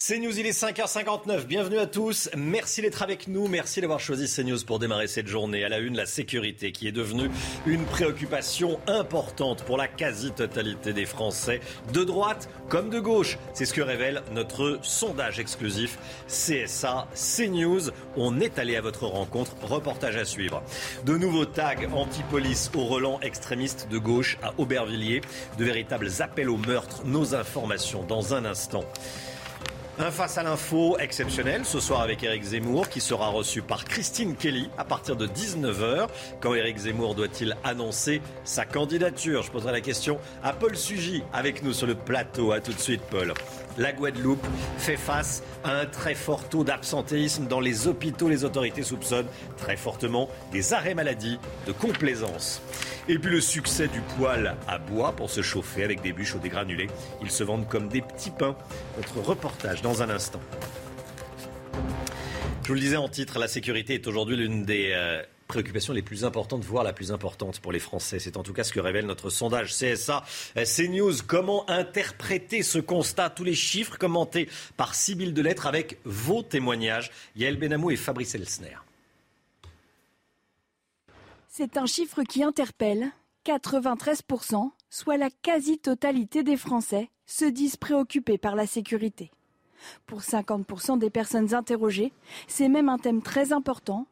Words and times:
CNews, 0.00 0.38
il 0.38 0.46
est 0.46 0.56
5h59. 0.56 1.46
Bienvenue 1.46 1.78
à 1.78 1.86
tous. 1.86 2.30
Merci 2.36 2.82
d'être 2.82 3.02
avec 3.02 3.26
nous. 3.26 3.48
Merci 3.48 3.80
d'avoir 3.80 3.98
choisi 3.98 4.32
CNews 4.32 4.64
pour 4.64 4.78
démarrer 4.78 5.08
cette 5.08 5.26
journée. 5.26 5.64
À 5.64 5.68
la 5.68 5.78
une, 5.78 5.96
la 5.96 6.06
sécurité 6.06 6.70
qui 6.70 6.86
est 6.86 6.92
devenue 6.92 7.28
une 7.66 7.84
préoccupation 7.84 8.78
importante 8.86 9.64
pour 9.64 9.76
la 9.76 9.88
quasi-totalité 9.88 10.92
des 10.92 11.04
Français, 11.04 11.58
de 11.92 12.04
droite 12.04 12.48
comme 12.68 12.90
de 12.90 13.00
gauche. 13.00 13.38
C'est 13.54 13.64
ce 13.64 13.74
que 13.74 13.80
révèle 13.80 14.22
notre 14.30 14.78
sondage 14.82 15.40
exclusif 15.40 15.98
CSA 16.28 17.08
CNews. 17.14 17.90
On 18.16 18.38
est 18.38 18.60
allé 18.60 18.76
à 18.76 18.80
votre 18.80 19.04
rencontre. 19.06 19.56
Reportage 19.62 20.16
à 20.16 20.24
suivre. 20.24 20.62
De 21.06 21.18
nouveaux 21.18 21.44
tags 21.44 21.74
anti-police 21.92 22.70
au 22.76 22.84
relent 22.84 23.18
extrémiste 23.20 23.88
de 23.90 23.98
gauche 23.98 24.38
à 24.44 24.54
Aubervilliers. 24.58 25.22
De 25.58 25.64
véritables 25.64 26.08
appels 26.20 26.50
au 26.50 26.56
meurtre. 26.56 27.04
Nos 27.04 27.34
informations 27.34 28.04
dans 28.04 28.32
un 28.32 28.44
instant. 28.44 28.84
Un 30.00 30.12
face 30.12 30.38
à 30.38 30.44
l'info 30.44 30.96
exceptionnel 31.00 31.64
ce 31.64 31.80
soir 31.80 32.02
avec 32.02 32.22
Eric 32.22 32.44
Zemmour 32.44 32.88
qui 32.88 33.00
sera 33.00 33.30
reçu 33.30 33.62
par 33.62 33.84
Christine 33.84 34.36
Kelly 34.36 34.70
à 34.78 34.84
partir 34.84 35.16
de 35.16 35.26
19h. 35.26 36.06
Quand 36.40 36.54
Eric 36.54 36.76
Zemmour 36.78 37.16
doit-il 37.16 37.56
annoncer 37.64 38.22
sa 38.44 38.64
candidature? 38.64 39.42
Je 39.42 39.50
poserai 39.50 39.72
la 39.72 39.80
question 39.80 40.20
à 40.44 40.52
Paul 40.52 40.76
Sugy 40.76 41.24
avec 41.32 41.64
nous 41.64 41.72
sur 41.72 41.88
le 41.88 41.96
plateau. 41.96 42.52
À 42.52 42.60
tout 42.60 42.72
de 42.72 42.78
suite 42.78 43.02
Paul. 43.10 43.34
La 43.78 43.92
Guadeloupe 43.92 44.44
fait 44.76 44.96
face 44.96 45.44
à 45.62 45.78
un 45.78 45.86
très 45.86 46.16
fort 46.16 46.48
taux 46.48 46.64
d'absentéisme 46.64 47.46
dans 47.46 47.60
les 47.60 47.86
hôpitaux. 47.86 48.28
Les 48.28 48.44
autorités 48.44 48.82
soupçonnent 48.82 49.28
très 49.56 49.76
fortement 49.76 50.28
des 50.50 50.72
arrêts 50.74 50.96
maladie 50.96 51.38
de 51.64 51.70
complaisance. 51.70 52.60
Et 53.08 53.20
puis 53.20 53.30
le 53.30 53.40
succès 53.40 53.86
du 53.86 54.00
poêle 54.16 54.56
à 54.66 54.78
bois 54.78 55.12
pour 55.12 55.30
se 55.30 55.42
chauffer 55.42 55.84
avec 55.84 56.02
des 56.02 56.12
bûches 56.12 56.34
ou 56.34 56.40
des 56.40 56.48
granulés. 56.48 56.88
Ils 57.22 57.30
se 57.30 57.44
vendent 57.44 57.68
comme 57.68 57.88
des 57.88 58.02
petits 58.02 58.32
pains. 58.32 58.56
Notre 58.96 59.20
reportage 59.20 59.80
dans 59.80 60.02
un 60.02 60.10
instant. 60.10 60.40
Je 62.64 62.68
vous 62.68 62.74
le 62.74 62.80
disais 62.80 62.96
en 62.96 63.08
titre, 63.08 63.38
la 63.38 63.48
sécurité 63.48 63.94
est 63.94 64.06
aujourd'hui 64.08 64.36
l'une 64.36 64.64
des 64.64 64.90
euh, 64.92 65.22
préoccupation 65.48 65.92
les 65.92 66.02
plus 66.02 66.24
importantes, 66.24 66.62
voire 66.64 66.84
la 66.84 66.92
plus 66.92 67.10
importante 67.10 67.58
pour 67.58 67.72
les 67.72 67.78
Français. 67.80 68.18
C'est 68.18 68.36
en 68.36 68.42
tout 68.42 68.52
cas 68.52 68.62
ce 68.62 68.72
que 68.72 68.80
révèle 68.80 69.06
notre 69.06 69.30
sondage 69.30 69.74
CSA 69.74 70.22
CNews. 70.54 71.14
Comment 71.26 71.68
interpréter 71.68 72.62
ce 72.62 72.78
constat? 72.78 73.30
Tous 73.30 73.44
les 73.44 73.54
chiffres 73.54 73.98
commentés 73.98 74.48
par 74.76 74.94
Sybille 74.94 75.32
Delettre 75.32 75.66
avec 75.66 75.98
vos 76.04 76.42
témoignages. 76.42 77.10
Yael 77.34 77.56
Benamou 77.56 77.90
et 77.90 77.96
Fabrice 77.96 78.34
Elsner. 78.34 78.76
C'est 81.48 81.76
un 81.76 81.86
chiffre 81.86 82.22
qui 82.22 82.44
interpelle. 82.44 83.10
93%, 83.46 84.70
soit 84.90 85.16
la 85.16 85.30
quasi-totalité 85.30 86.42
des 86.42 86.58
Français, 86.58 87.08
se 87.24 87.46
disent 87.46 87.76
préoccupés 87.76 88.36
par 88.36 88.54
la 88.54 88.66
sécurité. 88.66 89.30
Pour 90.06 90.20
50% 90.20 90.98
des 90.98 91.08
personnes 91.08 91.54
interrogées, 91.54 92.12
c'est 92.46 92.68
même 92.68 92.90
un 92.90 92.98
thème 92.98 93.22
très 93.22 93.52
important 93.52 94.06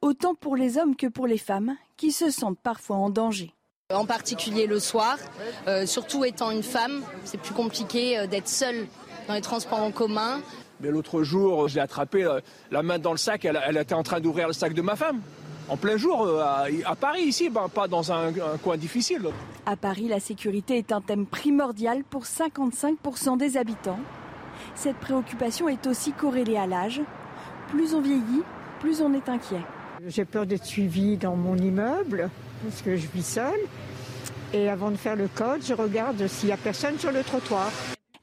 autant 0.00 0.34
pour 0.34 0.56
les 0.56 0.78
hommes 0.78 0.96
que 0.96 1.06
pour 1.06 1.26
les 1.26 1.38
femmes, 1.38 1.76
qui 1.96 2.12
se 2.12 2.30
sentent 2.30 2.58
parfois 2.58 2.96
en 2.96 3.10
danger. 3.10 3.54
En 3.92 4.06
particulier 4.06 4.66
le 4.66 4.80
soir, 4.80 5.18
euh, 5.68 5.86
surtout 5.86 6.24
étant 6.24 6.50
une 6.50 6.62
femme, 6.62 7.02
c'est 7.24 7.38
plus 7.38 7.54
compliqué 7.54 8.18
euh, 8.18 8.26
d'être 8.26 8.48
seule 8.48 8.86
dans 9.28 9.34
les 9.34 9.40
transports 9.40 9.80
en 9.80 9.90
commun. 9.90 10.40
Mais 10.80 10.90
l'autre 10.90 11.22
jour, 11.22 11.68
j'ai 11.68 11.80
attrapé 11.80 12.24
euh, 12.24 12.40
la 12.70 12.82
main 12.82 12.98
dans 12.98 13.12
le 13.12 13.18
sac, 13.18 13.44
elle, 13.44 13.76
était 13.76 13.94
en 13.94 14.02
train 14.02 14.20
d'ouvrir 14.20 14.46
le 14.46 14.52
sac 14.52 14.72
de 14.72 14.82
ma 14.82 14.96
femme. 14.96 15.20
En 15.68 15.76
plein 15.76 15.96
jour, 15.96 16.28
à, 16.40 16.96
Paris, 16.96 17.22
ici, 17.22 17.48
ben, 17.48 17.68
pas 17.68 17.86
dans 17.86 18.12
un, 18.12 18.28
un, 18.28 18.58
coin 18.62 18.76
difficile. 18.76 19.22
À 19.64 19.76
Paris, 19.76 20.08
la 20.08 20.18
sécurité 20.18 20.76
est 20.76 20.90
un 20.90 21.00
thème 21.00 21.24
primordial 21.24 22.02
pour 22.02 22.24
55% 22.24 23.38
des 23.38 23.56
habitants. 23.56 24.00
Cette 24.74 24.96
préoccupation 24.96 25.68
est 25.68 25.86
aussi 25.86 26.12
corrélée 26.12 26.56
à 26.56 26.66
l'âge. 26.66 27.00
Plus 27.68 27.94
on 27.94 28.00
vieillit, 28.00 28.42
plus 28.82 29.00
on 29.00 29.14
est 29.14 29.28
inquiet. 29.28 29.60
J'ai 30.08 30.24
peur 30.24 30.44
d'être 30.44 30.64
suivie 30.64 31.16
dans 31.16 31.36
mon 31.36 31.56
immeuble 31.56 32.28
parce 32.64 32.82
que 32.82 32.96
je 32.96 33.06
vis 33.06 33.24
seule. 33.24 33.60
Et 34.52 34.68
avant 34.68 34.90
de 34.90 34.96
faire 34.96 35.14
le 35.14 35.28
code, 35.28 35.64
je 35.64 35.72
regarde 35.72 36.26
s'il 36.26 36.48
n'y 36.48 36.52
a 36.52 36.56
personne 36.56 36.98
sur 36.98 37.12
le 37.12 37.22
trottoir. 37.22 37.70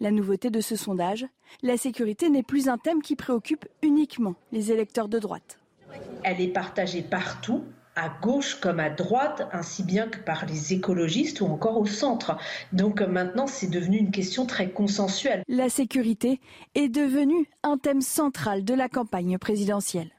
La 0.01 0.11
nouveauté 0.11 0.49
de 0.49 0.59
ce 0.59 0.75
sondage, 0.75 1.25
la 1.63 1.77
sécurité 1.77 2.29
n'est 2.29 2.43
plus 2.43 2.67
un 2.67 2.77
thème 2.77 3.01
qui 3.01 3.15
préoccupe 3.15 3.65
uniquement 3.81 4.35
les 4.51 4.73
électeurs 4.73 5.07
de 5.07 5.17
droite. 5.17 5.59
Elle 6.23 6.41
est 6.41 6.49
partagée 6.49 7.03
partout, 7.03 7.63
à 7.95 8.09
gauche 8.21 8.55
comme 8.55 8.81
à 8.81 8.89
droite, 8.89 9.47
ainsi 9.53 9.83
bien 9.83 10.07
que 10.07 10.19
par 10.19 10.45
les 10.45 10.73
écologistes 10.73 11.39
ou 11.39 11.45
encore 11.45 11.79
au 11.79 11.85
centre. 11.85 12.37
Donc 12.73 12.99
maintenant, 13.01 13.47
c'est 13.47 13.69
devenu 13.69 13.95
une 13.95 14.11
question 14.11 14.45
très 14.45 14.69
consensuelle. 14.71 15.43
La 15.47 15.69
sécurité 15.69 16.41
est 16.75 16.89
devenue 16.89 17.47
un 17.63 17.77
thème 17.77 18.01
central 18.01 18.65
de 18.65 18.73
la 18.73 18.89
campagne 18.89 19.37
présidentielle. 19.37 20.11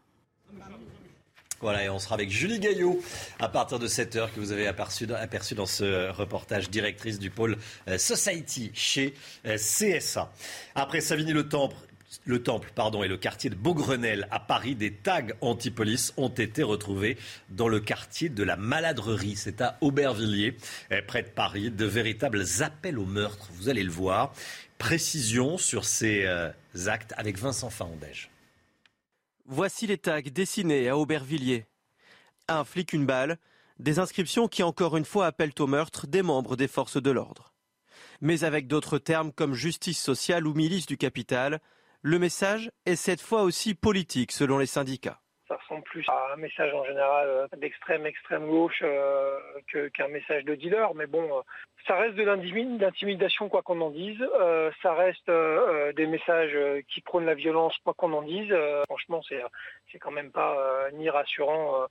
Voilà, 1.61 1.85
et 1.85 1.91
on 1.91 1.99
sera 1.99 2.15
avec 2.15 2.31
Julie 2.31 2.59
Gaillot 2.59 3.03
à 3.39 3.49
partir 3.49 3.79
de 3.79 3.87
7h 3.87 4.33
que 4.33 4.41
vous 4.41 4.51
avez 4.51 4.67
aperçu, 4.67 5.07
aperçu 5.13 5.55
dans 5.55 5.67
ce 5.67 6.11
reportage, 6.11 6.71
directrice 6.71 7.19
du 7.19 7.29
pôle 7.29 7.59
euh, 7.87 7.99
Society 7.99 8.71
chez 8.73 9.13
euh, 9.45 9.59
CSA. 9.59 10.33
Après 10.75 11.03
Savigny-le 11.03 11.51
Temple, 11.51 11.77
le 12.25 12.43
Temple 12.43 12.73
pardon, 12.75 13.03
et 13.03 13.09
le 13.09 13.19
quartier 13.19 13.51
de 13.51 13.57
Beaugrenelle 13.57 14.27
à 14.31 14.41
Paris, 14.41 14.75
des 14.75 14.91
tags 14.91 15.27
anti-police 15.43 16.15
ont 16.17 16.31
été 16.31 16.63
retrouvés 16.63 17.19
dans 17.51 17.69
le 17.69 17.79
quartier 17.79 18.31
de 18.31 18.43
la 18.43 18.57
Maladrerie. 18.57 19.37
C'est 19.37 19.61
à 19.61 19.77
Aubervilliers, 19.83 20.57
euh, 20.93 21.03
près 21.07 21.23
de 21.23 21.29
Paris, 21.29 21.71
de 21.71 21.85
véritables 21.85 22.43
appels 22.61 22.99
au 22.99 23.05
meurtre. 23.05 23.51
Vous 23.53 23.69
allez 23.69 23.83
le 23.83 23.93
voir. 23.93 24.33
Précision 24.79 25.59
sur 25.59 25.85
ces 25.85 26.27
actes 26.87 27.13
avec 27.19 27.37
Vincent 27.37 27.69
Fahandège. 27.69 28.30
Voici 29.53 29.89
les 29.89 29.99
tags 29.99 30.23
dessinés 30.23 30.89
à 30.89 30.97
Aubervilliers. 30.97 31.67
Un 32.47 32.63
flic, 32.63 32.93
une 32.93 33.05
balle, 33.05 33.37
des 33.81 33.99
inscriptions 33.99 34.47
qui 34.47 34.63
encore 34.63 34.97
une 34.97 35.05
fois 35.05 35.27
appellent 35.27 35.59
au 35.59 35.67
meurtre 35.67 36.07
des 36.07 36.23
membres 36.23 36.55
des 36.55 36.69
forces 36.69 37.03
de 37.03 37.11
l'ordre. 37.11 37.53
Mais 38.21 38.45
avec 38.45 38.69
d'autres 38.69 38.99
termes 38.99 39.33
comme 39.33 39.55
justice 39.55 40.01
sociale 40.01 40.47
ou 40.47 40.55
milice 40.55 40.87
du 40.87 40.97
capital, 40.97 41.61
le 42.01 42.21
message 42.21 42.71
est 42.87 42.95
cette 42.95 43.21
fois 43.21 43.43
aussi 43.43 43.75
politique 43.75 44.31
selon 44.31 44.57
les 44.57 44.67
syndicats 44.67 45.21
ça 45.51 45.57
ressemble 45.57 45.83
plus 45.83 46.05
à 46.09 46.33
un 46.33 46.37
message 46.37 46.73
en 46.73 46.85
général 46.85 47.29
euh, 47.29 47.47
d'extrême 47.57 48.07
extrême 48.07 48.47
gauche 48.47 48.83
euh, 48.83 49.37
qu'un 49.93 50.09
message 50.09 50.45
de 50.45 50.55
dealer. 50.55 50.95
Mais 50.95 51.07
bon, 51.07 51.25
euh, 51.25 51.43
ça 51.89 51.97
reste 51.97 52.15
de 52.15 52.23
l'intimidation 52.23 53.49
quoi 53.49 53.63
qu'on 53.63 53.81
en 53.81 53.91
dise. 53.91 54.23
ça 54.83 54.95
reste 54.95 55.31
des 55.97 56.07
messages 56.07 56.57
qui 56.93 57.01
prônent 57.01 57.25
la 57.25 57.35
violence 57.35 57.75
quoi 57.83 57.95
qu'on 57.95 58.13
en 58.13 58.23
dise. 58.23 58.55
franchement, 58.87 59.23
c'est 59.91 59.99
quand 59.99 60.11
même 60.11 60.31
pas 60.31 60.91
ni 60.93 61.09
rassurant. 61.11 61.87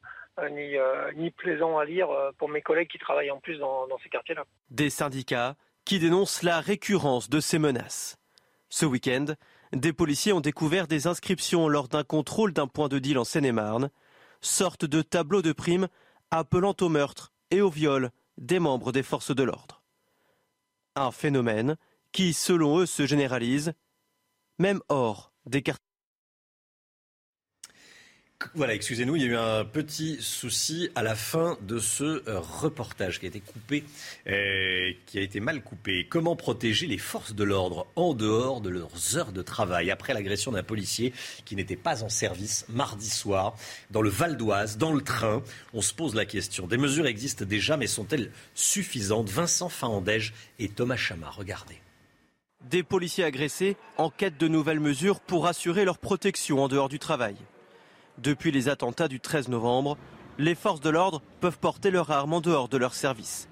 Ni, 0.52 0.76
ni, 1.16 1.31
plaisant 1.31 1.80
à 1.80 1.84
lire 1.84 2.08
pour 2.38 2.47
mes 2.47 2.62
collègues 2.62 2.88
qui 2.88 3.00
travaillent 3.00 3.31
en 3.31 3.40
plus 3.40 3.58
dans 3.58 3.97
ces 4.02 4.09
quartiers-là. 4.09 4.46
Des 4.70 4.90
syndicats 4.90 5.56
qui 5.84 6.00
dénoncent 6.00 6.44
la 6.44 6.62
récurrence 6.62 7.30
de 7.30 7.41
ces 7.41 7.59
menaces. 7.59 8.18
Ce 8.70 8.86
week-end, 8.86 9.26
des 9.74 9.94
policiers 9.94 10.34
ont 10.34 10.41
découvert 10.41 10.88
des 10.88 11.07
inscriptions 11.07 11.68
lors 11.68 11.88
d'un 11.88 12.03
contrôle 12.03 12.53
d'un 12.53 12.68
point 12.68 12.88
de 12.88 13.00
deal 13.00 13.18
en 13.18 13.24
Seine-et-Marne, 13.24 13.90
sorte 14.41 14.85
de 14.85 15.02
tableau 15.02 15.41
de 15.41 15.52
primes 15.52 15.88
appelant 16.31 16.75
au 16.81 16.90
meurtre 16.90 17.31
et 17.52 17.62
au 17.62 17.69
viol 17.69 18.12
des 18.38 18.59
membres 18.59 18.91
des 18.91 19.03
forces 19.03 19.35
de 19.35 19.44
l'ordre. 19.44 19.81
Un 20.96 21.12
phénomène 21.12 21.78
qui, 22.12 22.34
selon 22.34 22.79
eux, 22.79 22.85
se 22.85 23.06
généralise, 23.06 23.74
même 24.58 24.81
hors 24.90 25.31
des 25.46 25.62
quartiers. 25.62 25.89
Voilà, 28.56 28.74
excusez-nous, 28.74 29.18
il 29.18 29.22
y 29.22 29.26
a 29.26 29.28
eu 29.28 29.36
un 29.36 29.66
petit 29.66 30.18
souci 30.22 30.90
à 30.96 31.04
la 31.04 31.14
fin 31.14 31.58
de 31.62 31.78
ce 31.78 32.24
euh, 32.28 32.40
reportage 32.40 33.20
qui 33.20 33.26
a 33.26 33.28
été 33.28 33.42
coupé, 33.42 33.84
euh, 34.28 34.92
qui 35.06 35.20
a 35.20 35.22
été 35.22 35.42
mal 35.42 35.62
coupé. 35.62 36.08
Comment 36.10 36.38
protéger 36.38 36.88
les 36.88 36.98
forces 36.98 37.36
de 37.36 37.44
l'ordre 37.44 37.86
en 37.98 38.14
dehors 38.14 38.62
de 38.62 38.70
leurs 38.70 39.18
heures 39.18 39.34
de 39.34 39.42
travail 39.42 39.91
après 39.91 40.14
l'agression 40.14 40.53
d'un 40.53 40.64
policier 40.64 41.14
qui 41.44 41.58
n'était 41.58 41.76
pas 41.76 42.02
en 42.02 42.08
service 42.08 42.66
mardi 42.70 43.09
soir 43.09 43.56
dans 43.91 44.02
le 44.02 44.09
Val 44.09 44.38
d'Oise, 44.38 44.78
dans 44.78 44.94
le 44.94 45.02
train? 45.02 45.44
On 45.74 45.82
se 45.82 45.94
pose 45.94 46.16
la 46.16 46.26
question. 46.26 46.66
Des 46.66 46.78
mesures 46.78 47.08
existent 47.08 47.46
déjà, 47.46 47.76
mais 47.76 47.88
sont-elles 47.88 48.32
suffisantes? 48.56 49.30
Vincent 49.30 49.70
Fahandège 49.70 50.34
et 50.59 50.70
Thomas 50.70 50.96
Chama, 50.96 51.30
regardez. 51.30 51.82
Des 52.70 52.84
policiers 52.84 53.26
agressés 53.26 53.76
en 53.97 54.09
quête 54.09 54.38
de 54.38 54.47
nouvelles 54.47 54.80
mesures 54.80 55.20
pour 55.20 55.46
assurer 55.46 55.84
leur 55.84 55.97
protection 55.97 56.64
en 56.64 56.70
dehors 56.70 56.90
du 56.90 57.00
travail. 57.00 57.35
Depuis 58.22 58.52
les 58.52 58.68
attentats 58.68 59.08
du 59.08 59.20
13 59.20 59.48
novembre, 59.48 59.98
les 60.38 60.56
forces 60.56 60.82
de 60.82 60.90
l'ordre 60.90 61.22
peuvent 61.40 61.58
porter 61.58 61.90
leur 61.90 62.12
arme 62.12 62.34
en 62.34 62.42
dehors 62.42 62.68
de 62.68 62.78
leur 62.78 62.94
service. 62.94 63.48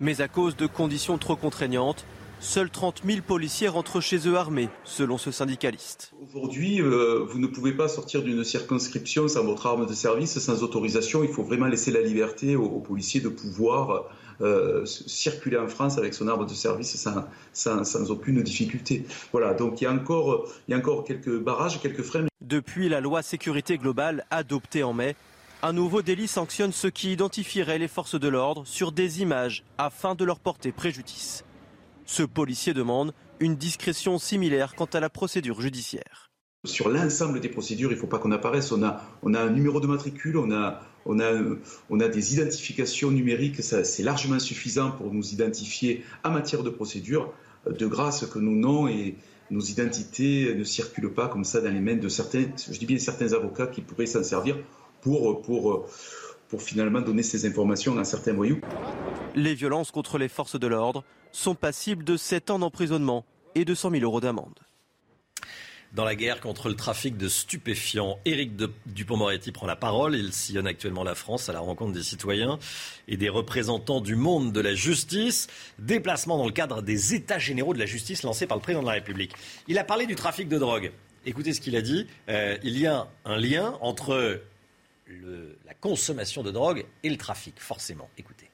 Mais 0.00 0.20
à 0.20 0.28
cause 0.28 0.56
de 0.56 0.66
conditions 0.66 1.18
trop 1.18 1.36
contraignantes, 1.36 2.04
Seuls 2.42 2.70
30 2.70 3.02
000 3.06 3.20
policiers 3.24 3.68
rentrent 3.68 4.00
chez 4.00 4.26
eux 4.26 4.36
armés, 4.36 4.68
selon 4.82 5.16
ce 5.16 5.30
syndicaliste. 5.30 6.12
Aujourd'hui, 6.20 6.82
euh, 6.82 7.24
vous 7.30 7.38
ne 7.38 7.46
pouvez 7.46 7.70
pas 7.70 7.86
sortir 7.86 8.20
d'une 8.24 8.42
circonscription 8.42 9.28
sans 9.28 9.44
votre 9.44 9.64
arme 9.68 9.86
de 9.86 9.94
service, 9.94 10.36
sans 10.40 10.64
autorisation. 10.64 11.22
Il 11.22 11.30
faut 11.30 11.44
vraiment 11.44 11.68
laisser 11.68 11.92
la 11.92 12.00
liberté 12.00 12.56
aux, 12.56 12.80
policiers 12.80 13.20
de 13.20 13.28
pouvoir 13.28 14.10
euh, 14.40 14.84
circuler 14.86 15.58
en 15.58 15.68
France 15.68 15.98
avec 15.98 16.14
son 16.14 16.28
arme 16.28 16.46
de 16.46 16.54
service 16.54 16.96
sans, 16.96 17.84
sans, 17.84 18.10
aucune 18.10 18.42
difficulté. 18.42 19.04
Voilà, 19.32 19.54
donc 19.54 19.80
il 19.80 19.84
y, 19.84 19.86
a 19.86 19.92
encore, 19.92 20.48
il 20.68 20.72
y 20.72 20.74
a 20.74 20.78
encore 20.78 21.04
quelques 21.04 21.38
barrages, 21.38 21.80
quelques 21.80 22.02
freins. 22.02 22.26
Depuis 22.40 22.88
la 22.88 23.00
loi 23.00 23.22
sécurité 23.22 23.78
globale 23.78 24.24
adoptée 24.30 24.82
en 24.82 24.92
mai, 24.92 25.16
un 25.62 25.72
nouveau 25.72 26.02
délit 26.02 26.26
sanctionne 26.26 26.72
ceux 26.72 26.90
qui 26.90 27.12
identifieraient 27.12 27.78
les 27.78 27.88
forces 27.88 28.18
de 28.18 28.28
l'ordre 28.28 28.66
sur 28.66 28.90
des 28.90 29.22
images 29.22 29.64
afin 29.78 30.14
de 30.14 30.24
leur 30.24 30.40
porter 30.40 30.72
préjudice. 30.72 31.44
Ce 32.04 32.24
policier 32.24 32.74
demande 32.74 33.14
une 33.38 33.56
discrétion 33.56 34.18
similaire 34.18 34.74
quant 34.74 34.88
à 34.92 35.00
la 35.00 35.08
procédure 35.08 35.60
judiciaire. 35.60 36.31
Sur 36.64 36.88
l'ensemble 36.88 37.40
des 37.40 37.48
procédures, 37.48 37.90
il 37.90 37.96
ne 37.96 38.00
faut 38.00 38.06
pas 38.06 38.20
qu'on 38.20 38.30
apparaisse. 38.30 38.70
On 38.70 38.84
a, 38.84 39.02
un 39.24 39.50
numéro 39.50 39.80
de 39.80 39.88
matricule, 39.88 40.36
on 40.36 40.52
a, 40.52 42.08
des 42.08 42.34
identifications 42.34 43.10
numériques. 43.10 43.60
C'est 43.60 44.04
largement 44.04 44.38
suffisant 44.38 44.92
pour 44.92 45.12
nous 45.12 45.32
identifier 45.32 46.04
en 46.22 46.30
matière 46.30 46.62
de 46.62 46.70
procédure. 46.70 47.32
De 47.66 47.86
grâce 47.88 48.26
que 48.26 48.38
nos 48.38 48.52
noms 48.52 48.86
et 48.86 49.16
nos 49.50 49.60
identités 49.60 50.54
ne 50.54 50.62
circulent 50.62 51.12
pas 51.12 51.26
comme 51.26 51.42
ça 51.42 51.60
dans 51.60 51.72
les 51.72 51.80
mains 51.80 51.96
de 51.96 52.08
certains, 52.08 53.32
avocats 53.32 53.66
qui 53.66 53.80
pourraient 53.80 54.06
s'en 54.06 54.22
servir 54.22 54.56
pour 55.00 55.82
finalement 56.58 57.00
donner 57.00 57.24
ces 57.24 57.44
informations 57.44 57.98
à 57.98 58.04
certains 58.04 58.34
voyous. 58.34 58.60
Les 59.34 59.56
violences 59.56 59.90
contre 59.90 60.16
les 60.16 60.28
forces 60.28 60.60
de 60.60 60.66
l'ordre 60.68 61.02
sont 61.32 61.56
passibles 61.56 62.04
de 62.04 62.16
7 62.16 62.50
ans 62.50 62.60
d'emprisonnement 62.60 63.24
et 63.56 63.64
de 63.64 63.74
100 63.74 63.90
000 63.90 64.04
euros 64.04 64.20
d'amende. 64.20 64.60
Dans 65.92 66.06
la 66.06 66.14
guerre 66.14 66.40
contre 66.40 66.70
le 66.70 66.74
trafic 66.74 67.18
de 67.18 67.28
stupéfiants, 67.28 68.18
Éric 68.24 68.56
Dupont-Moretti 68.86 69.52
prend 69.52 69.66
la 69.66 69.76
parole. 69.76 70.16
Il 70.16 70.32
sillonne 70.32 70.66
actuellement 70.66 71.04
la 71.04 71.14
France 71.14 71.50
à 71.50 71.52
la 71.52 71.60
rencontre 71.60 71.92
des 71.92 72.02
citoyens 72.02 72.58
et 73.08 73.18
des 73.18 73.28
représentants 73.28 74.00
du 74.00 74.16
monde 74.16 74.52
de 74.52 74.60
la 74.60 74.74
justice. 74.74 75.48
Déplacement 75.78 76.38
dans 76.38 76.46
le 76.46 76.52
cadre 76.52 76.80
des 76.80 77.14
États 77.14 77.38
généraux 77.38 77.74
de 77.74 77.78
la 77.78 77.84
justice 77.84 78.22
lancés 78.22 78.46
par 78.46 78.56
le 78.56 78.62
président 78.62 78.80
de 78.80 78.86
la 78.86 78.94
République. 78.94 79.32
Il 79.68 79.78
a 79.78 79.84
parlé 79.84 80.06
du 80.06 80.14
trafic 80.14 80.48
de 80.48 80.56
drogue. 80.56 80.92
Écoutez 81.26 81.52
ce 81.52 81.60
qu'il 81.60 81.76
a 81.76 81.82
dit. 81.82 82.06
Euh, 82.30 82.56
il 82.62 82.78
y 82.78 82.86
a 82.86 83.06
un 83.26 83.36
lien 83.36 83.76
entre 83.82 84.40
la 85.66 85.74
consommation 85.74 86.42
de 86.42 86.50
drogue 86.50 86.86
et 87.02 87.10
le 87.10 87.18
trafic, 87.18 87.60
forcément. 87.60 88.08
Écoutez. 88.16 88.51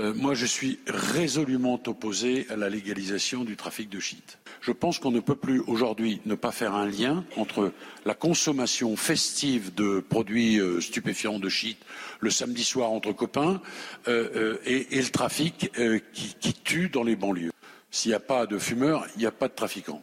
Euh, 0.00 0.14
moi, 0.14 0.32
je 0.32 0.46
suis 0.46 0.80
résolument 0.86 1.78
opposé 1.86 2.46
à 2.48 2.56
la 2.56 2.70
légalisation 2.70 3.44
du 3.44 3.56
trafic 3.56 3.90
de 3.90 4.00
shit. 4.00 4.38
Je 4.62 4.72
pense 4.72 4.98
qu'on 4.98 5.10
ne 5.10 5.20
peut 5.20 5.36
plus 5.36 5.60
aujourd'hui 5.60 6.22
ne 6.24 6.34
pas 6.34 6.50
faire 6.50 6.74
un 6.74 6.86
lien 6.86 7.24
entre 7.36 7.72
la 8.06 8.14
consommation 8.14 8.96
festive 8.96 9.74
de 9.74 10.00
produits 10.00 10.58
euh, 10.58 10.80
stupéfiants 10.80 11.38
de 11.38 11.48
shit 11.50 11.76
le 12.20 12.30
samedi 12.30 12.64
soir 12.64 12.90
entre 12.90 13.12
copains 13.12 13.60
euh, 14.08 14.56
et, 14.64 14.86
le 14.90 15.10
trafic 15.10 15.70
qui, 16.14 16.34
qui 16.40 16.54
tue 16.54 16.88
dans 16.88 17.02
les 17.02 17.16
banlieues. 17.16 17.52
S'il 17.90 18.12
n'y 18.12 18.14
a 18.14 18.20
pas 18.20 18.46
de 18.46 18.58
fumeurs, 18.58 19.06
il 19.16 19.18
n'y 19.18 19.26
a 19.26 19.32
pas 19.32 19.48
de 19.48 19.54
trafiquants. 19.54 20.02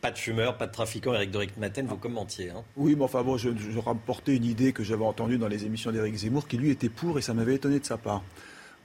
Pas 0.00 0.12
de 0.12 0.18
fumeurs, 0.18 0.56
pas 0.56 0.68
de 0.68 0.72
trafiquants. 0.72 1.12
Eric 1.12 1.32
Doric 1.32 1.56
Maten, 1.56 1.88
vous 1.88 1.96
commentiez. 1.96 2.50
Hein. 2.50 2.62
Oui, 2.76 2.94
mais 2.94 3.02
enfin 3.02 3.24
bon, 3.24 3.36
je, 3.36 3.50
je 3.58 3.78
rapportais 3.80 4.36
une 4.36 4.44
idée 4.44 4.72
que 4.72 4.84
j'avais 4.84 5.04
entendue 5.04 5.38
dans 5.38 5.48
les 5.48 5.64
émissions 5.64 5.90
d'Éric 5.90 6.14
Zemmour, 6.14 6.46
qui 6.46 6.56
lui 6.56 6.70
était 6.70 6.88
pour, 6.88 7.18
et 7.18 7.22
ça 7.22 7.34
m'avait 7.34 7.56
étonné 7.56 7.80
de 7.80 7.84
sa 7.84 7.96
part. 7.96 8.22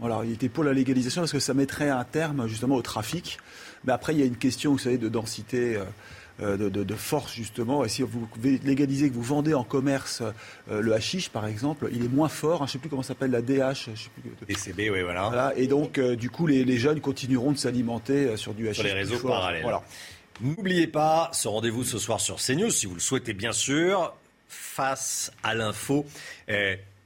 Voilà, 0.01 0.21
il 0.25 0.33
était 0.33 0.50
pour 0.50 0.63
la 0.63 0.74
légalisation 0.74 1.21
parce 1.21 1.31
que 1.31 1.39
ça 1.39 1.53
mettrait 1.53 1.89
un 1.89 2.03
terme 2.03 2.48
justement 2.48 2.75
au 2.75 2.81
trafic. 2.81 3.38
Mais 3.86 3.94
après, 3.94 4.13
il 4.13 4.19
y 4.19 4.24
a 4.24 4.25
une 4.25 4.36
question, 4.36 4.71
vous 4.71 4.80
savez, 4.80 4.98
de 4.98 5.07
densité. 5.07 5.77
Euh, 5.77 5.86
euh, 6.42 6.57
de, 6.57 6.95
force 6.95 7.36
justement. 7.36 7.86
Et 7.86 7.89
si 7.89 8.01
vous 8.01 8.27
légalisez 8.44 9.09
que 9.09 9.13
vous 9.13 9.21
vendez 9.21 9.53
en 9.53 9.63
commerce 9.63 10.24
euh, 10.71 10.81
le 10.81 10.94
hashish 10.94 11.30
par 11.30 11.45
exemple, 11.45 11.89
il 11.92 12.03
est 12.03 12.07
moins 12.07 12.30
fort. 12.30 12.63
Hein, 12.63 12.65
je 12.65 12.69
ne 12.69 12.74
sais 12.74 12.80
plus 12.80 12.89
comment 12.89 13.03
s'appelle 13.03 13.30
la 13.30 13.42
DH. 13.42 13.89
DCB, 14.48 14.89
oui, 14.92 15.01
voilà. 15.03 15.27
voilà. 15.27 15.53
Et 15.56 15.68
donc, 15.68 16.00
du 16.00 16.31
coup, 16.31 16.47
les, 16.47 16.77
jeunes 16.77 17.00
continueront 17.00 17.51
de 17.51 17.57
s'alimenter 17.57 18.38
sur 18.38 18.56
du 18.56 18.69
hashish. 18.69 18.83
Sur 18.83 18.88
les 18.88 18.94
réseaux 18.94 19.19
parallèles. 19.19 19.62
Voilà. 19.62 19.83
N'oubliez 20.39 20.88
pas 20.88 21.30
ce 21.31 21.47
rendez-vous 21.47 21.83
ce 21.83 22.00
soir 22.00 22.19
sur 22.19 22.38
CNews, 22.38 22.71
si 22.71 22.88
vous 22.88 22.95
le 22.95 23.01
souhaitez 23.01 23.33
bien 23.33 23.51
sûr, 23.51 24.15
face 24.47 25.31
à 25.44 25.54
l'info. 25.54 26.07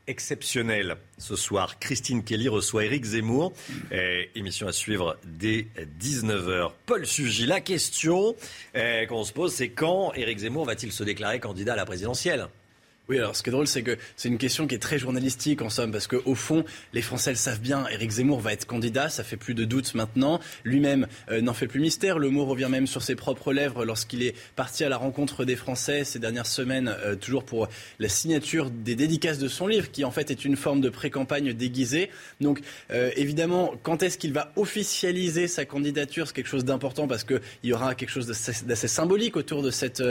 Exceptionnelle 0.07 0.97
ce 1.17 1.35
soir. 1.35 1.79
Christine 1.79 2.23
Kelly 2.23 2.47
reçoit 2.47 2.85
Eric 2.85 3.03
Zemmour. 3.05 3.53
Émission 4.35 4.67
à 4.67 4.71
suivre 4.71 5.17
dès 5.23 5.67
19h. 5.99 6.71
Paul 6.85 7.05
Sugy, 7.05 7.45
la 7.45 7.59
question 7.59 8.35
eh, 8.75 9.05
qu'on 9.07 9.23
se 9.23 9.33
pose, 9.33 9.53
c'est 9.53 9.69
quand 9.69 10.13
Eric 10.13 10.39
Zemmour 10.39 10.65
va-t-il 10.65 10.91
se 10.91 11.03
déclarer 11.03 11.39
candidat 11.39 11.73
à 11.73 11.75
la 11.75 11.85
présidentielle? 11.85 12.47
Oui, 13.07 13.19
alors 13.19 13.35
ce 13.35 13.43
qui 13.43 13.49
est 13.49 13.51
drôle, 13.51 13.67
c'est 13.67 13.83
que 13.83 13.97
c'est 14.15 14.29
une 14.29 14.39
question 14.39 14.65
qui 14.65 14.73
est 14.73 14.79
très 14.79 14.97
journalistique 14.97 15.61
en 15.61 15.69
somme, 15.69 15.91
parce 15.91 16.07
qu'au 16.07 16.33
fond, 16.33 16.65
les 16.91 17.03
Français 17.03 17.29
le 17.29 17.35
savent 17.35 17.59
bien, 17.59 17.87
Éric 17.89 18.09
Zemmour 18.09 18.39
va 18.39 18.51
être 18.51 18.65
candidat, 18.65 19.09
ça 19.09 19.23
fait 19.23 19.37
plus 19.37 19.53
de 19.53 19.63
doutes 19.63 19.93
maintenant. 19.93 20.39
Lui-même 20.63 21.05
euh, 21.29 21.39
n'en 21.39 21.53
fait 21.53 21.67
plus 21.67 21.79
mystère, 21.79 22.17
le 22.17 22.31
mot 22.31 22.45
revient 22.45 22.67
même 22.69 22.87
sur 22.87 23.03
ses 23.03 23.15
propres 23.15 23.53
lèvres 23.53 23.85
lorsqu'il 23.85 24.23
est 24.23 24.33
parti 24.55 24.83
à 24.83 24.89
la 24.89 24.97
rencontre 24.97 25.45
des 25.45 25.55
Français 25.55 26.03
ces 26.03 26.17
dernières 26.17 26.47
semaines, 26.47 26.95
euh, 27.03 27.15
toujours 27.15 27.43
pour 27.43 27.67
la 27.99 28.09
signature 28.09 28.71
des 28.71 28.95
dédicaces 28.95 29.37
de 29.37 29.47
son 29.47 29.67
livre, 29.67 29.91
qui 29.91 30.03
en 30.03 30.11
fait 30.11 30.31
est 30.31 30.43
une 30.43 30.55
forme 30.55 30.81
de 30.81 30.89
pré-campagne 30.89 31.53
déguisée. 31.53 32.09
Donc 32.41 32.61
euh, 32.89 33.11
évidemment, 33.15 33.75
quand 33.83 34.01
est-ce 34.01 34.17
qu'il 34.17 34.33
va 34.33 34.51
officialiser 34.55 35.47
sa 35.47 35.65
candidature? 35.65 36.25
C'est 36.25 36.33
quelque 36.33 36.47
chose 36.47 36.65
d'important 36.65 37.07
parce 37.07 37.23
qu'il 37.23 37.39
y 37.63 37.71
aura 37.71 37.93
quelque 37.93 38.09
chose 38.09 38.25
d'assez 38.25 38.87
symbolique 38.87 39.37
autour 39.37 39.61
de 39.61 39.69
cette 39.69 40.01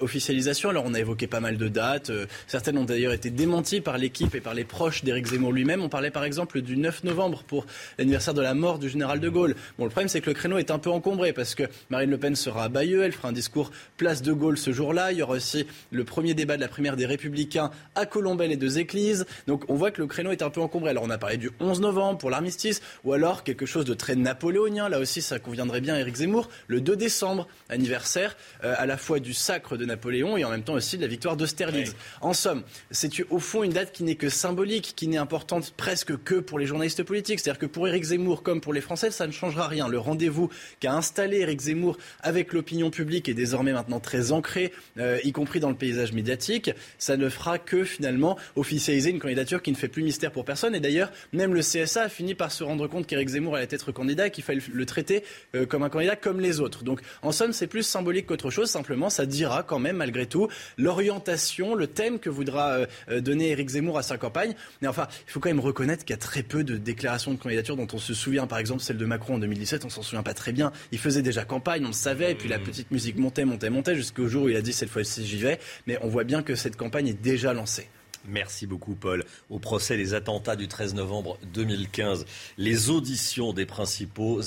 officialisation. 0.00 0.68
Alors 0.68 0.84
on 0.86 0.92
a 0.92 1.00
évoqué 1.00 1.26
pas 1.26 1.40
mal 1.40 1.56
de 1.56 1.68
dates 1.68 2.10
certaines 2.46 2.78
ont 2.78 2.84
d'ailleurs 2.84 3.12
été 3.12 3.30
démenties 3.30 3.80
par 3.80 3.98
l'équipe 3.98 4.34
et 4.34 4.40
par 4.40 4.54
les 4.54 4.64
proches 4.64 5.04
d'Éric 5.04 5.26
Zemmour 5.26 5.52
lui-même. 5.52 5.82
On 5.82 5.88
parlait 5.88 6.10
par 6.10 6.24
exemple 6.24 6.60
du 6.60 6.76
9 6.76 7.04
novembre 7.04 7.42
pour 7.44 7.66
l'anniversaire 7.98 8.34
de 8.34 8.42
la 8.42 8.54
mort 8.54 8.78
du 8.78 8.88
général 8.88 9.20
de 9.20 9.28
Gaulle. 9.28 9.54
Bon, 9.78 9.84
le 9.84 9.90
problème, 9.90 10.08
c'est 10.08 10.20
que 10.20 10.30
le 10.30 10.34
créneau 10.34 10.58
est 10.58 10.70
un 10.70 10.78
peu 10.78 10.90
encombré 10.90 11.32
parce 11.32 11.54
que 11.54 11.64
Marine 11.90 12.10
Le 12.10 12.18
Pen 12.18 12.36
sera 12.36 12.64
à 12.64 12.68
Bayeux, 12.68 13.02
elle 13.02 13.12
fera 13.12 13.28
un 13.28 13.32
discours 13.32 13.70
place 13.96 14.22
de 14.22 14.32
Gaulle 14.32 14.58
ce 14.58 14.72
jour-là. 14.72 15.12
Il 15.12 15.18
y 15.18 15.22
aura 15.22 15.34
aussi 15.34 15.66
le 15.90 16.04
premier 16.04 16.34
débat 16.34 16.56
de 16.56 16.60
la 16.60 16.68
primaire 16.68 16.96
des 16.96 17.06
Républicains 17.06 17.70
à 17.94 18.06
Colombelle 18.06 18.52
et 18.52 18.56
deux 18.56 18.78
églises. 18.78 19.26
Donc 19.46 19.64
on 19.68 19.74
voit 19.74 19.90
que 19.90 20.00
le 20.00 20.06
créneau 20.06 20.30
est 20.30 20.42
un 20.42 20.50
peu 20.50 20.60
encombré. 20.60 20.90
Alors 20.90 21.04
on 21.04 21.10
a 21.10 21.18
parlé 21.18 21.36
du 21.36 21.50
11 21.60 21.80
novembre 21.80 22.18
pour 22.18 22.30
l'armistice 22.30 22.82
ou 23.04 23.12
alors 23.12 23.44
quelque 23.44 23.66
chose 23.66 23.84
de 23.84 23.94
très 23.94 24.16
napoléonien. 24.16 24.88
Là 24.88 24.98
aussi, 24.98 25.22
ça 25.22 25.38
conviendrait 25.38 25.80
bien 25.80 25.94
à 25.94 26.00
Éric 26.00 26.16
Zemmour. 26.16 26.48
Le 26.66 26.80
2 26.80 26.96
décembre, 26.96 27.46
anniversaire 27.68 28.36
euh, 28.64 28.74
à 28.76 28.86
la 28.86 28.96
fois 28.96 29.20
du 29.20 29.34
sacre 29.34 29.76
de 29.76 29.84
Napoléon 29.84 30.36
et 30.36 30.44
en 30.44 30.50
même 30.50 30.62
temps 30.62 30.74
aussi 30.74 30.96
de 30.96 31.02
la 31.02 31.08
victoire 31.08 31.36
d'Austerlitz. 31.36 31.94
En 32.20 32.32
somme, 32.32 32.62
c'est 32.90 33.10
au 33.30 33.38
fond 33.38 33.62
une 33.62 33.72
date 33.72 33.92
qui 33.92 34.02
n'est 34.02 34.14
que 34.14 34.28
symbolique, 34.28 34.94
qui 34.96 35.08
n'est 35.08 35.16
importante 35.16 35.72
presque 35.76 36.16
que 36.22 36.36
pour 36.36 36.58
les 36.58 36.66
journalistes 36.66 37.02
politiques. 37.02 37.40
C'est-à-dire 37.40 37.58
que 37.58 37.66
pour 37.66 37.88
Éric 37.88 38.04
Zemmour 38.04 38.42
comme 38.42 38.60
pour 38.60 38.72
les 38.72 38.80
Français, 38.80 39.10
ça 39.10 39.26
ne 39.26 39.32
changera 39.32 39.68
rien. 39.68 39.88
Le 39.88 39.98
rendez-vous 39.98 40.48
qu'a 40.80 40.92
installé 40.92 41.38
Éric 41.38 41.60
Zemmour 41.60 41.98
avec 42.20 42.52
l'opinion 42.52 42.90
publique 42.90 43.28
est 43.28 43.34
désormais 43.34 43.72
maintenant 43.72 44.00
très 44.00 44.32
ancré, 44.32 44.72
euh, 44.98 45.18
y 45.24 45.32
compris 45.32 45.60
dans 45.60 45.70
le 45.70 45.76
paysage 45.76 46.12
médiatique. 46.12 46.70
Ça 46.98 47.16
ne 47.16 47.28
fera 47.28 47.58
que 47.58 47.84
finalement 47.84 48.38
officialiser 48.56 49.10
une 49.10 49.18
candidature 49.18 49.62
qui 49.62 49.72
ne 49.72 49.76
fait 49.76 49.88
plus 49.88 50.02
mystère 50.02 50.32
pour 50.32 50.44
personne. 50.44 50.74
Et 50.74 50.80
d'ailleurs, 50.80 51.10
même 51.32 51.54
le 51.54 51.60
CSA 51.60 52.02
a 52.02 52.08
fini 52.08 52.34
par 52.34 52.52
se 52.52 52.64
rendre 52.64 52.86
compte 52.86 53.06
qu'Éric 53.06 53.28
Zemmour 53.28 53.56
allait 53.56 53.68
être 53.70 53.92
candidat, 53.92 54.30
qu'il 54.30 54.44
fallait 54.44 54.62
le 54.72 54.86
traiter 54.86 55.24
euh, 55.54 55.66
comme 55.66 55.82
un 55.82 55.88
candidat 55.88 56.16
comme 56.16 56.40
les 56.40 56.60
autres. 56.60 56.84
Donc 56.84 57.00
en 57.22 57.32
somme, 57.32 57.52
c'est 57.52 57.66
plus 57.66 57.82
symbolique 57.82 58.26
qu'autre 58.26 58.50
chose. 58.50 58.70
Simplement, 58.70 59.10
ça 59.10 59.26
dira 59.26 59.62
quand 59.62 59.78
même 59.78 59.96
malgré 59.96 60.26
tout 60.26 60.48
l'orientation, 60.78 61.74
le 61.74 61.86
thème 61.86 62.05
que 62.20 62.30
voudra 62.30 62.70
euh, 62.70 62.86
euh, 63.10 63.20
donner 63.20 63.50
Éric 63.50 63.70
Zemmour 63.70 63.98
à 63.98 64.02
sa 64.02 64.18
campagne. 64.18 64.54
Mais 64.80 64.88
enfin, 64.88 65.08
il 65.26 65.30
faut 65.30 65.40
quand 65.40 65.48
même 65.48 65.60
reconnaître 65.60 66.04
qu'il 66.04 66.14
y 66.14 66.18
a 66.18 66.20
très 66.20 66.42
peu 66.42 66.64
de 66.64 66.76
déclarations 66.76 67.32
de 67.32 67.38
candidature 67.38 67.76
dont 67.76 67.86
on 67.92 67.98
se 67.98 68.14
souvient. 68.14 68.46
Par 68.46 68.58
exemple, 68.58 68.82
celle 68.82 68.96
de 68.96 69.06
Macron 69.06 69.34
en 69.34 69.38
2017, 69.38 69.84
on 69.84 69.90
s'en 69.90 70.02
souvient 70.02 70.22
pas 70.22 70.34
très 70.34 70.52
bien. 70.52 70.72
Il 70.92 70.98
faisait 70.98 71.22
déjà 71.22 71.44
campagne, 71.44 71.84
on 71.84 71.88
le 71.88 71.92
savait, 71.92 72.32
et 72.32 72.34
puis 72.34 72.48
la 72.48 72.58
mmh. 72.58 72.62
petite 72.64 72.90
musique 72.90 73.16
montait, 73.18 73.44
montait, 73.44 73.70
montait, 73.70 73.96
jusqu'au 73.96 74.28
jour 74.28 74.44
où 74.44 74.48
il 74.48 74.56
a 74.56 74.62
dit 74.62 74.72
cette 74.72 74.90
fois-ci 74.90 75.26
j'y 75.26 75.38
vais. 75.38 75.58
Mais 75.86 75.98
on 76.02 76.08
voit 76.08 76.24
bien 76.24 76.42
que 76.42 76.54
cette 76.54 76.76
campagne 76.76 77.08
est 77.08 77.20
déjà 77.20 77.52
lancée. 77.52 77.88
Merci 78.28 78.66
beaucoup, 78.66 78.94
Paul. 78.94 79.24
Au 79.50 79.58
procès 79.58 79.96
des 79.96 80.14
attentats 80.14 80.56
du 80.56 80.68
13 80.68 80.94
novembre 80.94 81.38
2015, 81.52 82.24
les 82.58 82.90
auditions 82.90 83.52
des 83.52 83.66
principaux 83.66 84.40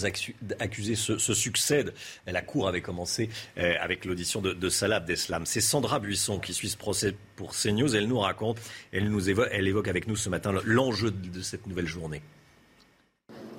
accusés 0.60 0.96
se, 0.96 1.18
succèdent. 1.18 1.94
La 2.28 2.42
Cour 2.42 2.68
avait 2.68 2.82
commencé 2.82 3.30
euh, 3.58 3.74
avec 3.80 4.06
l'audition 4.06 4.42
de, 4.42 4.70
Salah 4.70 4.98
Abdeslam. 4.98 5.46
C'est 5.46 5.62
Sandra 5.62 6.00
Buisson 6.00 6.40
qui 6.40 6.54
suit 6.54 6.70
ce 6.70 6.78
procès 6.78 7.16
pour 7.36 7.56
CNews. 7.56 7.96
Elle 7.96 8.08
nous 8.08 8.20
raconte, 8.20 8.60
elle, 8.92 9.10
nous 9.10 9.30
évoque, 9.30 9.50
elle 9.52 9.68
évoque 9.68 9.88
avec 9.88 10.08
nous 10.08 10.16
ce 10.16 10.30
matin 10.30 10.54
l'enjeu 10.64 11.12
de 11.12 11.42
cette 11.42 11.68
nouvelle 11.68 11.88
journée. 11.88 12.22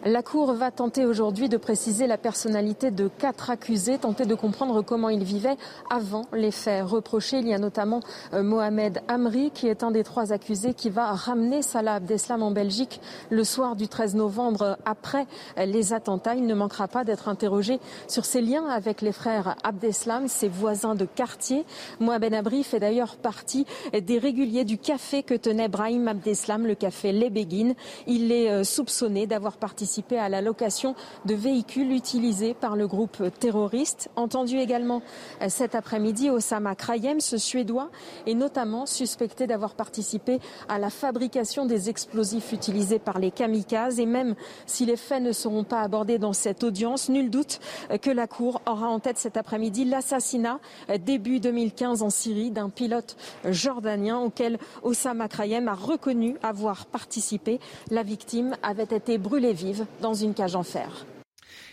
La 0.07 0.23
Cour 0.23 0.55
va 0.55 0.71
tenter 0.71 1.05
aujourd'hui 1.05 1.51
de 1.51 1.59
préciser 1.59 2.07
la 2.07 2.17
personnalité 2.17 2.91
de 2.91 3.09
quatre 3.09 3.51
accusés, 3.51 3.99
tenter 3.99 4.25
de 4.25 4.35
comprendre 4.35 4.81
comment 4.81 5.11
ils 5.11 5.25
vivaient 5.25 5.59
avant 5.91 6.23
les 6.33 6.53
faits 6.53 6.87
reprochés. 6.87 7.41
Il 7.41 7.49
y 7.49 7.53
a 7.53 7.59
notamment 7.59 8.01
euh, 8.33 8.43
Mohamed 8.43 9.03
Amri, 9.09 9.51
qui 9.51 9.69
est 9.69 9.85
un 9.85 9.91
des 9.91 10.03
trois 10.03 10.33
accusés, 10.33 10.73
qui 10.73 10.89
va 10.89 11.13
ramener 11.13 11.61
Salah 11.61 11.97
Abdeslam 11.97 12.43
en 12.43 12.51
Belgique 12.51 12.99
le 13.29 13.45
soir 13.45 13.77
du 13.77 13.89
13 13.89 14.15
novembre 14.15 14.79
après 14.87 15.27
les 15.59 15.93
attentats. 15.93 16.35
Il 16.35 16.47
ne 16.47 16.55
manquera 16.55 16.89
pas 16.89 17.05
d'être 17.05 17.29
interrogé 17.29 17.79
sur 18.09 18.25
ses 18.25 18.41
liens 18.41 18.69
avec 18.69 19.03
les 19.03 19.13
frères 19.13 19.57
Abdeslam, 19.65 20.29
ses 20.29 20.49
voisins 20.49 20.95
de 20.95 21.05
quartier. 21.05 21.67
Mohamed 22.01 22.33
Amri 22.33 22.65
fait 22.65 22.81
d'ailleurs 22.81 23.17
partie 23.17 23.67
des 23.93 24.19
réguliers 24.19 24.65
du 24.65 24.79
café 24.79 25.23
que 25.23 25.35
tenait 25.35 25.69
Brahim 25.69 26.09
Abdeslam, 26.09 26.67
le 26.67 26.75
café 26.75 27.13
Les 27.13 27.29
Béguines. 27.29 27.75
Il 28.07 28.33
est 28.33 28.51
euh, 28.51 28.65
soupçonné 28.65 29.27
d'avoir 29.27 29.59
participé 29.59 29.90
à 30.19 30.29
la 30.29 30.41
location 30.41 30.95
de 31.25 31.35
véhicules 31.35 31.93
utilisés 31.93 32.55
par 32.55 32.77
le 32.77 32.87
groupe 32.87 33.23
terroriste. 33.39 34.09
Entendu 34.15 34.59
également 34.59 35.03
euh, 35.43 35.47
cet 35.49 35.75
après-midi, 35.75 36.31
Osama 36.31 36.75
Krayem, 36.75 37.21
ce 37.21 37.39
Suédois, 37.39 37.91
est 38.27 38.35
notamment 38.35 38.87
suspecté 38.87 39.47
d'avoir 39.47 39.75
participé 39.75 40.39
à 40.69 40.79
la 40.79 40.91
fabrication 40.91 41.67
des 41.67 41.91
explosifs 41.91 42.53
utilisés 42.53 42.99
par 42.99 43.19
les 43.19 43.31
kamikazes. 43.31 43.99
Et 43.99 44.07
même 44.07 44.35
si 44.67 44.87
les 44.87 44.97
faits 44.97 45.23
ne 45.23 45.33
seront 45.33 45.65
pas 45.65 45.81
abordés 45.81 46.19
dans 46.19 46.33
cette 46.33 46.63
audience, 46.63 47.09
nul 47.09 47.31
doute 47.31 47.59
euh, 47.91 47.99
que 47.99 48.11
la 48.11 48.27
Cour 48.27 48.63
aura 48.67 48.89
en 48.89 49.01
tête 49.01 49.19
cet 49.19 49.37
après-midi 49.37 49.85
l'assassinat 49.85 50.61
euh, 50.89 50.99
début 50.99 51.41
2015 51.41 52.03
en 52.03 52.11
Syrie 52.11 52.51
d'un 52.51 52.71
pilote 52.71 53.17
jordanien 53.45 54.19
auquel 54.19 54.59
Osama 54.83 55.29
Krayem 55.29 55.67
a 55.69 55.75
reconnu 55.75 56.37
avoir 56.43 56.87
participé. 56.87 57.59
La 57.91 58.03
victime 58.03 58.57
avait 58.63 58.85
été 58.85 59.19
brûlée 59.19 59.53
vive 59.53 59.80
dans 60.01 60.15
une 60.15 60.35
cage 60.35 60.55
en 60.55 60.63
fer. 60.63 61.07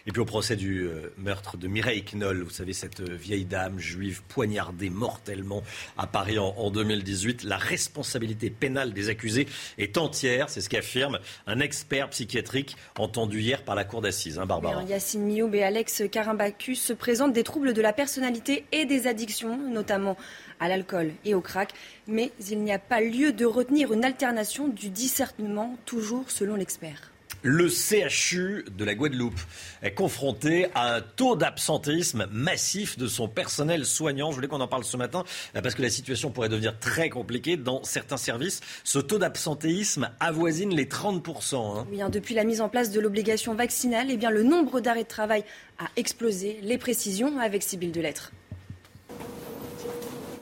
Et 0.07 0.11
puis 0.13 0.21
au 0.21 0.25
procès 0.25 0.55
du 0.55 0.87
euh, 0.87 1.13
meurtre 1.17 1.57
de 1.57 1.67
Mireille 1.67 2.01
Knoll, 2.01 2.41
vous 2.43 2.49
savez, 2.49 2.71
cette 2.71 3.01
euh, 3.01 3.13
vieille 3.13 3.43
dame 3.43 3.77
juive 3.77 4.21
poignardée 4.29 4.89
mortellement 4.89 5.63
à 5.97 6.07
Paris 6.07 6.39
en, 6.39 6.71
2018, 6.71 7.43
la 7.43 7.57
responsabilité 7.57 8.49
pénale 8.49 8.93
des 8.93 9.09
accusés 9.09 9.47
est 9.77 9.97
entière, 9.97 10.49
c'est 10.49 10.61
ce 10.61 10.69
qu'affirme 10.69 11.19
un 11.45 11.59
expert 11.59 12.09
psychiatrique 12.09 12.77
entendu 12.97 13.41
hier 13.41 13.63
par 13.63 13.75
la 13.75 13.83
cour 13.83 13.99
d'assises. 13.99 14.39
Hein, 14.39 14.45
Barbara. 14.45 14.81
Yacine 14.83 15.23
Mioub 15.23 15.53
et 15.53 15.63
Alex 15.63 16.03
Carimbacus 16.09 16.81
se 16.81 16.93
présentent 16.93 17.33
des 17.33 17.43
troubles 17.43 17.73
de 17.73 17.81
la 17.81 17.91
personnalité 17.91 18.63
et 18.71 18.85
des 18.85 19.07
addictions, 19.07 19.57
notamment 19.57 20.15
à 20.61 20.69
l'alcool 20.69 21.11
et 21.25 21.33
au 21.33 21.41
crack. 21.41 21.73
Mais 22.07 22.31
il 22.49 22.63
n'y 22.63 22.71
a 22.71 22.79
pas 22.79 23.01
lieu 23.01 23.33
de 23.33 23.45
retenir 23.45 23.91
une 23.91 24.05
alternation 24.05 24.69
du 24.69 24.89
discernement, 24.89 25.77
toujours 25.85 26.31
selon 26.31 26.55
l'expert. 26.55 27.11
Le 27.44 27.70
CHU 27.70 28.65
de 28.75 28.84
la 28.84 28.96
Guadeloupe 28.96 29.39
est 29.84 29.94
confronté 29.94 30.67
à 30.74 30.96
un 30.96 31.01
taux 31.01 31.36
d'absentéisme 31.36 32.25
massif 32.32 32.98
de 32.98 33.06
son 33.08 33.27
personnel 33.27 33.86
soignant. 33.86 34.32
Je 34.32 34.36
voulais 34.36 34.48
qu'on 34.48 34.60
en 34.60 34.67
parle 34.67 34.84
ce 34.84 34.98
matin 34.98 35.24
euh, 35.56 35.62
parce 35.62 35.75
que 35.75 35.84
la 35.84 35.89
situation 35.89 36.32
pourrait 36.32 36.50
devenir 36.50 36.79
très 36.79 37.10
compliquée 37.10 37.56
dans 37.56 37.84
certains 37.84 38.17
services. 38.17 38.62
Ce 38.84 38.98
taux 38.98 39.20
d'absentéisme 39.20 40.10
avoisine 40.20 40.74
les 40.74 40.86
30%. 40.86 41.56
Hein. 41.56 41.88
Hein, 42.00 42.10
depuis 42.10 42.34
la 42.34 42.44
mise 42.44 42.60
en 42.60 42.70
place 42.70 42.91
de 42.91 43.00
l'obligation 43.00 43.53
vaccinale, 43.53 44.08
eh 44.10 44.17
bien, 44.17 44.32
le 44.32 44.41
nombre 44.41 44.79
d'arrêts 44.79 45.03
de 45.03 45.08
travail 45.08 45.44
a 45.77 45.86
explosé. 45.96 46.60
Les 46.63 46.79
précisions 46.79 47.38
avec 47.39 47.62
Sybille 47.62 47.91
Delettre. 47.91 48.32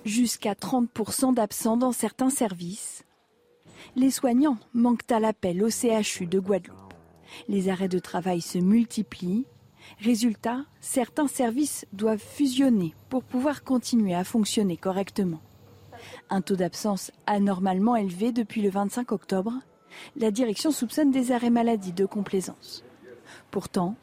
Jusqu'à 0.05 0.53
30% 0.53 1.33
d'absents 1.33 1.77
dans 1.77 1.91
certains 1.91 2.29
services. 2.29 3.03
Les 3.97 4.11
soignants 4.11 4.57
manquent 4.73 5.11
à 5.11 5.19
l'appel 5.19 5.63
au 5.63 5.69
CHU 5.69 6.25
de 6.25 6.39
Guadeloupe. 6.39 6.84
Les 7.47 7.69
arrêts 7.69 7.87
de 7.87 7.99
travail 7.99 8.41
se 8.41 8.57
multiplient. 8.57 9.45
Résultat, 9.99 10.65
certains 10.81 11.27
services 11.27 11.85
doivent 11.93 12.17
fusionner 12.17 12.95
pour 13.09 13.23
pouvoir 13.23 13.63
continuer 13.63 14.15
à 14.15 14.23
fonctionner 14.23 14.77
correctement. 14.77 15.41
Un 16.29 16.41
taux 16.41 16.55
d'absence 16.55 17.11
anormalement 17.27 17.95
élevé 17.95 18.31
depuis 18.31 18.61
le 18.61 18.69
25 18.69 19.11
octobre, 19.11 19.53
la 20.15 20.31
direction 20.31 20.71
soupçonne 20.71 21.11
des 21.11 21.31
arrêts 21.31 21.49
maladie 21.49 21.93
de 21.93 22.05
complaisance. 22.05 22.83
Pourtant, 23.51 23.95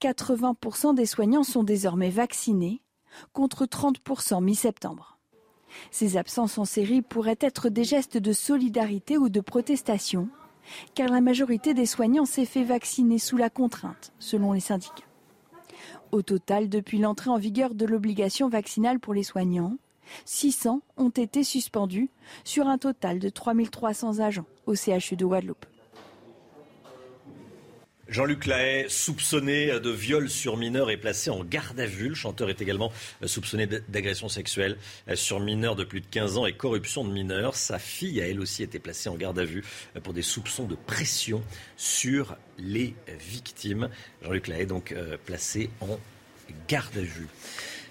80% 0.00 0.94
des 0.94 1.06
soignants 1.06 1.44
sont 1.44 1.64
désormais 1.64 2.10
vaccinés, 2.10 2.82
contre 3.32 3.64
30% 3.64 4.42
mi-septembre. 4.42 5.18
Ces 5.90 6.16
absences 6.16 6.58
en 6.58 6.64
série 6.64 7.02
pourraient 7.02 7.38
être 7.40 7.68
des 7.68 7.84
gestes 7.84 8.18
de 8.18 8.32
solidarité 8.32 9.18
ou 9.18 9.28
de 9.28 9.40
protestation 9.40 10.28
car 10.94 11.08
la 11.08 11.20
majorité 11.20 11.74
des 11.74 11.86
soignants 11.86 12.24
s'est 12.24 12.44
fait 12.44 12.64
vacciner 12.64 13.18
sous 13.18 13.36
la 13.36 13.50
contrainte, 13.50 14.12
selon 14.18 14.52
les 14.52 14.60
syndicats. 14.60 15.04
Au 16.10 16.22
total, 16.22 16.68
depuis 16.68 16.98
l'entrée 16.98 17.30
en 17.30 17.38
vigueur 17.38 17.74
de 17.74 17.84
l'obligation 17.84 18.48
vaccinale 18.48 18.98
pour 18.98 19.14
les 19.14 19.22
soignants, 19.22 19.76
600 20.24 20.80
ont 20.96 21.10
été 21.10 21.44
suspendus 21.44 22.08
sur 22.44 22.66
un 22.66 22.78
total 22.78 23.18
de 23.18 23.28
3300 23.28 24.20
agents 24.20 24.46
au 24.66 24.74
CHU 24.74 25.16
de 25.16 25.26
Guadeloupe. 25.26 25.66
Jean-Luc 28.08 28.46
Lahaye, 28.46 28.88
soupçonné 28.88 29.80
de 29.80 29.90
viol 29.90 30.30
sur 30.30 30.56
mineur, 30.56 30.90
est 30.90 30.96
placé 30.96 31.28
en 31.28 31.44
garde 31.44 31.78
à 31.78 31.84
vue. 31.84 32.08
Le 32.08 32.14
chanteur 32.14 32.48
est 32.48 32.62
également 32.62 32.90
soupçonné 33.24 33.66
d'agression 33.66 34.30
sexuelle 34.30 34.78
sur 35.14 35.40
mineur 35.40 35.76
de 35.76 35.84
plus 35.84 36.00
de 36.00 36.06
15 36.06 36.38
ans 36.38 36.46
et 36.46 36.54
corruption 36.54 37.04
de 37.04 37.12
mineurs. 37.12 37.54
Sa 37.54 37.78
fille 37.78 38.20
a 38.22 38.26
elle 38.26 38.40
aussi 38.40 38.62
été 38.62 38.78
placée 38.78 39.10
en 39.10 39.16
garde 39.16 39.38
à 39.38 39.44
vue 39.44 39.62
pour 40.02 40.14
des 40.14 40.22
soupçons 40.22 40.64
de 40.64 40.74
pression 40.74 41.42
sur 41.76 42.36
les 42.58 42.94
victimes. 43.20 43.90
Jean-Luc 44.22 44.48
Lahaye 44.48 44.66
donc 44.66 44.92
euh, 44.92 45.18
placé 45.26 45.68
en 45.80 45.98
garde 46.66 46.96
à 46.96 47.02
vue. 47.02 47.28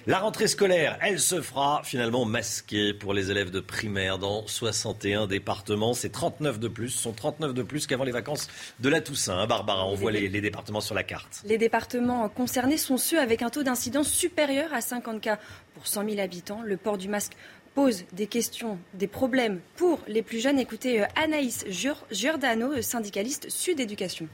La 0.07 0.19
rentrée 0.19 0.47
scolaire, 0.47 0.97
elle 1.01 1.19
se 1.19 1.41
fera 1.41 1.81
finalement 1.83 2.23
masquée 2.23 2.93
pour 2.93 3.13
les 3.13 3.29
élèves 3.29 3.51
de 3.51 3.59
primaire 3.59 4.17
dans 4.17 4.47
61 4.47 5.27
départements. 5.27 5.93
C'est 5.93 6.13
39 6.13 6.61
de 6.61 6.69
plus, 6.69 6.91
ce 6.91 6.99
sont 6.99 7.11
39 7.11 7.53
de 7.53 7.61
plus 7.61 7.87
qu'avant 7.87 8.05
les 8.05 8.13
vacances 8.13 8.47
de 8.79 8.87
la 8.87 9.01
Toussaint. 9.01 9.37
Hein, 9.37 9.47
Barbara, 9.47 9.85
on 9.85 9.95
voit 9.95 10.13
les, 10.13 10.29
départements 10.29 10.79
sur 10.79 10.95
la 10.95 11.03
carte. 11.03 11.41
Les 11.43 11.57
départements 11.57 12.29
concernés 12.29 12.77
sont 12.77 12.95
ceux 12.95 13.19
avec 13.19 13.41
un 13.41 13.49
taux 13.49 13.63
d'incidence 13.63 14.07
supérieur 14.07 14.73
à 14.73 14.79
50 14.79 15.19
cas 15.19 15.39
pour 15.73 15.87
100 15.87 16.07
000 16.07 16.21
habitants. 16.21 16.61
Le 16.63 16.77
port 16.77 16.97
du 16.97 17.09
masque 17.09 17.33
pose 17.75 18.05
des 18.13 18.27
questions, 18.27 18.79
des 18.93 19.07
problèmes 19.07 19.59
pour 19.75 19.99
les 20.07 20.21
plus 20.21 20.39
jeunes. 20.39 20.57
Écoutez 20.57 21.01
euh, 21.01 21.05
Anaïs 21.21 21.65
Giordano, 22.11 22.81
syndicaliste 22.81 23.49
Sud 23.49 23.81
Éducation. 23.81 24.29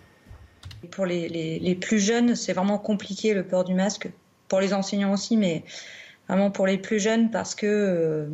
Pour 0.92 1.08
les, 1.08 1.28
les 1.30 1.76
plus 1.76 2.00
jeunes, 2.00 2.36
c'est 2.36 2.54
vraiment 2.54 2.78
compliqué 2.78 3.34
le 3.34 3.44
port 3.44 3.64
du 3.64 3.74
masque 3.74 4.12
pour 4.54 4.62
les 4.62 4.76
enseignants 4.76 5.12
aussi, 5.12 5.36
mais 5.36 5.64
vraiment 6.28 6.52
pour 6.52 6.68
les 6.68 6.78
plus 6.78 7.00
jeunes 7.00 7.32
parce 7.32 7.56
que 7.56 7.66
euh, 7.66 8.28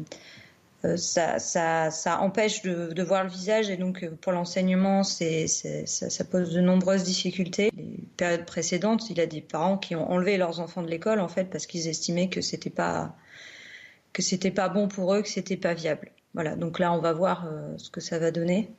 euh, 0.84 0.98
ça, 0.98 2.20
empêche 2.20 2.62
de, 2.62 3.04
voir 3.04 3.24
le 3.24 3.30
visage 3.30 3.70
et 3.70 3.78
donc 3.78 4.04
euh, 4.04 4.12
pour 4.20 4.34
l'enseignement, 4.34 5.04
ça, 5.04 6.26
pose 6.30 6.54
de 6.54 6.60
nombreuses 6.60 7.04
difficultés. 7.04 7.72
Les 7.78 8.04
périodes 8.18 8.46
précédentes, 8.46 9.10
il 9.10 9.18
y 9.18 9.22
a 9.22 9.28
des 9.28 9.40
parents 9.40 9.78
qui 9.78 9.96
ont 9.96 10.12
enlevé 10.12 10.36
leurs 10.36 10.60
enfants 10.60 10.82
de 10.82 10.90
l'école 10.90 11.22
en 11.22 11.30
fait 11.30 11.46
parce 11.46 11.66
qu'ils 11.66 11.88
estimaient 11.88 12.28
que 12.28 12.42
c'était 12.42 12.70
pas 12.70 13.16
que 14.12 14.22
c'était 14.22 14.52
pas 14.52 14.68
bon 14.68 14.90
pour 14.90 15.14
eux, 15.14 15.22
que 15.22 15.30
c'était 15.30 15.56
pas 15.56 15.74
viable. 15.74 16.12
Voilà, 16.34 16.58
donc 16.58 16.80
là 16.80 16.92
on 16.92 17.00
va 17.00 17.14
voir 17.14 17.48
ce 17.78 17.90
que 17.90 18.02
ça 18.02 18.20
va 18.20 18.32
donner. 18.32 18.70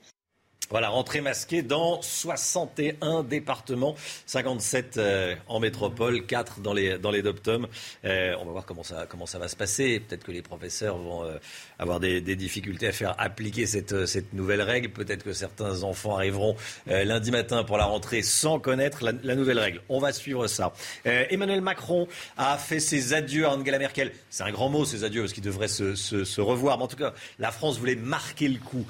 Voilà, 0.70 0.88
rentrée 0.88 1.20
masquée 1.20 1.62
dans 1.62 2.00
61 2.00 3.24
départements, 3.24 3.96
57 4.26 4.98
euh, 4.98 5.34
en 5.48 5.58
métropole, 5.58 6.24
4 6.24 6.60
dans 6.60 6.72
les, 6.72 6.96
dans 6.96 7.10
les 7.10 7.22
dom 7.22 7.66
euh, 8.04 8.36
on 8.40 8.44
va 8.44 8.52
voir 8.52 8.66
comment 8.66 8.84
ça, 8.84 9.04
comment 9.08 9.26
ça 9.26 9.40
va 9.40 9.48
se 9.48 9.56
passer. 9.56 9.98
Peut-être 9.98 10.22
que 10.22 10.30
les 10.30 10.42
professeurs 10.42 10.96
vont 10.96 11.24
euh, 11.24 11.38
avoir 11.80 11.98
des, 11.98 12.20
difficultés 12.20 12.86
à 12.86 12.92
faire 12.92 13.16
appliquer 13.18 13.66
cette, 13.66 14.06
cette 14.06 14.32
nouvelle 14.32 14.62
règle. 14.62 14.90
Peut-être 14.90 15.24
que 15.24 15.32
certains 15.32 15.82
enfants 15.82 16.14
arriveront 16.14 16.54
lundi 16.86 17.32
matin 17.32 17.64
pour 17.64 17.76
la 17.76 17.86
rentrée 17.86 18.22
sans 18.22 18.60
connaître 18.60 19.04
la, 19.04 19.34
nouvelle 19.34 19.58
règle. 19.58 19.82
On 19.88 19.98
va 19.98 20.12
suivre 20.12 20.46
ça. 20.46 20.72
Emmanuel 21.04 21.62
Macron 21.62 22.06
a 22.36 22.56
fait 22.56 22.78
ses 22.78 23.12
adieux 23.12 23.46
à 23.46 23.50
Angela 23.50 23.78
Merkel. 23.80 24.12
C'est 24.28 24.44
un 24.44 24.52
grand 24.52 24.68
mot, 24.68 24.84
ces 24.84 25.02
adieux, 25.02 25.22
parce 25.22 25.32
qu'ils 25.32 25.42
devraient 25.42 25.66
se, 25.66 25.96
se, 25.96 26.24
se, 26.24 26.40
revoir. 26.40 26.78
Mais 26.78 26.84
en 26.84 26.88
tout 26.88 26.96
cas, 26.96 27.12
la 27.40 27.50
France 27.50 27.78
voulait 27.78 27.96
marquer 27.96 28.46
le 28.46 28.60
coup. 28.60 28.86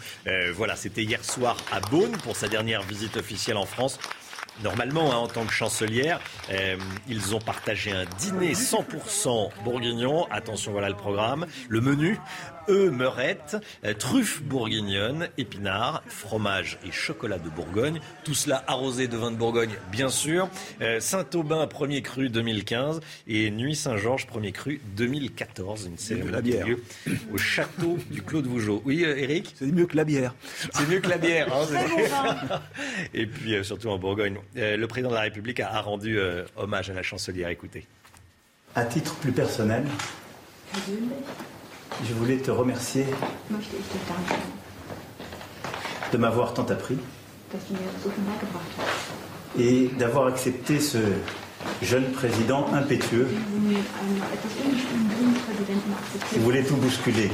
voilà, 0.55 0.77
c'était 0.77 1.03
hier 1.03 1.25
soir 1.25 1.57
à 1.71 1.81
Beaune 1.81 2.17
pour 2.23 2.37
sa 2.37 2.49
dernière 2.49 2.83
visite 2.83 3.17
officielle 3.17 3.57
en 3.57 3.67
France. 3.67 3.99
Normalement, 4.63 5.13
hein, 5.13 5.17
en 5.17 5.27
tant 5.27 5.45
que 5.45 5.53
chancelière, 5.53 6.21
euh, 6.51 6.77
ils 7.09 7.35
ont 7.35 7.39
partagé 7.39 7.93
un 7.93 8.05
dîner 8.19 8.53
100% 8.53 9.51
bourguignon. 9.65 10.27
Attention, 10.31 10.73
voilà 10.73 10.91
le 10.91 10.97
programme. 10.97 11.47
Le 11.69 11.81
menu 11.81 12.19
œufs 12.71 12.91
meurette, 12.93 13.57
euh, 13.85 13.93
truffes 13.93 14.41
bourguignonnes, 14.43 15.29
épinards, 15.37 16.03
fromage 16.07 16.79
et 16.87 16.93
chocolat 16.93 17.39
de 17.39 17.49
Bourgogne. 17.51 18.01
Tout 18.25 18.35
cela 18.35 18.65
arrosé 18.67 19.09
de 19.09 19.17
vin 19.17 19.31
de 19.31 19.37
Bourgogne, 19.37 19.75
bien 19.93 20.09
sûr. 20.09 20.49
Euh, 20.81 21.01
Saint-Aubin, 21.01 21.67
premier 21.67 22.01
cru 22.03 22.29
2015 22.31 23.01
et 23.27 23.51
Nuit 23.51 23.75
Saint-Georges, 23.77 24.27
premier 24.27 24.53
cru 24.53 24.81
2014. 24.97 25.87
Une 25.87 25.99
cérémonie 25.99 26.33
la 26.33 26.41
bière. 26.41 26.67
au 27.33 27.37
château 27.39 27.99
du 28.11 28.23
Clos 28.23 28.43
de 28.43 28.49
Vougeot. 28.49 28.81
Oui, 28.85 29.05
euh, 29.05 29.17
Eric 29.19 29.53
C'est 29.59 29.67
mieux 29.67 29.87
que 29.87 29.97
la 29.97 30.05
bière. 30.05 30.35
C'est 30.73 30.89
mieux 30.89 31.01
que 31.01 31.09
la 31.09 31.19
bière. 31.19 31.49
hein, 31.55 31.67
c'est- 31.69 33.11
et 33.21 33.27
puis 33.27 33.57
euh, 33.57 33.63
surtout 33.65 33.89
en 33.89 33.99
Bourgogne. 33.99 34.37
Euh, 34.57 34.77
le 34.77 34.87
président 34.87 35.11
de 35.11 35.15
la 35.17 35.23
République 35.23 35.61
a, 35.61 35.69
a 35.73 35.81
rendu 35.81 36.19
euh, 36.19 36.45
hommage 36.57 36.89
à 36.91 36.95
la 36.95 37.03
chancelière. 37.03 37.49
Écoutez. 37.49 37.87
À 38.77 38.85
titre 38.85 39.15
plus 39.17 39.33
personnel, 39.33 39.85
je 42.05 42.15
voulais 42.15 42.39
te 42.39 42.51
remercier 42.51 43.07
de 46.13 46.19
m'avoir 46.19 46.55
tant 46.55 46.65
appris. 46.65 46.99
Et 49.59 49.91
d'avoir 49.99 50.27
accepté 50.27 50.81
ce 50.81 50.99
jeune 51.83 52.11
président 52.13 52.67
impétueux. 52.73 53.29
Präsidenten 53.29 53.81
qui 56.33 56.39
voulait 56.39 56.63
tout 56.63 56.77
bousculer. 56.77 57.31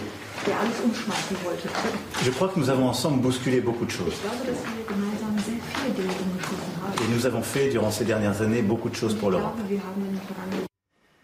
Je 2.22 2.30
crois. 2.30 2.48
Que 2.48 2.58
nous 2.60 2.70
avons 2.70 2.88
ensemble 2.88 3.20
bousculé 3.20 3.60
beaucoup 3.60 3.84
de 3.84 3.90
choses. 3.90 4.14
Et 6.98 7.14
nous 7.14 7.26
avons 7.26 7.42
fait 7.42 7.68
durant 7.68 7.90
ces 7.90 8.04
dernières 8.04 8.40
années 8.42 8.62
beaucoup 8.62 8.88
de 8.88 8.96
choses 8.96 9.14
pour 9.14 9.30
l'Europe. 9.30 9.56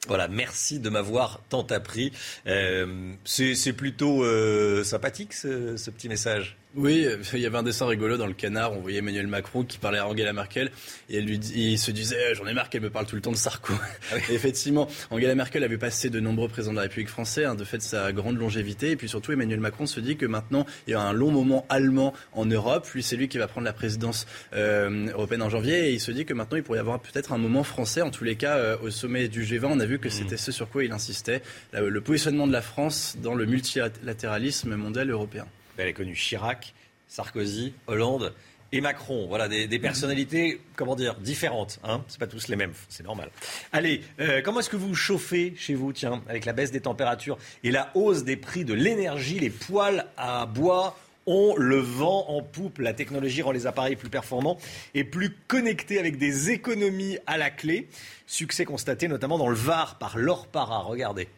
Voilà, 0.08 0.26
merci 0.26 0.80
de 0.80 0.90
m'avoir 0.90 1.40
tant 1.48 1.62
appris. 1.62 2.12
Euh, 2.46 3.14
c'est 3.24 3.72
plutôt 3.72 4.24
euh, 4.24 4.82
sympathique 4.82 5.32
ce 5.32 5.90
petit 5.90 6.08
message? 6.08 6.56
Oui, 6.74 7.04
euh, 7.04 7.18
il 7.34 7.40
y 7.40 7.44
avait 7.44 7.58
un 7.58 7.62
dessin 7.62 7.86
rigolo 7.86 8.16
dans 8.16 8.26
le 8.26 8.32
canard. 8.32 8.72
On 8.72 8.80
voyait 8.80 9.00
Emmanuel 9.00 9.26
Macron 9.26 9.62
qui 9.62 9.76
parlait 9.76 9.98
à 9.98 10.06
Angela 10.08 10.32
Merkel 10.32 10.70
et 11.10 11.18
elle 11.18 11.26
lui 11.26 11.38
dit- 11.38 11.52
il 11.72 11.78
se 11.78 11.90
disait 11.90 12.34
j'en 12.34 12.46
ai 12.46 12.54
marre 12.54 12.70
qu'elle 12.70 12.80
me 12.80 12.88
parle 12.88 13.04
tout 13.04 13.14
le 13.14 13.20
temps 13.20 13.30
de 13.30 13.36
Sarko. 13.36 13.74
Et 14.30 14.34
effectivement, 14.34 14.88
Angela 15.10 15.34
Merkel 15.34 15.64
avait 15.64 15.76
passé 15.76 16.08
de 16.08 16.18
nombreux 16.18 16.48
présidents 16.48 16.72
de 16.72 16.76
la 16.76 16.82
République 16.84 17.10
française 17.10 17.44
hein, 17.44 17.54
de 17.56 17.64
fait 17.64 17.76
de 17.76 17.82
sa 17.82 18.10
grande 18.12 18.38
longévité 18.38 18.92
et 18.92 18.96
puis 18.96 19.06
surtout 19.06 19.32
Emmanuel 19.32 19.60
Macron 19.60 19.84
se 19.84 20.00
dit 20.00 20.16
que 20.16 20.24
maintenant 20.24 20.64
il 20.86 20.92
y 20.92 20.94
a 20.94 21.00
un 21.00 21.12
long 21.12 21.30
moment 21.30 21.66
allemand 21.68 22.14
en 22.32 22.46
Europe. 22.46 22.88
Lui, 22.94 23.02
c'est 23.02 23.16
lui 23.16 23.28
qui 23.28 23.36
va 23.36 23.48
prendre 23.48 23.66
la 23.66 23.74
présidence 23.74 24.26
euh, 24.54 25.08
européenne 25.12 25.42
en 25.42 25.50
janvier 25.50 25.90
et 25.90 25.92
il 25.92 26.00
se 26.00 26.10
dit 26.10 26.24
que 26.24 26.32
maintenant 26.32 26.56
il 26.56 26.62
pourrait 26.62 26.78
y 26.78 26.80
avoir 26.80 27.00
peut-être 27.00 27.34
un 27.34 27.38
moment 27.38 27.64
français. 27.64 28.00
En 28.00 28.10
tous 28.10 28.24
les 28.24 28.36
cas, 28.36 28.56
euh, 28.56 28.78
au 28.82 28.88
sommet 28.90 29.28
du 29.28 29.42
G20, 29.44 29.66
on 29.66 29.80
a 29.80 29.84
vu 29.84 29.98
que 29.98 30.08
c'était 30.08 30.38
ce 30.38 30.50
sur 30.52 30.70
quoi 30.70 30.84
il 30.84 30.92
insistait, 30.92 31.42
le 31.74 32.00
positionnement 32.00 32.46
de 32.46 32.52
la 32.52 32.62
France 32.62 33.16
dans 33.22 33.34
le 33.34 33.44
multilatéralisme 33.44 34.74
mondial 34.76 35.10
européen. 35.10 35.46
Elle 35.78 35.88
est 35.88 35.92
connue 35.92 36.14
Chirac, 36.14 36.74
Sarkozy, 37.08 37.74
Hollande 37.86 38.34
et 38.72 38.80
Macron. 38.80 39.26
Voilà, 39.28 39.48
des, 39.48 39.78
personnalités, 39.78 40.60
comment 40.76 40.96
dire, 40.96 41.14
différentes. 41.16 41.78
Hein 41.84 42.02
c'est 42.08 42.18
pas 42.18 42.26
tous 42.26 42.48
les 42.48 42.56
mêmes, 42.56 42.72
c'est 42.88 43.04
normal. 43.04 43.30
Allez, 43.72 44.02
euh, 44.20 44.40
comment 44.42 44.60
est-ce 44.60 44.70
que 44.70 44.76
vous 44.76 44.94
chauffez 44.94 45.54
chez 45.56 45.74
vous, 45.74 45.92
tiens, 45.92 46.22
avec 46.28 46.44
la 46.44 46.52
baisse 46.52 46.70
des 46.70 46.80
températures 46.80 47.38
et 47.62 47.70
la 47.70 47.90
hausse 47.94 48.24
des 48.24 48.36
prix 48.36 48.64
de 48.64 48.74
l'énergie? 48.74 49.38
Les 49.38 49.50
poêles 49.50 50.06
à 50.16 50.46
bois 50.46 50.96
ont 51.26 51.54
le 51.56 51.76
vent 51.76 52.28
en 52.28 52.42
poupe. 52.42 52.78
La 52.78 52.94
technologie 52.94 53.42
rend 53.42 53.52
les 53.52 53.66
appareils 53.66 53.96
plus 53.96 54.10
performants 54.10 54.58
et 54.94 55.04
plus 55.04 55.36
connectés 55.46 55.98
avec 55.98 56.18
des 56.18 56.50
économies 56.50 57.18
à 57.26 57.38
la 57.38 57.50
clé. 57.50 57.88
Succès 58.26 58.64
constaté 58.64 59.08
notamment 59.08 59.38
dans 59.38 59.48
le 59.48 59.54
Var 59.54 59.98
par 59.98 60.18
Laure. 60.18 60.48
Regardez. 60.86 61.28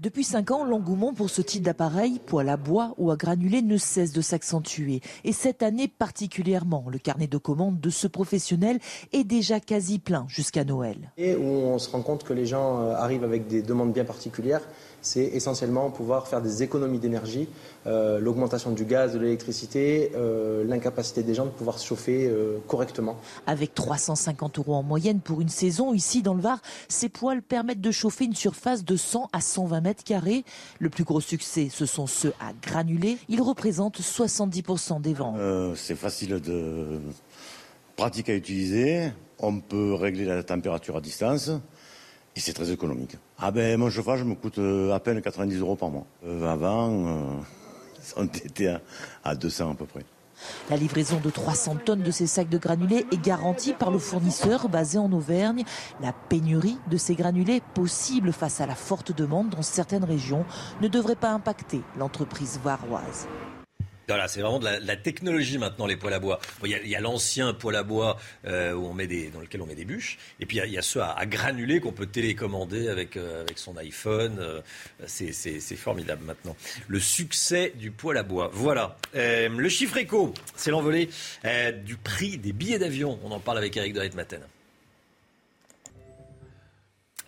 Depuis 0.00 0.24
5 0.24 0.50
ans, 0.52 0.64
l'engouement 0.64 1.12
pour 1.12 1.28
ce 1.28 1.42
type 1.42 1.62
d'appareil, 1.62 2.20
poêle 2.24 2.48
à 2.48 2.56
bois 2.56 2.94
ou 2.96 3.10
à 3.10 3.16
granulés, 3.16 3.60
ne 3.60 3.76
cesse 3.76 4.12
de 4.12 4.22
s'accentuer. 4.22 5.02
Et 5.24 5.34
cette 5.34 5.62
année 5.62 5.88
particulièrement, 5.88 6.86
le 6.88 6.98
carnet 6.98 7.26
de 7.26 7.36
commandes 7.36 7.78
de 7.80 7.90
ce 7.90 8.06
professionnel 8.06 8.78
est 9.12 9.24
déjà 9.24 9.60
quasi 9.60 9.98
plein 9.98 10.24
jusqu'à 10.26 10.64
Noël. 10.64 11.12
Et 11.18 11.36
où 11.36 11.44
on 11.44 11.78
se 11.78 11.90
rend 11.90 12.00
compte 12.00 12.24
que 12.24 12.32
les 12.32 12.46
gens 12.46 12.80
euh, 12.80 12.94
arrivent 12.94 13.24
avec 13.24 13.46
des 13.46 13.60
demandes 13.60 13.92
bien 13.92 14.06
particulières, 14.06 14.62
c'est 15.02 15.24
essentiellement 15.24 15.90
pouvoir 15.90 16.28
faire 16.28 16.42
des 16.42 16.62
économies 16.62 16.98
d'énergie, 16.98 17.48
euh, 17.86 18.18
l'augmentation 18.18 18.70
du 18.72 18.84
gaz, 18.84 19.14
de 19.14 19.18
l'électricité, 19.18 20.12
euh, 20.14 20.64
l'incapacité 20.64 21.22
des 21.22 21.34
gens 21.34 21.46
de 21.46 21.50
pouvoir 21.50 21.78
se 21.78 21.86
chauffer 21.86 22.26
euh, 22.26 22.58
correctement. 22.66 23.18
Avec 23.46 23.74
350 23.74 24.58
euros 24.58 24.74
en 24.74 24.82
moyenne 24.82 25.20
pour 25.20 25.40
une 25.40 25.48
saison, 25.48 25.94
ici 25.94 26.22
dans 26.22 26.34
le 26.34 26.42
Var, 26.42 26.60
ces 26.88 27.08
poêles 27.08 27.42
permettent 27.42 27.80
de 27.80 27.90
chauffer 27.90 28.24
une 28.24 28.34
surface 28.34 28.84
de 28.84 28.96
100 28.96 29.28
à 29.32 29.40
120 29.40 29.80
mètres 29.80 30.04
carrés. 30.04 30.44
Le 30.78 30.90
plus 30.90 31.04
gros 31.04 31.20
succès, 31.20 31.68
ce 31.70 31.86
sont 31.86 32.06
ceux 32.06 32.32
à 32.40 32.52
granulés. 32.62 33.18
Ils 33.28 33.42
représentent 33.42 34.00
70% 34.00 35.00
des 35.00 35.14
ventes. 35.14 35.36
Euh, 35.38 35.74
c'est 35.76 35.94
facile 35.94 36.40
de 36.40 37.00
pratique 37.96 38.28
à 38.28 38.34
utiliser. 38.34 39.12
On 39.38 39.60
peut 39.60 39.94
régler 39.94 40.24
la 40.24 40.42
température 40.42 40.96
à 40.96 41.00
distance 41.00 41.50
et 42.36 42.40
c'est 42.40 42.52
très 42.52 42.70
économique. 42.70 43.16
Ah 43.42 43.50
ben 43.50 43.78
mon 43.78 43.88
chauffage 43.88 44.22
me 44.22 44.34
coûte 44.34 44.58
euh, 44.58 44.92
à 44.92 45.00
peine 45.00 45.22
90 45.22 45.60
euros 45.60 45.74
par 45.74 45.90
mois. 45.90 46.04
Euh, 46.26 46.46
avant, 46.46 46.90
euh, 46.90 47.36
on 48.18 48.26
était 48.26 48.66
à, 48.66 48.80
à 49.24 49.34
200 49.34 49.70
à 49.70 49.74
peu 49.74 49.86
près. 49.86 50.04
La 50.68 50.76
livraison 50.76 51.18
de 51.20 51.30
300 51.30 51.76
tonnes 51.84 52.02
de 52.02 52.10
ces 52.10 52.26
sacs 52.26 52.50
de 52.50 52.58
granulés 52.58 53.06
est 53.10 53.22
garantie 53.22 53.72
par 53.72 53.90
le 53.90 53.98
fournisseur 53.98 54.68
basé 54.68 54.98
en 54.98 55.10
Auvergne. 55.12 55.64
La 56.02 56.12
pénurie 56.12 56.78
de 56.90 56.98
ces 56.98 57.14
granulés, 57.14 57.62
possible 57.74 58.32
face 58.32 58.60
à 58.60 58.66
la 58.66 58.74
forte 58.74 59.16
demande 59.16 59.48
dans 59.48 59.62
certaines 59.62 60.04
régions, 60.04 60.44
ne 60.82 60.88
devrait 60.88 61.16
pas 61.16 61.30
impacter 61.30 61.80
l'entreprise 61.98 62.60
varoise. 62.62 63.26
Voilà, 64.10 64.26
c'est 64.26 64.40
vraiment 64.40 64.58
de 64.58 64.64
la, 64.64 64.80
de 64.80 64.86
la 64.86 64.96
technologie 64.96 65.56
maintenant, 65.56 65.86
les 65.86 65.96
poêles 65.96 66.14
à 66.14 66.18
bois. 66.18 66.40
Il 66.64 66.70
y 66.70 66.94
a, 66.96 66.98
a 66.98 67.00
l'ancien 67.00 67.54
poêle 67.54 67.76
à 67.76 67.84
bois 67.84 68.18
euh, 68.44 68.72
où 68.72 68.86
on 68.86 68.92
met 68.92 69.06
des, 69.06 69.30
dans 69.30 69.38
lequel 69.40 69.62
on 69.62 69.66
met 69.66 69.76
des 69.76 69.84
bûches. 69.84 70.18
Et 70.40 70.46
puis 70.46 70.58
il 70.64 70.72
y 70.72 70.78
a, 70.78 70.82
ceux 70.82 71.00
à, 71.00 71.12
à 71.12 71.26
granulés 71.26 71.80
qu'on 71.80 71.92
peut 71.92 72.06
télécommander 72.06 72.88
avec, 72.88 73.16
euh, 73.16 73.42
avec 73.42 73.56
son 73.58 73.76
iPhone. 73.76 74.38
Euh, 74.40 74.60
c'est 75.06 75.76
formidable 75.76 76.24
maintenant. 76.24 76.56
Le 76.88 76.98
succès 76.98 77.72
du 77.76 77.92
poêle 77.92 78.18
à 78.18 78.24
bois. 78.24 78.50
Voilà. 78.52 78.96
Euh, 79.14 79.48
le 79.48 79.68
chiffre 79.68 79.96
éco, 79.96 80.34
c'est 80.56 80.72
l'envolée 80.72 81.08
euh, 81.44 81.70
du 81.70 81.96
prix 81.96 82.36
des 82.36 82.52
billets 82.52 82.80
d'avion. 82.80 83.20
On 83.22 83.30
en 83.30 83.38
parle 83.38 83.58
avec 83.58 83.76
Eric 83.76 83.94
de 83.94 84.16
Matin. 84.16 84.38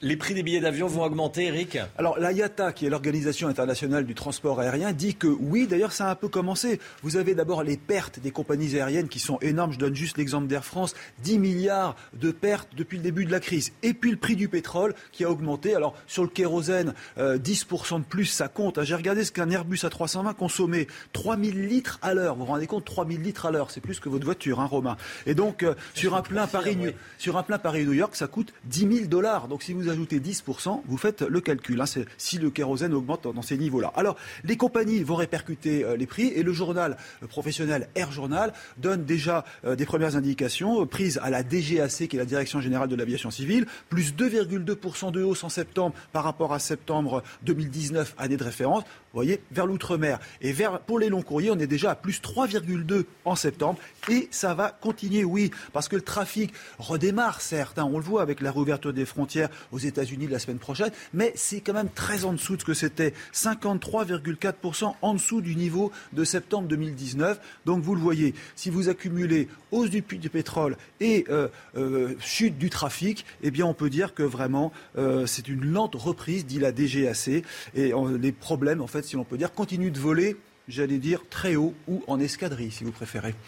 Les 0.04 0.16
prix 0.16 0.34
des 0.34 0.42
billets 0.42 0.58
d'avion 0.58 0.88
vont 0.88 1.04
augmenter, 1.04 1.44
Eric 1.44 1.78
Alors 1.96 2.18
l'IATA, 2.18 2.72
qui 2.72 2.86
est 2.86 2.90
l'Organisation 2.90 3.46
internationale 3.46 4.04
du 4.04 4.16
transport 4.16 4.58
aérien, 4.58 4.90
dit 4.90 5.14
que 5.14 5.28
oui, 5.28 5.68
d'ailleurs 5.68 5.92
ça 5.92 6.08
a 6.08 6.10
un 6.10 6.16
peu 6.16 6.26
commencé. 6.26 6.80
Vous 7.04 7.16
avez 7.16 7.36
d'abord 7.36 7.62
les 7.62 7.76
pertes 7.76 8.18
des 8.18 8.32
compagnies 8.32 8.74
aériennes 8.74 9.06
qui 9.06 9.20
sont 9.20 9.38
énormes. 9.42 9.72
Je 9.72 9.78
donne 9.78 9.94
juste 9.94 10.18
l'exemple 10.18 10.48
d'Air 10.48 10.64
France, 10.64 10.96
10 11.22 11.38
milliards 11.38 11.94
de 12.14 12.32
pertes 12.32 12.70
depuis 12.76 12.96
le 12.96 13.04
début 13.04 13.24
de 13.24 13.30
la 13.30 13.38
crise. 13.38 13.70
Et 13.84 13.94
puis 13.94 14.10
le 14.10 14.16
prix 14.16 14.34
du 14.34 14.48
pétrole 14.48 14.92
qui 15.12 15.22
a 15.22 15.30
augmenté. 15.30 15.76
Alors 15.76 15.94
sur 16.08 16.24
le 16.24 16.28
kérosène, 16.28 16.94
euh, 17.18 17.38
10% 17.38 18.00
de 18.00 18.04
plus, 18.04 18.26
ça 18.26 18.48
compte. 18.48 18.82
J'ai 18.82 18.96
regardé 18.96 19.22
ce 19.22 19.30
qu'un 19.30 19.50
Airbus 19.50 19.84
A320 19.84 20.34
consommait. 20.34 20.88
3000 21.12 21.68
litres 21.68 22.00
à 22.02 22.12
l'heure. 22.12 22.34
Vous 22.34 22.44
vous 22.44 22.50
rendez 22.50 22.66
compte? 22.66 22.84
3000 22.84 23.22
litres 23.22 23.46
à 23.46 23.52
l'heure, 23.52 23.70
c'est 23.70 23.80
plus 23.80 24.00
que 24.00 24.08
votre 24.08 24.24
voiture, 24.24 24.58
hein, 24.58 24.66
Romain. 24.66 24.96
Et 25.26 25.36
donc 25.36 25.62
euh, 25.62 25.76
sur 25.94 26.16
un 26.16 26.22
plein 26.22 26.48
Paris, 26.48 26.76
sur 27.18 27.36
un 27.36 27.44
plein 27.44 27.58
Paris-New 27.58 27.92
York, 27.92 28.16
ça 28.16 28.26
coûte 28.26 28.52
10 28.64 28.80
000 28.80 29.06
dollars. 29.06 29.46
Donc 29.46 29.62
si 29.62 29.72
vous 29.72 29.91
ajoutez 29.92 30.20
10%, 30.20 30.82
vous 30.86 30.96
faites 30.96 31.22
le 31.22 31.40
calcul. 31.40 31.80
hein, 31.80 31.84
si 32.18 32.38
le 32.38 32.50
kérosène 32.50 32.94
augmente 32.94 33.32
dans, 33.32 33.42
ces 33.42 33.56
niveaux-là. 33.56 33.92
Alors, 33.96 34.16
les 34.44 34.56
compagnies 34.56 35.02
vont 35.02 35.14
répercuter 35.14 35.84
euh, 35.84 35.96
les 35.96 36.06
prix 36.06 36.28
et 36.28 36.42
le 36.42 36.52
journal 36.52 36.96
euh, 37.22 37.26
professionnel 37.26 37.88
Air 37.94 38.12
Journal 38.12 38.52
donne 38.78 39.04
déjà 39.04 39.44
euh, 39.64 39.76
des 39.76 39.86
premières 39.86 40.16
indications 40.16 40.86
prises 40.86 41.20
à 41.22 41.30
la 41.30 41.42
DGAC, 41.42 42.08
qui 42.08 42.16
est 42.16 42.18
la 42.18 42.24
Direction 42.24 42.60
Générale 42.60 42.88
de 42.88 42.96
l'Aviation 42.96 43.30
Civile, 43.30 43.66
plus 43.88 44.14
2,2% 44.14 45.12
de 45.12 45.22
hausse 45.22 45.44
en 45.44 45.48
septembre 45.48 45.94
par 46.12 46.24
rapport 46.24 46.52
à 46.52 46.58
septembre 46.58 47.22
2019, 47.42 48.14
année 48.18 48.36
de 48.36 48.44
référence. 48.44 48.84
Voyez, 49.14 49.40
vers 49.50 49.66
l'outre-mer. 49.66 50.18
Et 50.40 50.52
vers, 50.52 50.80
pour 50.80 50.98
les 50.98 51.08
longs 51.08 51.22
courriers, 51.22 51.50
on 51.50 51.58
est 51.58 51.66
déjà 51.66 51.90
à 51.90 51.94
plus 51.94 52.20
3,2 52.20 53.04
en 53.24 53.36
septembre. 53.36 53.78
Et 54.08 54.28
ça 54.30 54.54
va 54.54 54.70
continuer, 54.70 55.24
oui, 55.24 55.50
parce 55.72 55.88
que 55.88 55.96
le 55.96 56.02
trafic 56.02 56.52
redémarre, 56.78 57.40
certes. 57.40 57.78
hein, 57.78 57.88
on 57.92 57.98
le 57.98 58.04
voit 58.04 58.22
avec 58.22 58.40
la 58.40 58.50
réouverture 58.50 58.92
des 58.92 59.04
frontières 59.04 59.50
aux 59.70 59.78
États-Unis 59.78 60.26
la 60.26 60.38
semaine 60.38 60.58
prochaine. 60.58 60.90
Mais 61.12 61.32
c'est 61.36 61.60
quand 61.60 61.74
même 61.74 61.90
très 61.94 62.24
en 62.24 62.32
dessous 62.32 62.56
de 62.56 62.60
ce 62.60 62.66
que 62.66 62.74
c'était. 62.74 63.12
53,4% 63.34 64.94
en 65.00 65.14
dessous 65.14 65.40
du 65.40 65.56
niveau 65.56 65.92
de 66.12 66.24
septembre 66.24 66.68
2019. 66.68 67.38
Donc 67.66 67.82
vous 67.82 67.94
le 67.94 68.00
voyez, 68.00 68.34
si 68.56 68.70
vous 68.70 68.88
accumulez 68.88 69.48
hausse 69.70 69.90
du 69.90 70.02
prix 70.02 70.18
du 70.18 70.30
pétrole 70.30 70.76
et 71.00 71.24
euh, 71.30 71.48
euh, 71.76 72.14
chute 72.20 72.58
du 72.58 72.70
trafic, 72.70 73.24
eh 73.42 73.50
bien 73.50 73.66
on 73.66 73.74
peut 73.74 73.90
dire 73.90 74.14
que 74.14 74.22
vraiment 74.22 74.72
euh, 74.98 75.26
c'est 75.26 75.48
une 75.48 75.64
lente 75.64 75.94
reprise, 75.94 76.46
dit 76.46 76.58
la 76.58 76.72
DGAC. 76.72 77.44
Et 77.74 77.92
les 78.20 78.32
problèmes, 78.32 78.80
en 78.80 78.86
fait, 78.86 79.01
si 79.02 79.16
l'on 79.16 79.24
peut 79.24 79.38
dire, 79.38 79.52
continuent 79.52 79.92
de 79.92 79.98
voler, 79.98 80.36
j'allais 80.68 80.98
dire, 80.98 81.22
très 81.28 81.56
haut 81.56 81.74
ou 81.88 82.02
en 82.06 82.20
escadrille, 82.20 82.70
si 82.70 82.84
vous 82.84 82.92
préférez. 82.92 83.34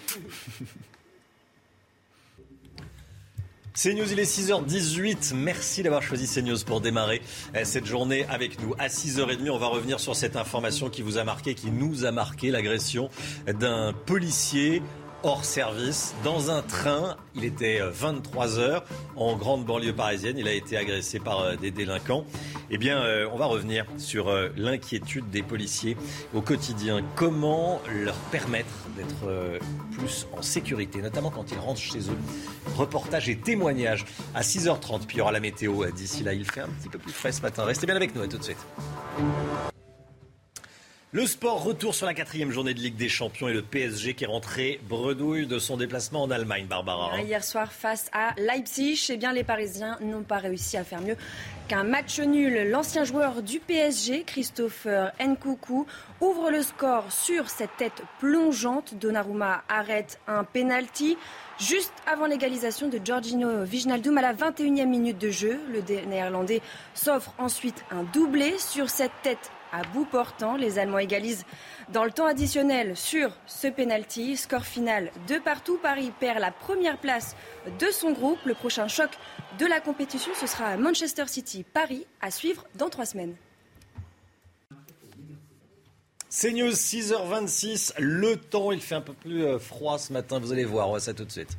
CNews, 3.74 4.12
il 4.12 4.20
est 4.20 4.22
6h18. 4.22 5.34
Merci 5.34 5.82
d'avoir 5.82 6.00
choisi 6.00 6.32
CNews 6.32 6.58
pour 6.64 6.80
démarrer 6.80 7.20
euh, 7.56 7.62
cette 7.64 7.86
journée 7.86 8.24
avec 8.26 8.62
nous. 8.62 8.72
À 8.78 8.86
6h30, 8.86 9.50
on 9.50 9.58
va 9.58 9.66
revenir 9.66 9.98
sur 9.98 10.14
cette 10.14 10.36
information 10.36 10.90
qui 10.90 11.02
vous 11.02 11.18
a 11.18 11.24
marqué, 11.24 11.56
qui 11.56 11.72
nous 11.72 12.04
a 12.04 12.12
marqué, 12.12 12.52
l'agression 12.52 13.10
d'un 13.48 13.92
policier 13.92 14.80
hors 15.24 15.44
service 15.44 16.14
dans 16.22 16.50
un 16.50 16.62
train. 16.62 17.16
Il 17.34 17.44
était 17.44 17.80
23 17.82 18.58
euh, 18.58 18.80
en 19.16 19.37
grande 19.37 19.64
banlieue 19.64 19.94
parisienne. 19.94 20.37
Il 20.38 20.46
a 20.46 20.52
été 20.52 20.76
agressé 20.76 21.18
par 21.18 21.40
euh, 21.40 21.56
des 21.56 21.70
délinquants. 21.70 22.24
Eh 22.70 22.78
bien, 22.78 22.98
euh, 22.98 23.28
on 23.32 23.37
va 23.37 23.46
revenir 23.46 23.87
sur 23.96 24.30
l'inquiétude 24.56 25.30
des 25.30 25.42
policiers 25.42 25.96
au 26.34 26.42
quotidien. 26.42 27.02
Comment 27.16 27.80
leur 27.90 28.14
permettre 28.30 28.68
d'être 28.96 29.60
plus 29.92 30.26
en 30.37 30.42
sécurité, 30.42 31.00
notamment 31.00 31.30
quand 31.30 31.50
ils 31.50 31.58
rentrent 31.58 31.80
chez 31.80 31.98
eux. 31.98 32.18
Reportage 32.76 33.28
et 33.28 33.37
témoignages 33.37 34.04
à 34.34 34.42
6h30. 34.42 35.06
Puis 35.06 35.16
il 35.16 35.18
y 35.18 35.20
aura 35.22 35.32
la 35.32 35.40
météo 35.40 35.84
d'ici 35.90 36.22
là. 36.22 36.34
Il 36.34 36.44
fait 36.44 36.60
un 36.60 36.68
petit 36.68 36.88
peu 36.88 36.98
plus 36.98 37.12
frais 37.12 37.32
ce 37.32 37.42
matin. 37.42 37.64
Restez 37.64 37.87
bien 37.87 37.96
avec 37.96 38.14
nous. 38.14 38.22
À 38.22 38.28
tout 38.28 38.38
de 38.38 38.44
suite. 38.44 38.58
Le 41.14 41.29
sport, 41.29 41.62
retour 41.62 41.94
sur 41.94 42.07
la 42.07 42.12
quatrième 42.12 42.50
journée 42.50 42.74
de 42.74 42.81
Ligue 42.81 42.96
des 42.96 43.09
Champions 43.09 43.46
et 43.46 43.53
le 43.53 43.62
PSG 43.62 44.14
qui 44.14 44.24
est 44.24 44.27
rentré 44.27 44.81
bredouille 44.88 45.46
de 45.46 45.61
son 45.61 45.77
déplacement 45.77 46.24
en 46.24 46.31
Allemagne, 46.33 46.66
Barbara. 46.66 47.20
Hier 47.20 47.44
soir, 47.44 47.72
face 47.72 48.11
à 48.12 48.35
Leipzig, 48.37 49.00
eh 49.11 49.16
bien, 49.16 49.33
les 49.33 49.44
Parisiens 49.44 49.96
n'ont 50.00 50.24
pas 50.24 50.38
réussi 50.38 50.77
à 50.77 50.83
faire 50.83 51.00
mieux 51.00 51.16
qu'un 51.68 51.85
match 51.85 52.18
nul. 52.18 52.68
L'ancien 52.68 53.05
joueur 53.05 53.42
du 53.42 53.61
PSG, 53.61 54.24
Christopher 54.24 55.12
Nkoukou, 55.24 55.87
ouvre 56.20 56.50
le 56.50 56.62
score 56.62 57.05
sur 57.12 57.48
cette 57.48 57.77
tête 57.77 58.03
plongeante. 58.18 58.94
Donnarumma 58.96 59.62
arrête 59.68 60.18
un 60.27 60.42
penalty. 60.42 61.16
Juste 61.61 61.94
avant 62.12 62.27
l'égalisation 62.27 62.88
de 62.88 62.98
Giorgino 62.98 63.62
Vignaldum 63.62 64.18
à 64.18 64.22
la 64.22 64.35
21e 64.35 64.88
minute 64.88 65.18
de 65.18 65.31
jeu, 65.31 65.61
le 65.72 65.81
néerlandais 66.09 66.61
s'offre 66.92 67.33
ensuite 67.38 67.85
un 67.92 68.03
doublé 68.03 68.59
sur 68.59 68.90
cette 68.90 69.12
tête 69.22 69.53
à 69.74 69.82
bout 69.92 70.04
portant. 70.04 70.56
Les 70.56 70.78
Allemands 70.78 70.98
égalisent 70.98 71.44
dans 71.92 72.04
le 72.04 72.10
temps 72.10 72.26
additionnel 72.26 72.96
sur 72.96 73.30
ce 73.46 73.68
penalty. 73.68 74.37
Score 74.37 74.64
final 74.64 75.10
de 75.28 75.38
partout. 75.38 75.78
Paris 75.82 76.12
perd 76.18 76.38
la 76.38 76.50
première 76.50 76.98
place 76.98 77.37
de 77.78 77.87
son 77.90 78.12
groupe. 78.12 78.38
Le 78.44 78.54
prochain 78.54 78.88
choc 78.88 79.10
de 79.58 79.66
la 79.66 79.80
compétition, 79.80 80.32
ce 80.40 80.46
sera 80.46 80.76
Manchester 80.76 81.26
City-Paris 81.26 82.06
à 82.20 82.30
suivre 82.30 82.66
dans 82.76 82.88
trois 82.88 83.06
semaines. 83.06 83.34
C'est 86.28 86.52
News 86.52 86.72
6h26. 86.72 87.92
Le 87.98 88.37
temps, 88.37 88.72
il 88.72 88.80
fait 88.80 88.96
un 88.96 89.00
peu 89.00 89.12
plus 89.12 89.44
euh, 89.44 89.58
froid 89.58 89.98
ce 89.98 90.12
matin. 90.12 90.40
Vous 90.40 90.52
allez 90.52 90.64
voir, 90.64 90.90
on 90.90 90.98
ça 90.98 91.14
tout 91.14 91.24
de 91.24 91.30
suite. 91.30 91.56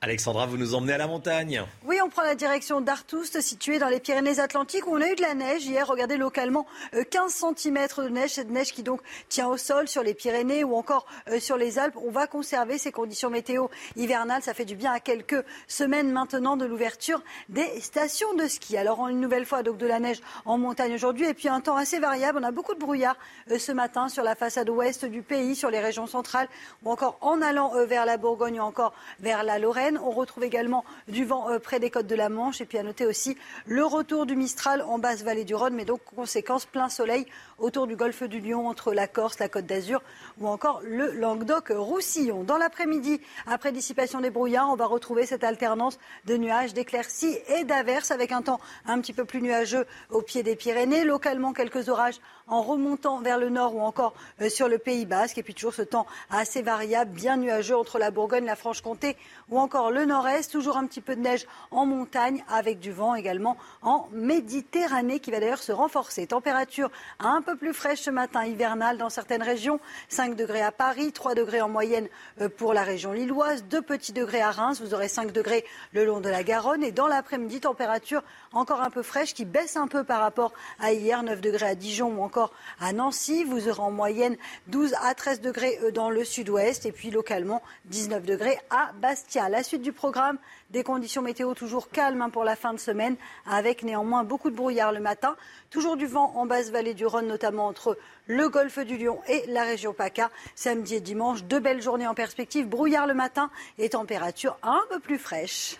Alexandra, 0.00 0.46
vous 0.46 0.58
nous 0.58 0.76
emmenez 0.76 0.92
à 0.92 0.98
la 0.98 1.08
montagne. 1.08 1.64
Oui, 1.84 1.98
on 2.04 2.08
prend 2.08 2.22
la 2.22 2.36
direction 2.36 2.80
d'Artoust, 2.80 3.40
située 3.40 3.80
dans 3.80 3.88
les 3.88 3.98
Pyrénées-Atlantiques, 3.98 4.86
où 4.86 4.94
on 4.96 5.00
a 5.00 5.10
eu 5.10 5.16
de 5.16 5.22
la 5.22 5.34
neige 5.34 5.66
hier. 5.66 5.88
Regardez 5.88 6.16
localement 6.16 6.68
15 7.10 7.42
euh, 7.42 7.52
cm 7.56 7.88
de 8.04 8.08
neige, 8.08 8.30
cette 8.30 8.48
neige 8.48 8.72
qui 8.72 8.84
donc 8.84 9.00
tient 9.28 9.48
au 9.48 9.56
sol 9.56 9.88
sur 9.88 10.04
les 10.04 10.14
Pyrénées 10.14 10.62
ou 10.62 10.76
encore 10.76 11.04
euh, 11.28 11.40
sur 11.40 11.56
les 11.56 11.80
Alpes. 11.80 11.96
On 11.96 12.12
va 12.12 12.28
conserver 12.28 12.78
ces 12.78 12.92
conditions 12.92 13.28
météo 13.28 13.66
hivernales. 13.96 14.40
Ça 14.40 14.54
fait 14.54 14.64
du 14.64 14.76
bien 14.76 14.92
à 14.92 15.00
quelques 15.00 15.44
semaines 15.66 16.12
maintenant 16.12 16.56
de 16.56 16.64
l'ouverture 16.64 17.20
des 17.48 17.80
stations 17.80 18.32
de 18.34 18.46
ski. 18.46 18.76
Alors, 18.76 19.08
une 19.08 19.18
nouvelle 19.18 19.46
fois, 19.46 19.64
donc 19.64 19.78
de 19.78 19.86
la 19.86 19.98
neige 19.98 20.20
en 20.44 20.58
montagne 20.58 20.94
aujourd'hui 20.94 21.26
et 21.26 21.34
puis 21.34 21.48
un 21.48 21.60
temps 21.60 21.76
assez 21.76 21.98
variable. 21.98 22.38
On 22.40 22.44
a 22.44 22.52
beaucoup 22.52 22.74
de 22.74 22.80
brouillard 22.80 23.16
euh, 23.50 23.58
ce 23.58 23.72
matin 23.72 24.08
sur 24.08 24.22
la 24.22 24.36
façade 24.36 24.70
ouest 24.70 25.06
du 25.06 25.22
pays, 25.22 25.56
sur 25.56 25.70
les 25.70 25.80
régions 25.80 26.06
centrales 26.06 26.48
ou 26.84 26.92
encore 26.92 27.18
en 27.20 27.42
allant 27.42 27.72
vers 27.86 28.06
la 28.06 28.16
Bourgogne 28.16 28.60
ou 28.60 28.62
encore 28.62 28.94
vers 29.18 29.42
la 29.42 29.58
Lorraine. 29.58 29.87
On 29.96 30.10
retrouve 30.10 30.44
également 30.44 30.84
du 31.06 31.24
vent 31.24 31.48
euh, 31.50 31.58
près 31.58 31.80
des 31.80 31.90
côtes 31.90 32.06
de 32.06 32.14
la 32.14 32.28
Manche. 32.28 32.60
Et 32.60 32.66
puis 32.66 32.76
à 32.76 32.82
noter 32.82 33.06
aussi 33.06 33.36
le 33.66 33.84
retour 33.84 34.26
du 34.26 34.36
Mistral 34.36 34.82
en 34.82 34.98
basse 34.98 35.22
vallée 35.22 35.44
du 35.44 35.54
Rhône. 35.54 35.74
Mais 35.74 35.84
donc, 35.84 36.00
conséquence, 36.04 36.66
plein 36.66 36.88
soleil 36.88 37.26
autour 37.58 37.86
du 37.86 37.96
golfe 37.96 38.22
du 38.24 38.40
Lion, 38.40 38.68
entre 38.68 38.92
la 38.92 39.06
Corse, 39.06 39.38
la 39.38 39.48
Côte 39.48 39.66
d'Azur 39.66 40.02
ou 40.40 40.48
encore 40.48 40.80
le 40.84 41.12
Languedoc-Roussillon. 41.12 42.44
Dans 42.44 42.58
l'après-midi, 42.58 43.20
après 43.46 43.72
dissipation 43.72 44.20
des 44.20 44.30
brouillards, 44.30 44.70
on 44.70 44.76
va 44.76 44.86
retrouver 44.86 45.26
cette 45.26 45.44
alternance 45.44 45.98
de 46.26 46.36
nuages, 46.36 46.74
d'éclaircies 46.74 47.38
et 47.56 47.64
d'averses 47.64 48.10
avec 48.10 48.32
un 48.32 48.42
temps 48.42 48.60
un 48.86 49.00
petit 49.00 49.12
peu 49.12 49.24
plus 49.24 49.42
nuageux 49.42 49.86
au 50.10 50.22
pied 50.22 50.42
des 50.42 50.56
Pyrénées. 50.56 51.04
Localement, 51.04 51.52
quelques 51.52 51.88
orages 51.88 52.20
en 52.48 52.62
remontant 52.62 53.20
vers 53.20 53.38
le 53.38 53.48
nord 53.48 53.74
ou 53.76 53.80
encore 53.80 54.14
euh, 54.40 54.48
sur 54.48 54.68
le 54.68 54.78
Pays 54.78 55.06
Basque. 55.06 55.38
Et 55.38 55.42
puis 55.42 55.54
toujours 55.54 55.74
ce 55.74 55.82
temps 55.82 56.06
assez 56.30 56.62
variable, 56.62 57.10
bien 57.10 57.36
nuageux 57.36 57.76
entre 57.76 57.98
la 57.98 58.10
Bourgogne, 58.10 58.44
la 58.44 58.56
Franche-Comté 58.56 59.16
ou 59.50 59.58
encore 59.58 59.90
le 59.90 60.04
nord-est. 60.04 60.50
Toujours 60.50 60.76
un 60.76 60.86
petit 60.86 61.00
peu 61.00 61.16
de 61.16 61.20
neige 61.20 61.46
en 61.70 61.86
montagne 61.86 62.44
avec 62.48 62.80
du 62.80 62.92
vent 62.92 63.14
également 63.14 63.56
en 63.82 64.08
Méditerranée 64.12 65.20
qui 65.20 65.30
va 65.30 65.40
d'ailleurs 65.40 65.62
se 65.62 65.72
renforcer. 65.72 66.26
Température 66.26 66.90
un 67.20 67.42
peu 67.42 67.56
plus 67.56 67.72
fraîche 67.72 68.00
ce 68.00 68.10
matin, 68.10 68.44
hivernale 68.44 68.98
dans 68.98 69.10
certaines 69.10 69.42
régions. 69.42 69.80
5 70.08 70.34
degrés 70.34 70.62
à 70.62 70.72
Paris, 70.72 71.12
3 71.12 71.34
degrés 71.34 71.60
en 71.60 71.68
moyenne 71.68 72.08
euh, 72.40 72.48
pour 72.48 72.74
la 72.74 72.82
région 72.82 73.12
lilloise, 73.12 73.64
2 73.64 73.82
petits 73.82 74.12
degrés 74.12 74.40
à 74.40 74.50
Reims. 74.50 74.80
Vous 74.80 74.94
aurez 74.94 75.08
5 75.08 75.32
degrés 75.32 75.64
le 75.92 76.04
long 76.04 76.20
de 76.20 76.28
la 76.28 76.42
Garonne. 76.42 76.82
Et 76.82 76.92
dans 76.92 77.06
l'après-midi, 77.06 77.60
température 77.60 78.22
encore 78.52 78.80
un 78.80 78.90
peu 78.90 79.02
fraîche 79.02 79.34
qui 79.34 79.44
baisse 79.44 79.76
un 79.76 79.88
peu 79.88 80.04
par 80.04 80.20
rapport 80.20 80.52
à 80.80 80.92
hier, 80.92 81.22
9 81.22 81.40
degrés 81.40 81.66
à 81.66 81.74
Dijon 81.74 82.16
ou 82.16 82.22
encore 82.22 82.52
à 82.80 82.92
Nancy. 82.92 83.44
Vous 83.44 83.68
aurez 83.68 83.80
en 83.80 83.90
moyenne 83.90 84.36
12 84.68 84.94
à 85.02 85.14
13 85.14 85.40
degrés 85.40 85.78
euh, 85.82 85.90
dans 85.90 86.10
le 86.10 86.24
sud-ouest 86.24 86.86
et 86.86 86.92
puis 86.92 87.10
localement 87.10 87.62
19 87.86 88.24
degrés 88.24 88.58
à 88.70 88.92
Bastia. 89.00 89.48
La 89.48 89.62
suite 89.62 89.82
du 89.82 89.92
programme, 89.92 90.38
des 90.70 90.82
conditions 90.82 91.22
météo 91.22 91.54
toujours 91.54 91.90
calmes 91.90 92.22
hein, 92.22 92.30
pour 92.30 92.44
la 92.44 92.56
fin 92.56 92.72
de 92.72 92.78
semaine 92.78 93.16
avec 93.46 93.82
néanmoins 93.82 94.24
beaucoup 94.24 94.50
de 94.50 94.56
brouillard 94.56 94.92
le 94.92 95.00
matin. 95.00 95.36
Toujours 95.70 95.96
du 95.96 96.06
vent 96.06 96.32
en 96.36 96.46
basse 96.46 96.70
vallée 96.70 96.94
du 96.94 97.06
Rhône, 97.06 97.26
notamment 97.26 97.66
entre 97.66 97.98
le 98.26 98.48
golfe 98.48 98.78
du 98.78 98.96
Lion 98.96 99.20
et 99.28 99.44
la 99.48 99.64
région 99.64 99.92
PACA. 99.92 100.30
Samedi 100.54 100.96
et 100.96 101.00
dimanche, 101.00 101.44
deux 101.44 101.60
belles 101.60 101.82
journées 101.82 102.06
en 102.06 102.14
perspective. 102.14 102.68
Brouillard 102.68 103.06
le 103.06 103.14
matin 103.14 103.50
et 103.78 103.88
température 103.90 104.56
un 104.62 104.82
peu 104.90 105.00
plus 105.00 105.18
fraîche. 105.18 105.78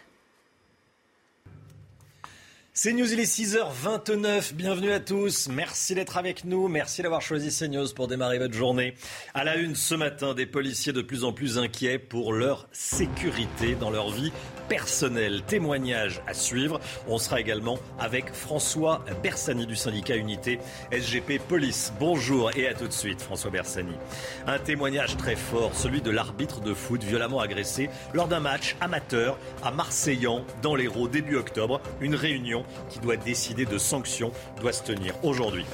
CNews, 2.80 3.12
il 3.12 3.18
est 3.18 3.24
6h29. 3.24 4.52
Bienvenue 4.54 4.92
à 4.92 5.00
tous. 5.00 5.48
Merci 5.48 5.96
d'être 5.96 6.16
avec 6.16 6.44
nous. 6.44 6.68
Merci 6.68 7.02
d'avoir 7.02 7.20
choisi 7.20 7.50
CNews 7.50 7.92
pour 7.92 8.06
démarrer 8.06 8.38
votre 8.38 8.54
journée. 8.54 8.94
À 9.34 9.42
la 9.42 9.56
une 9.56 9.74
ce 9.74 9.96
matin, 9.96 10.32
des 10.32 10.46
policiers 10.46 10.92
de 10.92 11.02
plus 11.02 11.24
en 11.24 11.32
plus 11.32 11.58
inquiets 11.58 11.98
pour 11.98 12.32
leur 12.32 12.68
sécurité 12.70 13.74
dans 13.74 13.90
leur 13.90 14.10
vie 14.10 14.30
personnelle. 14.68 15.42
Témoignage 15.44 16.20
à 16.28 16.34
suivre. 16.34 16.78
On 17.08 17.18
sera 17.18 17.40
également 17.40 17.80
avec 17.98 18.32
François 18.32 19.04
Bersani 19.24 19.66
du 19.66 19.74
syndicat 19.74 20.14
Unité 20.14 20.60
SGP 20.92 21.40
Police. 21.48 21.92
Bonjour 21.98 22.56
et 22.56 22.68
à 22.68 22.74
tout 22.74 22.86
de 22.86 22.92
suite, 22.92 23.20
François 23.20 23.50
Bersani. 23.50 23.94
Un 24.46 24.60
témoignage 24.60 25.16
très 25.16 25.36
fort, 25.36 25.74
celui 25.74 26.00
de 26.00 26.12
l'arbitre 26.12 26.60
de 26.60 26.74
foot 26.74 27.02
violemment 27.02 27.40
agressé 27.40 27.90
lors 28.14 28.28
d'un 28.28 28.40
match 28.40 28.76
amateur 28.80 29.36
à 29.64 29.72
Marseillan 29.72 30.44
dans 30.62 30.76
l'Hérault 30.76 31.08
début 31.08 31.36
octobre. 31.36 31.80
Une 32.00 32.14
réunion 32.14 32.64
qui 32.88 32.98
doit 33.00 33.16
décider 33.16 33.64
de 33.64 33.78
sanctions 33.78 34.32
doit 34.60 34.72
se 34.72 34.82
tenir 34.82 35.14
aujourd'hui 35.24 35.64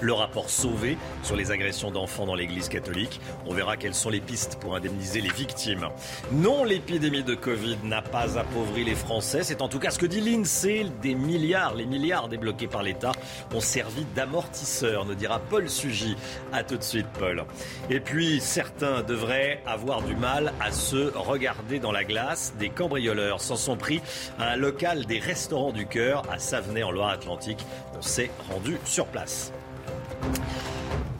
le 0.00 0.12
rapport 0.12 0.50
Sauvé 0.50 0.96
sur 1.22 1.36
les 1.36 1.50
agressions 1.50 1.90
d'enfants 1.90 2.26
dans 2.26 2.34
l'Église 2.34 2.68
catholique. 2.68 3.20
On 3.46 3.54
verra 3.54 3.76
quelles 3.76 3.94
sont 3.94 4.10
les 4.10 4.20
pistes 4.20 4.58
pour 4.60 4.76
indemniser 4.76 5.20
les 5.20 5.30
victimes. 5.30 5.88
Non, 6.32 6.64
l'épidémie 6.64 7.22
de 7.22 7.34
Covid 7.34 7.78
n'a 7.84 8.02
pas 8.02 8.38
appauvri 8.38 8.84
les 8.84 8.94
Français. 8.94 9.42
C'est 9.42 9.62
en 9.62 9.68
tout 9.68 9.78
cas 9.78 9.90
ce 9.90 9.98
que 9.98 10.06
dit 10.06 10.20
l'INSEE. 10.20 10.86
Des 11.02 11.14
milliards, 11.14 11.74
les 11.74 11.86
milliards 11.86 12.28
débloqués 12.28 12.66
par 12.66 12.82
l'État 12.82 13.12
ont 13.54 13.60
servi 13.60 14.04
d'amortisseur, 14.14 15.04
nous 15.04 15.14
dira 15.14 15.38
Paul 15.38 15.68
Sugy. 15.68 16.16
A 16.52 16.62
tout 16.62 16.76
de 16.76 16.82
suite, 16.82 17.06
Paul. 17.18 17.44
Et 17.90 18.00
puis, 18.00 18.40
certains 18.40 19.02
devraient 19.02 19.62
avoir 19.66 20.02
du 20.02 20.14
mal 20.14 20.52
à 20.60 20.72
se 20.72 21.16
regarder 21.16 21.78
dans 21.78 21.92
la 21.92 22.04
glace. 22.04 22.54
Des 22.58 22.68
cambrioleurs 22.68 23.40
s'en 23.40 23.56
sont 23.56 23.76
pris 23.76 24.00
à 24.38 24.50
un 24.52 24.56
local 24.56 25.06
des 25.06 25.18
restaurants 25.18 25.72
du 25.72 25.86
cœur 25.86 26.22
à 26.30 26.38
Savenay 26.38 26.82
en 26.82 26.90
Loire-Atlantique. 26.90 27.64
On 27.96 28.02
s'est 28.02 28.30
rendu 28.50 28.76
sur 28.84 29.06
place. 29.06 29.52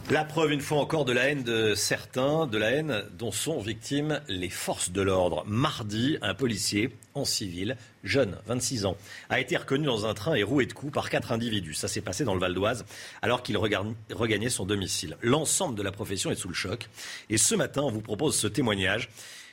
La 0.08 0.24
preuve, 0.24 0.52
une 0.52 0.60
fois 0.60 0.78
encore, 0.78 1.04
de 1.04 1.12
la 1.12 1.24
haine 1.24 1.42
de 1.42 1.74
certains, 1.74 2.46
de 2.46 2.58
la 2.58 2.70
haine 2.70 3.02
dont 3.18 3.32
sont 3.32 3.58
victimes 3.60 4.20
les 4.28 4.48
forces 4.48 4.92
de 4.92 5.02
l'ordre. 5.02 5.42
Mardi, 5.48 6.16
un 6.22 6.32
policier 6.32 6.90
en 7.14 7.24
civil, 7.24 7.76
jeune, 8.04 8.38
26 8.46 8.86
ans, 8.86 8.96
a 9.30 9.40
été 9.40 9.56
reconnu 9.56 9.84
dans 9.84 10.06
un 10.06 10.14
train 10.14 10.34
et 10.36 10.44
roué 10.44 10.66
de 10.66 10.72
coups 10.72 10.92
par 10.92 11.10
quatre 11.10 11.32
individus. 11.32 11.74
Ça 11.74 11.88
s'est 11.88 12.02
passé 12.02 12.22
dans 12.22 12.34
le 12.34 12.40
Val 12.40 12.54
d'Oise 12.54 12.84
alors 13.20 13.42
qu'il 13.42 13.56
regagnait 13.58 14.48
son 14.48 14.64
domicile. 14.64 15.16
L'ensemble 15.22 15.74
de 15.74 15.82
la 15.82 15.90
profession 15.90 16.30
est 16.30 16.36
sous 16.36 16.48
le 16.48 16.54
choc. 16.54 16.88
Et 17.28 17.36
ce 17.36 17.56
matin, 17.56 17.82
on 17.82 17.90
vous 17.90 18.00
propose 18.00 18.36
ce 18.36 18.46
témoignage 18.46 19.08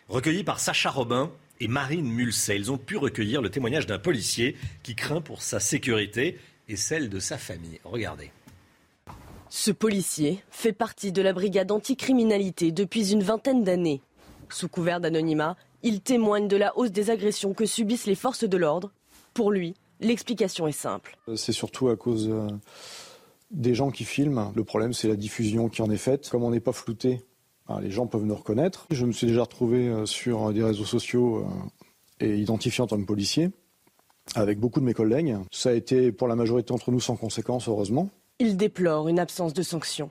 recueilli 0.08 0.44
par 0.44 0.60
Sacha 0.60 0.92
Robin 0.92 1.32
et 1.62 1.68
Marine 1.68 2.06
Mulsey. 2.06 2.58
Ils 2.58 2.72
ont 2.72 2.78
pu 2.78 2.98
recueillir 2.98 3.42
le 3.42 3.50
témoignage 3.50 3.88
d'un 3.88 3.98
policier 3.98 4.56
qui 4.84 4.94
craint 4.94 5.22
pour 5.22 5.42
sa 5.42 5.60
sécurité 5.60 6.38
et 6.70 6.76
celle 6.76 7.10
de 7.10 7.20
sa 7.20 7.40
famille. 7.40 7.80
Regardez. 7.84 8.30
Ce 9.56 9.70
policier 9.70 10.44
fait 10.50 10.74
partie 10.74 11.12
de 11.12 11.22
la 11.22 11.32
brigade 11.32 11.72
anticriminalité 11.72 12.72
depuis 12.72 13.12
une 13.12 13.22
vingtaine 13.22 13.64
d'années. 13.64 14.02
Sous 14.50 14.68
couvert 14.68 15.00
d'anonymat, 15.00 15.58
Il 15.84 16.02
témoigne 16.02 16.48
de 16.48 16.58
la 16.58 16.76
hausse 16.76 16.92
des 16.92 17.12
agressions 17.12 17.54
que 17.54 17.68
subissent 17.68 18.08
les 18.08 18.16
forces 18.16 18.46
de 18.46 18.58
l'ordre. 18.58 18.92
Pour 19.36 19.52
lui, 19.52 19.76
l'explication 20.00 20.66
est 20.66 20.72
simple. 20.72 21.20
C'est 21.36 21.52
surtout 21.52 21.90
à 21.90 21.96
cause 21.96 22.30
euh, 22.32 22.48
des 23.52 23.76
gens 23.76 23.92
qui 23.92 24.06
filment. 24.06 24.52
Le 24.56 24.64
problème, 24.64 24.92
c'est 24.92 25.08
la 25.08 25.16
diffusion 25.16 25.70
qui 25.70 25.84
en 25.84 25.92
est 25.92 25.98
faite. 25.98 26.32
Comme 26.32 26.44
on 26.44 26.50
n'est 26.50 26.60
pas 26.60 26.74
flouté, 26.74 27.22
ben, 27.68 27.80
les 27.80 27.92
gens 27.92 28.08
peuvent 28.08 28.26
nous 28.26 28.36
reconnaître. 28.36 28.88
Je 28.90 29.06
me 29.06 29.12
suis 29.12 29.28
déjà 29.28 29.44
retrouvé 29.44 29.88
euh, 29.88 30.08
sur 30.08 30.52
des 30.52 30.64
réseaux 30.64 30.84
sociaux 30.84 31.46
euh, 31.46 32.26
et 32.26 32.38
identifié 32.38 32.82
en 32.84 32.88
tant 32.88 32.98
que 32.98 33.06
policier 33.06 33.52
avec 34.34 34.60
beaucoup 34.60 34.80
de 34.80 34.86
mes 34.86 34.96
collègues. 34.96 35.38
Ça 35.52 35.70
a 35.70 35.74
été 35.74 36.12
pour 36.12 36.28
la 36.28 36.36
majorité 36.36 36.70
d'entre 36.70 36.90
nous 36.90 37.02
sans 37.02 37.18
conséquence, 37.18 37.68
heureusement. 37.68 38.10
Il 38.40 38.58
déplore 38.58 39.08
une 39.08 39.20
absence 39.20 39.54
de 39.54 39.62
sanctions. 39.62 40.10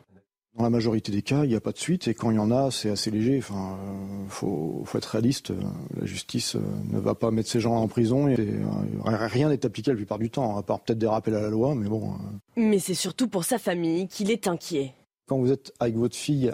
Dans 0.55 0.65
la 0.65 0.71
majorité 0.71 1.11
des 1.11 1.23
cas, 1.23 1.45
il 1.45 1.49
n'y 1.49 1.55
a 1.55 1.61
pas 1.61 1.73
de 1.73 1.79
suite 1.79 2.09
et 2.09 2.15
quand 2.15 2.31
il 2.31 2.37
y 2.37 2.39
en 2.39 2.51
a, 2.51 2.71
c'est 2.71 2.91
assez 2.91 3.11
léger. 3.11 3.39
Enfin, 3.39 3.79
euh, 3.81 4.25
faut, 4.29 4.83
faut, 4.85 4.99
être 4.99 5.07
réaliste. 5.07 5.51
La 5.99 6.05
justice 6.05 6.57
euh, 6.57 6.61
ne 6.91 6.99
va 6.99 7.15
pas 7.15 7.31
mettre 7.31 7.49
ces 7.49 7.59
gens 7.59 7.75
en 7.77 7.89
prison 7.89 8.29
et 8.29 8.37
euh, 8.39 8.67
rien 9.05 9.49
n'est 9.49 9.65
appliqué 9.65 9.91
la 9.91 9.97
plupart 9.97 10.19
du 10.19 10.29
temps, 10.29 10.59
à 10.59 10.63
part 10.63 10.81
peut-être 10.81 10.99
des 10.99 11.07
rappels 11.07 11.37
à 11.37 11.41
la 11.41 11.49
loi, 11.49 11.75
mais 11.75 11.89
bon. 11.89 12.13
Euh... 12.13 12.17
Mais 12.57 12.79
c'est 12.81 12.93
surtout 12.93 13.29
pour 13.29 13.45
sa 13.45 13.59
famille 13.59 14.09
qu'il 14.09 14.31
est 14.31 14.47
inquiet. 14.47 14.93
Quand 15.27 15.39
vous 15.39 15.51
êtes 15.51 15.73
avec 15.81 15.97
votre 15.97 16.17
fille, 16.17 16.53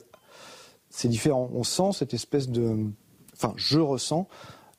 c'est 0.90 1.08
différent. 1.08 1.50
On 1.52 1.64
sent 1.64 1.90
cette 1.98 2.14
espèce 2.14 2.48
de, 2.48 2.76
enfin, 3.34 3.52
je 3.56 3.80
ressens 3.80 4.28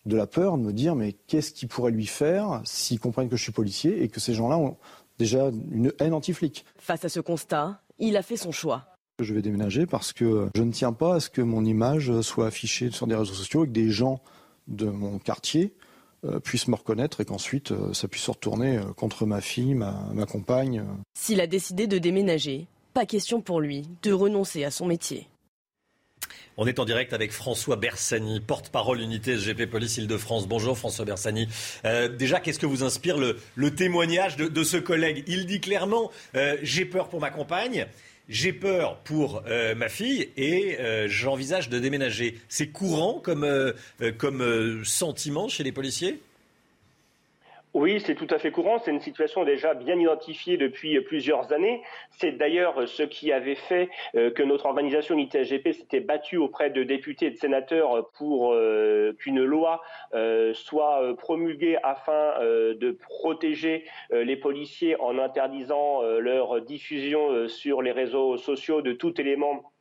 de 0.06 0.16
la 0.16 0.28
peur 0.28 0.58
de 0.58 0.64
me 0.64 0.72
dire 0.72 0.96
mais 0.96 1.12
qu'est-ce 1.28 1.52
qu'ils 1.52 1.68
pourraient 1.68 1.92
lui 1.92 2.06
faire 2.06 2.62
s'ils 2.64 3.02
comprennent 3.02 3.28
que 3.28 3.36
je 3.36 3.44
suis 3.44 3.52
policier 3.52 4.02
et 4.02 4.08
que 4.08 4.22
ces 4.22 4.34
gens-là 4.34 4.58
ont 4.58 4.78
déjà 5.20 5.52
une 5.72 5.94
haine 6.00 6.14
anti-flic. 6.14 6.66
Face 6.80 7.06
à 7.06 7.10
ce 7.10 7.20
constat, 7.20 7.82
il 8.00 8.18
a 8.18 8.24
fait 8.24 8.38
son 8.38 8.52
choix. 8.52 8.86
Je 9.20 9.34
vais 9.34 9.42
déménager 9.42 9.86
parce 9.86 10.14
que 10.14 10.48
je 10.56 10.64
ne 10.64 10.72
tiens 10.72 10.94
pas 10.94 11.16
à 11.16 11.20
ce 11.20 11.30
que 11.30 11.42
mon 11.42 11.66
image 11.66 12.22
soit 12.22 12.48
affichée 12.48 12.90
sur 12.90 13.06
des 13.06 13.16
réseaux 13.16 13.34
sociaux 13.34 13.66
et 13.66 13.68
que 13.68 13.74
des 13.74 13.90
gens 13.90 14.22
de 14.68 14.86
mon 14.86 15.20
quartier 15.20 15.74
euh, 16.26 16.40
puissent 16.40 16.68
me 16.68 16.76
reconnaître 16.76 17.22
et 17.22 17.26
qu'ensuite 17.26 17.72
euh, 17.72 17.94
ça 17.94 18.08
puisse 18.08 18.24
se 18.24 18.32
retourner 18.32 18.78
euh, 18.78 18.94
contre 18.94 19.26
ma 19.26 19.42
fille, 19.42 19.74
ma, 19.74 20.10
ma 20.14 20.26
compagne. 20.26 20.84
S'il 21.14 21.42
a 21.42 21.48
décidé 21.48 21.88
de 21.88 21.98
déménager, 21.98 22.68
pas 22.94 23.06
question 23.06 23.42
pour 23.42 23.62
lui 23.62 23.88
de 24.04 24.12
renoncer 24.12 24.64
à 24.64 24.72
son 24.72 24.86
métier. 24.86 25.28
On 26.62 26.68
est 26.68 26.80
en 26.80 26.84
direct 26.84 27.14
avec 27.14 27.32
François 27.32 27.78
Bersani, 27.78 28.42
porte-parole 28.42 29.00
unité 29.00 29.38
SGP 29.38 29.66
Police 29.66 29.96
Île-de-France. 29.96 30.46
Bonjour 30.46 30.78
François 30.78 31.06
Bersani. 31.06 31.48
Euh, 31.86 32.10
déjà, 32.10 32.42
qu'est-ce 32.42 32.60
que 32.60 32.66
vous 32.66 32.84
inspire 32.84 33.18
le, 33.18 33.38
le 33.56 33.74
témoignage 33.74 34.36
de, 34.36 34.50
de, 34.50 34.64
ce 34.66 34.76
collègue? 34.76 35.24
Il 35.26 35.46
dit 35.46 35.62
clairement 35.62 36.12
euh, 36.36 36.58
J'ai 36.62 36.84
peur 36.84 37.08
pour 37.08 37.22
ma 37.22 37.30
compagne, 37.30 37.88
j'ai 38.28 38.52
peur 38.52 38.98
pour 39.06 39.42
euh, 39.48 39.74
ma 39.74 39.88
fille 39.88 40.32
et 40.36 40.76
euh, 40.82 41.08
j'envisage 41.08 41.70
de 41.70 41.80
déménager. 41.80 42.38
C'est 42.50 42.68
courant 42.68 43.22
comme, 43.24 43.46
euh, 43.46 43.72
comme 44.18 44.84
sentiment 44.84 45.48
chez 45.48 45.64
les 45.64 45.72
policiers? 45.72 46.20
Oui, 47.74 48.00
c'est 48.00 48.16
tout 48.16 48.28
à 48.32 48.40
fait 48.40 48.52
courant. 48.52 48.80
C'est 48.80 48.92
une 48.92 49.00
situation 49.00 49.44
déjà 49.44 49.74
bien 49.74 50.00
identifiée 50.00 50.58
depuis 50.58 51.00
plusieurs 51.02 51.54
années. 51.54 51.82
C'est 52.10 52.32
d'ailleurs 52.32 52.88
ce 52.88 53.04
qui 53.04 53.32
avait 53.32 53.56
fait 53.56 53.90
que 54.14 54.44
notre 54.44 54.66
organisation 54.66 55.16
UNITSGP 55.16 55.74
s'était 55.74 56.00
battue 56.00 56.38
auprès 56.38 56.72
de 56.72 56.84
députés 56.84 57.28
et 57.28 57.32
de 57.32 57.38
sénateurs 57.38 58.10
pour 58.18 58.56
qu'une 59.20 59.44
loi 59.44 59.82
soit 60.54 61.16
promulguée 61.18 61.78
afin 61.84 62.34
de 62.42 62.98
protéger 63.22 63.86
les 64.12 64.36
policiers 64.36 65.00
en 65.00 65.20
interdisant 65.20 66.02
leur 66.02 66.62
diffusion 66.62 67.48
sur 67.48 67.82
les 67.82 67.92
réseaux 67.92 68.38
sociaux 68.38 68.82
de 68.82 68.94
tout 68.94 69.20
élément 69.22 69.72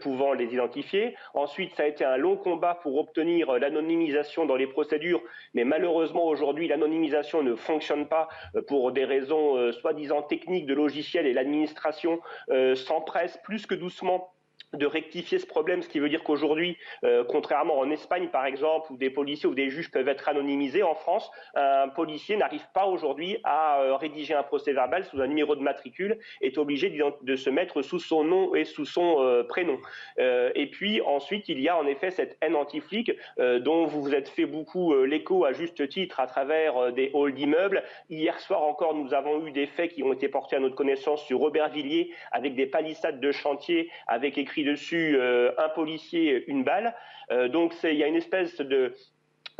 pouvant 0.00 0.32
les 0.32 0.52
identifier. 0.52 1.16
Ensuite, 1.34 1.74
ça 1.74 1.84
a 1.84 1.86
été 1.86 2.04
un 2.04 2.16
long 2.16 2.36
combat 2.36 2.78
pour 2.82 2.98
obtenir 2.98 3.52
l'anonymisation 3.58 4.46
dans 4.46 4.56
les 4.56 4.66
procédures, 4.66 5.22
mais 5.54 5.64
malheureusement 5.64 6.26
aujourd'hui, 6.26 6.68
l'anonymisation 6.68 7.42
ne 7.42 7.54
fonctionne 7.54 8.06
pas 8.06 8.28
pour 8.66 8.92
des 8.92 9.04
raisons 9.04 9.56
euh, 9.56 9.72
soi-disant 9.72 10.22
techniques 10.22 10.66
de 10.66 10.74
logiciels 10.74 11.26
et 11.26 11.32
l'administration 11.32 12.20
euh, 12.50 12.74
s'empresse 12.74 13.38
plus 13.44 13.66
que 13.66 13.74
doucement 13.74 14.31
de 14.72 14.86
rectifier 14.86 15.38
ce 15.38 15.46
problème, 15.46 15.82
ce 15.82 15.88
qui 15.88 15.98
veut 15.98 16.08
dire 16.08 16.22
qu'aujourd'hui, 16.22 16.78
euh, 17.04 17.24
contrairement 17.24 17.78
en 17.78 17.90
Espagne 17.90 18.28
par 18.28 18.46
exemple, 18.46 18.92
où 18.92 18.96
des 18.96 19.10
policiers 19.10 19.48
ou 19.48 19.54
des 19.54 19.68
juges 19.68 19.90
peuvent 19.90 20.08
être 20.08 20.28
anonymisés, 20.28 20.82
en 20.82 20.94
France, 20.94 21.30
un 21.54 21.88
policier 21.88 22.36
n'arrive 22.36 22.66
pas 22.72 22.86
aujourd'hui 22.86 23.38
à 23.44 23.80
euh, 23.80 23.96
rédiger 23.96 24.34
un 24.34 24.42
procès 24.42 24.72
verbal 24.72 25.04
sous 25.04 25.20
un 25.20 25.26
numéro 25.26 25.56
de 25.56 25.60
matricule, 25.60 26.18
est 26.40 26.58
obligé 26.58 26.90
de 26.90 27.36
se 27.36 27.50
mettre 27.50 27.82
sous 27.82 27.98
son 27.98 28.24
nom 28.24 28.54
et 28.54 28.64
sous 28.64 28.84
son 28.84 29.16
euh, 29.20 29.42
prénom. 29.42 29.78
et 30.18 30.66
puis 30.70 31.00
ensuite, 31.02 31.48
il 31.48 31.60
y 31.60 31.68
a 31.68 31.76
en 31.76 31.86
effet 31.86 32.10
cette 32.10 32.36
haine 32.40 32.56
anti-flic 32.56 33.12
dont 33.38 33.86
vous 33.86 34.02
vous 34.02 34.14
êtes 34.14 34.28
fait 34.28 34.46
beaucoup 34.46 34.94
l'écho 35.04 35.44
à 35.44 35.52
juste 35.52 35.88
titre 35.88 36.20
à 36.20 36.26
travers 36.26 36.92
des 36.92 37.10
halls 37.14 37.34
d'immeubles. 37.34 37.82
Hier 38.08 38.38
soir 38.40 38.62
encore, 38.62 38.94
nous 38.94 39.14
avons 39.14 39.46
eu 39.46 39.50
des 39.50 39.66
faits 39.66 39.92
qui 39.92 40.02
ont 40.02 40.12
été 40.12 40.28
portés 40.28 40.56
à 40.56 40.60
notre 40.60 40.74
connaissance 40.74 41.24
sur 41.24 41.42
Aubervilliers 41.42 42.12
avec 42.30 42.54
des 42.54 42.66
palissades 42.66 43.20
de 43.20 43.32
chantier 43.32 43.90
avec 44.06 44.38
écrit 44.38 44.61
dessus 44.64 45.16
euh, 45.16 45.52
un 45.58 45.68
policier, 45.68 46.44
une 46.48 46.64
balle. 46.64 46.94
Euh, 47.30 47.48
donc 47.48 47.74
il 47.84 47.94
y 47.94 48.04
a 48.04 48.06
une 48.06 48.16
espèce 48.16 48.60
de 48.60 48.94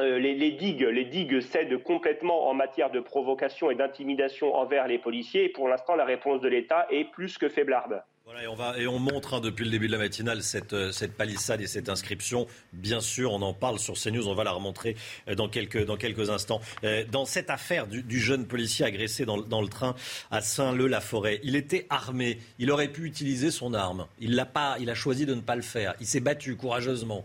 euh, 0.00 0.18
les, 0.18 0.50
digues, 0.52 0.82
les 0.82 1.04
digues 1.04 1.40
cèdent 1.40 1.82
complètement 1.82 2.48
en 2.48 2.54
matière 2.54 2.90
de 2.90 3.00
provocation 3.00 3.70
et 3.70 3.74
d'intimidation 3.74 4.54
envers 4.54 4.88
les 4.88 4.98
policiers. 4.98 5.44
Et 5.44 5.48
pour 5.48 5.68
l'instant, 5.68 5.94
la 5.94 6.04
réponse 6.04 6.40
de 6.40 6.48
l'État 6.48 6.86
est 6.90 7.04
plus 7.04 7.38
que 7.38 7.48
faiblarde. 7.48 8.02
Et, 8.40 8.46
on 8.46 8.54
va, 8.54 8.78
et 8.78 8.86
on 8.86 8.98
montre 8.98 9.34
hein, 9.34 9.40
depuis 9.40 9.64
le 9.64 9.70
début 9.70 9.88
de 9.88 9.92
la 9.92 9.98
matinale 9.98 10.42
cette, 10.42 10.92
cette, 10.92 11.12
palissade 11.12 11.60
et 11.60 11.66
cette 11.66 11.88
inscription. 11.88 12.46
Bien 12.72 13.00
sûr, 13.00 13.32
on 13.32 13.42
en 13.42 13.52
parle 13.52 13.78
sur 13.78 13.94
CNews, 13.94 14.26
on 14.26 14.34
va 14.34 14.44
la 14.44 14.52
remontrer 14.52 14.96
dans 15.36 15.48
quelques, 15.48 15.84
dans 15.84 15.96
quelques 15.96 16.30
instants. 16.30 16.60
Dans 17.10 17.24
cette 17.24 17.50
affaire 17.50 17.86
du, 17.86 18.02
du 18.02 18.20
jeune 18.20 18.46
policier 18.46 18.86
agressé 18.86 19.24
dans, 19.24 19.38
dans 19.38 19.60
le 19.60 19.68
train 19.68 19.94
à 20.30 20.40
Saint-Leu-la-Forêt, 20.40 21.40
il 21.42 21.56
était 21.56 21.86
armé, 21.90 22.38
il 22.58 22.70
aurait 22.70 22.88
pu 22.88 23.04
utiliser 23.04 23.50
son 23.50 23.74
arme. 23.74 24.06
Il, 24.18 24.34
l'a 24.34 24.46
pas, 24.46 24.76
il 24.80 24.88
a 24.90 24.94
choisi 24.94 25.26
de 25.26 25.34
ne 25.34 25.40
pas 25.40 25.56
le 25.56 25.62
faire. 25.62 25.94
Il 26.00 26.06
s'est 26.06 26.20
battu 26.20 26.56
courageusement. 26.56 27.24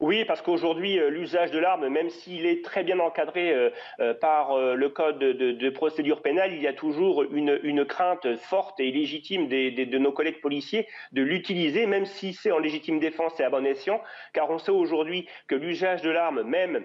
Oui, 0.00 0.24
parce 0.24 0.42
qu'aujourd'hui, 0.42 0.98
l'usage 1.08 1.50
de 1.52 1.58
l'arme, 1.58 1.88
même 1.88 2.10
s'il 2.10 2.46
est 2.46 2.64
très 2.64 2.82
bien 2.82 2.98
encadré 2.98 3.52
euh, 3.52 3.70
euh, 4.00 4.12
par 4.12 4.52
euh, 4.52 4.74
le 4.74 4.88
code 4.88 5.18
de, 5.18 5.70
procédure 5.70 6.20
pénale, 6.20 6.52
il 6.52 6.60
y 6.60 6.66
a 6.66 6.72
toujours 6.72 7.22
une, 7.22 7.84
crainte 7.84 8.36
forte 8.36 8.80
et 8.80 8.90
légitime 8.90 9.48
de 9.48 9.98
nos 9.98 10.12
collègues 10.12 10.40
policiers 10.40 10.88
de 11.12 11.22
l'utiliser, 11.22 11.86
même 11.86 12.06
si 12.06 12.32
c'est 12.32 12.50
en 12.50 12.58
légitime 12.58 12.98
défense 12.98 13.38
et 13.40 13.44
à 13.44 13.50
bon 13.50 13.64
escient, 13.64 14.00
car 14.32 14.50
on 14.50 14.58
sait 14.58 14.72
aujourd'hui 14.72 15.28
que 15.46 15.54
l'usage 15.54 16.02
de 16.02 16.10
l'arme, 16.10 16.42
même 16.42 16.84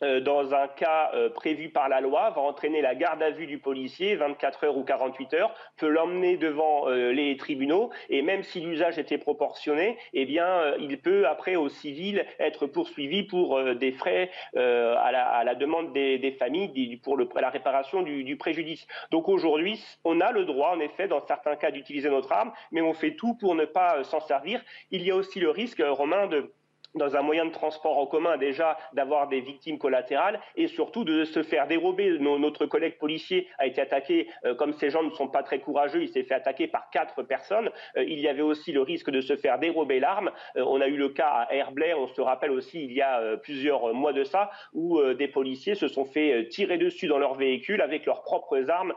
dans 0.00 0.54
un 0.54 0.68
cas 0.68 1.12
prévu 1.34 1.70
par 1.70 1.88
la 1.88 2.00
loi, 2.00 2.30
va 2.30 2.40
entraîner 2.40 2.80
la 2.80 2.94
garde 2.94 3.22
à 3.22 3.30
vue 3.30 3.46
du 3.46 3.58
policier, 3.58 4.16
24 4.16 4.64
heures 4.64 4.76
ou 4.76 4.84
48 4.84 5.34
heures, 5.34 5.54
peut 5.76 5.88
l'emmener 5.88 6.36
devant 6.36 6.88
les 6.88 7.36
tribunaux, 7.36 7.90
et 8.08 8.22
même 8.22 8.42
si 8.42 8.60
l'usage 8.60 8.98
était 8.98 9.18
proportionné, 9.18 9.98
eh 10.12 10.24
bien, 10.24 10.74
il 10.78 11.00
peut 11.00 11.26
après 11.26 11.56
au 11.56 11.68
civil 11.68 12.24
être 12.38 12.66
poursuivi 12.66 13.24
pour 13.24 13.60
des 13.74 13.92
frais 13.92 14.30
à 14.56 15.44
la, 15.44 15.54
demande 15.54 15.92
des, 15.92 16.36
familles 16.38 16.96
pour 16.98 17.18
la 17.18 17.50
réparation 17.50 18.02
du, 18.02 18.24
du 18.24 18.36
préjudice. 18.36 18.86
Donc 19.10 19.28
aujourd'hui, 19.28 19.82
on 20.04 20.20
a 20.20 20.32
le 20.32 20.44
droit, 20.44 20.70
en 20.70 20.80
effet, 20.80 21.08
dans 21.08 21.24
certains 21.26 21.56
cas, 21.56 21.70
d'utiliser 21.70 22.10
notre 22.10 22.32
arme, 22.32 22.52
mais 22.72 22.80
on 22.80 22.92
fait 22.92 23.14
tout 23.14 23.34
pour 23.34 23.54
ne 23.54 23.64
pas 23.64 24.04
s'en 24.04 24.20
servir. 24.20 24.62
Il 24.90 25.02
y 25.02 25.10
a 25.10 25.16
aussi 25.16 25.40
le 25.40 25.50
risque, 25.50 25.82
Romain, 25.84 26.26
de 26.26 26.52
dans 26.94 27.16
un 27.16 27.22
moyen 27.22 27.44
de 27.44 27.50
transport 27.50 27.98
en 27.98 28.06
commun 28.06 28.36
déjà 28.36 28.78
d'avoir 28.94 29.28
des 29.28 29.40
victimes 29.40 29.78
collatérales 29.78 30.40
et 30.56 30.66
surtout 30.66 31.04
de 31.04 31.24
se 31.24 31.42
faire 31.42 31.66
dérober. 31.66 32.18
notre 32.18 32.66
collègue 32.66 32.98
policier 32.98 33.48
a 33.58 33.66
été 33.66 33.80
attaqué, 33.80 34.28
euh, 34.44 34.54
comme 34.54 34.72
ces 34.72 34.90
gens 34.90 35.02
ne 35.02 35.10
sont 35.10 35.28
pas 35.28 35.42
très 35.42 35.60
courageux, 35.60 36.02
il 36.02 36.08
s'est 36.08 36.22
fait 36.22 36.34
attaquer 36.34 36.66
par 36.66 36.90
quatre 36.90 37.22
personnes. 37.22 37.70
Euh, 37.96 38.04
il 38.04 38.18
y 38.20 38.28
avait 38.28 38.42
aussi 38.42 38.72
le 38.72 38.82
risque 38.82 39.10
de 39.10 39.20
se 39.20 39.36
faire 39.36 39.58
dérober 39.58 40.00
l'arme. 40.00 40.30
Euh, 40.56 40.64
on 40.66 40.80
a 40.80 40.88
eu 40.88 40.96
le 40.96 41.10
cas 41.10 41.28
à 41.28 41.54
Herblay, 41.54 41.94
on 41.94 42.06
se 42.08 42.20
rappelle 42.20 42.50
aussi 42.50 42.84
il 42.84 42.92
y 42.92 43.02
a 43.02 43.36
plusieurs 43.42 43.92
mois 43.94 44.12
de 44.12 44.24
ça, 44.24 44.50
où 44.72 45.00
des 45.14 45.28
policiers 45.28 45.74
se 45.74 45.88
sont 45.88 46.04
fait 46.04 46.48
tirer 46.48 46.78
dessus 46.78 47.06
dans 47.06 47.18
leur 47.18 47.34
véhicule 47.34 47.82
avec 47.82 48.06
leurs 48.06 48.22
propres 48.22 48.70
armes 48.70 48.94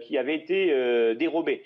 qui 0.00 0.16
avaient 0.18 0.34
été 0.34 1.14
dérobées. 1.14 1.62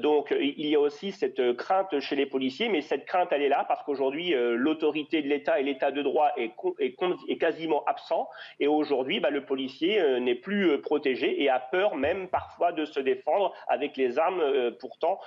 donc 0.00 0.34
il 0.38 0.66
y 0.66 0.74
a 0.74 0.80
aussi 0.80 1.12
cette 1.12 1.56
crainte 1.56 1.98
chez 2.00 2.16
les 2.16 2.26
policiers, 2.26 2.68
mais 2.68 2.80
cette 2.80 3.04
crainte 3.04 3.28
elle 3.32 3.42
est 3.42 3.48
là 3.48 3.64
parce 3.66 3.82
qu'aujourd'hui 3.82 4.34
l'autorité 4.36 5.21
de 5.22 5.28
l'État 5.28 5.60
et 5.60 5.62
l'État 5.62 5.90
de 5.90 6.02
droit 6.02 6.32
est, 6.36 7.38
quasiment 7.38 7.84
absent. 7.84 8.28
Et 8.60 8.66
aujourd'hui, 8.66 9.20
bah, 9.20 9.30
le 9.30 9.44
policier 9.44 10.00
euh, 10.00 10.20
n'est 10.20 10.34
plus 10.34 10.70
euh, 10.70 10.80
protégé 10.80 11.42
et 11.42 11.48
a 11.48 11.58
peur 11.58 11.96
même 11.96 12.28
parfois 12.28 12.72
de 12.72 12.84
se 12.84 13.00
défendre 13.00 13.52
avec 13.68 13.96
les 13.96 14.18
armes 14.18 14.40
euh, 14.40 14.70
pourtant 14.78 15.18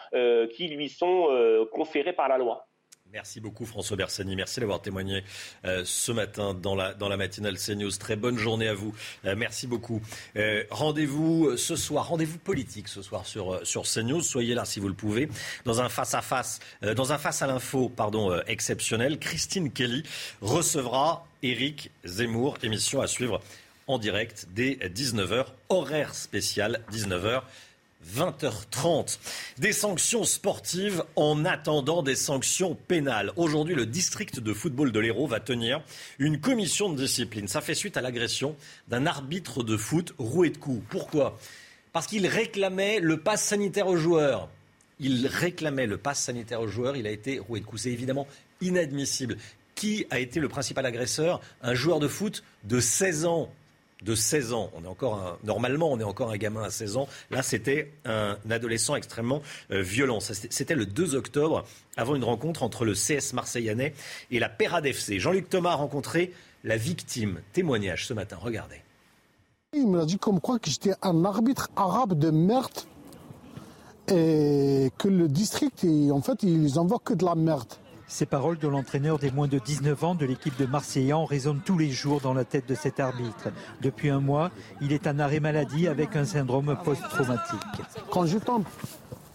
qui 0.52 0.68
lui 0.68 0.90
sont 0.90 1.28
conférées 1.72 2.14
par 2.14 2.28
la 2.28 2.38
loi. 2.38 2.68
Merci 3.16 3.40
beaucoup 3.40 3.66
François 3.66 3.96
Bersani. 3.96 4.36
Merci 4.36 4.60
d'avoir 4.60 4.82
témoigné 4.82 5.24
euh, 5.64 5.84
ce 5.86 6.12
matin 6.12 6.54
dans 6.54 6.76
la, 6.76 7.16
matinale 7.16 7.58
CNews. 7.58 7.92
Très 7.92 8.18
bonne 8.18 8.38
journée 8.38 8.68
à 8.68 8.74
vous. 8.74 8.94
Euh, 9.24 9.36
merci 9.38 9.68
beaucoup. 9.68 10.02
Euh, 10.36 10.66
rendez-vous 10.70 11.56
ce 11.56 11.78
soir, 11.78 12.10
rendez-vous 12.10 12.38
politique 12.38 12.90
ce 12.90 13.02
soir 13.02 13.26
sur, 13.26 13.66
sur 13.66 13.84
CNews. 13.84 14.22
Soyez 14.22 14.54
là 14.54 14.66
si 14.66 14.82
vous 14.82 14.90
le 14.90 14.94
pouvez. 14.94 15.30
Dans 15.64 15.80
un 15.80 15.88
face-à-face, 15.88 16.60
dans 16.98 17.14
un 17.14 17.18
face 17.18 17.42
à 17.42 17.48
l'info 17.48 17.88
pardon, 17.88 18.38
exceptionnel, 18.48 19.18
Christine 19.18 19.72
Kelly 19.72 20.04
recevra 20.42 21.26
Éric 21.42 21.92
Zemmour. 22.04 22.58
Émission 22.64 23.00
à 23.00 23.08
suivre 23.08 23.40
en 23.88 23.98
direct 23.98 24.48
dès 24.52 24.74
19h. 24.74 25.46
Horaire 25.70 26.14
spécial 26.16 26.82
19h. 26.92 27.44
20h30. 28.14 29.18
Des 29.58 29.74
sanctions 29.74 30.24
sportives 30.24 31.04
en 31.16 31.46
attendant 31.46 32.04
des 32.04 32.16
sanctions 32.16 32.76
pénales. 32.76 33.32
Aujourd'hui, 33.36 33.76
le 33.76 33.86
district 33.86 34.40
de 34.40 34.54
football 34.54 34.92
de 34.92 35.00
l'Hérault 35.00 35.28
va 35.28 35.40
tenir 35.40 35.82
une 36.20 36.40
commission 36.40 36.90
de 36.90 36.98
discipline. 36.98 37.48
Ça 37.48 37.62
fait 37.62 37.76
suite 37.76 37.98
à 37.98 38.02
l'agression 38.02 38.56
d'un 38.88 39.06
arbitre 39.06 39.64
de 39.64 39.78
foot 39.78 40.14
roué 40.18 40.50
de 40.50 40.58
coups. 40.58 40.84
Pourquoi? 40.90 41.38
Parce 41.94 42.08
qu'il 42.08 42.28
réclamait 42.28 43.00
le 43.00 43.18
pass 43.18 43.44
sanitaire 43.44 43.88
aux 43.88 43.98
joueurs. 43.98 44.50
Il 45.00 45.28
réclamait 45.28 45.88
le 45.88 45.98
pass 45.98 46.22
sanitaire 46.22 46.62
aux 46.62 46.68
joueurs, 46.68 46.96
il 46.96 47.08
a 47.08 47.12
été 47.12 47.40
roué 47.40 47.60
de 47.60 47.66
coups. 47.66 47.84
C'est 47.84 47.92
évidemment 47.92 48.28
inadmissible. 48.62 49.38
Qui 49.76 50.06
a 50.10 50.20
été 50.20 50.40
le 50.40 50.48
principal 50.48 50.86
agresseur? 50.86 51.42
Un 51.62 51.74
joueur 51.74 52.00
de 52.00 52.08
foot 52.08 52.44
de 52.64 52.80
16 52.80 53.26
ans 53.26 53.50
de 54.02 54.16
16 54.16 54.54
ans. 54.54 54.72
On 54.76 54.84
est 54.84 54.88
encore 54.88 55.40
normalement, 55.44 55.92
on 55.92 56.00
est 56.00 56.04
encore 56.04 56.32
un 56.32 56.38
gamin 56.38 56.64
à 56.64 56.70
16 56.70 56.98
ans. 56.98 57.08
Là, 57.32 57.44
c'était 57.44 57.92
un 58.06 58.38
adolescent 58.50 58.96
extrêmement 58.96 59.42
euh, 59.72 59.82
violent. 59.82 60.20
C'était 60.20 60.76
le 60.76 60.86
2 60.86 61.16
octobre, 61.16 61.66
avant 61.98 62.16
une 62.16 62.24
rencontre 62.24 62.64
entre 62.64 62.86
le 62.86 62.94
CS 62.94 63.34
Marseillanais 63.34 63.94
et 64.32 64.40
la 64.40 64.50
Perad 64.50 64.86
FC. 64.86 65.20
Jean-Luc 65.20 65.50
Thomas 65.50 65.72
a 65.72 65.76
rencontré 65.76 66.34
la 66.64 66.78
victime. 66.78 67.42
Témoignage 67.54 68.08
ce 68.08 68.14
matin. 68.14 68.38
Regardez. 68.42 68.82
Il 69.74 69.88
m'a 69.88 70.06
dit 70.06 70.18
comme 70.18 70.40
quoi 70.40 70.60
que 70.60 70.70
j'étais 70.70 70.94
un 71.02 71.26
arbitre 71.26 71.70
arabe 71.76 72.18
de 72.18 72.32
merde 72.32 72.80
et 74.08 74.92
que 74.98 75.08
le 75.08 75.28
district, 75.28 75.86
en 76.12 76.22
fait, 76.22 76.44
ils 76.44 76.80
envoient 76.80 77.02
que 77.04 77.14
de 77.14 77.26
la 77.26 77.36
merde. 77.36 77.74
Ces 78.08 78.26
paroles 78.26 78.60
de 78.60 78.68
l'entraîneur 78.68 79.18
des 79.18 79.32
moins 79.32 79.48
de 79.48 79.58
19 79.58 80.04
ans 80.04 80.16
de 80.16 80.26
l'équipe 80.26 80.58
de 80.58 80.66
Marseillan 80.66 81.26
résonnent 81.26 81.62
tous 81.66 81.78
les 81.78 81.90
jours 81.90 82.22
dans 82.22 82.34
la 82.34 82.46
tête 82.46 82.68
de 82.68 82.76
cet 82.76 83.00
arbitre. 83.00 83.50
Depuis 83.82 84.10
un 84.10 84.20
mois, 84.20 84.52
il 84.82 84.94
est 84.94 85.08
en 85.08 85.18
arrêt 85.18 85.40
maladie 85.40 85.88
avec 85.88 86.16
un 86.16 86.26
syndrome 86.26 86.78
post-traumatique. 86.84 87.60
Quand 88.12 88.26
je 88.26 88.38
tombe, 88.38 88.64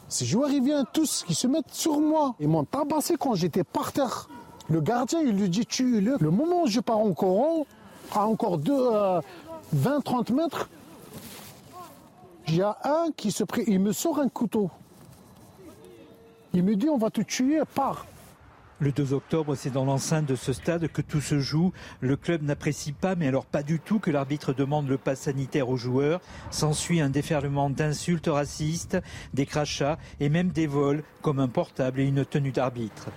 ces 0.08 0.24
joueurs 0.24 0.50
ils 0.50 0.62
viennent 0.62 0.86
tous, 0.92 1.24
qui 1.26 1.34
se 1.34 1.46
mettent 1.46 1.72
sur 1.72 2.00
moi. 2.00 2.34
Ils 2.38 2.48
m'ont 2.48 2.64
tabassé 2.64 3.16
quand 3.18 3.34
j'étais 3.34 3.64
par 3.64 3.92
terre. 3.92 4.28
Le 4.68 4.80
gardien, 4.80 5.20
il 5.20 5.36
lui 5.36 5.48
dit 5.48 5.66
tue-le. 5.66 6.16
Le 6.20 6.30
moment 6.30 6.62
où 6.62 6.66
je 6.68 6.80
pars 6.80 6.98
en 6.98 7.12
courant, 7.12 7.66
à 8.12 8.26
encore 8.26 8.58
20-30 8.58 9.22
euh, 9.72 10.34
mètres, 10.34 10.68
il 12.46 12.56
y 12.56 12.62
a 12.62 12.76
un 12.84 13.10
qui 13.16 13.32
se 13.32 13.44
il 13.66 13.80
me 13.80 13.92
sort 13.92 14.20
un 14.20 14.28
couteau. 14.28 14.70
Il 16.52 16.64
me 16.64 16.74
dit 16.76 16.88
on 16.88 16.98
va 16.98 17.10
te 17.10 17.20
tuer, 17.20 17.60
pars. 17.74 18.06
Le 18.82 18.92
2 18.92 19.12
octobre, 19.12 19.56
c'est 19.56 19.68
dans 19.68 19.84
l'enceinte 19.84 20.24
de 20.24 20.34
ce 20.34 20.54
stade 20.54 20.88
que 20.88 21.02
tout 21.02 21.20
se 21.20 21.38
joue. 21.38 21.74
Le 22.00 22.16
club 22.16 22.42
n'apprécie 22.42 22.92
pas, 22.92 23.14
mais 23.14 23.28
alors 23.28 23.44
pas 23.44 23.62
du 23.62 23.78
tout, 23.78 23.98
que 23.98 24.10
l'arbitre 24.10 24.54
demande 24.54 24.88
le 24.88 24.96
pass 24.96 25.20
sanitaire 25.20 25.68
aux 25.68 25.76
joueurs. 25.76 26.22
S'ensuit 26.50 27.02
un 27.02 27.10
déferlement 27.10 27.68
d'insultes 27.68 28.28
racistes, 28.28 28.96
des 29.34 29.44
crachats 29.44 29.98
et 30.18 30.30
même 30.30 30.48
des 30.48 30.66
vols, 30.66 31.02
comme 31.20 31.40
un 31.40 31.48
portable 31.48 32.00
et 32.00 32.04
une 32.04 32.24
tenue 32.24 32.52
d'arbitre. 32.52 33.10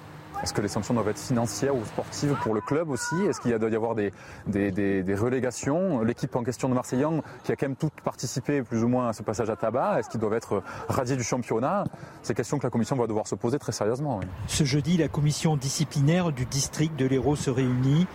Est-ce 0.43 0.53
que 0.53 0.59
les 0.59 0.67
sanctions 0.67 0.93
doivent 0.93 1.07
être 1.07 1.19
financières 1.19 1.73
ou 1.73 1.85
sportives 1.85 2.35
pour 2.41 2.53
le 2.53 2.59
club 2.59 2.89
aussi? 2.89 3.15
Est-ce 3.29 3.39
qu'il 3.39 3.57
doit 3.57 3.69
y 3.69 3.75
avoir 3.77 3.95
des, 3.95 4.11
des, 4.45 5.15
relégations? 5.15 6.01
L'équipe 6.03 6.35
en 6.35 6.43
question 6.43 6.67
de 6.67 6.73
Marseillan, 6.73 7.21
qui 7.45 7.53
a 7.53 7.55
quand 7.55 7.67
même 7.67 7.77
toutes 7.77 8.01
participé 8.03 8.61
plus 8.61 8.83
ou 8.83 8.89
moins 8.89 9.07
à 9.07 9.13
ce 9.13 9.23
passage 9.23 9.49
à 9.49 9.55
tabac, 9.55 9.99
est-ce 9.99 10.09
qu'ils 10.09 10.19
doivent 10.19 10.33
être 10.33 10.61
radiés 10.89 11.15
du 11.15 11.23
championnat? 11.23 11.85
C'est 12.23 12.33
question 12.33 12.57
que 12.57 12.67
la 12.67 12.71
commission 12.71 12.97
va 12.97 13.07
devoir 13.07 13.25
se 13.25 13.35
poser 13.35 13.57
très 13.57 13.71
sérieusement. 13.71 14.19
Ce 14.47 14.65
jeudi, 14.65 14.97
la 14.97 15.07
commission 15.07 15.55
disciplinaire 15.55 16.33
du 16.33 16.45
district 16.45 16.97
de 16.97 17.05
l'Hérault 17.05 17.37
se 17.37 17.49
réunit, 17.49 18.05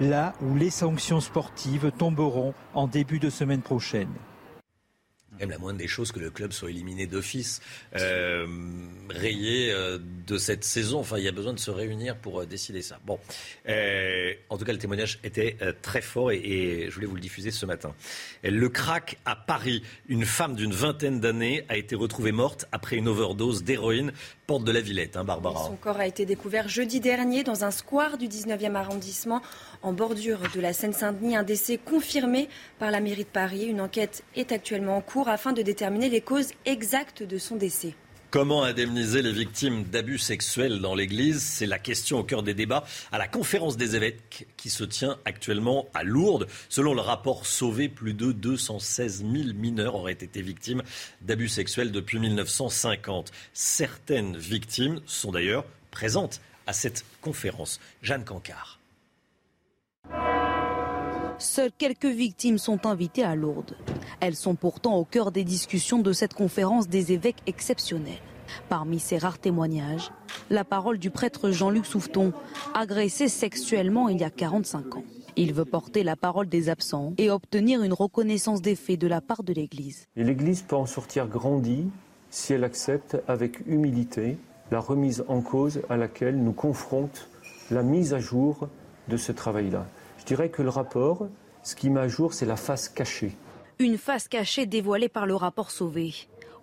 là 0.00 0.32
où 0.42 0.56
les 0.56 0.70
sanctions 0.70 1.20
sportives 1.20 1.92
tomberont 1.96 2.52
en 2.74 2.88
début 2.88 3.20
de 3.20 3.30
semaine 3.30 3.62
prochaine 3.62 4.10
même 5.40 5.50
la 5.50 5.58
moindre 5.58 5.78
des 5.78 5.88
choses 5.88 6.12
que 6.12 6.20
le 6.20 6.30
club 6.30 6.52
soit 6.52 6.70
éliminé 6.70 7.06
d'office, 7.06 7.60
euh, 7.96 8.46
rayé 9.10 9.70
euh, 9.72 9.98
de 10.26 10.38
cette 10.38 10.64
saison. 10.64 11.00
Enfin, 11.00 11.18
il 11.18 11.24
y 11.24 11.28
a 11.28 11.32
besoin 11.32 11.52
de 11.52 11.58
se 11.58 11.70
réunir 11.70 12.16
pour 12.16 12.40
euh, 12.40 12.46
décider 12.46 12.82
ça. 12.82 12.98
Bon, 13.04 13.18
euh, 13.68 14.32
en 14.48 14.58
tout 14.58 14.64
cas, 14.64 14.72
le 14.72 14.78
témoignage 14.78 15.18
était 15.24 15.56
très 15.82 16.00
fort 16.00 16.30
et, 16.32 16.36
et, 16.36 16.90
je 16.90 16.94
voulais 16.94 17.06
vous 17.06 17.14
le 17.14 17.20
diffuser 17.20 17.50
ce 17.50 17.66
matin. 17.66 17.94
Le 18.42 18.68
crack 18.68 19.18
à 19.24 19.36
Paris. 19.36 19.82
Une 20.08 20.24
femme 20.24 20.54
d'une 20.54 20.72
vingtaine 20.72 21.20
d'années 21.20 21.64
a 21.68 21.76
été 21.76 21.94
retrouvée 21.94 22.32
morte 22.32 22.66
après 22.72 22.96
une 22.96 23.08
overdose 23.08 23.64
d'héroïne 23.64 24.12
porte 24.46 24.64
de 24.64 24.72
la 24.72 24.80
Villette, 24.80 25.16
hein, 25.16 25.24
Barbara. 25.24 25.64
Son 25.64 25.76
corps 25.76 25.98
a 25.98 26.06
été 26.06 26.24
découvert 26.24 26.68
jeudi 26.68 27.00
dernier 27.00 27.42
dans 27.42 27.64
un 27.64 27.70
square 27.70 28.16
du 28.16 28.28
19e 28.28 28.74
arrondissement 28.74 29.42
en 29.82 29.92
bordure 29.92 30.40
de 30.54 30.60
la 30.60 30.72
Seine-Saint-Denis. 30.72 31.36
Un 31.36 31.42
décès 31.42 31.78
confirmé 31.78 32.48
par 32.78 32.90
la 32.90 33.00
mairie 33.00 33.24
de 33.24 33.28
Paris. 33.28 33.64
Une 33.66 33.80
enquête 33.80 34.24
est 34.34 34.52
actuellement 34.52 34.96
en 34.96 35.00
cours 35.00 35.28
afin 35.28 35.52
de 35.52 35.62
déterminer 35.62 36.08
les 36.08 36.20
causes 36.20 36.50
exactes 36.64 37.22
de 37.22 37.38
son 37.38 37.56
décès. 37.56 37.94
Comment 38.30 38.64
indemniser 38.64 39.22
les 39.22 39.32
victimes 39.32 39.84
d'abus 39.84 40.18
sexuels 40.18 40.80
dans 40.80 40.94
l'Église? 40.96 41.40
C'est 41.40 41.64
la 41.64 41.78
question 41.78 42.18
au 42.18 42.24
cœur 42.24 42.42
des 42.42 42.54
débats 42.54 42.84
à 43.12 43.18
la 43.18 43.28
conférence 43.28 43.76
des 43.76 43.94
évêques 43.94 44.48
qui 44.56 44.68
se 44.68 44.82
tient 44.82 45.16
actuellement 45.24 45.86
à 45.94 46.02
Lourdes. 46.02 46.48
Selon 46.68 46.92
le 46.92 47.00
rapport 47.00 47.46
Sauvé, 47.46 47.88
plus 47.88 48.14
de 48.14 48.32
216 48.32 49.20
000 49.20 49.54
mineurs 49.54 49.94
auraient 49.94 50.12
été 50.12 50.42
victimes 50.42 50.82
d'abus 51.22 51.48
sexuels 51.48 51.92
depuis 51.92 52.18
1950. 52.18 53.30
Certaines 53.54 54.36
victimes 54.36 55.00
sont 55.06 55.30
d'ailleurs 55.30 55.64
présentes 55.92 56.40
à 56.66 56.72
cette 56.72 57.04
conférence. 57.22 57.80
Jeanne 58.02 58.24
Cancard. 58.24 58.75
Seules 61.38 61.72
quelques 61.76 62.06
victimes 62.06 62.58
sont 62.58 62.86
invitées 62.86 63.24
à 63.24 63.34
Lourdes. 63.34 63.76
Elles 64.20 64.36
sont 64.36 64.54
pourtant 64.54 64.96
au 64.96 65.04
cœur 65.04 65.32
des 65.32 65.44
discussions 65.44 65.98
de 65.98 66.12
cette 66.12 66.34
conférence 66.34 66.88
des 66.88 67.12
évêques 67.12 67.42
exceptionnels. 67.46 68.14
Parmi 68.68 68.98
ces 68.98 69.18
rares 69.18 69.38
témoignages, 69.38 70.10
la 70.50 70.64
parole 70.64 70.98
du 70.98 71.10
prêtre 71.10 71.50
Jean-Luc 71.50 71.84
Souffeton, 71.84 72.32
agressé 72.74 73.28
sexuellement 73.28 74.08
il 74.08 74.18
y 74.18 74.24
a 74.24 74.30
45 74.30 74.96
ans. 74.96 75.04
Il 75.36 75.52
veut 75.52 75.66
porter 75.66 76.02
la 76.02 76.16
parole 76.16 76.48
des 76.48 76.70
absents 76.70 77.12
et 77.18 77.30
obtenir 77.30 77.82
une 77.82 77.92
reconnaissance 77.92 78.62
des 78.62 78.74
faits 78.74 78.98
de 78.98 79.06
la 79.06 79.20
part 79.20 79.42
de 79.42 79.52
l'Église. 79.52 80.06
L'Église 80.16 80.62
peut 80.62 80.76
en 80.76 80.86
sortir 80.86 81.28
grandie 81.28 81.88
si 82.30 82.54
elle 82.54 82.64
accepte 82.64 83.18
avec 83.28 83.60
humilité 83.66 84.38
la 84.70 84.80
remise 84.80 85.24
en 85.28 85.42
cause 85.42 85.82
à 85.90 85.96
laquelle 85.96 86.42
nous 86.42 86.52
confronte 86.52 87.28
la 87.70 87.82
mise 87.82 88.14
à 88.14 88.18
jour 88.18 88.68
de 89.08 89.16
ce 89.16 89.32
travail-là. 89.32 89.86
Je 90.18 90.24
dirais 90.24 90.48
que 90.48 90.62
le 90.62 90.68
rapport, 90.68 91.28
ce 91.62 91.74
qui 91.74 91.90
met 91.90 92.00
à 92.00 92.08
jour, 92.08 92.34
c'est 92.34 92.46
la 92.46 92.56
face 92.56 92.88
cachée. 92.88 93.36
Une 93.78 93.98
face 93.98 94.28
cachée 94.28 94.66
dévoilée 94.66 95.08
par 95.08 95.26
le 95.26 95.34
rapport 95.34 95.70
Sauvé. 95.70 96.14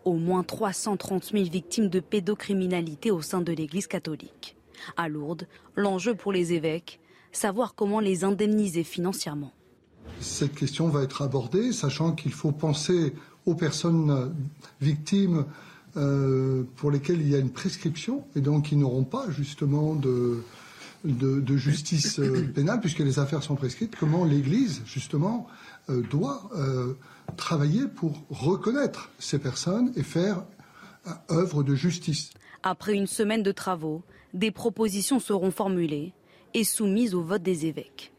Au 0.05 0.13
moins 0.13 0.43
330 0.43 1.31
000 1.31 1.45
victimes 1.45 1.87
de 1.87 1.99
pédocriminalité 1.99 3.11
au 3.11 3.21
sein 3.21 3.41
de 3.41 3.53
l'Église 3.53 3.87
catholique. 3.87 4.57
À 4.97 5.07
Lourdes, 5.07 5.47
l'enjeu 5.75 6.13
pour 6.13 6.33
les 6.33 6.53
évêques, 6.53 6.99
savoir 7.31 7.75
comment 7.75 7.99
les 7.99 8.23
indemniser 8.23 8.83
financièrement. 8.83 9.53
Cette 10.19 10.55
question 10.55 10.89
va 10.89 11.03
être 11.03 11.21
abordée, 11.21 11.71
sachant 11.71 12.11
qu'il 12.11 12.33
faut 12.33 12.51
penser 12.51 13.13
aux 13.45 13.55
personnes 13.55 14.33
victimes 14.81 15.45
euh, 15.95 16.63
pour 16.75 16.91
lesquelles 16.91 17.21
il 17.21 17.29
y 17.29 17.35
a 17.35 17.39
une 17.39 17.51
prescription 17.51 18.23
et 18.35 18.41
donc 18.41 18.65
qui 18.65 18.75
n'auront 18.75 19.03
pas 19.03 19.29
justement 19.29 19.95
de, 19.95 20.43
de, 21.03 21.57
justice 21.57 22.19
euh, 22.19 22.47
pénale, 22.53 22.79
puisque 22.79 22.99
les 22.99 23.19
affaires 23.19 23.43
sont 23.43 23.55
prescrites, 23.55 23.95
comment 23.95 24.23
l'Église, 24.23 24.81
justement, 24.85 25.47
euh, 25.89 26.01
doit 26.01 26.49
euh, 26.55 26.93
travailler 27.35 27.87
pour 27.87 28.23
reconnaître 28.29 29.09
ces 29.19 29.39
personnes 29.39 29.91
et 29.95 30.03
faire 30.03 30.43
œuvre 31.29 31.63
de 31.63 31.75
justice. 31.75 32.31
Après 32.63 32.93
une 32.93 33.07
semaine 33.07 33.43
de 33.43 33.51
travaux, 33.51 34.03
des 34.33 34.51
propositions 34.51 35.19
seront 35.19 35.51
formulées 35.51 36.13
et 36.53 36.63
soumises 36.63 37.13
au 37.13 37.21
vote 37.21 37.43
des 37.43 37.65
évêques. 37.65 38.12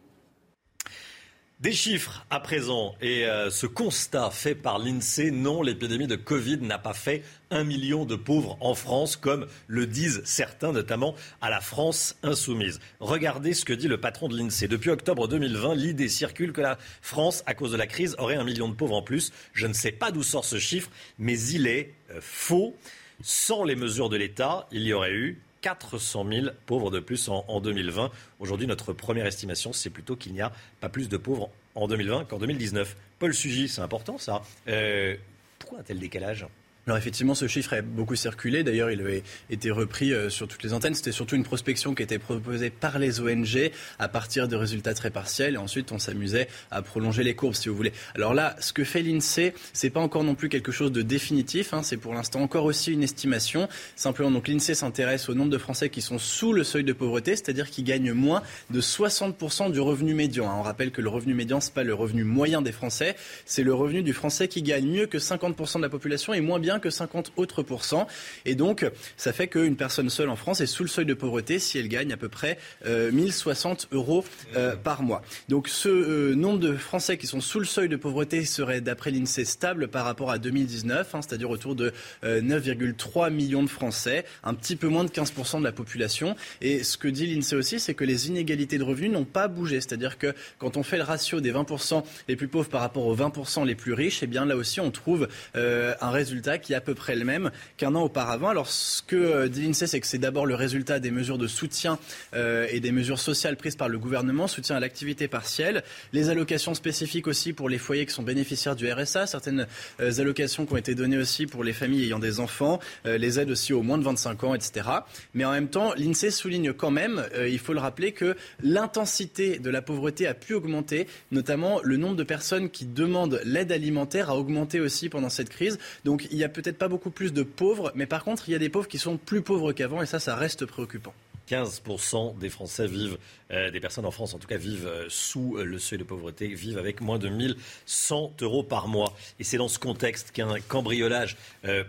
Des 1.64 1.72
chiffres 1.72 2.26
à 2.28 2.40
présent 2.40 2.94
et 3.00 3.24
euh, 3.24 3.48
ce 3.48 3.66
constat 3.66 4.30
fait 4.30 4.54
par 4.54 4.78
l'INSEE, 4.78 5.30
non, 5.30 5.62
l'épidémie 5.62 6.06
de 6.06 6.14
Covid 6.14 6.58
n'a 6.58 6.76
pas 6.76 6.92
fait 6.92 7.22
un 7.50 7.64
million 7.64 8.04
de 8.04 8.16
pauvres 8.16 8.58
en 8.60 8.74
France, 8.74 9.16
comme 9.16 9.46
le 9.66 9.86
disent 9.86 10.20
certains, 10.26 10.72
notamment 10.72 11.14
à 11.40 11.48
la 11.48 11.62
France 11.62 12.18
insoumise. 12.22 12.80
Regardez 13.00 13.54
ce 13.54 13.64
que 13.64 13.72
dit 13.72 13.88
le 13.88 13.98
patron 13.98 14.28
de 14.28 14.36
l'INSEE. 14.36 14.68
Depuis 14.68 14.90
octobre 14.90 15.26
2020, 15.26 15.74
l'idée 15.74 16.10
circule 16.10 16.52
que 16.52 16.60
la 16.60 16.76
France, 17.00 17.42
à 17.46 17.54
cause 17.54 17.72
de 17.72 17.78
la 17.78 17.86
crise, 17.86 18.14
aurait 18.18 18.36
un 18.36 18.44
million 18.44 18.68
de 18.68 18.74
pauvres 18.74 18.96
en 18.96 19.02
plus. 19.02 19.32
Je 19.54 19.66
ne 19.66 19.72
sais 19.72 19.92
pas 19.92 20.10
d'où 20.10 20.22
sort 20.22 20.44
ce 20.44 20.58
chiffre, 20.58 20.90
mais 21.18 21.40
il 21.40 21.66
est 21.66 21.94
euh, 22.10 22.18
faux. 22.20 22.76
Sans 23.22 23.64
les 23.64 23.74
mesures 23.74 24.10
de 24.10 24.18
l'État, 24.18 24.68
il 24.70 24.82
y 24.82 24.92
aurait 24.92 25.14
eu 25.14 25.40
400 25.64 26.26
000 26.30 26.46
pauvres 26.66 26.90
de 26.90 27.00
plus 27.00 27.30
en, 27.30 27.42
en 27.48 27.58
2020. 27.58 28.10
Aujourd'hui, 28.38 28.66
notre 28.66 28.92
première 28.92 29.24
estimation, 29.24 29.72
c'est 29.72 29.88
plutôt 29.88 30.14
qu'il 30.14 30.34
n'y 30.34 30.42
a 30.42 30.52
pas 30.82 30.90
plus 30.90 31.08
de 31.08 31.16
pauvres 31.16 31.48
en 31.74 31.88
2020 31.88 32.26
qu'en 32.26 32.38
2019. 32.38 32.94
Paul 33.18 33.32
Sugy, 33.32 33.68
c'est 33.68 33.80
important 33.80 34.18
ça. 34.18 34.42
Euh, 34.68 35.16
pourquoi 35.58 35.78
un 35.78 35.82
tel 35.82 35.98
décalage? 35.98 36.46
Alors 36.86 36.98
effectivement, 36.98 37.34
ce 37.34 37.48
chiffre 37.48 37.72
a 37.72 37.80
beaucoup 37.80 38.14
circulé. 38.14 38.62
D'ailleurs, 38.62 38.90
il 38.90 39.00
avait 39.00 39.22
été 39.48 39.70
repris 39.70 40.12
euh, 40.12 40.28
sur 40.28 40.46
toutes 40.46 40.62
les 40.62 40.74
antennes. 40.74 40.94
C'était 40.94 41.12
surtout 41.12 41.34
une 41.34 41.42
prospection 41.42 41.94
qui 41.94 42.02
était 42.02 42.18
proposée 42.18 42.68
par 42.68 42.98
les 42.98 43.20
ONG 43.20 43.70
à 43.98 44.08
partir 44.08 44.48
de 44.48 44.56
résultats 44.56 44.92
très 44.92 45.10
partiels. 45.10 45.54
Et 45.54 45.56
ensuite, 45.56 45.92
on 45.92 45.98
s'amusait 45.98 46.46
à 46.70 46.82
prolonger 46.82 47.22
les 47.22 47.34
courbes, 47.34 47.54
si 47.54 47.70
vous 47.70 47.74
voulez. 47.74 47.94
Alors 48.14 48.34
là, 48.34 48.54
ce 48.60 48.74
que 48.74 48.84
fait 48.84 49.00
l'INSEE, 49.00 49.54
c'est 49.72 49.88
pas 49.88 50.00
encore 50.00 50.24
non 50.24 50.34
plus 50.34 50.50
quelque 50.50 50.72
chose 50.72 50.92
de 50.92 51.00
définitif. 51.00 51.72
Hein. 51.72 51.82
C'est 51.82 51.96
pour 51.96 52.12
l'instant 52.12 52.42
encore 52.42 52.66
aussi 52.66 52.92
une 52.92 53.02
estimation. 53.02 53.66
Simplement, 53.96 54.30
donc 54.30 54.46
l'INSEE 54.46 54.74
s'intéresse 54.74 55.30
au 55.30 55.34
nombre 55.34 55.50
de 55.50 55.58
Français 55.58 55.88
qui 55.88 56.02
sont 56.02 56.18
sous 56.18 56.52
le 56.52 56.64
seuil 56.64 56.84
de 56.84 56.92
pauvreté, 56.92 57.34
c'est-à-dire 57.34 57.70
qui 57.70 57.82
gagnent 57.82 58.12
moins 58.12 58.42
de 58.68 58.82
60% 58.82 59.72
du 59.72 59.80
revenu 59.80 60.12
médian. 60.12 60.50
Hein. 60.50 60.56
On 60.58 60.62
rappelle 60.62 60.90
que 60.90 61.00
le 61.00 61.08
revenu 61.08 61.32
médian, 61.32 61.60
c'est 61.60 61.72
pas 61.72 61.82
le 61.82 61.94
revenu 61.94 62.24
moyen 62.24 62.60
des 62.60 62.72
Français, 62.72 63.16
c'est 63.46 63.62
le 63.62 63.72
revenu 63.72 64.02
du 64.02 64.12
Français 64.12 64.48
qui 64.48 64.60
gagne 64.60 64.86
mieux 64.86 65.06
que 65.06 65.16
50% 65.16 65.78
de 65.78 65.82
la 65.82 65.88
population 65.88 66.34
et 66.34 66.42
moins 66.42 66.58
bien 66.58 66.73
que 66.78 66.90
50 66.90 67.32
autres 67.36 67.62
pourcents. 67.62 68.06
Et 68.44 68.54
donc, 68.54 68.86
ça 69.16 69.32
fait 69.32 69.48
qu'une 69.48 69.76
personne 69.76 70.10
seule 70.10 70.28
en 70.28 70.36
France 70.36 70.60
est 70.60 70.66
sous 70.66 70.82
le 70.82 70.88
seuil 70.88 71.06
de 71.06 71.14
pauvreté 71.14 71.58
si 71.58 71.78
elle 71.78 71.88
gagne 71.88 72.12
à 72.12 72.16
peu 72.16 72.28
près 72.28 72.58
euh, 72.86 73.10
1060 73.12 73.88
euros 73.92 74.24
euh, 74.56 74.76
par 74.76 75.02
mois. 75.02 75.22
Donc, 75.48 75.68
ce 75.68 75.88
euh, 75.88 76.34
nombre 76.34 76.58
de 76.58 76.74
Français 76.76 77.16
qui 77.18 77.26
sont 77.26 77.40
sous 77.40 77.58
le 77.58 77.64
seuil 77.64 77.88
de 77.88 77.96
pauvreté 77.96 78.44
serait, 78.44 78.80
d'après 78.80 79.10
l'INSEE, 79.10 79.44
stable 79.44 79.88
par 79.88 80.04
rapport 80.04 80.30
à 80.30 80.38
2019, 80.38 81.14
hein, 81.14 81.20
c'est-à-dire 81.22 81.50
autour 81.50 81.74
de 81.74 81.92
9,3 82.24 83.30
millions 83.30 83.62
de 83.62 83.68
Français, 83.68 84.24
un 84.42 84.54
petit 84.54 84.76
peu 84.76 84.88
moins 84.88 85.04
de 85.04 85.10
15% 85.10 85.58
de 85.58 85.64
la 85.64 85.72
population. 85.72 86.36
Et 86.60 86.82
ce 86.82 86.96
que 86.96 87.08
dit 87.08 87.26
l'INSEE 87.26 87.56
aussi, 87.56 87.80
c'est 87.80 87.94
que 87.94 88.04
les 88.04 88.28
inégalités 88.28 88.78
de 88.78 88.84
revenus 88.84 89.10
n'ont 89.10 89.24
pas 89.24 89.48
bougé. 89.48 89.80
C'est-à-dire 89.80 90.18
que 90.18 90.34
quand 90.58 90.76
on 90.76 90.82
fait 90.82 90.96
le 90.96 91.02
ratio 91.02 91.40
des 91.40 91.52
20% 91.52 92.02
les 92.28 92.36
plus 92.36 92.48
pauvres 92.48 92.68
par 92.68 92.80
rapport 92.80 93.06
aux 93.06 93.16
20% 93.16 93.66
les 93.66 93.74
plus 93.74 93.92
riches, 93.92 94.22
eh 94.22 94.26
bien 94.26 94.44
là 94.44 94.56
aussi, 94.56 94.80
on 94.80 94.90
trouve 94.90 95.28
un 95.54 96.10
résultat 96.10 96.58
qui 96.58 96.63
est 96.72 96.76
à 96.76 96.80
peu 96.80 96.94
près 96.94 97.14
le 97.14 97.24
même 97.24 97.50
qu'un 97.76 97.94
an 97.94 98.02
auparavant. 98.02 98.48
Alors 98.48 98.68
ce 98.68 99.02
que 99.02 99.46
dit 99.48 99.62
l'INSEE, 99.62 99.86
c'est 99.86 100.00
que 100.00 100.06
c'est 100.06 100.18
d'abord 100.18 100.46
le 100.46 100.54
résultat 100.54 100.98
des 101.00 101.10
mesures 101.10 101.38
de 101.38 101.46
soutien 101.46 101.98
euh, 102.34 102.66
et 102.70 102.80
des 102.80 102.92
mesures 102.92 103.18
sociales 103.18 103.56
prises 103.56 103.76
par 103.76 103.88
le 103.88 103.98
gouvernement, 103.98 104.46
soutien 104.46 104.76
à 104.76 104.80
l'activité 104.80 105.28
partielle, 105.28 105.82
les 106.12 106.30
allocations 106.30 106.74
spécifiques 106.74 107.26
aussi 107.26 107.52
pour 107.52 107.68
les 107.68 107.78
foyers 107.78 108.06
qui 108.06 108.12
sont 108.12 108.22
bénéficiaires 108.22 108.76
du 108.76 108.90
RSA, 108.90 109.26
certaines 109.26 109.66
euh, 110.00 110.20
allocations 110.20 110.66
qui 110.66 110.72
ont 110.72 110.76
été 110.76 110.94
données 110.94 111.18
aussi 111.18 111.46
pour 111.46 111.64
les 111.64 111.72
familles 111.72 112.04
ayant 112.04 112.18
des 112.18 112.40
enfants, 112.40 112.80
euh, 113.06 113.18
les 113.18 113.38
aides 113.38 113.50
aussi 113.50 113.72
aux 113.72 113.82
moins 113.82 113.98
de 113.98 114.04
25 114.04 114.44
ans, 114.44 114.54
etc. 114.54 114.88
Mais 115.34 115.44
en 115.44 115.52
même 115.52 115.68
temps, 115.68 115.92
l'INSEE 115.96 116.30
souligne 116.30 116.72
quand 116.72 116.90
même, 116.90 117.24
il 117.46 117.58
faut 117.58 117.72
le 117.72 117.80
rappeler, 117.80 118.12
que 118.12 118.36
l'intensité 118.62 119.58
de 119.58 119.70
la 119.70 119.82
pauvreté 119.82 120.26
a 120.26 120.34
pu 120.34 120.54
augmenter, 120.54 121.06
notamment 121.30 121.80
le 121.82 121.96
nombre 121.96 122.16
de 122.16 122.22
personnes 122.22 122.70
qui 122.70 122.84
demandent 122.86 123.40
l'aide 123.44 123.72
alimentaire 123.72 124.30
a 124.30 124.36
augmenté 124.36 124.80
aussi 124.80 125.08
pendant 125.08 125.28
cette 125.28 125.48
crise. 125.48 125.78
Donc 126.04 126.26
il 126.30 126.36
n'y 126.36 126.44
a 126.44 126.48
peut-être 126.54 126.78
pas 126.78 126.88
beaucoup 126.88 127.10
plus 127.10 127.34
de 127.34 127.42
pauvres, 127.42 127.92
mais 127.94 128.06
par 128.06 128.24
contre, 128.24 128.48
il 128.48 128.52
y 128.52 128.54
a 128.54 128.58
des 128.58 128.70
pauvres 128.70 128.88
qui 128.88 128.98
sont 128.98 129.18
plus 129.18 129.42
pauvres 129.42 129.72
qu'avant, 129.72 130.00
et 130.00 130.06
ça, 130.06 130.18
ça 130.18 130.34
reste 130.34 130.64
préoccupant. 130.64 131.12
15% 131.48 132.38
des 132.38 132.48
Français 132.48 132.86
vivent, 132.86 133.18
euh, 133.50 133.70
des 133.70 133.80
personnes 133.80 134.06
en 134.06 134.10
France 134.10 134.34
en 134.34 134.38
tout 134.38 134.46
cas, 134.46 134.56
vivent 134.56 134.86
euh, 134.86 135.06
sous 135.08 135.56
euh, 135.56 135.64
le 135.64 135.78
seuil 135.78 135.98
de 135.98 136.04
pauvreté, 136.04 136.48
vivent 136.48 136.78
avec 136.78 137.00
moins 137.00 137.18
de 137.18 137.28
1100 137.28 138.34
euros 138.40 138.62
par 138.62 138.88
mois. 138.88 139.14
Et 139.38 139.44
c'est 139.44 139.58
dans 139.58 139.68
ce 139.68 139.78
contexte 139.78 140.30
qu'un 140.30 140.58
cambriolage 140.68 141.36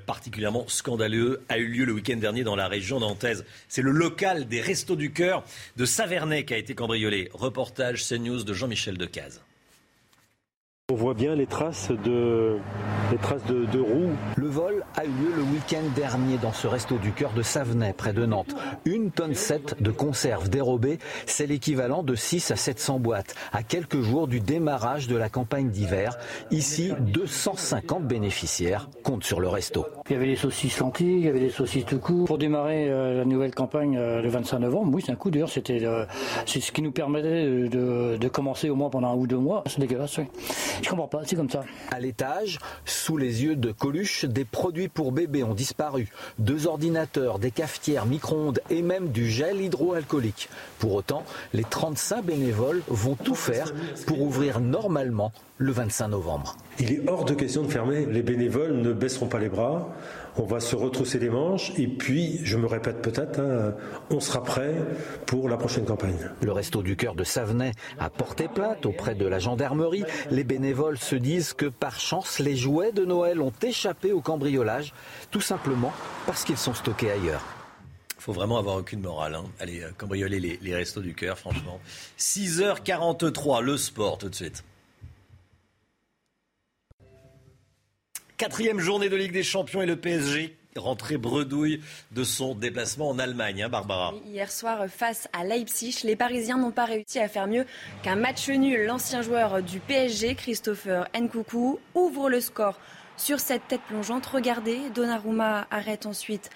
particulièrement 0.05 0.67
scandaleux 0.67 1.41
a 1.49 1.57
eu 1.57 1.67
lieu 1.67 1.85
le 1.85 1.93
week-end 1.93 2.17
dernier 2.17 2.43
dans 2.43 2.55
la 2.55 2.67
région 2.67 2.99
nantaise. 2.99 3.45
C'est 3.67 3.81
le 3.81 3.91
local 3.91 4.47
des 4.47 4.61
Restos 4.61 4.95
du 4.95 5.11
Cœur 5.11 5.43
de 5.77 5.85
Savernay 5.85 6.45
qui 6.45 6.53
a 6.53 6.57
été 6.57 6.75
cambriolé. 6.75 7.29
Reportage 7.33 8.07
CNews 8.07 8.43
de 8.43 8.53
Jean-Michel 8.53 8.97
Decaze. 8.97 9.41
On 10.93 10.97
voit 10.97 11.15
bien 11.15 11.33
les 11.33 11.47
traces 11.47 11.89
de, 11.89 12.57
les 13.11 13.17
traces 13.17 13.43
de, 13.45 13.65
de 13.65 13.79
roues. 13.79 14.13
Le 14.35 14.47
vol 14.47 14.83
a 14.95 15.03
eu 15.03 15.07
lieu 15.07 15.33
le 15.35 15.41
week-end 15.41 15.81
dernier 15.95 16.37
dans 16.37 16.53
ce 16.53 16.67
resto 16.67 16.99
du 16.99 17.11
cœur 17.11 17.33
de 17.33 17.41
Savenay, 17.41 17.91
près 17.91 18.13
de 18.13 18.23
Nantes. 18.23 18.55
Une 18.85 19.09
tonne 19.09 19.33
7 19.33 19.81
de 19.81 19.89
conserves 19.89 20.47
dérobées, 20.47 20.99
c'est 21.25 21.47
l'équivalent 21.47 22.03
de 22.03 22.13
6 22.13 22.51
à 22.51 22.55
700 22.55 22.99
boîtes. 22.99 23.33
À 23.51 23.63
quelques 23.63 24.01
jours 24.01 24.27
du 24.27 24.41
démarrage 24.41 25.07
de 25.07 25.15
la 25.15 25.27
campagne 25.27 25.71
d'hiver, 25.71 26.19
ici, 26.51 26.93
250 26.99 28.03
bénéficiaires 28.03 28.87
comptent 29.01 29.23
sur 29.23 29.39
le 29.39 29.47
resto. 29.47 29.87
Il 30.07 30.13
y 30.13 30.15
avait 30.15 30.27
les 30.27 30.35
saucisses 30.35 30.77
lentilles, 30.77 31.17
il 31.17 31.25
y 31.25 31.29
avait 31.29 31.39
les 31.39 31.49
saucisses 31.49 31.85
tout 31.85 31.97
court. 31.97 32.27
Pour 32.27 32.37
démarrer 32.37 32.91
euh, 32.91 33.17
la 33.17 33.25
nouvelle 33.25 33.55
campagne 33.55 33.97
euh, 33.97 34.21
le 34.21 34.29
25 34.29 34.59
novembre, 34.59 34.91
oui, 34.93 35.01
c'est 35.03 35.11
un 35.11 35.15
coup 35.15 35.31
d'ailleurs, 35.31 35.49
c'était 35.49 35.83
euh, 35.83 36.05
c'est 36.45 36.61
ce 36.61 36.71
qui 36.71 36.83
nous 36.83 36.91
permettait 36.91 37.45
de, 37.45 38.17
de, 38.17 38.27
commencer 38.27 38.69
au 38.69 38.75
moins 38.75 38.91
pendant 38.91 39.09
un 39.09 39.15
ou 39.15 39.25
deux 39.25 39.39
mois. 39.39 39.63
C'est 39.65 39.79
dégueulasse, 39.79 40.19
oui. 40.19 40.25
Je 40.81 40.89
comprends 40.89 41.07
pas, 41.07 41.21
c'est 41.25 41.35
comme 41.35 41.49
ça. 41.49 41.63
À 41.91 41.99
l'étage, 41.99 42.59
sous 42.85 43.17
les 43.17 43.43
yeux 43.43 43.55
de 43.55 43.71
Coluche, 43.71 44.25
des 44.25 44.45
produits 44.45 44.87
pour 44.87 45.11
bébés 45.11 45.43
ont 45.43 45.53
disparu. 45.53 46.09
Deux 46.39 46.67
ordinateurs, 46.67 47.39
des 47.39 47.51
cafetières, 47.51 48.05
micro-ondes 48.05 48.61
et 48.69 48.81
même 48.81 49.09
du 49.09 49.29
gel 49.29 49.61
hydroalcoolique. 49.61 50.49
Pour 50.79 50.93
autant, 50.93 51.23
les 51.53 51.63
35 51.63 52.25
bénévoles 52.25 52.81
vont 52.87 53.15
tout 53.15 53.35
faire 53.35 53.73
pour 54.05 54.21
ouvrir 54.21 54.59
normalement 54.59 55.31
le 55.57 55.71
25 55.71 56.09
novembre. 56.09 56.57
Il 56.79 56.91
est 56.91 57.01
hors 57.07 57.25
de 57.25 57.33
question 57.33 57.63
de 57.63 57.69
fermer. 57.69 58.05
Les 58.05 58.21
bénévoles 58.21 58.73
ne 58.73 58.91
baisseront 58.91 59.27
pas 59.27 59.39
les 59.39 59.49
bras. 59.49 59.89
On 60.37 60.43
va 60.43 60.59
se 60.59 60.75
retrousser 60.75 61.17
les 61.19 61.29
manches 61.29 61.71
et 61.77 61.87
puis, 61.87 62.39
je 62.43 62.57
me 62.57 62.65
répète 62.65 63.01
peut-être, 63.01 63.39
hein, 63.39 63.73
on 64.09 64.19
sera 64.19 64.43
prêt 64.43 64.75
pour 65.25 65.47
la 65.47 65.55
prochaine 65.55 65.85
campagne. 65.85 66.29
Le 66.41 66.51
Resto 66.51 66.83
du 66.83 66.97
Cœur 66.97 67.15
de 67.15 67.23
Savenay 67.23 67.71
a 67.99 68.09
porté 68.09 68.47
plainte 68.47 68.85
auprès 68.85 69.15
de 69.15 69.25
la 69.25 69.39
gendarmerie. 69.39 70.03
Les 70.31 70.43
bénévoles 70.43 70.97
se 70.97 71.15
disent 71.15 71.53
que 71.53 71.67
par 71.67 71.99
chance, 71.99 72.39
les 72.39 72.57
jouets 72.57 72.91
de 72.91 73.05
Noël 73.05 73.41
ont 73.41 73.53
échappé 73.61 74.11
au 74.11 74.19
cambriolage, 74.19 74.93
tout 75.31 75.41
simplement 75.41 75.93
parce 76.25 76.43
qu'ils 76.43 76.57
sont 76.57 76.73
stockés 76.73 77.11
ailleurs 77.11 77.43
faut 78.25 78.33
vraiment 78.33 78.57
avoir 78.57 78.77
aucune 78.77 79.01
morale. 79.01 79.35
Hein. 79.35 79.45
Allez, 79.59 79.83
euh, 79.83 79.91
cambrioler 79.95 80.39
les, 80.39 80.57
les 80.59 80.75
restos 80.75 81.01
du 81.01 81.13
cœur, 81.13 81.37
franchement. 81.37 81.79
6h43, 82.17 83.61
le 83.61 83.77
sport 83.77 84.17
tout 84.17 84.29
de 84.29 84.35
suite. 84.35 84.63
Quatrième 88.37 88.81
journée 88.81 89.07
de 89.07 89.15
Ligue 89.15 89.31
des 89.31 89.43
Champions 89.43 89.81
et 89.81 89.85
le 89.85 89.95
PSG 89.95 90.57
rentré 90.75 91.15
bredouille 91.15 91.79
de 92.11 92.25
son 92.25 92.53
déplacement 92.53 93.07
en 93.07 93.17
Allemagne, 93.17 93.63
hein, 93.63 93.69
Barbara. 93.69 94.13
Hier 94.25 94.51
soir, 94.51 94.87
face 94.89 95.29
à 95.31 95.45
Leipzig, 95.45 96.01
les 96.03 96.17
Parisiens 96.17 96.57
n'ont 96.57 96.71
pas 96.71 96.83
réussi 96.83 97.17
à 97.19 97.29
faire 97.29 97.47
mieux 97.47 97.65
qu'un 98.03 98.17
match 98.17 98.49
nul. 98.49 98.87
L'ancien 98.87 99.21
joueur 99.21 99.63
du 99.63 99.79
PSG, 99.79 100.35
Christopher 100.35 101.07
Nkoukou, 101.17 101.79
ouvre 101.93 102.29
le 102.29 102.41
score 102.41 102.77
sur 103.15 103.39
cette 103.39 103.69
tête 103.69 103.79
plongeante. 103.87 104.25
Regardez, 104.25 104.81
Donnarumma 104.93 105.65
arrête 105.71 106.05
ensuite 106.05 106.49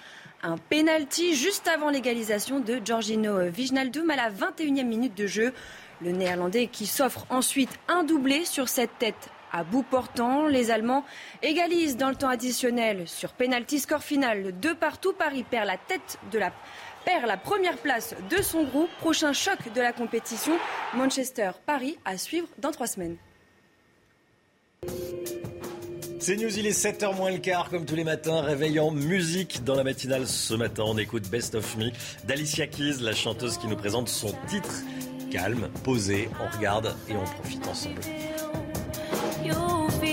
un 0.43 0.57
penalty 0.57 1.33
juste 1.33 1.69
avant 1.69 1.89
l'égalisation 1.89 2.59
de 2.59 2.81
Giorgino 2.83 3.39
Wijnaldum 3.51 4.09
à 4.09 4.17
la 4.17 4.29
21e 4.29 4.83
minute 4.83 5.15
de 5.15 5.27
jeu. 5.27 5.53
Le 6.01 6.11
Néerlandais 6.11 6.67
qui 6.67 6.87
s'offre 6.87 7.25
ensuite 7.29 7.79
un 7.87 8.03
doublé 8.03 8.43
sur 8.43 8.67
cette 8.67 8.97
tête 8.99 9.29
à 9.51 9.63
bout 9.63 9.83
portant. 9.83 10.47
Les 10.47 10.71
Allemands 10.71 11.05
égalisent 11.41 11.97
dans 11.97 12.09
le 12.09 12.15
temps 12.15 12.29
additionnel 12.29 13.07
sur 13.07 13.33
penalty 13.33 13.79
score 13.79 14.03
final 14.03 14.59
de 14.59 14.73
partout. 14.73 15.13
Paris 15.13 15.45
perd 15.49 15.67
la 15.67 15.77
tête 15.77 16.19
perd 17.05 17.25
la 17.25 17.37
première 17.37 17.77
place 17.77 18.15
de 18.29 18.41
son 18.41 18.63
groupe. 18.63 18.89
Prochain 18.99 19.33
choc 19.33 19.57
de 19.73 19.81
la 19.81 19.93
compétition, 19.93 20.53
Manchester-Paris 20.95 21.97
à 22.05 22.17
suivre 22.17 22.47
dans 22.59 22.71
trois 22.71 22.87
semaines. 22.87 23.17
C'est 26.21 26.35
News, 26.35 26.59
il 26.59 26.67
est 26.67 26.77
7h 26.77 27.15
moins 27.15 27.31
le 27.31 27.37
quart, 27.37 27.69
comme 27.69 27.85
tous 27.85 27.95
les 27.95 28.03
matins, 28.03 28.41
réveil 28.41 28.79
en 28.79 28.91
musique 28.91 29.63
dans 29.63 29.75
la 29.75 29.83
matinale. 29.83 30.27
Ce 30.27 30.53
matin, 30.53 30.83
on 30.85 30.97
écoute 30.97 31.29
Best 31.29 31.55
of 31.55 31.77
Me 31.77 31.91
d'Alicia 32.25 32.67
Keys, 32.67 32.97
la 33.01 33.13
chanteuse 33.13 33.57
qui 33.57 33.67
nous 33.67 33.77
présente 33.77 34.09
son 34.09 34.33
titre. 34.47 34.83
Calme, 35.31 35.69
posé, 35.83 36.29
on 36.41 36.57
regarde 36.57 36.95
et 37.07 37.15
on 37.15 37.23
profite 37.23 37.65
ensemble. 37.67 38.01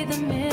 the 0.08 0.16
middle. 0.18 0.45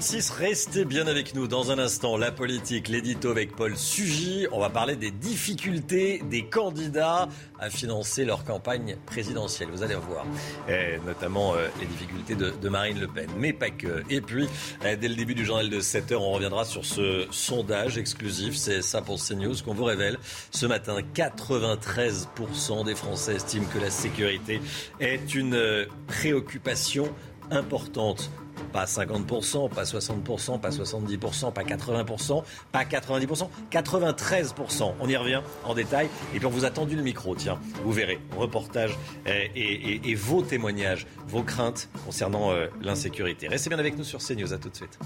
6h46, 0.00 0.32
restez 0.32 0.84
bien 0.86 1.06
avec 1.06 1.34
nous 1.34 1.46
dans 1.46 1.70
un 1.70 1.78
instant. 1.78 2.16
La 2.16 2.32
politique, 2.32 2.88
l'édito 2.88 3.30
avec 3.30 3.54
Paul 3.54 3.76
Sugy. 3.76 4.46
On 4.50 4.60
va 4.60 4.70
parler 4.70 4.96
des 4.96 5.10
difficultés 5.10 6.22
des 6.30 6.44
candidats 6.44 7.28
à 7.58 7.68
financer 7.68 8.24
leur 8.24 8.44
campagne 8.44 8.96
présidentielle. 9.04 9.68
Vous 9.70 9.82
allez 9.82 9.94
voir, 9.94 10.24
Eh, 10.68 10.98
notamment 11.06 11.54
euh, 11.54 11.68
les 11.78 11.86
difficultés 11.86 12.34
de, 12.34 12.68
Marine 12.68 13.00
Le 13.00 13.06
Pen, 13.06 13.28
mais 13.36 13.52
pas 13.52 13.70
que. 13.70 14.02
Et 14.08 14.22
puis, 14.22 14.48
eh, 14.84 14.96
dès 14.96 15.08
le 15.08 15.14
début 15.14 15.34
du 15.34 15.44
journal 15.44 15.68
de 15.68 15.80
7h, 15.80 16.14
on 16.16 16.32
reviendra 16.32 16.64
sur 16.64 16.86
ce 16.86 17.26
sondage 17.30 17.98
exclusif. 17.98 18.56
C'est 18.56 18.80
ça 18.80 19.02
pour 19.02 19.22
CNews 19.22 19.56
qu'on 19.62 19.74
vous 19.74 19.84
révèle. 19.84 20.18
Ce 20.52 20.64
matin, 20.64 20.96
93% 21.14 22.84
des 22.84 22.94
Français 22.94 23.34
estiment 23.34 23.66
que 23.66 23.78
la 23.78 23.90
sécurité 23.90 24.62
est 25.00 25.34
une 25.34 25.54
euh, 25.54 25.84
préoccupation 26.06 27.12
importante. 27.50 28.30
Pas 28.72 28.84
50%, 28.84 29.68
pas 29.70 29.84
60%, 29.84 30.60
pas 30.60 30.70
70%, 30.70 31.52
pas 31.52 31.62
80%, 31.62 32.42
pas 32.70 32.84
90%, 32.84 33.48
93%. 33.70 34.94
On 35.00 35.08
y 35.08 35.16
revient 35.16 35.42
en 35.64 35.74
détail. 35.74 36.08
Et 36.34 36.38
puis 36.38 36.46
on 36.46 36.50
vous 36.50 36.64
a 36.64 36.70
tendu 36.70 36.96
le 36.96 37.02
micro, 37.02 37.34
tiens. 37.34 37.58
Vous 37.84 37.92
verrez, 37.92 38.20
reportage 38.36 38.96
euh, 39.26 39.46
et, 39.54 40.14
vos 40.14 40.42
témoignages, 40.42 41.06
vos 41.26 41.42
craintes 41.42 41.88
concernant 42.04 42.52
euh, 42.52 42.66
l'insécurité. 42.80 43.48
Restez 43.48 43.70
bien 43.70 43.78
avec 43.78 43.96
nous 43.96 44.04
sur 44.04 44.20
CNews. 44.20 44.52
À 44.52 44.58
tout 44.58 44.68
de 44.68 44.76
suite. 44.76 44.98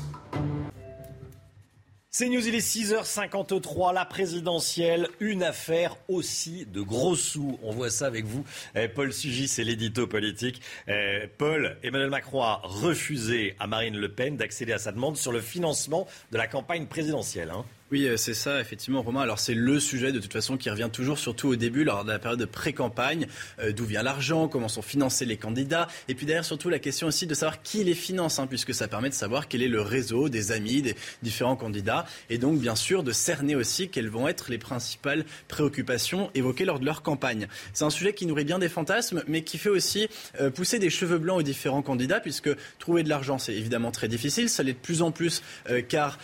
C'est 2.19 2.31
News, 2.31 2.49
il 2.49 2.55
est 2.55 2.67
6h53, 2.67 3.93
la 3.93 4.07
présidentielle, 4.07 5.07
une 5.21 5.43
affaire 5.43 5.99
aussi 6.09 6.65
de 6.65 6.81
gros 6.81 7.15
sous. 7.15 7.59
On 7.63 7.73
voit 7.73 7.91
ça 7.91 8.07
avec 8.07 8.25
vous. 8.25 8.43
Eh, 8.75 8.89
Paul 8.89 9.13
Sugis, 9.13 9.49
c'est 9.49 9.65
l'édito 9.65 10.07
politique. 10.07 10.63
Eh, 10.89 11.29
Paul, 11.37 11.77
Emmanuel 11.83 12.09
Macron 12.09 12.41
a 12.41 12.63
refusé 12.65 13.55
à 13.59 13.67
Marine 13.67 13.99
Le 13.99 14.09
Pen 14.11 14.39
d'accéder 14.39 14.73
à 14.73 14.79
sa 14.79 14.93
demande 14.93 15.19
sur 15.19 15.31
le 15.31 15.43
financement 15.43 16.09
de 16.33 16.39
la 16.39 16.47
campagne 16.47 16.87
présidentielle. 16.87 17.51
hein. 17.51 17.67
Oui, 17.93 18.09
euh, 18.09 18.17
c'est 18.17 18.35
ça, 18.35 18.61
effectivement, 18.61 19.01
Romain. 19.01 19.21
Alors, 19.21 19.39
c'est 19.39 19.55
le 19.55 19.79
sujet, 19.79 20.11
de 20.11 20.19
toute 20.19 20.33
façon, 20.33 20.57
qui 20.57 20.69
revient 20.71 20.91
toujours, 20.93 21.21
surtout 21.21 21.47
au 21.47 21.55
début, 21.55 21.85
lors 21.85 22.05
de 22.05 22.11
la 22.11 22.19
période 22.19 22.41
de 22.41 22.45
pré-campagne. 22.45 23.29
Euh, 23.61 23.71
D'où 23.71 23.85
vient 23.85 24.03
l'argent 24.03 24.49
Comment 24.49 24.67
sont 24.67 24.83
financés 24.83 25.25
les 25.25 25.37
candidats 25.37 25.87
Et 26.09 26.17
puis, 26.17 26.27
derrière, 26.27 26.45
surtout, 26.45 26.69
la 26.69 26.81
question 26.81 27.07
aussi 27.07 27.29
de 27.29 27.35
savoir 27.35 27.63
qui 27.63 27.85
les 27.85 27.95
finance, 27.95 28.41
hein, 28.41 28.49
puisque 28.49 28.75
ça 28.75 28.89
permet 28.89 29.09
de 29.09 29.15
savoir 29.15 29.47
quel 29.47 29.63
est 29.63 29.69
le 29.69 29.83
réseau 29.83 30.29
des 30.29 30.51
amis 30.51 30.83
des 30.83 30.97
différents 31.23 31.55
candidats. 31.55 32.07
Et 32.29 32.39
donc, 32.39 32.59
bien 32.59 32.75
sûr, 32.75 33.05
de 33.05 33.13
cerner 33.13 33.55
aussi 33.55 33.89
quelles 33.89 34.11
vont 34.11 34.27
être 34.27 34.51
les 34.51 34.59
principales 34.59 35.25
préoccupations 35.47 36.33
évoquées 36.35 36.65
lors 36.65 36.81
de 36.81 36.87
leur 36.87 37.03
campagne. 37.03 37.47
C'est 37.73 37.85
un 37.85 37.91
sujet 37.91 38.15
qui 38.15 38.27
nourrit 38.27 38.45
bien 38.45 38.59
des 38.59 38.69
fantasmes, 38.69 39.23
mais 39.29 39.45
qui 39.45 39.59
fait 39.59 39.69
aussi 39.69 40.09
euh, 40.41 40.51
pousser 40.51 40.81
des 40.81 40.91
cheveux 40.91 41.19
blancs 41.19 41.39
aux 41.39 41.45
différents 41.45 41.83
candidats, 41.83 42.19
puisque 42.19 42.51
trouver 42.81 43.05
de 43.05 43.09
l'argent, 43.09 43.39
c'est 43.39 43.55
évidemment 43.55 43.93
très 43.93 44.09
difficile. 44.09 44.49
Ça 44.49 44.65
l'est 44.65 44.73
de 44.73 44.79
plus 44.79 45.03
en 45.03 45.13
plus, 45.13 45.41
car 45.89 46.19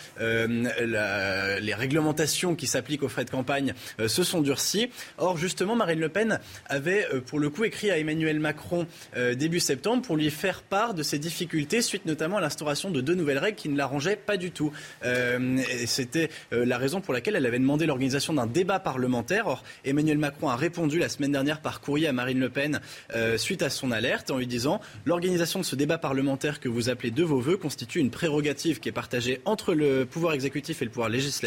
euh, 1.53 1.59
les 1.59 1.73
réglementations 1.73 2.55
qui 2.55 2.67
s'appliquent 2.67 3.03
aux 3.03 3.09
frais 3.09 3.25
de 3.25 3.29
campagne 3.29 3.73
euh, 3.99 4.07
se 4.07 4.23
sont 4.23 4.41
durcies. 4.41 4.89
Or, 5.17 5.37
justement, 5.37 5.75
Marine 5.75 5.99
Le 5.99 6.09
Pen 6.09 6.39
avait, 6.67 7.07
euh, 7.13 7.21
pour 7.21 7.39
le 7.39 7.49
coup, 7.49 7.63
écrit 7.63 7.91
à 7.91 7.97
Emmanuel 7.97 8.39
Macron 8.39 8.87
début 9.35 9.59
septembre 9.59 10.01
pour 10.01 10.15
lui 10.15 10.29
faire 10.29 10.61
part 10.63 10.93
de 10.93 11.03
ses 11.03 11.19
difficultés, 11.19 11.81
suite 11.81 12.05
notamment 12.05 12.37
à 12.37 12.41
l'instauration 12.41 12.89
de 12.91 13.01
deux 13.01 13.13
nouvelles 13.13 13.37
règles 13.37 13.57
qui 13.57 13.69
ne 13.69 13.77
l'arrangeaient 13.77 14.15
pas 14.15 14.37
du 14.37 14.51
tout. 14.51 14.71
C'était 15.85 16.29
la 16.51 16.77
raison 16.77 17.01
pour 17.01 17.13
laquelle 17.13 17.35
elle 17.35 17.45
avait 17.45 17.59
demandé 17.59 17.85
l'organisation 17.85 18.33
d'un 18.33 18.47
débat 18.47 18.79
parlementaire. 18.79 19.47
Or, 19.47 19.63
Emmanuel 19.85 20.17
Macron 20.17 20.49
a 20.49 20.55
répondu 20.55 20.99
la 20.99 21.09
semaine 21.09 21.31
dernière 21.31 21.61
par 21.61 21.81
courrier 21.81 22.07
à 22.07 22.13
Marine 22.13 22.39
Le 22.39 22.49
Pen 22.49 22.79
suite 23.37 23.61
à 23.61 23.69
son 23.69 23.91
alerte 23.91 24.31
en 24.31 24.37
lui 24.37 24.47
disant 24.47 24.81
l'organisation 25.05 25.59
de 25.59 25.65
ce 25.65 25.75
débat 25.75 25.97
parlementaire 25.97 26.59
que 26.59 26.69
vous 26.69 26.89
appelez 26.89 27.11
de 27.11 27.23
vos 27.23 27.39
voeux 27.39 27.57
constitue 27.57 27.99
une 27.99 28.11
prérogative 28.11 28.79
qui 28.79 28.89
est 28.89 28.93
partagée 28.93 29.41
entre 29.45 29.73
le 29.73 30.05
pouvoir 30.05 30.33
exécutif 30.33 30.81
et 30.81 30.85
le 30.85 30.91
pouvoir 30.91 31.09
législatif. 31.09 31.42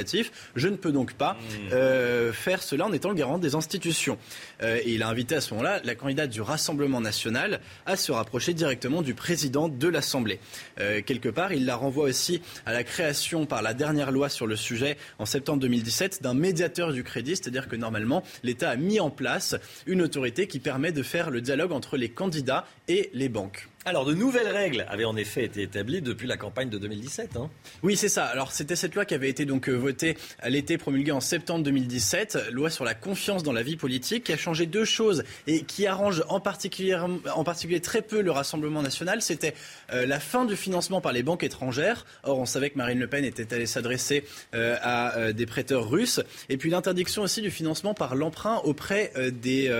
Je 0.55 0.69
ne 0.69 0.77
peux 0.77 0.93
donc 0.93 1.15
pas 1.15 1.37
euh, 1.73 2.33
faire 2.33 2.63
cela 2.63 2.87
en 2.87 2.93
étant 2.93 3.09
le 3.09 3.15
garant 3.15 3.39
des 3.39 3.55
institutions. 3.55 4.19
Euh, 4.63 4.79
et 4.85 4.95
il 4.95 5.03
a 5.03 5.09
invité 5.09 5.37
à 5.37 5.41
ce 5.41 5.53
moment-là 5.55 5.81
la 5.85 5.95
candidate 5.95 6.31
du 6.31 6.41
Rassemblement 6.41 7.01
national 7.01 7.61
à 7.87 7.97
se 7.97 8.13
rapprocher 8.13 8.55
directement 8.55 9.03
du 9.03 9.15
président 9.15 9.69
de 9.69 9.89
l'Assemblée. 9.89 10.41
Euh, 10.81 11.03
quelque 11.03 11.29
part, 11.29 11.53
il 11.53 11.67
la 11.67 11.77
renvoie 11.77 12.05
aussi 12.05 12.43
à 12.65 12.73
la 12.73 12.85
création 12.85 13.47
par 13.47 13.63
la 13.63 13.75
dernière 13.75 14.11
loi 14.11 14.29
sur 14.29 14.47
le 14.47 14.57
sujet 14.57 14.97
en 15.19 15.27
septembre 15.27 15.61
2017 15.61 16.23
d'un 16.23 16.35
médiateur 16.35 16.93
du 16.93 17.05
crédit, 17.05 17.37
c'est-à-dire 17.37 17.69
que 17.69 17.77
normalement 17.77 18.23
l'État 18.43 18.71
a 18.71 18.77
mis 18.77 19.01
en 19.01 19.11
place 19.11 19.57
une 19.87 20.03
autorité 20.03 20.47
qui 20.47 20.61
permet 20.61 20.93
de 20.93 21.03
faire 21.03 21.31
le 21.31 21.41
dialogue 21.41 21.73
entre 21.73 21.97
les 21.97 22.09
candidats 22.09 22.67
et 22.89 23.11
les 23.13 23.29
banques. 23.29 23.69
Alors, 23.89 24.05
de 24.05 24.15
nouvelles 24.15 24.49
règles 24.49 24.85
avaient 24.89 25.05
en 25.05 25.17
effet 25.17 25.45
été 25.45 25.63
établies 25.63 26.03
depuis 26.03 26.27
la 26.27 26.37
campagne 26.37 26.69
de 26.69 26.77
2017. 26.77 27.37
hein. 27.37 27.49
Oui, 27.85 27.97
c'est 27.97 28.09
ça. 28.09 28.25
Alors, 28.25 28.51
c'était 28.51 28.75
cette 28.75 28.97
loi 28.97 29.05
qui 29.05 29.15
avait 29.15 29.29
été 29.29 29.45
donc 29.45 29.69
euh, 29.69 29.75
votée 29.75 30.17
l'été, 30.45 30.77
promulguée 30.77 31.13
en 31.13 31.21
septembre 31.21 31.63
2017, 31.63 32.49
loi 32.51 32.69
sur 32.69 32.85
la 32.85 32.95
confiance 32.95 33.45
dans 33.45 33.53
la 33.53 33.63
vie 33.63 33.77
politique, 33.77 34.25
qui 34.25 34.33
a 34.33 34.37
changé 34.37 34.67
deux 34.67 34.85
choses 34.85 35.23
et 35.47 35.63
qui 35.63 35.87
arrange 35.87 36.25
en 36.29 36.41
particulier, 36.41 36.97
en 36.97 37.45
particulier 37.45 37.79
très 37.79 38.03
peu 38.03 38.23
le 38.23 38.33
Rassemblement 38.33 38.83
national. 38.83 39.23
C'était 39.23 39.55
euh, 39.93 40.05
la 40.05 40.19
fin 40.19 40.47
du 40.47 40.57
financement 40.57 41.01
par 41.01 41.13
les 41.13 41.23
banques 41.23 41.45
étrangères. 41.45 42.07
Or, 42.25 42.41
on 42.41 42.45
savait 42.45 42.71
que 42.71 42.79
Marine 42.79 42.99
Le 42.99 43.07
Pen 43.07 43.25
était 43.25 43.55
allée 43.55 43.67
s'adresser 43.67 44.25
euh, 44.57 44.77
à 44.83 45.33
des 45.33 45.47
prêteurs 45.47 45.89
russes. 45.89 46.21
Et 46.49 46.57
puis 46.57 46.71
l'interdiction 46.71 47.23
aussi 47.23 47.41
du 47.41 47.53
financement 47.53 47.95
par 47.95 48.17
l'emprunt 48.17 48.57
auprès 48.65 49.13
des 49.31 49.71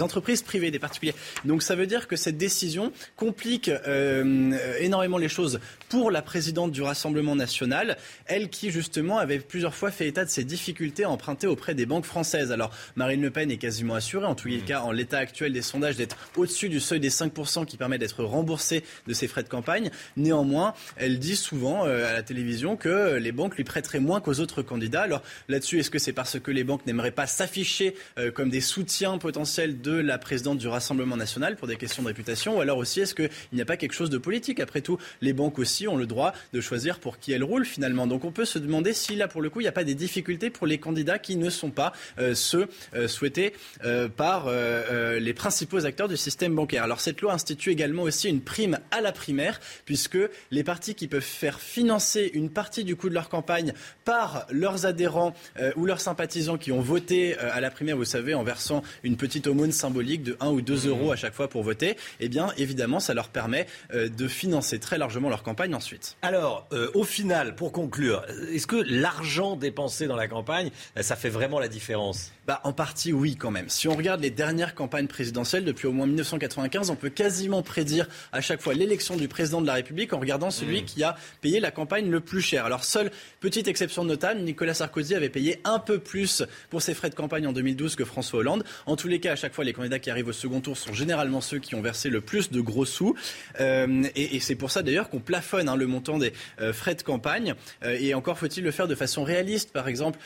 entreprises 0.00 0.42
privées, 0.42 0.70
des 0.70 0.78
particuliers. 0.78 1.14
Donc, 1.44 1.64
ça 1.64 1.74
veut 1.74 1.88
dire 1.88 2.06
que 2.06 2.14
cette 2.14 2.36
décision 2.36 2.83
complique 3.16 3.68
euh, 3.68 4.58
énormément 4.80 5.18
les 5.18 5.28
choses 5.28 5.60
pour 5.88 6.10
la 6.10 6.22
présidente 6.22 6.72
du 6.72 6.82
Rassemblement 6.82 7.36
national, 7.36 7.96
elle 8.26 8.48
qui 8.48 8.70
justement 8.70 9.18
avait 9.18 9.38
plusieurs 9.38 9.74
fois 9.74 9.90
fait 9.90 10.08
état 10.08 10.24
de 10.24 10.30
ses 10.30 10.44
difficultés 10.44 11.04
à 11.04 11.10
emprunter 11.10 11.46
auprès 11.46 11.74
des 11.74 11.86
banques 11.86 12.04
françaises. 12.04 12.50
Alors 12.50 12.70
Marine 12.96 13.22
Le 13.22 13.30
Pen 13.30 13.50
est 13.50 13.58
quasiment 13.58 13.94
assurée, 13.94 14.26
en 14.26 14.34
tous 14.34 14.48
les 14.48 14.60
cas 14.60 14.80
en 14.80 14.90
l'état 14.90 15.18
actuel 15.18 15.52
des 15.52 15.62
sondages, 15.62 15.96
d'être 15.96 16.16
au-dessus 16.36 16.68
du 16.68 16.80
seuil 16.80 17.00
des 17.00 17.10
5% 17.10 17.64
qui 17.64 17.76
permet 17.76 17.98
d'être 17.98 18.24
remboursée 18.24 18.82
de 19.06 19.12
ses 19.12 19.28
frais 19.28 19.42
de 19.42 19.48
campagne. 19.48 19.90
Néanmoins, 20.16 20.74
elle 20.96 21.18
dit 21.18 21.36
souvent 21.36 21.86
euh, 21.86 22.08
à 22.08 22.12
la 22.12 22.22
télévision 22.22 22.76
que 22.76 23.16
les 23.16 23.32
banques 23.32 23.56
lui 23.56 23.64
prêteraient 23.64 24.00
moins 24.00 24.20
qu'aux 24.20 24.40
autres 24.40 24.62
candidats. 24.62 25.02
Alors 25.02 25.22
là-dessus, 25.48 25.78
est-ce 25.78 25.90
que 25.90 25.98
c'est 25.98 26.12
parce 26.12 26.40
que 26.40 26.50
les 26.50 26.64
banques 26.64 26.86
n'aimeraient 26.86 27.10
pas 27.10 27.26
s'afficher 27.26 27.94
euh, 28.18 28.30
comme 28.30 28.50
des 28.50 28.60
soutiens 28.60 29.18
potentiels 29.18 29.80
de 29.80 29.92
la 29.92 30.18
présidente 30.18 30.58
du 30.58 30.68
Rassemblement 30.68 31.16
national 31.16 31.56
pour 31.56 31.68
des 31.68 31.76
questions 31.76 32.02
de 32.02 32.08
réputation 32.08 32.56
ou 32.56 32.60
alors 32.60 32.73
aussi 32.78 33.00
est-ce 33.00 33.14
qu'il 33.14 33.30
n'y 33.52 33.60
a 33.60 33.64
pas 33.64 33.76
quelque 33.76 33.94
chose 33.94 34.10
de 34.10 34.18
politique 34.18 34.60
Après 34.60 34.80
tout, 34.80 34.98
les 35.20 35.32
banques 35.32 35.58
aussi 35.58 35.88
ont 35.88 35.96
le 35.96 36.06
droit 36.06 36.32
de 36.52 36.60
choisir 36.60 36.98
pour 36.98 37.18
qui 37.18 37.32
elles 37.32 37.44
roulent 37.44 37.66
finalement. 37.66 38.06
Donc 38.06 38.24
on 38.24 38.32
peut 38.32 38.44
se 38.44 38.58
demander 38.58 38.92
si 38.92 39.16
là 39.16 39.28
pour 39.28 39.42
le 39.42 39.50
coup 39.50 39.60
il 39.60 39.64
n'y 39.64 39.68
a 39.68 39.72
pas 39.72 39.84
des 39.84 39.94
difficultés 39.94 40.50
pour 40.50 40.66
les 40.66 40.78
candidats 40.78 41.18
qui 41.18 41.36
ne 41.36 41.50
sont 41.50 41.70
pas 41.70 41.92
euh, 42.18 42.34
ceux 42.34 42.68
euh, 42.94 43.08
souhaités 43.08 43.52
euh, 43.84 44.08
par 44.08 44.44
les 44.44 45.34
principaux 45.34 45.86
acteurs 45.86 46.08
du 46.08 46.16
système 46.16 46.54
bancaire. 46.54 46.82
Alors 46.82 47.00
cette 47.00 47.20
loi 47.20 47.32
institue 47.32 47.70
également 47.70 48.02
aussi 48.02 48.28
une 48.28 48.40
prime 48.40 48.78
à 48.90 49.00
la 49.00 49.12
primaire 49.12 49.60
puisque 49.84 50.18
les 50.50 50.64
partis 50.64 50.94
qui 50.94 51.08
peuvent 51.08 51.22
faire 51.22 51.60
financer 51.60 52.30
une 52.34 52.50
partie 52.50 52.84
du 52.84 52.96
coût 52.96 53.08
de 53.08 53.14
leur 53.14 53.28
campagne 53.28 53.72
par 54.04 54.46
leurs 54.50 54.86
adhérents 54.86 55.34
ou 55.76 55.86
leurs 55.86 56.00
sympathisants 56.00 56.58
qui 56.58 56.72
ont 56.72 56.80
voté 56.80 57.36
à 57.36 57.60
la 57.60 57.70
primaire, 57.70 57.96
vous 57.96 58.04
savez, 58.04 58.34
en 58.34 58.44
versant 58.44 58.82
une 59.02 59.16
petite 59.16 59.46
aumône 59.46 59.72
symbolique 59.72 60.22
de 60.22 60.36
1 60.40 60.50
ou 60.50 60.60
2 60.60 60.88
euros 60.88 61.12
à 61.12 61.16
chaque 61.16 61.34
fois 61.34 61.48
pour 61.48 61.62
voter, 61.62 61.96
eh 62.20 62.28
bien 62.28 62.48
évidemment 62.64 63.00
ça 63.00 63.14
leur 63.14 63.28
permet 63.28 63.66
euh, 63.94 64.08
de 64.08 64.28
financer 64.28 64.78
très 64.78 64.98
largement 64.98 65.28
leur 65.28 65.42
campagne 65.42 65.74
ensuite. 65.74 66.16
Alors, 66.22 66.66
euh, 66.72 66.90
au 66.94 67.04
final, 67.04 67.54
pour 67.54 67.72
conclure, 67.72 68.24
est-ce 68.52 68.66
que 68.66 68.84
l'argent 68.88 69.56
dépensé 69.56 70.06
dans 70.06 70.16
la 70.16 70.28
campagne, 70.28 70.70
euh, 70.98 71.02
ça 71.02 71.16
fait 71.16 71.28
vraiment 71.28 71.60
la 71.60 71.68
différence? 71.68 72.32
Bah, 72.46 72.60
en 72.64 72.72
partie, 72.72 73.12
oui, 73.12 73.36
quand 73.36 73.50
même. 73.50 73.70
Si 73.70 73.88
on 73.88 73.94
regarde 73.94 74.20
les 74.20 74.30
dernières 74.30 74.74
campagnes 74.74 75.06
présidentielles 75.06 75.64
depuis 75.64 75.86
au 75.86 75.92
moins 75.92 76.06
1995, 76.06 76.90
on 76.90 76.96
peut 76.96 77.08
quasiment 77.08 77.62
prédire 77.62 78.06
à 78.32 78.42
chaque 78.42 78.60
fois 78.60 78.74
l'élection 78.74 79.16
du 79.16 79.28
président 79.28 79.62
de 79.62 79.66
la 79.66 79.74
République 79.74 80.12
en 80.12 80.18
regardant 80.18 80.50
celui 80.50 80.82
Mmh. 80.82 80.84
qui 80.84 81.02
a 81.02 81.16
payé 81.40 81.60
la 81.60 81.70
campagne 81.70 82.10
le 82.10 82.20
plus 82.20 82.40
cher. 82.40 82.64
Alors, 82.64 82.84
seule 82.84 83.10
petite 83.40 83.68
exception 83.68 84.04
notable, 84.04 84.40
Nicolas 84.40 84.74
Sarkozy 84.74 85.14
avait 85.14 85.28
payé 85.28 85.60
un 85.64 85.78
peu 85.78 85.98
plus 85.98 86.42
pour 86.70 86.82
ses 86.82 86.94
frais 86.94 87.10
de 87.10 87.14
campagne 87.14 87.46
en 87.46 87.52
2012 87.52 87.96
que 87.96 88.04
François 88.04 88.40
Hollande. 88.40 88.64
En 88.86 88.96
tous 88.96 89.08
les 89.08 89.20
cas, 89.20 89.32
à 89.32 89.36
chaque 89.36 89.54
fois, 89.54 89.64
les 89.64 89.72
candidats 89.72 89.98
qui 89.98 90.10
arrivent 90.10 90.28
au 90.28 90.32
second 90.32 90.60
tour 90.60 90.76
sont 90.76 90.92
généralement 90.92 91.40
ceux 91.40 91.58
qui 91.58 91.74
ont 91.74 91.82
versé 91.82 92.10
le 92.10 92.20
plus 92.20 92.43
de 92.50 92.60
gros 92.60 92.84
sous. 92.84 93.14
Euh, 93.60 94.04
et 94.16 94.36
et 94.36 94.40
c'est 94.40 94.54
pour 94.54 94.70
ça 94.70 94.82
d'ailleurs 94.82 95.10
qu'on 95.10 95.20
plafonne 95.20 95.68
hein, 95.68 95.76
le 95.76 95.86
montant 95.86 96.18
des 96.18 96.32
euh, 96.60 96.72
frais 96.72 96.94
de 96.94 97.02
campagne. 97.02 97.54
Euh, 97.84 97.96
et 98.00 98.14
encore 98.14 98.38
faut-il 98.38 98.64
le 98.64 98.70
faire 98.70 98.88
de 98.88 98.94
façon 98.94 99.22
réaliste. 99.22 99.72
Par 99.72 99.88
exemple, 99.88 100.18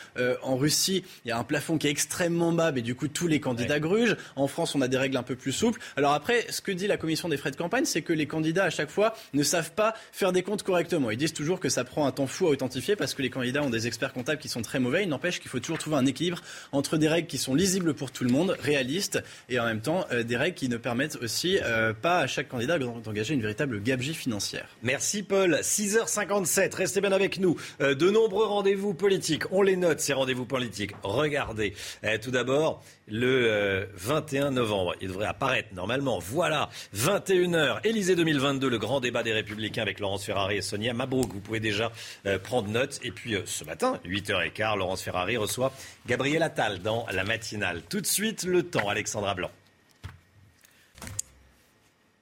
en 0.42 0.56
Russie, 0.56 1.04
il 1.24 1.28
y 1.28 1.32
a 1.32 1.38
un 1.38 1.44
plafond 1.44 1.78
qui 1.78 1.86
est 1.86 1.90
extrêmement 1.90 2.52
bas, 2.52 2.72
mais 2.72 2.82
du 2.82 2.94
coup, 2.94 3.08
tous 3.08 3.26
les 3.26 3.40
candidats 3.40 3.80
grugent. 3.80 4.16
En 4.36 4.48
France, 4.48 4.74
on 4.74 4.80
a 4.80 4.88
des 4.88 4.96
règles 4.96 5.16
un 5.16 5.22
peu 5.22 5.36
plus 5.36 5.52
souples. 5.52 5.80
Alors 5.96 6.12
après, 6.12 6.46
ce 6.50 6.60
que 6.60 6.72
dit 6.72 6.86
la 6.86 6.96
commission 6.96 7.28
des 7.28 7.36
frais 7.36 7.50
de 7.50 7.56
campagne, 7.56 7.84
c'est 7.84 8.02
que 8.02 8.12
les 8.12 8.26
candidats, 8.26 8.64
à 8.64 8.70
chaque 8.70 8.90
fois, 8.90 9.14
ne 9.34 9.42
savent 9.42 9.72
pas 9.72 9.94
faire 10.12 10.32
des 10.32 10.42
comptes 10.42 10.62
correctement. 10.62 11.10
Ils 11.10 11.16
disent 11.16 11.32
toujours 11.32 11.60
que 11.60 11.68
ça 11.68 11.84
prend 11.84 12.06
un 12.06 12.12
temps 12.12 12.26
fou 12.26 12.46
à 12.46 12.50
authentifier 12.50 12.96
parce 12.96 13.14
que 13.14 13.22
les 13.22 13.30
candidats 13.30 13.62
ont 13.62 13.70
des 13.70 13.86
experts 13.86 14.12
comptables 14.12 14.40
qui 14.40 14.48
sont 14.48 14.62
très 14.62 14.80
mauvais. 14.80 15.02
Il 15.02 15.08
n'empêche 15.08 15.40
qu'il 15.40 15.50
faut 15.50 15.60
toujours 15.60 15.78
trouver 15.78 15.96
un 15.96 16.06
équilibre 16.06 16.42
entre 16.72 16.96
des 16.96 17.08
règles 17.08 17.28
qui 17.28 17.38
sont 17.38 17.54
lisibles 17.54 17.94
pour 17.94 18.10
tout 18.10 18.24
le 18.24 18.30
monde, 18.30 18.56
réalistes, 18.60 19.22
et 19.48 19.58
en 19.60 19.66
même 19.66 19.80
temps 19.80 20.06
des 20.24 20.36
règles 20.36 20.56
qui 20.56 20.68
ne 20.68 20.76
permettent 20.76 21.16
aussi 21.22 21.58
pas 22.02 22.07
à 22.16 22.26
chaque 22.26 22.48
candidat 22.48 22.78
d'engager 22.78 23.34
une 23.34 23.42
véritable 23.42 23.82
gabegie 23.82 24.14
financière. 24.14 24.66
Merci 24.82 25.22
Paul. 25.22 25.58
6h57, 25.62 26.74
restez 26.74 27.00
bien 27.00 27.12
avec 27.12 27.38
nous. 27.38 27.56
Euh, 27.80 27.94
de 27.94 28.10
nombreux 28.10 28.46
rendez-vous 28.46 28.94
politiques, 28.94 29.44
on 29.52 29.62
les 29.62 29.76
note 29.76 30.00
ces 30.00 30.12
rendez-vous 30.12 30.46
politiques. 30.46 30.92
Regardez, 31.02 31.74
Euh, 32.04 32.18
tout 32.18 32.30
d'abord, 32.30 32.82
le 33.06 33.46
euh, 33.50 33.86
21 33.94 34.50
novembre, 34.50 34.94
il 35.00 35.08
devrait 35.08 35.26
apparaître 35.26 35.68
normalement. 35.74 36.18
Voilà, 36.18 36.68
21h, 36.94 37.80
Élysée 37.84 38.16
2022, 38.16 38.68
le 38.68 38.78
grand 38.78 39.00
débat 39.00 39.22
des 39.22 39.32
Républicains 39.32 39.82
avec 39.82 40.00
Laurence 40.00 40.24
Ferrari 40.24 40.56
et 40.58 40.62
Sonia 40.62 40.92
Mabrouk. 40.92 41.32
Vous 41.32 41.40
pouvez 41.40 41.60
déjà 41.60 41.90
euh, 42.26 42.38
prendre 42.38 42.68
note. 42.68 43.00
Et 43.02 43.10
puis 43.10 43.34
euh, 43.34 43.42
ce 43.46 43.64
matin, 43.64 43.98
8h15, 44.04 44.76
Laurence 44.78 45.02
Ferrari 45.02 45.36
reçoit 45.36 45.72
Gabriel 46.06 46.42
Attal 46.42 46.80
dans 46.80 47.06
la 47.12 47.24
matinale. 47.24 47.82
Tout 47.88 48.00
de 48.00 48.06
suite, 48.06 48.44
le 48.44 48.62
temps, 48.62 48.88
Alexandra 48.88 49.34
Blanc. 49.34 49.50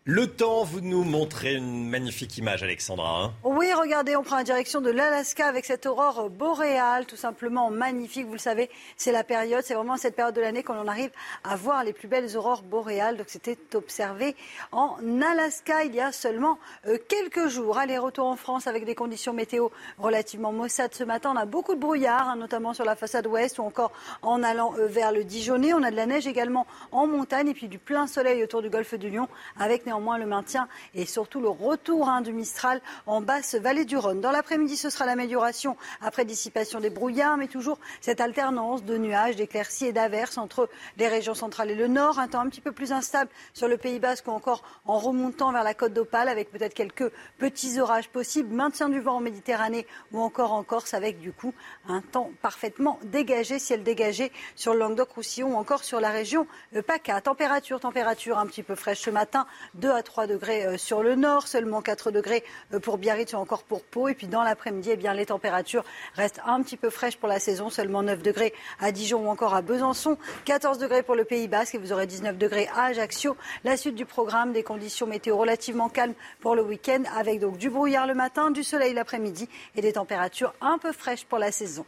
Le 0.08 0.28
temps, 0.28 0.62
vous 0.62 0.80
nous 0.82 1.02
montrez 1.02 1.56
une 1.56 1.88
magnifique 1.88 2.38
image, 2.38 2.62
Alexandra. 2.62 3.24
hein. 3.24 3.32
Oui, 3.42 3.72
regardez, 3.74 4.14
on 4.14 4.22
prend 4.22 4.36
la 4.36 4.44
direction 4.44 4.80
de 4.80 4.88
l'Alaska 4.88 5.48
avec 5.48 5.64
cette 5.64 5.84
aurore 5.84 6.30
boréale, 6.30 7.06
tout 7.06 7.16
simplement 7.16 7.70
magnifique. 7.72 8.24
Vous 8.24 8.34
le 8.34 8.38
savez, 8.38 8.70
c'est 8.96 9.10
la 9.10 9.24
période, 9.24 9.64
c'est 9.64 9.74
vraiment 9.74 9.96
cette 9.96 10.14
période 10.14 10.36
de 10.36 10.40
l'année 10.40 10.62
qu'on 10.62 10.78
en 10.78 10.86
arrive 10.86 11.10
à 11.42 11.56
voir 11.56 11.82
les 11.82 11.92
plus 11.92 12.06
belles 12.06 12.36
aurores 12.36 12.62
boréales. 12.62 13.16
Donc 13.16 13.26
c'était 13.30 13.58
observé 13.74 14.36
en 14.70 14.96
Alaska 15.20 15.82
il 15.82 15.92
y 15.96 16.00
a 16.00 16.12
seulement 16.12 16.60
euh, 16.86 16.98
quelques 17.08 17.48
jours. 17.48 17.76
Allez, 17.76 17.98
retour 17.98 18.26
en 18.28 18.36
France 18.36 18.68
avec 18.68 18.84
des 18.84 18.94
conditions 18.94 19.32
météo 19.32 19.70
relativement 19.98 20.52
maussades 20.52 20.94
ce 20.94 21.02
matin. 21.02 21.32
On 21.34 21.36
a 21.36 21.46
beaucoup 21.46 21.74
de 21.74 21.80
brouillard, 21.80 22.28
hein, 22.28 22.36
notamment 22.36 22.74
sur 22.74 22.84
la 22.84 22.94
façade 22.94 23.26
ouest 23.26 23.58
ou 23.58 23.62
encore 23.62 23.90
en 24.22 24.44
allant 24.44 24.72
euh, 24.78 24.86
vers 24.86 25.10
le 25.10 25.24
Dijonais. 25.24 25.74
On 25.74 25.82
a 25.82 25.90
de 25.90 25.96
la 25.96 26.06
neige 26.06 26.28
également 26.28 26.64
en 26.92 27.08
montagne 27.08 27.48
et 27.48 27.54
puis 27.54 27.66
du 27.66 27.80
plein 27.80 28.06
soleil 28.06 28.44
autour 28.44 28.62
du 28.62 28.70
golfe 28.70 28.94
du 28.94 29.10
Lion 29.10 29.26
avec 29.58 29.84
néanmoins 29.84 29.95
le 29.98 30.26
maintien 30.26 30.68
et 30.94 31.06
surtout 31.06 31.40
le 31.40 31.48
retour 31.48 32.08
hein, 32.08 32.20
du 32.20 32.32
Mistral 32.32 32.80
en 33.06 33.20
basse 33.20 33.54
vallée 33.54 33.84
du 33.84 33.96
Rhône. 33.96 34.20
Dans 34.20 34.30
l'après-midi, 34.30 34.76
ce 34.76 34.90
sera 34.90 35.06
l'amélioration 35.06 35.76
après 36.00 36.24
dissipation 36.24 36.80
des 36.80 36.90
brouillards, 36.90 37.36
mais 37.36 37.48
toujours 37.48 37.78
cette 38.00 38.20
alternance 38.20 38.84
de 38.84 38.98
nuages, 38.98 39.36
d'éclaircies 39.36 39.86
et 39.86 39.92
d'averses 39.92 40.38
entre 40.38 40.68
les 40.96 41.08
régions 41.08 41.34
centrales 41.34 41.70
et 41.70 41.74
le 41.74 41.88
nord. 41.88 42.18
Un 42.18 42.28
temps 42.28 42.40
un 42.40 42.48
petit 42.48 42.60
peu 42.60 42.72
plus 42.72 42.92
instable 42.92 43.30
sur 43.54 43.68
le 43.68 43.76
Pays 43.76 43.98
Basque 43.98 44.28
ou 44.28 44.30
encore 44.30 44.62
en 44.86 44.98
remontant 44.98 45.52
vers 45.52 45.64
la 45.64 45.74
côte 45.74 45.92
d'Opale 45.92 46.28
avec 46.28 46.50
peut-être 46.50 46.74
quelques 46.74 47.10
petits 47.38 47.80
orages 47.80 48.08
possibles. 48.08 48.54
Maintien 48.54 48.88
du 48.88 49.00
vent 49.00 49.16
en 49.16 49.20
Méditerranée 49.20 49.86
ou 50.12 50.20
encore 50.20 50.52
en 50.52 50.62
Corse 50.62 50.94
avec 50.94 51.20
du 51.20 51.32
coup 51.32 51.54
un 51.88 52.00
temps 52.00 52.30
parfaitement 52.42 52.98
dégagé, 53.04 53.58
ciel 53.58 53.82
dégagé 53.82 54.30
sur 54.54 54.74
le 54.74 54.80
Languedoc-Roussillon 54.80 55.54
ou 55.54 55.56
encore 55.56 55.84
sur 55.84 56.00
la 56.00 56.10
région 56.10 56.46
euh, 56.74 56.82
PACA. 56.82 57.20
Température, 57.20 57.80
température 57.80 58.38
un 58.38 58.46
petit 58.46 58.62
peu 58.62 58.74
fraîche 58.74 59.00
ce 59.00 59.10
matin, 59.10 59.46
2 59.86 59.92
à 59.92 60.02
3 60.02 60.26
degrés 60.26 60.66
euh, 60.66 60.76
sur 60.76 61.00
le 61.00 61.14
nord, 61.14 61.46
seulement 61.46 61.80
4 61.80 62.10
degrés 62.10 62.42
euh, 62.74 62.80
pour 62.80 62.98
Biarritz 62.98 63.34
ou 63.34 63.36
encore 63.36 63.62
pour 63.62 63.84
Pau. 63.84 64.08
Et 64.08 64.14
puis 64.14 64.26
dans 64.26 64.42
l'après-midi, 64.42 64.90
eh 64.92 64.96
bien, 64.96 65.14
les 65.14 65.26
températures 65.26 65.84
restent 66.14 66.40
un 66.44 66.60
petit 66.62 66.76
peu 66.76 66.90
fraîches 66.90 67.16
pour 67.16 67.28
la 67.28 67.38
saison, 67.38 67.70
seulement 67.70 68.02
9 68.02 68.20
degrés 68.20 68.52
à 68.80 68.90
Dijon 68.90 69.24
ou 69.24 69.28
encore 69.28 69.54
à 69.54 69.62
Besançon, 69.62 70.18
14 70.44 70.78
degrés 70.78 71.04
pour 71.04 71.14
le 71.14 71.24
Pays 71.24 71.46
Basque 71.46 71.76
et 71.76 71.78
vous 71.78 71.92
aurez 71.92 72.08
19 72.08 72.36
degrés 72.36 72.68
à 72.74 72.86
Ajaccio. 72.86 73.36
La 73.62 73.76
suite 73.76 73.94
du 73.94 74.06
programme, 74.06 74.52
des 74.52 74.64
conditions 74.64 75.06
météo 75.06 75.36
relativement 75.36 75.88
calmes 75.88 76.14
pour 76.40 76.56
le 76.56 76.62
week-end 76.62 77.04
avec 77.16 77.38
donc 77.38 77.56
du 77.56 77.70
brouillard 77.70 78.08
le 78.08 78.14
matin, 78.14 78.50
du 78.50 78.64
soleil 78.64 78.92
l'après-midi 78.92 79.48
et 79.76 79.82
des 79.82 79.92
températures 79.92 80.52
un 80.60 80.78
peu 80.78 80.90
fraîches 80.90 81.26
pour 81.26 81.38
la 81.38 81.52
saison. 81.52 81.86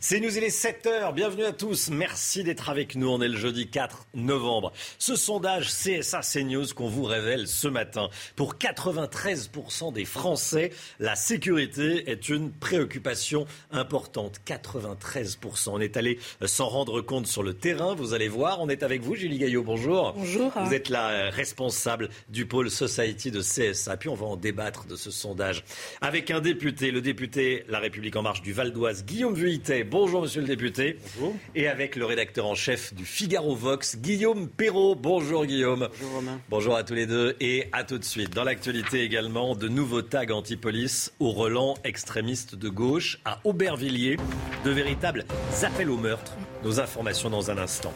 C'est 0.00 0.20
nous, 0.20 0.36
il 0.36 0.44
est 0.44 0.56
7h. 0.56 1.12
Bienvenue 1.12 1.44
à 1.44 1.50
tous. 1.50 1.90
Merci 1.90 2.44
d'être 2.44 2.70
avec 2.70 2.94
nous. 2.94 3.08
On 3.08 3.20
est 3.20 3.26
le 3.26 3.36
jeudi 3.36 3.66
4 3.66 4.06
novembre. 4.14 4.72
Ce 4.96 5.16
sondage 5.16 5.70
CSA 5.70 6.20
CNews 6.20 6.66
qu'on 6.76 6.86
vous 6.86 7.02
révèle 7.02 7.48
ce 7.48 7.66
matin. 7.66 8.08
Pour 8.36 8.54
93% 8.54 9.92
des 9.92 10.04
Français, 10.04 10.70
la 11.00 11.16
sécurité 11.16 12.08
est 12.08 12.28
une 12.28 12.52
préoccupation 12.52 13.46
importante. 13.72 14.40
93%. 14.46 15.70
On 15.70 15.80
est 15.80 15.96
allé 15.96 16.20
s'en 16.46 16.68
rendre 16.68 17.00
compte 17.00 17.26
sur 17.26 17.42
le 17.42 17.54
terrain. 17.54 17.96
Vous 17.96 18.14
allez 18.14 18.28
voir. 18.28 18.60
On 18.60 18.68
est 18.68 18.84
avec 18.84 19.02
vous, 19.02 19.16
Julie 19.16 19.38
Gaillot. 19.38 19.64
Bonjour. 19.64 20.12
Bonjour. 20.16 20.52
Vous 20.64 20.74
êtes 20.74 20.90
la 20.90 21.08
euh, 21.08 21.30
responsable 21.30 22.08
du 22.28 22.46
pôle 22.46 22.70
Society 22.70 23.32
de 23.32 23.40
CSA. 23.40 23.96
Puis 23.96 24.08
on 24.08 24.14
va 24.14 24.26
en 24.26 24.36
débattre 24.36 24.86
de 24.86 24.94
ce 24.94 25.10
sondage 25.10 25.64
avec 26.00 26.30
un 26.30 26.40
député, 26.40 26.92
le 26.92 27.00
député 27.00 27.64
La 27.68 27.80
République 27.80 28.14
En 28.14 28.22
Marche 28.22 28.42
du 28.42 28.52
Val 28.52 28.72
d'Oise, 28.72 29.04
Guillaume 29.04 29.34
Vuittet. 29.34 29.87
Bonjour, 29.90 30.22
monsieur 30.22 30.40
le 30.40 30.46
député. 30.46 30.98
Bonjour. 31.16 31.34
Et 31.54 31.66
avec 31.66 31.96
le 31.96 32.04
rédacteur 32.04 32.46
en 32.46 32.54
chef 32.54 32.92
du 32.94 33.04
Figaro 33.04 33.54
Vox, 33.54 33.96
Guillaume 33.96 34.48
Perrault. 34.48 34.94
Bonjour, 34.94 35.46
Guillaume. 35.46 35.88
Bonjour 35.90 36.14
Romain. 36.16 36.40
Bonjour 36.50 36.76
à 36.76 36.84
tous 36.84 36.94
les 36.94 37.06
deux 37.06 37.36
et 37.40 37.68
à 37.72 37.84
tout 37.84 37.98
de 37.98 38.04
suite. 38.04 38.34
Dans 38.34 38.44
l'actualité 38.44 39.02
également, 39.02 39.54
de 39.54 39.68
nouveaux 39.68 40.02
tags 40.02 40.30
anti-police 40.30 41.12
au 41.20 41.30
relent 41.30 41.74
extrémiste 41.84 42.54
de 42.54 42.68
gauche 42.68 43.18
à 43.24 43.40
Aubervilliers. 43.44 44.16
De 44.64 44.70
véritables 44.70 45.24
appels 45.62 45.90
au 45.90 45.96
meurtre. 45.96 46.36
Nos 46.64 46.80
informations 46.80 47.30
dans 47.30 47.50
un 47.50 47.58
instant. 47.58 47.94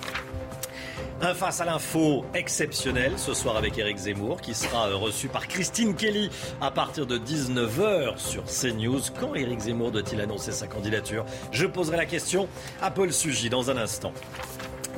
Un 1.25 1.35
face 1.35 1.61
à 1.61 1.65
l'info 1.65 2.25
exceptionnel 2.35 3.13
ce 3.17 3.33
soir 3.33 3.57
avec 3.57 3.79
Eric 3.79 3.97
Zemmour 3.97 4.41
qui 4.41 4.55
sera 4.55 4.89
euh, 4.89 4.97
reçu 4.97 5.29
par 5.29 5.47
Christine 5.47 5.95
Kelly 5.95 6.29
à 6.61 6.73
partir 6.73 7.07
de 7.07 7.17
19h 7.17 8.19
sur 8.19 8.43
CNews. 8.43 9.01
Quand 9.21 9.37
Eric 9.37 9.61
Zemmour 9.61 9.93
doit-il 9.93 10.21
annoncer 10.21 10.51
sa 10.51 10.67
candidature? 10.67 11.25
Je 11.53 11.65
poserai 11.65 11.97
la 11.97 12.07
question 12.07 12.49
à 12.81 12.91
Paul 12.91 13.13
Sugy 13.13 13.51
dans 13.51 13.71
un 13.71 13.77
instant. 13.77 14.13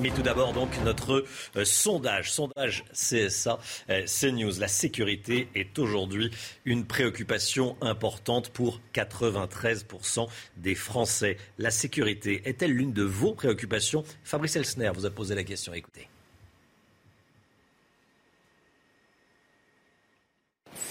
Mais 0.01 0.09
tout 0.09 0.23
d'abord, 0.23 0.55
donc, 0.55 0.71
notre 0.83 1.27
euh, 1.57 1.65
sondage, 1.67 2.33
sondage 2.33 2.85
CSA, 2.93 3.59
euh, 3.91 4.07
CNews. 4.07 4.59
La 4.59 4.69
sécurité 4.69 5.49
est 5.55 5.79
aujourd'hui 5.79 6.31
une 6.65 6.87
préoccupation 6.87 7.77
importante 7.83 8.49
pour 8.49 8.81
93% 8.95 10.27
des 10.57 10.75
Français. 10.75 11.37
La 11.59 11.71
sécurité 11.71 12.41
est-elle 12.47 12.73
l'une 12.73 12.95
de 12.95 13.03
vos 13.03 13.35
préoccupations? 13.35 14.05
Fabrice 14.25 14.57
Elsner 14.57 14.91
vous 14.95 15.05
a 15.05 15.11
posé 15.11 15.35
la 15.35 15.45
question. 15.45 15.75
Écoutez. 15.75 16.09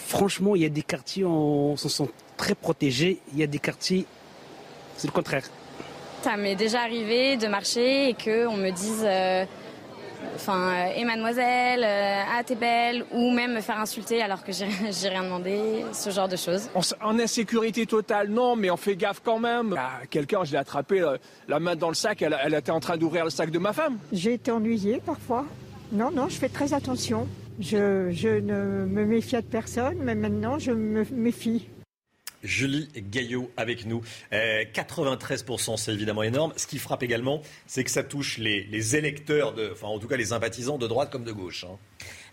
Franchement, 0.08 0.56
il 0.56 0.62
y 0.62 0.66
a 0.66 0.70
des 0.70 0.82
quartiers, 0.84 1.26
on 1.26 1.78
se 1.78 1.90
sent 1.90 2.10
très 2.38 2.56
protégés. 2.56 3.20
Il 3.34 3.40
y 3.40 3.44
a 3.44 3.48
des 3.48 3.60
quartiers, 3.60 4.06
c'est 4.98 5.08
le 5.08 5.14
contraire. 5.14 5.44
Ça 6.24 6.38
m'est 6.38 6.56
déjà 6.56 6.82
arrivé 6.82 7.38
de 7.38 7.48
marcher 7.48 8.10
et 8.10 8.14
qu'on 8.14 8.56
me 8.56 8.70
dise, 8.70 9.04
euh, 9.04 9.44
enfin, 10.36 10.70
euh, 10.70 10.94
et 10.96 11.04
mademoiselle, 11.04 11.84
euh, 11.84 12.22
ah 12.38 12.42
t'es 12.46 12.56
belle, 12.56 13.06
ou 13.12 13.32
même 13.32 13.54
me 13.54 13.60
faire 13.62 13.78
insulter 13.80 14.22
alors 14.22 14.44
que 14.44 14.54
j'ai 14.54 14.68
j'ai 14.92 15.10
rien 15.10 15.24
demandé, 15.24 15.84
ce 15.92 16.10
genre 16.12 16.30
de 16.30 16.38
choses. 16.38 16.70
En, 16.76 16.82
en 17.02 17.20
insécurité 17.20 17.86
totale, 17.86 18.30
non, 18.30 18.56
mais 18.56 18.70
on 18.72 18.78
fait 18.78 18.96
gaffe 18.96 19.22
quand 19.24 19.40
même. 19.40 19.76
Ah, 19.78 20.00
Quelqu'un, 20.10 20.44
je 20.46 20.54
l'ai 20.54 20.58
attrapé 20.58 21.02
euh, 21.02 21.18
la 21.50 21.60
main 21.60 21.76
dans 21.76 21.90
le 21.90 21.96
sac, 21.96 22.22
elle, 22.22 22.38
elle 22.42 22.54
était 22.54 22.72
en 22.72 22.80
train 22.80 22.96
d'ouvrir 22.98 23.26
le 23.26 23.30
sac 23.30 23.52
de 23.52 23.60
ma 23.60 23.74
femme. 23.74 23.98
J'ai 24.14 24.34
été 24.34 24.50
ennuyée 24.52 25.02
parfois. 25.06 25.46
Non, 25.92 26.10
non, 26.10 26.30
je 26.30 26.38
fais 26.38 26.50
très 26.50 26.74
attention. 26.74 27.28
Je, 27.60 28.10
je 28.12 28.30
ne 28.30 28.86
me 28.86 29.06
méfiais 29.06 29.42
de 29.42 29.48
personne, 29.48 29.98
mais 30.02 30.16
maintenant 30.16 30.58
je 30.60 30.72
me 30.72 31.06
méfie. 31.12 31.68
Julie 32.44 32.90
Gaillot 33.10 33.50
avec 33.56 33.86
nous. 33.86 34.02
Euh, 34.34 34.66
93%, 34.74 35.78
c'est 35.78 35.94
évidemment 35.94 36.24
énorme. 36.24 36.52
Ce 36.58 36.68
qui 36.68 36.78
frappe 36.78 37.02
également, 37.02 37.42
c'est 37.68 37.86
que 37.86 37.92
ça 37.92 38.04
touche 38.04 38.38
les, 38.38 38.64
les 38.66 38.98
électeurs, 38.98 39.54
de, 39.54 39.70
enfin 39.72 39.88
en 39.88 39.98
tout 39.98 40.10
cas 40.10 40.18
les 40.18 40.26
sympathisants 40.26 40.78
de 40.78 40.86
droite 40.88 41.10
comme 41.10 41.24
de 41.24 41.32
gauche. 41.32 41.64
hein. 41.64 41.78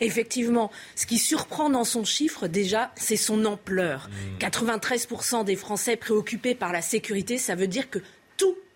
Effectivement, 0.00 0.72
ce 0.96 1.06
qui 1.06 1.18
surprend 1.18 1.70
dans 1.70 1.84
son 1.84 2.04
chiffre, 2.04 2.48
déjà, 2.48 2.90
c'est 2.96 3.16
son 3.16 3.44
ampleur. 3.44 4.10
93% 4.40 5.44
des 5.44 5.54
Français 5.54 5.96
préoccupés 5.96 6.54
par 6.56 6.72
la 6.72 6.82
sécurité, 6.82 7.38
ça 7.38 7.54
veut 7.54 7.68
dire 7.68 7.88
que 7.90 8.00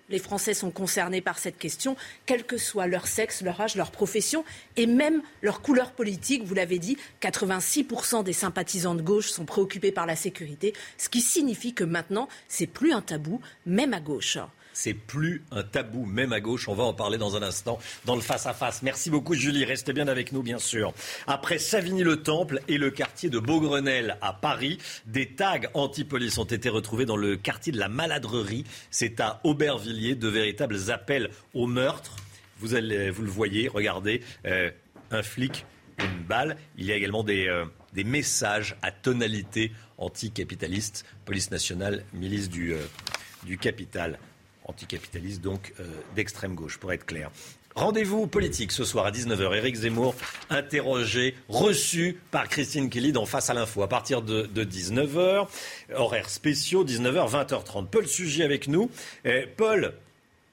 les 0.08 0.18
Français 0.18 0.54
sont 0.54 0.70
concernés 0.70 1.20
par 1.20 1.38
cette 1.38 1.58
question, 1.58 1.96
quel 2.26 2.44
que 2.44 2.58
soit 2.58 2.86
leur 2.86 3.06
sexe, 3.06 3.42
leur 3.42 3.60
âge, 3.60 3.76
leur 3.76 3.90
profession 3.90 4.44
et 4.76 4.86
même 4.86 5.22
leur 5.42 5.62
couleur 5.62 5.92
politique. 5.92 6.44
Vous 6.44 6.54
l'avez 6.54 6.78
dit, 6.78 6.96
86% 7.22 8.22
des 8.22 8.32
sympathisants 8.32 8.94
de 8.94 9.02
gauche 9.02 9.30
sont 9.30 9.44
préoccupés 9.44 9.92
par 9.92 10.06
la 10.06 10.16
sécurité, 10.16 10.74
ce 10.98 11.08
qui 11.08 11.20
signifie 11.20 11.74
que 11.74 11.84
maintenant, 11.84 12.28
c'est 12.48 12.66
plus 12.66 12.92
un 12.92 13.02
tabou, 13.02 13.40
même 13.66 13.94
à 13.94 14.00
gauche. 14.00 14.38
C'est 14.74 14.92
plus 14.92 15.42
un 15.52 15.62
tabou, 15.62 16.04
même 16.04 16.32
à 16.32 16.40
gauche. 16.40 16.68
On 16.68 16.74
va 16.74 16.82
en 16.82 16.92
parler 16.92 17.16
dans 17.16 17.36
un 17.36 17.42
instant 17.42 17.78
dans 18.04 18.16
le 18.16 18.20
face-à-face. 18.20 18.82
Merci 18.82 19.08
beaucoup, 19.08 19.34
Julie. 19.34 19.64
Restez 19.64 19.92
bien 19.92 20.08
avec 20.08 20.32
nous, 20.32 20.42
bien 20.42 20.58
sûr. 20.58 20.92
Après 21.28 21.58
Savigny-le-Temple 21.58 22.60
et 22.66 22.76
le 22.76 22.90
quartier 22.90 23.30
de 23.30 23.38
Beaugrenelle 23.38 24.18
à 24.20 24.32
Paris, 24.32 24.78
des 25.06 25.28
tags 25.28 25.60
anti-police 25.74 26.38
ont 26.38 26.44
été 26.44 26.68
retrouvés 26.68 27.06
dans 27.06 27.16
le 27.16 27.36
quartier 27.36 27.72
de 27.72 27.78
la 27.78 27.88
Maladrerie. 27.88 28.64
C'est 28.90 29.20
à 29.20 29.40
Aubervilliers, 29.44 30.16
de 30.16 30.28
véritables 30.28 30.90
appels 30.90 31.30
au 31.54 31.66
meurtre. 31.66 32.16
Vous, 32.58 32.68
le 32.68 33.12
voyez, 33.30 33.68
regardez, 33.68 34.22
euh, 34.44 34.70
un 35.12 35.22
flic, 35.22 35.66
une 35.98 36.24
balle. 36.24 36.56
Il 36.76 36.86
y 36.86 36.92
a 36.92 36.96
également 36.96 37.22
des, 37.22 37.46
euh, 37.46 37.64
messages 38.04 38.76
à 38.82 38.90
tonalité 38.90 39.70
anticapitaliste. 39.98 41.04
Police 41.24 41.52
nationale, 41.52 42.04
milice 42.12 42.48
du, 42.48 42.72
euh, 42.72 42.78
du 43.44 43.56
capital. 43.56 44.18
Anticapitaliste, 44.64 45.40
donc 45.40 45.74
euh, 45.80 45.84
d'extrême 46.14 46.54
gauche, 46.54 46.78
pour 46.78 46.92
être 46.92 47.04
clair. 47.04 47.30
Rendez-vous 47.74 48.28
politique 48.28 48.70
ce 48.70 48.84
soir 48.84 49.06
à 49.06 49.10
19h. 49.10 49.56
Éric 49.56 49.74
Zemmour 49.74 50.14
interrogé, 50.48 51.34
reçu 51.48 52.20
par 52.30 52.48
Christine 52.48 52.88
Kelly 52.88 53.10
dans 53.10 53.26
Face 53.26 53.50
à 53.50 53.54
l'info 53.54 53.82
à 53.82 53.88
partir 53.88 54.22
de, 54.22 54.46
19h. 54.46 55.48
Horaires 55.96 56.30
spéciaux, 56.30 56.84
19h, 56.84 57.30
20h30. 57.32 57.88
Paul 57.88 58.06
Sujet 58.06 58.44
avec 58.44 58.68
nous. 58.68 58.90
Eh, 59.24 59.46
Paul, 59.56 59.92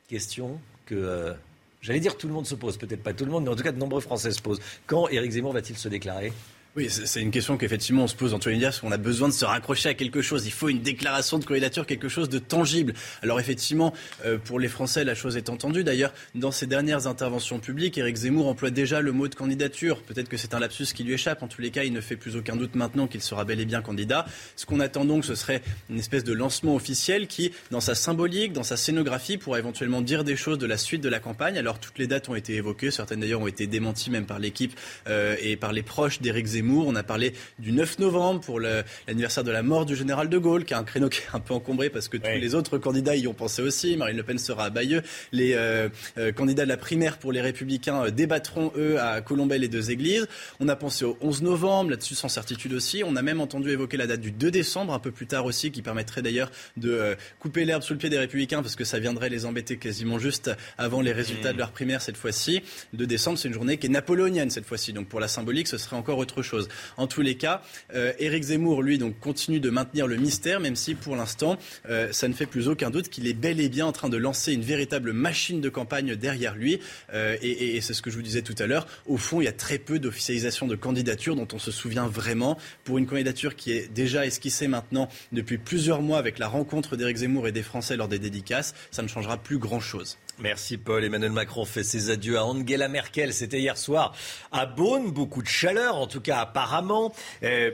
question 0.08 0.60
que 0.88 0.96
euh, 0.96 1.34
j'allais 1.82 2.00
dire 2.00 2.18
tout 2.18 2.28
le 2.28 2.34
monde 2.34 2.48
se 2.48 2.56
pose, 2.56 2.78
peut-être 2.78 3.04
pas 3.04 3.14
tout 3.14 3.26
le 3.26 3.32
monde, 3.32 3.44
mais 3.44 3.52
en 3.52 3.56
tout 3.56 3.64
cas 3.64 3.72
de 3.72 3.78
nombreux 3.78 4.02
Français 4.02 4.32
se 4.32 4.42
posent. 4.42 4.62
Quand 4.88 5.08
Éric 5.10 5.32
Zemmour 5.32 5.54
va-t-il 5.54 5.78
se 5.78 5.90
déclarer? 5.90 6.34
Oui, 6.78 6.88
c'est 6.90 7.22
une 7.22 7.32
question 7.32 7.58
qu'effectivement 7.58 8.04
on 8.04 8.08
se 8.08 8.16
pose 8.16 8.34
médias, 8.48 8.70
parce 8.70 8.80
qu'on 8.80 8.94
a 8.94 8.98
besoin 8.98 9.28
de 9.28 9.34
se 9.34 9.44
raccrocher 9.44 9.90
à 9.90 9.94
quelque 9.94 10.22
chose. 10.22 10.46
Il 10.46 10.54
faut 10.54 10.70
une 10.70 10.82
déclaration 10.82 11.38
de 11.38 11.44
candidature, 11.44 11.86
quelque 11.86 12.08
chose 12.08 12.30
de 12.30 12.40
tangible. 12.40 12.94
Alors 13.22 13.42
effectivement, 13.42 13.94
euh, 14.26 14.38
pour 14.38 14.58
les 14.58 14.70
Français, 14.70 15.04
la 15.04 15.14
chose 15.14 15.36
est 15.36 15.50
entendue. 15.50 15.84
D'ailleurs, 15.84 16.14
dans 16.34 16.52
ses 16.52 16.68
dernières 16.68 17.08
interventions 17.08 17.60
publiques, 17.60 17.98
Éric 17.98 18.16
Zemmour 18.16 18.48
emploie 18.48 18.70
déjà 18.70 19.02
le 19.02 19.12
mot 19.12 19.28
de 19.28 19.36
candidature. 19.36 20.02
Peut-être 20.02 20.30
que 20.30 20.38
c'est 20.38 20.54
un 20.54 20.60
lapsus 20.60 20.86
qui 20.94 21.04
lui 21.04 21.14
échappe. 21.14 21.44
En 21.44 21.50
tous 21.50 21.62
les 21.62 21.72
cas, 21.72 21.84
il 21.84 21.92
ne 21.92 22.00
fait 22.00 22.16
plus 22.16 22.38
aucun 22.38 22.56
doute 22.56 22.76
maintenant 22.76 23.06
qu'il 23.06 23.22
sera 23.22 23.44
bel 23.44 23.60
et 23.60 23.66
bien 23.66 23.82
candidat. 23.82 24.26
Ce 24.56 24.66
qu'on 24.66 24.80
attend 24.80 25.04
donc, 25.04 25.26
ce 25.26 25.36
serait 25.36 25.62
une 25.90 26.00
espèce 26.00 26.24
de 26.24 26.32
lancement 26.32 26.76
officiel 26.76 27.28
qui, 27.28 27.52
dans 27.72 27.82
sa 27.82 27.96
symbolique, 27.96 28.54
dans 28.54 28.64
sa 28.64 28.78
scénographie, 28.78 29.38
pourra 29.38 29.60
éventuellement 29.60 30.02
dire 30.02 30.24
des 30.24 30.38
choses 30.38 30.58
de 30.58 30.68
la 30.68 30.78
suite 30.78 31.02
de 31.02 31.10
la 31.10 31.20
campagne. 31.20 31.58
Alors 31.58 31.80
toutes 31.80 32.00
les 32.00 32.08
dates 32.08 32.30
ont 32.30 32.36
été 32.36 32.56
évoquées, 32.56 32.92
certaines 32.92 33.20
d'ailleurs 33.20 33.42
ont 33.42 33.48
été 33.48 33.68
démenties 33.68 34.10
même 34.10 34.26
par 34.26 34.40
l'équipe 34.40 34.74
euh, 35.10 35.36
et 35.42 35.58
par 35.58 35.74
les 35.74 35.84
proches 35.84 36.22
d'Éric 36.22 36.46
Zemmour. 36.46 36.61
On 36.70 36.96
a 36.96 37.04
parlé 37.04 37.34
du 37.60 37.72
9 37.72 38.00
novembre 38.00 38.42
pour 38.42 38.60
l'anniversaire 38.60 39.44
de 39.44 39.52
la 39.52 39.64
mort 39.64 39.86
du 39.86 39.96
général 39.96 40.30
de 40.30 40.38
Gaulle, 40.38 40.66
qui 40.66 40.74
est 40.74 40.78
un 40.78 40.84
créneau 40.84 41.10
qui 41.10 41.20
est 41.20 41.36
un 41.36 41.40
peu 41.40 41.54
encombré 41.54 41.90
parce 41.90 42.08
que 42.08 42.18
tous 42.18 42.30
les 42.40 42.56
autres 42.56 42.78
candidats 42.78 43.16
y 43.16 43.28
ont 43.28 43.34
pensé 43.34 43.62
aussi. 43.62 43.98
Marine 43.98 44.18
Le 44.18 44.24
Pen 44.24 44.38
sera 44.38 44.66
à 44.66 44.70
Bayeux. 44.70 45.02
Les 45.32 45.54
euh, 45.56 45.90
euh, 46.18 46.32
candidats 46.32 46.64
de 46.64 46.70
la 46.70 46.78
primaire 46.78 47.18
pour 47.18 47.32
les 47.32 47.42
Républicains 47.42 48.06
euh, 48.06 48.12
débattront, 48.12 48.72
eux, 48.78 49.00
à 49.00 49.22
Colombelle 49.22 49.64
et 49.64 49.68
deux 49.68 49.92
églises. 49.92 50.28
On 50.60 50.68
a 50.68 50.76
pensé 50.76 51.06
au 51.06 51.18
11 51.22 51.42
novembre, 51.42 51.92
là-dessus 51.92 52.16
sans 52.16 52.30
certitude 52.30 52.74
aussi. 52.74 53.04
On 53.06 53.16
a 53.16 53.22
même 53.22 53.42
entendu 53.42 53.70
évoquer 53.72 53.98
la 53.98 54.08
date 54.08 54.22
du 54.22 54.32
2 54.32 54.52
décembre, 54.52 54.94
un 54.94 55.00
peu 55.00 55.12
plus 55.12 55.28
tard 55.28 55.46
aussi, 55.46 55.72
qui 55.72 55.82
permettrait 55.82 56.22
d'ailleurs 56.22 56.52
de 56.78 57.16
couper 57.40 57.66
l'herbe 57.66 57.82
sous 57.82 57.94
le 57.94 58.00
pied 58.00 58.10
des 58.10 58.20
Républicains 58.20 58.62
parce 58.62 58.76
que 58.76 58.84
ça 58.84 59.00
viendrait 59.00 59.30
les 59.30 59.46
embêter 59.46 59.78
quasiment 59.78 60.20
juste 60.20 60.52
avant 60.78 61.02
les 61.02 61.12
résultats 61.12 61.54
de 61.54 61.58
leur 61.58 61.72
primaire 61.72 62.02
cette 62.02 62.18
fois-ci. 62.18 62.62
Le 62.94 63.00
2 63.00 63.08
décembre, 63.08 63.38
c'est 63.38 63.48
une 63.48 63.54
journée 63.54 63.78
qui 63.78 63.88
est 63.88 63.90
napoléonienne 63.90 64.50
cette 64.50 64.66
fois-ci. 64.66 64.94
Donc 64.94 65.08
pour 65.08 65.20
la 65.20 65.28
symbolique, 65.28 65.68
ce 65.68 65.78
serait 65.78 65.96
encore 65.96 66.18
autre 66.18 66.42
chose. 66.42 66.51
En 66.98 67.08
tous 67.08 67.22
les 67.22 67.36
cas, 67.36 67.62
euh, 67.94 68.14
Éric 68.20 68.44
Zemmour, 68.44 68.82
lui, 68.82 68.98
donc, 68.98 69.20
continue 69.20 69.60
de 69.60 69.70
maintenir 69.70 70.08
le 70.08 70.18
mystère, 70.18 70.60
même 70.60 70.76
si 70.76 70.96
pour 70.96 71.16
l'instant, 71.16 71.58
euh, 71.90 72.12
ça 72.12 72.28
ne 72.28 72.34
fait 72.34 72.46
plus 72.46 72.68
aucun 72.68 72.90
doute 72.90 73.10
qu'il 73.10 73.28
est 73.28 73.34
bel 73.34 73.60
et 73.60 73.70
bien 73.70 73.86
en 73.86 73.92
train 73.92 74.10
de 74.10 74.18
lancer 74.18 74.54
une 74.54 74.62
véritable 74.62 75.14
machine 75.14 75.62
de 75.62 75.70
campagne 75.70 76.16
derrière 76.16 76.56
lui. 76.56 76.80
Euh, 77.14 77.38
et, 77.42 77.80
c'est 77.82 77.94
ce 77.94 78.02
que 78.02 78.10
je 78.10 78.16
vous 78.16 78.22
disais 78.22 78.42
tout 78.42 78.56
à 78.60 78.68
l'heure. 78.68 78.88
Au 79.08 79.18
fond, 79.18 79.42
il 79.42 79.46
y 79.46 79.48
a 79.48 79.54
très 79.54 79.78
peu 79.78 80.00
d'officialisation 80.00 80.68
de 80.68 80.76
candidature 80.76 81.36
dont 81.36 81.48
on 81.54 81.60
se 81.60 81.72
souvient 81.72 82.08
vraiment. 82.08 82.58
Pour 82.84 82.98
une 82.98 83.06
candidature 83.06 83.56
qui 83.56 83.72
est 83.72 83.92
déjà 83.92 84.26
esquissée 84.26 84.68
maintenant 84.68 85.10
depuis 85.32 85.58
plusieurs 85.58 86.02
mois 86.02 86.20
avec 86.20 86.40
la 86.40 86.48
rencontre 86.48 86.96
d'Éric 86.96 87.18
Zemmour 87.18 87.48
et 87.48 87.52
des 87.52 87.64
Français 87.64 87.98
lors 87.98 88.08
des 88.08 88.20
dédicaces, 88.20 88.74
ça 88.92 89.02
ne 89.02 89.08
changera 89.08 89.38
plus 89.38 89.58
grand-chose. 89.58 90.18
Merci 90.40 90.78
Paul. 90.78 91.04
Emmanuel 91.04 91.32
Macron 91.32 91.66
fait 91.66 91.84
ses 91.84 92.10
adieux 92.10 92.38
à 92.38 92.46
Angela 92.46 92.88
Merkel. 92.88 93.34
C'était 93.34 93.60
hier 93.60 93.78
soir 93.78 94.16
à 94.52 94.66
Beaune. 94.66 95.12
Beaucoup 95.12 95.42
de 95.42 95.48
chaleur, 95.48 95.96
en 95.96 96.08
tout 96.08 96.22
cas 96.22 96.40
apparemment, 96.40 97.14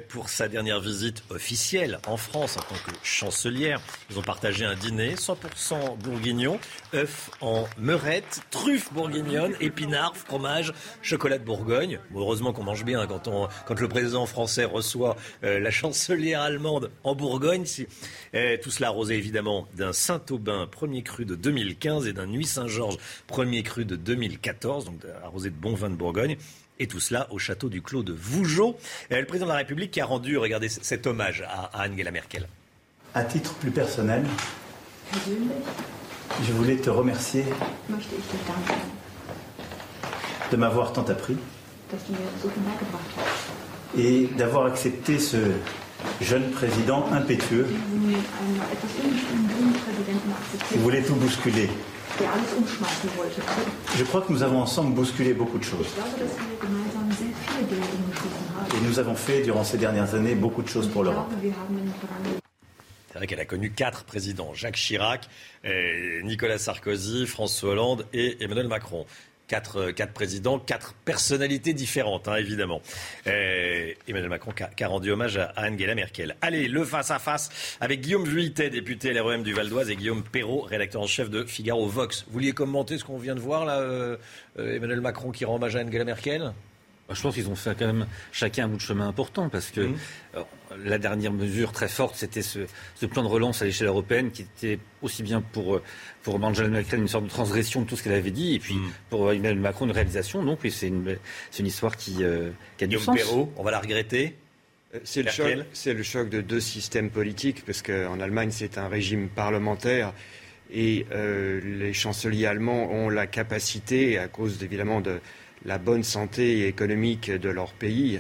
pour 0.09 0.29
sa 0.29 0.47
dernière 0.47 0.81
visite 0.81 1.23
officielle 1.29 1.99
en 2.07 2.17
France 2.17 2.57
en 2.57 2.61
tant 2.61 2.75
que 2.75 2.91
chancelière. 3.03 3.79
Ils 4.09 4.19
ont 4.19 4.23
partagé 4.23 4.65
un 4.65 4.75
dîner 4.75 5.15
100% 5.15 5.97
bourguignon, 5.99 6.59
œufs 6.93 7.29
en 7.41 7.67
meurette, 7.77 8.41
truffes 8.51 8.91
bourguignonnes, 8.93 9.55
épinards, 9.59 10.15
fromage, 10.17 10.73
chocolat 11.01 11.37
de 11.37 11.43
Bourgogne. 11.43 11.99
heureusement 12.15 12.53
qu'on 12.53 12.63
mange 12.63 12.83
bien 12.83 13.05
quand, 13.07 13.27
on, 13.27 13.47
quand 13.65 13.79
le 13.79 13.87
président 13.87 14.25
français 14.25 14.65
reçoit 14.65 15.15
euh, 15.43 15.59
la 15.59 15.71
chancelière 15.71 16.41
allemande 16.41 16.91
en 17.03 17.15
Bourgogne. 17.15 17.63
tout 17.63 18.71
cela 18.71 18.87
arrosé 18.87 19.15
évidemment 19.15 19.67
d'un 19.75 19.93
Saint-Aubin 19.93 20.67
premier 20.67 21.03
cru 21.03 21.25
de 21.25 21.35
2015 21.35 22.07
et 22.07 22.13
d'un 22.13 22.25
Nuit 22.27 22.45
Saint-Georges, 22.57 22.97
premier 23.27 23.61
cru 23.61 23.85
de 23.85 23.95
2014, 23.95 24.85
donc 24.85 25.01
arrosé 25.23 25.51
de 25.51 25.55
bon 25.55 25.75
vin 25.75 25.91
de 25.91 25.95
Bourgogne. 25.95 26.37
Et 26.79 26.87
tout 26.87 26.99
cela 26.99 27.27
au 27.31 27.37
château 27.37 27.69
du 27.69 27.83
Clos 27.83 28.01
de 28.01 28.13
Vougeot. 28.13 28.75
le 29.11 29.25
président 29.25 29.45
de 29.45 29.51
la 29.51 29.57
République 29.57 29.91
qui 29.91 30.01
a 30.01 30.05
rendu, 30.05 30.37
regardez, 30.37 30.69
cet 30.69 31.05
hommage 31.05 31.43
à, 31.47 31.87
Angela 31.87 32.09
Merkel. 32.09 32.47
À 33.13 33.23
titre 33.23 33.53
plus 33.55 33.69
personnel, 33.69 34.23
je 36.43 36.51
voulais 36.51 36.77
te 36.77 36.89
remercier 36.89 37.43
de 40.51 40.57
m'avoir 40.57 40.93
tant 40.93 41.05
appris 41.05 41.37
et 43.95 44.27
d'avoir 44.35 44.65
accepté 44.65 45.19
ce 45.19 45.37
jeune 46.21 46.49
président 46.51 47.05
impétueux 47.11 47.67
qui 50.71 50.77
voulait 50.79 51.03
tout 51.03 51.15
bousculer. 51.15 51.69
Je 53.95 54.03
crois 54.03 54.21
que 54.21 54.31
nous 54.31 54.43
avons 54.43 54.61
ensemble 54.61 54.93
bousculé 54.93 55.33
beaucoup 55.33 55.57
de 55.57 55.63
choses. 55.63 55.87
Et 58.75 58.87
nous 58.87 58.99
avons 58.99 59.15
fait 59.15 59.41
durant 59.43 59.63
ces 59.63 59.77
dernières 59.77 60.15
années 60.15 60.35
beaucoup 60.35 60.61
de 60.61 60.67
choses 60.67 60.87
pour 60.87 61.03
l'Europe. 61.03 61.31
C'est 63.07 63.19
vrai 63.19 63.27
qu'elle 63.27 63.39
a 63.39 63.45
connu 63.45 63.71
quatre 63.71 64.03
présidents 64.03 64.53
Jacques 64.53 64.75
Chirac, 64.75 65.27
euh, 65.65 66.21
Nicolas 66.21 66.59
Sarkozy, 66.59 67.25
François 67.25 67.71
Hollande 67.71 68.05
et 68.13 68.43
Emmanuel 68.43 68.67
Macron. 68.67 69.07
Quatre, 69.47 69.91
quatre, 69.91 70.11
présidents, 70.11 70.59
quatre 70.59 70.93
personnalités 71.05 71.73
différentes, 71.73 72.27
hein, 72.27 72.35
évidemment. 72.35 72.81
Euh, 73.27 73.93
Emmanuel 74.05 74.29
Macron 74.29 74.51
qui 74.51 74.83
a, 74.83 74.87
rendu 74.89 75.09
hommage 75.09 75.37
à 75.37 75.53
Angela 75.57 75.95
Merkel. 75.95 76.35
Allez, 76.41 76.67
le 76.67 76.83
face-à-face 76.83 77.77
avec 77.79 78.01
Guillaume 78.01 78.25
Vuittet, 78.25 78.69
député 78.69 79.13
LREM 79.13 79.43
du 79.43 79.53
Val 79.53 79.69
d'Oise, 79.69 79.89
et 79.89 79.95
Guillaume 79.95 80.23
Perrault, 80.23 80.61
rédacteur 80.61 81.01
en 81.01 81.07
chef 81.07 81.29
de 81.29 81.45
Figaro 81.45 81.87
Vox. 81.87 82.25
Vous 82.27 82.33
vouliez 82.33 82.51
commenter 82.51 82.97
ce 82.97 83.05
qu'on 83.05 83.17
vient 83.17 83.35
de 83.35 83.39
voir, 83.39 83.63
là, 83.63 83.79
euh, 83.79 84.17
euh, 84.59 84.75
Emmanuel 84.75 84.99
Macron 84.99 85.31
qui 85.31 85.45
rend 85.45 85.55
hommage 85.55 85.77
à 85.77 85.79
Angela 85.79 86.03
Merkel? 86.03 86.51
Je 87.15 87.21
pense 87.21 87.35
qu'ils 87.35 87.49
ont 87.49 87.55
fait 87.55 87.75
quand 87.77 87.85
même 87.85 88.07
chacun 88.31 88.65
un 88.65 88.67
bout 88.67 88.77
de 88.77 88.81
chemin 88.81 89.07
important 89.07 89.49
parce 89.49 89.71
que 89.71 89.81
mmh. 89.81 89.95
euh, 90.35 90.43
la 90.83 90.97
dernière 90.97 91.31
mesure 91.31 91.71
très 91.71 91.87
forte, 91.87 92.15
c'était 92.15 92.41
ce, 92.41 92.59
plan 93.05 93.23
de 93.23 93.27
relance 93.27 93.61
à 93.61 93.65
l'échelle 93.65 93.87
européenne 93.87 94.31
qui 94.31 94.41
était 94.41 94.79
aussi 95.01 95.23
bien 95.23 95.41
pour, 95.41 95.79
pour 96.23 96.43
Angela 96.43 96.67
Merkel 96.67 96.99
une 96.99 97.07
sorte 97.07 97.23
de 97.23 97.29
transgression 97.29 97.81
de 97.81 97.87
tout 97.87 97.95
ce 97.95 98.03
qu'elle 98.03 98.13
avait 98.13 98.31
dit 98.31 98.55
et 98.55 98.59
puis 98.59 98.75
mmh. 98.75 98.91
pour 99.09 99.31
Emmanuel 99.31 99.59
Macron 99.59 99.85
une 99.85 99.91
réalisation. 99.91 100.43
Donc 100.43 100.59
oui, 100.63 100.71
c'est 100.71 100.87
une, 100.87 101.17
une 101.57 101.65
histoire 101.65 101.95
qui, 101.95 102.23
euh, 102.23 102.49
qui 102.77 102.83
a 102.83 102.87
du 102.87 102.99
sens. 102.99 103.15
Perrault, 103.15 103.53
on 103.55 103.63
va 103.63 103.71
la 103.71 103.79
regretter 103.79 104.35
euh, 104.95 104.99
c'est 105.03 105.21
le, 105.21 105.31
choc, 105.31 105.53
c'est 105.73 105.93
le 105.93 106.03
choc 106.03 106.29
de 106.29 106.39
deux 106.39 106.61
systèmes 106.61 107.09
politiques, 107.09 107.65
parce 107.65 107.81
qu'en 107.81 108.21
Allemagne, 108.21 108.51
c'est 108.51 108.77
un 108.77 108.87
régime 108.87 109.27
parlementaire 109.27 110.13
et 110.71 111.05
les 111.13 111.93
chanceliers 111.93 112.45
allemands 112.45 112.91
ont 112.91 113.07
la 113.07 113.25
capacité, 113.25 114.17
à 114.17 114.27
cause 114.27 114.61
évidemment 114.63 114.99
de, 114.99 115.21
la 115.68 115.78
bonne 115.78 116.03
santé 116.03 116.68
économique 116.68 117.30
de 117.30 117.49
leur 117.49 117.74
pays, 117.74 118.20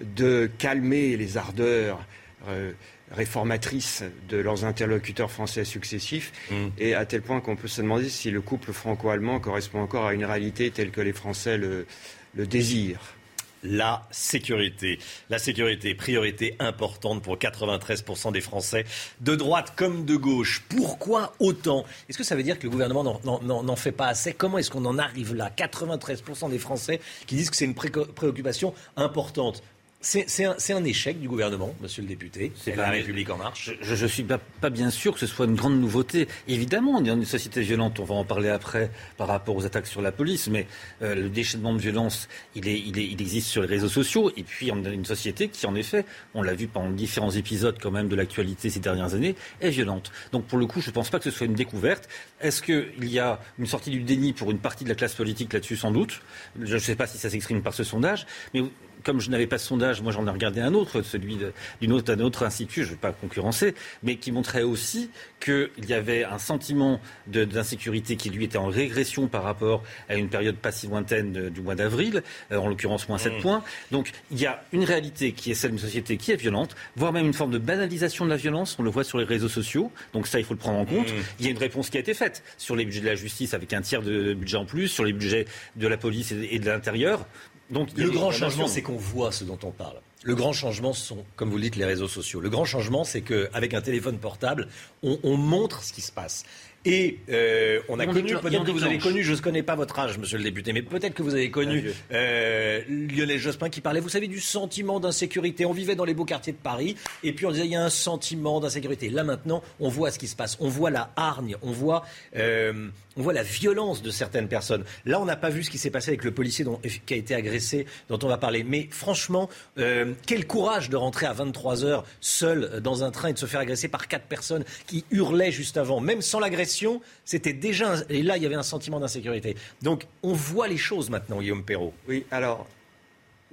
de 0.00 0.50
calmer 0.58 1.16
les 1.16 1.36
ardeurs 1.36 2.04
euh, 2.48 2.72
réformatrices 3.12 4.04
de 4.28 4.36
leurs 4.36 4.64
interlocuteurs 4.64 5.30
français 5.30 5.64
successifs, 5.64 6.32
mm. 6.50 6.68
et 6.78 6.94
à 6.94 7.06
tel 7.06 7.22
point 7.22 7.40
qu'on 7.40 7.56
peut 7.56 7.68
se 7.68 7.80
demander 7.80 8.08
si 8.10 8.30
le 8.30 8.42
couple 8.42 8.72
franco-allemand 8.72 9.40
correspond 9.40 9.80
encore 9.80 10.06
à 10.06 10.12
une 10.12 10.24
réalité 10.24 10.70
telle 10.70 10.90
que 10.90 11.00
les 11.00 11.14
Français 11.14 11.56
le 11.56 11.86
désirent 12.34 13.17
la 13.62 14.06
sécurité. 14.10 14.98
La 15.30 15.38
sécurité, 15.38 15.94
priorité 15.94 16.56
importante 16.58 17.22
pour 17.22 17.36
93% 17.36 18.32
des 18.32 18.40
Français, 18.40 18.84
de 19.20 19.34
droite 19.34 19.74
comme 19.76 20.04
de 20.04 20.16
gauche. 20.16 20.62
Pourquoi 20.68 21.34
autant? 21.40 21.84
Est-ce 22.08 22.18
que 22.18 22.24
ça 22.24 22.36
veut 22.36 22.42
dire 22.42 22.58
que 22.58 22.64
le 22.64 22.70
gouvernement 22.70 23.20
n'en 23.24 23.76
fait 23.76 23.92
pas 23.92 24.08
assez? 24.08 24.32
Comment 24.32 24.58
est-ce 24.58 24.70
qu'on 24.70 24.84
en 24.84 24.98
arrive 24.98 25.34
là? 25.34 25.50
93% 25.56 26.50
des 26.50 26.58
Français 26.58 27.00
qui 27.26 27.36
disent 27.36 27.50
que 27.50 27.56
c'est 27.56 27.64
une 27.64 27.74
préoccupation 27.74 28.74
importante. 28.96 29.62
C'est 30.00 30.72
un, 30.72 30.84
échec 30.84 31.18
du 31.18 31.26
gouvernement, 31.26 31.74
monsieur 31.80 32.02
le 32.02 32.08
député. 32.08 32.52
C'est 32.54 32.76
la 32.76 32.88
République 32.88 33.30
en 33.30 33.36
marche. 33.36 33.72
Je 33.80 34.00
ne 34.00 34.08
suis 34.08 34.22
pas, 34.22 34.70
bien 34.70 34.90
sûr 34.90 35.12
que 35.12 35.18
ce 35.18 35.26
soit 35.26 35.46
une 35.46 35.56
grande 35.56 35.80
nouveauté. 35.80 36.28
Évidemment, 36.46 36.92
on 36.92 37.04
est 37.04 37.08
dans 37.08 37.16
une 37.16 37.24
société 37.24 37.62
violente, 37.62 37.98
on 37.98 38.04
va 38.04 38.14
en 38.14 38.24
parler 38.24 38.48
après 38.48 38.92
par 39.16 39.26
rapport 39.26 39.56
aux 39.56 39.66
attaques 39.66 39.88
sur 39.88 40.00
la 40.00 40.12
police, 40.12 40.48
mais 40.48 40.68
euh, 41.02 41.16
le 41.16 41.28
déchaînement 41.28 41.72
de 41.74 41.80
violence, 41.80 42.28
il, 42.54 42.68
est, 42.68 42.78
il, 42.78 42.96
est, 42.96 43.06
il, 43.06 43.20
existe 43.20 43.48
sur 43.48 43.62
les 43.62 43.66
réseaux 43.66 43.88
sociaux. 43.88 44.30
Et 44.36 44.44
puis, 44.44 44.70
on 44.72 44.84
a 44.84 44.90
une 44.90 45.04
société 45.04 45.48
qui, 45.48 45.66
en 45.66 45.74
effet, 45.74 46.04
on 46.32 46.42
l'a 46.42 46.54
vu 46.54 46.68
pendant 46.68 46.90
différents 46.90 47.32
épisodes 47.32 47.76
quand 47.82 47.90
même 47.90 48.06
de 48.06 48.14
l'actualité 48.14 48.70
ces 48.70 48.80
dernières 48.80 49.14
années, 49.14 49.34
est 49.60 49.70
violente. 49.70 50.12
Donc, 50.30 50.44
pour 50.44 50.58
le 50.58 50.66
coup, 50.66 50.80
je 50.80 50.90
ne 50.90 50.94
pense 50.94 51.10
pas 51.10 51.18
que 51.18 51.24
ce 51.24 51.32
soit 51.32 51.46
une 51.46 51.54
découverte. 51.54 52.08
Est-ce 52.40 52.62
qu'il 52.62 53.10
y 53.10 53.18
a 53.18 53.40
une 53.58 53.66
sortie 53.66 53.90
du 53.90 54.04
déni 54.04 54.32
pour 54.32 54.52
une 54.52 54.60
partie 54.60 54.84
de 54.84 54.90
la 54.90 54.94
classe 54.94 55.14
politique 55.14 55.52
là-dessus, 55.52 55.76
sans 55.76 55.90
doute? 55.90 56.20
Je 56.60 56.74
ne 56.74 56.78
sais 56.78 56.94
pas 56.94 57.08
si 57.08 57.18
ça 57.18 57.30
s'exprime 57.30 57.62
par 57.62 57.74
ce 57.74 57.82
sondage, 57.82 58.26
mais 58.54 58.62
comme 59.04 59.20
je 59.20 59.30
n'avais 59.30 59.46
pas 59.46 59.58
ce 59.58 59.66
sondage, 59.68 60.02
moi 60.02 60.12
j'en 60.12 60.26
ai 60.26 60.30
regardé 60.30 60.60
un 60.60 60.74
autre, 60.74 61.02
celui 61.02 61.36
de- 61.36 61.52
d'une 61.80 61.92
autre, 61.92 62.14
d'un 62.14 62.22
autre 62.24 62.42
institut, 62.44 62.82
je 62.82 62.88
ne 62.88 62.92
vais 62.92 63.00
pas 63.00 63.12
concurrencer, 63.12 63.74
mais 64.02 64.16
qui 64.16 64.32
montrait 64.32 64.62
aussi 64.62 65.10
qu'il 65.40 65.70
y 65.88 65.92
avait 65.94 66.24
un 66.24 66.38
sentiment 66.38 67.00
de- 67.26 67.44
d'insécurité 67.44 68.16
qui 68.16 68.30
lui 68.30 68.44
était 68.44 68.58
en 68.58 68.66
régression 68.66 69.28
par 69.28 69.42
rapport 69.44 69.82
à 70.08 70.16
une 70.16 70.28
période 70.28 70.56
pas 70.56 70.72
si 70.72 70.86
lointaine 70.88 71.32
de- 71.32 71.48
du 71.48 71.60
mois 71.60 71.74
d'avril, 71.74 72.22
euh, 72.52 72.56
en 72.58 72.68
l'occurrence 72.68 73.08
moins 73.08 73.18
7 73.18 73.34
Mm. 73.38 73.40
points. 73.42 73.64
Donc 73.92 74.10
il 74.30 74.40
y 74.40 74.46
a 74.46 74.64
une 74.72 74.84
réalité 74.84 75.32
qui 75.32 75.50
est 75.50 75.54
celle 75.54 75.70
d'une 75.70 75.78
société 75.80 76.16
qui 76.16 76.32
est 76.32 76.36
violente, 76.36 76.74
voire 76.96 77.12
même 77.12 77.26
une 77.26 77.34
forme 77.34 77.52
de 77.52 77.58
banalisation 77.58 78.24
de 78.24 78.30
la 78.30 78.36
violence, 78.36 78.76
on 78.78 78.82
le 78.82 78.90
voit 78.90 79.04
sur 79.04 79.18
les 79.18 79.24
réseaux 79.24 79.48
sociaux, 79.48 79.92
donc 80.12 80.26
ça 80.26 80.38
il 80.38 80.44
faut 80.44 80.54
le 80.54 80.58
prendre 80.58 80.78
en 80.78 80.84
compte. 80.84 81.08
Mm. 81.12 81.16
Il 81.38 81.44
y 81.44 81.48
a 81.48 81.50
une 81.52 81.58
réponse 81.58 81.90
qui 81.90 81.96
a 81.96 82.00
été 82.00 82.14
faite 82.14 82.42
sur 82.56 82.74
les 82.76 82.84
budgets 82.84 83.00
de 83.00 83.06
la 83.06 83.14
justice 83.14 83.54
avec 83.54 83.72
un 83.72 83.80
tiers 83.80 84.02
de 84.02 84.34
budget 84.34 84.56
en 84.56 84.64
plus, 84.64 84.88
sur 84.88 85.04
les 85.04 85.12
budgets 85.12 85.46
de 85.76 85.86
la 85.86 85.96
police 85.96 86.32
et 86.32 86.58
de 86.58 86.66
l'intérieur. 86.66 87.26
Donc 87.70 87.90
Le 87.94 88.10
grand 88.10 88.30
changement, 88.30 88.66
c'est 88.66 88.82
qu'on 88.82 88.96
voit 88.96 89.32
ce 89.32 89.44
dont 89.44 89.58
on 89.62 89.70
parle. 89.70 89.96
Le 90.24 90.34
grand 90.34 90.52
changement, 90.52 90.92
ce 90.92 91.06
sont, 91.06 91.24
comme 91.36 91.50
vous 91.50 91.56
le 91.56 91.62
dites, 91.62 91.76
les 91.76 91.84
réseaux 91.84 92.08
sociaux. 92.08 92.40
Le 92.40 92.50
grand 92.50 92.64
changement, 92.64 93.04
c'est 93.04 93.20
qu'avec 93.20 93.72
un 93.72 93.80
téléphone 93.80 94.18
portable, 94.18 94.68
on, 95.02 95.18
on 95.22 95.36
montre 95.36 95.84
ce 95.84 95.92
qui 95.92 96.00
se 96.00 96.10
passe. 96.10 96.44
Et 96.90 97.18
euh, 97.28 97.80
on 97.90 98.00
a 98.00 98.06
On 98.06 98.12
connu, 98.14 98.34
peut-être 98.40 98.64
que 98.64 98.70
vous 98.70 98.82
avez 98.82 98.96
connu, 98.96 99.22
je 99.22 99.34
ne 99.34 99.38
connais 99.38 99.62
pas 99.62 99.74
votre 99.76 99.98
âge, 99.98 100.16
monsieur 100.16 100.38
le 100.38 100.44
député, 100.44 100.72
mais 100.72 100.80
peut-être 100.80 101.12
que 101.12 101.22
vous 101.22 101.34
avez 101.34 101.50
connu 101.50 101.84
euh, 102.12 102.80
Lionel 102.88 103.38
Jospin 103.38 103.68
qui 103.68 103.82
parlait, 103.82 104.00
vous 104.00 104.08
savez, 104.08 104.26
du 104.26 104.40
sentiment 104.40 104.98
d'insécurité. 104.98 105.66
On 105.66 105.72
vivait 105.72 105.96
dans 105.96 106.06
les 106.06 106.14
beaux 106.14 106.24
quartiers 106.24 106.54
de 106.54 106.58
Paris, 106.58 106.96
et 107.22 107.34
puis 107.34 107.44
on 107.44 107.50
disait, 107.50 107.66
il 107.66 107.72
y 107.72 107.76
a 107.76 107.84
un 107.84 107.90
sentiment 107.90 108.58
d'insécurité. 108.58 109.10
Là 109.10 109.22
maintenant, 109.22 109.62
on 109.80 109.90
voit 109.90 110.10
ce 110.10 110.18
qui 110.18 110.28
se 110.28 110.34
passe. 110.34 110.56
On 110.60 110.68
voit 110.68 110.88
la 110.90 111.10
hargne, 111.16 111.56
on 111.60 111.72
voit, 111.72 112.06
euh, 112.36 112.88
on 113.18 113.22
voit 113.22 113.34
la 113.34 113.42
violence 113.42 114.00
de 114.00 114.10
certaines 114.10 114.48
personnes. 114.48 114.84
Là, 115.04 115.20
on 115.20 115.26
n'a 115.26 115.36
pas 115.36 115.50
vu 115.50 115.64
ce 115.64 115.70
qui 115.70 115.76
s'est 115.76 115.90
passé 115.90 116.08
avec 116.08 116.24
le 116.24 116.30
policier 116.30 116.64
dont- 116.64 116.80
qui 117.04 117.12
a 117.12 117.16
été 117.18 117.34
agressé, 117.34 117.84
dont 118.08 118.18
on 118.22 118.28
va 118.28 118.38
parler. 118.38 118.64
Mais 118.64 118.88
franchement, 118.90 119.50
euh, 119.76 120.14
quel 120.26 120.46
courage 120.46 120.88
de 120.88 120.96
rentrer 120.96 121.26
à 121.26 121.34
23 121.34 121.84
heures 121.84 122.06
seul 122.22 122.80
dans 122.82 123.04
un 123.04 123.10
train 123.10 123.28
et 123.28 123.32
de 123.34 123.38
se 123.38 123.44
faire 123.44 123.60
agresser 123.60 123.88
par 123.88 124.08
quatre 124.08 124.24
personnes 124.24 124.64
qui 124.86 125.04
hurlaient 125.10 125.52
juste 125.52 125.76
avant. 125.76 126.00
Même 126.00 126.22
sans 126.22 126.40
l'agression, 126.40 126.77
c'était 127.24 127.52
déjà... 127.52 127.94
un- 127.94 128.02
Et 128.08 128.22
là, 128.22 128.36
il 128.36 128.42
y 128.42 128.46
avait 128.46 128.54
un 128.54 128.62
sentiment 128.62 129.00
d'insécurité. 129.00 129.56
Donc, 129.82 130.06
on 130.22 130.32
voit 130.32 130.68
les 130.68 130.76
choses 130.76 131.10
maintenant, 131.10 131.40
Guillaume 131.40 131.64
Perrault. 131.64 131.94
Oui, 132.08 132.24
alors, 132.30 132.66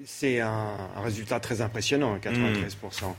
c'est 0.06 0.40
un, 0.42 0.78
un 0.96 1.02
résultat 1.02 1.40
très 1.40 1.62
impressionnant, 1.62 2.18
93%. 2.18 3.14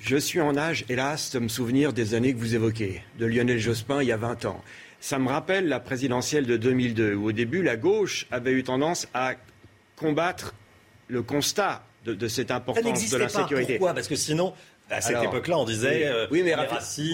Je 0.00 0.16
suis 0.16 0.40
en 0.40 0.56
âge, 0.56 0.84
hélas, 0.88 1.30
de 1.32 1.38
me 1.38 1.48
souvenir 1.48 1.92
des 1.92 2.14
années 2.14 2.34
que 2.34 2.38
vous 2.38 2.54
évoquez, 2.54 3.02
de 3.18 3.26
Lionel 3.26 3.58
Jospin 3.58 4.02
il 4.02 4.08
y 4.08 4.12
a 4.12 4.16
20 4.16 4.44
ans. 4.44 4.62
Ça 5.00 5.18
me 5.18 5.28
rappelle 5.28 5.68
la 5.68 5.80
présidentielle 5.80 6.46
de 6.46 6.56
2002, 6.56 7.14
où 7.14 7.28
au 7.28 7.32
début, 7.32 7.62
la 7.62 7.76
gauche 7.76 8.26
avait 8.30 8.52
eu 8.52 8.62
tendance 8.64 9.06
à 9.14 9.34
combattre 9.96 10.54
le 11.08 11.22
constat 11.22 11.84
de, 12.04 12.14
de 12.14 12.28
cette 12.28 12.50
importance 12.50 13.10
de 13.10 13.16
l'insécurité. 13.16 13.74
Pourquoi? 13.74 13.94
Parce 13.94 14.08
que 14.08 14.16
sinon, 14.16 14.52
à 14.94 15.00
cette 15.00 15.16
Alors, 15.16 15.32
époque-là, 15.32 15.58
on 15.58 15.64
disait... 15.64 15.88
oui, 15.88 16.02
euh, 16.04 16.26
oui, 16.30 16.42
mais, 16.44 16.54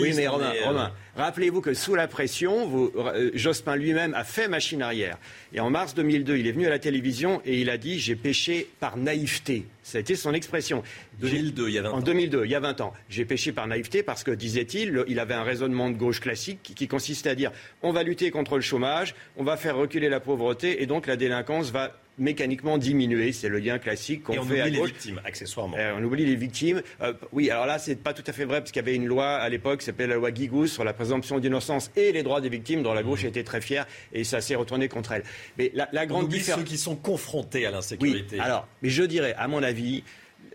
oui, 0.01 0.13
mais 0.17 0.27
Romain, 0.29 0.53
est, 0.53 0.63
euh, 0.63 0.67
Romain, 0.67 0.93
rappelez-vous 1.17 1.61
que 1.61 1.75
sous 1.75 1.95
la 1.95 2.09
pression, 2.09 2.67
vous- 2.67 2.93
euh, 2.97 3.31
Jospin 3.35 3.77
lui-même 3.77 4.15
a 4.15 4.25
fait 4.25 4.49
machine 4.49 4.83
arrière. 4.83 5.19
Et 5.53 5.61
en 5.61 5.71
mars 5.71 5.95
2002, 5.95 6.37
il 6.37 6.47
est 6.47 6.53
venu 6.53 6.67
à 6.67 6.71
la 6.71 6.79
télévision 6.79 7.43
et 7.45 7.61
il 7.61 7.71
a 7.71 7.77
dit 7.79 7.99
J'ai 7.99 8.17
péché 8.17 8.69
par 8.81 8.97
naïveté. 8.97 9.67
Ça 9.83 9.99
a 9.99 10.01
été 10.01 10.15
son 10.15 10.33
expression. 10.35 10.83
2002, 11.21 11.69
il 11.69 11.75
y 11.75 11.79
a 11.79 11.83
20 11.83 11.91
En 11.91 11.99
ans. 11.99 12.01
2002, 12.01 12.45
il 12.45 12.51
y 12.51 12.55
a 12.55 12.61
20 12.61 12.81
ans. 12.81 12.93
J'ai 13.09 13.25
péché 13.25 13.51
par 13.53 13.67
naïveté 13.67 14.03
parce 14.03 14.23
que, 14.23 14.31
disait-il, 14.31 14.91
le- 14.91 15.05
il 15.09 15.19
avait 15.19 15.35
un 15.35 15.43
raisonnement 15.43 15.91
de 15.91 15.97
gauche 15.97 16.21
classique 16.21 16.61
qui, 16.63 16.75
qui 16.75 16.87
consistait 16.89 17.31
à 17.31 17.35
dire 17.35 17.51
on 17.83 17.93
va 17.93 18.03
lutter 18.03 18.31
contre 18.31 18.55
le 18.57 18.61
chômage, 18.63 19.15
on 19.37 19.43
va 19.45 19.57
faire 19.57 19.77
reculer 19.77 20.09
la 20.09 20.21
pauvreté 20.21 20.83
et 20.83 20.87
donc 20.87 21.07
la 21.07 21.17
délinquance 21.17 21.71
va 21.71 21.97
mécaniquement 22.21 22.79
diminuer. 22.79 23.33
C'est 23.33 23.49
le 23.49 23.59
lien 23.59 23.79
classique 23.81 24.23
qu'on 24.23 24.39
on 24.39 24.43
fait 24.45 24.61
à 24.61 24.65
oublie 24.65 24.73
les 24.75 24.79
gauche. 24.79 24.91
victimes, 24.91 25.21
accessoirement. 25.25 25.77
Euh, 25.77 25.95
on 25.99 26.05
oublie 26.05 26.25
les 26.25 26.37
victimes. 26.37 26.83
Euh, 27.01 27.13
oui, 27.33 27.51
alors 27.51 27.67
là, 27.67 27.79
c'est 27.81 27.97
pas 27.97 28.13
tout 28.15 28.23
à 28.27 28.33
fait 28.33 28.45
vrai, 28.45 28.61
parce 28.61 28.71
qu'il 28.71 28.81
y 28.81 28.85
avait 28.85 28.95
une 28.95 29.07
loi 29.07 29.37
à 29.37 29.49
l'époque 29.49 29.81
qui 29.81 29.87
s'appelait 29.87 30.07
la 30.07 30.15
loi 30.15 30.31
Guigou 30.31 30.69
sur 30.69 30.85
la 30.85 30.93
présomption 30.93 31.39
d'innocence 31.41 31.91
et 31.97 32.13
les 32.13 32.23
droits 32.23 32.41
des 32.41 32.49
victimes, 32.49 32.83
dont 32.85 32.95
la 32.95 33.03
gauche 33.03 33.25
était 33.25 33.43
très 33.43 33.61
fière, 33.61 33.87
et 34.13 34.23
ça 34.23 34.41
s'est 34.41 34.55
retourné 34.55 34.89
contre 34.89 35.13
elle. 35.13 35.23
Mais 35.59 35.73
la, 35.75 35.89
la 35.93 36.05
On 36.05 36.07
grande 36.07 36.29
différence. 36.29 36.61
ceux 36.61 36.67
qui 36.67 36.79
sont 36.79 36.95
confrontés 36.97 37.65
à 37.67 37.71
Oui, 37.71 37.75
l'insécurité. 37.75 38.39
alors, 38.39 38.69
mais 38.83 38.91
je 38.91 39.03
dirais, 39.03 39.35
à 39.37 39.49
mon 39.49 39.63
avis, 39.63 40.05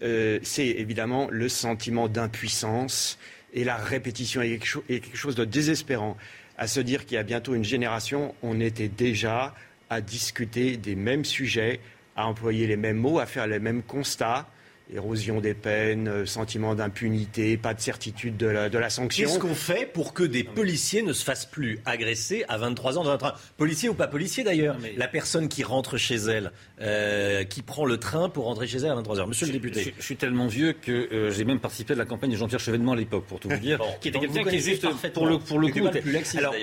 euh, 0.04 0.40
c'est 0.44 0.68
évidemment 0.68 1.28
le 1.32 1.50
sentiment 1.50 2.08
d'impuissance 2.08 3.18
et 3.54 3.64
la 3.64 3.78
répétition 3.78 4.42
est 4.42 4.60
quelque 4.60 5.16
chose 5.18 5.36
de 5.36 5.46
désespérant. 5.46 6.18
À 6.58 6.68
se 6.68 6.80
dire 6.80 7.06
qu'il 7.06 7.16
y 7.16 7.18
a 7.18 7.24
bientôt 7.24 7.54
une 7.56 7.64
génération, 7.66 8.34
on 8.44 8.60
était 8.60 8.88
déjà 8.88 9.54
à 9.90 10.02
discuter 10.02 10.78
des 10.78 10.96
mêmes 10.96 11.26
sujets, 11.26 11.80
à 12.16 12.28
employer 12.28 12.68
les 12.68 12.78
mêmes 12.78 12.98
mots, 12.98 13.20
à 13.20 13.26
faire 13.26 13.48
les 13.48 13.60
mêmes 13.60 13.84
constats. 13.84 14.48
Érosion 14.94 15.42
des 15.42 15.56
peines, 15.56 16.08
euh, 16.08 16.26
sentiment 16.28 16.76
d'impunité, 16.76 17.58
pas 17.58 17.74
de 17.74 17.82
certitude 17.82 18.38
de 18.38 18.46
la, 18.46 18.70
de 18.70 18.78
la 18.78 18.92
sanction. 18.92 19.28
Qu'est-ce 19.28 19.40
qu'on 19.40 19.56
fait 19.56 19.92
pour 19.92 20.14
que 20.14 20.22
des 20.24 20.44
policiers 20.44 21.02
ne 21.02 21.12
se 21.12 21.24
fassent 21.24 21.48
plus 21.48 21.80
agresser 21.88 22.46
à 22.50 22.60
23 22.60 23.00
ans 23.00 23.04
dans 23.04 23.10
un 23.10 23.18
train 23.18 23.34
Policier 23.58 23.90
ou 23.90 23.96
pas 23.96 24.06
policier 24.06 24.44
d'ailleurs 24.44 24.78
La 24.96 25.08
personne 25.08 25.48
qui 25.48 25.64
rentre 25.64 25.98
chez 25.98 26.18
elle, 26.18 26.52
euh, 26.82 27.44
qui 27.46 27.64
prend 27.64 27.86
le 27.86 27.98
train 27.98 28.30
pour 28.30 28.46
rentrer 28.46 28.68
chez 28.68 28.78
elle 28.78 28.92
à 28.92 28.96
23 28.96 29.22
heures. 29.22 29.28
Monsieur 29.28 29.48
le 29.48 29.54
Je, 29.54 29.58
député. 29.58 29.96
je 29.98 30.04
suis 30.04 30.18
tellement 30.18 30.46
vieux 30.46 30.74
que 30.74 30.92
euh, 30.92 31.32
j'ai 31.32 31.46
même 31.46 31.60
participé 31.60 31.94
à 31.94 31.96
la 31.96 32.06
campagne 32.06 32.30
de 32.30 32.38
Jean-Pierre 32.38 32.60
Chevènement 32.60 32.92
à 32.92 32.96
l'époque, 32.96 33.26
pour 33.26 33.40
tout 33.40 33.50
vous 33.50 33.58
dire, 33.58 33.80
Bon, 33.80 33.86
qui 34.02 34.10
était 34.10 34.20
quelqu'un 34.20 34.44
qui 34.44 34.76
parfaitement. 34.78 35.10
pour 35.22 35.26
le 35.26 35.40
pour 35.40 35.58
le 35.58 35.70
coup. 35.70 35.82
pas 35.84 35.92
le 35.94 36.02
plus 36.02 36.12
laxiste, 36.12 36.38
Alors, 36.38 36.54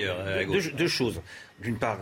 deux 0.77 0.87
choses. 0.87 1.19
D'une 1.61 1.77
part, 1.77 1.99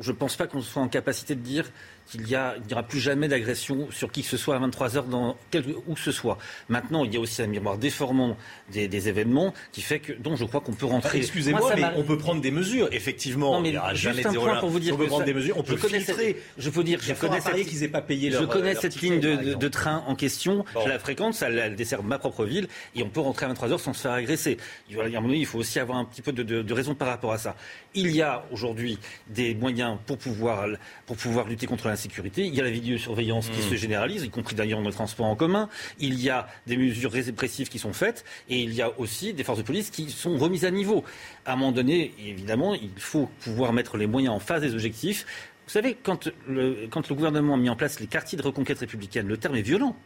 je 0.00 0.10
ne 0.10 0.16
pense 0.16 0.36
pas 0.36 0.46
qu'on 0.46 0.60
soit 0.60 0.82
en 0.82 0.88
capacité 0.88 1.34
de 1.34 1.40
dire 1.40 1.70
qu'il 2.06 2.28
y 2.28 2.34
a- 2.34 2.54
il 2.56 2.66
n'y 2.66 2.72
aura 2.72 2.82
plus 2.82 3.00
jamais 3.00 3.28
d'agression 3.28 3.88
sur 3.90 4.10
qui 4.12 4.22
que 4.22 4.28
ce 4.28 4.36
soit 4.36 4.54
à 4.56 4.58
23 4.58 4.96
heures 4.96 5.04
dans 5.06 5.36
quel, 5.50 5.64
où 5.86 5.94
que 5.94 6.00
ce 6.00 6.12
soit. 6.12 6.38
Maintenant, 6.68 7.04
il 7.04 7.12
y 7.12 7.16
a 7.16 7.20
aussi 7.20 7.42
un 7.42 7.46
miroir 7.46 7.78
déformant 7.78 8.36
des, 8.72 8.88
des 8.88 9.08
événements 9.08 9.52
qui 9.72 9.82
fait 9.82 9.98
que, 10.00 10.12
dont 10.12 10.36
je 10.36 10.44
crois 10.44 10.60
qu'on 10.60 10.72
peut 10.72 10.86
rentrer. 10.86 11.08
Enfin, 11.08 11.18
Excusez-moi, 11.18 11.60
Moi, 11.60 11.72
mais 11.76 11.84
on 11.96 12.02
peut 12.04 12.18
prendre 12.18 12.40
des 12.40 12.50
mesures. 12.50 12.88
Effectivement, 12.92 13.52
Non, 13.54 13.60
mais 13.60 13.70
il 13.70 13.74
y 13.74 13.78
aura 13.78 13.92
juste 13.94 14.04
jamais 14.04 14.22
de 14.22 14.28
un 14.28 14.32
zéro 14.32 14.44
point 14.44 14.54
là. 14.54 14.60
pour 14.60 14.68
vous 14.70 14.80
dire 14.80 14.94
on 14.94 14.96
peut 14.98 15.04
que 15.04 15.08
prendre 15.08 15.22
ça- 15.22 15.26
des 15.26 15.34
mesures. 15.34 15.56
On 15.58 15.64
je 15.64 15.74
peut 15.74 15.88
filtrer. 15.88 16.02
cette- 16.26 16.36
je 16.58 16.70
peux 16.70 16.84
dire, 16.84 16.98
je 17.02 17.12
connais 17.14 17.40
cette- 17.40 17.66
qu'ils 17.66 17.82
aient 17.82 17.88
pas 17.88 18.02
payé 18.02 18.30
leur 18.30 18.42
Je 18.42 18.46
connais 18.46 18.72
leur 18.72 18.82
cette 18.82 18.92
ticket, 18.92 19.08
ligne 19.18 19.20
de, 19.56 19.68
train 19.68 20.04
en 20.06 20.14
question. 20.14 20.64
Je 20.84 20.88
la 20.88 20.98
fréquente, 20.98 21.34
ça 21.34 21.48
elle 21.50 21.74
dessert 21.76 22.02
ma 22.02 22.18
propre 22.18 22.44
ville 22.44 22.68
et 22.94 23.02
on 23.02 23.08
peut 23.08 23.20
rentrer 23.20 23.44
à 23.46 23.48
23 23.48 23.72
heures 23.72 23.80
sans 23.80 23.92
se 23.92 24.00
faire 24.02 24.12
agresser. 24.12 24.56
Il 24.88 24.96
y 24.96 25.00
a 25.00 25.02
un 25.02 25.08
moment 25.08 25.28
donné, 25.28 25.38
il 25.40 25.46
faut 25.46 25.58
aussi 25.58 25.78
avoir 25.80 25.98
un 25.98 26.04
petit 26.04 26.22
peu 26.22 26.32
de, 26.32 26.42
de- 26.42 26.62
de 26.62 26.74
raison 26.74 26.94
par 26.94 27.08
rapport 27.08 27.32
à 27.32 27.38
ça. 27.38 27.56
Il 27.94 28.10
y 28.14 28.22
a 28.22 28.44
aujourd'hui 28.52 28.98
des 29.28 29.54
moyens 29.54 29.98
pour 30.06 30.18
pouvoir, 30.18 30.66
pour 31.06 31.16
pouvoir 31.16 31.46
lutter 31.48 31.66
contre 31.66 31.86
Il 32.46 32.54
y 32.54 32.60
a 32.60 32.64
la 32.64 32.70
vidéosurveillance 32.70 33.48
qui 33.48 33.58
Mm. 33.60 33.70
se 33.70 33.74
généralise, 33.76 34.22
y 34.24 34.30
compris 34.30 34.54
d'ailleurs 34.54 34.80
dans 34.80 34.86
le 34.88 34.92
transport 34.92 35.26
en 35.26 35.36
commun. 35.36 35.68
Il 35.98 36.20
y 36.20 36.30
a 36.30 36.46
des 36.66 36.76
mesures 36.76 37.12
répressives 37.12 37.68
qui 37.68 37.78
sont 37.78 37.92
faites 37.92 38.24
et 38.48 38.60
il 38.60 38.72
y 38.74 38.82
a 38.82 38.98
aussi 38.98 39.32
des 39.32 39.44
forces 39.44 39.58
de 39.58 39.64
police 39.64 39.90
qui 39.90 40.10
sont 40.10 40.36
remises 40.38 40.64
à 40.64 40.70
niveau. 40.70 41.04
À 41.44 41.52
un 41.52 41.56
moment 41.56 41.72
donné, 41.72 42.12
évidemment, 42.24 42.74
il 42.74 42.90
faut 42.96 43.28
pouvoir 43.40 43.72
mettre 43.72 43.96
les 43.96 44.06
moyens 44.06 44.34
en 44.34 44.38
face 44.40 44.60
des 44.60 44.74
objectifs. 44.74 45.26
Vous 45.66 45.72
savez, 45.72 45.96
quand 46.02 46.28
le, 46.46 46.86
quand 46.90 47.08
le 47.08 47.14
gouvernement 47.14 47.54
a 47.54 47.56
mis 47.56 47.68
en 47.70 47.76
place 47.76 47.98
les 47.98 48.06
quartiers 48.06 48.38
de 48.38 48.42
reconquête 48.42 48.78
républicaine, 48.78 49.26
le 49.26 49.36
terme 49.36 49.56
est 49.56 49.62
violent. 49.62 49.96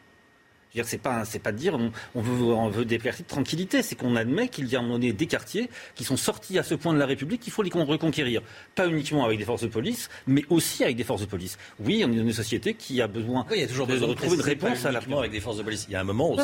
Dire, 0.75 0.85
c'est 0.87 0.99
pas, 0.99 1.25
c'est 1.25 1.41
pas 1.41 1.51
de 1.51 1.57
dire 1.57 1.75
on, 1.75 1.91
on 2.15 2.21
veut, 2.21 2.45
on 2.55 2.69
veut 2.69 2.85
des 2.85 2.99
quartiers 2.99 3.25
de 3.25 3.29
tranquillité, 3.29 3.83
c'est 3.83 3.97
qu'on 3.97 4.15
admet 4.15 4.47
qu'il 4.49 4.69
y 4.69 4.77
a 4.77 4.81
donné 4.81 5.13
des 5.13 5.27
quartiers 5.27 5.69
qui 5.97 6.05
sont 6.05 6.17
sortis 6.17 6.59
à 6.59 6.63
ce 6.63 6.75
point 6.77 6.93
de 6.95 6.99
la 6.99 7.07
République 7.07 7.41
qu'il 7.41 7.53
faut 7.53 7.63
les 7.63 7.71
con- 7.71 7.85
reconquérir. 7.85 8.41
Pas 8.77 8.87
uniquement 8.87 9.25
avec 9.25 9.39
des 9.39 9.45
forces 9.45 9.63
de 9.63 9.67
police, 9.67 10.09
mais 10.29 10.45
aussi 10.49 10.85
avec 10.85 10.95
des 10.97 11.03
forces 11.03 11.23
de 11.23 11.27
police. 11.27 11.59
Oui, 11.81 12.05
on 12.07 12.13
est 12.13 12.17
dans 12.17 12.23
une 12.23 12.33
société 12.33 12.75
qui 12.75 13.01
a 13.03 13.09
besoin 13.09 13.45
Oui, 13.51 13.57
il 13.57 13.61
y 13.63 13.65
a 13.65 13.67
toujours 13.67 13.87
de, 13.89 13.93
besoin 13.95 14.09
de 14.09 14.13
retrouver 14.13 14.37
une 14.37 14.43
réponse 14.43 14.85
à 14.85 14.93
la 14.93 14.99
uniquement 15.01 15.19
avec 15.19 15.33
des 15.33 15.41
forces 15.41 15.57
de 15.59 15.63
police. 15.65 15.87
Il 15.89 15.93
y 15.93 15.97
a 15.97 16.01
un 16.01 16.05
moment 16.05 16.33
où 16.33 16.37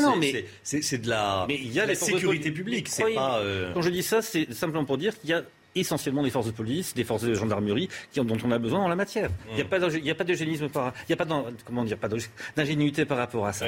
c'est- 0.62 0.98
de 0.98 1.08
la, 1.08 1.44
Mais 1.46 1.54
il 1.62 1.72
y 1.72 1.78
a 1.78 1.84
de 1.84 1.90
la 1.90 1.94
sécurité 1.94 2.50
publique. 2.50 2.88
C'est 2.88 3.02
Croyez- 3.02 3.14
pas. 3.16 3.38
euh, 3.38 3.72
Quand 3.74 3.82
je 3.82 3.90
dis 3.90 4.02
ça, 4.02 4.22
c'est 4.22 4.52
simplement 4.52 4.84
pour 4.84 4.98
dire 4.98 5.18
qu'il 5.20 5.30
y 5.30 5.34
a 5.34 5.42
essentiellement 5.74 6.22
des 6.22 6.30
forces 6.30 6.46
de 6.46 6.52
police, 6.52 6.94
des 6.94 7.04
forces 7.04 7.22
de 7.22 7.34
gendarmerie 7.34 7.88
qui, 8.10 8.18
dont 8.24 8.38
on 8.44 8.50
a 8.50 8.58
besoin 8.58 8.80
en 8.80 8.88
la 8.88 8.96
matière. 8.96 9.30
Il 9.50 9.56
n'y 9.56 9.60
a 9.60 9.64
Mm. 9.64 9.68
pas 9.68 9.78
il 9.94 10.10
a 10.10 10.14
pas 10.14 10.24
d'eugénisme 10.24 10.68
par, 10.70 10.92
il 11.06 11.10
y 11.10 11.12
a 11.12 11.16
pas 11.16 11.26
d'en- 11.26 11.44
comment 11.64 11.84
dire, 11.84 11.98
pas 11.98 12.08
d'ingé- 12.08 12.30
d'ingénuité 12.56 13.04
par 13.04 13.18
rapport 13.18 13.46
à 13.46 13.52
ça. 13.52 13.66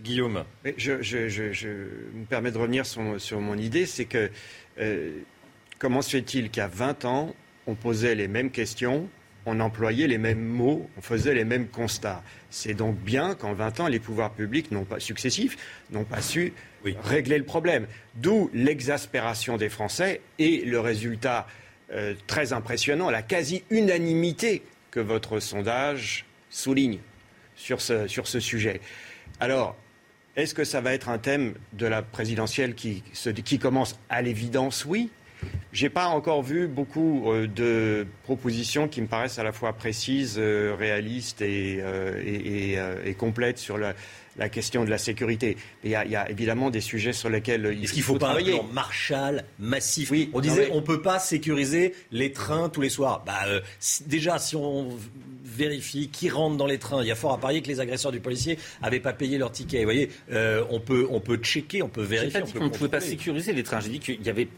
Guillaume. 0.00 0.44
Je, 0.76 1.00
je- 1.02 1.28
je- 1.28 1.52
je 1.52 1.68
me 1.68 2.24
permets 2.28 2.50
de 2.50 2.58
revenir 2.58 2.84
sur, 2.86 3.00
mon- 3.02 3.18
sur 3.18 3.40
mon 3.40 3.56
idée, 3.56 3.86
c'est 3.86 4.04
que 4.04 4.30
euh, 4.78 5.18
comment 5.78 6.02
se 6.02 6.10
fait-il 6.10 6.50
qu'à 6.50 6.66
20 6.68 7.04
ans, 7.06 7.34
on 7.66 7.74
posait 7.74 8.14
les 8.14 8.28
mêmes 8.28 8.50
questions, 8.50 9.08
on 9.46 9.58
employait 9.60 10.06
les 10.06 10.18
mêmes 10.18 10.42
mots, 10.44 10.90
on 10.98 11.00
faisait 11.00 11.34
les 11.34 11.44
mêmes 11.44 11.68
constats? 11.68 12.22
C'est 12.50 12.74
donc 12.74 12.96
bien 12.98 13.34
qu'en 13.34 13.54
20 13.54 13.80
ans, 13.80 13.88
les 13.88 13.98
pouvoirs 14.00 14.32
publics 14.34 14.70
n'ont 14.70 14.84
pas 14.84 15.00
successifs 15.00 15.56
n'ont 15.90 16.04
pas 16.04 16.20
su 16.20 16.52
régler 17.02 17.38
le 17.38 17.44
problème. 17.44 17.86
D'où 18.14 18.50
l'exaspération 18.54 19.56
des 19.56 19.68
Français 19.70 20.20
et 20.38 20.58
le 20.64 20.78
résultat 20.78 21.46
euh, 21.92 22.14
très 22.26 22.52
impressionnant, 22.52 23.08
la 23.10 23.22
quasi-unanimité 23.22 24.62
que 24.90 25.00
votre 25.00 25.40
sondage 25.40 26.24
souligne 26.50 26.98
sur 27.54 27.80
ce, 27.80 28.06
sur 28.08 28.26
ce 28.28 28.40
sujet. 28.40 28.80
Alors, 29.40 29.76
est-ce 30.36 30.54
que 30.54 30.64
ça 30.64 30.80
va 30.80 30.92
être 30.92 31.08
un 31.08 31.18
thème 31.18 31.54
de 31.72 31.86
la 31.86 32.02
présidentielle 32.02 32.74
qui, 32.74 33.02
qui 33.44 33.58
commence 33.58 33.98
à 34.10 34.20
l'évidence? 34.20 34.84
Oui. 34.84 35.10
J'ai 35.72 35.90
pas 35.90 36.06
encore 36.06 36.42
vu 36.42 36.66
beaucoup 36.68 37.30
euh, 37.30 37.46
de 37.46 38.06
propositions 38.24 38.88
qui 38.88 39.02
me 39.02 39.06
paraissent 39.06 39.38
à 39.38 39.44
la 39.44 39.52
fois 39.52 39.72
précises, 39.74 40.36
euh, 40.38 40.74
réalistes 40.78 41.42
et, 41.42 41.78
euh, 41.80 42.22
et- 42.24 42.72
et, 42.72 42.78
euh, 42.78 42.96
et 43.04 43.14
complètes 43.14 43.58
sur 43.58 43.76
la, 43.76 43.94
la 44.38 44.48
question 44.48 44.84
de 44.84 44.90
la 44.90 44.98
sécurité. 44.98 45.56
Il 45.84 45.90
y, 45.90 45.94
a, 45.94 46.04
il 46.04 46.10
y 46.10 46.16
a 46.16 46.30
évidemment 46.30 46.70
des 46.70 46.80
sujets 46.80 47.12
sur 47.12 47.28
lesquels 47.28 47.74
il 47.76 47.84
Est-ce 47.84 47.92
qu'il 47.92 48.00
ne 48.00 48.04
faut, 48.06 48.12
pas 48.14 48.26
travailler. 48.26 48.54
un 48.54 48.58
plan 48.58 48.68
Marshall 48.72 49.44
massif 49.58 50.10
On 50.12 50.16
non, 50.36 50.40
disait 50.40 50.66
mais- 50.68 50.72
on 50.72 50.76
ne 50.76 50.86
peut 50.86 51.02
pas 51.02 51.18
sécuriser 51.18 51.94
les 52.10 52.32
trains 52.32 52.68
tous 52.70 52.80
les 52.80 52.88
soirs. 52.90 53.22
Bah, 53.26 53.40
euh, 53.46 53.60
si- 53.80 54.04
déjà, 54.04 54.38
si 54.38 54.56
on 54.56 54.96
vérifie 55.44 56.08
qui 56.08 56.28
rentre 56.28 56.56
dans 56.56 56.66
les 56.66 56.78
trains, 56.78 57.02
il 57.02 57.08
y 57.08 57.10
a 57.10 57.14
fort 57.14 57.32
à 57.32 57.38
parier 57.40 57.62
que 57.62 57.68
les 57.68 57.80
agresseurs 57.80 58.12
du 58.12 58.20
policier 58.20 58.58
n'avaient 58.82 59.00
pas 59.00 59.12
payé 59.14 59.38
leur 59.38 59.52
ticket. 59.52 59.78
Vous 59.78 59.84
voyez, 59.84 60.10
euh, 60.32 60.64
on, 60.70 60.80
peut, 60.80 61.06
on 61.10 61.20
peut 61.20 61.36
checker, 61.38 61.82
on 61.82 61.88
peut 61.88 62.02
vérifier. 62.02 62.40
pas 62.40 62.46
dit 62.46 62.52
peut 62.52 62.58
qu'on 62.58 62.64
ne 62.66 62.70
pouvait 62.70 62.90
pas 62.90 63.00
sécuriser 63.00 63.52
les 63.54 63.62
trains. 63.62 63.80
J'ai 63.80 63.88
dit 63.90 64.00
qu'il 64.00 64.22
y 64.22 64.28
avait 64.28 64.48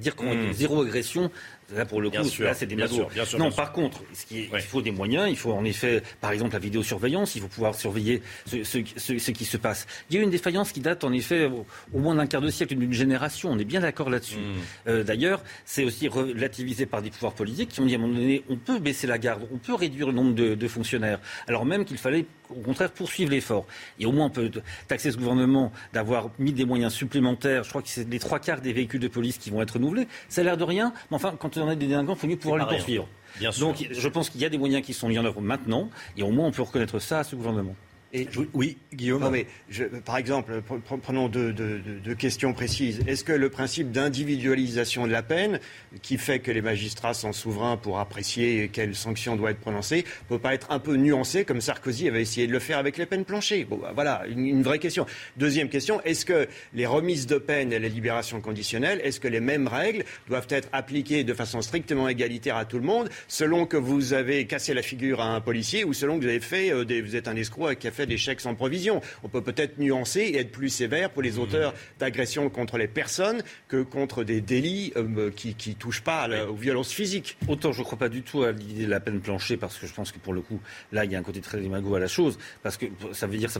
dire 0.00 0.16
qu'on 0.16 0.34
Mm. 0.34 0.52
zéro 0.52 0.82
agression. 0.82 1.30
Là, 1.74 1.84
pour 1.86 2.00
le 2.00 2.10
coup, 2.10 2.24
sûr, 2.24 2.44
là, 2.46 2.54
c'est 2.54 2.66
des 2.66 2.74
bien 2.74 2.84
magots. 2.86 2.96
sûr, 2.96 3.08
bien 3.08 3.24
sûr, 3.24 3.38
non, 3.38 3.46
sûr. 3.50 3.56
par 3.56 3.72
contre, 3.72 4.02
ce 4.12 4.26
qui 4.26 4.40
est- 4.40 4.50
il 4.52 4.60
faut 4.60 4.82
des 4.82 4.90
moyens. 4.90 5.28
Il 5.30 5.36
faut 5.36 5.52
en 5.52 5.64
effet, 5.64 6.02
par 6.20 6.32
exemple, 6.32 6.52
la 6.54 6.58
vidéosurveillance. 6.58 7.34
Il 7.36 7.42
faut 7.42 7.48
pouvoir 7.48 7.74
surveiller 7.74 8.22
ce, 8.46 8.64
ce- 8.64 8.78
ce- 8.96 9.18
ce 9.18 9.30
qui 9.30 9.44
se 9.44 9.56
passe. 9.56 9.86
Il 10.08 10.16
y 10.16 10.18
a 10.18 10.22
eu 10.22 10.24
une 10.24 10.30
défaillance 10.30 10.72
qui 10.72 10.80
date 10.80 11.04
en 11.04 11.12
effet 11.12 11.46
au, 11.46 11.66
au 11.92 11.98
moins 11.98 12.14
d'un 12.14 12.26
quart 12.26 12.40
de 12.40 12.50
siècle, 12.50 12.74
d'une 12.74 12.92
génération. 12.92 13.50
On 13.52 13.58
est 13.58 13.64
bien 13.64 13.80
d'accord 13.80 14.10
là-dessus. 14.10 14.36
Mm. 14.38 14.88
Euh, 14.88 15.04
D'ailleurs, 15.04 15.42
c'est 15.64 15.84
aussi 15.84 16.08
relativisé 16.08 16.86
par 16.86 17.02
des 17.02 17.10
pouvoirs 17.10 17.32
politiques 17.34 17.70
qui 17.70 17.80
ont 17.80 17.86
dit 17.86 17.94
à 17.94 17.98
un 17.98 18.00
moment 18.00 18.14
donné, 18.14 18.42
on 18.48 18.56
peut 18.56 18.78
baisser 18.78 19.06
la 19.06 19.18
garde, 19.18 19.46
on 19.52 19.58
peut 19.58 19.74
réduire 19.74 20.06
le 20.08 20.12
nombre 20.12 20.34
de, 20.34 20.54
de 20.54 20.68
fonctionnaires, 20.68 21.20
alors 21.48 21.64
même 21.64 21.84
qu'il 21.84 21.98
fallait 21.98 22.26
au 22.50 22.60
contraire 22.62 22.90
poursuivre 22.90 23.30
l'effort. 23.30 23.64
Et 23.98 24.06
au 24.06 24.12
moins, 24.12 24.26
on 24.26 24.30
peut 24.30 24.50
taxer 24.88 25.12
ce 25.12 25.16
gouvernement 25.16 25.72
d'avoir 25.92 26.30
mis 26.38 26.52
des 26.52 26.64
moyens 26.64 26.92
supplémentaires. 26.92 27.62
Je 27.64 27.68
crois 27.68 27.80
que 27.82 27.88
c'est 27.88 28.08
les 28.08 28.18
trois 28.18 28.40
quarts 28.40 28.60
des 28.60 28.72
véhicules 28.72 28.98
de 29.00 29.06
police 29.08 29.38
qui 29.38 29.50
vont 29.50 29.62
être 29.62 29.72
renouvelés. 29.74 30.08
Ça 30.28 30.40
a 30.40 30.44
l'air 30.44 30.56
de 30.56 30.64
rien, 30.64 30.92
mais 31.10 31.16
enfin, 31.16 31.36
quand 31.38 31.56
on 31.60 31.68
a 31.68 31.74
des 31.74 31.86
délinquants, 31.86 32.14
il 32.14 32.18
faut 32.18 32.26
mieux 32.26 32.36
pouvoir 32.36 32.58
les 32.58 32.76
poursuivre. 32.76 33.06
Bien 33.38 33.52
sûr. 33.52 33.66
Donc, 33.66 33.86
je 33.90 34.08
pense 34.08 34.28
qu'il 34.28 34.40
y 34.40 34.44
a 34.44 34.48
des 34.48 34.58
moyens 34.58 34.84
qui 34.84 34.92
sont 34.92 35.08
mis 35.08 35.18
en 35.18 35.24
œuvre 35.24 35.40
maintenant, 35.40 35.88
et 36.16 36.22
au 36.22 36.30
moins, 36.30 36.46
on 36.46 36.50
peut 36.50 36.62
reconnaître 36.62 36.98
ça 36.98 37.20
à 37.20 37.24
ce 37.24 37.36
gouvernement. 37.36 37.74
Et, 38.12 38.26
oui, 38.54 38.76
Guillaume. 38.92 39.22
Non, 39.22 39.30
mais 39.30 39.46
je- 39.68 39.84
par 39.84 40.16
exemple, 40.16 40.60
pre- 40.68 40.80
pre- 40.80 40.98
prenons 41.00 41.28
deux, 41.28 41.52
deux- 41.52 41.78
deux- 41.78 42.00
deux 42.02 42.14
questions 42.16 42.52
précises. 42.52 43.00
Est-ce 43.06 43.22
que 43.22 43.32
le 43.32 43.50
principe 43.50 43.92
d'individualisation 43.92 45.06
de 45.06 45.12
la 45.12 45.22
peine, 45.22 45.60
qui 46.02 46.18
fait 46.18 46.40
que 46.40 46.50
les 46.50 46.60
magistrats 46.62 47.14
sont 47.14 47.32
souverains 47.32 47.76
pour 47.76 48.00
apprécier 48.00 48.68
quelle 48.72 48.94
sanction 48.96 49.36
doit 49.36 49.52
être 49.52 49.60
prononcée, 49.60 50.04
peut 50.28 50.38
pas 50.40 50.54
être 50.54 50.72
un 50.72 50.78
peu 50.80 50.96
nuancé, 50.96 51.44
comme 51.44 51.60
Sarkozy 51.60 52.08
avait 52.08 52.22
essayé 52.22 52.46
de 52.46 52.52
le 52.52 52.58
faire 52.58 52.78
avec 52.78 52.96
les 52.98 53.06
peines 53.06 53.24
planchées? 53.24 53.64
Bon, 53.64 53.76
bah, 53.76 53.92
Voilà, 53.94 54.24
une, 54.28 54.46
une 54.46 54.62
vraie 54.62 54.78
question. 54.80 55.06
Deuxième 55.36 55.68
question, 55.68 56.00
est-ce 56.02 56.24
que 56.24 56.48
les 56.74 56.86
remises 56.86 57.26
de 57.28 57.38
peine 57.38 57.72
et 57.72 57.78
les 57.78 57.88
libérations 57.88 58.40
conditionnelles, 58.40 59.00
est-ce 59.04 59.20
que 59.20 59.28
les 59.28 59.40
mêmes 59.40 59.68
règles 59.68 60.04
doivent 60.28 60.46
être 60.50 60.68
appliquées 60.72 61.22
de 61.22 61.34
façon 61.34 61.60
strictement 61.62 62.08
égalitaire 62.08 62.56
à 62.56 62.64
tout 62.64 62.78
le 62.78 62.84
monde, 62.84 63.08
selon 63.28 63.66
que 63.66 63.76
vous 63.76 64.12
avez 64.14 64.46
cassé 64.46 64.74
la 64.74 64.82
figure 64.82 65.20
à 65.20 65.26
un 65.34 65.40
policier 65.40 65.84
ou 65.84 65.92
selon 65.92 66.18
que 66.18 66.24
vous 66.24 66.28
avez 66.30 66.40
fait, 66.40 66.72
euh, 66.72 66.84
des- 66.84 67.02
vous 67.02 67.14
êtes 67.14 67.28
un 67.28 67.36
escroc 67.36 67.76
qui 67.76 67.86
a 67.86 67.90
fait 67.92 67.99
des 68.06 68.16
chèques 68.18 68.40
sans 68.40 68.54
provision 68.54 69.00
On 69.22 69.28
peut 69.28 69.42
peut-être 69.42 69.78
nuancer 69.78 70.20
et 70.20 70.38
être 70.38 70.52
plus 70.52 70.68
sévère 70.68 71.10
pour 71.10 71.22
les 71.22 71.38
auteurs 71.38 71.74
d'agressions 71.98 72.48
contre 72.50 72.78
les 72.78 72.88
personnes 72.88 73.42
que 73.68 73.82
contre 73.82 74.24
des 74.24 74.40
délits 74.40 74.92
euh, 74.96 75.30
qui 75.30 75.54
ne 75.68 75.74
touchent 75.74 76.02
pas 76.02 76.22
à 76.22 76.28
la- 76.28 76.50
aux 76.50 76.54
violences 76.54 76.92
physiques. 76.92 77.36
Autant 77.48 77.72
je 77.72 77.80
ne 77.80 77.84
crois 77.84 77.98
pas 77.98 78.08
du 78.08 78.22
tout 78.22 78.42
à 78.42 78.52
l'idée 78.52 78.84
de 78.84 78.90
la 78.90 79.00
peine 79.00 79.20
planchée, 79.20 79.56
parce 79.56 79.76
que 79.78 79.86
je 79.86 79.92
pense 79.92 80.12
que 80.12 80.18
pour 80.18 80.32
le 80.32 80.40
coup, 80.40 80.60
là, 80.92 81.04
il 81.04 81.12
y 81.12 81.16
a 81.16 81.18
un 81.18 81.22
côté 81.22 81.40
très 81.40 81.60
démago 81.60 81.94
à 81.94 82.00
la 82.00 82.08
chose, 82.08 82.38
parce 82.62 82.76
que 82.76 82.86
ça 83.12 83.26
veut 83.26 83.36
dire... 83.36 83.50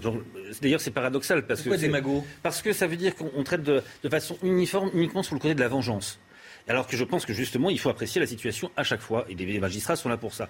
D'ailleurs, 0.63 0.81
c'est 0.81 0.91
paradoxal, 0.91 1.47
parce 1.47 1.63
Pourquoi 1.63 1.77
que... 1.77 1.83
démago? 1.83 2.25
Parce 2.43 2.63
que 2.63 2.73
ça 2.73 2.87
veut 2.87 2.97
dire 2.97 3.15
qu'on 3.15 3.31
on 3.37 3.45
traite 3.45 3.63
de, 3.63 3.83
de 4.03 4.09
façon 4.09 4.37
uniforme 4.43 4.91
uniquement 4.95 5.23
sur 5.23 5.35
le 5.35 5.41
côté 5.41 5.55
de 5.55 5.61
la 5.61 5.69
vengeance. 5.69 6.19
Alors 6.69 6.87
que 6.87 6.97
je 6.97 7.05
pense 7.05 7.25
que 7.25 7.33
justement, 7.33 7.71
il 7.71 7.79
faut 7.81 7.89
apprécier 7.89 8.21
la 8.21 8.27
situation 8.27 8.71
à 8.77 8.85
chaque 8.85 9.01
fois, 9.01 9.25
et 9.29 9.35
les 9.35 9.59
magistrats 9.59 9.97
sont 9.97 10.09
là 10.09 10.17
pour 10.17 10.35
ça. 10.35 10.49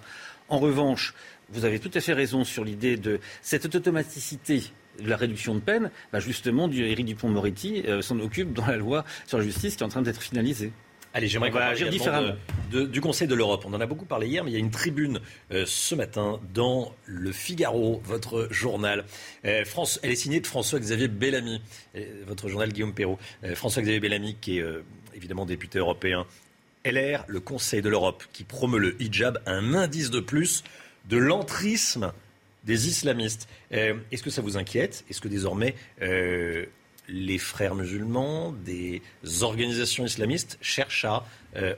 En 0.49 0.59
revanche, 0.59 1.13
vous 1.53 1.65
avez 1.65 1.79
tout 1.79 1.91
à 1.93 1.99
fait 2.01 2.13
raison 2.13 2.43
sur 2.43 2.63
l'idée 2.63 2.97
de 2.97 3.19
cette 3.41 3.65
automaticité 3.75 4.63
de 5.01 5.09
la 5.09 5.17
réduction 5.17 5.55
de 5.55 5.59
peine. 5.59 5.89
Bah 6.11 6.19
justement, 6.19 6.69
Éric 6.69 7.05
Dupont-Moretti 7.05 7.83
euh, 7.87 8.01
s'en 8.01 8.19
occupe 8.19 8.53
dans 8.53 8.65
la 8.67 8.77
loi 8.77 9.05
sur 9.25 9.37
la 9.37 9.43
justice 9.43 9.75
qui 9.75 9.83
est 9.83 9.85
en 9.85 9.89
train 9.89 10.01
d'être 10.01 10.21
finalisée. 10.21 10.71
Allez, 11.13 11.27
j'aimerais 11.27 11.49
On 11.49 11.53
qu'on 11.53 11.59
parle 11.59 11.71
agir 11.73 11.87
également 11.87 11.97
différemment. 12.05 12.33
de- 12.71 12.81
de- 12.81 12.85
du 12.85 13.01
Conseil 13.01 13.27
de 13.27 13.35
l'Europe. 13.35 13.63
On 13.67 13.73
en 13.73 13.81
a 13.81 13.85
beaucoup 13.85 14.05
parlé 14.05 14.27
hier, 14.27 14.45
mais 14.45 14.51
il 14.51 14.53
y 14.53 14.57
a 14.57 14.59
une 14.59 14.71
tribune 14.71 15.19
euh, 15.51 15.65
ce 15.67 15.93
matin 15.93 16.39
dans 16.53 16.93
Le 17.05 17.33
Figaro, 17.33 18.01
votre 18.05 18.47
journal. 18.49 19.03
Euh, 19.43 19.65
France, 19.65 19.99
elle 20.03 20.11
est 20.11 20.15
signée 20.15 20.39
de 20.39 20.47
François-Xavier 20.47 21.09
Bellamy, 21.09 21.61
euh, 21.97 22.23
votre 22.27 22.47
journal 22.47 22.71
Guillaume 22.71 22.93
Perrault. 22.93 23.19
François-Xavier 23.55 23.99
Bellamy, 23.99 24.37
qui 24.39 24.59
est 24.59 24.65
évidemment 25.13 25.45
député 25.45 25.79
européen. 25.79 26.25
LR, 26.85 27.25
le 27.27 27.39
Conseil 27.41 27.81
de 27.81 27.89
l'Europe, 27.89 28.23
qui 28.31 28.43
promeut 28.45 28.79
le 28.79 29.01
hijab, 29.01 29.39
un 29.45 29.73
indice 29.73 30.11
de 30.11 30.19
plus 30.21 30.63
de 31.09 31.17
l'entrisme 31.17 32.11
des 32.63 32.87
islamistes. 32.87 33.47
Euh, 33.73 33.95
Est-ce 34.11 34.23
que 34.23 34.29
ça 34.29 34.41
vous 34.41 34.57
inquiète? 34.57 35.03
Est-ce 35.09 35.21
que 35.21 35.27
désormais 35.27 35.75
euh, 36.01 36.65
les 37.07 37.37
frères 37.37 37.75
musulmans, 37.75 38.51
des 38.51 39.01
organisations 39.41 40.05
islamistes 40.05 40.57
cherchent 40.61 41.05
à 41.05 41.25
euh, 41.55 41.75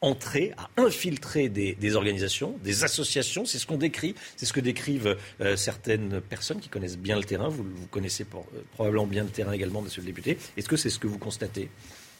entrer, 0.00 0.54
à 0.56 0.70
infiltrer 0.80 1.48
des, 1.48 1.96
organisations, 1.96 2.58
des 2.62 2.84
associations? 2.84 3.44
C'est 3.44 3.58
ce 3.58 3.66
qu'on 3.66 3.76
décrit, 3.76 4.14
c'est 4.36 4.46
ce 4.46 4.52
que 4.52 4.60
décrivent 4.60 5.16
certaines 5.56 6.20
personnes 6.20 6.60
qui 6.60 6.68
connaissent 6.68 6.98
bien 6.98 7.16
le 7.16 7.24
terrain. 7.24 7.48
Vous, 7.48 7.64
connaissez 7.90 8.26
probablement 8.72 9.06
bien 9.06 9.24
le 9.24 9.30
terrain 9.30 9.52
également, 9.52 9.82
monsieur 9.82 10.00
le 10.00 10.06
député. 10.06 10.38
Est-ce 10.56 10.68
que 10.68 10.76
c'est 10.76 10.90
ce 10.90 10.98
que 10.98 11.06
vous 11.06 11.18
constatez? 11.18 11.68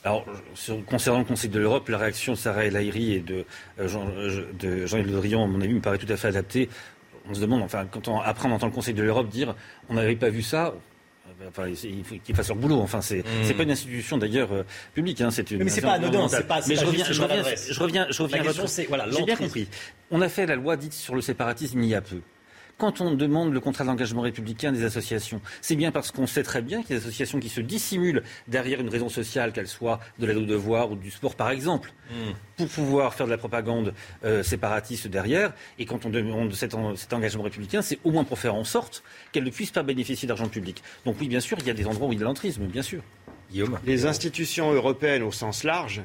Alors, 0.05 0.25
sur- 0.55 0.85
concernant 0.85 1.19
le 1.19 1.25
Conseil 1.25 1.51
de 1.51 1.59
l'Europe, 1.59 1.89
la 1.89 1.99
réaction 1.99 2.33
de 2.33 2.39
Sarah 2.39 2.65
El 2.65 2.77
Haïry 2.77 3.15
et 3.15 3.21
de 3.21 3.45
euh, 3.81 3.89
Jean- 3.89 4.09
euh, 4.17 4.45
de 4.59 4.87
Jean-Yves 4.87 5.07
Le 5.07 5.13
Drian, 5.13 5.45
à 5.45 5.47
mon 5.47 5.61
avis, 5.61 5.75
me 5.75 5.81
paraît 5.81 5.99
tout 5.99 6.11
à 6.11 6.17
fait 6.17 6.29
adaptée. 6.29 6.69
On 7.29 7.35
se 7.35 7.41
demande, 7.41 7.63
enfin, 7.63 7.87
quand 7.91 8.09
on, 8.09 8.21
après 8.21 8.49
on 8.49 8.53
entend 8.53 8.67
le 8.69 8.73
Conseil 8.73 8.95
de 8.95 9.03
l'Europe 9.03 9.29
dire 9.29 9.55
on 9.89 9.95
n'avait 9.95 10.17
pas 10.17 10.31
vu 10.31 10.43
ça. 10.43 10.75
Enfin, 11.47 11.69
il 11.69 12.03
faut 12.05 12.17
qu'ils 12.25 12.35
fassent 12.35 12.49
leur 12.49 12.57
boulot. 12.57 12.81
Enfin, 12.81 13.01
c'est 13.01 13.23
c'est 13.45 13.55
pas 13.55 13.63
une 13.63 13.71
institution 13.71 14.19
d'ailleurs 14.19 14.51
euh, 14.53 14.63
publique. 14.95 15.21
Hein, 15.21 15.31
c'est 15.31 15.49
une. 15.51 15.59
Mm. 15.61 15.65
Mais 15.65 15.71
c'est 15.71 15.81
pas 15.83 15.93
anodin, 15.93 16.27
c'est 16.29 16.47
pas- 16.49 16.61
Mais 16.67 16.75
je 16.75 16.81
pas 16.81 16.87
reviens, 16.87 17.05
je 17.05 17.23
reviens, 17.23 17.43
je 17.71 17.81
reviens, 17.83 18.07
je 18.11 18.23
reviens. 18.23 18.43
Voilà, 18.89 19.05
J'ai 19.11 19.23
bien 19.25 19.37
compris. 19.37 19.69
On 20.11 20.21
a 20.21 20.29
fait 20.29 20.47
la 20.47 20.57
loi 20.57 20.77
dite 20.77 20.95
sur 20.95 21.15
le 21.15 21.21
séparatisme 21.21 21.81
il 21.83 21.89
y 21.89 21.95
a 21.95 22.01
peu. 22.01 22.21
Quand 22.79 23.01
on 23.01 23.13
demande 23.13 23.53
le 23.53 23.59
contrat 23.59 23.83
d'engagement 23.85 24.23
républicain 24.23 24.71
des 24.71 24.85
associations, 24.85 25.41
c'est 25.61 25.75
bien 25.75 25.91
parce 25.91 26.13
qu'on 26.13 26.29
sait 26.29 26.45
très 26.45 26.63
bien 26.63 26.83
qu'il 26.83 26.91
y 26.95 26.97
a 26.97 27.01
des 27.01 27.07
associations 27.07 27.41
qui 27.41 27.49
se 27.49 27.61
dissimulent 27.61 28.23
derrière 28.47 28.81
une 28.81 28.89
raison 28.89 29.09
sociale, 29.09 29.53
qu'elle 29.53 29.67
soit 29.67 29.99
de 30.21 30.27
l'aide 30.27 30.37
au 30.37 30.45
devoir 30.47 30.93
ou 30.93 30.95
du 30.95 31.11
sport 31.11 31.35
par 31.35 31.51
exemple, 31.51 31.93
pour 32.57 32.69
pouvoir 32.69 33.15
faire 33.15 33.27
de 33.27 33.33
la 33.33 33.37
propagande 33.39 33.95
euh, 34.25 34.45
séparatiste 34.45 35.09
derrière. 35.09 35.53
Et 35.81 35.87
quand 35.87 36.07
on 36.07 36.11
demande 36.11 36.53
cet, 36.55 36.75
en- 36.75 36.95
cet 36.95 37.13
engagement 37.13 37.43
républicain, 37.43 37.83
c'est 37.83 37.99
au 38.05 38.13
moins 38.13 38.23
pour 38.23 38.39
faire 38.39 38.55
en 38.55 38.65
sorte 38.65 39.03
qu'elle 39.33 39.45
ne 39.45 39.51
puisse 39.51 39.73
pas 39.73 39.83
bénéficier 39.83 40.29
d'argent 40.29 40.49
public. 40.49 40.81
Donc 41.05 41.17
oui, 41.21 41.27
bien 41.27 41.41
sûr, 41.41 41.59
il 41.61 41.67
y 41.67 41.71
a 41.71 41.75
des 41.75 41.87
endroits 41.87 42.07
où 42.07 42.13
il 42.13 42.17
y 42.17 42.19
a 42.19 42.21
de 42.21 42.25
l'entrisme, 42.27 42.65
bien 42.67 42.83
sûr. 42.83 43.03
Guillaume 43.51 43.79
Les 43.87 44.07
institutions 44.07 44.71
européennes 44.73 45.23
au 45.25 45.33
sens 45.33 45.65
large, 45.65 46.03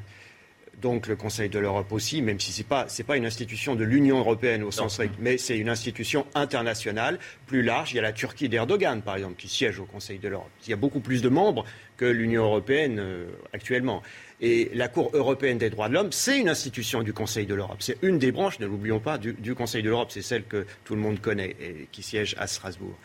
donc 0.81 1.07
le 1.07 1.15
Conseil 1.15 1.49
de 1.49 1.59
l'Europe 1.59 1.91
aussi, 1.91 2.21
même 2.21 2.39
si 2.39 2.51
ce 2.51 2.59
n'est 2.59 2.67
pas, 2.67 2.85
c'est 2.87 3.03
pas 3.03 3.17
une 3.17 3.25
institution 3.25 3.75
de 3.75 3.83
l'Union 3.83 4.19
européenne 4.19 4.63
au 4.63 4.71
sens 4.71 4.93
strict, 4.93 5.15
mais 5.19 5.37
c'est 5.37 5.57
une 5.57 5.69
institution 5.69 6.25
internationale 6.35 7.19
plus 7.47 7.61
large. 7.61 7.93
Il 7.93 7.97
y 7.97 7.99
a 7.99 8.01
la 8.01 8.13
Turquie 8.13 8.49
d'Erdogan, 8.49 9.01
par 9.01 9.15
exemple, 9.15 9.35
qui 9.35 9.47
siège 9.47 9.79
au 9.79 9.85
Conseil 9.85 10.19
de 10.19 10.27
l'Europe. 10.27 10.49
Il 10.65 10.69
y 10.69 10.73
a 10.73 10.77
beaucoup 10.77 10.99
plus 10.99 11.21
de 11.21 11.29
membres 11.29 11.65
que 11.97 12.05
l'Union 12.05 12.43
européenne 12.43 12.99
euh, 12.99 13.25
actuellement. 13.53 14.01
Et 14.41 14.71
la 14.73 14.89
Cour 14.89 15.11
européenne 15.13 15.57
des 15.57 15.69
droits 15.69 15.87
de 15.87 15.93
l'homme, 15.93 16.11
c'est 16.11 16.39
une 16.39 16.49
institution 16.49 17.01
du 17.01 17.13
Conseil 17.13 17.45
de 17.45 17.53
l'Europe. 17.53 17.77
C'est 17.79 17.97
une 18.01 18.17
des 18.19 18.31
branches, 18.31 18.59
ne 18.59 18.65
l'oublions 18.65 18.99
pas, 18.99 19.17
du, 19.17 19.33
du 19.33 19.55
Conseil 19.55 19.83
de 19.83 19.89
l'Europe. 19.89 20.11
C'est 20.11 20.21
celle 20.21 20.43
que 20.43 20.65
tout 20.83 20.95
le 20.95 21.01
monde 21.01 21.21
connaît 21.21 21.55
et 21.61 21.87
qui 21.91 22.03
siège 22.03 22.35
à 22.37 22.47
Strasbourg. 22.47 22.97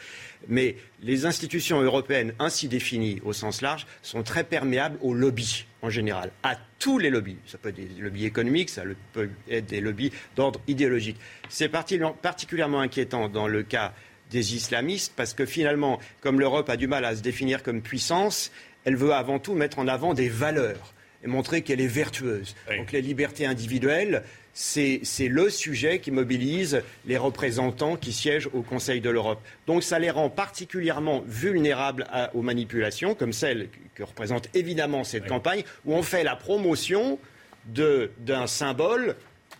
Mais 0.47 0.76
les 1.03 1.26
institutions 1.26 1.80
européennes 1.82 2.32
ainsi 2.39 2.68
définies 2.68 3.20
au 3.24 3.32
sens 3.32 3.61
large 3.61 3.86
sont 4.03 4.22
très 4.22 4.45
perméables 4.45 4.99
aux 5.03 5.14
lobbies 5.14 5.64
en 5.82 5.91
général, 5.91 6.30
à 6.43 6.57
tous 6.78 6.99
les 6.99 7.11
lobbies. 7.11 7.36
Ça 7.47 7.59
peut 7.59 7.68
être 7.70 7.76
des 7.76 8.01
lobbies 8.01 8.24
économiques, 8.24 8.68
ça 8.70 8.82
peut 9.12 9.30
être 9.51 9.66
des 9.66 9.80
lobbies 9.80 10.12
d'ordre 10.36 10.61
idéologique. 10.68 11.16
C'est 11.49 11.68
parti- 11.68 12.01
particulièrement 12.22 12.80
inquiétant 12.80 13.28
dans 13.28 13.49
le 13.49 13.62
cas 13.62 13.93
des 14.30 14.55
islamistes 14.55 15.12
parce 15.16 15.34
que 15.34 15.47
finalement, 15.47 15.99
comme 16.20 16.39
l'Europe 16.39 16.68
a 16.70 16.76
du 16.76 16.86
mal 16.86 17.05
à 17.05 17.16
se 17.16 17.22
définir 17.22 17.62
comme 17.62 17.80
puissance, 17.82 18.51
elle 18.84 18.97
veut 18.97 19.12
avant 19.12 19.39
tout 19.39 19.55
mettre 19.55 19.78
en 19.78 19.89
avant 19.89 20.14
des 20.14 20.28
valeurs 20.28 20.95
et 21.24 21.26
montrer 21.26 21.62
qu'elle 21.62 21.80
est 21.80 21.86
vertueuse. 21.86 22.55
Donc 22.76 22.93
les 22.93 23.03
libertés 23.03 23.45
individuelles, 23.47 24.22
c'est 24.61 25.29
le 25.29 25.51
sujet 25.51 26.01
qui 26.01 26.11
mobilise 26.11 26.83
les 27.07 27.17
représentants 27.17 27.95
qui 27.95 28.13
siègent 28.13 28.49
au 28.53 28.63
Conseil 28.63 29.01
de 29.01 29.09
l'Europe. 29.09 29.41
Donc 29.69 29.85
ça 29.85 30.01
les 30.01 30.11
rend 30.11 30.31
particulièrement 30.31 31.23
vulnérables 31.27 32.07
à- 32.11 32.35
aux 32.35 32.43
manipulations, 32.43 33.15
comme 33.15 33.33
celle 33.33 33.69
que 33.95 34.03
représente 34.03 34.49
évidemment 34.55 35.05
cette 35.05 35.29
campagne, 35.29 35.63
où 35.85 35.95
on 35.95 36.03
fait 36.03 36.25
la 36.25 36.35
promotion 36.35 37.21
d'un 37.67 38.47
symbole 38.49 39.15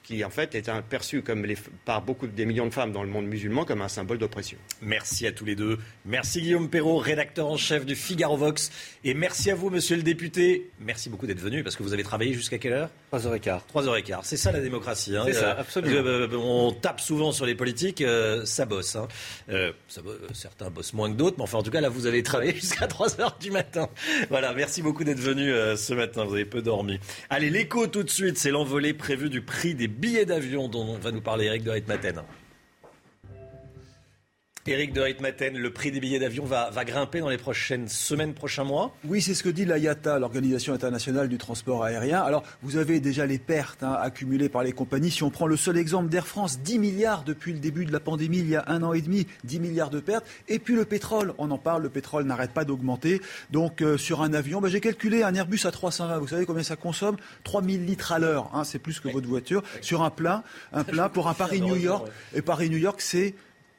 qui 0.09 0.25
en 0.25 0.31
fait 0.31 0.55
est 0.55 0.71
un- 0.71 0.81
perçu 0.81 1.21
comme 1.21 1.45
les, 1.45 1.55
par 1.85 2.01
beaucoup 2.01 2.27
des 2.27 2.47
millions 2.47 2.65
de 2.67 2.73
femmes 2.73 2.93
dans 2.93 3.03
le 3.03 3.11
monde 3.11 3.27
musulman 3.27 3.67
comme 3.67 3.83
un 3.83 3.89
symbole 3.89 4.17
d'oppression. 4.17 4.57
Merci 4.81 5.27
à 5.27 5.33
tous 5.33 5.45
les 5.45 5.55
deux. 5.55 5.77
Merci 6.07 6.41
Guillaume 6.41 6.71
Perrault, 6.71 6.97
rédacteur 6.97 7.47
en 7.47 7.59
chef 7.59 7.85
du 7.85 7.95
Figaro 7.95 8.39
Vox. 8.39 8.71
Et 9.05 9.13
merci 9.13 9.51
à 9.51 9.55
vous, 9.55 9.69
monsieur 9.69 9.97
le 9.97 10.03
député. 10.03 10.71
Merci 10.81 11.11
beaucoup 11.11 11.27
d'être 11.27 11.41
venu 11.41 11.63
parce 11.63 11.77
que 11.77 11.83
vous 11.83 11.93
avez 11.93 12.05
travaillé 12.05 12.33
jusqu'à 12.33 12.57
quelle 12.57 12.73
heure? 12.73 12.91
3h15. 13.13 13.61
3h15. 13.71 14.21
C'est 14.23 14.39
ça 14.39 14.51
la 14.51 14.61
démocratie. 14.61 15.15
hein. 15.15 15.25
C'est 15.27 15.35
ça, 15.35 15.51
Euh, 15.59 15.61
absolument. 15.61 15.95
euh, 16.07 16.29
on 16.39 16.73
tape 16.73 17.01
souvent 17.01 17.31
sur 17.31 17.45
les 17.45 17.55
politiques, 17.55 18.01
euh, 18.01 18.47
ça 18.47 18.65
bosse. 18.65 18.97
hein. 18.97 19.09
Euh, 19.51 19.73
ça 19.89 20.01
euh, 20.07 20.19
certains 20.33 20.71
bossent 20.71 20.95
moins 20.95 21.11
que 21.13 21.17
d'autres, 21.17 21.37
mais 21.37 21.45
enfin 21.45 21.59
en 21.59 21.63
tout 21.63 21.71
cas 21.71 21.83
là 21.83 21.91
vous 21.91 22.07
avez 22.07 22.23
travaillé 22.23 22.55
jusqu'à 22.55 22.87
3h 22.87 23.39
du 23.41 23.51
matin. 23.51 23.91
Voilà, 24.31 24.55
merci 24.55 24.81
beaucoup 24.81 25.05
d'être 25.05 25.21
venu 25.21 25.53
euh, 25.53 25.77
ce 25.77 25.93
matin. 25.93 26.25
Vous 26.25 26.33
avez 26.35 26.47
peu 26.47 26.63
dormi. 26.63 26.99
Allez, 27.29 27.51
l'écho 27.51 27.87
tout 27.89 28.05
de 28.05 28.11
suite, 28.11 28.39
c'est 28.39 28.51
l'envolée 28.51 28.95
prévue 28.95 29.29
du 29.29 29.43
prix 29.43 29.75
des 29.75 29.98
billets 29.99 30.25
d'avion 30.25 30.69
dont 30.69 30.97
va 30.97 31.11
nous 31.11 31.21
parler 31.21 31.47
Eric 31.47 31.65
de 31.65 31.71
Ritmaten. 31.73 32.23
Éric 34.69 34.93
de 34.93 35.01
Ritmaten, 35.01 35.57
le 35.57 35.71
prix 35.71 35.91
des 35.91 35.99
billets 35.99 36.19
d'avion 36.19 36.45
va, 36.45 36.69
va 36.69 36.85
grimper 36.85 37.21
dans 37.21 37.31
les 37.31 37.39
prochaines 37.39 37.89
semaines, 37.89 38.35
prochains 38.35 38.65
mois 38.65 38.95
Oui, 39.07 39.23
c'est 39.23 39.33
ce 39.33 39.43
que 39.43 39.49
dit 39.49 39.65
l'IATA, 39.65 40.19
l'Organisation 40.19 40.75
internationale 40.75 41.29
du 41.29 41.39
transport 41.39 41.85
aérien. 41.85 42.21
Alors, 42.21 42.43
vous 42.63 42.77
avez 42.77 43.01
déjà 43.01 43.25
les 43.25 43.39
pertes 43.39 43.83
hein, 43.83 43.97
accumulées 43.99 44.51
par 44.51 44.63
les 44.63 44.73
compagnies. 44.73 45.11
Si 45.11 45.23
on 45.23 45.31
prend 45.31 45.47
le 45.47 45.57
seul 45.57 45.79
exemple 45.79 46.11
d'Air 46.11 46.27
France, 46.27 46.61
10 46.61 46.79
milliards 46.79 47.25
depuis 47.25 47.55
le 47.55 47.61
début 47.61 47.87
de 47.87 47.93
la 47.93 48.01
pandémie, 48.01 48.41
il 48.41 48.49
y 48.49 48.57
a 48.57 48.65
un 48.67 48.83
an 48.83 48.93
et 48.93 49.01
demi, 49.01 49.27
10 49.45 49.61
milliards 49.61 49.89
de 49.89 50.01
pertes. 50.01 50.27
Et 50.49 50.59
puis 50.59 50.75
le 50.75 50.85
pétrole, 50.85 51.33
on 51.39 51.51
en 51.51 51.59
parle, 51.59 51.83
le 51.85 51.89
pétrole 51.89 52.25
n'arrête 52.25 52.51
pas 52.51 52.65
d'augmenter. 52.65 53.23
Donc, 53.51 53.81
euh, 53.81 53.97
sur 53.97 54.21
un 54.21 54.35
avion, 54.35 54.61
bah, 54.61 54.69
j'ai 54.69 54.81
calculé 54.81 55.23
un 55.23 55.35
Airbus 55.35 55.61
à 55.65 55.71
320. 55.71 56.19
Vous 56.19 56.29
savez 56.29 56.45
combien 56.45 56.63
ça 56.63 56.77
consomme? 56.77 57.17
3000 57.45 57.87
litres 57.87 58.13
à 58.13 58.19
l'heure. 58.19 58.51
hein, 58.53 58.65
c'est 58.65 58.79
plus 58.79 59.01
que 59.01 59.09
votre 59.09 59.29
voiture. 59.29 59.63
Sur 59.81 60.03
un 60.03 60.11
plein, 60.11 60.43
un 60.75 60.85
plein 60.85 61.09
pour 61.09 61.29
un 61.29 61.35
Paris-New 61.35 61.77
York. 61.77 62.07
Et 62.35 62.43
Paris-New 62.43 62.79
York, 62.79 63.01
c'est 63.01 63.35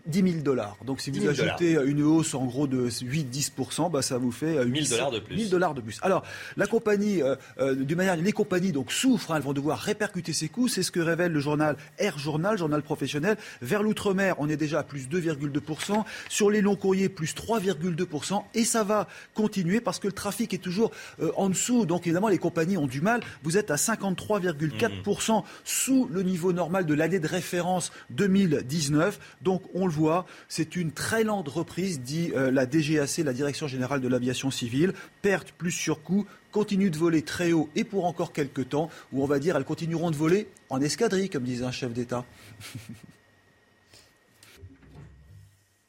10 0.06 0.32
000 0.32 0.44
dollars. 0.44 0.78
Donc 0.86 1.02
si 1.02 1.12
10 1.12 1.20
vous 1.20 1.34
000 1.34 1.48
ajoutez 1.48 1.78
une 1.86 2.04
hausse 2.04 2.34
en 2.34 2.46
gros 2.46 2.68
de 2.68 2.90
8-10%, 2.90 3.92
bah, 3.92 4.02
ça 4.02 4.18
vous 4.18 4.32
fait 4.32 4.58
euh, 4.58 4.66
1000 4.66 4.84
800 4.84 4.96
dollars 4.96 5.12
de 5.12 5.20
plus. 5.20 5.36
1000 5.36 5.50
dollars 5.50 5.74
de 5.74 5.82
plus. 5.82 6.00
Alors 6.02 6.24
la 6.58 6.68
compagnie, 6.68 7.22
euh, 7.22 7.36
euh, 7.60 7.76
d'une 7.76 7.98
manière, 7.98 8.16
les 8.16 8.32
compagnies 8.32 8.72
donc 8.72 8.92
souffrent, 8.92 9.32
hein, 9.32 9.38
elles 9.38 9.44
vont 9.44 9.54
devoir 9.54 9.80
répercuter 9.80 10.34
ces 10.34 10.50
coûts. 10.50 10.68
C'est 10.68 10.84
ce 10.84 10.92
que 10.92 11.00
révèle 11.00 11.32
le 11.32 11.40
journal 11.40 11.76
Air 11.98 12.18
Journal, 12.18 12.58
journal 12.58 12.82
professionnel. 12.82 13.38
Vers 13.62 13.84
l'outre-mer, 13.84 14.36
on 14.40 14.50
est 14.50 14.58
déjà 14.58 14.80
à 14.80 14.84
plus 14.84 15.08
2,2%. 15.08 16.04
Sur 16.30 16.50
les 16.50 16.62
longs 16.62 16.76
courriers, 16.76 17.10
plus 17.10 17.34
3,2%. 17.34 18.44
Et 18.54 18.64
ça 18.64 18.84
va 18.84 19.08
continuer 19.34 19.82
parce 19.82 20.00
que 20.00 20.08
le 20.08 20.14
trafic 20.14 20.54
est 20.54 20.60
toujours 20.60 20.92
euh, 21.22 21.32
en 21.36 21.50
dessous. 21.50 21.86
Donc 21.86 22.08
évidemment, 22.08 22.30
les 22.30 22.38
compagnies 22.38 22.78
ont 22.78 22.88
du 22.88 23.02
mal. 23.02 23.22
Vous 23.44 23.58
êtes 23.58 23.72
à 23.72 23.76
53,4% 23.76 25.44
sous 25.64 26.08
le 26.12 26.24
niveau 26.24 26.54
normal 26.54 26.86
de 26.86 26.94
l'année 26.94 27.20
de 27.20 27.28
référence 27.28 27.92
2019. 28.12 29.20
Donc 29.42 29.64
on 29.74 29.88
le 29.90 29.94
voit, 29.94 30.26
c'est 30.48 30.76
une 30.76 30.92
très 30.92 31.24
lente 31.24 31.50
reprise, 31.50 32.00
dit 32.02 32.32
euh, 32.36 32.52
la 32.52 32.66
DGAC, 32.66 33.18
la 33.18 33.34
Direction 33.34 33.68
générale 33.68 34.00
de 34.00 34.08
l'aviation 34.08 34.52
civile. 34.52 34.94
Perte 35.22 35.52
plus 35.52 35.72
surcoût, 35.72 36.26
continue 36.52 36.90
de 36.90 36.98
voler 36.98 37.22
très 37.22 37.52
haut 37.52 37.70
et 37.76 37.84
pour 37.84 38.06
encore 38.06 38.32
quelques 38.32 38.70
temps, 38.70 38.90
où 39.12 39.22
on 39.24 39.26
va 39.26 39.40
dire 39.40 39.58
elles 39.58 39.66
continueront 39.66 40.12
de 40.12 40.16
voler 40.16 40.48
en 40.70 40.80
escadrille, 40.80 41.30
comme 41.30 41.44
disait 41.44 41.66
un 41.66 41.72
chef 41.72 41.92
d'État. 41.92 42.26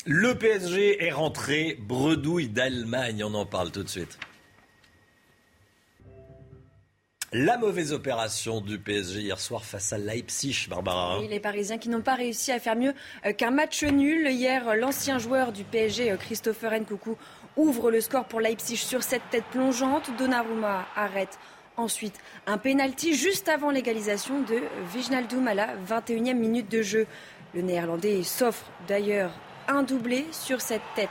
Le 0.07 0.34
PSG 0.34 1.05
est 1.05 1.12
rentré 1.12 1.78
bredouille 1.78 2.48
d'Allemagne, 2.48 3.22
on 3.22 3.34
en 3.34 3.44
parle 3.44 3.70
tout 3.70 3.82
de 3.82 3.88
suite. 3.88 4.18
La 7.33 7.57
mauvaise 7.59 7.93
opération 7.93 8.61
du 8.61 8.81
PSG 8.81 9.20
hier 9.20 9.39
soir 9.39 9.64
face 9.64 9.93
à 9.93 9.99
Leipzig, 9.99 10.66
Barbara. 10.68 11.14
hein. 11.14 11.26
Les 11.31 11.39
Parisiens 11.39 11.78
qui 11.78 11.89
n'ont 11.89 12.01
pas 12.01 12.16
réussi 12.16 12.51
à 12.51 12.59
faire 12.59 12.74
mieux 12.74 12.93
euh, 13.24 13.33
qu'un 13.33 13.53
match 13.53 13.85
nul. 13.85 14.28
Hier, 14.28 14.74
l'ancien 14.74 15.18
joueur 15.18 15.53
du 15.53 15.62
PSG, 15.62 16.11
euh, 16.11 16.16
Christopher 16.16 16.72
Nkoukou, 16.72 17.16
ouvre 17.57 17.93
le 17.93 18.01
score 18.01 18.24
pour 18.24 18.41
Leipzig 18.41 18.78
sur 18.78 19.05
cette 19.05 19.22
tête 19.31 19.45
plongeante. 19.53 20.11
Donnarumma 20.18 20.87
arrête 20.97 21.39
ensuite 21.76 22.16
un 22.49 22.59
penalty 22.59 23.14
juste 23.14 23.49
avant 23.49 23.70
l'égalisation 23.70 24.41
de 24.41 24.61
Wijnaldum 24.93 25.47
à 25.47 25.55
la 25.55 25.68
21e 25.89 26.35
minute 26.35 26.68
de 26.68 26.83
jeu. 26.83 27.07
Le 27.55 27.62
Néerlandais 27.62 28.24
s'offre 28.24 28.66
d'ailleurs 28.89 29.31
un 29.68 29.85
doublé 29.85 30.26
sur 30.33 30.61
cette 30.61 30.83
tête 30.97 31.09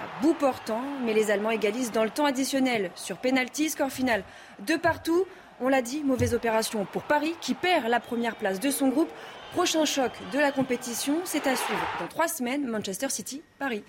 à 0.00 0.20
bout 0.20 0.34
portant, 0.34 0.82
mais 1.04 1.14
les 1.14 1.30
Allemands 1.30 1.50
égalisent 1.50 1.92
dans 1.92 2.02
le 2.02 2.10
temps 2.10 2.24
additionnel 2.24 2.90
sur 2.96 3.16
penalty, 3.18 3.70
score 3.70 3.90
final 3.92 4.24
de 4.66 4.74
partout. 4.74 5.24
On 5.60 5.68
l'a 5.68 5.82
dit, 5.82 6.02
mauvaise 6.02 6.34
opération 6.34 6.84
pour 6.84 7.02
Paris 7.02 7.34
qui 7.40 7.54
perd 7.54 7.86
la 7.88 8.00
première 8.00 8.36
place 8.36 8.60
de 8.60 8.70
son 8.70 8.88
groupe. 8.88 9.10
Prochain 9.52 9.84
choc 9.84 10.10
de 10.32 10.38
la 10.38 10.50
compétition, 10.50 11.20
c'est 11.24 11.46
à 11.46 11.54
suivre 11.54 11.86
dans 12.00 12.08
trois 12.08 12.26
semaines, 12.26 12.66
Manchester 12.66 13.08
City, 13.08 13.40
Paris. 13.58 13.84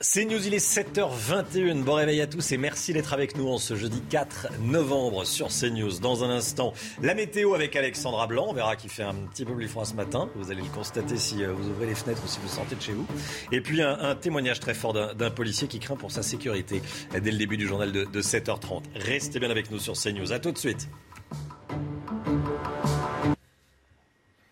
C'est 0.00 0.24
News, 0.24 0.44
il 0.44 0.54
est 0.54 0.76
7h21. 0.76 1.82
Bon 1.84 1.94
réveil 1.94 2.20
à 2.20 2.26
tous 2.26 2.50
et 2.50 2.56
merci 2.56 2.92
d'être 2.92 3.12
avec 3.12 3.36
nous 3.36 3.48
en 3.48 3.58
ce 3.58 3.76
jeudi 3.76 4.02
4 4.10 4.48
novembre 4.60 5.24
sur 5.24 5.48
CNews. 5.48 6.00
Dans 6.00 6.24
un 6.24 6.30
instant, 6.30 6.74
la 7.00 7.14
météo 7.14 7.54
avec 7.54 7.76
Alexandra 7.76 8.26
Blanc. 8.26 8.46
On 8.48 8.52
verra 8.52 8.74
qu'il 8.74 8.90
fait 8.90 9.04
un 9.04 9.14
petit 9.14 9.44
peu 9.44 9.54
plus 9.54 9.68
froid 9.68 9.84
ce 9.84 9.94
matin. 9.94 10.28
Vous 10.34 10.50
allez 10.50 10.62
le 10.62 10.68
constater 10.68 11.16
si 11.16 11.44
euh, 11.44 11.52
vous 11.52 11.68
ouvrez 11.68 11.86
les 11.86 11.94
fenêtres 11.94 12.22
ou 12.24 12.28
si 12.28 12.40
vous 12.40 12.48
sortez 12.48 12.74
de 12.74 12.82
chez 12.82 12.92
vous. 12.92 13.06
Et 13.52 13.60
puis 13.60 13.82
un, 13.82 14.16
témoignage 14.16 14.58
très 14.58 14.74
fort 14.74 14.92
d'un 14.92 15.30
policier 15.30 15.68
qui 15.68 15.78
craint 15.78 15.96
pour 15.96 16.10
sa 16.10 16.22
sécurité 16.22 16.82
dès 17.12 17.30
le 17.30 17.38
début 17.38 17.56
du 17.56 17.68
journal 17.68 17.92
de, 17.92 18.04
de 18.04 18.22
7h30. 18.22 18.82
Restez 18.96 19.38
bien 19.38 19.50
avec 19.50 19.70
nous 19.70 19.78
sur 19.78 19.94
CNews. 19.94 20.32
À 20.32 20.40
tout 20.40 20.50
de 20.50 20.58
suite. 20.58 20.88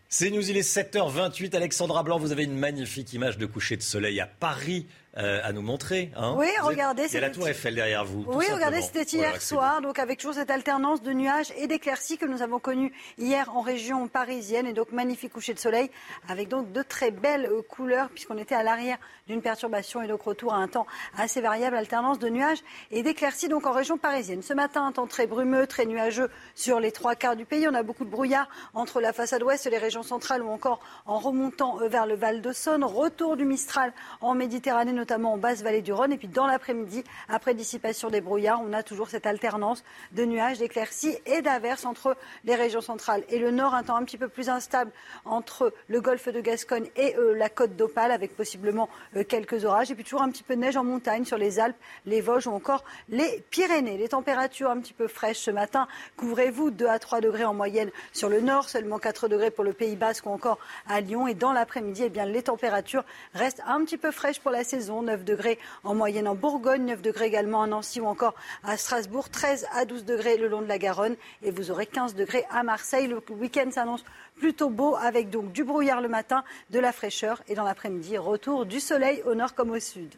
C'est 0.09 0.31
News, 0.31 0.49
il 0.49 0.57
est 0.57 0.77
7h28. 0.77 1.57
Alexandra 1.57 2.03
Blanc, 2.03 2.19
vous 2.19 2.33
avez 2.33 2.45
une 2.45 2.57
magnifique 2.57 3.13
image 3.13 3.39
de 3.39 3.47
coucher 3.47 3.77
de 3.77 3.83
soleil 3.83 4.21
à 4.21 4.27
Paris 4.27 4.87
euh, 5.19 5.41
à 5.45 5.53
nous 5.53 5.63
montrer. 5.63 6.11
hein. 6.17 6.35
Oui, 6.39 6.47
Vous 6.47 6.53
êtes- 6.53 6.61
regardez, 6.63 7.05
Il 7.07 7.15
y 7.15 7.17
a 7.19 7.21
la 7.21 7.31
tour 7.31 7.47
Eiffel 7.49 7.75
derrière 7.75 8.05
vous. 8.05 8.25
Oui, 8.29 8.47
regardez, 8.53 8.81
c'était 8.81 9.03
hier 9.03 9.41
soir, 9.43 9.81
donc 9.83 9.99
avec 9.99 10.19
toujours 10.19 10.35
cette 10.35 10.51
alternance 10.51 11.03
de 11.03 11.13
nuages 11.13 11.53
et 11.57 11.67
d'éclaircies 11.67 12.17
que 12.19 12.25
nous 12.27 12.41
avons 12.43 12.59
connues 12.59 12.93
hier 13.19 13.55
en 13.55 13.61
région 13.61 14.09
parisienne, 14.09 14.67
et 14.67 14.73
donc 14.73 14.91
magnifique 14.93 15.33
coucher 15.33 15.53
de 15.55 15.59
soleil, 15.59 15.91
avec 16.29 16.49
donc 16.49 16.73
de 16.73 16.83
très 16.83 17.11
belles 17.11 17.47
euh, 17.47 17.63
couleurs, 17.63 18.09
puisqu'on 18.09 18.39
était 18.39 18.55
à 18.55 18.63
l'arrière 18.63 18.99
d'une 19.29 19.43
perturbation 19.43 20.03
et 20.03 20.09
donc 20.09 20.23
retour 20.23 20.55
à 20.55 20.57
un 20.57 20.69
temps 20.69 20.87
assez 21.19 21.41
variable, 21.41 21.77
alternance 21.77 22.19
de 22.19 22.29
nuages 22.29 22.59
et 22.91 23.03
d'éclaircies 23.03 23.49
donc 23.49 23.67
en 23.67 23.73
région 23.73 23.99
parisienne. 23.99 24.43
Ce 24.43 24.53
matin, 24.55 24.87
un 24.87 24.93
temps 24.93 25.07
très 25.07 25.27
brumeux, 25.27 25.67
très 25.67 25.85
nuageux 25.85 26.31
sur 26.55 26.81
les 26.81 26.91
trois 26.91 27.15
quarts 27.15 27.37
du 27.37 27.45
pays. 27.45 27.69
On 27.69 27.75
a 27.75 27.83
beaucoup 27.83 28.05
de 28.05 28.11
brouillard 28.11 28.49
entre 28.75 29.01
la 29.01 29.13
façade 29.13 29.43
ouest 29.43 29.67
et 29.67 29.71
les 29.71 29.79
régions 29.79 30.03
centrales 30.03 30.43
ou 30.43 30.49
encore 30.51 30.81
en 31.07 31.19
remontant 31.19 31.81
euh, 31.81 31.89
vers 31.89 32.07
le 32.07 32.15
Val 32.15 32.41
de 32.41 32.53
Saône. 32.53 32.83
Retour 32.85 33.37
du 33.37 33.45
Mistral 33.45 33.93
en 34.21 34.35
Méditerranée, 34.35 34.93
notamment 35.03 35.33
en 35.33 35.37
basse 35.37 35.65
vallée 35.65 35.83
du 35.83 35.93
Rhône. 35.93 36.13
Et 36.13 36.17
puis 36.17 36.29
dans 36.29 36.47
l'après-midi, 36.47 37.03
après 37.29 37.55
dissipation 37.55 38.09
des 38.09 38.21
brouillards, 38.21 38.63
on 38.65 38.73
a 38.73 38.85
toujours 38.85 39.09
cette 39.09 39.27
alternance 39.27 39.83
de 40.13 40.25
nuages, 40.25 40.59
d'éclaircies 40.59 41.19
et 41.27 41.43
d'averses 41.43 41.85
entre 41.85 42.17
les 42.45 42.55
régions 42.55 42.81
centrales 42.81 43.25
et 43.29 43.41
le 43.41 43.51
nord. 43.51 43.75
Un 43.75 43.83
temps 43.83 43.97
un 43.97 44.05
petit 44.05 44.17
peu 44.17 44.29
plus 44.29 44.49
instable 44.49 44.93
entre 45.25 45.75
le 45.89 46.01
golfe 46.01 46.29
de 46.29 46.41
Gascogne 46.41 46.89
et 46.95 47.17
euh, 47.17 47.35
la 47.35 47.49
côte 47.49 47.75
d'Opale, 47.75 48.13
avec 48.13 48.37
possiblement 48.37 48.89
euh, 49.17 49.25
quelques 49.25 49.65
orages. 49.65 49.91
Et 49.91 49.97
puis 49.97 50.05
toujours 50.05 50.23
un 50.23 50.31
petit 50.31 50.45
peu 50.45 50.55
de 50.55 50.61
neige 50.61 50.77
en 50.77 50.85
montagne 50.85 51.25
sur 51.25 51.37
les 51.37 51.59
Alpes, 51.59 51.77
les 52.07 52.21
Vosges 52.21 52.47
ou 52.47 52.53
encore 52.53 52.85
les 53.09 53.43
Pyrénées. 53.51 53.99
Les 53.99 54.09
températures 54.09 54.71
un 54.71 54.79
petit 54.79 54.93
peu 54.93 55.09
fraîches 55.09 55.41
ce 55.41 55.51
matin. 55.51 55.89
Couvrez-vous 56.17 56.71
2 56.71 56.87
à 56.87 57.01
3 57.01 57.21
degrés 57.21 57.45
en 57.45 57.55
moyenne 57.55 57.91
sur 58.13 58.29
le 58.29 58.41
nord, 58.41 58.69
seulement 58.69 59.01
4 59.01 59.27
degrés 59.27 59.51
pour 59.51 59.65
le 59.65 59.73
Pays 59.73 59.97
Basque 59.97 60.27
ou 60.27 60.31
encore 60.31 60.59
à 60.89 61.01
Lyon. 61.01 61.27
Et 61.27 61.35
dans 61.35 61.53
l'après-midi, 61.53 62.03
eh 62.05 62.09
bien, 62.09 62.25
les 62.25 62.45
températures 62.45 63.05
restent 63.35 63.63
un 63.67 63.85
petit 63.85 63.97
peu 63.97 64.13
fraîches 64.13 64.39
pour 64.39 64.53
la 64.53 64.63
saison. 64.63 64.92
9 65.01 65.25
degrés 65.25 65.59
en 65.85 65.95
moyenne 65.95 66.29
en 66.29 66.35
Bourgogne, 66.35 66.85
9 66.85 67.01
degrés 67.01 67.27
également 67.27 67.63
à 67.63 67.67
Nancy 67.67 68.01
ou 68.01 68.07
encore 68.07 68.35
à 68.63 68.77
Strasbourg, 68.77 69.31
13 69.31 69.67
à 69.73 69.87
12 69.87 70.05
degrés 70.05 70.37
le 70.37 70.49
long 70.49 70.61
de 70.61 70.67
la 70.67 70.77
Garonne 70.77 71.17
et 71.43 71.51
vous 71.51 71.71
aurez 71.71 71.87
15 71.87 72.15
degrés 72.15 72.45
à 72.51 72.63
Marseille. 72.63 73.07
Le 73.07 73.23
week-end 73.31 73.71
s'annonce 73.71 74.05
plutôt 74.37 74.69
beau 74.69 74.97
avec 74.97 75.31
donc 75.31 75.53
du 75.53 75.65
brouillard 75.65 76.03
le 76.03 76.09
matin, 76.09 76.45
de 76.69 76.79
la 76.79 76.93
fraîcheur 76.93 77.43
et 77.49 77.55
dans 77.55 77.65
l'après-midi, 77.65 78.19
retour 78.19 78.67
du 78.67 78.81
soleil 78.81 79.23
au 79.25 79.35
nord 79.35 79.55
comme 79.55 79.71
au 79.71 79.81
sud. 79.81 80.13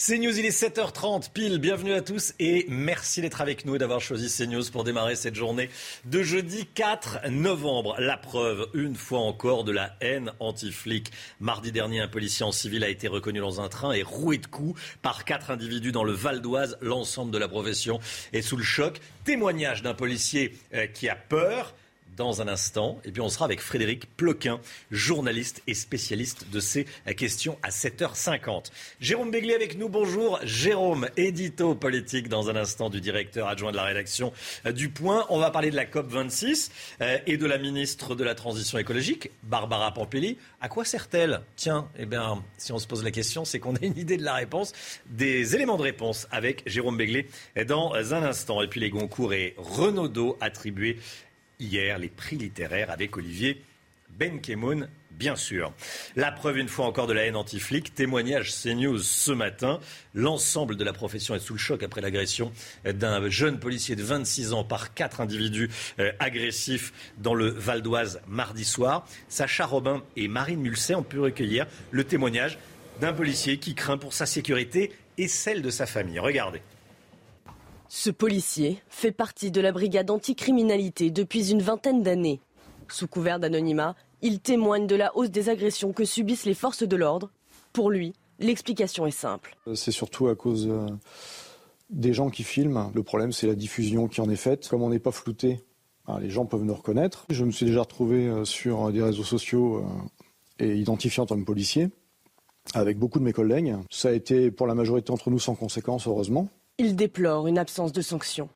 CNews, 0.00 0.38
il 0.38 0.46
est 0.46 0.58
7h30 0.58 1.30
pile. 1.30 1.58
Bienvenue 1.58 1.92
à 1.92 2.00
tous 2.00 2.32
et 2.38 2.64
merci 2.70 3.20
d'être 3.20 3.42
avec 3.42 3.66
nous 3.66 3.76
et 3.76 3.78
d'avoir 3.78 4.00
choisi 4.00 4.34
CNews 4.34 4.64
pour 4.72 4.82
démarrer 4.82 5.14
cette 5.14 5.34
journée 5.34 5.68
de 6.06 6.22
jeudi 6.22 6.64
4 6.64 7.28
novembre. 7.28 7.96
La 7.98 8.16
preuve, 8.16 8.66
une 8.72 8.96
fois 8.96 9.18
encore, 9.18 9.62
de 9.62 9.72
la 9.72 9.94
haine 10.00 10.32
anti-flic. 10.40 11.12
Mardi 11.38 11.70
dernier, 11.70 12.00
un 12.00 12.08
policier 12.08 12.46
en 12.46 12.50
civil 12.50 12.82
a 12.82 12.88
été 12.88 13.08
reconnu 13.08 13.40
dans 13.40 13.60
un 13.60 13.68
train 13.68 13.92
et 13.92 14.02
roué 14.02 14.38
de 14.38 14.46
coups 14.46 14.80
par 15.02 15.26
quatre 15.26 15.50
individus 15.50 15.92
dans 15.92 16.04
le 16.04 16.12
Val 16.12 16.40
d'Oise. 16.40 16.78
L'ensemble 16.80 17.30
de 17.30 17.36
la 17.36 17.48
profession 17.48 18.00
est 18.32 18.40
sous 18.40 18.56
le 18.56 18.62
choc. 18.62 19.02
Témoignage 19.24 19.82
d'un 19.82 19.92
policier 19.92 20.56
euh, 20.72 20.86
qui 20.86 21.10
a 21.10 21.14
peur 21.14 21.74
dans 22.20 22.42
un 22.42 22.48
instant. 22.48 22.98
Et 23.06 23.12
puis 23.12 23.22
on 23.22 23.30
sera 23.30 23.46
avec 23.46 23.60
Frédéric 23.60 24.14
Ploquin, 24.18 24.60
journaliste 24.90 25.62
et 25.66 25.72
spécialiste 25.72 26.50
de 26.52 26.60
ces 26.60 26.84
questions 27.16 27.56
à 27.62 27.70
7h50. 27.70 28.70
Jérôme 29.00 29.30
Béglé 29.30 29.54
avec 29.54 29.78
nous, 29.78 29.88
bonjour. 29.88 30.38
Jérôme, 30.42 31.08
édito 31.16 31.74
politique 31.74 32.28
dans 32.28 32.50
un 32.50 32.56
instant 32.56 32.90
du 32.90 33.00
directeur 33.00 33.48
adjoint 33.48 33.72
de 33.72 33.76
la 33.76 33.84
rédaction 33.84 34.34
euh, 34.66 34.72
du 34.72 34.90
Point. 34.90 35.24
On 35.30 35.38
va 35.38 35.50
parler 35.50 35.70
de 35.70 35.76
la 35.76 35.86
COP26 35.86 36.70
euh, 37.00 37.16
et 37.26 37.38
de 37.38 37.46
la 37.46 37.56
ministre 37.56 38.14
de 38.14 38.22
la 38.22 38.34
Transition 38.34 38.76
écologique, 38.76 39.30
Barbara 39.44 39.94
Pampelli. 39.94 40.36
À 40.60 40.68
quoi 40.68 40.84
sert-elle? 40.84 41.40
Tiens, 41.56 41.88
eh 41.98 42.04
bien, 42.04 42.44
si 42.58 42.70
on 42.72 42.78
se 42.78 42.86
pose 42.86 43.02
la 43.02 43.12
question, 43.12 43.46
c'est 43.46 43.60
qu'on 43.60 43.76
a 43.76 43.82
une 43.82 43.96
idée 43.96 44.18
de 44.18 44.24
la 44.24 44.34
réponse, 44.34 44.74
des 45.06 45.54
éléments 45.54 45.78
de 45.78 45.82
réponse 45.82 46.28
avec 46.30 46.64
Jérôme 46.66 46.98
Béglé 46.98 47.28
dans 47.66 47.94
un 47.94 48.22
instant. 48.22 48.60
Et 48.60 48.68
puis 48.68 48.78
les 48.78 48.90
Goncourt 48.90 49.32
et 49.32 49.54
Renaudot 49.56 50.36
attribués 50.42 50.98
hier 51.60 51.98
les 51.98 52.08
prix 52.08 52.36
littéraires 52.36 52.90
avec 52.90 53.16
Olivier 53.16 53.62
Benkemoun, 54.18 54.88
bien 55.12 55.36
sûr. 55.36 55.72
La 56.16 56.32
preuve 56.32 56.58
une 56.58 56.68
fois 56.68 56.86
encore 56.86 57.06
de 57.06 57.12
la 57.12 57.24
haine 57.24 57.36
anti-flic, 57.36 57.94
témoignage 57.94 58.52
CNews 58.52 58.98
ce 58.98 59.32
matin. 59.32 59.80
L'ensemble 60.14 60.76
de 60.76 60.84
la 60.84 60.92
profession 60.92 61.34
est 61.34 61.40
sous 61.40 61.54
le 61.54 61.58
choc 61.58 61.82
après 61.82 62.00
l'agression 62.00 62.52
d'un 62.84 63.28
jeune 63.28 63.58
policier 63.58 63.96
de 63.96 64.02
26 64.02 64.52
ans 64.52 64.64
par 64.64 64.94
quatre 64.94 65.20
individus 65.20 65.70
euh, 65.98 66.12
agressifs 66.18 66.92
dans 67.18 67.34
le 67.34 67.48
Val 67.48 67.82
d'Oise 67.82 68.20
mardi 68.26 68.64
soir. 68.64 69.06
Sacha 69.28 69.66
Robin 69.66 70.02
et 70.16 70.28
Marine 70.28 70.60
Mulset 70.60 70.94
ont 70.94 71.02
pu 71.02 71.18
recueillir 71.18 71.66
le 71.90 72.04
témoignage 72.04 72.58
d'un 73.00 73.12
policier 73.12 73.58
qui 73.58 73.74
craint 73.74 73.98
pour 73.98 74.12
sa 74.12 74.26
sécurité 74.26 74.92
et 75.16 75.28
celle 75.28 75.62
de 75.62 75.70
sa 75.70 75.86
famille. 75.86 76.18
Regardez. 76.18 76.62
Ce 77.92 78.08
policier 78.08 78.80
fait 78.88 79.10
partie 79.10 79.50
de 79.50 79.60
la 79.60 79.72
brigade 79.72 80.12
anticriminalité 80.12 81.10
depuis 81.10 81.50
une 81.50 81.60
vingtaine 81.60 82.04
d'années. 82.04 82.40
Sous 82.86 83.08
couvert 83.08 83.40
d'anonymat, 83.40 83.96
il 84.22 84.38
témoigne 84.38 84.86
de 84.86 84.94
la 84.94 85.14
hausse 85.16 85.32
des 85.32 85.48
agressions 85.48 85.92
que 85.92 86.04
subissent 86.04 86.44
les 86.44 86.54
forces 86.54 86.84
de 86.84 86.94
l'ordre. 86.94 87.32
Pour 87.72 87.90
lui, 87.90 88.12
l'explication 88.38 89.06
est 89.06 89.10
simple. 89.10 89.56
C'est 89.74 89.90
surtout 89.90 90.28
à 90.28 90.36
cause 90.36 90.68
euh, 90.70 90.86
des 91.90 92.12
gens 92.12 92.30
qui 92.30 92.44
filment. 92.44 92.92
Le 92.94 93.02
problème, 93.02 93.32
c'est 93.32 93.48
la 93.48 93.56
diffusion 93.56 94.06
qui 94.06 94.20
en 94.20 94.30
est 94.30 94.36
faite. 94.36 94.68
Comme 94.68 94.84
on 94.84 94.90
n'est 94.90 95.00
pas 95.00 95.10
flouté, 95.10 95.58
ben, 96.06 96.20
les 96.20 96.30
gens 96.30 96.46
peuvent 96.46 96.62
nous 96.62 96.74
reconnaître. 96.74 97.26
Je 97.28 97.44
me 97.44 97.50
suis 97.50 97.66
déjà 97.66 97.80
retrouvé 97.80 98.28
euh, 98.28 98.44
sur 98.44 98.92
des 98.92 99.02
réseaux 99.02 99.24
sociaux 99.24 99.78
euh, 99.78 100.64
et 100.64 100.76
identifié 100.76 101.20
en 101.20 101.26
tant 101.26 101.36
que 101.36 101.44
policier 101.44 101.88
avec 102.72 102.98
beaucoup 102.98 103.18
de 103.18 103.24
mes 103.24 103.32
collègues. 103.32 103.74
Ça 103.90 104.10
a 104.10 104.12
été 104.12 104.52
pour 104.52 104.68
la 104.68 104.76
majorité 104.76 105.08
d'entre 105.08 105.28
nous 105.28 105.40
sans 105.40 105.56
conséquence, 105.56 106.06
heureusement. 106.06 106.48
Il 106.80 106.96
déplore 106.96 107.46
une 107.46 107.58
absence 107.58 107.92
de 107.92 108.00
sanctions. 108.00 108.48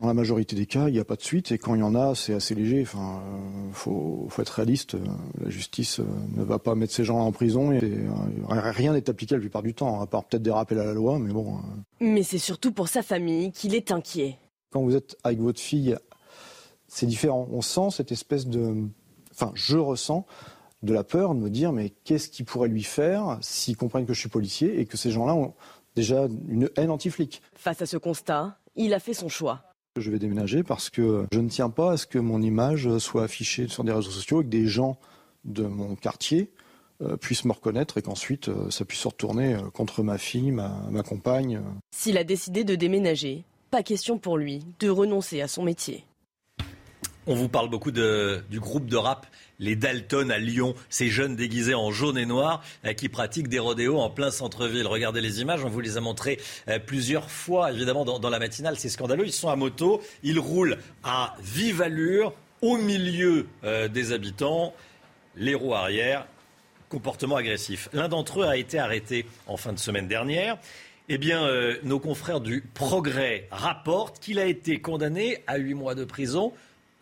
Dans 0.00 0.06
la 0.06 0.14
majorité 0.14 0.54
des 0.54 0.64
cas, 0.64 0.86
il 0.86 0.92
n'y 0.92 1.00
a 1.00 1.04
pas 1.04 1.16
de 1.16 1.22
suite 1.22 1.50
et 1.50 1.58
quand 1.58 1.74
il 1.74 1.80
y 1.80 1.82
en 1.82 1.96
a, 1.96 2.14
c'est 2.14 2.32
assez 2.32 2.54
léger. 2.54 2.82
Enfin, 2.82 3.20
euh, 3.20 3.72
faut, 3.72 4.28
faut, 4.28 4.42
être 4.42 4.50
réaliste. 4.50 4.96
La 5.42 5.50
justice 5.50 5.98
euh, 5.98 6.04
ne 6.36 6.44
va 6.44 6.60
pas 6.60 6.76
mettre 6.76 6.92
ces 6.92 7.02
gens-là 7.02 7.24
en 7.24 7.32
prison 7.32 7.72
et 7.72 7.80
euh, 7.82 8.10
rien 8.48 8.92
n'est 8.92 9.10
appliqué 9.10 9.34
la 9.34 9.40
plupart 9.40 9.64
du 9.64 9.74
temps, 9.74 10.00
à 10.00 10.06
part 10.06 10.22
peut-être 10.22 10.44
des 10.44 10.52
rappels 10.52 10.78
à 10.78 10.84
la 10.84 10.94
loi, 10.94 11.18
mais 11.18 11.32
bon. 11.32 11.56
Euh... 11.56 11.60
Mais 11.98 12.22
c'est 12.22 12.38
surtout 12.38 12.70
pour 12.70 12.86
sa 12.86 13.02
famille 13.02 13.50
qu'il 13.50 13.74
est 13.74 13.90
inquiet. 13.90 14.38
Quand 14.70 14.82
vous 14.84 14.94
êtes 14.94 15.16
avec 15.24 15.40
votre 15.40 15.60
fille, 15.60 15.96
c'est 16.86 17.06
différent. 17.06 17.48
On 17.50 17.60
sent 17.60 17.90
cette 17.90 18.12
espèce 18.12 18.46
de, 18.46 18.84
enfin, 19.32 19.50
je 19.54 19.78
ressens 19.78 20.26
de 20.84 20.94
la 20.94 21.02
peur 21.02 21.34
de 21.34 21.40
me 21.40 21.50
dire 21.50 21.72
mais 21.72 21.90
qu'est-ce 22.04 22.28
qui 22.28 22.44
pourrait 22.44 22.68
lui 22.68 22.84
faire 22.84 23.38
s'ils 23.40 23.76
comprennent 23.76 24.06
que 24.06 24.14
je 24.14 24.20
suis 24.20 24.28
policier 24.28 24.78
et 24.78 24.86
que 24.86 24.96
ces 24.96 25.10
gens-là 25.10 25.34
ont 25.34 25.54
déjà 25.96 26.26
une 26.48 26.70
haine 26.76 26.90
anti-flic. 26.90 27.42
Face 27.54 27.82
à 27.82 27.86
ce 27.86 27.96
constat, 27.96 28.58
il 28.76 28.94
a 28.94 29.00
fait 29.00 29.14
son 29.14 29.28
choix. 29.28 29.62
Je 29.96 30.10
vais 30.10 30.18
déménager 30.18 30.62
parce 30.62 30.90
que 30.90 31.26
je 31.32 31.38
ne 31.38 31.48
tiens 31.48 31.70
pas 31.70 31.92
à 31.92 31.96
ce 31.96 32.06
que 32.06 32.18
mon 32.18 32.42
image 32.42 32.98
soit 32.98 33.22
affichée 33.22 33.68
sur 33.68 33.84
des 33.84 33.92
réseaux 33.92 34.10
sociaux 34.10 34.40
et 34.40 34.44
que 34.44 34.50
des 34.50 34.66
gens 34.66 34.98
de 35.44 35.64
mon 35.64 35.94
quartier 35.94 36.50
euh, 37.02 37.16
puissent 37.16 37.44
me 37.44 37.52
reconnaître 37.52 37.98
et 37.98 38.02
qu'ensuite 38.02 38.48
euh, 38.48 38.70
ça 38.70 38.84
puisse 38.84 39.00
se 39.00 39.08
retourner 39.08 39.54
euh, 39.54 39.70
contre 39.70 40.02
ma 40.02 40.18
fille, 40.18 40.50
ma, 40.50 40.68
ma 40.90 41.02
compagne. 41.02 41.60
S'il 41.90 42.18
a 42.18 42.24
décidé 42.24 42.64
de 42.64 42.74
déménager, 42.74 43.44
pas 43.70 43.82
question 43.82 44.18
pour 44.18 44.38
lui 44.38 44.64
de 44.80 44.88
renoncer 44.88 45.40
à 45.42 45.48
son 45.48 45.64
métier. 45.64 46.04
On 47.26 47.34
vous 47.34 47.48
parle 47.48 47.70
beaucoup 47.70 47.90
du 47.90 48.60
groupe 48.60 48.86
de 48.86 48.96
rap 48.96 49.26
les 49.58 49.76
Dalton 49.76 50.30
à 50.30 50.38
Lyon, 50.38 50.74
ces 50.90 51.08
jeunes 51.08 51.36
déguisés 51.36 51.74
en 51.74 51.90
jaune 51.90 52.18
et 52.18 52.26
noir 52.26 52.62
euh, 52.84 52.92
qui 52.92 53.08
pratiquent 53.08 53.48
des 53.48 53.58
rodéos 53.58 53.98
en 53.98 54.10
plein 54.10 54.30
centre-ville. 54.30 54.86
Regardez 54.86 55.22
les 55.22 55.40
images, 55.40 55.64
on 55.64 55.68
vous 55.68 55.80
les 55.80 55.96
a 55.96 56.00
montrées 56.00 56.38
euh, 56.68 56.78
plusieurs 56.78 57.30
fois, 57.30 57.72
évidemment, 57.72 58.04
dans, 58.04 58.30
la 58.30 58.38
matinale. 58.38 58.78
C'est 58.78 58.88
scandaleux. 58.90 59.24
Ils 59.24 59.32
sont 59.32 59.48
à 59.48 59.56
moto, 59.56 60.02
ils 60.22 60.38
roulent 60.38 60.76
à 61.02 61.34
vive 61.40 61.80
allure 61.80 62.34
au 62.60 62.76
milieu 62.76 63.46
euh, 63.64 63.88
des 63.88 64.12
habitants, 64.12 64.74
les 65.36 65.54
roues 65.54 65.74
arrière, 65.74 66.26
comportement 66.90 67.36
agressif. 67.36 67.88
L'un 67.94 68.08
d'entre 68.08 68.42
eux 68.42 68.46
a 68.46 68.56
été 68.56 68.78
arrêté 68.78 69.24
en 69.46 69.56
fin 69.56 69.72
de 69.72 69.78
semaine 69.78 70.08
dernière. 70.08 70.58
Eh 71.08 71.18
bien, 71.18 71.46
nos 71.82 72.00
confrères 72.00 72.40
du 72.40 72.62
Progrès 72.62 73.46
rapportent 73.50 74.20
qu'il 74.20 74.38
a 74.38 74.46
été 74.46 74.80
condamné 74.80 75.42
à 75.46 75.58
huit 75.58 75.74
mois 75.74 75.94
de 75.94 76.04
prison 76.04 76.54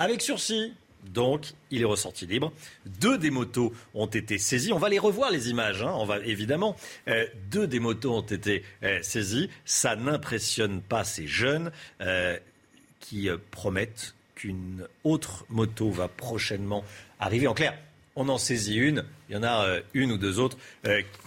avec 0.03 0.21
sursis. 0.21 0.75
Donc, 1.05 1.53
il 1.71 1.83
est 1.83 1.87
ressorti 1.87 2.27
libre. 2.27 2.53
Deux 3.01 3.19
des 3.19 3.31
motos 3.31 3.73
ont 3.95 4.07
été 4.07 4.37
saisies. 4.39 4.73
On 4.73 4.79
va 4.79 4.89
les 4.89 4.99
revoir, 4.99 5.31
les 5.31 5.49
images, 5.49 5.83
hein. 5.83 6.05
va, 6.05 6.19
évidemment. 6.19 6.77
Euh, 7.09 7.27
deux 7.51 7.69
des 7.69 7.79
motos 7.79 8.13
ont 8.13 8.21
été 8.21 8.65
euh, 8.83 8.99
saisies. 9.03 9.49
Ça 9.65 9.95
n'impressionne 9.95 10.83
pas 10.83 11.05
ces 11.05 11.29
jeunes 11.29 11.71
euh, 12.01 12.37
qui 12.99 13.29
promettent 13.53 14.15
qu'une 14.35 14.87
autre 15.05 15.45
moto 15.49 15.91
va 15.91 16.09
prochainement 16.09 16.85
arriver. 17.21 17.47
En 17.47 17.55
clair, 17.55 17.79
on 18.17 18.29
en 18.29 18.39
saisit 18.39 18.77
une. 18.77 19.05
Il 19.29 19.37
y 19.37 19.39
en 19.39 19.45
a 19.45 19.79
une 19.95 20.13
ou 20.13 20.19
deux 20.19 20.41
autres 20.41 20.59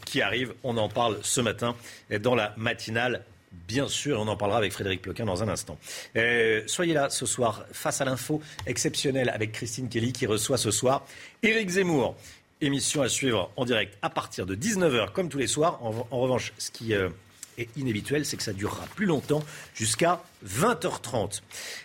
qui 0.06 0.22
arrivent. 0.22 0.53
On 0.64 0.77
en 0.77 0.89
parle 0.89 1.19
ce 1.22 1.41
matin 1.41 1.76
dans 2.22 2.35
la 2.35 2.53
matinale 2.57 3.23
Bien 3.68 3.88
sûr, 3.88 4.19
on 4.19 4.27
en 4.27 4.38
parlera 4.38 4.60
avec 4.60 4.72
Frédéric 4.72 5.02
Ploquin 5.02 5.26
dans 5.26 5.44
un 5.44 5.48
instant. 5.48 5.77
Euh, 6.15 6.61
soyez 6.68 6.94
là 6.94 7.10
ce 7.10 7.26
soir 7.26 7.65
face 7.72 8.02
à 8.02 8.06
l'info 8.06 8.41
exceptionnelle 8.65 9.30
avec 9.30 9.52
Christine 9.53 9.90
Kelly 9.90 10.14
qui 10.14 10.26
reçoit 10.26 10.57
ce 10.57 10.72
soir 10.72 11.06
Éric 11.41 11.69
Zemmour. 11.69 12.15
Émission 12.61 13.02
à 13.02 13.10
suivre 13.10 13.52
en 13.57 13.65
direct 13.65 13.98
à 14.02 14.10
partir 14.10 14.45
de 14.45 14.56
19h 14.56 15.11
comme 15.11 15.30
tous 15.30 15.38
les 15.38 15.48
soirs. 15.48 15.80
En, 15.84 16.19
revanche, 16.19 16.53
ce 16.57 16.72
qui 16.72 16.94
euh, 16.94 17.10
est 17.57 17.69
inhabituel, 17.77 18.26
c'est 18.26 18.38
que 18.38 18.44
ça 18.44 18.53
durera 18.53 18.86
plus 18.95 19.06
longtemps 19.06 19.44
jusqu'à 19.73 20.23
20h30. 20.45 21.41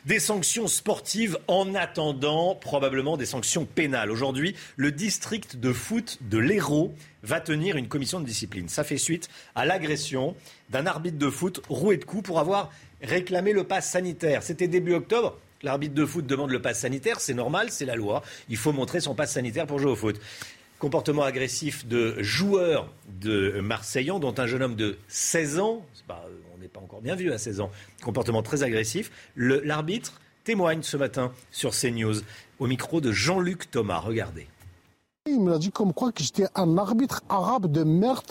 Des 0.07 0.19
sanctions 0.19 0.67
sportives 0.67 1.39
en 1.49 1.75
attendant 1.75 2.55
probablement 2.55 3.17
des 3.17 3.27
sanctions 3.27 3.65
pénales. 3.65 4.11
Aujourd'hui, 4.11 4.55
le 4.77 4.93
district 4.93 5.57
de 5.57 5.73
foot 5.73 6.19
de 6.23 6.39
l'Hérault 6.39 6.95
va 7.23 7.41
tenir 7.41 7.77
une 7.77 7.89
commission 7.89 8.21
de 8.21 8.25
discipline. 8.25 8.69
Ça 8.69 8.85
fait 8.85 8.99
suite 8.99 9.29
à 9.55 9.65
l'agression 9.65 10.35
d'un 10.71 10.87
arbitre 10.87 11.19
de 11.19 11.31
foot 11.31 11.63
roué 11.69 11.97
de 11.97 12.05
coups 12.05 12.23
pour 12.23 12.41
avoir 12.41 12.71
réclamé 13.03 13.53
le 13.53 13.65
pass 13.65 13.91
sanitaire. 13.91 14.43
C'était 14.43 14.69
début 14.69 14.95
octobre. 14.95 15.39
L'arbitre 15.63 15.95
de 15.95 16.07
foot 16.07 16.27
demande 16.27 16.51
le 16.51 16.63
pass 16.63 16.79
sanitaire, 16.79 17.21
c'est 17.21 17.35
normal, 17.35 17.69
c'est 17.71 17.85
la 17.85 17.95
loi. 17.95 18.23
Il 18.49 18.57
faut 18.57 18.73
montrer 18.73 19.01
son 19.01 19.15
pass 19.15 19.33
sanitaire 19.33 19.67
pour 19.67 19.79
jouer 19.79 19.91
au 19.91 19.97
foot. 19.97 20.19
Comportement 20.81 21.25
agressif 21.25 21.87
de 21.87 22.17
joueurs 22.23 22.89
de 23.21 23.61
Marseillan, 23.61 24.19
dont 24.19 24.35
un 24.39 24.47
jeune 24.47 24.63
homme 24.63 24.77
de 24.77 24.97
16 25.09 25.59
ans. 25.59 25.85
On 26.55 26.59
n'est 26.59 26.69
pas 26.69 26.81
encore 26.81 27.03
bien 27.03 27.15
vu 27.15 27.31
à 27.33 27.37
16 27.39 27.61
ans. 27.61 27.71
Comportement 28.03 28.43
très 28.43 28.63
agressif. 28.63 29.11
L'arbitre 29.37 30.23
témoigne 30.43 30.83
ce 30.83 30.97
matin 30.97 31.33
sur 31.51 31.73
CNews 31.73 32.23
au 32.59 32.67
micro 32.67 33.03
de 33.03 33.13
Jean-Luc 33.13 33.71
Thomas. 33.71 33.99
Regardez. 33.99 34.47
Il 35.27 35.43
me 35.43 35.51
l'a 35.51 35.59
dit 35.59 35.71
comme 35.71 35.93
quoi 35.93 36.13
que 36.13 36.23
j'étais 36.23 36.47
un 36.55 36.79
arbitre 36.79 37.21
arabe 37.29 37.71
de 37.71 37.85
merde 37.85 38.25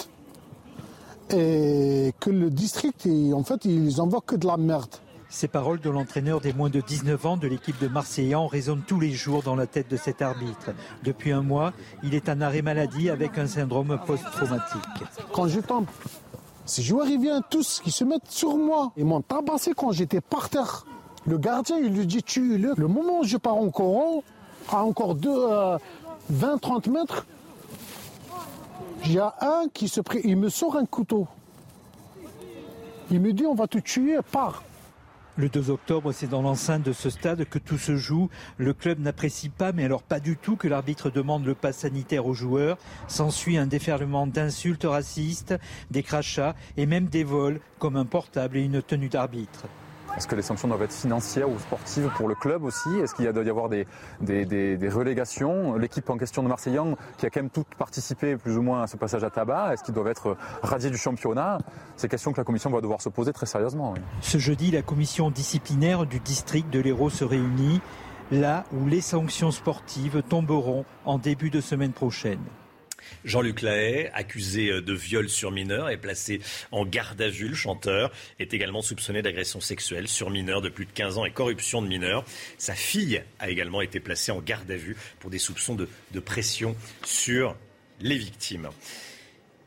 et 1.30 2.12
que 2.20 2.32
le 2.32 2.50
district, 2.50 3.08
en 3.32 3.44
fait, 3.44 3.64
ils 3.66 4.02
envoient 4.02 4.24
que 4.26 4.36
de 4.36 4.48
la 4.48 4.58
merde. 4.58 4.96
Ces 5.30 5.48
paroles 5.48 5.80
de 5.80 5.92
l'entraîneur 5.92 6.42
des 6.42 6.54
moins 6.54 6.72
de 6.72 6.82
19 6.82 7.26
ans 7.28 7.38
de 7.38 7.48
l'équipe 7.48 7.80
de 7.80 7.88
Marseillan 7.88 8.48
résonnent 8.48 8.82
tous 8.86 9.00
les 9.00 9.12
jours 9.12 9.44
dans 9.44 9.56
la 9.56 9.68
tête 9.68 9.88
de 9.88 9.96
cet 9.96 10.24
arbitre. 10.24 10.72
Depuis 11.04 11.32
un 11.32 11.44
mois, 11.44 11.72
il 12.02 12.16
est 12.16 12.30
en 12.30 12.42
arrêt 12.42 12.64
maladie 12.64 13.12
avec 13.12 13.38
un 13.38 13.46
syndrome 13.46 14.00
post-traumatique. 14.08 15.04
Quand 15.32 15.48
je 15.48 15.60
tombe, 15.60 15.86
ces 16.66 16.82
joueurs, 16.82 17.08
ils 17.08 17.20
viennent 17.20 17.44
tous, 17.50 17.80
qui 17.84 17.92
se 17.92 18.04
mettent 18.04 18.30
sur 18.30 18.58
moi. 18.58 18.92
Ils 18.98 19.06
m'ont 19.06 19.22
tabassé 19.22 19.74
quand 19.76 19.92
j'étais 19.92 20.22
par 20.22 20.50
terre. 20.50 20.86
Le 21.28 21.38
gardien, 21.38 21.78
il 21.78 21.94
lui 21.94 22.08
dit 22.08 22.24
tue-le. 22.24 22.74
Le 22.76 22.88
moment 22.88 23.20
où 23.20 23.24
je 23.24 23.38
pars 23.38 23.56
en 23.56 23.70
courant, 23.70 24.24
à 24.70 24.84
encore 24.84 25.14
deux, 25.14 25.30
euh, 25.30 25.78
20-30 26.34 26.90
mètres, 26.90 27.28
il 29.06 29.14
y 29.14 29.20
a 29.20 29.36
un 29.42 29.68
qui 29.74 29.88
se 29.88 30.02
il 30.24 30.38
me 30.38 30.50
sort 30.50 30.76
un 30.76 30.86
couteau. 30.86 31.28
Il 33.12 33.20
me 33.20 33.32
dit 33.32 33.46
on 33.46 33.56
va 33.56 33.68
te 33.68 33.78
tuer, 33.78 34.18
pars. 34.32 34.64
Le 35.40 35.48
2 35.48 35.70
octobre, 35.70 36.12
c'est 36.12 36.28
dans 36.28 36.42
l'enceinte 36.42 36.84
de 36.84 36.92
ce 36.92 37.10
stade 37.10 37.46
que 37.46 37.60
tout 37.60 37.78
se 37.78 37.96
joue. 37.96 38.30
Le 38.58 38.74
club 38.74 39.00
n'apprécie 39.00 39.48
pas, 39.48 39.72
mais 39.72 39.86
alors 39.86 40.04
pas 40.04 40.20
du 40.20 40.36
tout, 40.36 40.58
que 40.58 40.68
l'arbitre 40.68 41.10
demande 41.10 41.46
le 41.46 41.56
pass 41.56 41.78
sanitaire 41.78 42.26
aux 42.26 42.34
joueurs. 42.34 42.78
S'ensuit 43.08 43.58
un 43.58 43.66
déferlement 43.66 44.28
d'insultes 44.28 44.84
racistes, 44.84 45.56
des 45.92 46.04
crachats 46.04 46.58
et 46.76 46.86
même 46.86 47.06
des 47.06 47.24
vols, 47.24 47.62
comme 47.78 47.96
un 47.96 48.04
portable 48.04 48.58
et 48.58 48.64
une 48.64 48.82
tenue 48.82 49.08
d'arbitre. 49.08 49.64
Est-ce 50.20 50.28
que 50.28 50.36
les 50.36 50.42
sanctions 50.42 50.68
doivent 50.68 50.82
être 50.82 50.92
financières 50.92 51.50
ou 51.50 51.58
sportives 51.60 52.10
pour 52.18 52.28
le 52.28 52.36
club 52.36 52.66
aussi? 52.66 52.90
Est-ce 53.02 53.16
qu'il 53.16 53.32
doit 53.32 53.42
y 53.42 53.50
avoir 53.50 53.70
des, 53.70 53.88
des, 54.20 54.46
des, 54.46 54.90
relégations? 54.90 55.78
L'équipe 55.78 56.10
en 56.10 56.18
question 56.18 56.44
de 56.44 56.50
Marseillan, 56.50 56.98
qui 57.18 57.26
a 57.26 57.30
quand 57.30 57.40
même 57.40 57.50
toute 57.50 57.74
participé 57.78 58.36
plus 58.36 58.58
ou 58.58 58.62
moins 58.62 58.84
à 58.84 58.88
ce 58.88 58.98
passage 58.98 59.24
à 59.24 59.30
tabac, 59.30 59.72
est-ce 59.72 59.82
qu'ils 59.82 59.94
doivent 59.94 60.10
être 60.10 60.36
radiés 60.62 60.90
du 60.90 60.98
championnat? 60.98 61.60
C'est 61.96 62.10
questions 62.10 62.34
que 62.34 62.38
la 62.38 62.44
commission 62.44 62.70
va 62.70 62.82
devoir 62.82 63.02
se 63.02 63.08
poser 63.08 63.32
très 63.32 63.46
sérieusement. 63.46 63.94
Ce 64.20 64.38
jeudi, 64.38 64.72
la 64.72 64.82
commission 64.82 65.32
disciplinaire 65.32 66.06
du 66.06 66.20
district 66.20 66.70
de 66.70 66.82
l'Hérault 66.82 67.10
se 67.10 67.24
réunit, 67.24 67.80
là 68.30 68.66
où 68.74 68.88
les 68.88 69.00
sanctions 69.00 69.52
sportives 69.52 70.22
tomberont 70.28 70.84
en 71.06 71.18
début 71.18 71.50
de 71.50 71.62
semaine 71.62 71.94
prochaine. 71.94 72.44
Jean-Luc 73.26 73.62
Lahaye, 73.62 74.10
accusé 74.14 74.82
de 74.82 74.94
viol 74.94 75.30
sur 75.30 75.52
mineur, 75.52 75.90
est 75.90 75.98
placé 75.98 76.42
en 76.72 76.86
garde 76.86 77.22
à 77.22 77.30
vue. 77.30 77.48
Le 77.48 77.56
chanteur 77.56 78.12
est 78.40 78.54
également 78.54 78.82
soupçonné 78.82 79.22
d'agression 79.22 79.62
sexuelle 79.62 80.08
sur 80.08 80.30
mineur 80.30 80.62
de 80.62 80.70
plus 80.70 80.86
de 80.86 80.92
15 80.92 81.18
ans 81.18 81.26
et 81.26 81.32
corruption 81.32 81.82
de 81.82 81.88
mineur. 81.88 82.26
Sa 82.58 82.76
fille 82.76 83.22
a 83.40 83.50
également 83.50 83.82
été 83.82 84.00
placée 84.00 84.32
en 84.32 84.40
garde 84.40 84.70
à 84.72 84.76
vue 84.76 84.96
pour 85.20 85.30
des 85.30 85.40
soupçons 85.40 85.76
de, 85.76 85.88
de 86.12 86.20
pression 86.20 86.76
sur 87.04 87.56
les 88.02 88.18
victimes. 88.18 88.70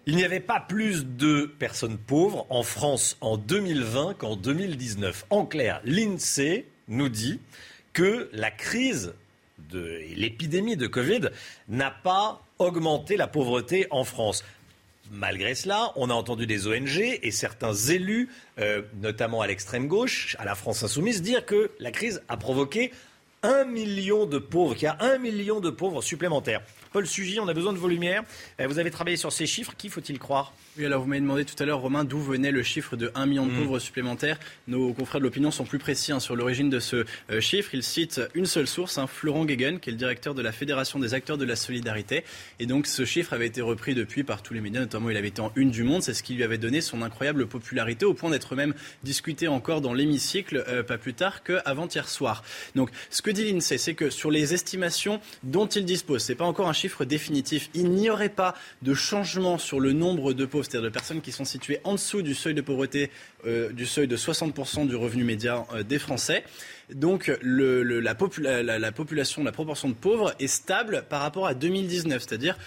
Il 0.06 0.16
n'y 0.16 0.24
avait 0.24 0.40
pas 0.40 0.58
plus 0.58 1.06
de 1.06 1.46
personnes 1.58 1.98
pauvres 1.98 2.46
en 2.50 2.64
France 2.64 3.16
en 3.20 3.36
2020 3.36 4.14
qu'en 4.14 4.34
2019. 4.34 5.26
En 5.30 5.46
clair, 5.46 5.80
l'INSEE 5.84 6.66
nous 6.88 7.08
dit 7.08 7.38
que 7.92 8.28
la 8.32 8.50
crise 8.50 9.14
l'épidémie 9.74 10.76
de 10.76 10.86
Covid 10.86 11.30
n'a 11.68 11.90
pas 11.90 12.42
augmenté 12.58 13.16
la 13.16 13.26
pauvreté 13.26 13.86
en 13.90 14.04
France. 14.04 14.44
Malgré 15.10 15.54
cela, 15.54 15.92
on 15.96 16.08
a 16.08 16.14
entendu 16.14 16.46
des 16.46 16.66
ONG 16.66 17.18
et 17.22 17.30
certains 17.30 17.74
élus, 17.74 18.30
euh, 18.58 18.82
notamment 19.02 19.42
à 19.42 19.46
l'extrême 19.46 19.86
gauche, 19.86 20.36
à 20.38 20.44
la 20.44 20.54
France 20.54 20.82
insoumise, 20.82 21.20
dire 21.20 21.44
que 21.44 21.70
la 21.80 21.90
crise 21.90 22.22
a 22.28 22.36
provoqué 22.38 22.92
un 23.42 23.64
million 23.64 24.24
de 24.24 24.38
pauvres, 24.38 24.74
qu'il 24.74 24.84
y 24.84 24.86
a 24.86 24.96
un 25.00 25.18
million 25.18 25.60
de 25.60 25.68
pauvres 25.68 26.00
supplémentaires. 26.00 26.62
Paul 26.92 27.06
Sugy, 27.06 27.40
on 27.40 27.48
a 27.48 27.54
besoin 27.54 27.72
de 27.72 27.78
vos 27.78 27.88
lumières. 27.88 28.22
Euh, 28.60 28.66
Vous 28.68 28.78
avez 28.78 28.90
travaillé 28.90 29.16
sur 29.16 29.32
ces 29.32 29.46
chiffres. 29.46 29.74
Qui 29.76 29.88
faut-il 29.88 30.18
croire? 30.18 30.54
Oui, 30.78 30.86
alors 30.86 31.02
vous 31.02 31.06
m'avez 31.08 31.20
demandé 31.20 31.44
tout 31.44 31.62
à 31.62 31.66
l'heure, 31.66 31.80
Romain, 31.80 32.02
d'où 32.02 32.18
venait 32.18 32.50
le 32.50 32.62
chiffre 32.62 32.96
de 32.96 33.12
1 33.14 33.26
million 33.26 33.44
de 33.44 33.52
Mm. 33.52 33.58
pauvres 33.58 33.78
supplémentaires. 33.78 34.38
Nos 34.68 34.94
confrères 34.94 35.20
de 35.20 35.26
l'opinion 35.26 35.50
sont 35.50 35.66
plus 35.66 35.78
précis 35.78 36.12
hein, 36.12 36.18
sur 36.20 36.34
l'origine 36.34 36.70
de 36.70 36.80
ce 36.80 37.04
euh, 37.30 37.42
chiffre. 37.42 37.74
Ils 37.74 37.82
citent 37.82 38.22
une 38.32 38.46
seule 38.46 38.66
source, 38.66 38.96
hein, 38.96 39.06
Florent 39.06 39.44
Guéguen, 39.44 39.80
qui 39.80 39.90
est 39.90 39.92
le 39.92 39.98
directeur 39.98 40.34
de 40.34 40.40
la 40.40 40.50
Fédération 40.50 40.98
des 40.98 41.12
acteurs 41.12 41.36
de 41.36 41.44
la 41.44 41.56
solidarité. 41.56 42.24
Et 42.58 42.64
donc 42.64 42.86
ce 42.86 43.04
chiffre 43.04 43.34
avait 43.34 43.48
été 43.48 43.60
repris 43.60 43.94
depuis 43.94 44.24
par 44.24 44.42
tous 44.42 44.54
les 44.54 44.62
médias, 44.62 44.80
notamment 44.80 45.10
il 45.10 45.16
avait 45.18 45.28
été 45.28 45.42
en 45.42 45.52
une 45.56 45.70
du 45.70 45.82
monde. 45.82 46.02
C'est 46.02 46.14
ce 46.14 46.22
qui 46.22 46.32
lui 46.32 46.42
avait 46.42 46.56
donné 46.56 46.80
son 46.80 47.02
incroyable 47.02 47.46
popularité, 47.46 48.06
au 48.06 48.14
point 48.14 48.30
d'être 48.30 48.56
même 48.56 48.72
discuté 49.04 49.48
encore 49.48 49.82
dans 49.82 49.92
l'hémicycle, 49.92 50.64
euh, 50.68 50.82
pas 50.82 50.96
plus 50.96 51.12
tard 51.12 51.42
qu'avant-hier 51.42 52.08
soir. 52.08 52.42
Donc 52.76 52.88
ce 53.10 53.20
que 53.20 53.30
dit 53.30 53.44
l'INSEE, 53.52 53.76
c'est 53.76 53.94
que 53.94 54.08
sur 54.08 54.30
les 54.30 54.54
estimations 54.54 55.20
dont 55.42 55.66
il 55.66 55.84
dispose, 55.84 56.22
c'est 56.22 56.34
pas 56.34 56.46
encore 56.46 56.70
un 56.70 56.72
chiffre 56.72 57.04
définitif, 57.04 57.68
il 57.74 57.90
n'y 57.90 58.08
aurait 58.08 58.30
pas 58.30 58.54
de 58.80 58.94
changement 58.94 59.58
sur 59.58 59.78
le 59.78 59.92
nombre 59.92 60.32
de 60.32 60.46
pauvres, 60.46 60.61
c'est-à-dire 60.62 60.82
de 60.82 60.92
personnes 60.92 61.20
qui 61.20 61.32
sont 61.32 61.44
situées 61.44 61.80
en 61.84 61.94
dessous 61.94 62.22
du 62.22 62.34
seuil 62.34 62.54
de 62.54 62.60
pauvreté, 62.60 63.10
euh, 63.46 63.70
du 63.72 63.86
seuil 63.86 64.08
de 64.08 64.16
60% 64.16 64.86
du 64.86 64.96
revenu 64.96 65.24
médian 65.24 65.66
euh, 65.72 65.82
des 65.82 65.98
Français. 65.98 66.44
Donc 66.92 67.30
la 67.42 68.14
population, 68.14 69.44
la 69.44 69.52
proportion 69.52 69.88
de 69.88 69.94
pauvres 69.94 70.34
est 70.38 70.46
stable 70.46 71.04
par 71.08 71.22
rapport 71.22 71.46
à 71.46 71.54
2019, 71.54 72.22
c'est-à-dire 72.22 72.58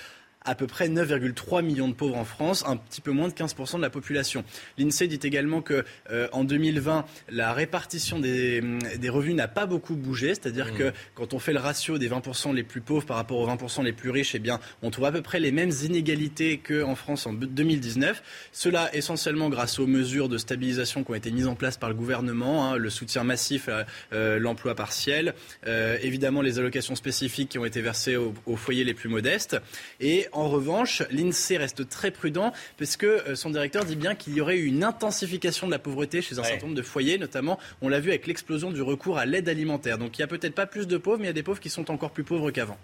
à 0.45 0.55
peu 0.55 0.67
près 0.67 0.89
9,3 0.89 1.63
millions 1.63 1.88
de 1.88 1.93
pauvres 1.93 2.17
en 2.17 2.26
France, 2.26 2.63
un 2.67 2.77
petit 2.77 3.01
peu 3.01 3.11
moins 3.11 3.27
de 3.27 3.34
15% 3.34 3.77
de 3.77 3.81
la 3.81 3.89
population. 3.89 4.43
L'INSEE 4.77 5.07
dit 5.07 5.19
également 5.23 5.61
que 5.61 5.84
euh, 6.11 6.27
en 6.31 6.43
2020, 6.43 7.05
la 7.30 7.53
répartition 7.53 8.19
des, 8.19 8.61
des 8.97 9.09
revenus 9.09 9.35
n'a 9.35 9.47
pas 9.47 9.65
beaucoup 9.65 9.95
bougé, 9.95 10.30
c'est-à-dire 10.30 10.65
Mmh. 10.72 10.77
que 10.77 10.93
quand 11.13 11.34
on 11.34 11.39
fait 11.39 11.53
le 11.53 11.59
ratio 11.59 11.97
des 11.97 12.09
20% 12.09 12.53
les 12.53 12.63
plus 12.63 12.81
pauvres 12.81 13.05
par 13.05 13.17
rapport 13.17 13.38
aux 13.38 13.47
20% 13.47 13.84
les 13.84 13.93
plus 13.93 14.09
riches, 14.09 14.35
eh 14.35 14.39
bien, 14.39 14.59
on 14.81 14.89
trouve 14.91 15.05
à 15.05 15.11
peu 15.11 15.22
près 15.22 15.39
les 15.39 15.51
mêmes 15.51 15.72
inégalités 15.84 16.57
qu'en 16.57 16.95
France 16.95 17.26
en 17.26 17.34
2019. 17.34 18.22
Cela 18.51 18.93
essentiellement 18.95 19.49
grâce 19.49 19.80
aux 19.80 19.88
mesures 19.88 20.30
de 20.30 20.38
stabilisation 20.38 21.03
qui 21.03 21.11
ont 21.11 21.15
été 21.15 21.31
mises 21.31 21.47
en 21.47 21.55
place 21.55 21.77
par 21.77 21.89
le 21.89 21.95
gouvernement, 21.95 22.65
hein, 22.65 22.77
le 22.77 22.89
soutien 22.89 23.23
massif 23.23 23.69
à 23.69 23.85
euh, 24.13 24.39
l'emploi 24.39 24.76
partiel, 24.76 25.34
euh, 25.67 25.97
évidemment 26.01 26.41
les 26.41 26.59
allocations 26.59 26.95
spécifiques 26.95 27.49
qui 27.49 27.59
ont 27.59 27.65
été 27.65 27.81
versées 27.81 28.15
aux, 28.15 28.34
aux 28.45 28.55
foyers 28.55 28.84
les 28.84 28.93
plus 28.93 29.09
modestes. 29.09 29.57
Et 29.99 30.27
en 30.36 30.49
revanche, 30.49 31.02
l'INSEE 31.12 31.57
reste 31.57 31.88
très 31.90 32.12
prudent 32.12 32.52
parce 32.78 32.98
que 32.98 33.06
euh, 33.06 33.36
son 33.36 33.49
directeur 33.49 33.86
dit 33.86 33.95
bien 33.95 34.16
qu'il 34.16 34.34
y 34.36 34.41
aurait 34.41 34.57
eu 34.57 34.66
une 34.66 34.84
intensification 34.84 35.68
de 35.68 35.72
la 35.72 35.80
pauvreté 35.80 36.22
chez 36.22 36.38
un 36.40 36.44
certain 36.44 36.66
nombre 36.68 36.78
de 36.78 36.82
foyers, 36.82 37.18
notamment, 37.18 37.57
on 37.82 37.90
l'a 37.90 37.99
vu 37.99 38.10
avec 38.10 38.28
l'explosion 38.28 38.72
du 38.72 38.82
recours 38.82 39.18
à 39.18 39.26
l'aide 39.26 39.48
alimentaire. 39.49 39.98
Donc 39.98 40.18
il 40.18 40.22
n'y 40.22 40.26
a 40.26 40.28
peut-être 40.28 40.56
pas 40.56 40.66
plus 40.66 40.88
de 40.88 40.98
pauvres, 40.98 41.18
mais 41.20 41.24
il 41.26 41.28
y 41.28 41.30
a 41.30 41.34
des 41.34 41.44
pauvres 41.44 41.60
qui 41.60 41.70
sont 41.70 41.90
encore 41.90 42.12
plus 42.12 42.24
pauvres 42.24 42.52
qu'avant. 42.52 42.78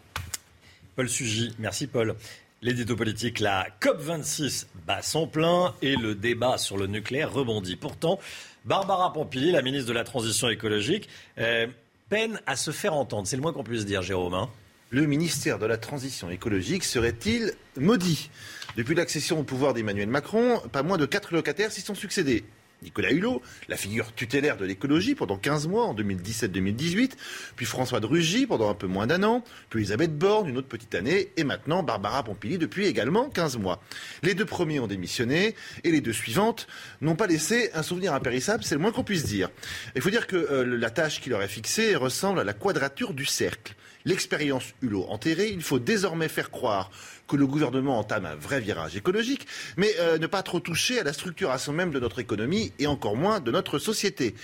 Paul 0.95 1.10
Sugy, 1.10 1.53
merci 1.60 1.88
Paul. 1.88 2.15
L'édito 2.61 2.95
politique, 2.95 3.40
la 3.40 3.68
COP26 3.82 4.68
bat 4.86 5.02
son 5.02 5.26
plein 5.28 5.73
et 5.82 5.95
le 5.95 6.14
débat 6.14 6.57
sur 6.60 6.78
le 6.78 6.86
nucléaire 6.88 7.34
rebondit. 7.34 7.76
Pourtant, 7.76 8.19
Barbara 8.65 9.11
Pompili, 9.14 9.52
la 9.52 9.64
ministre 9.64 9.88
de 9.88 9.94
la 9.94 10.03
Transition 10.03 10.48
écologique, 10.48 11.10
euh, 11.40 11.65
peine 12.10 12.40
à 12.45 12.56
se 12.56 12.69
faire 12.72 12.94
entendre. 12.94 13.26
C'est 13.28 13.36
le 13.36 13.41
moins 13.41 13.52
qu'on 13.53 13.64
puisse 13.64 13.86
dire, 13.86 14.03
Jérôme. 14.03 14.36
hein. 14.36 14.49
Le 14.93 15.05
ministère 15.05 15.57
de 15.57 15.65
la 15.65 15.77
Transition 15.77 16.30
écologique 16.30 16.84
serait-il 16.84 17.53
maudit 17.77 18.30
Depuis 18.76 18.93
l'accession 18.93 19.39
au 19.39 19.43
pouvoir 19.43 19.73
d'Emmanuel 19.73 20.09
Macron, 20.09 20.59
pas 20.73 20.84
moins 20.84 20.97
de 20.97 21.05
quatre 21.05 21.34
locataires 21.34 21.72
s'y 21.72 21.80
sont 21.80 21.95
succédés. 21.95 22.43
Nicolas 22.84 23.11
Hulot, 23.11 23.41
la 23.69 23.77
figure 23.77 24.13
tutélaire 24.13 24.57
de 24.57 24.65
l'écologie 24.65 25.15
pendant 25.15 25.38
15 25.38 25.69
mois 25.69 25.85
en 25.85 25.95
2017-2018, 25.95 27.11
puis 27.55 27.65
François 27.65 28.01
de 28.01 28.05
Rugy 28.05 28.47
pendant 28.47 28.69
un 28.69 28.73
peu 28.73 28.88
moins 28.88 29.07
d'un 29.07 29.23
an, 29.23 29.45
puis 29.69 29.80
Elisabeth 29.80 30.18
Borne 30.18 30.49
une 30.49 30.57
autre 30.57 30.68
petite 30.68 30.93
année, 30.93 31.30
et 31.38 31.45
maintenant 31.45 31.84
Barbara 31.84 32.23
Pompili 32.23 32.57
depuis 32.57 32.85
également 32.85 33.30
15 33.30 33.59
mois. 33.59 33.81
Les 34.23 34.34
deux 34.34 34.43
premiers 34.43 34.81
ont 34.81 34.88
démissionné, 34.88 35.55
et 35.85 35.91
les 35.91 36.01
deux 36.01 36.11
suivantes 36.11 36.68
n'ont 36.99 37.15
pas 37.15 37.27
laissé 37.27 37.69
un 37.76 37.84
souvenir 37.84 38.13
impérissable, 38.13 38.65
c'est 38.65 38.76
le 38.76 38.81
moins 38.81 38.91
qu'on 38.91 39.05
puisse 39.05 39.23
dire. 39.23 39.51
Il 39.95 40.01
faut 40.01 40.09
dire 40.09 40.27
que 40.27 40.35
euh, 40.35 40.65
la 40.65 40.89
tâche 40.89 41.22
qui 41.22 41.30
leur 41.30 41.41
est 41.41 41.47
fixée 41.47 41.95
ressemble 41.95 42.41
à 42.41 42.43
la 42.43 42.53
quadrature 42.53 43.13
du 43.13 43.26
cercle. 43.26 43.73
L'expérience 44.06 44.73
Hulot 44.82 45.06
enterrée, 45.10 45.49
il 45.49 45.61
faut 45.61 45.80
désormais 45.80 46.28
faire 46.28 46.52
croire 46.52 46.90
que 47.28 47.36
le 47.36 47.48
gouvernement 47.48 47.99
entame 47.99 48.26
un 48.26 48.36
vrai 48.36 48.60
virage 48.60 48.95
écologique, 48.95 49.48
mais 49.78 49.90
euh, 49.99 50.18
ne 50.18 50.28
pas 50.28 50.44
trop 50.44 50.60
toucher 50.60 50.99
à 50.99 51.03
la 51.03 51.14
structuration 51.14 51.72
même 51.72 51.91
de 51.91 51.99
notre 51.99 52.19
économie 52.19 52.73
et 52.80 52.88
encore 52.88 53.15
moins 53.15 53.40
de 53.40 53.52
notre 53.52 53.80
société. 53.80 54.36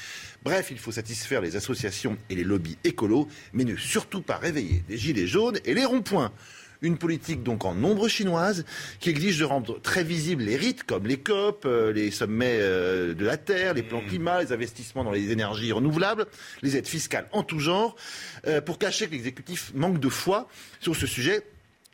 Bref, 0.43 0.69
il 0.71 0.79
faut 0.79 0.91
satisfaire 0.91 1.41
les 1.41 1.55
associations 1.55 2.17
et 2.29 2.35
les 2.35 2.43
lobbies 2.43 2.77
écolos, 2.83 3.27
mais 3.51 3.65
ne 3.65 3.75
surtout 3.75 4.21
pas 4.21 4.37
réveiller 4.37 4.83
les 4.87 4.97
gilets 4.97 5.27
jaunes 5.27 5.59
et 5.65 5.73
les 5.73 5.85
ronds-points. 5.85 6.31
Une 6.81 6.97
politique 6.97 7.43
donc 7.43 7.65
en 7.65 7.73
nombre 7.73 8.07
chinoise 8.07 8.65
qui 8.99 9.09
exige 9.09 9.39
de 9.39 9.45
rendre 9.45 9.81
très 9.81 10.03
visibles 10.03 10.43
les 10.43 10.55
rites 10.55 10.83
comme 10.83 11.07
les 11.07 11.17
COP, 11.17 11.65
euh, 11.65 11.91
les 11.91 12.11
sommets 12.11 12.57
euh, 12.59 13.13
de 13.13 13.25
la 13.25 13.37
Terre, 13.37 13.73
les 13.73 13.83
plans 13.83 14.01
climat, 14.01 14.41
les 14.41 14.51
investissements 14.51 15.03
dans 15.03 15.11
les 15.11 15.31
énergies 15.31 15.71
renouvelables, 15.71 16.27
les 16.61 16.77
aides 16.77 16.87
fiscales 16.87 17.27
en 17.31 17.43
tout 17.43 17.59
genre, 17.59 17.95
euh, 18.47 18.61
pour 18.61 18.77
cacher 18.77 19.07
que 19.07 19.13
l'exécutif 19.13 19.71
manque 19.73 19.99
de 19.99 20.09
foi 20.09 20.47
sur 20.79 20.95
ce 20.95 21.07
sujet 21.07 21.43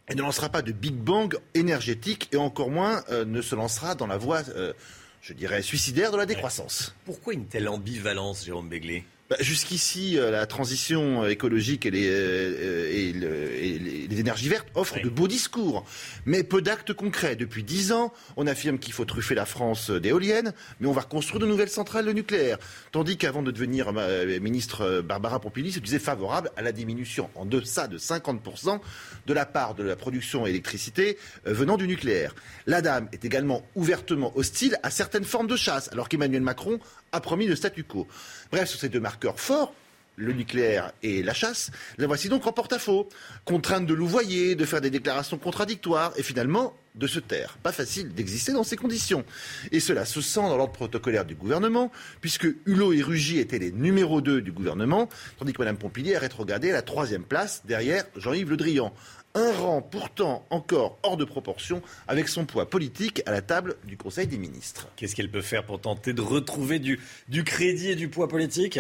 et 0.10 0.16
ne 0.16 0.22
lancera 0.22 0.50
pas 0.50 0.62
de 0.62 0.72
Big 0.72 0.96
Bang 0.96 1.36
énergétique 1.54 2.30
et 2.32 2.38
encore 2.38 2.70
moins 2.70 3.04
euh, 3.10 3.26
ne 3.26 3.42
se 3.42 3.56
lancera 3.56 3.96
dans 3.96 4.08
la 4.08 4.18
voie, 4.18 4.42
euh, 4.50 4.74
je 5.22 5.34
dirais, 5.34 5.62
suicidaire 5.62 6.12
de 6.12 6.18
la 6.18 6.26
décroissance. 6.26 6.96
Pourquoi 7.06 7.34
une 7.34 7.46
telle 7.46 7.70
ambivalence, 7.70 8.46
Jérôme 8.46 8.70
Béglé? 8.70 9.06
Bah, 9.34 9.40
Jusqu'ici, 9.44 10.20
euh, 10.20 10.30
la 10.30 10.46
transition 10.46 11.26
écologique 11.26 11.88
et 11.88 11.92
les, 11.92 12.08
euh, 12.08 12.92
et 12.94 13.14
le- 13.14 13.52
et 13.56 13.80
les- 13.80 14.08
les 14.08 14.20
énergies 14.20 14.48
vertes 14.48 14.68
offrent 14.76 15.02
de 15.02 15.10
beaux 15.10 15.28
discours, 15.28 15.86
mais 16.28 16.44
peu 16.44 16.62
d'actes 16.62 16.94
concrets. 16.94 17.36
Depuis 17.36 17.64
dix 17.64 17.92
ans, 17.92 18.14
on 18.38 18.46
affirme 18.46 18.78
qu'il 18.78 18.94
faut 18.94 19.06
truffer 19.06 19.34
la 19.34 19.48
France 19.48 19.90
d'éoliennes, 19.90 20.54
mais 20.80 20.88
on 20.88 20.92
va 20.92 21.02
reconstruire 21.02 21.40
de 21.40 21.48
nouvelles 21.48 21.70
centrales 21.70 22.08
nucléaires. 22.12 22.60
Tandis 22.92 23.18
qu'avant 23.18 23.42
de 23.42 23.50
devenir 23.50 23.92
euh, 23.98 24.40
ministre, 24.40 25.02
Barbara 25.02 25.40
Pompili 25.40 25.72
se 25.72 25.80
disait 25.80 25.98
favorable 25.98 26.52
à 26.56 26.62
la 26.62 26.72
diminution 26.72 27.32
en 27.34 27.48
deçà 27.48 27.88
de 27.88 27.98
50% 27.98 28.82
de 29.26 29.34
la 29.34 29.48
part 29.48 29.74
de 29.74 29.82
la 29.82 29.96
production 29.96 30.44
d'électricité 30.44 31.18
venant 31.46 31.78
du 31.78 31.88
nucléaire. 31.88 32.36
La 32.68 32.84
dame 32.84 33.10
est 33.14 33.26
également 33.26 33.66
ouvertement 33.74 34.32
hostile 34.38 34.78
à 34.84 34.92
certaines 34.92 35.24
formes 35.26 35.48
de 35.48 35.56
chasse, 35.56 35.90
alors 35.92 36.08
qu'Emmanuel 36.08 36.44
Macron 36.44 36.80
a 37.14 37.22
promis 37.22 37.48
le 37.48 37.56
statu 37.56 37.84
quo. 37.84 38.08
Bref, 38.52 38.68
sur 38.70 38.80
ces 38.80 38.90
deux 38.90 39.00
marqueurs 39.00 39.40
forts, 39.40 39.74
le 40.16 40.34
nucléaire 40.34 40.92
et 41.02 41.24
la 41.24 41.34
chasse, 41.34 41.72
la 41.98 42.08
voici 42.08 42.30
donc 42.30 42.46
en 42.46 42.52
porte-à-faux, 42.52 43.10
contrainte 43.46 43.86
de 43.86 43.94
louvoyer, 43.94 44.56
de 44.56 44.66
faire 44.66 44.82
des 44.82 44.90
déclarations 44.90 45.38
contradictoires, 45.38 46.14
et 46.18 46.24
finalement, 46.24 46.76
de 46.96 47.08
se 47.08 47.20
taire. 47.20 47.58
Pas 47.64 47.72
facile 47.72 48.14
d'exister 48.14 48.54
dans 48.54 48.64
ces 48.64 48.76
conditions. 48.76 49.26
Et 49.72 49.80
cela 49.80 50.06
se 50.06 50.22
sent 50.22 50.42
dans 50.42 50.56
l'ordre 50.56 50.74
protocolaire 50.74 51.26
du 51.26 51.34
gouvernement, 51.34 51.92
puisque 52.22 52.48
Hulot 52.66 52.94
et 52.94 53.02
Rugy 53.02 53.40
étaient 53.40 53.58
les 53.58 53.72
numéros 53.72 54.22
2 54.22 54.42
du 54.42 54.52
gouvernement, 54.52 55.10
tandis 55.40 55.54
que 55.54 55.62
Mme 55.62 55.78
Pompili 55.78 56.12
est 56.12 56.18
rétrogradée 56.20 56.70
à 56.70 56.74
la 56.74 56.84
troisième 56.84 57.24
place, 57.24 57.64
derrière 57.66 58.06
Jean-Yves 58.16 58.52
Le 58.52 58.58
Drian. 58.58 58.94
Un 59.36 59.52
rang 59.52 59.82
pourtant 59.82 60.46
encore 60.52 61.00
hors 61.02 61.18
de 61.18 61.26
proportion 61.26 61.82
avec 62.08 62.28
son 62.28 62.46
poids 62.46 62.70
politique 62.70 63.24
à 63.26 63.32
la 63.32 63.42
table 63.42 63.78
du 63.84 63.98
Conseil 63.98 64.28
des 64.28 64.38
ministres. 64.38 64.88
Qu'est-ce 64.96 65.16
qu'elle 65.16 65.32
peut 65.32 65.42
faire 65.42 65.66
pour 65.66 65.82
tenter 65.82 66.14
de 66.14 66.22
retrouver 66.22 66.78
du, 66.78 67.00
du 67.30 67.44
crédit 67.44 67.90
et 67.90 67.96
du 67.96 68.10
poids 68.10 68.28
politique? 68.28 68.80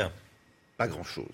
Pas 0.77 0.87
grand-chose. 0.87 1.25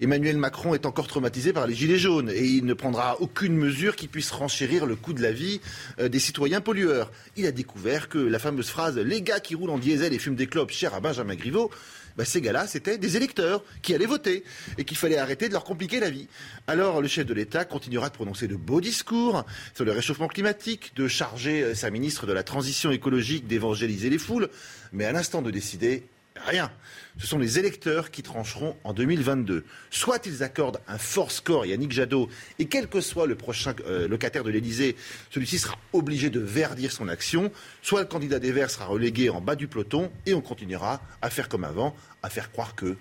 Emmanuel 0.00 0.36
Macron 0.36 0.74
est 0.74 0.86
encore 0.86 1.06
traumatisé 1.06 1.52
par 1.52 1.66
les 1.66 1.74
gilets 1.74 1.98
jaunes 1.98 2.30
et 2.30 2.44
il 2.44 2.64
ne 2.64 2.74
prendra 2.74 3.20
aucune 3.20 3.56
mesure 3.56 3.96
qui 3.96 4.06
puisse 4.06 4.30
renchérir 4.30 4.86
le 4.86 4.94
coût 4.94 5.12
de 5.12 5.22
la 5.22 5.32
vie 5.32 5.60
euh, 6.00 6.08
des 6.08 6.18
citoyens 6.18 6.60
pollueurs. 6.60 7.10
Il 7.36 7.46
a 7.46 7.52
découvert 7.52 8.08
que 8.08 8.18
la 8.18 8.40
fameuse 8.40 8.68
phrase 8.68 8.98
Les 8.98 9.22
gars 9.22 9.38
qui 9.40 9.54
roulent 9.54 9.70
en 9.70 9.78
diesel 9.78 10.12
et 10.12 10.18
fument 10.18 10.34
des 10.36 10.48
clopes, 10.48 10.72
cher 10.72 10.92
à 10.92 11.00
Benjamin 11.00 11.36
Griveaux, 11.36 11.70
bah, 12.16 12.24
ces 12.24 12.40
gars-là, 12.40 12.66
c'était 12.66 12.98
des 12.98 13.16
électeurs 13.16 13.62
qui 13.82 13.94
allaient 13.94 14.06
voter 14.06 14.44
et 14.78 14.84
qu'il 14.84 14.96
fallait 14.96 15.18
arrêter 15.18 15.48
de 15.48 15.52
leur 15.52 15.64
compliquer 15.64 16.00
la 16.00 16.10
vie. 16.10 16.28
Alors 16.66 17.02
le 17.02 17.08
chef 17.08 17.26
de 17.26 17.34
l'État 17.34 17.64
continuera 17.64 18.08
de 18.08 18.14
prononcer 18.14 18.48
de 18.48 18.56
beaux 18.56 18.80
discours 18.80 19.44
sur 19.74 19.84
le 19.84 19.92
réchauffement 19.92 20.28
climatique, 20.28 20.92
de 20.96 21.08
charger 21.08 21.62
euh, 21.62 21.74
sa 21.74 21.90
ministre 21.90 22.26
de 22.26 22.32
la 22.32 22.42
transition 22.42 22.90
écologique 22.90 23.46
d'évangéliser 23.46 24.10
les 24.10 24.18
foules, 24.18 24.48
mais 24.92 25.04
à 25.04 25.12
l'instant 25.12 25.42
de 25.42 25.50
décider, 25.50 26.04
Rien. 26.36 26.70
Ce 27.18 27.28
sont 27.28 27.38
les 27.38 27.60
électeurs 27.60 28.10
qui 28.10 28.24
trancheront 28.24 28.76
en 28.82 28.92
2022. 28.92 29.64
Soit 29.90 30.26
ils 30.26 30.42
accordent 30.42 30.80
un 30.88 30.98
fort 30.98 31.30
score 31.30 31.62
à 31.62 31.66
Yannick 31.68 31.92
Jadot, 31.92 32.28
et 32.58 32.66
quel 32.66 32.88
que 32.88 33.00
soit 33.00 33.26
le 33.26 33.36
prochain 33.36 33.72
euh, 33.86 34.08
locataire 34.08 34.42
de 34.42 34.50
l'Élysée, 34.50 34.96
celui-ci 35.30 35.60
sera 35.60 35.78
obligé 35.92 36.30
de 36.30 36.40
verdir 36.40 36.90
son 36.90 37.08
action, 37.08 37.52
soit 37.82 38.00
le 38.00 38.06
candidat 38.06 38.40
des 38.40 38.50
Verts 38.50 38.70
sera 38.70 38.86
relégué 38.86 39.30
en 39.30 39.40
bas 39.40 39.54
du 39.54 39.68
peloton, 39.68 40.10
et 40.26 40.34
on 40.34 40.40
continuera 40.40 41.00
à 41.22 41.30
faire 41.30 41.48
comme 41.48 41.62
avant, 41.62 41.94
à 42.24 42.30
faire 42.30 42.50
croire 42.50 42.74
que 42.74 42.96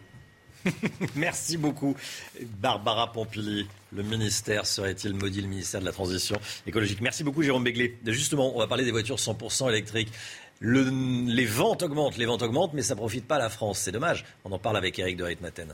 Merci 1.15 1.57
beaucoup. 1.57 1.95
Barbara 2.59 3.11
Pompili, 3.11 3.67
le 3.91 4.03
ministère 4.03 4.65
serait-il 4.65 5.13
maudit, 5.13 5.41
le 5.41 5.47
ministère 5.47 5.81
de 5.81 5.85
la 5.85 5.91
Transition 5.91 6.39
écologique? 6.65 7.01
Merci 7.01 7.23
beaucoup, 7.23 7.43
Jérôme 7.43 7.63
Béglé. 7.63 7.97
Justement, 8.05 8.55
on 8.55 8.59
va 8.59 8.67
parler 8.67 8.85
des 8.85 8.91
voitures 8.91 9.17
100% 9.17 9.69
électriques. 9.69 10.11
Le- 10.65 10.89
les 11.27 11.45
ventes 11.45 11.83
augmentent, 11.83 12.15
les 12.15 12.25
ventes 12.25 12.41
augmentent, 12.41 12.71
mais 12.73 12.83
ça 12.83 12.93
ne 12.93 12.97
profite 12.99 13.27
pas 13.27 13.35
à 13.35 13.39
la 13.39 13.49
France. 13.49 13.79
C'est 13.79 13.91
dommage. 13.91 14.23
On 14.45 14.51
en 14.53 14.59
parle 14.59 14.77
avec 14.77 14.97
Eric 14.97 15.17
de 15.17 15.25
Ritmaten. 15.25 15.73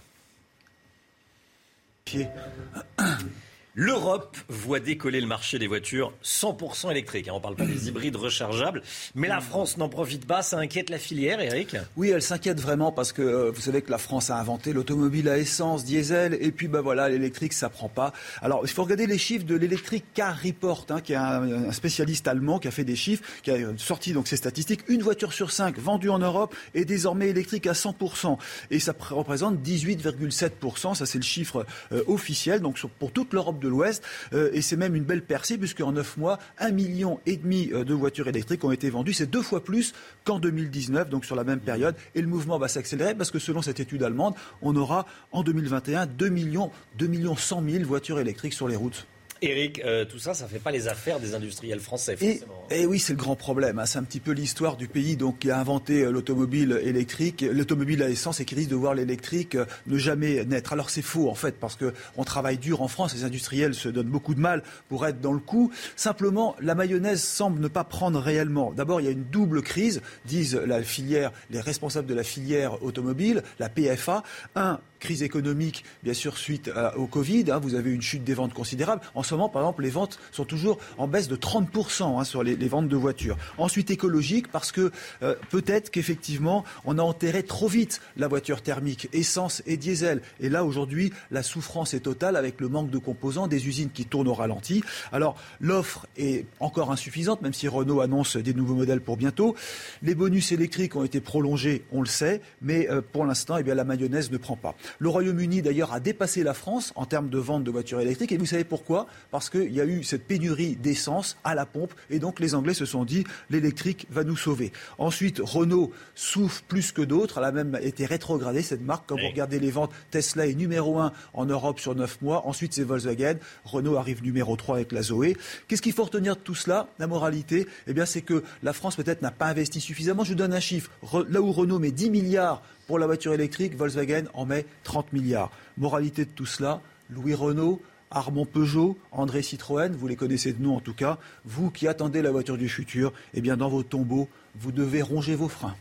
L'Europe 3.82 4.36
voit 4.50 4.82
décoller 4.82 5.22
le 5.22 5.26
marché 5.26 5.58
des 5.58 5.68
voitures 5.68 6.12
100% 6.22 6.92
électriques. 6.92 7.30
hein. 7.30 7.32
On 7.36 7.38
ne 7.38 7.42
parle 7.42 7.56
pas 7.56 7.66
des 7.66 7.88
hybrides 7.88 8.18
rechargeables. 8.18 8.82
Mais 9.16 9.30
la 9.30 9.40
France 9.40 9.78
n'en 9.78 9.88
profite 9.88 10.26
pas. 10.28 10.42
Ça 10.42 10.58
inquiète 10.60 10.90
la 10.90 10.98
filière, 10.98 11.40
Eric 11.40 11.78
Oui, 11.96 12.10
elle 12.10 12.22
s'inquiète 12.22 12.60
vraiment 12.60 12.92
parce 12.92 13.14
que 13.14 13.22
euh, 13.22 13.52
vous 13.52 13.62
savez 13.62 13.82
que 13.82 13.90
la 13.90 13.98
France 13.98 14.32
a 14.32 14.36
inventé 14.38 14.74
l'automobile 14.74 15.30
à 15.30 15.38
essence, 15.38 15.86
diesel, 15.86 16.38
et 16.42 16.52
puis 16.52 16.68
ben 16.68 16.82
voilà, 16.82 17.08
l'électrique 17.08 17.54
ça 17.54 17.70
prend 17.70 17.88
pas. 17.88 18.12
Alors 18.42 18.60
il 18.66 18.70
faut 18.70 18.84
regarder 18.84 19.08
les 19.08 19.18
chiffres 19.18 19.46
de 19.46 19.56
l'électrique 19.56 20.04
Car 20.14 20.38
Report, 20.44 20.86
hein, 20.90 21.00
qui 21.00 21.14
est 21.14 21.16
un, 21.16 21.72
spécialiste 21.72 22.28
allemand 22.28 22.60
qui 22.60 22.68
a 22.68 22.72
fait 22.72 22.84
des 22.84 22.98
chiffres, 22.98 23.24
qui 23.44 23.52
a 23.52 23.58
sorti 23.78 24.12
donc 24.12 24.28
ces 24.28 24.36
statistiques. 24.36 24.82
Une 24.90 25.04
voiture 25.04 25.32
sur 25.32 25.52
cinq 25.52 25.80
vendue 25.80 26.10
en 26.10 26.20
Europe 26.20 26.54
est 26.76 26.84
désormais 26.84 27.30
électrique 27.30 27.66
à 27.66 27.72
100%, 27.72 28.38
et 28.72 28.80
ça 28.82 28.92
pr- 28.92 29.14
représente 29.14 29.56
18,7%. 29.62 30.96
Ça 30.96 31.06
c'est 31.06 31.18
le 31.18 31.24
chiffre 31.24 31.66
euh, 31.94 32.04
officiel, 32.08 32.60
donc 32.60 32.78
pour 33.00 33.14
toute 33.14 33.32
l'Europe 33.32 33.62
de 33.62 33.69
l'Ouest, 33.70 34.04
Euh, 34.34 34.50
et 34.54 34.62
c'est 34.62 34.76
même 34.76 34.96
une 34.96 35.04
belle 35.04 35.24
percée 35.24 35.58
puisque 35.58 35.82
en 35.82 35.92
9 35.92 36.18
mois, 36.18 36.40
un 36.58 36.72
million 36.72 37.20
et 37.26 37.38
demi 37.38 37.70
euh, 37.74 37.84
de 37.84 37.94
voitures 37.94 38.28
électriques 38.28 38.64
ont 38.64 38.72
été 38.72 38.90
vendues. 38.90 39.14
C'est 39.14 39.30
deux 39.30 39.42
fois 39.42 39.64
plus 39.64 39.94
qu'en 40.24 40.40
2019, 40.40 41.10
donc 41.10 41.26
sur 41.26 41.36
la 41.36 41.44
même 41.44 41.60
période. 41.60 41.96
Et 42.16 42.22
le 42.22 42.28
mouvement 42.28 42.58
va 42.58 42.68
s'accélérer 42.68 43.16
parce 43.16 43.32
que 43.32 43.40
selon 43.40 43.62
cette 43.62 43.80
étude 43.80 44.04
allemande, 44.04 44.36
on 44.62 44.76
aura 44.76 45.06
en 45.32 45.44
2021 45.44 46.06
2 46.06 46.30
millions, 46.30 46.72
2 46.98 47.08
millions 47.08 47.36
100 47.36 47.64
000 47.70 47.84
voitures 47.86 48.20
électriques 48.20 48.54
sur 48.54 48.68
les 48.68 48.76
routes. 48.76 49.08
Eric, 49.42 49.82
euh, 49.86 50.04
tout 50.04 50.20
ça, 50.20 50.34
ça 50.34 50.44
ne 50.46 50.50
fait 50.50 50.60
pas 50.60 50.72
les 50.72 50.88
affaires 50.88 51.20
des 51.20 51.34
industriels 51.34 51.80
français, 51.80 52.18
forcément. 52.18 52.66
et 52.70 52.86
oui, 52.86 53.00
c'est 53.00 53.14
le 53.14 53.18
grand 53.20 53.36
problème. 53.38 53.80
hein. 53.80 53.86
C'est 53.86 53.98
un 53.98 54.04
petit 54.04 54.20
peu 54.20 54.32
l'histoire 54.32 54.76
du 54.76 54.88
pays 54.90 55.16
donc, 55.16 55.40
qui 55.40 55.50
a 55.50 55.58
inventé 55.58 56.02
euh, 56.04 56.12
l'automobile 56.12 56.80
électrique, 56.84 57.46
l'automobile 57.50 58.04
à 58.04 58.10
essence 58.10 58.40
et 58.42 58.46
qui 58.46 58.56
risque 58.56 58.70
de 58.70 58.76
voir 58.76 58.96
l'électrique 58.96 59.56
euh, 59.56 59.66
ne 59.88 59.98
jamais 59.98 60.44
naître. 60.46 60.74
Alors 60.74 60.90
c'est 60.90 61.02
faux 61.02 61.30
en 61.30 61.36
fait 61.36 61.56
parce 61.60 61.76
que 61.76 61.94
on 62.18 62.24
travaille 62.26 62.58
dur 62.58 62.82
en 62.82 62.88
France. 62.90 63.14
Les 63.16 63.24
industriels 63.24 63.74
se 63.76 63.88
donnent 63.88 64.10
beaucoup 64.10 64.36
de 64.36 64.42
mal 64.42 64.62
pour 64.90 65.06
être 65.08 65.22
dans 65.22 65.34
le 65.34 65.40
coup. 65.40 65.72
Simplement, 65.96 66.56
la 66.62 66.76
mayonnaise 66.76 67.22
semble 67.24 67.62
ne 67.62 67.68
pas 67.70 67.86
prendre 67.86 68.20
réellement. 68.20 68.74
D'abord, 68.74 69.00
il 69.00 69.06
y 69.06 69.08
a 69.10 69.12
une 69.12 69.24
double 69.24 69.62
crise, 69.62 70.02
disent 70.26 70.56
la 70.56 70.84
filière, 70.84 71.32
les 71.50 71.62
responsables 71.62 72.08
de 72.08 72.14
la 72.14 72.24
filière 72.24 72.84
automobile, 72.84 73.44
la 73.60 73.70
PFA. 73.70 74.24
Un, 74.56 74.80
crise 75.00 75.24
économique, 75.24 75.84
bien 76.04 76.14
sûr, 76.14 76.38
suite 76.38 76.70
au 76.96 77.08
Covid. 77.08 77.46
hein. 77.52 77.60
vous 77.60 77.76
avez 77.76 77.92
une 77.92 78.02
chute 78.02 78.24
des 78.24 78.34
ventes 78.34 78.54
considérable. 78.54 79.02
En 79.16 79.24
ce 79.24 79.34
moment, 79.34 79.50
par 79.50 79.62
exemple, 79.62 79.84
les 79.84 79.90
ventes 79.90 80.20
sont 80.32 80.46
toujours 80.46 80.78
en 80.98 81.08
baisse 81.08 81.28
de 81.28 81.36
30% 81.36 82.20
hein, 82.20 82.24
sur 82.24 82.44
les, 82.44 82.56
ventes 82.68 82.88
de 82.88 82.96
voitures. 82.96 83.38
Ensuite, 83.58 83.90
écologique, 83.92 84.52
parce 84.52 84.72
que 84.72 84.92
euh, 85.24 85.36
peut-être 85.50 85.90
qu'effectivement, 85.90 86.64
on 86.86 86.98
a 86.98 87.02
enterré 87.02 87.44
trop 87.44 87.68
vite 87.68 88.02
la 88.18 88.28
voiture 88.28 88.62
thermique, 88.62 89.10
essence 89.14 89.64
et 89.66 89.78
diesel. 89.78 90.22
Et 90.40 90.50
là, 90.50 90.66
aujourd'hui, 90.66 91.12
la 91.32 91.44
souffrance 91.44 91.94
est 91.94 92.02
totale 92.02 92.36
avec 92.36 92.60
le 92.62 92.70
manque 92.70 92.90
de 92.90 92.98
composants, 92.98 93.48
des 93.48 93.68
usines 93.68 93.90
qui 93.92 94.06
tournent 94.06 94.28
au 94.28 94.34
ralenti. 94.34 94.84
Alors, 95.12 95.36
l'offre 95.60 96.08
est 96.18 96.46
encore 96.60 96.92
insuffisante, 96.92 97.42
même 97.42 97.54
si 97.54 97.68
Renault 97.68 98.02
annonce 98.02 98.38
des 98.38 98.54
nouveaux 98.54 98.76
modèles 98.76 99.02
pour 99.02 99.18
bientôt. 99.18 99.56
Les 100.04 100.16
bonus 100.16 100.52
électriques 100.52 100.96
ont 100.96 101.04
été 101.04 101.22
prolongés, 101.22 101.86
on 101.92 102.02
le 102.02 102.08
sait, 102.08 102.42
mais 102.62 102.90
euh, 102.90 103.02
pour 103.02 103.26
l'instant, 103.26 103.58
eh 103.58 103.64
la 103.64 103.84
mayonnaise 103.84 104.32
ne 104.32 104.38
prend 104.38 104.56
pas. 104.56 104.76
Le 104.98 105.10
Royaume-Uni, 105.10 105.62
d'ailleurs, 105.62 105.94
a 105.94 106.00
dépassé 106.00 106.44
la 106.44 106.54
France 106.54 106.92
en 106.96 107.06
termes 107.06 107.30
de 107.30 107.38
vente 107.38 107.64
de 107.64 107.72
voitures 107.72 108.02
électriques. 108.02 108.32
Et 108.32 108.38
vous 108.38 108.46
savez 108.46 108.64
pourquoi? 108.64 109.08
Parce 109.32 109.50
qu'il 109.50 109.72
y 109.72 109.80
a 109.82 109.86
eu 109.86 110.04
cette 110.04 110.26
pénurie 110.26 110.76
d'essence 110.76 111.38
à 111.44 111.54
la 111.56 111.66
pompe. 111.66 111.94
Et 112.10 112.20
donc, 112.20 112.40
les 112.40 112.56
Anglais 112.56 112.74
se 112.74 112.86
sont 112.86 113.06
dit, 113.06 113.24
l'électrique 113.50 114.08
va 114.10 114.24
nous 114.24 114.38
sauver. 114.38 114.72
Ensuite, 114.98 115.40
Renault 115.44 115.92
souffre 116.16 116.64
plus 116.68 116.92
que 116.92 117.02
d'autres. 117.02 117.38
Elle 117.38 117.44
a 117.46 117.52
même 117.52 117.78
été 117.82 118.06
rétrogradée, 118.06 118.62
cette 118.62 118.82
marque. 118.82 119.04
Quand 119.08 119.16
vous 119.20 119.28
regardez 119.28 119.60
les 119.60 119.72
ventes, 119.72 119.92
Tesla 120.12 120.48
est 120.48 120.56
numéro 120.56 121.00
1 121.00 121.12
en 121.34 121.46
Europe 121.46 121.80
sur 121.80 121.96
9 121.96 122.22
mois. 122.22 122.48
Ensuite, 122.48 122.74
c'est 122.74 122.84
Volkswagen. 122.84 123.36
Renault 123.66 123.98
arrive 123.98 124.24
numéro 124.24 124.56
3 124.56 124.76
avec 124.78 124.92
la 124.92 125.02
Zoé. 125.02 125.36
Qu'est-ce 125.68 125.82
qu'il 125.82 125.94
faut 125.94 126.04
retenir 126.06 126.36
de 126.36 126.42
tout 126.42 126.56
cela? 126.56 126.88
La 127.00 127.08
moralité, 127.08 127.68
eh 127.88 127.94
bien, 127.94 128.06
c'est 128.06 128.22
que 128.22 128.44
la 128.64 128.74
France, 128.74 128.96
peut-être, 128.96 129.22
n'a 129.22 129.32
pas 129.32 129.48
investi 129.48 129.80
suffisamment. 129.82 130.24
Je 130.24 130.30
vous 130.30 130.36
donne 130.36 130.54
un 130.54 130.60
chiffre. 130.60 130.90
Re- 131.06 131.28
Là 131.30 131.42
où 131.42 131.52
Renault 131.52 131.80
met 131.80 131.92
10 131.92 132.10
milliards 132.10 132.62
pour 132.90 132.98
la 132.98 133.06
voiture 133.06 133.36
électrique, 133.36 133.76
Volkswagen 133.76 134.24
en 134.34 134.48
met 134.48 134.66
30 134.84 135.14
milliards. 135.14 135.52
Moralité 135.78 136.26
de 136.26 136.32
tout 136.32 136.48
cela, 136.48 136.82
Louis 137.12 137.36
Renault, 137.36 137.80
Armand 138.10 138.48
Peugeot, 138.48 138.98
André 139.12 139.44
Citroën, 139.44 139.92
vous 139.92 140.08
les 140.08 140.16
connaissez 140.16 140.54
de 140.54 140.64
nom 140.64 140.78
en 140.78 140.80
tout 140.80 140.96
cas, 140.96 141.20
vous 141.46 141.70
qui 141.70 141.88
attendez 141.88 142.24
la 142.24 142.32
voiture 142.32 142.58
du 142.58 142.68
futur, 142.68 143.14
eh 143.36 143.42
bien 143.42 143.58
dans 143.58 143.70
vos 143.70 143.84
tombeaux, 143.84 144.28
vous 144.56 144.72
devez 144.72 145.04
ronger 145.04 145.36
vos 145.36 145.50
freins. 145.50 145.76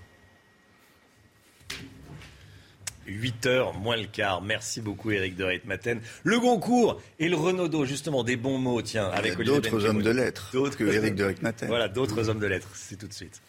8 3.07 3.47
heures 3.47 3.73
moins 3.73 3.97
le 3.97 4.05
quart. 4.05 4.43
Merci 4.43 4.83
beaucoup, 4.83 5.11
Eric 5.11 5.35
de 5.35 5.45
Reitmaten. 5.45 6.03
Le 6.25 6.39
Goncourt 6.39 7.01
et 7.19 7.31
le 7.31 7.37
Renaudot, 7.37 7.87
justement, 7.87 8.23
des 8.23 8.37
bons 8.37 8.59
mots, 8.59 8.83
tiens, 8.83 9.09
avec 9.09 9.41
d'autres 9.41 9.87
hommes 9.87 10.03
de 10.03 10.11
lettres 10.11 10.51
que 10.77 10.85
Éric 10.85 11.15
de 11.15 11.25
Reitmaten. 11.25 11.69
Voilà, 11.71 11.89
d'autres 11.89 12.29
hommes 12.29 12.41
de 12.41 12.47
lettres. 12.47 12.69
C'est 12.75 12.99
tout 12.99 13.09
de 13.09 13.15
suite. 13.15 13.41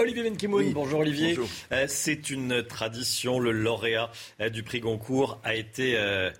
Olivier 0.00 0.30
Benkemoun, 0.30 0.72
bonjour 0.72 1.00
Olivier. 1.00 1.30
bonjour. 1.30 1.48
Euh, 1.72 1.86
c'est 1.88 2.30
une 2.30 2.62
tradition, 2.62 3.40
le 3.40 3.50
lauréat 3.50 4.12
euh, 4.40 4.48
du 4.48 4.62
prix 4.62 4.78
Goncourt 4.78 5.40
a 5.42 5.56
été 5.56 5.94
euh, 5.96 6.30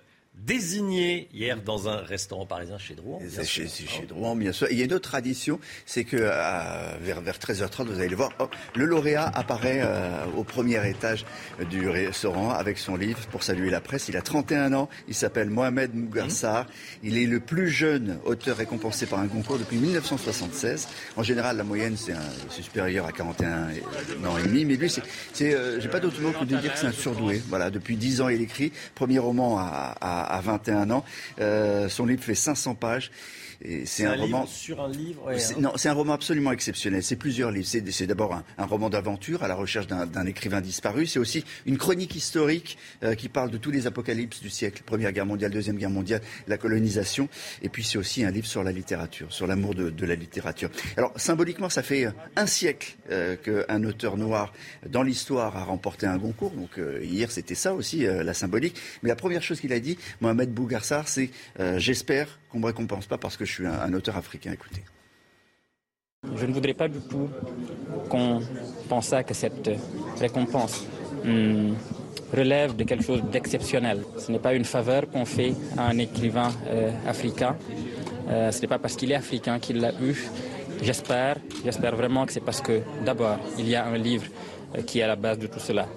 désigné 0.45 1.27
hier 1.33 1.61
dans 1.61 1.87
un 1.89 1.97
restaurant 1.97 2.45
parisien 2.45 2.77
chez 2.77 2.95
Drouan. 2.95 3.19
C'est 3.29 3.45
chez, 3.45 3.67
chez 3.67 4.05
Drouan, 4.07 4.35
bien 4.35 4.51
sûr. 4.51 4.67
Et 4.67 4.73
il 4.73 4.79
y 4.79 4.81
a 4.81 4.85
une 4.85 4.93
autre 4.93 5.09
tradition, 5.09 5.59
c'est 5.85 6.03
que 6.03 6.17
à- 6.27 6.97
vers, 7.01 7.21
vers 7.21 7.37
13h30, 7.37 7.85
vous 7.87 7.99
allez 7.99 8.09
le 8.09 8.15
voir, 8.15 8.31
oh, 8.39 8.47
le 8.75 8.85
lauréat 8.85 9.25
apparaît 9.33 9.81
euh, 9.83 10.25
au 10.37 10.43
premier 10.43 10.87
étage 10.89 11.25
du 11.69 11.87
restaurant 11.89 12.51
avec 12.51 12.77
son 12.77 12.95
livre 12.95 13.19
pour 13.31 13.43
saluer 13.43 13.69
la 13.69 13.81
presse. 13.81 14.07
Il 14.09 14.17
a 14.17 14.21
31 14.21 14.73
ans, 14.73 14.89
il 15.07 15.13
s'appelle 15.15 15.49
Mohamed 15.49 15.93
Mougarsar. 15.95 16.65
Il 17.03 17.17
est 17.17 17.25
le 17.25 17.39
plus 17.39 17.69
jeune 17.69 18.19
auteur 18.25 18.57
récompensé 18.57 19.05
par 19.05 19.19
un 19.19 19.27
concours 19.27 19.57
depuis 19.57 19.77
1976. 19.77 20.87
En 21.17 21.23
général, 21.23 21.57
la 21.57 21.63
moyenne, 21.63 21.95
c'est 21.97 22.13
supérieur 22.61 23.05
à 23.05 23.11
41 23.11 23.69
et- 23.69 23.81
ans 24.27 24.37
et 24.37 24.43
demi. 24.43 24.65
Mais 24.65 24.75
lui, 24.75 24.89
c'est, 24.89 25.03
c'est, 25.33 25.53
euh, 25.53 25.79
j'ai 25.79 25.89
pas 25.89 25.99
d'autre 25.99 26.21
mot 26.21 26.31
que 26.31 26.45
de 26.45 26.55
dire 26.57 26.73
que 26.73 26.79
c'est 26.79 26.87
un 26.87 26.91
surdoué. 26.91 27.41
Voilà, 27.49 27.69
depuis 27.69 27.95
10 27.97 28.21
ans, 28.21 28.29
il 28.29 28.41
écrit. 28.41 28.71
Premier 28.95 29.19
roman 29.19 29.59
à, 29.59 29.95
à- 29.99 30.28
à, 30.29 30.41
21 30.41 30.91
ans. 30.91 31.03
son 31.89 32.05
livre 32.05 32.23
fait 32.23 32.35
500 32.35 32.75
pages. 32.75 33.11
C'est 33.85 34.05
un, 34.05 34.15
roman 34.15 34.45
sur 34.45 34.79
un 34.79 34.89
livre. 34.89 35.29
Non, 35.59 35.73
c'est 35.75 35.89
un 35.89 35.93
roman 35.93 36.13
absolument 36.13 36.53
exceptionnel. 36.53 37.03
C'est 37.03 37.17
plusieurs 37.17 37.51
livres. 37.51 37.67
C'est 37.67 38.07
d'abord 38.07 38.41
un, 38.57 38.65
roman 38.65 38.89
d'aventure 38.89 39.43
à 39.43 39.49
la 39.49 39.55
recherche 39.55 39.87
d'un 39.87 40.25
écrivain 40.25 40.61
disparu. 40.61 41.05
C'est 41.05 41.19
aussi 41.19 41.43
une 41.65 41.77
chronique 41.77 42.15
historique 42.15 42.77
euh, 43.03 43.15
qui 43.15 43.27
parle 43.27 43.51
de 43.51 43.57
tous 43.57 43.71
les 43.71 43.85
apocalypses 43.85 44.39
du 44.41 44.49
siècle 44.49 44.83
Première 44.85 45.11
Guerre 45.11 45.25
mondiale, 45.25 45.51
Deuxième 45.51 45.75
Guerre 45.75 45.89
mondiale, 45.89 46.21
la 46.47 46.57
colonisation. 46.57 47.27
Et 47.61 47.67
puis 47.67 47.83
c'est 47.83 47.97
aussi 47.97 48.23
un 48.23 48.31
livre 48.31 48.47
sur 48.47 48.63
la 48.63 48.71
littérature, 48.71 49.31
sur 49.33 49.45
l'amour 49.45 49.75
de, 49.75 50.05
la 50.05 50.15
littérature. 50.15 50.69
Alors 50.95 51.11
symboliquement, 51.17 51.69
ça 51.69 51.83
fait 51.83 52.07
un 52.37 52.45
siècle 52.45 52.95
euh, 53.11 53.35
qu'un 53.35 53.83
auteur 53.83 54.15
noir 54.15 54.53
dans 54.87 55.03
l'histoire 55.03 55.57
a 55.57 55.65
remporté 55.65 56.07
un 56.07 56.17
concours. 56.17 56.51
Donc 56.51 56.77
euh, 56.77 57.03
hier, 57.03 57.29
c'était 57.29 57.55
ça 57.55 57.73
aussi 57.73 58.05
la 58.05 58.33
symbolique. 58.33 58.79
Mais 59.03 59.09
la 59.09 59.15
première 59.17 59.43
chose 59.43 59.59
qu'il 59.59 59.73
a 59.73 59.79
dit, 59.79 59.97
Mohamed 60.21 60.51
Bougarsar, 60.51 61.07
c'est 61.09 61.29
j'espère 61.77 62.38
qu'on 62.49 62.59
me 62.59 62.65
récompense 62.65 63.05
pas 63.05 63.17
parce 63.17 63.37
que 63.37 63.45
je 63.45 63.51
suis 63.51 63.67
un, 63.67 63.93
auteur 63.93 64.17
africain. 64.17 64.51
Écoutez. 64.51 64.83
Je 66.35 66.45
ne 66.45 66.51
voudrais 66.51 66.73
pas 66.73 66.87
du 66.87 66.99
tout 66.99 67.29
qu'on 68.09 68.41
pense 68.89 69.13
que 69.25 69.33
cette 69.33 69.69
récompense 70.19 70.85
hmm, 71.23 71.73
relève 72.35 72.75
de 72.75 72.83
quelque 72.83 73.03
chose 73.03 73.23
d'exceptionnel. 73.23 74.03
Ce 74.17 74.31
n'est 74.31 74.39
pas 74.39 74.53
une 74.53 74.65
faveur 74.65 75.09
qu'on 75.09 75.25
fait 75.25 75.53
à 75.77 75.87
un 75.87 75.97
écrivain 75.97 76.51
euh, 76.67 76.91
africain. 77.07 77.55
Euh, 78.27 78.51
ce 78.51 78.61
n'est 78.61 78.67
pas 78.67 78.79
parce 78.79 78.95
qu'il 78.95 79.11
est 79.11 79.15
africain 79.15 79.59
qu'il 79.59 79.79
l'a 79.79 79.93
eu. 80.01 80.29
J'espère, 80.81 81.37
j'espère 81.63 81.95
vraiment 81.95 82.25
que 82.25 82.33
c'est 82.33 82.43
parce 82.43 82.61
que 82.61 82.81
d'abord, 83.05 83.37
il 83.57 83.67
y 83.67 83.75
a 83.75 83.85
un 83.85 83.97
livre 83.97 84.27
euh, 84.75 84.81
qui 84.81 84.99
est 84.99 85.03
à 85.03 85.07
la 85.07 85.15
base 85.15 85.39
de 85.39 85.47
tout 85.47 85.59
cela. 85.59 85.87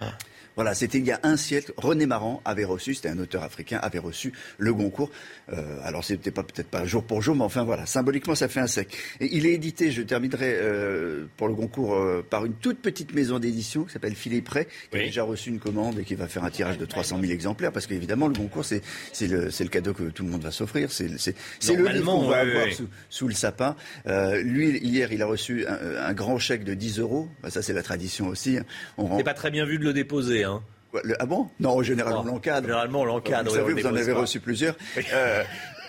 Ah. 0.00 0.12
Voilà, 0.56 0.74
c'était 0.74 0.98
il 0.98 1.04
y 1.04 1.10
a 1.10 1.20
un 1.22 1.36
siècle. 1.36 1.72
René 1.76 2.06
Maran 2.06 2.40
avait 2.44 2.64
reçu, 2.64 2.94
c'était 2.94 3.08
un 3.08 3.18
auteur 3.18 3.42
africain, 3.42 3.78
avait 3.82 3.98
reçu 3.98 4.32
le 4.58 4.72
Goncourt. 4.72 5.10
Euh, 5.52 5.78
alors 5.82 6.04
c'était 6.04 6.30
pas 6.30 6.42
peut-être 6.42 6.68
pas 6.68 6.84
jour 6.86 7.04
pour 7.04 7.22
jour, 7.22 7.34
mais 7.34 7.42
enfin 7.42 7.64
voilà, 7.64 7.86
symboliquement 7.86 8.34
ça 8.34 8.48
fait 8.48 8.60
un 8.60 8.66
siècle. 8.66 8.96
Et 9.20 9.28
il 9.32 9.46
est 9.46 9.52
édité, 9.52 9.90
je 9.90 10.02
terminerai 10.02 10.54
euh, 10.54 11.24
pour 11.36 11.48
le 11.48 11.54
Goncourt 11.54 11.94
euh, 11.94 12.24
par 12.28 12.44
une 12.44 12.54
toute 12.54 12.78
petite 12.78 13.14
maison 13.14 13.38
d'édition 13.38 13.84
qui 13.84 13.92
s'appelle 13.92 14.14
Philippe 14.14 14.48
Ray, 14.48 14.66
qui 14.90 14.98
a 14.98 15.00
déjà 15.00 15.24
reçu 15.24 15.50
une 15.50 15.58
commande 15.58 15.98
et 15.98 16.04
qui 16.04 16.14
va 16.14 16.28
faire 16.28 16.44
un 16.44 16.50
tirage 16.50 16.78
de 16.78 16.84
300 16.84 17.20
000 17.20 17.32
exemplaires, 17.32 17.72
parce 17.72 17.86
qu'évidemment 17.86 18.28
le 18.28 18.34
Goncourt 18.34 18.64
c'est 18.64 18.82
c'est 19.12 19.26
le 19.26 19.50
c'est 19.50 19.64
le 19.64 19.70
cadeau 19.70 19.92
que 19.92 20.04
tout 20.04 20.24
le 20.24 20.30
monde 20.30 20.42
va 20.42 20.50
s'offrir, 20.50 20.90
c'est 20.92 21.08
c'est 21.18 21.74
le 21.74 21.88
livre 21.88 22.12
qu'on 22.12 22.28
va 22.28 22.38
avoir 22.38 22.66
sous, 23.10 23.28
le 23.28 23.34
sapin. 23.34 23.76
Euh, 24.06 24.40
lui 24.42 24.78
hier 24.78 25.12
il 25.12 25.22
a 25.22 25.26
reçu 25.26 25.66
un, 25.66 26.12
grand 26.14 26.38
chèque 26.38 26.62
de 26.64 26.74
10 26.74 27.00
euros, 27.00 27.28
bah, 27.42 27.50
ça 27.50 27.60
c'est 27.60 27.72
la 27.72 27.82
tradition 27.82 28.28
aussi. 28.28 28.58
On 28.98 29.16
C'est 29.16 29.24
pas 29.24 29.34
très 29.34 29.50
bien 29.50 29.64
vu 29.64 29.78
de 29.78 29.84
le 29.84 29.92
déposer. 29.92 30.43
Hein 30.44 30.62
ah 31.18 31.26
bon? 31.26 31.48
Non, 31.58 31.82
généralement, 31.82 32.22
on 32.22 32.24
l'encadre. 32.24 32.66
Généralement, 32.66 33.00
on 33.00 33.04
l'encadre. 33.04 33.50
Vous 33.50 33.56
savez, 33.56 33.72
vous 33.72 33.86
en 33.86 33.96
avez 33.96 34.12
reçu 34.12 34.40
plusieurs. 34.40 34.76
Euh, 35.12 35.42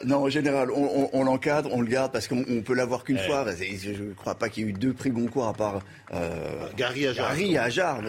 non, 0.03 0.23
en 0.23 0.29
général, 0.29 0.69
on, 0.71 1.23
l'encadre, 1.23 1.69
on 1.71 1.81
le 1.81 1.87
garde 1.87 2.11
parce 2.11 2.27
qu'on 2.27 2.61
peut 2.61 2.73
l'avoir 2.73 3.03
qu'une 3.03 3.17
fois. 3.17 3.45
Je 3.55 3.89
ne 3.91 4.13
crois 4.13 4.35
pas 4.35 4.49
qu'il 4.49 4.63
y 4.63 4.67
ait 4.67 4.69
eu 4.69 4.73
deux 4.73 4.93
prix 4.93 5.09
Goncourt 5.09 5.47
à 5.47 5.53
part 5.53 5.81
euh, 6.13 6.67
Gary 6.75 7.07
Ajar. 7.07 7.29
Gary 7.29 7.57
Ajar, 7.57 8.01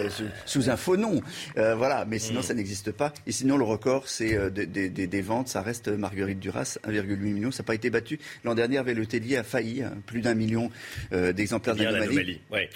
sous, 0.44 0.70
un 0.70 0.76
faux 0.76 0.96
nom. 0.96 1.20
Euh, 1.56 1.74
voilà, 1.74 2.04
mais 2.04 2.18
sinon, 2.18 2.40
mm. 2.40 2.44
ça 2.44 2.54
n'existe 2.54 2.92
pas. 2.92 3.12
Et 3.26 3.32
sinon, 3.32 3.56
le 3.56 3.64
record, 3.64 4.08
c'est 4.08 4.36
euh, 4.36 4.50
des, 4.50 5.22
ventes. 5.22 5.48
Ça 5.48 5.62
reste 5.62 5.88
Marguerite 5.88 6.40
Duras, 6.40 6.78
1,8 6.86 7.16
million. 7.18 7.50
Ça 7.50 7.62
n'a 7.62 7.66
pas 7.66 7.74
été 7.74 7.90
battu. 7.90 8.18
L'an 8.44 8.54
dernier, 8.54 8.78
avec 8.78 8.96
le 8.96 9.06
Tellier 9.06 9.36
a 9.36 9.42
failli. 9.42 9.82
Hein, 9.82 9.92
plus 10.06 10.20
d'un 10.20 10.34
million 10.34 10.70
d'exemplaires 11.12 11.76
d'anomalie. 11.76 12.40
Ouais. 12.50 12.68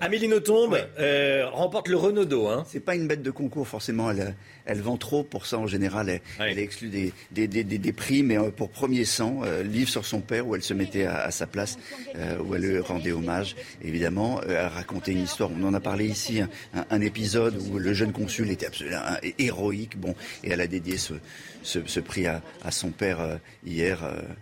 Amélie 0.00 0.28
Nothomb 0.28 0.76
remporte 1.52 1.88
le 1.88 1.96
Renaudot. 1.96 2.48
Hein. 2.48 2.64
C'est 2.66 2.80
pas 2.80 2.94
une 2.94 3.06
bête 3.06 3.22
de 3.22 3.30
concours, 3.30 3.66
forcément. 3.66 4.10
Elle, 4.10 4.34
elle 4.70 4.80
vend 4.80 4.96
trop 4.96 5.24
pour 5.24 5.46
ça, 5.46 5.58
en 5.58 5.66
général. 5.66 6.08
Elle, 6.08 6.20
elle 6.38 6.58
exclut 6.58 6.88
des, 6.88 7.12
des, 7.32 7.48
des 7.48 7.92
prix, 7.92 8.22
mais 8.22 8.38
pour 8.56 8.70
premier 8.70 9.04
sang, 9.04 9.40
euh, 9.44 9.64
livre 9.64 9.90
sur 9.90 10.06
son 10.06 10.20
père 10.20 10.46
où 10.46 10.54
elle 10.54 10.62
se 10.62 10.74
mettait 10.74 11.06
à, 11.06 11.30
sa 11.32 11.46
place, 11.46 11.76
euh, 12.16 12.38
où 12.38 12.54
elle 12.54 12.80
rendait 12.80 13.12
hommage. 13.12 13.56
Évidemment, 13.82 14.40
euh, 14.40 14.60
elle 14.60 14.68
racontait 14.68 15.12
une 15.12 15.24
histoire. 15.24 15.50
On 15.50 15.64
en 15.64 15.74
a 15.74 15.80
parlé 15.80 16.06
ici, 16.06 16.40
un, 16.72 17.00
épisode 17.00 17.60
où 17.70 17.78
le 17.78 17.92
jeune 17.94 18.12
consul 18.12 18.50
était 18.50 18.66
absolument 18.66 19.00
héroïque. 19.38 19.98
Bon, 19.98 20.14
et 20.44 20.50
elle 20.50 20.60
a 20.60 20.66
dédié 20.66 20.98
ce, 20.98 21.14
ce, 21.62 22.00
prix 22.00 22.26
à, 22.26 22.42
son 22.70 22.90
père 22.90 23.38
hier, 23.66 23.98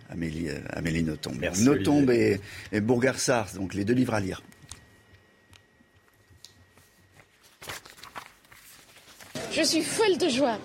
Amélie, 0.09 0.49
Amélie 0.69 1.03
Nothomb. 1.03 1.33
Nothomb 1.61 2.09
et, 2.11 2.39
et 2.71 2.81
donc 2.81 3.73
les 3.73 3.85
deux 3.85 3.93
livres 3.93 4.13
à 4.13 4.19
lire. 4.19 4.43
Je 9.51 9.63
suis 9.63 9.81
folle 9.81 10.17
de 10.17 10.29
joie, 10.29 10.57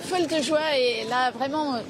folle 0.00 0.26
de 0.26 0.42
joie 0.42 0.76
et 0.76 1.04
là 1.08 1.30
vraiment 1.30 1.80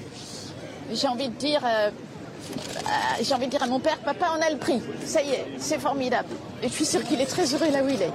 j'ai 0.93 1.09
envie 1.09 1.29
de 1.29 1.35
dire, 1.35 1.65
euh, 1.65 1.91
euh, 1.91 3.23
j'ai 3.23 3.35
envie 3.35 3.47
de 3.47 3.51
dire 3.51 3.63
à 3.63 3.67
mon 3.67 3.81
père, 3.81 3.99
papa, 3.99 4.33
on 4.37 4.43
a 4.43 4.51
le 4.51 4.59
prix. 4.59 4.81
Ça 5.05 5.23
y 5.23 5.31
est, 5.31 5.47
c'est 5.59 5.79
formidable. 5.79 6.29
Et 6.63 6.69
je 6.69 6.73
suis 6.73 6.85
sûre 6.85 7.03
qu'il 7.05 7.21
est 7.21 7.27
très 7.27 7.53
heureux 7.55 7.71
là 7.71 7.83
où 7.83 7.89
il 7.89 8.03
est. 8.03 8.13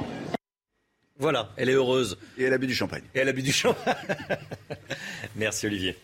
Voilà, 1.18 1.50
elle 1.58 1.70
est 1.70 1.74
heureuse. 1.74 2.18
Et 2.38 2.44
elle 2.44 2.54
a 2.54 2.58
bu 2.58 2.68
du 2.68 2.76
champagne. 2.76 3.04
Et 3.14 3.20
elle 3.20 3.30
a 3.30 3.34
bu 3.34 3.42
du 3.42 3.52
champagne. 3.52 3.96
Merci 5.36 5.66
Olivier. 5.66 5.98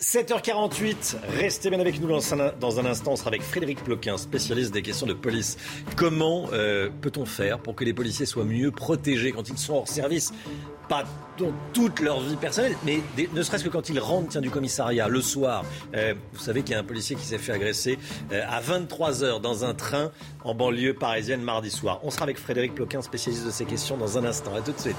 7h48, 0.00 1.16
restez 1.38 1.70
bien 1.70 1.80
avec 1.80 1.98
nous 2.00 2.08
dans 2.08 2.78
un, 2.78 2.84
instant. 2.84 3.12
On 3.12 3.16
sera 3.16 3.28
avec 3.28 3.40
Frédéric 3.40 3.82
Ploquin, 3.82 4.18
spécialiste 4.18 4.72
des 4.74 4.82
questions 4.82 5.06
de 5.06 5.14
police. 5.14 5.56
Comment 5.96 6.50
euh, 6.52 6.90
peut-on 7.00 7.24
faire 7.24 7.58
pour 7.58 7.74
que 7.74 7.82
les 7.82 7.94
policiers 7.94 8.26
soient 8.26 8.44
mieux 8.44 8.70
protégés 8.70 9.32
quand 9.32 9.48
ils 9.48 9.56
sont 9.56 9.74
hors 9.74 9.88
service? 9.88 10.34
Pas 10.90 11.04
dans 11.38 11.52
toute 11.72 12.00
leur 12.00 12.20
vie 12.20 12.36
personnelle, 12.36 12.76
mais 12.84 13.00
ne 13.32 13.42
serait-ce 13.42 13.64
que 13.64 13.70
quand 13.70 13.88
ils 13.88 13.98
rentrent 13.98 14.38
du 14.40 14.50
commissariat 14.50 15.08
le 15.08 15.22
soir. 15.22 15.64
Euh, 15.94 16.14
vous 16.34 16.40
savez 16.40 16.62
qu'il 16.62 16.72
y 16.72 16.74
a 16.74 16.80
un 16.80 16.84
policier 16.84 17.16
qui 17.16 17.24
s'est 17.24 17.38
fait 17.38 17.52
agresser 17.52 17.98
euh, 18.32 18.42
à 18.46 18.60
23h 18.60 19.40
dans 19.40 19.64
un 19.64 19.72
train 19.72 20.12
en 20.44 20.54
banlieue 20.54 20.92
parisienne 20.92 21.40
mardi 21.40 21.70
soir. 21.70 22.00
On 22.02 22.10
sera 22.10 22.24
avec 22.24 22.38
Frédéric 22.38 22.74
Ploquin, 22.74 23.00
spécialiste 23.00 23.46
de 23.46 23.50
ces 23.50 23.64
questions, 23.64 23.96
dans 23.96 24.18
un 24.18 24.26
instant. 24.26 24.54
A 24.54 24.60
tout 24.60 24.72
de 24.72 24.78
suite. 24.78 24.96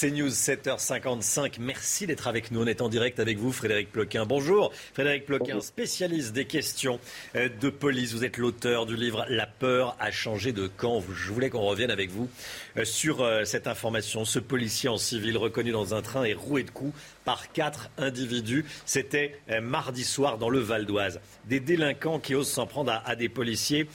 C'est 0.00 0.12
News 0.12 0.28
7h55. 0.28 1.56
Merci 1.58 2.06
d'être 2.06 2.28
avec 2.28 2.52
nous. 2.52 2.62
On 2.62 2.66
est 2.68 2.82
en 2.82 2.88
direct 2.88 3.18
avec 3.18 3.36
vous, 3.36 3.50
Frédéric 3.50 3.90
Ploquin. 3.90 4.26
Bonjour, 4.26 4.70
Frédéric 4.94 5.26
Ploquin, 5.26 5.60
spécialiste 5.60 6.32
des 6.32 6.44
questions 6.44 7.00
euh, 7.34 7.48
de 7.60 7.68
police. 7.68 8.12
Vous 8.12 8.24
êtes 8.24 8.36
l'auteur 8.36 8.86
du 8.86 8.94
livre 8.94 9.26
La 9.28 9.48
peur 9.48 9.96
a 9.98 10.12
changé 10.12 10.52
de 10.52 10.68
camp. 10.68 11.02
Je 11.12 11.32
voulais 11.32 11.50
qu'on 11.50 11.62
revienne 11.62 11.90
avec 11.90 12.10
vous 12.10 12.30
sur 12.84 13.22
euh, 13.22 13.44
cette 13.44 13.66
information. 13.66 14.24
Ce 14.24 14.38
policier 14.38 14.88
en 14.88 14.96
civil 14.96 15.36
reconnu 15.36 15.70
dans 15.70 15.94
un 15.94 16.02
train 16.02 16.24
est 16.24 16.34
roué 16.34 16.62
de 16.62 16.70
coups 16.70 16.94
par 17.24 17.52
quatre 17.52 17.90
individus. 17.98 18.64
C'était 18.86 19.38
mardi 19.60 20.02
soir 20.02 20.38
dans 20.38 20.48
le 20.48 20.60
Val 20.60 20.86
d'Oise. 20.86 21.20
Des 21.44 21.60
délinquants 21.60 22.20
qui 22.20 22.34
osent 22.34 22.48
s'en 22.48 22.66
prendre 22.66 23.02
à, 23.04 23.16
des 23.16 23.28
policiers. 23.28 23.86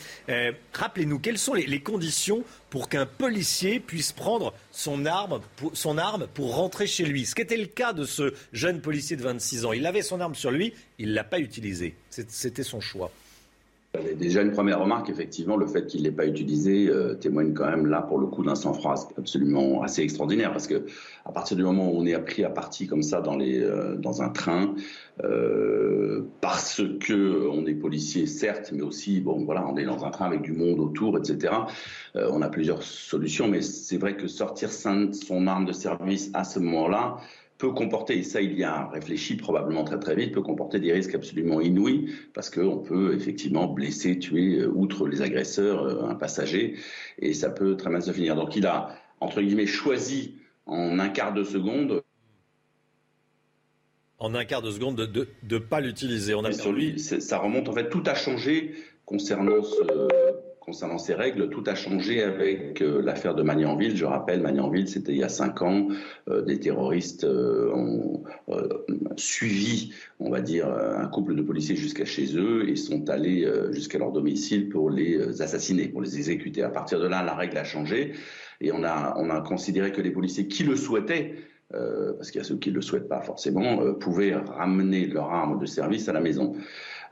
Rappelez-nous, 0.72 1.18
quelles 1.18 1.39
sont 1.39 1.55
les 1.55 1.80
conditions 1.80 2.43
pour 2.69 2.89
qu'un 2.89 3.07
policier 3.07 3.80
puisse 3.80 4.11
prendre 4.11 4.53
son 4.72 5.07
arme, 5.07 5.41
son 5.73 5.97
arme 5.97 6.27
pour 6.35 6.55
rentrer 6.55 6.85
chez 6.85 7.05
lui? 7.05 7.26
Ce 7.26 7.34
qui 7.34 7.41
était 7.41 7.57
le 7.57 7.65
cas 7.65 7.93
de 7.93 8.05
ce 8.05 8.35
jeune 8.51 8.81
policier 8.81 9.15
de 9.15 9.23
26 9.23 9.65
ans. 9.65 9.73
Il 9.73 9.88
avait 9.88 10.03
son 10.03 10.22
arme 10.22 10.35
sur 10.35 10.51
lui, 10.51 10.73
il 10.99 11.10
ne 11.10 11.15
l'a 11.15 11.23
pas 11.23 11.39
utilisée. 11.39 11.95
C'était 12.10 12.64
son 12.64 12.81
choix. 12.81 13.11
Déjà 14.18 14.41
une 14.41 14.52
première 14.52 14.80
remarque, 14.80 15.11
effectivement, 15.11 15.56
le 15.56 15.68
fait 15.68 15.86
qu'il 15.86 16.02
ne 16.02 16.06
l'ait 16.06 16.15
pas 16.15 16.26
utilisé 16.26 16.90
euh, 16.90 17.14
témoigne 17.14 17.53
quand 17.53 17.70
même 17.70 17.86
là 17.86 18.02
pour 18.02 18.18
le 18.18 18.26
coup 18.26 18.44
d'un 18.44 18.56
sang-froid 18.56 18.95
absolument 19.20 19.84
assez 19.84 20.02
extraordinaire 20.02 20.52
parce 20.52 20.65
que 20.65 20.88
à 21.26 21.32
partir 21.32 21.57
du 21.57 21.64
moment 21.64 21.91
où 21.91 21.98
on 21.98 22.06
est 22.07 22.15
appris 22.15 22.44
à 22.44 22.49
partie 22.49 22.88
comme 22.88 23.03
ça 23.03 23.22
dans, 23.22 23.38
les, 23.38 23.61
euh, 23.61 23.95
dans 23.95 24.24
un 24.24 24.30
train, 24.30 24.74
euh, 25.24 26.24
parce 26.41 26.82
que 27.02 27.48
on 27.52 27.68
est 27.68 27.76
policier 27.76 28.26
certes, 28.26 28.72
mais 28.74 28.82
aussi 28.82 29.22
bon 29.22 29.45
voilà, 29.45 29.64
on 29.68 29.78
est 29.78 29.86
dans 29.86 30.03
un 30.06 30.10
train 30.10 30.26
avec 30.26 30.41
du 30.41 30.53
monde 30.53 30.80
autour, 30.80 31.15
etc. 31.20 31.53
on 32.15 32.41
a 32.41 32.49
plusieurs 32.49 32.82
solutions, 32.82 33.48
mais 33.48 33.61
c'est 33.61 33.98
vrai 33.98 34.18
que 34.18 34.28
sortir 34.28 34.72
son 34.72 35.11
arme 35.45 35.65
de 35.65 35.72
service 35.72 36.32
à 36.34 36.44
ce 36.44 36.57
moment-là, 36.57 37.18
peut 37.64 37.72
comporter, 37.72 38.18
et 38.18 38.23
ça 38.23 38.41
il 38.41 38.60
y 38.60 38.64
a 38.65 38.90
réfléchi 38.90 39.38
probablement 39.38 39.85
très 39.85 39.98
très 39.98 40.18
vite, 40.18 40.34
peut 40.34 40.41
comporter 40.41 40.81
des 40.81 40.91
risques 40.91 41.15
absolument 41.15 41.61
inouïs, 41.61 42.11
parce 42.34 42.49
qu'on 42.49 42.80
peut 42.80 43.15
effectivement 43.15 43.68
blesser, 43.68 44.19
tuer, 44.19 44.60
euh, 44.60 44.68
outre 44.68 45.07
les 45.07 45.22
agresseurs, 45.22 45.81
euh, 45.81 46.10
un 46.10 46.15
passager, 46.15 46.76
et 47.19 47.34
ça 47.34 47.49
peut 47.49 47.77
très 47.77 47.90
mal 47.90 48.02
se 48.02 48.11
finir. 48.11 48.35
Donc 48.35 48.57
il 48.57 48.65
a, 48.65 48.94
entre 49.22 49.41
guillemets, 49.41 49.65
choisi 49.65 50.40
en 50.65 50.99
un 50.99 51.07
quart 51.07 51.34
de 51.34 51.45
seconde 51.45 52.03
en 54.19 54.35
un 54.35 54.44
quart 54.44 54.61
de 54.61 54.72
seconde 54.72 54.95
de 54.95 55.27
ne 55.49 55.57
pas 55.57 55.80
l'utiliser. 55.80 56.34
On 56.34 56.44
a 56.44 56.52
sur 56.52 56.73
lui, 56.73 56.99
ça 56.99 57.38
remonte 57.38 57.69
en 57.69 57.73
fait, 57.73 57.90
tout 57.90 58.03
a 58.06 58.14
changé 58.14 58.73
concernant 59.06 59.64
ce, 59.64 60.43
concernant 60.65 60.98
ces 60.98 61.14
règles, 61.14 61.49
tout 61.49 61.64
a 61.68 61.76
changé 61.76 62.23
avec 62.23 62.81
euh, 62.81 63.02
l'affaire 63.02 63.35
de 63.35 63.44
Magnanville. 63.44 63.98
Je 63.98 64.06
rappelle, 64.06 64.41
Magnanville, 64.41 64.88
c'était 64.88 65.11
il 65.11 65.18
y 65.18 65.23
a 65.23 65.30
cinq 65.30 65.61
ans. 65.61 65.90
Euh, 66.30 66.41
des 66.41 66.60
terroristes 66.60 67.26
euh, 67.26 67.69
ont 67.73 68.23
suivi, 69.18 69.94
on 70.19 70.30
va 70.30 70.41
dire, 70.41 70.68
un 70.68 71.07
couple 71.07 71.35
de 71.35 71.41
policiers 71.41 71.76
jusqu'à 71.76 72.06
chez 72.06 72.38
eux 72.38 72.69
et 72.69 72.76
sont 72.76 73.10
allés 73.10 73.48
jusqu'à 73.72 73.99
leur 73.99 74.11
domicile 74.11 74.69
pour 74.69 74.90
les 74.90 75.41
assassiner, 75.41 75.90
pour 75.90 76.02
les 76.02 76.18
exécuter. 76.18 76.64
À 76.64 76.69
partir 76.69 76.99
de 76.99 77.07
là, 77.07 77.23
la 77.23 77.35
règle 77.35 77.57
a 77.57 77.64
changé. 77.64 78.14
et 78.61 78.72
on 78.72 78.84
a, 78.84 79.15
on 79.18 79.30
a 79.30 79.41
considéré 79.41 79.91
que 79.91 80.02
les 80.02 80.11
policiers 80.11 80.48
qui 80.48 80.64
le 80.64 80.76
souhaitaient, 80.76 81.35
parce 81.69 82.31
qu'il 82.31 82.40
y 82.40 82.41
a 82.41 82.48
ceux 82.48 82.57
qui 82.57 82.69
ne 82.69 82.76
le 82.76 82.81
souhaitent 82.81 83.10
pas 83.10 83.22
forcément, 83.22 83.94
pouvaient 83.95 84.35
ramener 84.35 85.06
leur 85.06 85.31
arme 85.31 85.60
de 85.60 85.65
service 85.65 86.07
à 86.10 86.14
la 86.14 86.22
maison. 86.22 86.56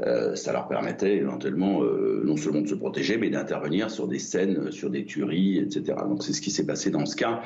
Euh, 0.04 0.36
ça 0.36 0.52
leur 0.52 0.68
permettait 0.68 1.18
éventuellement 1.18 1.82
non 1.84 2.38
seulement 2.38 2.62
de 2.62 2.68
se 2.68 2.76
protéger, 2.76 3.18
mais 3.18 3.30
d'intervenir 3.30 3.92
sur 3.92 4.08
des 4.08 4.20
scènes, 4.20 4.72
sur 4.72 4.90
des 4.90 5.06
tueries, 5.06 5.60
etc. 5.60 5.96
Donc 6.08 6.24
c'est 6.24 6.34
ce 6.34 6.42
qui 6.42 6.52
s'est 6.52 6.66
passé 6.66 6.90
dans 6.90 7.06
ce 7.06 7.16
cas. 7.16 7.42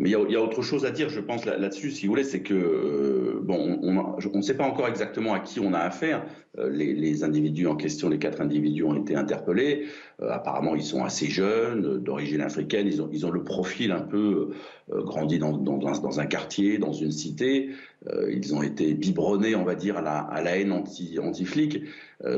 Mais 0.00 0.10
il 0.10 0.30
y, 0.30 0.36
a, 0.36 0.40
autre 0.40 0.62
chose 0.62 0.84
à 0.84 0.92
dire, 0.92 1.08
je 1.08 1.18
pense, 1.18 1.44
là-dessus, 1.44 1.90
si 1.90 2.06
vous 2.06 2.12
voulez, 2.12 2.22
c'est 2.22 2.40
que, 2.40 3.40
bon, 3.42 3.80
on 3.82 4.36
ne 4.36 4.42
sait 4.42 4.56
pas 4.56 4.62
encore 4.62 4.86
exactement 4.86 5.34
à 5.34 5.40
qui 5.40 5.58
on 5.58 5.72
a 5.72 5.80
affaire. 5.80 6.24
les, 6.70 6.94
les, 6.94 7.24
individus 7.24 7.66
en 7.66 7.74
question, 7.74 8.08
les 8.08 8.20
quatre 8.20 8.40
individus 8.40 8.84
ont 8.84 8.94
été 8.94 9.16
interpellés. 9.16 9.88
Euh, 10.20 10.30
apparemment, 10.30 10.74
ils 10.74 10.82
sont 10.82 11.04
assez 11.04 11.26
jeunes, 11.26 11.86
euh, 11.86 11.98
d'origine 11.98 12.40
africaine. 12.40 12.86
Ils 12.86 13.00
ont, 13.00 13.08
ils 13.12 13.24
ont 13.24 13.30
le 13.30 13.44
profil 13.44 13.92
un 13.92 14.00
peu 14.00 14.50
euh, 14.92 15.02
grandi 15.02 15.38
dans, 15.38 15.56
dans, 15.56 16.20
un 16.20 16.26
quartier, 16.26 16.78
dans 16.78 16.92
une 16.92 17.12
cité. 17.12 17.70
ils 18.30 18.54
ont 18.54 18.62
été 18.62 18.94
biberonnés, 18.94 19.54
on 19.54 19.64
va 19.64 19.74
dire, 19.74 19.98
à 19.98 20.02
la, 20.02 20.18
à 20.18 20.42
la 20.42 20.58
haine 20.58 20.72
anti, 20.72 21.18
anti-flic. 21.18 21.82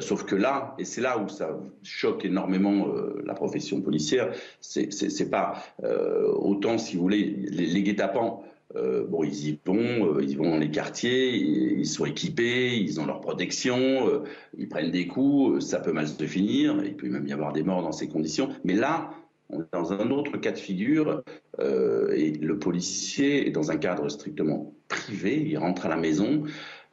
sauf 0.00 0.24
que 0.24 0.34
là, 0.34 0.74
et 0.78 0.84
c'est 0.84 1.00
là 1.00 1.18
où 1.18 1.28
ça 1.28 1.58
choque 1.82 2.24
énormément 2.24 2.86
la 3.24 3.34
profession 3.34 3.80
policière, 3.80 4.32
c'est 4.60 5.30
pas 5.30 5.62
autant, 6.34 6.78
si 6.78 6.96
vous 6.96 7.02
voulez, 7.02 7.36
les, 7.50 7.66
les 7.66 7.82
guet-apens 7.82 8.42
euh, 8.76 9.04
bon, 9.06 9.24
ils 9.24 9.48
y 9.48 9.60
vont, 9.64 10.14
euh, 10.14 10.22
ils 10.22 10.36
vont 10.36 10.50
dans 10.50 10.58
les 10.58 10.70
quartiers, 10.70 11.34
ils, 11.34 11.86
sont 11.86 12.04
équipés, 12.04 12.76
ils 12.76 13.00
ont 13.00 13.06
leur 13.06 13.20
protection, 13.20 14.08
euh, 14.08 14.22
ils 14.56 14.68
prennent 14.68 14.92
des 14.92 15.08
coups, 15.08 15.64
ça 15.64 15.80
peut 15.80 15.92
mal 15.92 16.06
se 16.06 16.24
finir, 16.24 16.80
il 16.84 16.96
peut 16.96 17.08
même 17.08 17.26
y 17.26 17.32
avoir 17.32 17.52
des 17.52 17.64
morts 17.64 17.82
dans 17.82 17.92
ces 17.92 18.08
conditions. 18.08 18.50
Mais 18.62 18.74
là, 18.74 19.10
on 19.48 19.62
est 19.62 19.72
dans 19.72 19.92
un 19.92 20.10
autre 20.10 20.36
cas 20.36 20.52
de 20.52 20.58
figure, 20.58 21.24
et 21.58 22.30
le 22.30 22.58
policier 22.58 23.48
est 23.48 23.50
dans 23.50 23.72
un 23.72 23.76
cadre 23.76 24.08
strictement 24.08 24.72
privé, 24.86 25.44
il 25.44 25.58
rentre 25.58 25.86
à 25.86 25.88
la 25.88 25.96
maison, 25.96 26.44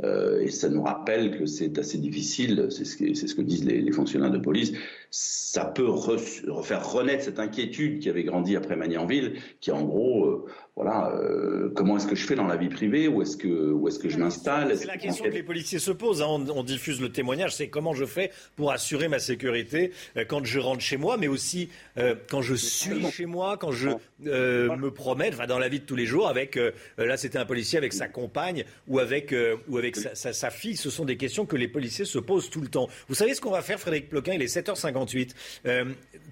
et 0.04 0.50
ça 0.50 0.68
nous 0.68 0.82
rappelle 0.82 1.38
que 1.38 1.46
c'est 1.46 1.78
assez 1.78 2.00
difficile, 2.00 2.68
c'est 2.72 2.84
ce, 2.84 3.36
que 3.36 3.42
disent 3.44 3.64
les, 3.64 3.92
fonctionnaires 3.92 4.32
de 4.32 4.40
police, 4.40 4.74
ça 5.12 5.66
peut 5.66 5.88
refaire 5.88 6.92
renaître 6.92 7.24
cette 7.24 7.40
inquiétude 7.40 8.00
qui 8.00 8.10
avait 8.10 8.24
grandi 8.24 8.56
après 8.56 8.76
Magnanville, 8.76 9.36
qui 9.62 9.72
en 9.72 9.84
gros 9.84 10.48
voilà, 10.78 11.12
euh, 11.16 11.72
comment 11.76 11.98
est-ce 11.98 12.06
que 12.06 12.16
je 12.16 12.24
fais 12.24 12.36
dans 12.36 12.46
la 12.46 12.56
vie 12.56 12.70
privée 12.70 13.08
Où 13.08 13.24
est-ce 13.24 13.36
que, 13.36 13.48
où 13.48 13.88
est-ce 13.88 13.98
que 13.98 14.10
je 14.10 14.20
m'installe 14.20 14.78
C'est 14.78 14.86
la 14.86 14.98
question 14.98 15.26
que 15.26 15.30
les 15.32 15.42
policiers 15.42 15.80
se 15.80 15.90
posent. 15.90 16.22
Hein. 16.22 16.46
On, 16.54 16.62
diffuse 16.62 17.02
le 17.02 17.12
témoignage. 17.12 17.56
C'est 17.56 17.68
comment 17.68 17.96
je 17.96 18.06
fais 18.06 18.30
pour 18.56 18.72
assurer 18.72 19.08
ma 19.08 19.18
sécurité 19.18 19.92
euh, 20.18 20.24
quand 20.24 20.46
je 20.46 20.60
rentre 20.60 20.82
chez 20.82 20.98
moi, 20.98 21.18
mais 21.18 21.28
aussi 21.28 21.70
euh, 21.98 22.14
quand 22.30 22.44
je 22.44 22.54
suis 22.54 23.04
chez 23.10 23.26
moi, 23.26 23.58
quand 23.58 23.72
je 23.72 23.90
me 24.20 24.90
promène, 24.90 25.34
enfin, 25.34 25.48
dans 25.48 25.58
la 25.58 25.68
vie 25.68 25.80
de 25.80 25.86
tous 25.86 25.96
les 25.96 26.06
jours. 26.06 26.28
Avec 26.28 26.60
là, 27.00 27.18
c'était 27.18 27.40
un 27.40 27.46
policier 27.46 27.80
avec 27.80 27.92
sa 27.92 28.08
compagne 28.08 28.64
ou 28.88 29.00
avec 29.00 29.34
ou 29.68 29.80
avec 29.80 29.96
sa, 29.96 30.14
sa, 30.14 30.50
fille. 30.52 30.78
Ce 30.78 30.92
sont 30.92 31.06
des 31.06 31.18
questions 31.18 31.48
que 31.48 31.56
les 31.56 31.68
policiers 31.68 32.06
se 32.06 32.20
posent 32.20 32.52
tout 32.52 32.62
le 32.62 32.68
temps. 32.68 32.88
Vous 33.08 33.16
savez 33.16 33.34
ce 33.34 33.42
qu'on 33.42 33.50
va 33.50 33.64
faire, 33.64 33.80
Frédéric 33.80 34.10
Ploquin? 34.10 34.34
Il 34.34 34.44
est 34.44 34.56
7h58. 34.56 35.32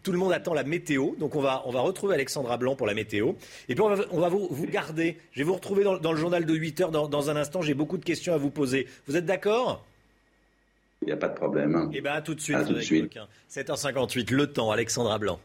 tout 0.04 0.12
le 0.12 0.18
monde 0.20 0.34
attend 0.34 0.54
la 0.54 0.64
météo, 0.64 1.16
donc 1.18 1.36
on 1.36 1.42
va 1.42 1.64
on 1.66 1.72
va 1.72 1.82
retrouver 1.82 2.14
Alexandra 2.14 2.58
Blanc 2.58 2.76
pour 2.76 2.86
la 2.86 2.94
météo. 2.94 3.32
Et 3.70 3.74
puis 3.74 3.82
on 3.82 3.90
va, 3.90 4.06
on 4.12 4.20
va 4.20 4.30
vous, 4.38 4.66
garder. 4.68 5.18
Je 5.32 5.40
vais 5.40 5.44
vous 5.44 5.54
retrouver 5.54 5.84
dans, 5.84 6.12
le 6.12 6.18
journal 6.18 6.46
de 6.46 6.54
8 6.54 6.82
heures 6.82 6.92
dans, 6.92 7.30
un 7.30 7.36
instant. 7.36 7.62
J'ai 7.62 7.74
beaucoup 7.74 7.98
de 7.98 8.06
questions 8.06 8.34
à 8.34 8.38
vous 8.38 8.50
poser. 8.50 8.88
Vous 9.08 9.18
êtes 9.18 9.26
d'accord? 9.26 9.86
Il 11.02 11.08
n'y 11.08 11.12
a 11.12 11.18
pas 11.18 11.28
de 11.28 11.36
problème. 11.36 11.90
Eh 11.94 12.02
bien, 12.02 12.22
tout 12.22 12.36
de 12.36 12.42
suite. 12.42 12.58
À 12.58 12.64
tout 12.64 12.74
de 12.74 12.82
suite. 12.82 13.18
7h58, 13.52 14.34
le 14.34 14.48
temps, 14.48 14.72
Alexandra 14.72 15.20
Blanc. 15.20 15.40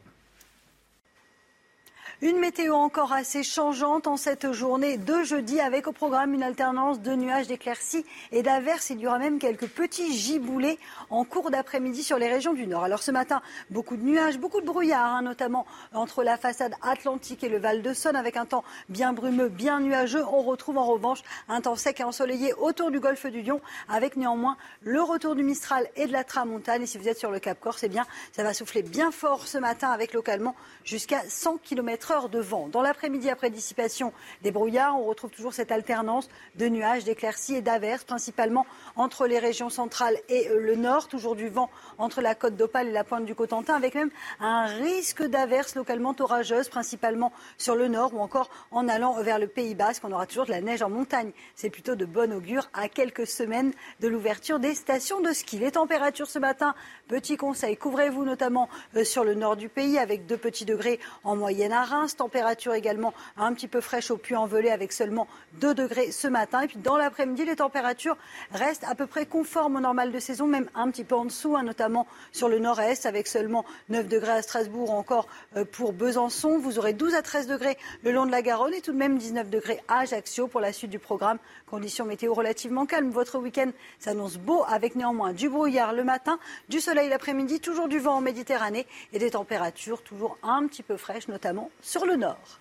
Une 2.22 2.38
météo 2.38 2.74
encore 2.74 3.14
assez 3.14 3.42
changeante 3.42 4.06
en 4.06 4.18
cette 4.18 4.52
journée 4.52 4.98
de 4.98 5.22
jeudi 5.22 5.59
avec 5.59 5.86
au 5.86 5.92
programme 5.92 6.34
une 6.34 6.42
alternance 6.42 7.01
de 7.01 7.14
nuages, 7.14 7.47
d'éclaircies 7.47 8.05
et 8.30 8.42
d'averses. 8.42 8.90
Il 8.90 9.01
y 9.01 9.06
aura 9.06 9.18
même 9.18 9.38
quelques 9.38 9.68
petits 9.68 10.14
giboulées 10.14 10.78
en 11.09 11.24
cours 11.24 11.51
d'après-midi 11.51 12.02
sur 12.02 12.18
les 12.18 12.28
régions 12.28 12.52
du 12.52 12.66
nord. 12.66 12.84
Alors 12.84 13.02
ce 13.02 13.10
matin, 13.10 13.40
beaucoup 13.70 13.97
de 13.97 14.02
nuages, 14.02 14.38
beaucoup 14.38 14.60
de 14.60 14.66
brouillard, 14.66 15.06
hein, 15.06 15.22
notamment 15.22 15.64
entre 15.94 16.22
la 16.22 16.36
façade 16.36 16.74
atlantique 16.82 17.42
et 17.42 17.48
le 17.48 17.59
Val 17.59 17.80
de 17.80 17.94
Saône 17.94 18.16
avec 18.16 18.36
un 18.36 18.44
temps 18.44 18.64
bien 18.90 19.14
brumeux, 19.14 19.48
bien 19.48 19.80
nuageux. 19.80 20.22
On 20.30 20.42
retrouve 20.42 20.76
en 20.76 20.84
revanche 20.84 21.22
un 21.48 21.62
temps 21.62 21.74
sec 21.74 22.01
et 22.01 22.05
ensoleillé 22.05 22.52
autour 22.52 22.90
du 22.90 23.01
golfe 23.01 23.24
du 23.28 23.40
Lion 23.40 23.62
avec 23.88 24.18
néanmoins 24.18 24.59
le 24.82 25.01
retour 25.01 25.34
du 25.34 25.42
Mistral 25.42 25.88
et 25.97 26.06
de 26.06 26.12
la 26.12 26.24
Tramontane. 26.24 26.82
Et 26.82 26.86
si 26.86 26.98
vous 26.98 27.09
êtes 27.09 27.18
sur 27.18 27.30
le 27.30 27.38
Cap 27.38 27.59
Corse, 27.59 27.82
eh 27.82 27.88
bien, 27.88 28.05
ça 28.32 28.42
va 28.42 28.52
souffler 28.52 28.82
bien 28.82 29.10
fort 29.10 29.47
ce 29.47 29.56
matin 29.56 29.88
avec 29.88 30.12
localement 30.12 30.55
jusqu'à 30.84 31.22
100 31.26 31.56
km 31.64 32.10
de 32.11 32.41
vent. 32.41 32.66
Dans 32.66 32.82
l'après-midi, 32.82 33.31
après 33.31 33.51
dissipation 33.51 34.12
des 34.43 34.51
brouillards, 34.51 34.99
on 34.99 35.05
retrouve 35.05 35.31
toujours 35.31 35.55
cette 35.55 35.70
alternance 35.70 36.28
de 36.57 36.66
nuages, 36.66 37.05
d'éclaircies 37.05 37.55
et 37.55 37.61
d'averses, 37.62 38.03
principalement 38.03 38.66
entre 38.97 39.28
les 39.28 39.39
régions 39.39 39.70
centrales 39.70 40.16
et 40.28 40.49
euh, 40.49 40.59
le 40.59 40.74
nord. 40.74 41.07
Toujours 41.07 41.37
du 41.37 41.49
vent 41.49 41.70
entre 41.99 42.20
la 42.20 42.35
côte 42.35 42.57
d'Opale 42.57 42.89
et 42.89 42.93
la 42.93 43.05
pointe 43.05 43.27
du 43.27 43.37
Cotentin, 43.37 43.77
avec 43.77 43.95
même 43.95 44.11
un 44.41 44.66
risque 44.66 45.23
d'averses 45.23 45.77
localement 45.77 46.12
orageuses, 46.19 46.69
principalement 46.69 47.32
sur 47.59 47.77
le 47.77 47.87
nord 47.87 48.12
ou 48.12 48.19
encore 48.19 48.51
en 48.73 48.89
allant 48.89 49.23
vers 49.23 49.39
le 49.39 49.47
Pays 49.47 49.77
Basque. 49.77 50.03
On 50.05 50.11
aura 50.11 50.27
toujours 50.27 50.47
de 50.47 50.51
la 50.51 50.61
neige 50.61 50.82
en 50.82 50.91
montagne. 50.91 51.31
C'est 51.55 51.70
plutôt 51.70 51.95
de 51.95 52.07
bon 52.07 52.32
augure 52.32 52.69
à 52.74 52.89
quelques 52.89 53.28
semaines 53.28 53.73
de 54.01 54.09
l'ouverture 54.09 54.59
des 54.59 54.74
stations 54.74 55.20
de 55.20 55.32
ski. 55.32 55.61
Les 55.61 55.70
températures 55.70 56.28
ce 56.28 56.41
matin, 56.41 56.74
petit 57.07 57.37
conseil, 57.37 57.77
couvrez-vous 57.77 58.24
notamment 58.24 58.69
euh, 58.97 59.05
sur 59.05 59.23
le 59.23 59.35
nord 59.35 59.57
du 59.57 59.69
pays 59.69 59.97
avec 59.97 60.27
2 60.27 60.37
petits 60.37 60.65
degrés 60.65 60.99
en 61.23 61.37
moyenne 61.37 61.73
à 61.73 61.85
Reims. 61.85 61.99
Température 62.09 62.74
également 62.74 63.12
un 63.36 63.52
petit 63.52 63.68
peu 63.68 63.81
fraîche 63.81 64.10
au 64.10 64.16
Puy-en-Velay 64.16 64.70
avec 64.70 64.93
seulement 64.93 65.27
2 65.55 65.74
degrés 65.74 66.10
ce 66.12 66.28
matin. 66.28 66.62
Et 66.62 66.66
puis 66.66 66.78
dans 66.78 66.97
l'après-midi, 66.97 67.44
les 67.44 67.56
températures 67.56 68.16
restent 68.52 68.85
à 68.85 68.94
peu 68.94 69.06
près 69.06 69.27
conformes 69.27 69.77
au 69.77 69.81
normal 69.81 70.12
de 70.12 70.18
saison, 70.18 70.47
même 70.47 70.68
un 70.74 70.90
petit 70.90 71.05
peu 71.05 71.14
en 71.14 71.24
dessous, 71.24 71.56
hein, 71.56 71.62
notamment 71.62 72.06
sur 72.32 72.48
le 72.48 72.59
nord-est 72.59 73.06
avec 73.06 73.27
seulement 73.27 73.64
9 73.89 74.09
degrés 74.09 74.32
à 74.32 74.43
Strasbourg, 74.43 74.90
encore 74.93 75.28
euh, 75.56 75.64
pour 75.64 75.93
Besançon. 75.93 76.59
Vous 76.59 76.78
aurez 76.78 76.93
12 76.93 77.14
à 77.14 77.22
13 77.22 77.47
degrés 77.47 77.77
le 78.02 78.12
long 78.12 78.27
de 78.27 78.31
la 78.31 78.43
Garonne 78.43 78.74
et 78.74 78.81
tout 78.81 78.93
de 78.93 78.98
même 78.98 79.18
19 79.18 79.51
degrés 79.51 79.82
à 79.89 80.01
Ajaccio 80.01 80.48
pour 80.48 80.60
la 80.60 80.72
suite 80.72 80.90
du 80.90 80.98
programme. 80.98 81.39
Conditions 81.70 82.05
météo 82.05 82.35
relativement 82.35 82.86
calmes. 82.86 83.10
Votre 83.10 83.39
week-end 83.39 83.70
s'annonce 83.98 84.36
beau 84.36 84.64
avec 84.66 84.97
néanmoins 84.97 85.32
du 85.32 85.48
brouillard 85.48 85.93
le 85.93 86.05
matin, 86.05 86.39
du 86.68 86.81
soleil 86.81 87.09
l'après-midi, 87.09 87.60
toujours 87.60 87.89
du 87.89 87.98
vent 87.98 88.16
en 88.16 88.20
Méditerranée 88.20 88.86
et 89.12 89.18
des 89.18 89.31
températures 89.31 90.02
toujours 90.02 90.39
un 90.43 90.66
petit 90.66 90.82
peu 90.82 90.97
fraîches, 90.97 91.28
notamment 91.28 91.70
sur 91.91 92.07
le 92.07 92.15
nord. 92.15 92.61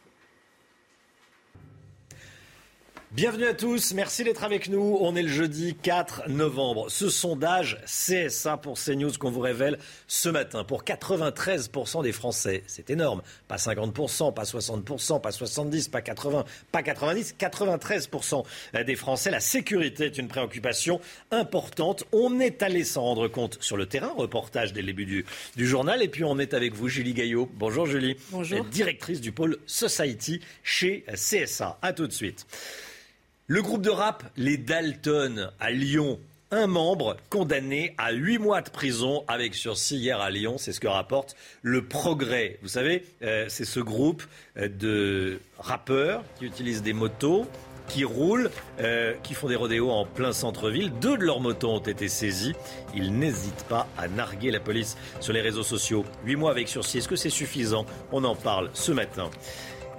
Bienvenue 3.11 3.47
à 3.47 3.55
tous, 3.55 3.95
merci 3.95 4.23
d'être 4.23 4.43
avec 4.43 4.69
nous. 4.69 4.99
On 5.01 5.15
est 5.15 5.23
le 5.23 5.29
jeudi 5.29 5.73
4 5.73 6.29
novembre. 6.29 6.91
Ce 6.91 7.09
sondage 7.09 7.81
CSA 7.85 8.57
pour 8.57 8.77
CNews 8.79 9.13
qu'on 9.19 9.31
vous 9.31 9.39
révèle 9.39 9.79
ce 10.05 10.29
matin 10.29 10.63
pour 10.63 10.83
93% 10.83 12.03
des 12.03 12.11
Français. 12.11 12.61
C'est 12.67 12.91
énorme. 12.91 13.23
Pas 13.47 13.55
50%, 13.55 14.31
pas 14.31 14.43
60%, 14.43 15.21
pas 15.21 15.31
70%, 15.31 15.89
pas 15.89 16.01
80%, 16.01 16.45
pas 16.71 16.81
90%, 16.83 17.33
93% 17.35 18.85
des 18.85 18.95
Français. 18.95 19.31
La 19.31 19.39
sécurité 19.39 20.05
est 20.05 20.19
une 20.19 20.27
préoccupation 20.27 21.01
importante. 21.31 22.03
On 22.11 22.39
est 22.39 22.61
allé 22.61 22.83
s'en 22.83 23.01
rendre 23.01 23.27
compte 23.27 23.57
sur 23.59 23.75
le 23.75 23.87
terrain. 23.87 24.13
Reportage 24.15 24.71
dès 24.71 24.81
le 24.81 24.87
début 24.87 25.07
du, 25.07 25.25
du 25.55 25.67
journal. 25.67 26.03
Et 26.03 26.09
puis 26.09 26.23
on 26.23 26.37
est 26.37 26.53
avec 26.53 26.75
vous, 26.75 26.87
Julie 26.87 27.15
Gaillot. 27.15 27.49
Bonjour 27.55 27.87
Julie. 27.87 28.17
Bonjour. 28.29 28.63
Directrice 28.65 29.19
du 29.19 29.31
pôle 29.31 29.57
Society 29.65 30.41
chez 30.61 31.05
CSA. 31.15 31.79
À 31.81 31.91
tout 31.91 32.05
de 32.05 32.13
suite. 32.13 32.45
Le 33.51 33.63
groupe 33.63 33.81
de 33.81 33.89
rap 33.89 34.23
Les 34.37 34.57
Dalton 34.57 35.49
à 35.59 35.71
Lyon 35.71 36.19
un 36.51 36.67
membre 36.67 37.17
condamné 37.31 37.95
à 37.97 38.11
huit 38.11 38.37
mois 38.37 38.61
de 38.61 38.69
prison 38.69 39.23
avec 39.27 39.55
sursis 39.55 39.97
hier 39.97 40.21
à 40.21 40.29
Lyon. 40.29 40.59
C'est 40.59 40.71
ce 40.71 40.79
que 40.79 40.87
rapporte 40.87 41.35
le 41.63 41.83
Progrès. 41.83 42.59
Vous 42.61 42.67
savez, 42.67 43.03
euh, 43.23 43.45
c'est 43.49 43.65
ce 43.65 43.79
groupe 43.79 44.21
euh, 44.55 44.67
de 44.67 45.39
rappeurs 45.57 46.23
qui 46.37 46.45
utilisent 46.45 46.83
des 46.83 46.93
motos, 46.93 47.47
qui 47.87 48.03
roulent, 48.03 48.51
euh, 48.81 49.15
qui 49.23 49.33
font 49.33 49.47
des 49.47 49.55
rodéos 49.55 49.89
en 49.89 50.05
plein 50.05 50.31
centre-ville. 50.31 50.91
Deux 51.01 51.17
de 51.17 51.23
leurs 51.23 51.39
motos 51.39 51.71
ont 51.71 51.79
été 51.79 52.07
saisies. 52.07 52.53
Ils 52.93 53.17
n'hésitent 53.17 53.65
pas 53.67 53.87
à 53.97 54.07
narguer 54.07 54.51
la 54.51 54.59
police 54.59 54.95
sur 55.21 55.33
les 55.33 55.41
réseaux 55.41 55.63
sociaux. 55.63 56.05
Huit 56.23 56.35
mois 56.35 56.51
avec 56.51 56.67
sursis, 56.67 56.99
est-ce 56.99 57.07
que 57.07 57.15
c'est 57.15 57.31
suffisant? 57.31 57.87
On 58.11 58.23
en 58.25 58.35
parle 58.35 58.69
ce 58.73 58.91
matin. 58.91 59.31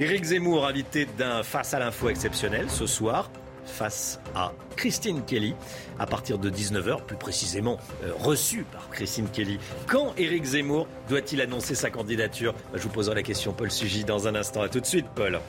Éric 0.01 0.25
Zemmour, 0.25 0.67
invité 0.67 1.07
d'un 1.19 1.43
Face 1.43 1.75
à 1.75 1.79
l'info 1.79 2.09
exceptionnel 2.09 2.71
ce 2.71 2.87
soir, 2.87 3.31
face 3.65 4.21
à 4.35 4.53
Christine 4.77 5.23
Kelly, 5.25 5.55
à 5.99 6.07
partir 6.07 6.39
de 6.39 6.51
19h, 6.51 7.05
plus 7.05 7.17
précisément 7.17 7.79
euh, 8.05 8.13
reçu 8.19 8.65
par 8.65 8.89
Christine 8.91 9.29
Kelly. 9.29 9.59
Quand 9.87 10.15
Éric 10.17 10.45
Zemmour 10.45 10.87
doit-il 11.09 11.41
annoncer 11.41 11.75
sa 11.75 11.91
candidature? 11.91 12.55
Je 12.75 12.81
vous 12.81 12.89
poserai 12.89 13.17
la 13.17 13.23
question, 13.23 13.53
Paul 13.53 13.71
Sugy, 13.71 14.05
dans 14.05 14.29
un 14.29 14.35
instant. 14.35 14.63
À 14.63 14.69
tout 14.69 14.81
de 14.81 14.87
suite, 14.87 15.07
Paul. 15.15 15.41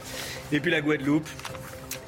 Et 0.51 0.59
puis 0.59 0.71
la 0.71 0.81
Guadeloupe 0.81 1.29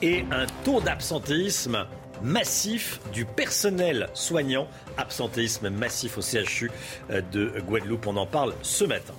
et 0.01 0.25
un 0.31 0.45
taux 0.63 0.81
d'absentéisme 0.81 1.85
massif 2.21 2.99
du 3.11 3.25
personnel 3.25 4.09
soignant. 4.13 4.67
Absentéisme 4.97 5.69
massif 5.69 6.17
au 6.17 6.21
CHU 6.21 6.71
euh, 7.09 7.21
de 7.31 7.53
Guadeloupe. 7.67 8.07
On 8.07 8.17
en 8.17 8.25
parle 8.25 8.53
ce 8.61 8.83
matin. 8.85 9.13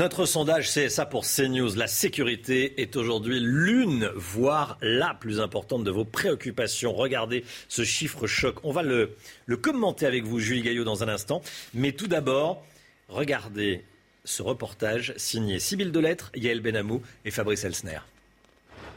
Notre 0.00 0.24
sondage 0.24 0.70
CSA 0.72 1.04
pour 1.04 1.26
CNews, 1.26 1.74
la 1.76 1.86
sécurité 1.86 2.80
est 2.80 2.96
aujourd'hui 2.96 3.38
l'une, 3.38 4.10
voire 4.16 4.78
la 4.80 5.12
plus 5.12 5.42
importante 5.42 5.84
de 5.84 5.90
vos 5.90 6.06
préoccupations. 6.06 6.94
Regardez 6.94 7.44
ce 7.68 7.84
chiffre 7.84 8.26
choc. 8.26 8.60
On 8.62 8.72
va 8.72 8.82
le, 8.82 9.14
commenter 9.60 10.06
avec 10.06 10.24
vous, 10.24 10.38
Julie 10.38 10.62
Gaillot, 10.62 10.84
dans 10.84 11.02
un 11.02 11.08
instant. 11.08 11.42
Mais 11.74 11.92
tout 11.92 12.06
d'abord, 12.06 12.64
regardez 13.08 13.84
ce 14.24 14.40
reportage 14.42 15.12
signé 15.18 15.58
Sybille 15.58 15.92
Delettre, 15.92 16.30
Yael 16.34 16.62
Benamou 16.62 17.02
et 17.26 17.30
Fabrice 17.30 17.64
Elsner. 17.64 17.98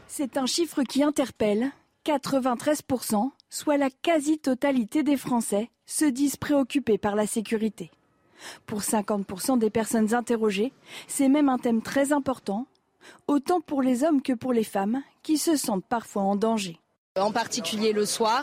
C'est 0.08 0.38
un 0.38 0.46
chiffre 0.46 0.84
qui 0.84 1.02
interpelle. 1.02 1.70
93%, 2.06 3.30
soit 3.50 3.76
la 3.76 3.90
quasi-totalité 3.90 5.02
des 5.02 5.18
Français, 5.18 5.68
se 5.84 6.06
disent 6.06 6.36
préoccupés 6.36 6.96
par 6.96 7.14
la 7.14 7.26
sécurité. 7.26 7.90
Pour 8.66 8.80
50% 8.80 9.58
des 9.58 9.70
personnes 9.70 10.14
interrogées, 10.14 10.72
c'est 11.06 11.28
même 11.28 11.48
un 11.48 11.58
thème 11.58 11.82
très 11.82 12.12
important, 12.12 12.66
autant 13.26 13.60
pour 13.60 13.82
les 13.82 14.04
hommes 14.04 14.22
que 14.22 14.32
pour 14.32 14.52
les 14.52 14.64
femmes, 14.64 15.02
qui 15.22 15.38
se 15.38 15.56
sentent 15.56 15.84
parfois 15.84 16.22
en 16.22 16.36
danger. 16.36 16.78
En 17.16 17.30
particulier 17.30 17.92
le 17.92 18.06
soir, 18.06 18.42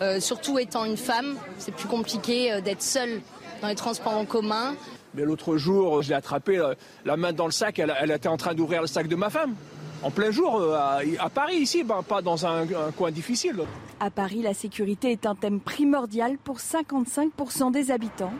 euh, 0.00 0.20
surtout 0.20 0.56
étant 0.58 0.84
une 0.84 0.96
femme, 0.96 1.36
c'est 1.58 1.74
plus 1.74 1.88
compliqué 1.88 2.52
euh, 2.52 2.60
d'être 2.60 2.82
seule 2.82 3.20
dans 3.60 3.66
les 3.66 3.74
transports 3.74 4.16
en 4.16 4.24
commun. 4.24 4.76
Mais 5.14 5.24
l'autre 5.24 5.56
jour, 5.56 6.02
j'ai 6.02 6.14
attrapé 6.14 6.56
euh, 6.56 6.74
la 7.04 7.16
main 7.16 7.32
dans 7.32 7.46
le 7.46 7.50
sac, 7.50 7.80
elle, 7.80 8.12
était 8.12 8.28
en 8.28 8.36
train 8.36 8.54
d'ouvrir 8.54 8.80
le 8.80 8.86
sac 8.86 9.08
de 9.08 9.16
ma 9.16 9.28
femme. 9.28 9.56
En 10.04 10.12
plein 10.12 10.30
jour, 10.30 10.62
à, 10.72 11.30
Paris, 11.34 11.56
ici, 11.56 11.82
ben, 11.82 12.02
pas 12.02 12.22
dans 12.22 12.46
un, 12.46 12.62
un, 12.62 12.92
coin 12.96 13.10
difficile. 13.10 13.56
À 13.98 14.10
Paris, 14.10 14.42
la 14.42 14.54
sécurité 14.54 15.12
est 15.12 15.26
un 15.26 15.34
thème 15.34 15.60
primordial 15.60 16.38
pour 16.38 16.58
55% 16.58 17.72
des 17.72 17.90
habitants. 17.90 18.32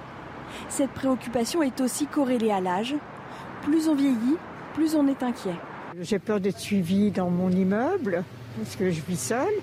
Cette 0.68 0.90
préoccupation 0.90 1.62
est 1.62 1.80
aussi 1.80 2.06
corrélée 2.06 2.50
à 2.50 2.60
l'âge. 2.60 2.94
Plus 3.62 3.88
on 3.88 3.94
vieillit, 3.94 4.36
plus 4.74 4.94
on 4.94 5.06
est 5.06 5.22
inquiet. 5.22 5.54
J'ai 6.00 6.18
peur 6.18 6.40
d'être 6.40 6.58
suivi 6.58 7.10
dans 7.10 7.30
mon 7.30 7.50
immeuble 7.50 8.24
parce 8.56 8.76
que 8.76 8.90
je 8.90 9.00
vis 9.02 9.20
seule. 9.20 9.54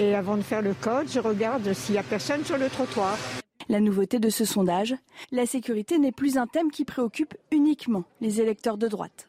Et 0.00 0.14
avant 0.14 0.36
de 0.36 0.42
faire 0.42 0.62
le 0.62 0.74
code, 0.74 1.08
je 1.08 1.20
regarde 1.20 1.72
s'il 1.72 1.94
n'y 1.94 1.98
a 1.98 2.02
personne 2.02 2.44
sur 2.44 2.58
le 2.58 2.68
trottoir. 2.68 3.16
La 3.68 3.80
nouveauté 3.80 4.18
de 4.18 4.28
ce 4.28 4.44
sondage, 4.44 4.94
la 5.32 5.46
sécurité 5.46 5.98
n'est 5.98 6.12
plus 6.12 6.36
un 6.36 6.46
thème 6.46 6.70
qui 6.70 6.84
préoccupe 6.84 7.34
uniquement 7.50 8.04
les 8.20 8.40
électeurs 8.40 8.76
de 8.76 8.88
droite. 8.88 9.28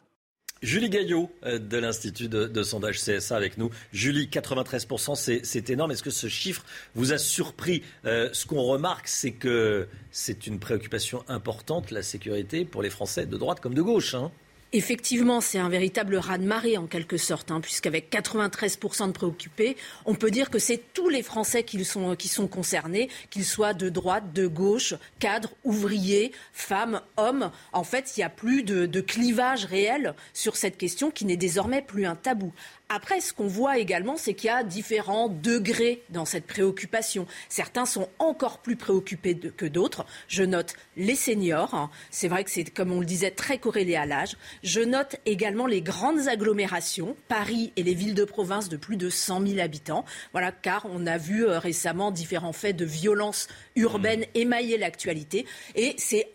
Julie 0.65 0.89
Gaillot 0.89 1.29
euh, 1.45 1.59
de 1.59 1.77
l'Institut 1.77 2.27
de, 2.27 2.63
sondage 2.63 2.97
CSA 2.99 3.37
avec 3.37 3.59
nous. 3.59 3.69
Julie, 3.93 4.27
93%, 4.27 5.41
c'est 5.43 5.69
énorme. 5.69 5.91
Est-ce 5.91 6.01
que 6.01 6.09
ce 6.09 6.27
chiffre 6.27 6.65
vous 6.95 7.13
a 7.13 7.19
surpris? 7.19 7.83
Euh, 8.05 8.29
Ce 8.33 8.47
qu'on 8.47 8.63
remarque, 8.63 9.07
c'est 9.07 9.31
que 9.31 9.87
c'est 10.09 10.47
une 10.47 10.59
préoccupation 10.59 11.23
importante, 11.27 11.91
la 11.91 12.01
sécurité, 12.01 12.65
pour 12.65 12.81
les 12.81 12.89
Français 12.89 13.27
de 13.27 13.37
droite 13.37 13.59
comme 13.59 13.75
de 13.75 13.81
gauche. 13.83 14.15
Hein. 14.15 14.31
Effectivement, 14.77 15.39
c'est 15.39 15.57
un 15.57 15.69
véritable 15.69 16.17
raz-de-marée 16.17 16.75
en 16.75 16.85
quelque 16.85 17.15
sorte, 17.15 17.49
hein, 17.49 17.61
puisqu'avec 17.61 18.11
93% 18.11 19.07
de 19.07 19.11
préoccupés, 19.13 19.77
on 20.03 20.15
peut 20.15 20.29
dire 20.29 20.49
que 20.49 20.59
c'est 20.59 20.81
tous 20.93 21.07
les 21.07 21.23
Français 21.23 21.63
qui 21.63 21.85
sont, 21.85 22.17
qui 22.17 22.27
sont 22.27 22.47
concernés, 22.49 23.07
qu'ils 23.29 23.45
soient 23.45 23.73
de 23.73 23.87
droite, 23.87 24.33
de 24.33 24.47
gauche, 24.47 24.93
cadres, 25.19 25.53
ouvriers, 25.63 26.33
femmes, 26.51 26.99
hommes. 27.15 27.51
En 27.71 27.85
fait, 27.85 28.17
il 28.17 28.19
n'y 28.19 28.25
a 28.25 28.29
plus 28.29 28.63
de 28.63 28.99
clivage 28.99 29.63
réel 29.63 30.13
sur 30.33 30.57
cette 30.57 30.77
question 30.77 31.09
qui 31.09 31.23
n'est 31.23 31.37
désormais 31.37 31.81
plus 31.81 32.05
un 32.05 32.15
tabou. 32.15 32.51
Après, 32.89 33.19
ce 33.19 33.33
qu'on 33.33 33.47
voit 33.47 33.79
également, 33.79 34.15
c'est 34.15 34.35
qu'il 34.35 34.47
y 34.47 34.51
a 34.51 34.63
différents 34.63 35.27
degrés 35.27 36.03
dans 36.11 36.25
cette 36.25 36.45
préoccupation. 36.45 37.25
Certains 37.49 37.85
sont 37.85 38.09
encore 38.19 38.59
plus 38.59 38.75
préoccupés 38.75 39.35
que 39.35 39.65
d'autres. 39.65 40.05
Je 40.27 40.43
note 40.43 40.75
les 40.95 41.15
seniors. 41.15 41.73
Hein. 41.73 41.89
C'est 42.11 42.27
vrai 42.27 42.43
que 42.43 42.51
c'est, 42.51 42.65
comme 42.65 42.91
on 42.91 42.99
le 42.99 43.05
disait, 43.05 43.31
très 43.31 43.57
corrélé 43.57 43.95
à 43.95 44.05
l'âge. 44.05 44.37
Je 44.63 44.81
note 44.81 45.15
également 45.25 45.65
les 45.65 45.81
grandes 45.81 46.27
agglomérations, 46.27 47.15
Paris 47.27 47.73
et 47.75 47.81
les 47.81 47.95
villes 47.95 48.13
de 48.13 48.23
province 48.23 48.69
de 48.69 48.77
plus 48.77 48.97
de 48.97 49.09
100 49.09 49.47
000 49.47 49.59
habitants. 49.59 50.05
Voilà, 50.31 50.51
car 50.51 50.85
on 50.89 51.07
a 51.07 51.17
vu 51.17 51.45
euh, 51.45 51.57
récemment 51.57 52.11
différents 52.11 52.53
faits 52.53 52.75
de 52.75 52.85
violence 52.85 53.47
urbaine 53.75 54.21
mmh. 54.21 54.25
émailler 54.35 54.77
l'actualité. 54.77 55.47
Et 55.73 55.95
c'est 55.97 56.27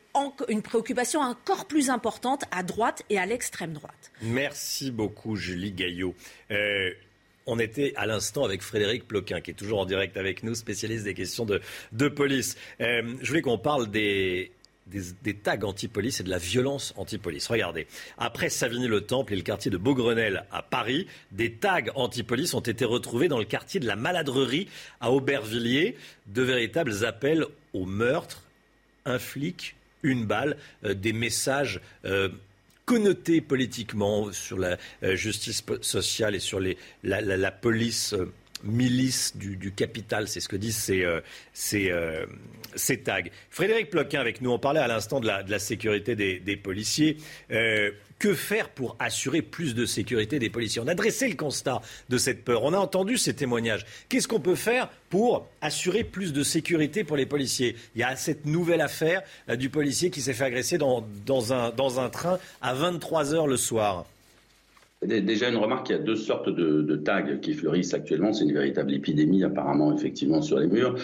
une 0.49 0.63
préoccupation 0.63 1.21
encore 1.21 1.67
plus 1.67 1.91
importante 1.91 2.45
à 2.51 2.63
droite 2.63 3.03
et 3.11 3.19
à 3.19 3.27
l'extrême 3.27 3.73
droite. 3.73 4.13
Merci 4.23 4.91
beaucoup, 4.91 5.37
Julie 5.37 5.73
Gaillot. 5.73 6.15
Euh, 6.51 6.91
on 7.47 7.59
était 7.59 7.93
à 7.97 8.07
l'instant 8.07 8.45
avec 8.45 8.63
Frédéric 8.63 9.07
Ploquin, 9.07 9.41
qui 9.41 9.51
est 9.51 9.55
toujours 9.55 9.81
en 9.81 9.87
direct 9.87 10.17
avec 10.17 10.43
nous, 10.43 10.55
spécialiste 10.55 11.05
des 11.05 11.15
questions 11.15 11.47
de, 11.47 12.09
police. 12.09 12.57
Euh, 12.81 13.15
je 13.21 13.29
voulais 13.29 13.43
qu'on 13.43 13.59
parle 13.59 13.91
des, 13.91 14.53
des, 14.87 15.35
tags 15.35 15.59
anti-police 15.63 16.21
et 16.21 16.23
de 16.23 16.31
la 16.31 16.39
violence 16.39 16.93
anti-police. 16.97 17.47
Regardez, 17.49 17.87
après 18.19 18.49
Savigny-le-Temple 18.49 19.33
et 19.33 19.37
le 19.37 19.43
quartier 19.43 19.71
de 19.71 19.79
Beaugrenelle 19.79 20.45
à 20.53 20.63
Paris, 20.63 21.07
des 21.33 21.53
tags 21.53 21.81
anti-police 21.95 22.55
ont 22.55 22.61
été 22.61 22.85
retrouvés 22.85 23.29
dans 23.29 23.39
le 23.39 23.45
quartier 23.45 23.81
de 23.81 23.87
la 23.87 23.97
Maladrerie 23.97 24.69
à 25.01 25.11
Aubervilliers. 25.13 25.97
De 26.27 26.43
véritables 26.43 27.05
appels 27.05 27.47
au 27.73 27.87
meurtre. 27.87 28.43
Un 29.07 29.19
flic 29.19 29.75
une 30.03 30.27
balle, 30.27 30.57
euh, 30.85 30.95
des 30.95 31.13
messages 31.13 31.81
euh, 32.05 32.29
connotés 32.85 33.41
politiquement 33.41 34.33
sur 34.33 34.59
la 34.59 34.77
euh, 35.03 35.15
justice 35.17 35.65
sociale 35.81 36.35
et 36.35 36.41
sur 36.41 36.61
la, 37.03 37.51
police 37.53 38.15
milice 38.63 39.37
du, 39.37 39.73
capital, 39.73 40.29
c'est 40.29 40.41
ce 40.41 40.49
que 40.49 40.57
disent 40.57 40.93
ces, 41.55 42.99
tags. 43.03 43.23
Frédéric 43.51 43.91
Ploquin 43.91 44.21
avec 44.21 44.41
nous, 44.43 44.51
on 44.51 44.59
parlait 44.59 44.81
à 44.81 44.89
l'instant 44.89 45.21
de 45.21 45.27
la, 45.27 45.59
sécurité 45.59 46.15
des, 46.15 46.57
policiers. 46.57 47.17
Que 48.21 48.35
faire 48.35 48.69
pour 48.69 48.97
assurer 48.99 49.41
plus 49.41 49.75
de 49.75 49.87
sécurité 49.87 50.39
des 50.39 50.51
policiers? 50.51 50.83
On 50.85 50.89
a 50.89 50.95
dressé 50.95 51.27
le 51.27 51.37
constat 51.37 51.81
de 52.11 52.19
cette 52.19 52.45
peur. 52.45 52.65
On 52.65 52.75
a 52.75 52.77
entendu 52.77 53.17
ces 53.17 53.33
témoignages. 53.33 53.87
Qu'est-ce 54.11 54.29
qu'on 54.29 54.41
peut 54.41 54.57
faire 54.57 54.91
pour 55.09 55.47
assurer 55.63 56.05
plus 56.05 56.35
de 56.35 56.43
sécurité 56.43 57.03
pour 57.03 57.17
les 57.17 57.25
policiers? 57.25 57.77
Il 57.95 58.03
y 58.03 58.05
a 58.05 58.15
cette 58.17 58.45
nouvelle 58.45 58.83
affaire 58.83 59.23
euh, 59.49 59.57
du 59.57 59.71
policier 59.71 60.11
qui 60.11 60.21
s'est 60.21 60.35
fait 60.35 60.45
agresser 60.45 60.77
dans, 60.77 61.03
un, 61.55 62.11
train 62.11 62.39
à 62.61 62.75
23 62.75 63.33
heures 63.33 63.47
le 63.47 63.57
soir. 63.57 64.05
Déjà 65.01 65.49
une 65.49 65.57
remarque, 65.57 65.89
il 65.89 65.93
y 65.93 65.95
a 65.95 65.99
deux 65.99 66.15
sortes 66.15 66.51
de 66.51 66.97
tags 66.97 67.39
qui 67.41 67.55
fleurissent 67.55 67.95
actuellement. 67.95 68.35
C'est 68.35 68.45
une 68.45 68.53
véritable 68.53 68.93
épidémie 68.93 69.45
apparemment 69.45 69.97
effectivement 69.97 70.43
sur 70.43 70.59
les 70.59 70.67
murs. 70.67 70.95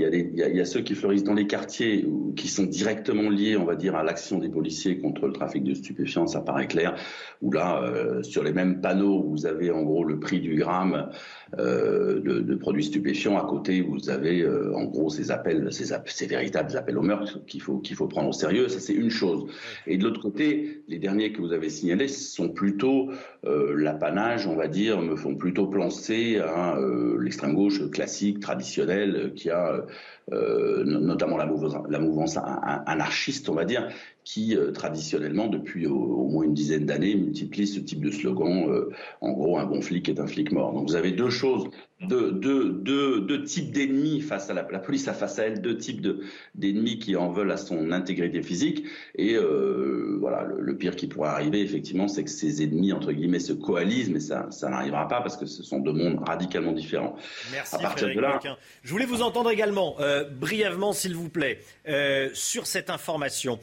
Il 0.00 0.56
y, 0.56 0.60
a 0.60 0.64
ceux 0.64 0.80
qui 0.80 0.94
fleurissent 0.94 1.24
dans 1.24 1.34
les 1.34 1.46
quartiers 1.46 2.06
qui 2.36 2.48
sont 2.48 2.64
directement 2.64 3.28
liés, 3.28 3.56
on 3.56 3.64
va 3.64 3.76
dire, 3.76 3.96
à 3.96 4.02
l'action 4.02 4.38
des 4.38 4.48
policiers 4.48 4.98
contre 4.98 5.26
le 5.26 5.32
trafic 5.32 5.64
de 5.64 5.74
stupéfiants, 5.74 6.26
ça 6.26 6.40
paraît 6.40 6.66
clair. 6.66 6.94
Où 7.42 7.52
là, 7.52 7.82
euh, 7.82 8.22
sur 8.22 8.42
les 8.42 8.52
mêmes 8.52 8.80
panneaux, 8.80 9.22
vous 9.22 9.46
avez 9.46 9.70
en 9.70 9.82
gros 9.82 10.04
le 10.04 10.18
prix 10.18 10.40
du 10.40 10.56
gramme 10.56 11.10
euh, 11.58 12.20
de, 12.20 12.54
produits 12.54 12.84
stupéfiants. 12.84 13.38
À 13.38 13.46
côté, 13.46 13.80
vous 13.80 14.10
avez 14.10 14.42
euh, 14.42 14.74
en 14.74 14.84
gros 14.84 15.10
ces 15.10 15.30
appels, 15.30 15.68
ces, 15.72 16.26
véritables 16.26 16.76
appels 16.76 16.98
au 16.98 17.02
meurtre 17.02 17.44
qu'il 17.46 17.62
faut 17.62 17.78
qu'il 17.78 17.96
faut 17.96 18.06
prendre 18.06 18.28
au 18.28 18.32
sérieux. 18.32 18.68
Ça, 18.68 18.80
c'est 18.80 18.94
une 18.94 19.10
chose. 19.10 19.46
Et 19.86 19.96
de 19.98 20.04
l'autre 20.04 20.20
côté, 20.20 20.82
les 20.88 20.98
derniers 20.98 21.32
que 21.32 21.40
vous 21.40 21.52
avez 21.52 21.70
signalés 21.70 22.08
sont 22.08 22.50
plutôt 22.50 23.10
l'apanage, 23.42 24.46
on 24.46 24.54
va 24.54 24.68
dire, 24.68 25.00
me 25.00 25.16
font 25.16 25.34
plutôt 25.34 25.66
penser 25.66 26.38
à 26.38 26.78
l'extrême 27.18 27.54
gauche 27.54 27.90
classique, 27.90 28.40
traditionnelle, 28.40 29.32
qui 29.34 29.50
a 29.50 29.84
notamment 30.30 31.36
la 31.36 31.46
mouvance, 31.98 32.38
anarchiste, 32.86 33.48
on 33.48 33.54
va 33.54 33.64
dire, 33.64 33.88
qui 34.24 34.56
euh, 34.56 34.70
traditionnellement, 34.70 35.48
depuis 35.48 35.86
au, 35.86 36.28
moins 36.28 36.44
une 36.44 36.54
dizaine 36.54 36.86
d'années, 36.86 37.14
multiplie 37.14 37.66
ce 37.66 37.80
type 37.80 38.04
de 38.04 38.10
slogan. 38.10 38.68
Euh, 38.68 38.90
en 39.20 39.32
gros, 39.32 39.58
un 39.58 39.66
bon 39.66 39.80
flic 39.80 40.08
est 40.08 40.20
un 40.20 40.26
flic 40.26 40.52
mort. 40.52 40.72
Donc 40.72 40.88
vous 40.88 40.96
avez 40.96 41.12
deux 41.12 41.30
choses, 41.30 41.64
deux, 42.00 42.32
deux, 42.32 42.70
deux, 42.70 43.20
deux 43.20 43.44
types 43.44 43.72
d'ennemis 43.72 44.20
face 44.20 44.48
à 44.50 44.54
la, 44.54 44.66
la, 44.70 44.78
police, 44.78 45.06
a 45.08 45.12
face 45.12 45.38
à 45.38 45.44
elle, 45.44 45.60
deux 45.60 45.76
types 45.76 46.06
d'ennemis 46.54 46.98
qui 46.98 47.16
en 47.16 47.30
veulent 47.30 47.50
à 47.50 47.56
son 47.56 47.92
intégrité 47.92 48.42
physique. 48.42 48.84
Et 49.16 49.34
euh, 49.34 50.16
voilà, 50.18 50.44
le, 50.44 50.76
pire 50.76 50.96
qui 50.96 51.06
pourrait 51.06 51.28
arriver, 51.28 51.60
effectivement, 51.60 52.08
c'est 52.08 52.24
que 52.24 52.30
ces 52.30 52.62
ennemis 52.62 52.92
entre 52.92 53.12
guillemets 53.12 53.40
se 53.40 53.52
coalisent, 53.52 54.10
mais 54.10 54.20
ça, 54.20 54.46
ça 54.50 54.70
n'arrivera 54.70 55.08
pas 55.08 55.20
parce 55.20 55.36
que 55.36 55.46
ce 55.46 55.62
sont 55.62 55.78
deux 55.78 55.92
mondes 55.92 56.20
radicalement 56.26 56.72
différents. 56.72 57.16
Merci. 57.52 57.76
À 57.76 57.78
partir 57.78 58.08
de 58.08 58.20
là, 58.20 58.40
je 58.82 58.90
voulais 58.90 59.06
vous 59.06 59.22
entendre 59.22 59.50
également 59.50 59.96
brièvement, 60.32 60.92
s'il 60.92 61.14
vous 61.14 61.28
plaît, 61.28 61.60
sur 62.32 62.66
cette 62.66 62.90
information 62.90 63.58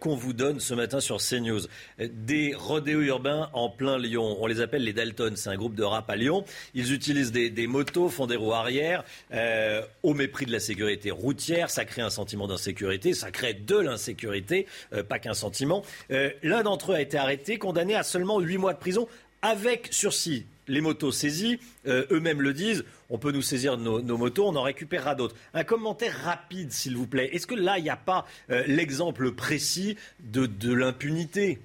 qu'on 0.00 0.14
vous 0.14 0.32
donne 0.32 0.60
ce 0.60 0.74
matin 0.74 1.00
sur 1.00 1.18
CNews. 1.18 1.60
Des 1.98 2.54
rodéos 2.54 3.02
urbains 3.02 3.50
en 3.52 3.68
plein 3.68 3.98
Lyon. 3.98 4.36
On 4.40 4.46
les 4.46 4.60
appelle 4.60 4.84
les 4.84 4.92
Dalton. 4.92 5.34
C'est 5.36 5.50
un 5.50 5.56
groupe 5.56 5.74
de 5.74 5.82
rap 5.82 6.08
à 6.10 6.16
Lyon. 6.16 6.44
Ils 6.74 6.92
utilisent 6.92 7.32
des, 7.32 7.65
motos, 7.66 8.08
font 8.08 8.26
des 8.26 8.36
roues 8.36 8.52
arrière, 8.52 9.04
euh, 9.32 9.82
au 10.02 10.14
mépris 10.14 10.46
de 10.46 10.52
la 10.52 10.60
sécurité 10.60 11.10
routière. 11.10 11.70
Ça 11.70 11.84
crée 11.84 12.02
un 12.02 12.10
sentiment 12.10 12.46
d'insécurité. 12.46 13.14
Ça 13.14 13.30
crée 13.30 13.54
de 13.54 13.76
l'insécurité, 13.76 14.66
euh, 14.92 15.02
pas 15.02 15.18
qu'un 15.18 15.34
sentiment. 15.34 15.82
Euh, 16.10 16.30
l'un 16.42 16.62
d'entre 16.62 16.92
eux 16.92 16.94
a 16.96 17.00
été 17.00 17.16
arrêté, 17.16 17.58
condamné 17.58 17.94
à 17.94 18.02
seulement 18.02 18.40
8 18.40 18.58
mois 18.58 18.72
de 18.74 18.78
prison 18.78 19.08
avec 19.42 19.88
sursis 19.90 20.46
les 20.68 20.80
motos 20.80 21.12
saisies, 21.12 21.60
eux-mêmes 21.86 22.42
le 22.42 22.52
disent, 22.52 22.84
on 23.08 23.18
peut 23.18 23.30
nous 23.30 23.42
saisir 23.42 23.76
nos, 23.76 24.02
motos, 24.18 24.48
on 24.48 24.56
en 24.56 24.62
récupérera 24.62 25.14
d'autres. 25.14 25.36
Un 25.54 25.62
commentaire 25.62 26.12
rapide, 26.24 26.72
s'il 26.72 26.96
vous 26.96 27.06
plaît. 27.06 27.30
Est-ce 27.32 27.46
que 27.46 27.54
là, 27.54 27.78
il 27.78 27.84
n'y 27.84 27.90
a 27.90 27.96
pas 27.96 28.26
l'exemple 28.66 29.30
précis 29.30 29.96
de, 30.18 30.72
l'impunité? 30.72 31.60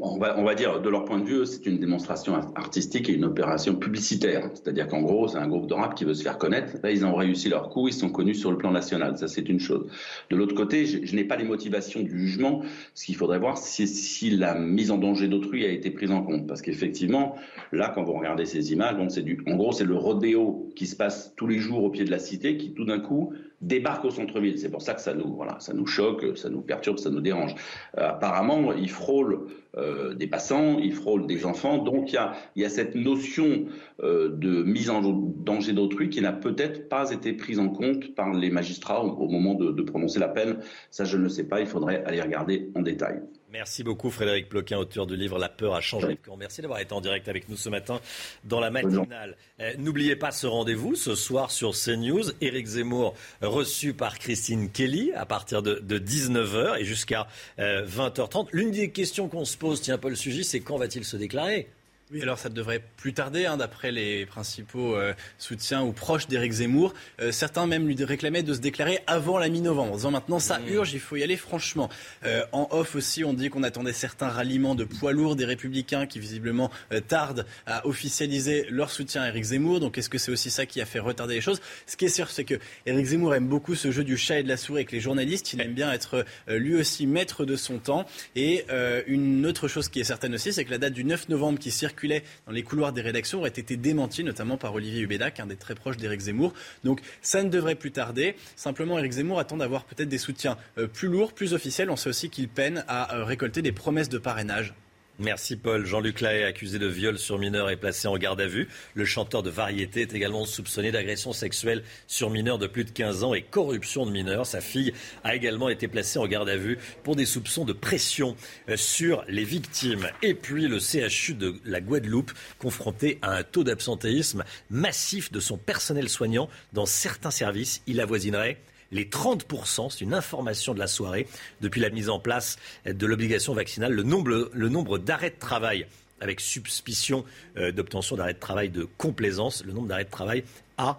On, 0.00 0.18
va, 0.18 0.38
on 0.38 0.44
va 0.44 0.54
dire, 0.54 0.80
de 0.80 0.88
leur 0.88 1.04
point 1.04 1.18
de 1.20 1.24
vue, 1.24 1.46
c'est 1.46 1.66
une 1.66 1.78
démonstration 1.78 2.34
artistique 2.56 3.08
et 3.08 3.12
une 3.12 3.24
opération 3.24 3.76
publicitaire. 3.76 4.50
C'est-à-dire 4.54 4.88
qu'en 4.88 5.00
gros, 5.00 5.28
c'est 5.28 5.38
un 5.38 5.46
groupe 5.46 5.66
de 5.66 5.74
rap 5.74 5.94
qui 5.94 6.04
veut 6.04 6.14
se 6.14 6.22
faire 6.22 6.36
connaître. 6.38 6.74
Là, 6.82 6.90
ils 6.90 7.06
ont 7.06 7.14
réussi 7.14 7.48
leur 7.48 7.68
coup, 7.68 7.86
ils 7.88 7.94
sont 7.94 8.10
connus 8.10 8.34
sur 8.34 8.50
le 8.50 8.58
plan 8.58 8.72
national. 8.72 9.16
Ça, 9.18 9.28
c'est 9.28 9.48
une 9.48 9.60
chose. 9.60 9.86
De 10.30 10.36
l'autre 10.36 10.54
côté, 10.54 10.86
je, 10.86 11.14
n'ai 11.14 11.24
pas 11.24 11.36
les 11.36 11.44
motivations 11.44 12.00
du 12.00 12.18
jugement. 12.18 12.62
Ce 12.94 13.04
qu'il 13.04 13.16
faudrait 13.16 13.38
voir, 13.38 13.56
c'est 13.56 13.86
si 13.86 14.30
la 14.30 14.54
mise 14.54 14.90
en 14.90 14.98
danger 14.98 15.28
d'autrui 15.28 15.64
a 15.64 15.70
été 15.70 15.90
prise 15.90 16.10
en 16.10 16.22
compte. 16.22 16.46
Parce 16.46 16.60
qu'effectivement, 16.60 17.36
là, 17.70 17.92
quand 17.94 18.02
vous 18.02 18.14
regardez 18.14 18.46
ces 18.46 18.72
images, 18.72 18.96
bon, 18.96 19.08
c'est 19.08 19.22
du, 19.22 19.42
en 19.46 19.54
gros, 19.56 19.72
c'est 19.72 19.84
le 19.84 19.96
rodéo 19.96 20.72
qui 20.74 20.86
se 20.86 20.96
passe 20.96 21.34
tous 21.36 21.46
les 21.46 21.60
jours 21.60 21.84
au 21.84 21.90
pied 21.90 22.04
de 22.04 22.10
la 22.10 22.18
cité 22.18 22.56
qui, 22.56 22.72
tout 22.74 22.84
d'un 22.84 22.98
coup, 22.98 23.32
débarque 23.66 24.04
au 24.04 24.10
centre-ville. 24.10 24.58
C'est 24.58 24.70
pour 24.70 24.82
ça 24.82 24.94
que 24.94 25.00
ça 25.00 25.14
nous, 25.14 25.34
voilà, 25.34 25.58
ça 25.60 25.72
nous 25.72 25.86
choque, 25.86 26.36
ça 26.36 26.48
nous 26.48 26.60
perturbe, 26.60 26.98
ça 26.98 27.10
nous 27.10 27.20
dérange. 27.20 27.54
Euh, 27.98 28.08
apparemment, 28.08 28.72
ils 28.72 28.90
frôlent 28.90 29.46
euh, 29.76 30.14
des 30.14 30.26
passants, 30.26 30.78
ils 30.78 30.92
frôlent 30.92 31.26
des 31.26 31.46
enfants. 31.46 31.78
Donc 31.78 32.12
il 32.12 32.14
y 32.14 32.18
a, 32.18 32.32
y 32.56 32.64
a, 32.64 32.68
cette 32.68 32.94
notion 32.94 33.64
euh, 34.02 34.28
de 34.28 34.62
mise 34.62 34.90
en 34.90 35.00
danger 35.00 35.72
d'autrui 35.72 36.10
qui 36.10 36.20
n'a 36.20 36.32
peut-être 36.32 36.88
pas 36.88 37.10
été 37.10 37.32
prise 37.32 37.58
en 37.58 37.68
compte 37.68 38.14
par 38.14 38.32
les 38.32 38.50
magistrats 38.50 39.02
au, 39.02 39.28
moment 39.28 39.54
de, 39.54 39.72
de 39.72 39.82
prononcer 39.82 40.18
la 40.18 40.28
peine. 40.28 40.58
Ça, 40.90 41.04
je 41.04 41.16
ne 41.16 41.22
le 41.22 41.28
sais 41.28 41.44
pas. 41.44 41.60
Il 41.60 41.66
faudrait 41.66 42.04
aller 42.04 42.20
regarder 42.20 42.70
en 42.74 42.82
détail. 42.82 43.20
Merci 43.54 43.84
beaucoup 43.84 44.10
Frédéric 44.10 44.48
Ploquin, 44.48 44.78
auteur 44.78 45.06
du 45.06 45.14
livre 45.14 45.38
La 45.38 45.48
peur 45.48 45.76
a 45.76 45.80
changé 45.80 46.08
de 46.08 46.14
camp. 46.14 46.36
Merci 46.36 46.60
d'avoir 46.60 46.80
été 46.80 46.92
en 46.92 47.00
direct 47.00 47.28
avec 47.28 47.48
nous 47.48 47.56
ce 47.56 47.68
matin 47.68 48.00
dans 48.42 48.58
la 48.58 48.68
matinale. 48.72 49.36
Euh, 49.60 49.74
N'oubliez 49.78 50.16
pas 50.16 50.32
ce 50.32 50.48
rendez-vous 50.48 50.96
ce 50.96 51.14
soir 51.14 51.52
sur 51.52 51.70
CNews. 51.72 52.32
Éric 52.40 52.66
Zemmour 52.66 53.14
reçu 53.42 53.94
par 53.94 54.18
Christine 54.18 54.70
Kelly 54.70 55.12
à 55.12 55.24
partir 55.24 55.62
de, 55.62 55.76
de 55.76 56.00
19h 56.00 56.80
et 56.80 56.84
jusqu'à 56.84 57.28
euh, 57.60 57.86
20h30. 57.86 58.48
L'une 58.50 58.72
des 58.72 58.90
questions 58.90 59.28
qu'on 59.28 59.44
se 59.44 59.56
pose, 59.56 59.80
tiens 59.80 59.98
Paul 59.98 60.16
Sugy, 60.16 60.42
c'est 60.42 60.58
quand 60.58 60.76
va-t-il 60.76 61.04
se 61.04 61.16
déclarer? 61.16 61.68
Oui, 62.14 62.22
alors 62.22 62.38
ça 62.38 62.48
devrait 62.48 62.80
plus 62.96 63.12
tarder, 63.12 63.44
hein, 63.44 63.56
d'après 63.56 63.90
les 63.90 64.24
principaux 64.24 64.94
euh, 64.94 65.14
soutiens 65.36 65.82
ou 65.82 65.90
proches 65.90 66.28
d'Éric 66.28 66.52
Zemmour. 66.52 66.94
Euh, 67.20 67.32
certains 67.32 67.66
même 67.66 67.88
lui 67.88 67.96
réclamaient 68.04 68.44
de 68.44 68.54
se 68.54 68.60
déclarer 68.60 69.00
avant 69.08 69.36
la 69.36 69.48
mi-novembre, 69.48 69.94
en 69.94 69.96
disant 69.96 70.12
maintenant 70.12 70.38
ça 70.38 70.60
mmh. 70.60 70.68
urge, 70.68 70.92
il 70.92 71.00
faut 71.00 71.16
y 71.16 71.24
aller 71.24 71.36
franchement. 71.36 71.90
Euh, 72.24 72.44
en 72.52 72.68
off 72.70 72.94
aussi, 72.94 73.24
on 73.24 73.32
dit 73.32 73.50
qu'on 73.50 73.64
attendait 73.64 73.92
certains 73.92 74.28
ralliements 74.28 74.76
de 74.76 74.84
poids 74.84 75.10
lourds 75.10 75.34
des 75.34 75.44
républicains 75.44 76.06
qui 76.06 76.20
visiblement 76.20 76.70
tardent 77.08 77.46
à 77.66 77.84
officialiser 77.84 78.66
leur 78.70 78.90
soutien 78.90 79.22
à 79.22 79.28
Éric 79.28 79.42
Zemmour. 79.42 79.80
Donc 79.80 79.98
est-ce 79.98 80.08
que 80.08 80.18
c'est 80.18 80.30
aussi 80.30 80.50
ça 80.50 80.66
qui 80.66 80.80
a 80.80 80.86
fait 80.86 81.00
retarder 81.00 81.34
les 81.34 81.40
choses? 81.40 81.60
Ce 81.86 81.96
qui 81.96 82.04
est 82.04 82.08
sûr, 82.08 82.30
c'est 82.30 82.44
que 82.44 82.54
Éric 82.86 83.06
Zemmour 83.06 83.34
aime 83.34 83.48
beaucoup 83.48 83.74
ce 83.74 83.90
jeu 83.90 84.04
du 84.04 84.16
chat 84.16 84.38
et 84.38 84.44
de 84.44 84.48
la 84.48 84.56
souris 84.56 84.78
avec 84.78 84.92
les 84.92 85.00
journalistes. 85.00 85.52
Il 85.52 85.60
aime 85.60 85.74
bien 85.74 85.92
être 85.92 86.24
lui 86.46 86.76
aussi 86.76 87.08
maître 87.08 87.44
de 87.44 87.56
son 87.56 87.78
temps. 87.78 88.06
Et 88.36 88.66
une 89.08 89.44
autre 89.46 89.66
chose 89.66 89.88
qui 89.88 89.98
est 89.98 90.04
certaine 90.04 90.34
aussi, 90.34 90.52
c'est 90.52 90.64
que 90.64 90.70
la 90.70 90.78
date 90.78 90.92
du 90.92 91.02
9 91.02 91.28
novembre 91.28 91.58
qui 91.58 91.72
circule 91.72 92.03
dans 92.46 92.52
les 92.52 92.62
couloirs 92.62 92.92
des 92.92 93.00
rédactions 93.00 93.40
aurait 93.40 93.48
été 93.48 93.76
démenti, 93.76 94.24
notamment 94.24 94.56
par 94.56 94.74
Olivier 94.74 95.02
Hubédac, 95.02 95.40
un 95.40 95.46
des 95.46 95.56
très 95.56 95.74
proches 95.74 95.96
d'Éric 95.96 96.20
Zemmour. 96.20 96.52
Donc 96.84 97.00
ça 97.22 97.42
ne 97.42 97.48
devrait 97.48 97.74
plus 97.74 97.92
tarder. 97.92 98.36
Simplement, 98.56 98.98
Éric 98.98 99.12
Zemmour 99.12 99.38
attend 99.38 99.56
d'avoir 99.56 99.84
peut-être 99.84 100.08
des 100.08 100.18
soutiens 100.18 100.56
euh, 100.78 100.86
plus 100.86 101.08
lourds, 101.08 101.32
plus 101.32 101.54
officiels. 101.54 101.90
On 101.90 101.96
sait 101.96 102.08
aussi 102.08 102.30
qu'il 102.30 102.48
peine 102.48 102.84
à 102.88 103.16
euh, 103.16 103.24
récolter 103.24 103.62
des 103.62 103.72
promesses 103.72 104.08
de 104.08 104.18
parrainage. 104.18 104.74
Merci 105.20 105.54
Paul. 105.54 105.86
Jean-Luc 105.86 106.20
Lahaye, 106.20 106.42
accusé 106.42 106.80
de 106.80 106.88
viol 106.88 107.18
sur 107.18 107.38
mineur, 107.38 107.70
est 107.70 107.76
placé 107.76 108.08
en 108.08 108.18
garde 108.18 108.40
à 108.40 108.48
vue. 108.48 108.68
Le 108.94 109.04
chanteur 109.04 109.44
de 109.44 109.50
variété 109.50 110.00
est 110.00 110.12
également 110.12 110.44
soupçonné 110.44 110.90
d'agression 110.90 111.32
sexuelle 111.32 111.84
sur 112.08 112.30
mineur 112.30 112.58
de 112.58 112.66
plus 112.66 112.84
de 112.84 112.90
15 112.90 113.22
ans 113.22 113.32
et 113.32 113.42
corruption 113.42 114.06
de 114.06 114.10
mineurs. 114.10 114.44
Sa 114.44 114.60
fille 114.60 114.92
a 115.22 115.36
également 115.36 115.68
été 115.68 115.86
placée 115.86 116.18
en 116.18 116.26
garde 116.26 116.48
à 116.48 116.56
vue 116.56 116.78
pour 117.04 117.14
des 117.14 117.26
soupçons 117.26 117.64
de 117.64 117.72
pression 117.72 118.34
euh, 118.68 118.76
sur 118.76 119.24
les 119.28 119.44
victimes. 119.44 120.08
Et 120.22 120.34
puis 120.34 120.66
le 120.66 120.80
CHU 120.80 121.34
de 121.34 121.54
la 121.64 121.80
Guadeloupe, 121.80 122.32
confronté 122.58 123.20
à 123.22 123.36
un 123.36 123.44
taux 123.44 123.62
d'absentéisme 123.62 124.42
massif 124.68 125.30
de 125.30 125.38
son 125.38 125.58
personnel 125.58 126.08
soignant 126.08 126.48
dans 126.72 126.86
certains 126.86 127.30
services. 127.30 127.82
Il 127.86 128.00
avoisinerait 128.00 128.58
les 128.94 129.04
30%, 129.06 129.90
c'est 129.90 130.00
une 130.00 130.14
information 130.14 130.72
de 130.72 130.78
la 130.78 130.86
soirée, 130.86 131.26
depuis 131.60 131.80
la 131.80 131.90
mise 131.90 132.08
en 132.08 132.18
place 132.18 132.56
de 132.86 133.06
l'obligation 133.06 133.52
vaccinale, 133.52 133.92
le 133.92 134.02
nombre, 134.04 134.98
d'arrêts 134.98 135.30
de 135.30 135.38
travail 135.38 135.86
avec 136.20 136.40
suspicion 136.40 137.24
euh, 137.56 137.72
d'obtention 137.72 138.16
d'arrêt 138.16 138.34
de 138.34 138.38
travail 138.38 138.70
de 138.70 138.84
complaisance, 138.96 139.64
le 139.64 139.72
nombre 139.72 139.88
d'arrêts 139.88 140.04
de 140.04 140.10
travail 140.10 140.44
a 140.78 140.98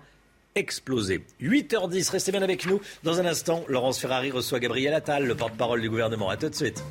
explosé. 0.56 1.24
8h10, 1.42 2.12
restez 2.12 2.32
bien 2.32 2.42
avec 2.42 2.66
nous. 2.66 2.82
Dans 3.04 3.20
un 3.20 3.26
instant, 3.26 3.64
Laurence 3.68 3.98
Ferrari 3.98 4.30
reçoit 4.30 4.60
Gabriel 4.60 4.94
Attal, 4.94 5.26
le 5.26 5.36
porte-parole 5.36 5.82
du 5.82 5.90
gouvernement. 5.90 6.30
A 6.30 6.38
tout 6.38 6.50
de 6.50 6.56
suite. 6.56 6.84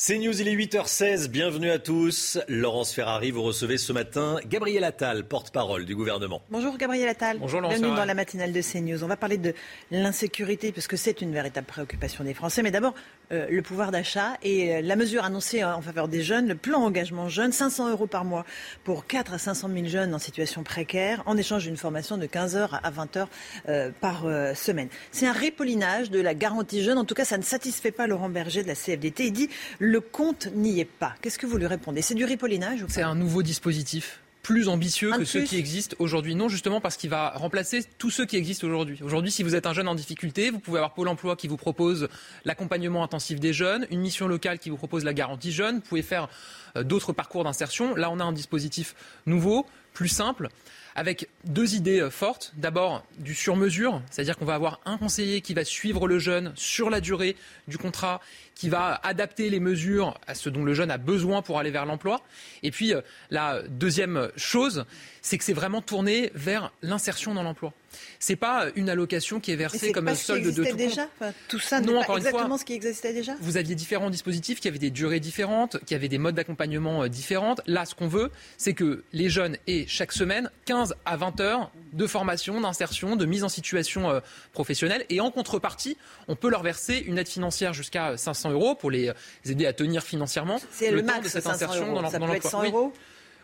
C'est 0.00 0.16
News, 0.16 0.40
il 0.40 0.46
est 0.46 0.54
8h16, 0.54 1.26
bienvenue 1.26 1.72
à 1.72 1.80
tous. 1.80 2.38
Laurence 2.46 2.94
Ferrari, 2.94 3.32
vous 3.32 3.42
recevez 3.42 3.78
ce 3.78 3.92
matin 3.92 4.36
Gabriel 4.46 4.84
Attal, 4.84 5.24
porte-parole 5.24 5.86
du 5.86 5.96
gouvernement. 5.96 6.40
Bonjour 6.50 6.78
Gabriel 6.78 7.08
Attal. 7.08 7.38
Bonjour 7.40 7.60
Laurence 7.60 7.74
Bienvenue 7.74 7.96
Ferrari. 7.96 8.06
dans 8.06 8.06
la 8.06 8.14
matinale 8.14 8.52
de 8.52 8.62
CNews. 8.62 9.02
On 9.02 9.08
va 9.08 9.16
parler 9.16 9.38
de 9.38 9.54
l'insécurité 9.90 10.70
parce 10.70 10.86
que 10.86 10.96
c'est 10.96 11.20
une 11.20 11.32
véritable 11.32 11.66
préoccupation 11.66 12.22
des 12.22 12.32
Français. 12.32 12.62
Mais 12.62 12.70
d'abord, 12.70 12.94
euh, 13.32 13.48
le 13.50 13.60
pouvoir 13.60 13.90
d'achat 13.90 14.34
et 14.44 14.76
euh, 14.76 14.82
la 14.82 14.94
mesure 14.94 15.24
annoncée 15.24 15.64
en 15.64 15.82
faveur 15.82 16.06
des 16.06 16.22
jeunes, 16.22 16.46
le 16.46 16.54
plan 16.54 16.80
engagement 16.80 17.28
jeune, 17.28 17.50
500 17.50 17.90
euros 17.90 18.06
par 18.06 18.24
mois 18.24 18.44
pour 18.84 19.04
4 19.04 19.34
à 19.34 19.38
500 19.38 19.68
000 19.74 19.86
jeunes 19.88 20.14
en 20.14 20.20
situation 20.20 20.62
précaire 20.62 21.24
en 21.26 21.36
échange 21.36 21.64
d'une 21.64 21.76
formation 21.76 22.16
de 22.16 22.26
15 22.26 22.54
heures 22.54 22.78
à 22.84 22.90
20 22.90 23.16
heures 23.16 23.28
euh, 23.68 23.90
par 24.00 24.26
euh, 24.26 24.54
semaine. 24.54 24.90
C'est 25.10 25.26
un 25.26 25.32
répollinage 25.32 26.12
de 26.12 26.20
la 26.20 26.34
garantie 26.34 26.84
jeune. 26.84 26.98
En 26.98 27.04
tout 27.04 27.16
cas, 27.16 27.24
ça 27.24 27.36
ne 27.36 27.42
satisfait 27.42 27.90
pas 27.90 28.06
Laurent 28.06 28.28
Berger 28.28 28.62
de 28.62 28.68
la 28.68 28.76
CFDT. 28.76 29.26
Il 29.26 29.32
dit 29.32 29.48
le 29.88 30.00
compte 30.00 30.48
n'y 30.54 30.80
est 30.80 30.84
pas. 30.84 31.14
Qu'est-ce 31.22 31.38
que 31.38 31.46
vous 31.46 31.56
lui 31.56 31.66
répondez? 31.66 32.02
C'est 32.02 32.14
du 32.14 32.26
pas? 32.26 32.48
C'est 32.88 33.02
un 33.02 33.14
nouveau 33.14 33.42
dispositif 33.42 34.20
plus 34.42 34.68
ambitieux 34.68 35.12
Un 35.12 35.18
que 35.18 35.24
ceux 35.24 35.42
qui 35.42 35.56
existent 35.56 35.96
aujourd'hui. 35.98 36.34
Non, 36.34 36.48
justement 36.48 36.80
parce 36.80 36.96
qu'il 36.96 37.10
va 37.10 37.30
remplacer 37.30 37.84
tous 37.96 38.10
ceux 38.10 38.26
qui 38.26 38.36
existent 38.36 38.66
aujourd'hui. 38.66 38.98
Aujourd'hui, 39.02 39.30
si 39.30 39.42
vous 39.42 39.54
êtes 39.54 39.66
un 39.66 39.72
jeune 39.72 39.88
en 39.88 39.94
difficulté, 39.94 40.50
vous 40.50 40.58
pouvez 40.58 40.78
avoir 40.78 40.92
Pôle 40.92 41.08
emploi 41.08 41.36
qui 41.36 41.48
vous 41.48 41.56
propose 41.56 42.08
l'accompagnement 42.44 43.02
intensif 43.02 43.40
des 43.40 43.52
jeunes, 43.54 43.86
une 43.90 44.00
mission 44.00 44.28
locale 44.28 44.58
qui 44.58 44.68
vous 44.68 44.76
propose 44.76 45.04
la 45.04 45.14
garantie 45.14 45.52
jeune. 45.52 45.76
Vous 45.76 45.82
pouvez 45.88 46.02
faire 46.02 46.28
euh, 46.76 46.82
d'autres 46.82 47.14
parcours 47.14 47.44
d'insertion. 47.44 47.94
Là, 47.94 48.10
on 48.10 48.20
a 48.20 48.24
un 48.24 48.32
dispositif 48.32 48.94
nouveau, 49.26 49.66
plus 49.94 50.08
simple 50.08 50.48
avec 50.98 51.28
deux 51.44 51.76
idées 51.76 52.00
euh, 52.00 52.10
fortes. 52.10 52.52
D'abord, 52.56 53.04
du 53.20 53.32
sur-mesure, 53.32 54.02
c'est-à-dire 54.10 54.36
qu'on 54.36 54.44
va 54.44 54.56
avoir 54.56 54.80
un 54.84 54.98
conseiller 54.98 55.42
qui 55.42 55.54
va 55.54 55.64
suivre 55.64 56.08
le 56.08 56.18
jeune 56.18 56.52
sur 56.56 56.90
la 56.90 57.00
durée 57.00 57.36
du 57.68 57.78
contrat, 57.78 58.20
qui 58.56 58.68
va 58.68 59.00
adapter 59.04 59.48
les 59.48 59.60
mesures 59.60 60.18
à 60.26 60.34
ce 60.34 60.50
dont 60.50 60.64
le 60.64 60.74
jeune 60.74 60.90
a 60.90 60.98
besoin 60.98 61.40
pour 61.40 61.60
aller 61.60 61.70
vers 61.70 61.86
l'emploi. 61.86 62.20
Et 62.64 62.72
puis, 62.72 62.92
euh, 62.92 63.00
la 63.30 63.62
deuxième 63.62 64.32
chose, 64.36 64.86
c'est 65.22 65.38
que 65.38 65.44
c'est 65.44 65.52
vraiment 65.52 65.82
tourné 65.82 66.32
vers 66.34 66.72
l'insertion 66.82 67.32
dans 67.32 67.44
l'emploi. 67.44 67.72
C'est 68.18 68.36
pas 68.36 68.66
une 68.74 68.90
allocation 68.90 69.40
qui 69.40 69.52
est 69.52 69.56
versée 69.56 69.92
comme 69.92 70.08
un 70.08 70.14
solde 70.14 70.52
de 70.52 70.64
tout 70.64 70.76
déjà. 70.76 71.08
Enfin, 71.20 71.32
Tout 71.48 71.58
ça 71.58 71.80
Non, 71.80 71.98
encore 71.98 72.16
une 72.16 72.22
fois, 72.22 72.30
exactement 72.30 72.58
ce 72.58 72.64
qui 72.64 72.74
existait 72.74 73.12
déjà 73.12 73.34
Vous 73.40 73.56
aviez 73.56 73.74
différents 73.74 74.10
dispositifs 74.10 74.60
qui 74.60 74.68
avaient 74.68 74.78
des 74.78 74.90
durées 74.90 75.20
différentes, 75.20 75.78
qui 75.84 75.94
avaient 75.94 76.08
des 76.08 76.18
modes 76.18 76.34
d'accompagnement 76.34 77.04
euh, 77.04 77.08
différentes. 77.08 77.60
Là, 77.66 77.84
ce 77.84 77.94
qu'on 77.94 78.08
veut, 78.08 78.30
c'est 78.56 78.74
que 78.74 79.04
les 79.12 79.28
jeunes 79.28 79.56
aient 79.66 79.86
chaque 79.86 80.12
semaine 80.12 80.50
15 80.64 80.87
à 81.04 81.16
20 81.16 81.40
heures 81.40 81.70
de 81.92 82.06
formation, 82.06 82.60
d'insertion, 82.60 83.16
de 83.16 83.24
mise 83.26 83.44
en 83.44 83.48
situation 83.48 84.10
euh, 84.10 84.20
professionnelle. 84.52 85.04
Et 85.08 85.20
en 85.20 85.30
contrepartie, 85.30 85.96
on 86.28 86.36
peut 86.36 86.50
leur 86.50 86.62
verser 86.62 86.98
une 86.98 87.18
aide 87.18 87.28
financière 87.28 87.72
jusqu'à 87.72 88.16
500 88.16 88.50
euros 88.50 88.74
pour 88.74 88.90
les 88.90 89.12
aider 89.46 89.66
à 89.66 89.72
tenir 89.72 90.02
financièrement 90.02 90.60
C'est 90.70 90.90
le 90.90 91.00
temps 91.00 91.06
max, 91.14 91.24
de 91.24 91.28
cette 91.28 91.44
500 91.44 91.54
insertion 91.54 91.86
euros. 91.86 92.02
dans 92.02 92.10
Ça 92.10 92.18
dans 92.18 92.26
peut 92.26 92.34
être 92.34 92.44
l'emploi. 92.44 92.50
100 92.50 92.60
Oui. 92.62 92.68
euros 92.68 92.92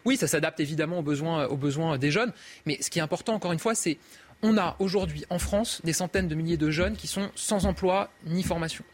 Oui, 0.05 0.17
ça 0.17 0.27
s'adapte 0.27 0.61
évidemment 0.61 0.99
aux 0.99 1.03
besoins, 1.03 1.47
aux 1.47 1.57
besoins 1.57 1.97
des 1.99 2.11
jeunes. 2.11 2.33
Mais 2.67 2.79
ce 2.83 2.91
qui 2.91 2.99
est 2.99 3.03
important, 3.03 3.35
encore 3.35 3.53
une 3.53 3.59
fois, 3.59 3.75
c'est 3.75 3.99
on 4.43 4.59
a 4.59 4.77
aujourd'hui 4.79 5.25
en 5.31 5.39
France 5.39 5.81
des 5.85 5.95
centaines 5.95 6.29
de 6.29 6.35
milliers 6.35 6.59
de 6.59 6.71
jeunes 6.71 6.97
qui 6.97 7.07
sont 7.07 7.31
sans 7.35 7.65
emploi 7.65 8.11
ni 8.27 8.43
formation. 8.43 8.85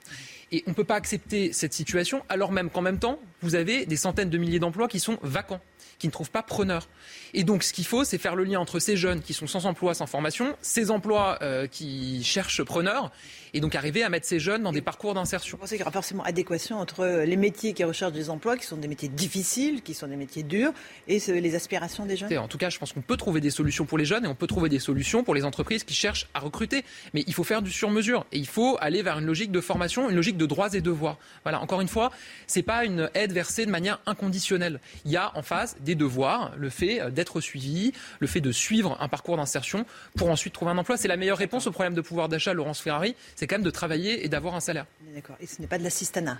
Et 0.52 0.62
on 0.66 0.70
ne 0.70 0.74
peut 0.74 0.84
pas 0.84 0.96
accepter 0.96 1.52
cette 1.52 1.72
situation 1.72 2.22
alors 2.28 2.52
même 2.52 2.70
qu'en 2.70 2.82
même 2.82 2.98
temps, 2.98 3.18
vous 3.42 3.54
avez 3.56 3.86
des 3.86 3.96
centaines 3.96 4.30
de 4.30 4.38
milliers 4.38 4.58
d'emplois 4.60 4.86
qui 4.88 5.00
sont 5.00 5.18
vacants, 5.22 5.60
qui 6.00 6.08
ne 6.08 6.12
trouvent 6.12 6.30
pas 6.30 6.42
preneur. 6.42 6.88
Et 7.34 7.44
donc 7.44 7.62
ce 7.62 7.72
qu'il 7.72 7.84
faut, 7.84 8.02
c'est 8.02 8.18
faire 8.18 8.34
le 8.34 8.42
lien 8.42 8.58
entre 8.58 8.80
ces 8.80 8.96
jeunes 8.96 9.20
qui 9.20 9.34
sont 9.34 9.46
sans 9.46 9.66
emploi, 9.66 9.94
sans 9.94 10.06
formation, 10.06 10.56
ces 10.62 10.90
emplois 10.90 11.38
euh, 11.42 11.68
qui 11.68 12.24
cherchent 12.24 12.64
preneur, 12.64 13.12
et 13.54 13.60
donc 13.60 13.74
arriver 13.74 14.02
à 14.02 14.08
mettre 14.08 14.26
ces 14.26 14.38
jeunes 14.38 14.62
dans 14.62 14.72
des 14.72 14.82
parcours 14.82 15.14
d'insertion. 15.14 15.56
Vous 15.56 15.62
pensez 15.62 15.76
qu'il 15.76 15.80
y 15.80 15.84
aura 15.84 15.92
forcément 15.92 16.24
adéquation 16.24 16.78
entre 16.78 17.24
les 17.24 17.36
métiers 17.36 17.72
qui 17.72 17.84
recherchent 17.84 18.12
des 18.12 18.30
emplois, 18.30 18.56
qui 18.56 18.66
sont 18.66 18.76
des 18.76 18.88
métiers 18.88 19.08
difficiles, 19.08 19.82
qui 19.82 19.94
sont 19.94 20.08
des 20.08 20.16
métiers 20.16 20.42
durs, 20.42 20.72
et 21.08 21.18
les 21.18 21.54
aspirations 21.54 22.06
des 22.06 22.16
jeunes 22.16 22.36
En 22.38 22.48
tout 22.48 22.58
cas, 22.58 22.70
je 22.70 22.78
pense 22.78 22.92
qu'on 22.92 23.00
peut 23.00 23.16
trouver 23.16 23.40
des 23.40 23.50
solutions 23.50 23.86
pour 23.86 23.98
les 23.98 24.04
jeunes 24.04 24.24
et 24.24 24.28
on 24.28 24.34
peut 24.34 24.46
trouver 24.46 24.68
des 24.68 24.78
solutions 24.78 25.24
pour 25.24 25.34
les 25.34 25.44
entreprises 25.44 25.84
qui 25.84 25.94
cherchent 25.94 26.26
à 26.34 26.40
recruter. 26.40 26.84
Mais 27.14 27.24
il 27.26 27.34
faut 27.34 27.44
faire 27.44 27.62
du 27.62 27.70
sur-mesure 27.70 28.26
et 28.32 28.38
il 28.38 28.46
faut 28.46 28.76
aller 28.80 29.02
vers 29.02 29.18
une 29.18 29.26
logique 29.26 29.52
de 29.52 29.60
formation, 29.60 30.10
une 30.10 30.16
logique 30.16 30.36
de 30.36 30.46
droits 30.46 30.74
et 30.74 30.80
devoirs. 30.80 31.18
Voilà, 31.44 31.60
encore 31.60 31.80
une 31.80 31.88
fois, 31.88 32.10
c'est 32.46 32.62
pas 32.62 32.84
une 32.84 33.08
aide 33.14 33.20
aide 33.20 33.32
versée 33.32 33.66
de 33.66 33.70
manière 33.70 34.00
inconditionnelle. 34.06 34.80
Il 35.04 35.10
y 35.10 35.16
a 35.16 35.36
en 35.36 35.42
face 35.42 35.76
des 35.80 35.94
devoirs, 35.94 36.52
le 36.56 36.70
fait 36.70 37.10
d'être 37.10 37.40
suivi, 37.40 37.92
le 38.18 38.26
fait 38.26 38.40
de 38.40 38.52
suivre 38.52 38.96
un 39.00 39.08
parcours 39.08 39.36
d'insertion 39.36 39.84
pour 40.16 40.30
ensuite 40.30 40.52
trouver 40.52 40.70
un 40.72 40.78
emploi. 40.78 40.96
C'est 40.96 41.08
la 41.08 41.16
meilleure 41.16 41.38
réponse 41.38 41.66
au 41.66 41.70
problème 41.70 41.94
de 41.94 42.00
pouvoir 42.00 42.28
d'achat, 42.28 42.54
Laurence 42.54 42.80
Ferrari, 42.80 43.14
c'est 43.40 43.46
quand 43.46 43.56
même 43.56 43.64
de 43.64 43.70
travailler 43.70 44.22
et 44.22 44.28
d'avoir 44.28 44.54
un 44.54 44.60
salaire. 44.60 44.84
D'accord. 45.14 45.34
Et 45.40 45.46
ce 45.46 45.62
n'est 45.62 45.66
pas 45.66 45.78
de 45.78 45.82
l'assistanat 45.82 46.36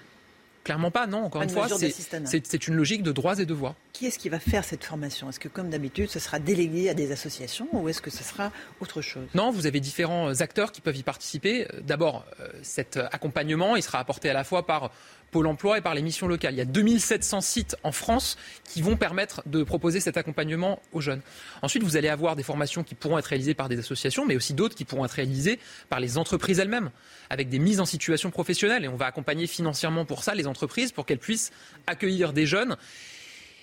Clairement 0.64 0.90
pas, 0.90 1.06
non. 1.06 1.24
Encore 1.24 1.40
une, 1.40 1.48
fois, 1.48 1.66
c'est 1.70 2.68
une 2.68 2.74
logique 2.74 3.02
de 3.02 3.12
droits 3.12 3.38
et 3.38 3.46
devoirs. 3.46 3.74
Qui 3.94 4.04
est-ce 4.04 4.18
qui 4.18 4.28
va 4.28 4.38
faire 4.38 4.62
cette 4.62 4.84
formation? 4.84 5.30
Est-ce 5.30 5.40
que, 5.40 5.48
comme 5.48 5.70
d'habitude, 5.70 6.10
ce 6.10 6.18
sera 6.18 6.38
délégué 6.38 6.90
à 6.90 6.94
des 6.94 7.10
associations 7.12 7.66
ou 7.72 7.88
est-ce 7.88 8.02
que 8.02 8.10
ce 8.10 8.22
sera 8.22 8.52
autre 8.80 9.00
chose? 9.00 9.26
Non, 9.34 9.50
vous 9.50 9.66
avez 9.66 9.80
différents 9.80 10.42
acteurs 10.42 10.72
qui 10.72 10.82
peuvent 10.82 10.98
y 10.98 11.02
participer. 11.02 11.66
D'abord, 11.80 12.26
euh, 12.38 12.48
cet 12.62 12.98
accompagnement, 12.98 13.76
il 13.76 13.82
sera 13.82 13.98
apporté 13.98 14.28
à 14.28 14.34
la 14.34 14.44
fois 14.44 14.66
par 14.66 14.92
Pôle 15.30 15.46
emploi 15.46 15.78
et 15.78 15.80
par 15.80 15.94
les 15.94 16.02
missions 16.02 16.26
locales. 16.26 16.54
Il 16.54 16.58
y 16.58 16.60
a 16.60 16.64
2700 16.64 17.40
sites 17.40 17.76
en 17.84 17.92
France 17.92 18.36
qui 18.64 18.82
vont 18.82 18.96
permettre 18.96 19.42
de 19.46 19.62
proposer 19.62 20.00
cet 20.00 20.16
accompagnement 20.16 20.80
aux 20.92 21.00
jeunes. 21.00 21.20
Ensuite, 21.62 21.82
vous 21.82 21.96
allez 21.96 22.08
avoir 22.08 22.34
des 22.34 22.42
formations 22.42 22.82
qui 22.82 22.94
pourront 22.94 23.18
être 23.18 23.26
réalisées 23.26 23.54
par 23.54 23.68
des 23.68 23.78
associations, 23.78 24.26
mais 24.26 24.34
aussi 24.34 24.54
d'autres 24.54 24.74
qui 24.74 24.84
pourront 24.84 25.04
être 25.04 25.12
réalisées 25.12 25.60
par 25.88 26.00
les 26.00 26.18
entreprises 26.18 26.58
elles-mêmes, 26.58 26.90
avec 27.28 27.48
des 27.48 27.60
mises 27.60 27.80
en 27.80 27.86
situation 27.86 28.30
professionnelle. 28.30 28.84
Et 28.84 28.88
on 28.88 28.96
va 28.96 29.06
accompagner 29.06 29.46
financièrement 29.46 30.04
pour 30.04 30.24
ça 30.24 30.34
les 30.34 30.46
entreprises, 30.46 30.90
pour 30.90 31.06
qu'elles 31.06 31.18
puissent 31.18 31.52
accueillir 31.86 32.32
des 32.32 32.46
jeunes 32.46 32.76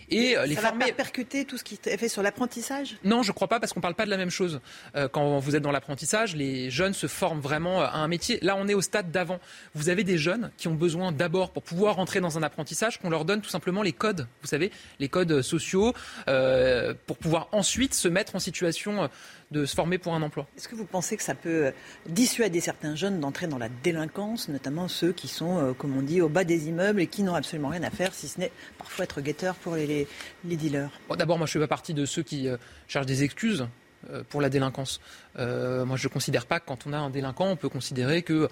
et 0.09 0.37
euh, 0.37 0.45
les 0.45 0.55
ça 0.55 0.61
former. 0.61 0.85
Va 0.85 0.91
percuter 0.93 1.45
tout 1.45 1.57
ce 1.57 1.63
qui 1.63 1.79
est 1.85 1.97
fait 1.97 2.09
sur 2.09 2.21
l'apprentissage? 2.21 2.97
Non, 3.03 3.23
je 3.23 3.29
ne 3.29 3.33
crois 3.33 3.47
pas 3.47 3.59
parce 3.59 3.73
qu'on 3.73 3.79
ne 3.79 3.83
parle 3.83 3.95
pas 3.95 4.05
de 4.05 4.09
la 4.09 4.17
même 4.17 4.29
chose. 4.29 4.61
Euh, 4.95 5.07
quand 5.07 5.39
vous 5.39 5.55
êtes 5.55 5.63
dans 5.63 5.71
l'apprentissage, 5.71 6.35
les 6.35 6.69
jeunes 6.69 6.93
se 6.93 7.07
forment 7.07 7.41
vraiment 7.41 7.81
à 7.81 7.97
un 7.97 8.07
métier. 8.07 8.39
Là, 8.41 8.55
on 8.57 8.67
est 8.67 8.73
au 8.73 8.81
stade 8.81 9.11
d'avant. 9.11 9.39
Vous 9.75 9.89
avez 9.89 10.03
des 10.03 10.17
jeunes 10.17 10.51
qui 10.57 10.67
ont 10.67 10.75
besoin 10.75 11.11
d'abord, 11.11 11.51
pour 11.51 11.63
pouvoir 11.63 11.95
rentrer 11.95 12.19
dans 12.19 12.37
un 12.37 12.43
apprentissage, 12.43 12.99
qu'on 12.99 13.09
leur 13.09 13.25
donne 13.25 13.41
tout 13.41 13.49
simplement 13.49 13.81
les 13.83 13.93
codes. 13.93 14.27
Vous 14.41 14.47
savez, 14.47 14.71
les 14.99 15.09
codes 15.09 15.41
sociaux, 15.41 15.93
euh, 16.27 16.93
pour 17.05 17.17
pouvoir 17.17 17.49
ensuite 17.51 17.93
se 17.93 18.07
mettre 18.07 18.35
en 18.35 18.39
situation 18.39 19.09
de 19.51 19.65
se 19.65 19.75
former 19.75 19.97
pour 19.97 20.13
un 20.13 20.21
emploi. 20.21 20.45
Est-ce 20.57 20.67
que 20.67 20.75
vous 20.75 20.85
pensez 20.85 21.15
que 21.15 21.23
ça 21.23 21.35
peut 21.35 21.71
dissuader 22.07 22.59
certains 22.59 22.95
jeunes 22.95 23.19
d'entrer 23.19 23.47
dans 23.47 23.57
la 23.57 23.69
délinquance, 23.69 24.49
notamment 24.49 24.87
ceux 24.87 25.13
qui 25.13 25.27
sont, 25.27 25.73
comme 25.77 25.95
on 25.97 26.01
dit, 26.01 26.21
au 26.21 26.27
bas 26.27 26.43
des 26.43 26.67
immeubles 26.67 26.99
et 26.99 27.07
qui 27.07 27.23
n'ont 27.23 27.35
absolument 27.35 27.69
rien 27.69 27.83
à 27.83 27.89
faire, 27.89 28.13
si 28.13 28.27
ce 28.27 28.39
n'est 28.39 28.51
parfois 28.77 29.05
être 29.05 29.21
guetteur 29.21 29.55
pour 29.55 29.75
les, 29.75 30.07
dealers? 30.43 30.89
D'abord, 31.17 31.37
moi, 31.37 31.47
je 31.47 31.57
ne 31.57 31.63
fais 31.63 31.67
pas 31.67 31.75
partie 31.75 31.93
de 31.93 32.05
ceux 32.05 32.23
qui 32.23 32.47
euh, 32.47 32.57
cherchent 32.87 33.05
des 33.05 33.23
excuses 33.23 33.67
euh, 34.09 34.23
pour 34.29 34.41
la 34.41 34.49
délinquance. 34.49 34.99
Euh, 35.37 35.85
moi, 35.85 35.97
je 35.97 36.07
ne 36.07 36.13
considère 36.13 36.45
pas 36.45 36.59
que 36.59 36.65
quand 36.65 36.87
on 36.87 36.93
a 36.93 36.97
un 36.97 37.09
délinquant, 37.09 37.47
on 37.47 37.55
peut 37.55 37.69
considérer 37.69 38.21
que 38.21 38.49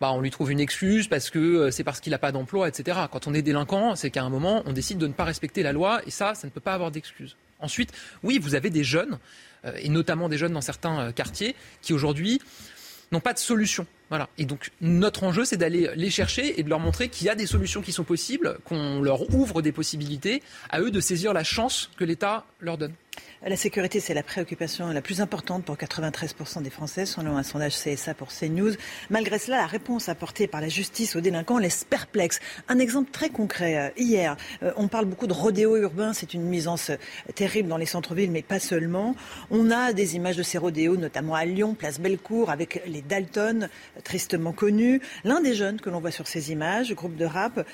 bah, 0.00 0.12
on 0.12 0.20
lui 0.20 0.30
trouve 0.30 0.50
une 0.50 0.60
excuse 0.60 1.08
parce 1.08 1.30
que 1.30 1.70
c'est 1.70 1.84
parce 1.84 2.00
qu'il 2.00 2.10
n'a 2.10 2.18
pas 2.18 2.32
d'emploi, 2.32 2.68
etc. 2.68 2.98
Quand 3.10 3.26
on 3.26 3.34
est 3.34 3.42
délinquant, 3.42 3.94
c'est 3.94 4.10
qu'à 4.10 4.22
un 4.22 4.30
moment, 4.30 4.62
on 4.66 4.72
décide 4.72 4.98
de 4.98 5.06
ne 5.06 5.12
pas 5.12 5.24
respecter 5.24 5.62
la 5.62 5.72
loi 5.72 6.00
et 6.06 6.10
ça, 6.10 6.34
ça 6.34 6.46
ne 6.46 6.52
peut 6.52 6.60
pas 6.60 6.74
avoir 6.74 6.90
d'excuse. 6.90 7.36
Ensuite, 7.60 7.92
oui, 8.24 8.38
vous 8.38 8.56
avez 8.56 8.70
des 8.70 8.82
jeunes, 8.82 9.18
et 9.78 9.88
notamment 9.88 10.28
des 10.28 10.38
jeunes 10.38 10.52
dans 10.52 10.60
certains 10.60 11.12
quartiers, 11.12 11.54
qui 11.80 11.92
aujourd'hui 11.92 12.40
n'ont 13.12 13.20
pas 13.20 13.32
de 13.32 13.38
solution. 13.38 13.86
Voilà. 14.08 14.28
Et 14.38 14.44
donc 14.44 14.70
notre 14.80 15.24
enjeu, 15.24 15.44
c'est 15.44 15.56
d'aller 15.56 15.90
les 15.94 16.10
chercher 16.10 16.58
et 16.58 16.62
de 16.62 16.68
leur 16.68 16.80
montrer 16.80 17.08
qu'il 17.08 17.26
y 17.26 17.30
a 17.30 17.34
des 17.34 17.46
solutions 17.46 17.82
qui 17.82 17.92
sont 17.92 18.04
possibles, 18.04 18.58
qu'on 18.64 19.00
leur 19.00 19.34
ouvre 19.34 19.62
des 19.62 19.72
possibilités, 19.72 20.42
à 20.70 20.80
eux 20.80 20.90
de 20.90 21.00
saisir 21.00 21.32
la 21.32 21.44
chance 21.44 21.90
que 21.96 22.04
l'État 22.04 22.44
leur 22.60 22.78
donne. 22.78 22.92
La 23.44 23.56
sécurité, 23.56 23.98
c'est 23.98 24.14
la 24.14 24.22
préoccupation 24.22 24.86
la 24.92 25.02
plus 25.02 25.20
importante 25.20 25.64
pour 25.64 25.74
93% 25.74 26.62
des 26.62 26.70
Français, 26.70 27.06
selon 27.06 27.36
un 27.36 27.42
sondage 27.42 27.74
CSA 27.76 28.14
pour 28.14 28.28
CNews. 28.28 28.74
Malgré 29.10 29.36
cela, 29.40 29.56
la 29.56 29.66
réponse 29.66 30.08
apportée 30.08 30.46
par 30.46 30.60
la 30.60 30.68
justice 30.68 31.16
aux 31.16 31.20
délinquants 31.20 31.58
laisse 31.58 31.82
perplexe. 31.82 32.38
Un 32.68 32.78
exemple 32.78 33.10
très 33.10 33.30
concret. 33.30 33.78
Euh, 33.78 33.90
hier, 33.96 34.36
euh, 34.62 34.70
on 34.76 34.86
parle 34.86 35.06
beaucoup 35.06 35.26
de 35.26 35.32
rodéo 35.32 35.76
urbain. 35.76 36.12
C'est 36.12 36.34
une 36.34 36.44
nuisance 36.44 36.90
euh, 36.90 36.96
terrible 37.34 37.68
dans 37.68 37.78
les 37.78 37.86
centres-villes, 37.86 38.30
mais 38.30 38.42
pas 38.42 38.60
seulement. 38.60 39.16
On 39.50 39.72
a 39.72 39.92
des 39.92 40.14
images 40.14 40.36
de 40.36 40.44
ces 40.44 40.58
rodéos, 40.58 40.96
notamment 40.96 41.34
à 41.34 41.44
Lyon, 41.44 41.74
place 41.74 41.98
Bellecour, 41.98 42.48
avec 42.48 42.80
les 42.86 43.02
Dalton, 43.02 43.68
tristement 44.04 44.52
connus. 44.52 45.00
L'un 45.24 45.40
des 45.40 45.54
jeunes 45.54 45.80
que 45.80 45.90
l'on 45.90 45.98
voit 45.98 46.12
sur 46.12 46.28
ces 46.28 46.52
images, 46.52 46.94
groupe 46.94 47.16
de 47.16 47.24
rap, 47.24 47.66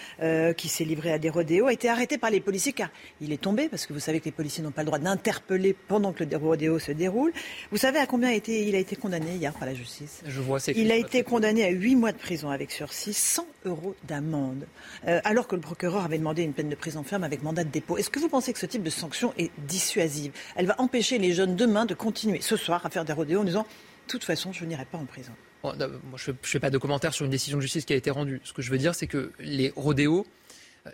qui 0.56 0.68
s'est 0.68 0.84
livré 0.84 1.12
à 1.12 1.18
des 1.18 1.28
rodéos, 1.28 1.66
a 1.66 1.74
été 1.74 1.90
arrêté 1.90 2.16
par 2.16 2.30
les 2.30 2.40
policiers 2.40 2.72
car 2.72 2.88
il 3.20 3.32
est 3.32 3.40
tombé, 3.42 3.68
parce 3.68 3.86
que 3.86 3.92
vous 3.92 4.00
savez 4.00 4.20
que 4.20 4.24
les 4.24 4.32
policiers 4.32 4.64
n'ont 4.64 4.70
pas 4.70 4.82
le 4.82 4.86
droit 4.86 4.98
d'interpeller 4.98 5.57
pendant 5.86 6.12
que 6.12 6.24
le 6.24 6.36
rodéo 6.36 6.78
se 6.78 6.92
déroule. 6.92 7.32
Vous 7.70 7.76
savez 7.76 7.98
à 7.98 8.06
combien 8.06 8.30
il 8.30 8.74
a 8.74 8.78
été 8.78 8.96
condamné 8.96 9.36
hier 9.36 9.52
par 9.52 9.66
la 9.66 9.74
justice 9.74 10.22
Je 10.26 10.40
vois, 10.40 10.58
Il 10.74 10.90
a 10.90 10.96
été 10.96 11.22
condamné 11.22 11.64
à 11.64 11.70
8 11.70 11.96
mois 11.96 12.12
de 12.12 12.18
prison 12.18 12.50
avec 12.50 12.70
sursis, 12.70 13.14
100 13.14 13.46
euros 13.64 13.94
d'amende, 14.06 14.66
euh, 15.06 15.20
alors 15.24 15.46
que 15.46 15.54
le 15.54 15.60
procureur 15.60 16.04
avait 16.04 16.18
demandé 16.18 16.42
une 16.42 16.52
peine 16.52 16.68
de 16.68 16.74
prison 16.74 17.02
ferme 17.02 17.24
avec 17.24 17.42
mandat 17.42 17.64
de 17.64 17.70
dépôt. 17.70 17.98
Est-ce 17.98 18.10
que 18.10 18.18
vous 18.18 18.28
pensez 18.28 18.52
que 18.52 18.58
ce 18.58 18.66
type 18.66 18.82
de 18.82 18.90
sanction 18.90 19.32
est 19.38 19.50
dissuasive? 19.66 20.32
Elle 20.56 20.66
va 20.66 20.80
empêcher 20.80 21.18
les 21.18 21.32
jeunes 21.32 21.56
demain 21.56 21.86
de 21.86 21.94
continuer 21.94 22.40
ce 22.40 22.56
soir 22.56 22.84
à 22.84 22.90
faire 22.90 23.04
des 23.04 23.12
rodéos 23.12 23.40
en 23.40 23.44
disant 23.44 23.66
de 24.08 24.12
toute 24.12 24.24
façon, 24.24 24.52
je 24.52 24.64
n'irai 24.64 24.86
pas 24.86 24.96
en 24.96 25.04
prison. 25.04 25.32
moi, 25.62 25.74
je 26.16 26.30
ne 26.30 26.36
fais 26.42 26.60
pas 26.60 26.70
de 26.70 26.78
commentaire 26.78 27.12
sur 27.12 27.26
une 27.26 27.30
décision 27.30 27.58
de 27.58 27.62
justice 27.62 27.84
qui 27.84 27.92
a 27.92 27.96
été 27.96 28.10
rendue. 28.10 28.40
Ce 28.42 28.54
que 28.54 28.62
je 28.62 28.70
veux 28.70 28.78
dire, 28.78 28.94
c'est 28.94 29.06
que 29.06 29.32
les 29.38 29.70
rodéos 29.76 30.26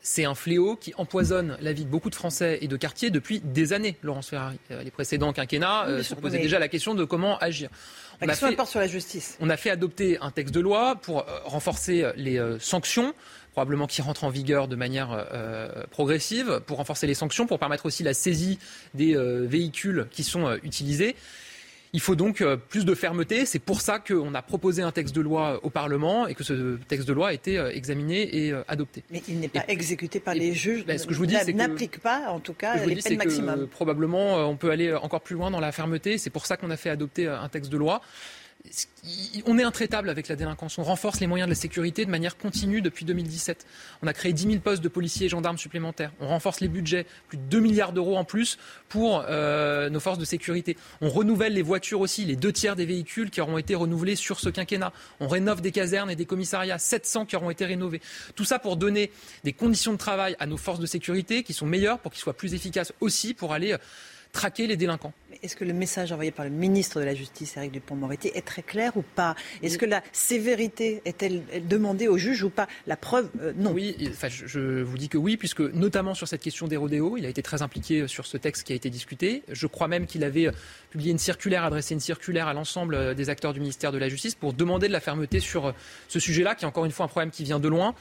c'est 0.02 0.24
un 0.24 0.34
fléau 0.34 0.76
qui 0.76 0.94
empoisonne 0.96 1.56
la 1.60 1.72
vie 1.72 1.84
de 1.84 1.90
beaucoup 1.90 2.10
de 2.10 2.14
Français 2.14 2.58
et 2.60 2.68
de 2.68 2.76
quartiers 2.76 3.10
depuis 3.10 3.40
des 3.40 3.72
années, 3.72 3.96
Laurence 4.02 4.28
Ferrari. 4.28 4.58
Euh, 4.70 4.82
les 4.82 4.90
précédents 4.90 5.32
quinquennats 5.32 5.86
euh, 5.86 6.02
se 6.02 6.14
posaient 6.14 6.38
déjà 6.38 6.58
la 6.58 6.68
question 6.68 6.94
de 6.94 7.04
comment 7.04 7.38
agir. 7.38 7.68
On 8.20 8.28
a, 8.28 8.34
fait, 8.34 8.64
sur 8.66 8.78
la 8.78 8.86
justice. 8.86 9.36
on 9.40 9.50
a 9.50 9.56
fait 9.56 9.70
adopter 9.70 10.18
un 10.20 10.30
texte 10.30 10.54
de 10.54 10.60
loi 10.60 10.96
pour 10.96 11.20
euh, 11.20 11.40
renforcer 11.44 12.06
les 12.16 12.40
sanctions 12.60 13.14
probablement 13.52 13.86
qui 13.86 14.02
rentrent 14.02 14.24
en 14.24 14.30
vigueur 14.30 14.66
de 14.66 14.74
manière 14.74 15.28
progressive, 15.92 16.60
pour 16.66 16.78
renforcer 16.78 17.06
les 17.06 17.14
sanctions, 17.14 17.46
pour 17.46 17.60
permettre 17.60 17.86
aussi 17.86 18.02
la 18.02 18.12
saisie 18.12 18.58
des 18.94 19.14
véhicules 19.46 20.08
qui 20.10 20.24
sont 20.24 20.58
utilisés. 20.64 21.14
Il 21.94 22.00
faut 22.00 22.16
donc 22.16 22.40
euh, 22.40 22.56
plus 22.56 22.84
de 22.84 22.92
fermeté. 22.92 23.46
C'est 23.46 23.60
pour 23.60 23.80
ça 23.80 24.00
qu'on 24.00 24.34
a 24.34 24.42
proposé 24.42 24.82
un 24.82 24.90
texte 24.90 25.14
de 25.14 25.20
loi 25.20 25.60
au 25.62 25.70
Parlement 25.70 26.26
et 26.26 26.34
que 26.34 26.42
ce 26.42 26.76
texte 26.88 27.06
de 27.06 27.12
loi 27.12 27.28
a 27.28 27.32
été 27.32 27.56
euh, 27.56 27.70
examiné 27.70 28.36
et 28.36 28.52
euh, 28.52 28.64
adopté. 28.66 29.04
Mais 29.12 29.22
il 29.28 29.38
n'est 29.38 29.46
pas 29.46 29.62
exécuté 29.68 30.18
par 30.18 30.34
les 30.34 30.54
juges. 30.54 30.84
Ben, 30.84 30.98
ce 30.98 31.06
que 31.06 31.14
je 31.14 31.18
vous 31.18 31.26
dis, 31.26 31.36
c'est 31.40 31.52
n'applique 31.52 32.00
pas, 32.00 32.30
en 32.30 32.40
tout 32.40 32.52
cas, 32.52 32.84
les 32.84 32.96
peines 32.96 33.16
maximum. 33.16 33.68
probablement, 33.68 34.38
on 34.48 34.56
peut 34.56 34.72
aller 34.72 34.92
encore 34.92 35.20
plus 35.20 35.36
loin 35.36 35.52
dans 35.52 35.60
la 35.60 35.70
fermeté. 35.70 36.18
C'est 36.18 36.30
pour 36.30 36.46
ça 36.46 36.56
qu'on 36.56 36.70
a 36.72 36.76
fait 36.76 36.90
adopter 36.90 37.28
un 37.28 37.48
texte 37.48 37.70
de 37.70 37.76
loi 37.76 38.00
on 39.46 39.58
est 39.58 39.62
intraitable 39.62 40.08
avec 40.08 40.28
la 40.28 40.36
délinquance. 40.36 40.78
On 40.78 40.82
renforce 40.82 41.20
les 41.20 41.26
moyens 41.26 41.46
de 41.46 41.50
la 41.50 41.60
sécurité 41.60 42.04
de 42.04 42.10
manière 42.10 42.38
continue 42.38 42.80
depuis 42.80 43.04
2017. 43.04 43.66
On 44.02 44.06
a 44.06 44.12
créé 44.12 44.32
10 44.32 44.42
000 44.44 44.58
postes 44.60 44.82
de 44.82 44.88
policiers 44.88 45.26
et 45.26 45.28
gendarmes 45.28 45.58
supplémentaires. 45.58 46.12
On 46.20 46.28
renforce 46.28 46.60
les 46.60 46.68
budgets, 46.68 47.06
plus 47.28 47.36
de 47.36 47.42
2 47.42 47.60
milliards 47.60 47.92
d'euros 47.92 48.16
en 48.16 48.24
plus 48.24 48.58
pour 48.88 49.24
euh, 49.28 49.90
nos 49.90 50.00
forces 50.00 50.18
de 50.18 50.24
sécurité. 50.24 50.76
On 51.02 51.10
renouvelle 51.10 51.52
les 51.52 51.62
voitures 51.62 52.00
aussi, 52.00 52.24
les 52.24 52.36
deux 52.36 52.52
tiers 52.52 52.76
des 52.76 52.86
véhicules 52.86 53.30
qui 53.30 53.40
auront 53.40 53.58
été 53.58 53.74
renouvelés 53.74 54.16
sur 54.16 54.40
ce 54.40 54.48
quinquennat. 54.48 54.92
On 55.20 55.28
rénove 55.28 55.60
des 55.60 55.72
casernes 55.72 56.10
et 56.10 56.16
des 56.16 56.26
commissariats, 56.26 56.78
700 56.78 57.26
qui 57.26 57.36
auront 57.36 57.50
été 57.50 57.66
rénovés. 57.66 58.00
Tout 58.34 58.44
ça 58.44 58.58
pour 58.58 58.76
donner 58.76 59.10
des 59.44 59.52
conditions 59.52 59.92
de 59.92 59.98
travail 59.98 60.36
à 60.38 60.46
nos 60.46 60.56
forces 60.56 60.80
de 60.80 60.86
sécurité 60.86 61.42
qui 61.42 61.52
sont 61.52 61.66
meilleures, 61.66 61.98
pour 61.98 62.12
qu'ils 62.12 62.22
soient 62.22 62.36
plus 62.36 62.54
efficaces 62.54 62.92
aussi, 63.00 63.34
pour 63.34 63.52
aller 63.52 63.76
traquer 64.32 64.66
les 64.66 64.76
délinquants. 64.76 65.12
Est-ce 65.44 65.56
que 65.56 65.64
le 65.66 65.74
message 65.74 66.10
envoyé 66.10 66.30
par 66.30 66.46
le 66.46 66.50
ministre 66.50 67.00
de 67.00 67.04
la 67.04 67.14
Justice, 67.14 67.58
Éric 67.58 67.72
Dupont-Moretti, 67.72 68.28
est 68.28 68.46
très 68.46 68.62
clair 68.62 68.96
ou 68.96 69.02
pas 69.02 69.36
Est-ce 69.62 69.76
que 69.76 69.84
la 69.84 70.02
sévérité 70.10 71.02
est-elle 71.04 71.42
demandée 71.68 72.08
au 72.08 72.16
juge 72.16 72.42
ou 72.44 72.48
pas 72.48 72.66
La 72.86 72.96
preuve, 72.96 73.28
euh, 73.42 73.52
non. 73.54 73.72
Oui, 73.72 73.94
enfin, 74.10 74.28
je, 74.30 74.80
vous 74.80 74.96
dis 74.96 75.10
que 75.10 75.18
oui, 75.18 75.36
puisque 75.36 75.60
notamment 75.60 76.14
sur 76.14 76.26
cette 76.26 76.40
question 76.40 76.66
des 76.66 76.78
rodéos, 76.78 77.18
il 77.18 77.26
a 77.26 77.28
été 77.28 77.42
très 77.42 77.60
impliqué 77.60 78.08
sur 78.08 78.24
ce 78.24 78.38
texte 78.38 78.62
qui 78.62 78.72
a 78.72 78.76
été 78.76 78.88
discuté. 78.88 79.42
Je 79.52 79.66
crois 79.66 79.86
même 79.86 80.06
qu'il 80.06 80.24
avait 80.24 80.46
euh, 80.46 80.52
publié 80.88 81.12
une 81.12 81.18
circulaire, 81.18 81.64
adressé 81.64 81.92
une 81.92 82.00
circulaire 82.00 82.48
à 82.48 82.54
l'ensemble 82.54 82.94
euh, 82.94 83.12
des 83.12 83.28
acteurs 83.28 83.52
du 83.52 83.60
ministère 83.60 83.92
de 83.92 83.98
la 83.98 84.08
Justice 84.08 84.34
pour 84.34 84.54
demander 84.54 84.88
de 84.88 84.94
la 84.94 85.00
fermeté 85.00 85.40
sur 85.40 85.74
ce 86.08 86.20
sujet-là, 86.20 86.54
qui 86.54 86.64
est 86.64 86.68
encore 86.68 86.86
une 86.86 86.90
fois 86.90 87.04
un 87.04 87.08
problème 87.08 87.30
qui 87.30 87.44
vient 87.44 87.60
de 87.60 87.68
loin. 87.68 87.94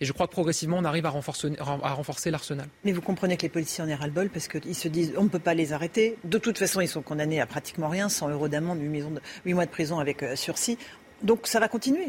Et 0.00 0.04
je 0.04 0.12
crois 0.12 0.26
que 0.26 0.32
progressivement, 0.32 0.78
on 0.78 0.84
arrive 0.84 1.06
à 1.06 1.10
renforcer, 1.10 1.52
à 1.58 1.94
renforcer 1.94 2.30
l'arsenal. 2.30 2.68
Mais 2.84 2.92
vous 2.92 3.00
comprenez 3.00 3.36
que 3.36 3.42
les 3.42 3.48
policiers 3.48 3.84
en 3.84 3.88
aient 3.88 3.94
ras-le-bol 3.94 4.28
parce 4.28 4.48
qu'ils 4.48 4.74
se 4.74 4.88
disent 4.88 5.12
on 5.16 5.24
ne 5.24 5.28
peut 5.28 5.38
pas 5.38 5.54
les 5.54 5.72
arrêter. 5.72 6.16
De 6.24 6.38
toute 6.38 6.58
façon, 6.58 6.80
ils 6.80 6.88
sont 6.88 7.02
condamnés 7.02 7.40
à 7.40 7.46
pratiquement 7.46 7.88
rien 7.88 8.08
100 8.08 8.30
euros 8.30 8.48
d'amende, 8.48 8.80
8, 8.80 9.54
mois 9.54 9.66
de 9.66 9.70
prison 9.70 9.98
avec 9.98 10.22
euh, 10.22 10.36
sursis. 10.36 10.78
Donc 11.22 11.46
ça 11.46 11.60
va 11.60 11.68
continuer. 11.68 12.08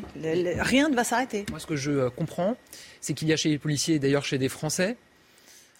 rien 0.59 0.89
ne 0.89 0.95
va 0.95 1.03
s'arrêter. 1.03 1.45
Moi, 1.49 1.59
ce 1.59 1.67
que 1.67 1.75
je 1.75 1.91
euh, 1.91 2.09
comprends, 2.09 2.57
c'est 3.01 3.13
qu'il 3.13 3.27
y 3.27 3.33
a 3.33 3.37
chez 3.37 3.49
les 3.49 3.59
policiers, 3.59 3.95
et 3.95 3.99
d'ailleurs 3.99 4.25
chez 4.25 4.37
des 4.37 4.49
Français, 4.49 4.97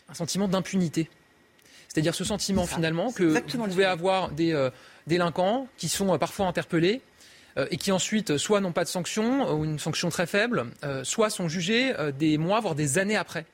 un 0.08 0.14
sentiment 0.14 0.48
d'impunité. 0.48 1.10
C'est-à-dire 1.88 2.14
ce 2.14 2.24
sentiment 2.24 2.66
finalement 2.66 3.12
que 3.12 3.24
vous 3.24 3.68
pouvez 3.68 3.86
avoir 3.86 4.30
des 4.30 4.54
euh, 4.54 4.70
délinquants 5.08 5.68
qui 5.78 5.88
sont 5.88 6.18
parfois 6.18 6.46
interpellés 6.48 7.02
et 7.70 7.78
qui 7.78 7.92
ensuite 7.92 8.38
soit 8.38 8.62
n'ont 8.62 8.72
pas 8.72 8.84
de 8.84 8.90
sanction 8.90 9.54
ou 9.54 9.64
une 9.64 9.80
sanction 9.80 10.10
très 10.10 10.26
faible, 10.26 10.66
euh, 10.84 11.04
soit 11.04 11.30
sont 11.30 11.48
jugés 11.48 11.94
euh, 11.98 12.12
des 12.12 12.38
mois, 12.38 12.60
voire 12.60 12.76
des 12.76 12.98
années 12.98 13.16
après. 13.16 13.46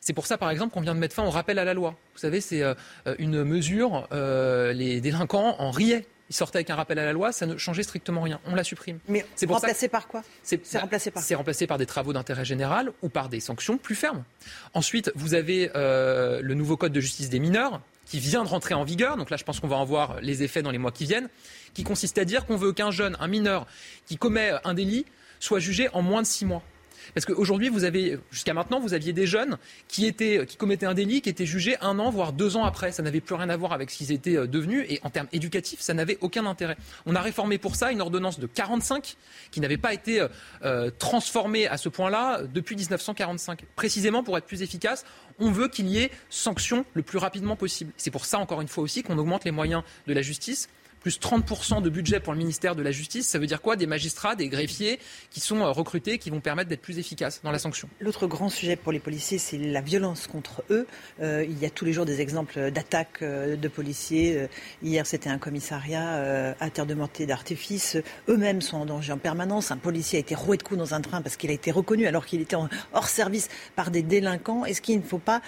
C'est 0.00 0.12
pour 0.12 0.26
ça, 0.26 0.36
par 0.36 0.50
exemple, 0.50 0.74
qu'on 0.74 0.80
vient 0.80 0.94
de 0.94 1.00
mettre 1.00 1.14
fin 1.14 1.24
au 1.24 1.30
rappel 1.30 1.58
à 1.60 1.64
la 1.64 1.74
loi. 1.74 1.94
Vous 2.14 2.18
savez, 2.18 2.40
c'est 2.40 2.64
une 3.20 3.44
mesure, 3.44 4.08
les 4.10 5.00
délinquants 5.00 5.54
en 5.60 5.70
riaient 5.70 6.06
il 6.32 6.34
sortait 6.34 6.56
avec 6.56 6.70
un 6.70 6.76
rappel 6.76 6.98
à 6.98 7.04
la 7.04 7.12
loi, 7.12 7.30
ça 7.30 7.44
ne 7.44 7.58
changeait 7.58 7.82
strictement 7.82 8.22
rien. 8.22 8.40
On 8.46 8.54
la 8.54 8.64
supprime. 8.64 8.98
Mais 9.06 9.26
c'est 9.36 9.44
remplacé 9.44 9.88
par 9.88 10.08
quoi? 10.08 10.22
C'est 10.42 10.78
remplacé 10.78 11.10
par 11.10 11.22
C'est 11.22 11.34
remplacé 11.34 11.66
par 11.66 11.76
des 11.76 11.84
travaux 11.84 12.14
d'intérêt 12.14 12.46
général 12.46 12.90
ou 13.02 13.10
par 13.10 13.28
des 13.28 13.38
sanctions 13.38 13.76
plus 13.76 13.94
fermes. 13.94 14.24
Ensuite, 14.72 15.12
vous 15.14 15.34
avez 15.34 15.70
euh, 15.76 16.40
le 16.42 16.54
nouveau 16.54 16.78
code 16.78 16.92
de 16.92 17.00
justice 17.00 17.28
des 17.28 17.38
mineurs 17.38 17.82
qui 18.06 18.18
vient 18.18 18.42
de 18.44 18.48
rentrer 18.48 18.74
en 18.74 18.84
vigueur. 18.84 19.16
Donc 19.16 19.30
là, 19.30 19.36
je 19.36 19.44
pense 19.44 19.60
qu'on 19.60 19.68
va 19.68 19.76
en 19.76 19.84
voir 19.84 20.20
les 20.20 20.42
effets 20.42 20.62
dans 20.62 20.70
les 20.70 20.78
mois 20.78 20.92
qui 20.92 21.04
viennent, 21.04 21.28
qui 21.74 21.84
consiste 21.84 22.18
à 22.18 22.24
dire 22.24 22.46
qu'on 22.46 22.56
veut 22.56 22.72
qu'un 22.72 22.90
jeune, 22.90 23.16
un 23.20 23.28
mineur 23.28 23.66
qui 24.06 24.16
commet 24.16 24.52
un 24.64 24.74
délit 24.74 25.06
soit 25.40 25.60
jugé 25.60 25.88
en 25.92 26.02
moins 26.02 26.22
de 26.22 26.26
six 26.26 26.44
mois. 26.44 26.62
Parce 27.14 27.26
qu'aujourd'hui, 27.26 27.68
vous 27.68 27.84
avez, 27.84 28.18
jusqu'à 28.30 28.54
maintenant, 28.54 28.80
vous 28.80 28.94
aviez 28.94 29.12
des 29.12 29.26
jeunes 29.26 29.58
qui, 29.88 30.06
étaient, 30.06 30.46
qui 30.46 30.56
commettaient 30.56 30.86
un 30.86 30.94
délit, 30.94 31.20
qui 31.20 31.28
étaient 31.28 31.46
jugés 31.46 31.76
un 31.80 31.98
an, 31.98 32.10
voire 32.10 32.32
deux 32.32 32.56
ans 32.56 32.64
après. 32.64 32.92
Ça 32.92 33.02
n'avait 33.02 33.20
plus 33.20 33.34
rien 33.34 33.48
à 33.48 33.56
voir 33.56 33.72
avec 33.72 33.90
ce 33.90 33.98
qu'ils 33.98 34.12
étaient 34.12 34.36
euh, 34.36 34.46
devenus. 34.46 34.84
Et 34.88 35.00
en 35.02 35.10
termes 35.10 35.28
éducatifs, 35.32 35.80
ça 35.80 35.94
n'avait 35.94 36.18
aucun 36.20 36.46
intérêt. 36.46 36.76
On 37.06 37.14
a 37.14 37.20
réformé 37.20 37.58
pour 37.58 37.76
ça 37.76 37.92
une 37.92 38.00
ordonnance 38.00 38.38
de 38.38 38.46
45 38.46 39.16
qui 39.50 39.60
n'avait 39.60 39.76
pas 39.76 39.94
été 39.94 40.20
euh, 40.20 40.28
euh, 40.64 40.90
transformée 40.98 41.66
à 41.66 41.76
ce 41.76 41.88
point-là 41.88 42.42
depuis 42.42 42.76
1945. 42.76 43.64
Précisément 43.76 44.22
pour 44.22 44.36
être 44.38 44.46
plus 44.46 44.62
efficace, 44.62 45.04
on 45.38 45.50
veut 45.50 45.68
qu'il 45.68 45.88
y 45.88 45.98
ait 45.98 46.10
sanction 46.30 46.84
le 46.94 47.02
plus 47.02 47.18
rapidement 47.18 47.56
possible. 47.56 47.92
C'est 47.96 48.10
pour 48.10 48.26
ça, 48.26 48.38
encore 48.38 48.60
une 48.60 48.68
fois 48.68 48.84
aussi, 48.84 49.02
qu'on 49.02 49.18
augmente 49.18 49.44
les 49.44 49.50
moyens 49.50 49.82
de 50.06 50.12
la 50.12 50.22
justice 50.22 50.68
plus 51.02 51.18
30% 51.18 51.82
de 51.82 51.90
budget 51.90 52.20
pour 52.20 52.32
le 52.32 52.38
ministère 52.38 52.76
de 52.76 52.82
la 52.82 52.92
Justice. 52.92 53.26
Ça 53.26 53.38
veut 53.38 53.46
dire 53.46 53.60
quoi? 53.60 53.76
Des 53.76 53.86
magistrats, 53.86 54.36
des 54.36 54.48
greffiers 54.48 54.98
qui 55.30 55.40
sont 55.40 55.58
euh, 55.58 55.70
recrutés, 55.70 56.18
qui 56.18 56.30
vont 56.30 56.40
permettre 56.40 56.70
d'être 56.70 56.80
plus 56.80 56.98
efficaces 56.98 57.40
dans 57.42 57.50
la 57.50 57.58
sanction. 57.58 57.88
L'autre 58.00 58.26
grand 58.26 58.48
sujet 58.48 58.76
pour 58.76 58.92
les 58.92 59.00
policiers, 59.00 59.38
c'est 59.38 59.58
la 59.58 59.80
violence 59.80 60.26
contre 60.28 60.62
eux. 60.70 60.86
Euh, 61.20 61.44
il 61.46 61.58
y 61.58 61.66
a 61.66 61.70
tous 61.70 61.84
les 61.84 61.92
jours 61.92 62.06
des 62.06 62.20
exemples 62.20 62.70
d'attaques 62.70 63.22
euh, 63.22 63.56
de 63.56 63.68
policiers. 63.68 64.46
hier, 64.82 65.06
c'était 65.06 65.28
un 65.28 65.38
commissariat 65.38 66.54
à 66.60 66.70
terre 66.70 66.86
de 66.86 66.94
mortier 66.94 67.26
d'artifice. 67.26 67.96
Eux-mêmes 68.28 68.60
sont 68.60 68.76
en 68.76 68.86
danger 68.86 69.12
en 69.12 69.18
permanence. 69.18 69.70
Un 69.70 69.76
policier 69.76 70.18
a 70.18 70.20
été 70.20 70.34
roué 70.34 70.56
de 70.56 70.62
coups 70.62 70.78
dans 70.78 70.94
un 70.94 71.00
train 71.00 71.20
parce 71.20 71.36
qu'il 71.36 71.50
a 71.50 71.52
été 71.52 71.70
reconnu 71.70 72.06
alors 72.06 72.26
qu'il 72.26 72.40
était 72.40 72.56
hors 72.92 73.08
service 73.08 73.48
par 73.74 73.90
des 73.90 74.02
délinquants. 74.02 74.64
Est-ce 74.64 74.80
qu'il 74.80 74.98
ne 74.98 75.02
faut 75.02 75.18
pas 75.18 75.42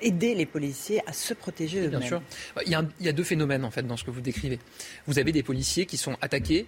aider 0.00 0.34
les 0.34 0.46
policiers 0.46 1.02
à 1.06 1.12
se 1.12 1.34
protéger 1.34 1.80
eux-mêmes 1.80 2.00
Bien 2.00 2.08
sûr. 2.08 2.22
Il 2.64 2.72
y, 2.72 2.74
a 2.74 2.84
il 3.00 3.06
y 3.06 3.08
a 3.08 3.12
deux 3.12 3.24
phénomènes 3.24 3.64
en 3.64 3.70
fait 3.70 3.86
dans 3.86 3.96
ce 3.96 4.04
que 4.04 4.10
vous 4.10 4.20
décrivez 4.20 4.58
vous 5.06 5.18
avez 5.18 5.32
des 5.32 5.42
policiers 5.42 5.86
qui 5.86 5.96
sont 5.96 6.16
attaqués 6.20 6.66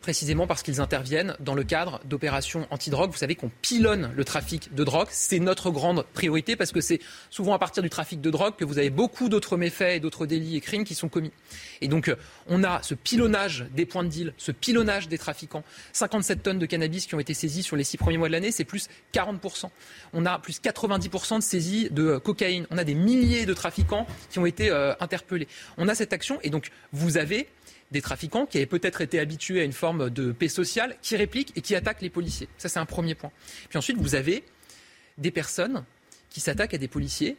précisément 0.00 0.46
parce 0.46 0.62
qu'ils 0.62 0.80
interviennent 0.80 1.36
dans 1.40 1.54
le 1.54 1.62
cadre 1.62 2.00
d'opérations 2.04 2.66
antidrogue. 2.70 3.10
Vous 3.10 3.18
savez 3.18 3.34
qu'on 3.34 3.50
pilonne 3.62 4.10
le 4.16 4.24
trafic 4.24 4.74
de 4.74 4.82
drogue. 4.82 5.08
C'est 5.10 5.38
notre 5.38 5.70
grande 5.70 6.04
priorité 6.14 6.56
parce 6.56 6.72
que 6.72 6.80
c'est 6.80 7.00
souvent 7.28 7.54
à 7.54 7.58
partir 7.58 7.82
du 7.82 7.90
trafic 7.90 8.20
de 8.20 8.30
drogue 8.30 8.56
que 8.56 8.64
vous 8.64 8.78
avez 8.78 8.90
beaucoup 8.90 9.28
d'autres 9.28 9.56
méfaits 9.56 9.96
et 9.96 10.00
d'autres 10.00 10.26
délits 10.26 10.56
et 10.56 10.60
crimes 10.60 10.84
qui 10.84 10.94
sont 10.94 11.08
commis. 11.08 11.32
Et 11.80 11.88
donc, 11.88 12.08
euh, 12.08 12.16
on 12.50 12.64
a 12.64 12.82
ce 12.82 12.94
pilonnage 12.94 13.64
des 13.74 13.86
points 13.86 14.04
de 14.04 14.08
deal, 14.08 14.34
ce 14.36 14.52
pilonnage 14.52 15.08
des 15.08 15.16
trafiquants. 15.16 15.64
57 15.92 16.42
tonnes 16.42 16.58
de 16.58 16.66
cannabis 16.66 17.06
qui 17.06 17.14
ont 17.14 17.20
été 17.20 17.32
saisies 17.32 17.62
sur 17.62 17.76
les 17.76 17.84
six 17.84 17.96
premiers 17.96 18.18
mois 18.18 18.28
de 18.28 18.32
l'année, 18.32 18.50
c'est 18.50 18.64
plus 18.64 18.88
40%. 19.14 19.70
On 20.12 20.26
a 20.26 20.38
plus 20.38 20.60
90% 20.60 21.38
de 21.38 21.42
saisies 21.42 21.88
de 21.90 22.18
cocaïne. 22.18 22.66
On 22.70 22.76
a 22.76 22.84
des 22.84 22.94
milliers 22.94 23.46
de 23.46 23.54
trafiquants 23.54 24.06
qui 24.30 24.40
ont 24.40 24.46
été 24.46 24.68
euh, 24.68 24.92
interpellés. 25.00 25.48
On 25.78 25.88
a 25.88 25.94
cette 25.94 26.12
action 26.12 26.38
et 26.42 26.50
donc 26.50 26.70
vous 26.92 27.16
avez 27.16 27.48
des 27.92 28.02
trafiquants 28.02 28.46
qui 28.46 28.58
avaient 28.58 28.66
peut-être 28.66 29.00
été 29.00 29.18
habitués 29.18 29.60
à 29.60 29.64
une 29.64 29.72
forme 29.72 30.10
de 30.10 30.32
paix 30.32 30.48
sociale, 30.48 30.96
qui 31.02 31.16
répliquent 31.16 31.52
et 31.56 31.60
qui 31.60 31.74
attaquent 31.74 32.02
les 32.02 32.10
policiers. 32.10 32.48
Ça, 32.58 32.68
c'est 32.68 32.78
un 32.78 32.86
premier 32.86 33.14
point. 33.14 33.32
Puis 33.68 33.78
ensuite, 33.78 33.96
vous 33.96 34.14
avez 34.14 34.44
des 35.18 35.30
personnes 35.30 35.84
qui 36.30 36.40
s'attaquent 36.40 36.74
à 36.74 36.78
des 36.78 36.88
policiers. 36.88 37.36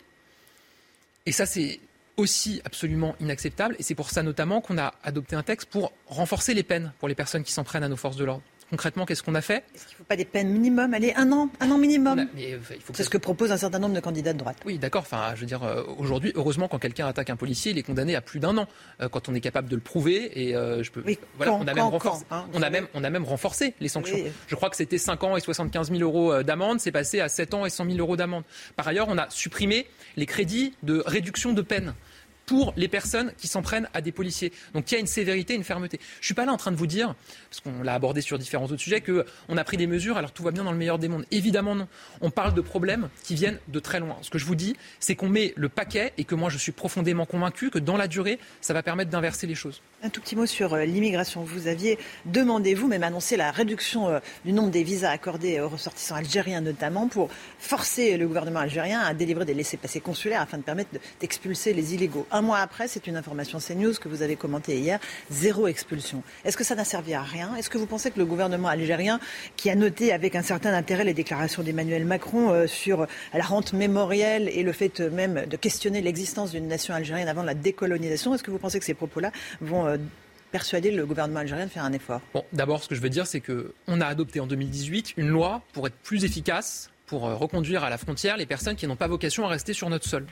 Et 1.25 1.31
ça, 1.31 1.45
c'est 1.45 1.79
aussi 2.17 2.61
absolument 2.65 3.15
inacceptable. 3.19 3.75
Et 3.79 3.83
c'est 3.83 3.95
pour 3.95 4.09
ça 4.09 4.23
notamment 4.23 4.61
qu'on 4.61 4.77
a 4.77 4.93
adopté 5.03 5.35
un 5.35 5.43
texte 5.43 5.69
pour 5.69 5.91
renforcer 6.07 6.53
les 6.53 6.63
peines 6.63 6.93
pour 6.99 7.07
les 7.07 7.15
personnes 7.15 7.43
qui 7.43 7.51
s'en 7.51 7.63
prennent 7.63 7.83
à 7.83 7.89
nos 7.89 7.95
forces 7.95 8.17
de 8.17 8.25
l'ordre. 8.25 8.43
Concrètement, 8.71 9.05
qu'est-ce 9.05 9.21
qu'on 9.21 9.35
a 9.35 9.41
fait 9.41 9.65
Est-ce 9.75 9.85
qu'il 9.85 9.95
ne 9.95 9.97
faut 9.97 10.03
pas 10.05 10.15
des 10.15 10.23
peines 10.23 10.47
minimum? 10.47 10.93
Allez, 10.93 11.13
un 11.17 11.29
an, 11.33 11.49
un 11.59 11.71
an 11.71 11.77
minimum. 11.77 12.25
Euh, 12.39 12.57
c'est 12.93 13.03
ce 13.03 13.09
que 13.09 13.17
propose 13.17 13.51
un 13.51 13.57
certain 13.57 13.79
nombre 13.79 13.93
de 13.93 13.99
candidats 13.99 14.31
de 14.31 14.37
droite. 14.37 14.55
Oui, 14.65 14.77
d'accord. 14.77 15.01
Enfin, 15.01 15.33
je 15.35 15.41
veux 15.41 15.45
dire, 15.45 15.61
euh, 15.63 15.83
aujourd'hui, 15.97 16.31
heureusement, 16.35 16.69
quand 16.69 16.79
quelqu'un 16.79 17.05
attaque 17.05 17.29
un 17.29 17.35
policier, 17.35 17.71
il 17.73 17.77
est 17.77 17.83
condamné 17.83 18.15
à 18.15 18.21
plus 18.21 18.39
d'un 18.39 18.57
an. 18.57 18.67
Euh, 19.01 19.09
quand 19.09 19.27
on 19.27 19.35
est 19.35 19.41
capable 19.41 19.67
de 19.67 19.75
le 19.75 19.81
prouver, 19.81 20.31
et 20.41 20.53
je 20.53 20.89
peux. 20.89 21.03
voilà, 21.35 21.51
on 21.53 21.67
a 21.67 21.73
même 21.73 21.83
renforcé. 21.83 22.23
Hein, 22.31 22.45
on 22.53 22.61
a 22.61 22.69
même, 22.69 22.87
on 22.93 23.03
a 23.03 23.09
même 23.09 23.25
renforcé 23.25 23.73
les 23.81 23.89
sanctions. 23.89 24.17
Je 24.47 24.55
crois 24.55 24.69
que 24.69 24.77
c'était 24.77 24.97
5 24.97 25.21
ans 25.25 25.35
et 25.35 25.41
75 25.41 25.91
000 25.91 26.01
euros 26.01 26.41
d'amende. 26.41 26.79
C'est 26.79 26.93
passé 26.93 27.19
à 27.19 27.27
7 27.27 27.53
ans 27.53 27.65
et 27.65 27.69
100 27.69 27.87
000 27.87 27.97
euros 27.97 28.15
d'amende. 28.15 28.43
Par 28.77 28.87
ailleurs, 28.87 29.07
on 29.09 29.17
a 29.17 29.29
supprimé 29.29 29.85
les 30.15 30.25
crédits 30.25 30.75
de 30.83 31.03
réduction 31.05 31.51
de 31.51 31.61
peine 31.61 31.93
pour 32.45 32.73
les 32.77 32.87
personnes 32.87 33.33
qui 33.37 33.47
s'en 33.47 33.61
prennent 33.61 33.89
à 33.93 34.01
des 34.01 34.11
policiers. 34.11 34.51
Donc 34.73 34.91
il 34.91 34.95
y 34.95 34.97
a 34.97 34.99
une 34.99 35.07
sévérité, 35.07 35.53
une 35.53 35.63
fermeté. 35.63 35.99
Je 36.15 36.19
ne 36.19 36.25
suis 36.25 36.33
pas 36.33 36.45
là 36.45 36.51
en 36.51 36.57
train 36.57 36.71
de 36.71 36.75
vous 36.75 36.87
dire, 36.87 37.15
parce 37.49 37.61
qu'on 37.61 37.83
l'a 37.83 37.93
abordé 37.93 38.21
sur 38.21 38.37
différents 38.37 38.65
autres 38.65 38.77
sujets, 38.77 39.01
qu'on 39.01 39.57
a 39.57 39.63
pris 39.63 39.77
des 39.77 39.87
mesures, 39.87 40.17
alors 40.17 40.31
tout 40.31 40.43
va 40.43 40.51
bien 40.51 40.63
dans 40.63 40.71
le 40.71 40.77
meilleur 40.77 40.99
des 40.99 41.07
mondes. 41.07 41.25
Évidemment 41.31 41.75
non. 41.75 41.87
On 42.21 42.29
parle 42.29 42.53
de 42.53 42.61
problèmes 42.61 43.09
qui 43.23 43.35
viennent 43.35 43.59
de 43.67 43.79
très 43.79 43.99
loin. 43.99 44.17
Ce 44.21 44.29
que 44.29 44.37
je 44.37 44.45
vous 44.45 44.55
dis, 44.55 44.75
c'est 44.99 45.15
qu'on 45.15 45.29
met 45.29 45.53
le 45.55 45.69
paquet 45.69 46.13
et 46.17 46.23
que 46.23 46.35
moi 46.35 46.49
je 46.49 46.57
suis 46.57 46.71
profondément 46.71 47.25
convaincu 47.25 47.69
que 47.69 47.79
dans 47.79 47.97
la 47.97 48.07
durée, 48.07 48.39
ça 48.61 48.73
va 48.73 48.83
permettre 48.83 49.11
d'inverser 49.11 49.47
les 49.47 49.55
choses. 49.55 49.81
Un 50.03 50.09
tout 50.09 50.21
petit 50.21 50.35
mot 50.35 50.45
sur 50.45 50.73
euh, 50.73 50.85
l'immigration. 50.85 51.43
Vous 51.43 51.67
aviez 51.67 51.99
demandé, 52.25 52.73
vous 52.73 52.87
même 52.87 53.03
annoncé 53.03 53.37
la 53.37 53.51
réduction 53.51 54.09
euh, 54.09 54.19
du 54.45 54.51
nombre 54.51 54.71
des 54.71 54.83
visas 54.83 55.11
accordés 55.11 55.59
aux 55.59 55.69
ressortissants 55.69 56.15
algériens 56.15 56.61
notamment 56.61 57.07
pour 57.07 57.29
forcer 57.59 58.17
le 58.17 58.27
gouvernement 58.27 58.59
algérien 58.59 58.99
à 58.99 59.13
délivrer 59.13 59.45
des 59.45 59.53
laissés-passer 59.53 59.99
consulaires 59.99 60.41
afin 60.41 60.57
de 60.57 60.63
permettre 60.63 60.89
d'expulser 61.19 61.73
les 61.73 61.93
illégaux. 61.93 62.25
Un 62.33 62.41
mois 62.41 62.59
après, 62.59 62.87
c'est 62.87 63.07
une 63.07 63.17
information 63.17 63.59
CNews 63.59 63.93
que 63.99 64.07
vous 64.07 64.21
avez 64.21 64.37
commentée 64.37 64.79
hier, 64.79 64.99
zéro 65.29 65.67
expulsion. 65.67 66.23
Est-ce 66.45 66.55
que 66.55 66.63
ça 66.63 66.75
n'a 66.75 66.85
servi 66.85 67.13
à 67.13 67.21
rien? 67.21 67.55
Est-ce 67.57 67.69
que 67.69 67.77
vous 67.77 67.85
pensez 67.85 68.09
que 68.09 68.19
le 68.19 68.25
gouvernement 68.25 68.69
algérien, 68.69 69.19
qui 69.57 69.69
a 69.69 69.75
noté 69.75 70.13
avec 70.13 70.35
un 70.35 70.41
certain 70.41 70.73
intérêt 70.73 71.03
les 71.03 71.13
déclarations 71.13 71.61
d'Emmanuel 71.61 72.05
Macron 72.05 72.51
euh, 72.51 72.67
sur 72.67 73.05
la 73.33 73.43
rente 73.43 73.73
mémorielle 73.73 74.49
et 74.53 74.63
le 74.63 74.71
fait 74.71 75.01
même 75.01 75.45
de 75.45 75.57
questionner 75.57 76.01
l'existence 76.01 76.51
d'une 76.51 76.69
nation 76.69 76.93
algérienne 76.93 77.27
avant 77.27 77.43
la 77.43 77.53
décolonisation, 77.53 78.33
est-ce 78.33 78.43
que 78.43 78.51
vous 78.51 78.59
pensez 78.59 78.79
que 78.79 78.85
ces 78.85 78.93
propos-là 78.93 79.31
vont 79.59 79.87
euh, 79.87 79.97
persuader 80.51 80.91
le 80.91 81.05
gouvernement 81.05 81.39
algérien 81.39 81.65
de 81.65 81.71
faire 81.71 81.83
un 81.83 81.93
effort? 81.93 82.21
Bon, 82.33 82.45
d'abord, 82.53 82.83
ce 82.83 82.87
que 82.87 82.95
je 82.95 83.01
veux 83.01 83.09
dire, 83.09 83.27
c'est 83.27 83.41
qu'on 83.41 83.99
a 83.99 84.05
adopté 84.05 84.39
en 84.39 84.47
2018 84.47 85.15
une 85.17 85.27
loi 85.27 85.61
pour 85.73 85.87
être 85.87 85.95
plus 85.95 86.23
efficace 86.23 86.90
pour 87.11 87.27
euh, 87.27 87.35
reconduire 87.35 87.83
à 87.83 87.89
la 87.89 87.97
frontière 87.97 88.37
les 88.37 88.45
personnes 88.45 88.77
qui 88.77 88.87
n'ont 88.87 88.95
pas 88.95 89.09
vocation 89.09 89.45
à 89.45 89.49
rester 89.49 89.73
sur 89.73 89.89
notre 89.89 90.07
sol. 90.07 90.25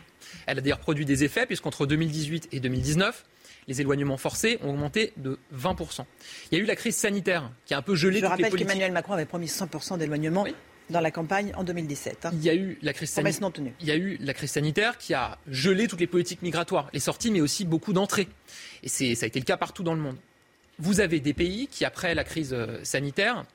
Elle 0.47 0.59
a 0.59 0.61
d'ailleurs 0.61 0.79
produit 0.79 1.03
des 1.03 1.25
effets, 1.25 1.45
puisqu'entre 1.45 1.85
2018 1.85 2.47
et 2.53 2.61
2019, 2.61 3.25
les 3.67 3.81
éloignements 3.81 4.15
forcés 4.15 4.59
ont 4.63 4.69
augmenté 4.69 5.11
de 5.17 5.37
20%. 5.53 6.05
Il 6.49 6.57
y 6.57 6.61
a 6.61 6.63
eu 6.63 6.65
la 6.65 6.77
crise 6.77 6.95
sanitaire 6.95 7.51
qui 7.65 7.73
a 7.73 7.79
un 7.79 7.81
peu 7.81 7.95
gelé 7.95 8.21
Je 8.21 8.25
rappelle 8.25 8.53
qu'Emmanuel 8.53 8.93
Macron 8.93 9.11
avait 9.11 9.25
promis 9.25 9.47
100% 9.47 9.97
d'éloignement. 9.97 10.47
Dans 10.89 11.01
la 11.01 11.11
campagne 11.11 11.51
en 11.55 11.65
2017. 11.65 12.25
Hein. 12.25 12.31
Il 12.33 12.43
y 12.43 12.49
a 12.49 12.55
eu 12.55 12.79
la 12.81 12.93
crise 12.93 13.09
sanitaire. 13.09 13.51
Il 13.81 13.85
y 13.85 13.91
a 13.91 13.97
eu 13.97 14.17
la 14.21 14.33
crise 14.33 14.51
sanitaire 14.51 14.97
qui 14.97 15.13
a 15.13 15.37
gelé 15.47 15.87
toutes 15.87 15.99
les 15.99 16.07
politiques 16.07 16.41
migratoires, 16.41 16.89
les 16.93 17.01
sorties, 17.01 17.29
mais 17.29 17.41
aussi 17.41 17.65
beaucoup 17.65 17.91
d'entrées. 17.91 18.29
Et 18.83 18.87
ça 18.87 19.25
a 19.25 19.27
été 19.27 19.37
le 19.37 19.45
cas 19.45 19.57
partout 19.57 19.83
dans 19.83 19.93
le 19.93 19.99
monde. 19.99 20.15
Vous 20.79 21.01
avez 21.01 21.19
des 21.19 21.33
pays 21.33 21.67
qui, 21.67 21.83
après 21.83 22.15
la 22.15 22.23
crise 22.23 22.53
euh, 22.53 22.79
sanitaire, 22.83 23.45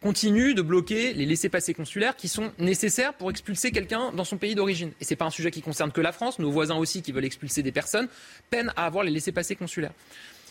continue 0.00 0.54
de 0.54 0.62
bloquer 0.62 1.12
les 1.12 1.26
laissés-passer 1.26 1.74
consulaires 1.74 2.16
qui 2.16 2.28
sont 2.28 2.52
nécessaires 2.58 3.14
pour 3.14 3.30
expulser 3.30 3.70
quelqu'un 3.70 4.12
dans 4.12 4.24
son 4.24 4.36
pays 4.36 4.54
d'origine. 4.54 4.92
Et 5.00 5.04
ce 5.04 5.10
n'est 5.10 5.16
pas 5.16 5.24
un 5.24 5.30
sujet 5.30 5.50
qui 5.50 5.62
concerne 5.62 5.92
que 5.92 6.00
la 6.00 6.12
France, 6.12 6.38
nos 6.38 6.50
voisins 6.50 6.76
aussi 6.76 7.02
qui 7.02 7.12
veulent 7.12 7.24
expulser 7.24 7.62
des 7.62 7.72
personnes 7.72 8.08
peinent 8.50 8.72
à 8.76 8.86
avoir 8.86 9.04
les 9.04 9.10
laissés-passer 9.10 9.56
consulaires. 9.56 9.92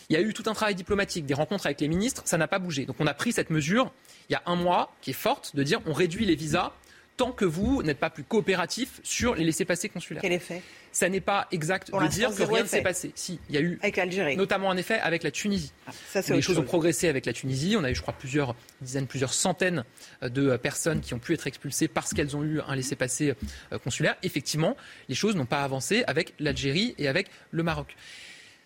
Il 0.09 0.13
y 0.13 0.17
a 0.17 0.21
eu 0.21 0.33
tout 0.33 0.43
un 0.47 0.53
travail 0.53 0.75
diplomatique, 0.75 1.25
des 1.25 1.33
rencontres 1.33 1.65
avec 1.65 1.81
les 1.81 1.87
ministres, 1.87 2.21
ça 2.25 2.37
n'a 2.37 2.47
pas 2.47 2.59
bougé. 2.59 2.85
Donc 2.85 2.97
on 2.99 3.07
a 3.07 3.13
pris 3.13 3.31
cette 3.31 3.49
mesure 3.49 3.91
il 4.29 4.33
y 4.33 4.35
a 4.35 4.43
un 4.45 4.55
mois 4.55 4.93
qui 5.01 5.11
est 5.11 5.13
forte 5.13 5.55
de 5.55 5.63
dire 5.63 5.81
on 5.85 5.93
réduit 5.93 6.25
les 6.25 6.35
visas 6.35 6.73
tant 7.17 7.31
que 7.31 7.45
vous 7.45 7.81
n'êtes 7.83 7.99
pas 7.99 8.09
plus 8.09 8.23
coopératif 8.23 8.99
sur 9.03 9.35
les 9.35 9.43
laissés-passer 9.43 9.89
consulaires. 9.89 10.21
Quel 10.21 10.33
effet? 10.33 10.61
Ça 10.95 11.09
n'est 11.09 11.19
pas 11.19 11.47
exact 11.51 11.91
de 11.91 12.07
dire 12.07 12.34
que 12.34 12.43
rien 12.43 12.63
ne 12.63 12.67
s'est 12.67 12.81
passé. 12.81 13.11
Si, 13.15 13.38
il 13.49 13.55
y 13.55 13.57
a 13.57 13.61
eu 13.61 13.77
avec 13.81 13.97
l'Algérie. 13.97 14.38
notamment 14.38 14.72
un 14.72 14.77
effet 14.77 14.97
avec 14.97 15.23
la 15.23 15.31
Tunisie. 15.31 15.73
Ah, 15.88 16.22
les 16.30 16.41
choses 16.41 16.57
ont 16.57 16.63
progressé 16.63 17.09
avec 17.09 17.26
la 17.26 17.34
Tunisie. 17.34 17.76
On 17.77 17.84
a 17.84 17.91
eu, 17.91 17.95
je 17.95 18.01
crois, 18.01 18.13
plusieurs 18.13 18.55
dizaines, 18.80 19.05
plusieurs 19.05 19.34
centaines 19.34 19.84
euh, 20.23 20.30
de 20.30 20.51
euh, 20.51 20.57
personnes 20.57 21.01
qui 21.01 21.13
ont 21.13 21.19
pu 21.19 21.34
être 21.34 21.47
expulsées 21.47 21.89
parce 21.89 22.13
qu'elles 22.13 22.38
ont 22.38 22.45
eu 22.45 22.61
un 22.65 22.76
laissez-passer 22.77 23.34
euh, 23.73 23.77
consulaire. 23.77 24.15
Effectivement, 24.23 24.77
les 25.09 25.15
choses 25.15 25.35
n'ont 25.35 25.45
pas 25.45 25.63
avancé 25.63 26.05
avec 26.07 26.34
l'Algérie 26.39 26.95
et 26.97 27.09
avec 27.09 27.27
le 27.51 27.61
Maroc. 27.61 27.93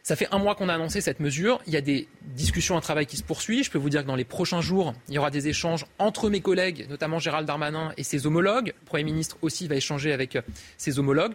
Ça 0.04 0.16
fait 0.16 0.28
un 0.30 0.38
mois 0.38 0.54
qu'on 0.54 0.70
a 0.70 0.76
annoncé 0.76 1.02
cette 1.02 1.22
mesure. 1.22 1.60
Il 1.66 1.74
y 1.74 1.78
a 1.78 1.82
des 1.82 2.08
discussions, 2.22 2.78
un 2.78 2.82
travail 2.82 3.08
qui 3.08 3.18
se 3.18 3.24
poursuit. 3.24 3.64
Je 3.64 3.72
peux 3.72 3.80
vous 3.80 3.90
dire 3.90 4.04
que 4.04 4.08
dans 4.08 4.16
les 4.16 4.24
prochains 4.24 4.62
jours, 4.62 4.94
il 5.08 5.16
y 5.16 5.18
aura 5.18 5.32
des 5.32 5.48
échanges 5.48 5.88
entre 5.98 6.30
mes 6.30 6.42
collègues, 6.42 6.86
notamment 6.92 7.18
Gérald 7.18 7.48
Darmanin 7.48 7.92
et 7.98 8.04
ses 8.04 8.28
homologues. 8.28 8.68
Le 8.68 8.86
Premier 8.86 9.04
ministre 9.04 9.38
aussi 9.42 9.68
va 9.68 9.76
échanger 9.76 10.14
avec 10.14 10.38
ses 10.78 11.00
homologues 11.00 11.34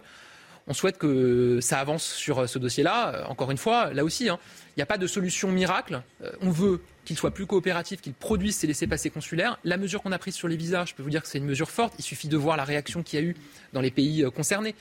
on 0.67 0.73
souhaite 0.73 0.97
que 0.97 1.59
ça 1.61 1.79
avance 1.79 2.03
sur 2.03 2.39
euh, 2.39 2.47
ce 2.47 2.57
dossier-là. 2.57 3.15
Euh, 3.15 3.25
encore 3.25 3.51
une 3.51 3.57
fois, 3.57 3.93
là 3.93 4.03
aussi, 4.03 4.29
hein, 4.29 4.39
il 4.69 4.79
n'y 4.79 4.83
a 4.83 4.85
pas 4.85 4.97
de 4.97 5.07
solution 5.07 5.51
miracle. 5.51 6.01
Euh, 6.23 6.31
on 6.41 6.49
veut 6.49 6.81
qu'il 7.05 7.17
soit 7.17 7.31
plus 7.31 7.45
coopératif, 7.45 8.01
qu'il 8.01 8.13
produise 8.13 8.55
ses 8.55 8.67
laissés-passer 8.67 9.09
consulaires. 9.09 9.59
La 9.63 9.77
mesure 9.77 10.01
qu'on 10.01 10.11
a 10.11 10.17
prise 10.17 10.35
sur 10.35 10.47
les 10.47 10.57
visas, 10.57 10.85
je 10.85 10.95
peux 10.95 11.03
vous 11.03 11.09
dire 11.09 11.21
que 11.21 11.27
c'est 11.27 11.37
une 11.37 11.45
mesure 11.45 11.69
forte. 11.69 11.93
Il 11.99 12.03
suffit 12.03 12.27
de 12.27 12.37
voir 12.37 12.57
la 12.57 12.63
réaction 12.63 13.03
qu'il 13.03 13.19
y 13.19 13.23
a 13.23 13.25
eu 13.25 13.35
dans 13.73 13.81
les 13.81 13.91
pays 13.91 14.25
concernés. 14.35 14.75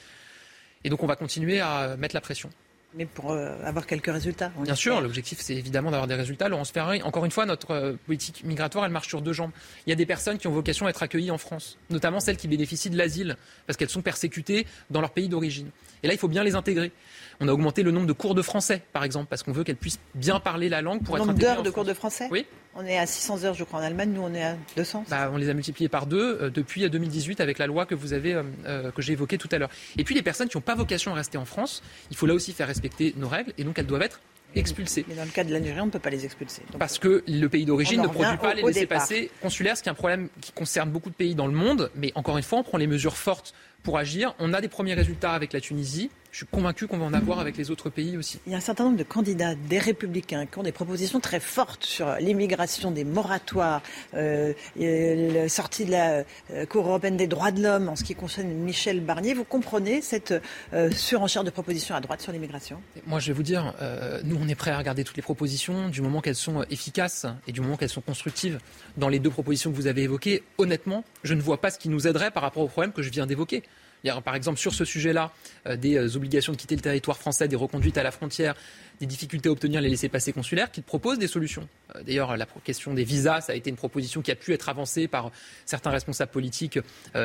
Et 0.85 0.90
donc 0.90 1.02
on 1.02 1.06
va 1.06 1.16
continuer 1.16 1.61
à 1.61 1.97
mettre 1.98 2.15
la 2.15 2.20
pression. 2.20 2.51
Mais 2.97 3.07
pour 3.07 3.33
euh, 3.33 3.57
avoir 3.65 3.87
quelques 3.87 4.12
résultats. 4.12 4.53
Bien 4.61 4.75
sûr, 4.77 5.01
l'objectif 5.01 5.41
c'est 5.41 5.55
évidemment 5.55 5.91
d'avoir 5.91 6.07
des 6.07 6.15
résultats. 6.15 6.49
Laurence 6.49 6.71
Ferrari, 6.71 7.03
encore 7.03 7.25
une 7.25 7.33
fois, 7.33 7.45
notre 7.45 7.73
euh, 7.73 7.93
politique 8.07 8.45
migratoire, 8.45 8.85
elle 8.85 8.93
marche 8.93 9.09
sur 9.09 9.21
deux 9.21 9.33
jambes. 9.33 9.51
Il 9.87 9.91
y 9.91 9.93
a 9.93 9.97
des 9.97 10.07
personnes 10.07 10.39
qui 10.39 10.47
ont 10.47 10.53
vocation 10.53 10.87
à 10.87 10.91
être 10.91 11.03
accueillies 11.03 11.33
en 11.33 11.39
France, 11.39 11.77
notamment 11.91 12.21
celles 12.21 12.37
qui 12.37 12.47
bénéficient 12.47 12.91
de 12.91 12.97
l'asile, 12.97 13.37
parce 13.66 13.77
qu'elles 13.77 13.91
sont 13.91 14.03
persécutées 14.03 14.66
dans 14.91 15.01
leur 15.01 15.11
pays 15.11 15.29
d'origine. 15.29 15.71
Et 16.05 16.07
là, 16.07 16.12
il 16.12 16.19
faut 16.19 16.29
bien 16.29 16.45
les 16.45 16.55
intégrer. 16.55 16.93
On 17.40 17.48
a 17.48 17.52
augmenté 17.52 17.82
le 17.82 17.90
nombre 17.90 18.06
de 18.06 18.12
cours 18.12 18.35
de 18.35 18.43
français, 18.43 18.82
par 18.93 19.05
exemple, 19.05 19.27
parce 19.28 19.43
qu'on 19.43 19.52
veut 19.52 19.65
qu'elles 19.65 19.77
puissent 19.77 19.98
bien 20.15 20.40
parler 20.40 20.69
la 20.69 20.82
langue 20.82 21.02
pour 21.02 21.16
le 21.16 21.23
être 21.23 21.27
nombre 21.28 21.39
d'heures 21.39 21.56
de 21.62 21.70
France. 21.70 21.74
cours 21.74 21.85
de 21.85 21.94
français 21.94 22.28
Oui. 22.31 22.47
On 22.77 22.85
est 22.85 22.98
à 22.98 23.06
600 23.06 23.44
heures, 23.44 23.55
je 23.55 23.62
crois, 23.65 23.81
en 23.81 23.82
Allemagne. 23.82 24.11
Nous, 24.12 24.20
on 24.23 24.35
est 24.35 24.43
à 24.44 24.56
200. 24.77 25.05
Bah, 25.09 25.31
on 25.32 25.36
les 25.36 25.48
a 25.48 25.55
multipliés 25.55 25.89
par 25.89 26.06
deux 26.06 26.39
euh, 26.40 26.51
depuis 26.51 26.89
2018 26.90 27.40
avec 27.40 27.59
la 27.59 27.66
loi 27.66 27.86
que 27.86 27.94
vous 27.94 28.12
avez, 28.12 28.35
euh, 28.35 28.43
euh, 28.66 28.90
que 28.90 29.01
j'ai 29.02 29.12
évoquée 29.12 29.39
tout 29.39 29.48
à 29.52 29.59
l'heure. 29.59 29.70
Et 29.97 30.02
puis 30.05 30.15
les 30.15 30.23
personnes 30.23 30.48
qui 30.48 30.56
n'ont 30.56 30.61
pas 30.62 30.74
vocation 30.74 31.12
à 31.12 31.15
rester 31.15 31.39
en 31.39 31.44
France, 31.44 31.82
il 32.11 32.16
faut 32.16 32.27
là 32.27 32.35
aussi 32.35 32.52
faire 32.52 32.66
respecter 32.66 33.15
nos 33.16 33.28
règles 33.28 33.52
et 33.59 33.65
donc 33.65 33.78
elles 33.78 33.86
doivent 33.86 34.02
être 34.02 34.20
expulsées. 34.56 35.05
Mais 35.09 35.15
dans 35.16 35.24
le 35.24 35.31
cas 35.31 35.43
de 35.44 35.52
la 35.52 35.59
Nigérie, 35.61 35.81
on 35.81 35.86
ne 35.86 35.90
peut 35.90 35.98
pas 35.98 36.11
les 36.11 36.24
expulser. 36.24 36.62
Donc, 36.70 36.78
Parce 36.78 36.98
que 36.98 37.24
le 37.27 37.48
pays 37.48 37.65
d'origine 37.65 38.01
ne 38.02 38.06
produit 38.06 38.36
pas 38.39 38.52
au- 38.52 38.56
les 38.56 38.62
laissés-passer 38.62 39.31
consulaires, 39.43 39.77
ce 39.77 39.82
qui 39.82 39.89
est 39.89 39.93
un 39.93 39.97
problème 39.97 40.28
qui 40.40 40.52
concerne 40.52 40.90
beaucoup 40.90 41.11
de 41.11 41.15
pays 41.15 41.35
dans 41.35 41.47
le 41.48 41.52
monde. 41.55 41.90
Mais 41.97 42.12
encore 42.15 42.36
une 42.36 42.44
fois, 42.44 42.59
on 42.61 42.62
prend 42.62 42.78
les 42.78 42.86
mesures 42.86 43.16
fortes 43.16 43.52
pour 43.85 43.98
agir. 43.98 44.35
On 44.40 44.52
a 44.52 44.61
des 44.61 44.69
premiers 44.69 44.94
résultats 44.94 45.32
avec 45.32 45.52
la 45.52 45.61
Tunisie. 45.61 46.11
Je 46.32 46.39
suis 46.39 46.47
convaincu 46.47 46.89
qu'on 46.89 46.98
va 46.98 47.05
en 47.05 47.12
avoir 47.12 47.39
avec 47.39 47.56
les 47.56 47.70
autres 47.70 47.90
pays 47.90 48.16
aussi. 48.16 48.40
Il 48.44 48.51
y 48.51 48.56
a 48.56 48.59
un 48.59 48.61
certain 48.61 48.82
nombre 48.82 48.97
de 48.97 49.05
candidats, 49.05 49.55
des 49.55 49.78
républicains, 49.78 50.47
qui 50.47 50.59
ont 50.59 50.65
des 50.65 50.73
propositions 50.73 51.20
très 51.20 51.39
fortes 51.39 51.85
sur 51.85 52.12
l'immigration, 52.16 52.90
des 52.90 53.05
moratoires, 53.05 53.82
euh, 54.15 54.52
et 54.77 55.31
la 55.31 55.48
sortie 55.48 55.85
de 55.85 55.93
la 55.93 56.24
euh, 56.51 56.66
Cour 56.69 56.89
européenne 56.89 57.16
des 57.16 57.28
droits 57.28 57.52
de 57.52 57.62
l'homme 57.62 57.89
en 57.89 57.94
ce 57.94 58.02
qui 58.02 58.16
concerne 58.16 58.48
Michel 58.48 59.01
Barnier. 59.01 59.32
Vous 59.32 59.44
comprenez 59.44 60.01
cette 60.01 60.35
euh, 60.73 60.90
surenchère 60.90 61.44
de 61.44 61.51
propositions 61.51 61.94
à 61.94 62.01
droite 62.01 62.20
sur 62.20 62.32
l'immigration? 62.32 62.81
Moi, 63.06 63.20
je 63.20 63.28
vais 63.28 63.32
vous 63.35 63.44
dire, 63.44 63.73
euh, 63.81 64.20
nous, 64.24 64.36
on 64.40 64.48
est 64.48 64.56
prêt 64.56 64.73
à 64.73 64.78
regarder 64.78 65.05
toutes 65.05 65.16
les 65.16 65.23
propositions 65.23 65.89
du 65.89 66.02
moment 66.02 66.20
qu'elles 66.20 66.35
sont 66.35 66.62
euh, 66.62 66.65
efficaces 66.69 67.27
et 67.47 67.52
du 67.52 67.61
moment 67.61 67.77
qu'elles 67.77 67.89
sont 67.90 68.01
constructives. 68.01 68.59
Dans 68.97 69.09
les 69.09 69.20
deux 69.20 69.31
propositions 69.31 69.70
que 69.70 69.77
vous 69.77 69.86
avez 69.86 70.02
évoquées, 70.02 70.43
honnêtement, 70.59 71.05
je 71.23 71.35
ne 71.35 71.40
vois 71.40 71.61
pas 71.61 71.70
ce 71.70 71.78
qui 71.78 71.90
nous 71.90 72.09
aiderait 72.09 72.32
par 72.32 72.43
rapport 72.43 72.65
au 72.65 72.69
problème 72.69 72.93
que 72.93 73.02
je 73.02 73.11
viens 73.11 73.27
d'évoquer. 73.27 73.62
Il 74.05 74.09
y 74.09 74.10
a, 74.10 74.20
Par 74.20 74.35
exemple, 74.35 74.59
sur 74.59 74.74
ce 74.74 74.85
sujet-là, 74.85 75.32
euh, 75.66 75.76
des 75.76 75.97
euh, 75.97 76.16
obligations 76.16 76.52
de 76.52 76.59
quitter 76.59 76.76
le 76.76 76.82
territoire 76.82 77.16
français, 77.16 77.48
des 77.48 77.56
reconduites 77.56 77.97
à 77.97 78.02
la 78.02 78.10
frontière, 78.10 78.55
des 79.01 79.06
difficultés 79.06 79.48
à 79.48 79.52
obtenir 79.52 79.81
les 79.81 79.89
laissés-passer 79.89 80.35
consulaires, 80.35 80.70
qu'ils 80.70 80.82
proposent 80.82 81.18
des 81.18 81.26
solutions. 81.26 81.66
Euh, 81.97 82.02
D'ailleurs, 82.02 82.36
la 82.36 82.47
question 82.64 82.93
des 82.93 83.05
visas, 83.05 83.40
ça 83.40 83.52
a 83.52 83.55
été 83.56 83.70
une 83.70 83.76
proposition 83.76 84.20
qui 84.20 84.31
a 84.31 84.36
pu 84.36 84.52
être 84.52 84.68
avancée 84.68 85.09
par 85.09 85.31
certains 85.64 85.90
responsables 85.90 86.31
politiques 86.31 86.78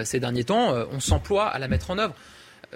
ces 0.03 0.19
derniers 0.19 0.45
temps. 0.45 0.73
On 0.91 0.99
s'emploie 0.99 1.47
à 1.47 1.59
la 1.59 1.67
mettre 1.67 1.91
en 1.91 1.97
œuvre. 1.97 2.15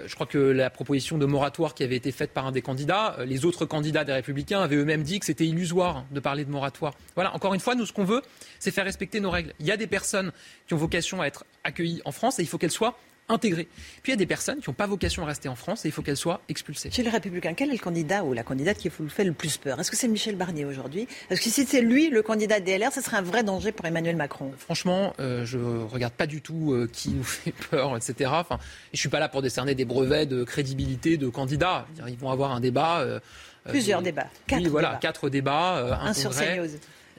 Je 0.04 0.14
crois 0.14 0.26
que 0.26 0.38
la 0.38 0.70
proposition 0.70 1.18
de 1.18 1.26
moratoire 1.26 1.74
qui 1.74 1.82
avait 1.82 1.96
été 1.96 2.12
faite 2.12 2.32
par 2.32 2.46
un 2.46 2.52
des 2.52 2.62
candidats, 2.62 3.16
les 3.24 3.44
autres 3.44 3.64
candidats 3.64 4.04
des 4.04 4.12
Républicains 4.12 4.60
avaient 4.60 4.76
eux-mêmes 4.76 5.02
dit 5.02 5.20
que 5.20 5.26
c'était 5.26 5.46
illusoire 5.46 6.04
de 6.10 6.20
parler 6.20 6.44
de 6.44 6.50
moratoire. 6.50 6.94
Voilà, 7.14 7.34
encore 7.34 7.54
une 7.54 7.60
fois, 7.60 7.74
nous, 7.74 7.86
ce 7.86 7.92
qu'on 7.92 8.04
veut, 8.04 8.22
c'est 8.58 8.70
faire 8.70 8.84
respecter 8.84 9.20
nos 9.20 9.30
règles. 9.30 9.52
Il 9.60 9.66
y 9.66 9.72
a 9.72 9.76
des 9.76 9.86
personnes 9.86 10.32
qui 10.66 10.74
ont 10.74 10.78
vocation 10.78 11.22
à 11.22 11.26
être 11.26 11.44
accueillies 11.62 12.02
en 12.04 12.12
France 12.12 12.38
et 12.38 12.42
il 12.42 12.48
faut 12.48 12.58
qu'elles 12.58 12.70
soient 12.70 12.98
intégrées. 13.28 13.68
Puis 14.02 14.10
il 14.10 14.10
y 14.10 14.12
a 14.12 14.16
des 14.16 14.26
personnes 14.26 14.60
qui 14.60 14.68
n'ont 14.68 14.74
pas 14.74 14.86
vocation 14.86 15.22
à 15.22 15.26
rester 15.26 15.48
en 15.48 15.54
France 15.54 15.84
et 15.84 15.88
il 15.88 15.92
faut 15.92 16.02
qu'elles 16.02 16.16
soient 16.16 16.40
expulsées. 16.48 16.90
Chez 16.90 17.02
les 17.02 17.08
Républicains, 17.10 17.54
quel 17.54 17.70
est 17.70 17.72
le 17.74 17.78
candidat 17.78 18.22
ou 18.24 18.32
la 18.34 18.42
candidate 18.42 18.76
qui 18.76 18.88
vous 18.90 19.08
fait 19.08 19.24
le 19.24 19.32
plus 19.32 19.56
peur? 19.56 19.80
Est-ce 19.80 19.90
que 19.90 19.96
c'est 19.96 20.08
Michel 20.08 20.36
Barnier 20.36 20.64
aujourd'hui? 20.64 21.08
Est-ce 21.30 21.40
que 21.40 21.48
si 21.50 21.64
c'est 21.64 21.80
lui 21.80 22.10
le 22.10 22.22
candidat 22.22 22.60
DLR, 22.60 22.92
ce 22.92 23.00
serait 23.00 23.16
un 23.16 23.22
vrai 23.22 23.42
danger 23.42 23.72
pour 23.72 23.86
Emmanuel 23.86 24.16
Macron? 24.16 24.52
Franchement, 24.58 25.14
euh, 25.20 25.44
je 25.46 25.58
regarde 25.58 26.12
pas 26.12 26.26
du 26.26 26.42
tout 26.42 26.72
euh, 26.72 26.88
qui 26.92 27.10
nous 27.10 27.24
fait 27.24 27.52
peur, 27.70 27.96
etc. 27.96 28.30
Enfin, 28.34 28.58
je 28.92 28.98
suis 28.98 29.08
pas 29.08 29.20
là 29.20 29.28
pour 29.28 29.40
décerner 29.42 29.74
des 29.74 29.84
brevets 29.86 30.26
de 30.28 30.44
crédibilité 30.44 31.16
de 31.16 31.28
candidats. 31.28 31.86
Ils 32.06 32.18
vont 32.18 32.30
avoir 32.30 32.52
un 32.52 32.60
débat. 32.60 33.00
euh, 33.00 33.20
euh, 33.66 33.70
Plusieurs 33.70 34.02
débats. 34.02 34.26
oui, 34.32 34.38
Quatre 34.46 34.66
voilà, 34.68 34.88
débats. 34.88 34.98
quatre 35.00 35.30
débats, 35.30 35.98
un, 36.02 36.08
Un 36.08 36.12
sur. 36.12 36.30
CNews. 36.30 36.68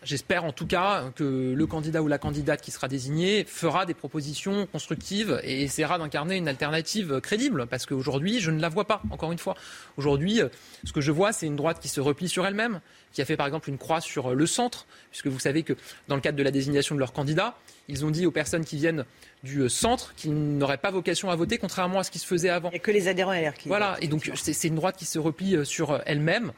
J'espère 0.06 0.46
en 0.46 0.52
tout 0.52 0.68
cas 0.68 1.12
que 1.16 1.54
le 1.58 1.66
candidat 1.66 2.04
ou 2.04 2.08
la 2.08 2.20
candidate 2.20 2.62
qui 2.62 2.70
sera 2.70 2.88
désigné 2.88 3.44
fera 3.44 3.88
des 3.88 3.96
propositions 3.96 4.68
constructives 4.68 5.42
et 5.44 5.64
essaiera 5.64 5.98
d'incarner 5.98 6.36
une 6.36 6.48
alternative 6.48 7.20
crédible. 7.22 7.66
Parce 7.66 7.88
qu'aujourd'hui, 7.88 8.40
je 8.40 8.52
ne 8.52 8.62
la 8.62 8.70
vois 8.70 8.86
pas, 8.86 9.02
encore 9.10 9.32
une 9.32 9.40
fois. 9.40 9.56
Aujourd'hui, 9.98 10.44
euh, 10.44 10.50
ce 10.84 10.94
que 10.94 11.02
je 11.02 11.12
vois, 11.12 11.34
c'est 11.34 11.48
une 11.48 11.56
droite 11.56 11.80
qui 11.80 11.88
se 11.88 12.00
replie 12.00 12.30
sur 12.30 12.46
elle-même, 12.46 12.82
qui 13.14 13.24
a 13.24 13.26
fait 13.26 13.36
par 13.36 13.48
exemple 13.48 13.68
une 13.68 13.80
croix 13.80 14.00
sur 14.00 14.28
euh, 14.28 14.36
le 14.36 14.46
centre, 14.46 14.86
puisque 15.10 15.26
vous 15.26 15.40
savez 15.40 15.64
que 15.64 15.74
dans 16.08 16.14
le 16.14 16.22
cadre 16.22 16.38
de 16.38 16.44
la 16.44 16.52
désignation 16.52 16.94
de 16.94 17.00
leur 17.00 17.12
candidat, 17.12 17.58
ils 17.88 18.06
ont 18.06 18.12
dit 18.12 18.28
aux 18.28 18.32
personnes 18.32 18.64
qui 18.64 18.78
viennent 18.78 19.06
du 19.42 19.62
euh, 19.62 19.70
centre 19.70 20.14
qu'ils 20.16 20.36
n'auraient 20.36 20.78
pas 20.78 20.92
vocation 20.92 21.32
à 21.32 21.36
voter, 21.36 21.58
contrairement 21.58 21.98
à 21.98 22.04
ce 22.04 22.12
qui 22.12 22.20
se 22.20 22.28
faisait 22.28 22.50
avant. 22.50 22.70
A 22.70 22.78
que 22.78 22.92
les 22.92 23.08
adhérents 23.08 23.34
LR 23.34 23.56
qui. 23.56 23.70
Voilà, 23.70 23.98
et 24.02 24.08
donc 24.08 24.32
c'est 24.36 24.68
une 24.68 24.76
droite 24.76 24.98
qui 24.98 25.06
se 25.06 25.18
replie 25.18 25.66
sur 25.66 26.00
elle-même. 26.06 26.52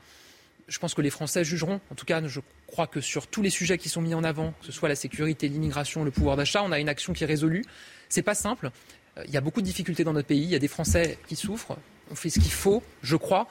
Je 0.68 0.80
pense 0.80 0.94
que 0.94 1.02
les 1.02 1.10
Français 1.10 1.44
jugeront. 1.46 1.80
En 1.92 1.96
tout 1.96 2.06
cas, 2.06 2.22
je 2.28 2.42
crois 2.68 2.88
que 2.88 3.00
sur 3.00 3.28
tous 3.28 3.42
les 3.42 3.50
sujets 3.50 3.78
qui 3.78 3.88
sont 3.88 4.02
mis 4.02 4.14
en 4.14 4.24
avant, 4.24 4.52
que 4.60 4.66
ce 4.66 4.72
soit 4.74 4.90
la 4.90 4.96
sécurité, 4.96 5.48
l'immigration, 5.48 6.04
le 6.04 6.12
pouvoir 6.12 6.36
d'achat, 6.36 6.62
on 6.64 6.72
a 6.74 6.80
une 6.80 6.90
action 6.90 7.14
qui 7.14 7.24
est 7.24 7.28
résolue. 7.28 7.64
C'est 8.10 8.22
pas 8.22 8.36
simple. 8.36 8.72
Euh, 9.18 9.24
Il 9.28 9.34
y 9.34 9.38
a 9.38 9.42
beaucoup 9.42 9.62
de 9.62 9.66
difficultés 9.66 10.04
dans 10.04 10.14
notre 10.14 10.28
pays. 10.28 10.44
Il 10.44 10.50
y 10.50 10.56
a 10.56 10.60
des 10.60 10.68
Français 10.68 11.18
qui 11.28 11.36
souffrent. 11.38 11.78
On 12.12 12.16
fait 12.16 12.30
ce 12.30 12.40
qu'il 12.40 12.52
faut, 12.52 12.84
je 13.02 13.16
crois, 13.16 13.48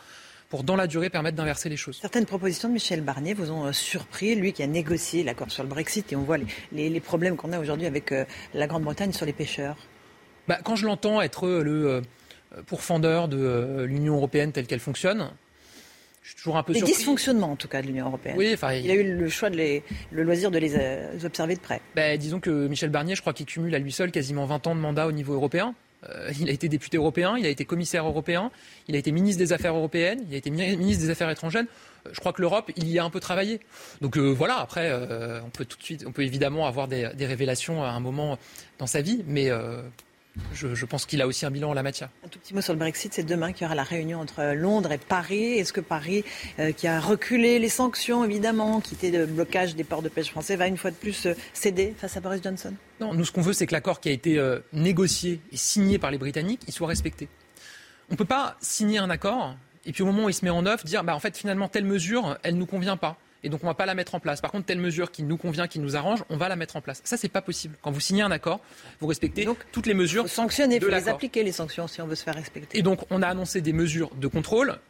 pour 0.51 0.62
dans 0.62 0.76
la 0.76 0.86
durée 0.86 1.09
permettre 1.10 1.36
d'inverser 1.36 1.68
les 1.70 1.76
choses. 1.78 1.98
Certaines 2.01 2.26
propositions 2.26 2.68
de 2.68 2.74
Michel 2.74 3.01
Barnier 3.01 3.32
vous 3.34 3.51
ont 3.51 3.64
euh, 3.66 3.72
surpris, 3.72 4.34
lui 4.34 4.52
qui 4.52 4.62
a 4.62 4.66
négocié 4.66 5.24
l'accord 5.24 5.51
sur 5.51 5.62
le 5.62 5.68
Brexit, 5.70 6.12
et 6.12 6.16
on 6.16 6.22
voit 6.22 6.36
les, 6.38 6.47
les- 6.72 6.90
les 6.90 7.01
problèmes 7.01 7.36
qu'on 7.36 7.52
a 7.52 7.59
aujourd'hui 7.59 7.86
avec 7.86 8.12
euh, 8.12 8.24
la 8.55 8.66
Grande-Bretagne 8.66 9.12
sur 9.12 9.24
les 9.26 9.32
pêcheurs. 9.32 9.76
Bah, 10.48 10.59
quand 10.62 10.76
je 10.76 10.84
l'entends 10.86 11.20
être 11.22 11.48
le 11.48 11.86
euh, 11.88 12.01
pourfendeur 12.66 13.28
de 13.28 13.38
euh, 13.38 13.86
l'Union 13.86 14.16
européenne 14.16 14.52
telle 14.52 14.66
qu'elle 14.66 14.80
fonctionne, 14.80 15.30
je 16.26 16.30
suis 16.32 16.38
toujours 16.38 16.56
un 16.56 16.64
peu 16.64 16.72
Les 16.72 16.80
surpris. 16.80 16.96
dysfonctionnements, 16.96 17.52
en 17.52 17.56
tout 17.56 17.68
cas, 17.68 17.82
de 17.82 17.86
l'Union 17.86 18.06
européenne. 18.06 18.34
Oui, 18.36 18.50
enfin, 18.52 18.72
il 18.72 18.90
a 18.90 18.94
eu 18.94 19.16
le 19.16 19.28
choix 19.28 19.48
de 19.48 19.56
les, 19.56 19.84
le 20.10 20.24
loisir 20.24 20.50
de 20.50 20.58
les 20.58 20.74
euh, 20.74 21.16
observer 21.24 21.54
de 21.54 21.60
près. 21.60 21.80
Ben, 21.94 22.18
disons 22.18 22.40
que 22.40 22.66
Michel 22.66 22.90
Barnier, 22.90 23.14
je 23.14 23.20
crois 23.20 23.32
qu'il 23.32 23.46
cumule 23.46 23.72
à 23.76 23.78
lui 23.78 23.92
seul 23.92 24.10
quasiment 24.10 24.44
20 24.44 24.66
ans 24.66 24.74
de 24.74 24.80
mandat 24.80 25.06
au 25.06 25.12
niveau 25.12 25.34
européen. 25.34 25.76
Euh, 26.10 26.32
il 26.40 26.48
a 26.48 26.52
été 26.52 26.68
député 26.68 26.96
européen, 26.96 27.36
il 27.38 27.46
a 27.46 27.48
été 27.48 27.64
commissaire 27.64 28.04
européen, 28.06 28.50
il 28.88 28.96
a 28.96 28.98
été 28.98 29.12
ministre 29.12 29.38
des 29.38 29.52
Affaires 29.52 29.74
européennes, 29.76 30.20
il 30.28 30.34
a 30.34 30.38
été 30.38 30.50
mi- 30.50 30.76
ministre 30.76 31.04
des 31.04 31.10
Affaires 31.10 31.30
étrangères. 31.30 31.64
Euh, 32.06 32.10
Je 32.12 32.18
crois 32.18 32.32
que 32.32 32.42
l'Europe, 32.42 32.72
il 32.76 32.88
y 32.88 32.98
a 32.98 33.04
un 33.04 33.10
peu 33.10 33.20
travaillé. 33.20 33.60
Donc 34.00 34.18
voilà, 34.18 34.56
après, 34.58 34.92
on 35.44 35.50
peut 35.50 35.64
tout 35.64 35.78
de 35.78 35.82
suite, 35.84 36.04
on 36.08 36.12
peut 36.12 36.22
évidemment 36.24 36.66
avoir 36.66 36.88
des, 36.88 37.08
des 37.14 37.26
révélations 37.26 37.84
à 37.84 37.90
un 37.90 38.00
moment 38.00 38.36
dans 38.80 38.86
sa 38.88 39.00
vie, 39.00 39.22
mais 39.28 39.48
je, 40.52 40.74
je 40.74 40.86
pense 40.86 41.06
qu'il 41.06 41.22
a 41.22 41.26
aussi 41.26 41.46
un 41.46 41.50
bilan 41.50 41.70
en 41.70 41.74
la 41.74 41.82
matière. 41.82 42.08
Un 42.24 42.28
tout 42.28 42.38
petit 42.38 42.54
mot 42.54 42.60
sur 42.60 42.72
le 42.72 42.78
Brexit. 42.78 43.12
C'est 43.12 43.22
demain 43.22 43.52
qu'il 43.52 43.62
y 43.62 43.66
aura 43.66 43.74
la 43.74 43.84
réunion 43.84 44.20
entre 44.20 44.54
Londres 44.54 44.92
et 44.92 44.98
Paris. 44.98 45.58
Est-ce 45.58 45.72
que 45.72 45.80
Paris, 45.80 46.24
euh, 46.58 46.72
qui 46.72 46.86
a 46.86 47.00
reculé 47.00 47.58
les 47.58 47.68
sanctions, 47.68 48.24
évidemment, 48.24 48.80
qui 48.80 48.94
était 48.94 49.10
le 49.10 49.26
blocage 49.26 49.74
des 49.74 49.84
ports 49.84 50.02
de 50.02 50.08
pêche 50.08 50.30
français, 50.30 50.56
va 50.56 50.66
une 50.66 50.76
fois 50.76 50.90
de 50.90 50.96
plus 50.96 51.26
euh, 51.26 51.34
céder 51.52 51.94
face 51.98 52.16
à 52.16 52.20
Boris 52.20 52.42
Johnson? 52.42 52.74
Non, 53.00 53.14
nous, 53.14 53.24
ce 53.24 53.32
qu'on 53.32 53.42
veut, 53.42 53.52
c'est 53.52 53.66
que 53.66 53.74
l'accord 53.74 54.00
qui 54.00 54.08
a 54.08 54.12
été 54.12 54.38
euh, 54.38 54.60
négocié 54.72 55.40
et 55.52 55.56
signé 55.56 55.98
par 55.98 56.10
les 56.10 56.18
Britanniques, 56.18 56.62
il 56.66 56.72
soit 56.72 56.88
respecté. 56.88 57.28
On 58.08 58.14
ne 58.14 58.16
peut 58.16 58.24
pas 58.24 58.56
signer 58.60 58.98
un 58.98 59.10
accord 59.10 59.56
et 59.86 59.92
puis 59.92 60.02
au 60.02 60.06
moment 60.06 60.24
où 60.24 60.28
il 60.28 60.34
se 60.34 60.44
met 60.44 60.50
en 60.50 60.66
œuvre, 60.66 60.84
dire 60.84 61.04
bah, 61.04 61.14
en 61.14 61.20
fait, 61.20 61.36
finalement, 61.36 61.68
telle 61.68 61.84
mesure, 61.84 62.36
elle 62.42 62.54
ne 62.54 62.60
nous 62.60 62.66
convient 62.66 62.96
pas. 62.96 63.16
Et 63.47 63.48
donc, 63.48 63.62
on 63.62 63.66
ne 63.66 63.70
va 63.70 63.74
pas 63.74 63.86
la 63.86 63.94
mettre 63.94 64.16
en 64.16 64.18
place. 64.18 64.40
Par 64.40 64.51
contre, 64.51 64.66
telle 64.66 64.81
mesure 64.81 65.12
qui 65.12 65.23
nous 65.23 65.36
convient, 65.36 65.68
qui 65.68 65.78
nous 65.78 65.94
arrange, 65.94 66.24
on 66.31 66.36
va 66.36 66.48
la 66.48 66.56
mettre 66.56 66.74
en 66.74 66.81
place. 66.81 67.01
Ça, 67.05 67.16
c'est 67.16 67.28
pas 67.28 67.43
possible. 67.43 67.77
Quand 67.81 67.93
vous 67.93 68.01
signez 68.01 68.23
un 68.23 68.32
accord, 68.32 68.59
vous 68.98 69.06
respectez 69.06 69.47
toutes 69.70 69.86
les 69.86 69.94
mesures. 69.94 70.28
Sanctionner, 70.28 70.81
faut 70.81 70.89
les 70.89 71.09
appliquer, 71.09 71.44
les 71.44 71.52
sanctions, 71.52 71.86
si 71.86 72.02
on 72.02 72.09
veut 72.09 72.16
se 72.16 72.24
faire 72.24 72.35
respecter. 72.35 72.77
Et 72.77 72.82
donc, 72.82 73.02
on 73.09 73.23
a 73.23 73.28
annoncé 73.28 73.60
des 73.60 73.73
mesures 73.73 74.10
de 74.16 74.27
contrôle 74.27 74.81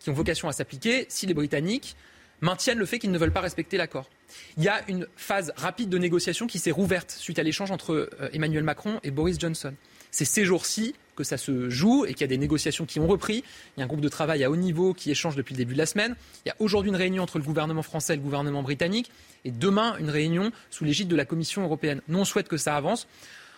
qui 0.00 0.08
ont 0.08 0.14
vocation 0.14 0.48
à 0.48 0.52
s'appliquer 0.52 1.04
si 1.10 1.26
les 1.26 1.34
Britanniques 1.34 1.96
maintiennent 2.40 2.78
le 2.78 2.86
fait 2.86 2.98
qu'ils 2.98 3.10
ne 3.10 3.18
veulent 3.18 3.30
pas 3.30 3.42
respecter 3.42 3.76
l'accord. 3.76 4.08
Il 4.56 4.64
y 4.64 4.68
a 4.68 4.80
une 4.88 5.06
phase 5.16 5.52
rapide 5.56 5.90
de 5.90 5.98
négociation 5.98 6.46
qui 6.46 6.58
s'est 6.58 6.70
rouverte 6.70 7.10
suite 7.10 7.38
à 7.38 7.42
l'échange 7.42 7.70
entre 7.70 7.92
euh, 7.92 8.30
Emmanuel 8.32 8.64
Macron 8.64 9.00
et 9.02 9.10
Boris 9.10 9.38
Johnson. 9.38 9.74
C'est 10.12 10.24
ces 10.24 10.46
jours-ci 10.46 10.94
que 11.18 11.24
ça 11.24 11.36
se 11.36 11.68
joue 11.68 12.06
et 12.06 12.12
qu'il 12.14 12.20
y 12.20 12.24
a 12.24 12.28
des 12.28 12.38
négociations 12.38 12.86
qui 12.86 13.00
ont 13.00 13.08
repris. 13.08 13.42
Il 13.76 13.80
y 13.80 13.82
a 13.82 13.84
un 13.84 13.88
groupe 13.88 14.00
de 14.00 14.08
travail 14.08 14.44
à 14.44 14.50
haut 14.50 14.56
niveau 14.56 14.94
qui 14.94 15.10
échange 15.10 15.34
depuis 15.34 15.52
le 15.54 15.58
début 15.58 15.74
de 15.74 15.78
la 15.78 15.86
semaine. 15.86 16.14
Il 16.44 16.48
y 16.48 16.52
a 16.52 16.54
aujourd'hui 16.60 16.90
une 16.90 16.96
réunion 16.96 17.24
entre 17.24 17.38
le 17.38 17.44
gouvernement 17.44 17.82
français 17.82 18.14
et 18.14 18.16
le 18.16 18.22
gouvernement 18.22 18.62
britannique 18.62 19.10
et 19.44 19.50
demain 19.50 19.96
une 19.98 20.10
réunion 20.10 20.52
sous 20.70 20.84
l'égide 20.84 21.08
de 21.08 21.16
la 21.16 21.24
Commission 21.24 21.62
européenne. 21.64 22.00
Nous, 22.06 22.18
on 22.20 22.24
souhaite 22.24 22.46
que 22.46 22.56
ça 22.56 22.76
avance. 22.76 23.08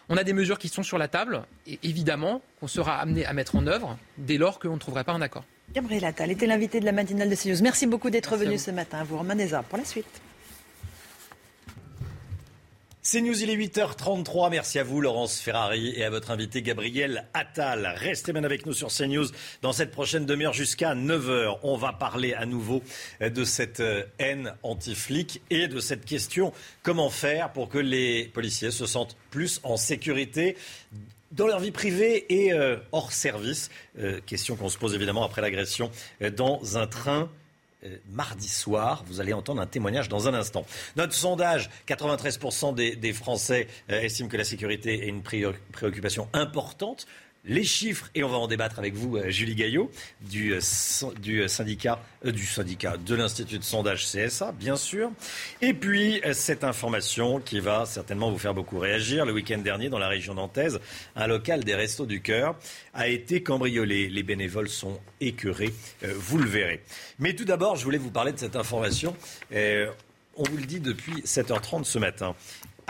On 0.09 0.17
a 0.17 0.25
des 0.25 0.33
mesures 0.33 0.59
qui 0.59 0.69
sont 0.69 0.83
sur 0.83 0.97
la 0.97 1.07
table 1.07 1.43
et 1.67 1.79
évidemment 1.83 2.41
qu'on 2.59 2.67
sera 2.67 2.97
amené 2.99 3.27
à 3.27 3.35
mettre 3.35 3.57
en 3.57 3.67
œuvre 3.67 3.99
dès 4.17 4.39
lors 4.39 4.59
qu'on 4.59 4.75
ne 4.75 4.79
trouverait 4.81 5.05
pas 5.05 5.13
un 5.13 5.21
accord. 5.21 5.45
Gabriel 5.75 6.07
Attal 6.07 6.31
était 6.31 6.47
l'invité 6.47 6.81
de 6.81 6.87
la 6.87 6.93
matinale 6.93 7.29
de 7.29 7.37
CNews. 7.37 7.63
Merci 7.63 7.87
beaucoup 7.87 8.09
d'être 8.11 8.37
venu 8.37 8.57
ce 8.59 8.71
matin. 8.71 9.05
Vous 9.05 9.19
Romain 9.19 9.37
Desarts 9.37 9.65
pour 9.65 9.79
la 9.79 9.85
suite. 9.85 10.21
C'est 13.03 13.23
News, 13.23 13.43
il 13.43 13.49
est 13.49 13.57
8h33. 13.57 14.51
Merci 14.51 14.79
à 14.79 14.85
vous, 14.85 15.01
Laurence 15.01 15.41
Ferrari, 15.41 15.95
et 15.97 16.05
à 16.05 16.11
votre 16.11 16.31
invité, 16.31 16.61
Gabriel 16.61 17.27
Attal. 17.33 17.95
Restez 17.97 18.35
bien 18.35 18.45
avec 18.45 18.67
nous 18.67 18.75
sur 18.75 18.89
CNews 18.89 19.25
dans 19.63 19.73
cette 19.73 19.91
prochaine 19.91 20.27
demi-heure 20.27 20.53
jusqu'à 20.53 20.95
9h. 20.95 21.61
On 21.63 21.79
va 21.79 21.95
parler 21.95 22.35
à 22.35 22.45
nouveau 22.45 22.83
de 23.23 23.43
cette 23.45 23.81
euh, 23.81 24.03
haine 24.19 24.53
anti-flic 24.63 25.41
et 25.49 25.67
de 25.67 25.81
cette 25.81 26.05
question 26.05 26.53
comment 26.83 27.09
faire 27.09 27.53
pour 27.55 27.71
que 27.71 27.79
les 27.79 28.25
policiers 28.35 28.71
se 28.71 28.85
sentent 28.85 29.17
plus 29.31 29.61
en 29.63 29.79
sécurité 29.79 30.59
dans 31.33 31.47
leur 31.47 31.61
vie 31.61 31.71
privée 31.71 32.27
et 32.29 32.53
euh, 32.53 32.77
hors 32.93 33.13
service? 33.13 33.71
Euh, 33.99 34.21
question 34.27 34.57
qu'on 34.57 34.69
se 34.69 34.79
pose 34.79 34.95
évidemment 34.95 35.25
après 35.25 35.41
l'agression 35.41 35.91
euh, 36.23 36.31
dans 36.31 36.77
un 36.77 36.87
train 36.87 37.31
mardi 38.11 38.49
soir. 38.49 39.05
Vous 39.07 39.21
allez 39.21 39.33
entendre 39.33 39.61
un 39.61 39.67
témoignage 39.67 40.09
dans 40.09 40.29
un 40.29 40.35
instant. 40.35 40.65
Notre 40.97 41.15
sondage, 41.15 41.71
93% 41.89 42.75
des, 42.75 43.13
Français 43.13 43.67
estiment 43.89 44.29
que 44.29 44.37
la 44.37 44.45
sécurité 44.45 45.05
est 45.05 45.09
une 45.09 45.23
préoccupation 45.23 46.29
importante 46.33 47.07
les 47.45 47.65
chiffres, 47.65 48.11
et 48.15 48.23
on 48.23 48.29
va 48.29 48.37
en 48.37 48.47
débattre 48.47 48.79
avec 48.79 48.95
vous, 48.95 49.17
euh, 49.17 49.31
Julie 49.31 49.55
Gaillot, 49.55 49.91
du, 50.21 50.53
euh, 50.53 50.61
du 51.21 51.41
euh, 51.41 51.49
syndicat, 51.49 52.03
du 52.23 52.45
syndicat 52.45 52.97
de 52.99 53.15
l'Institut 53.15 53.59
de 53.59 53.65
sondage 53.65 54.07
CSA, 54.07 54.53
bien 54.53 54.77
sûr. 54.77 55.11
Et 55.63 55.73
puis, 55.73 56.21
cette 56.33 56.65
information 56.65 57.41
qui 57.41 57.61
va 57.61 57.87
certainement 57.87 58.31
vous 58.31 58.39
faire 58.39 58.53
beaucoup 58.53 58.79
réagir. 58.79 59.25
Le 59.25 59.33
week-end 59.33 59.59
dernier, 59.59 59.89
dans 59.89 59.99
la 59.99 60.09
région 60.09 60.35
nantaise, 60.35 60.81
un 61.17 61.27
local 61.27 61.65
des 61.65 61.75
Restos 61.75 62.07
du 62.07 62.21
Cœur 62.21 62.57
a 62.93 63.09
été 63.09 63.43
cambriolé. 63.43 64.11
Les 64.11 64.23
bénévoles 64.23 64.69
sont 64.69 65.01
écœurés, 65.21 65.73
vous 66.03 66.39
le 66.39 66.49
verrez. 66.49 66.83
Mais 67.19 67.35
tout 67.35 67.45
d'abord, 67.47 67.77
je 67.77 67.85
voulais 67.85 67.99
vous 67.99 68.11
parler 68.11 68.33
de 68.33 68.39
cette 68.39 68.57
information. 68.57 69.17
on 69.51 70.43
vous 70.43 70.57
le 70.57 70.67
dit 70.67 70.81
depuis 70.81 71.23
7h30 71.23 71.85
ce 71.85 71.99
matin. 71.99 72.35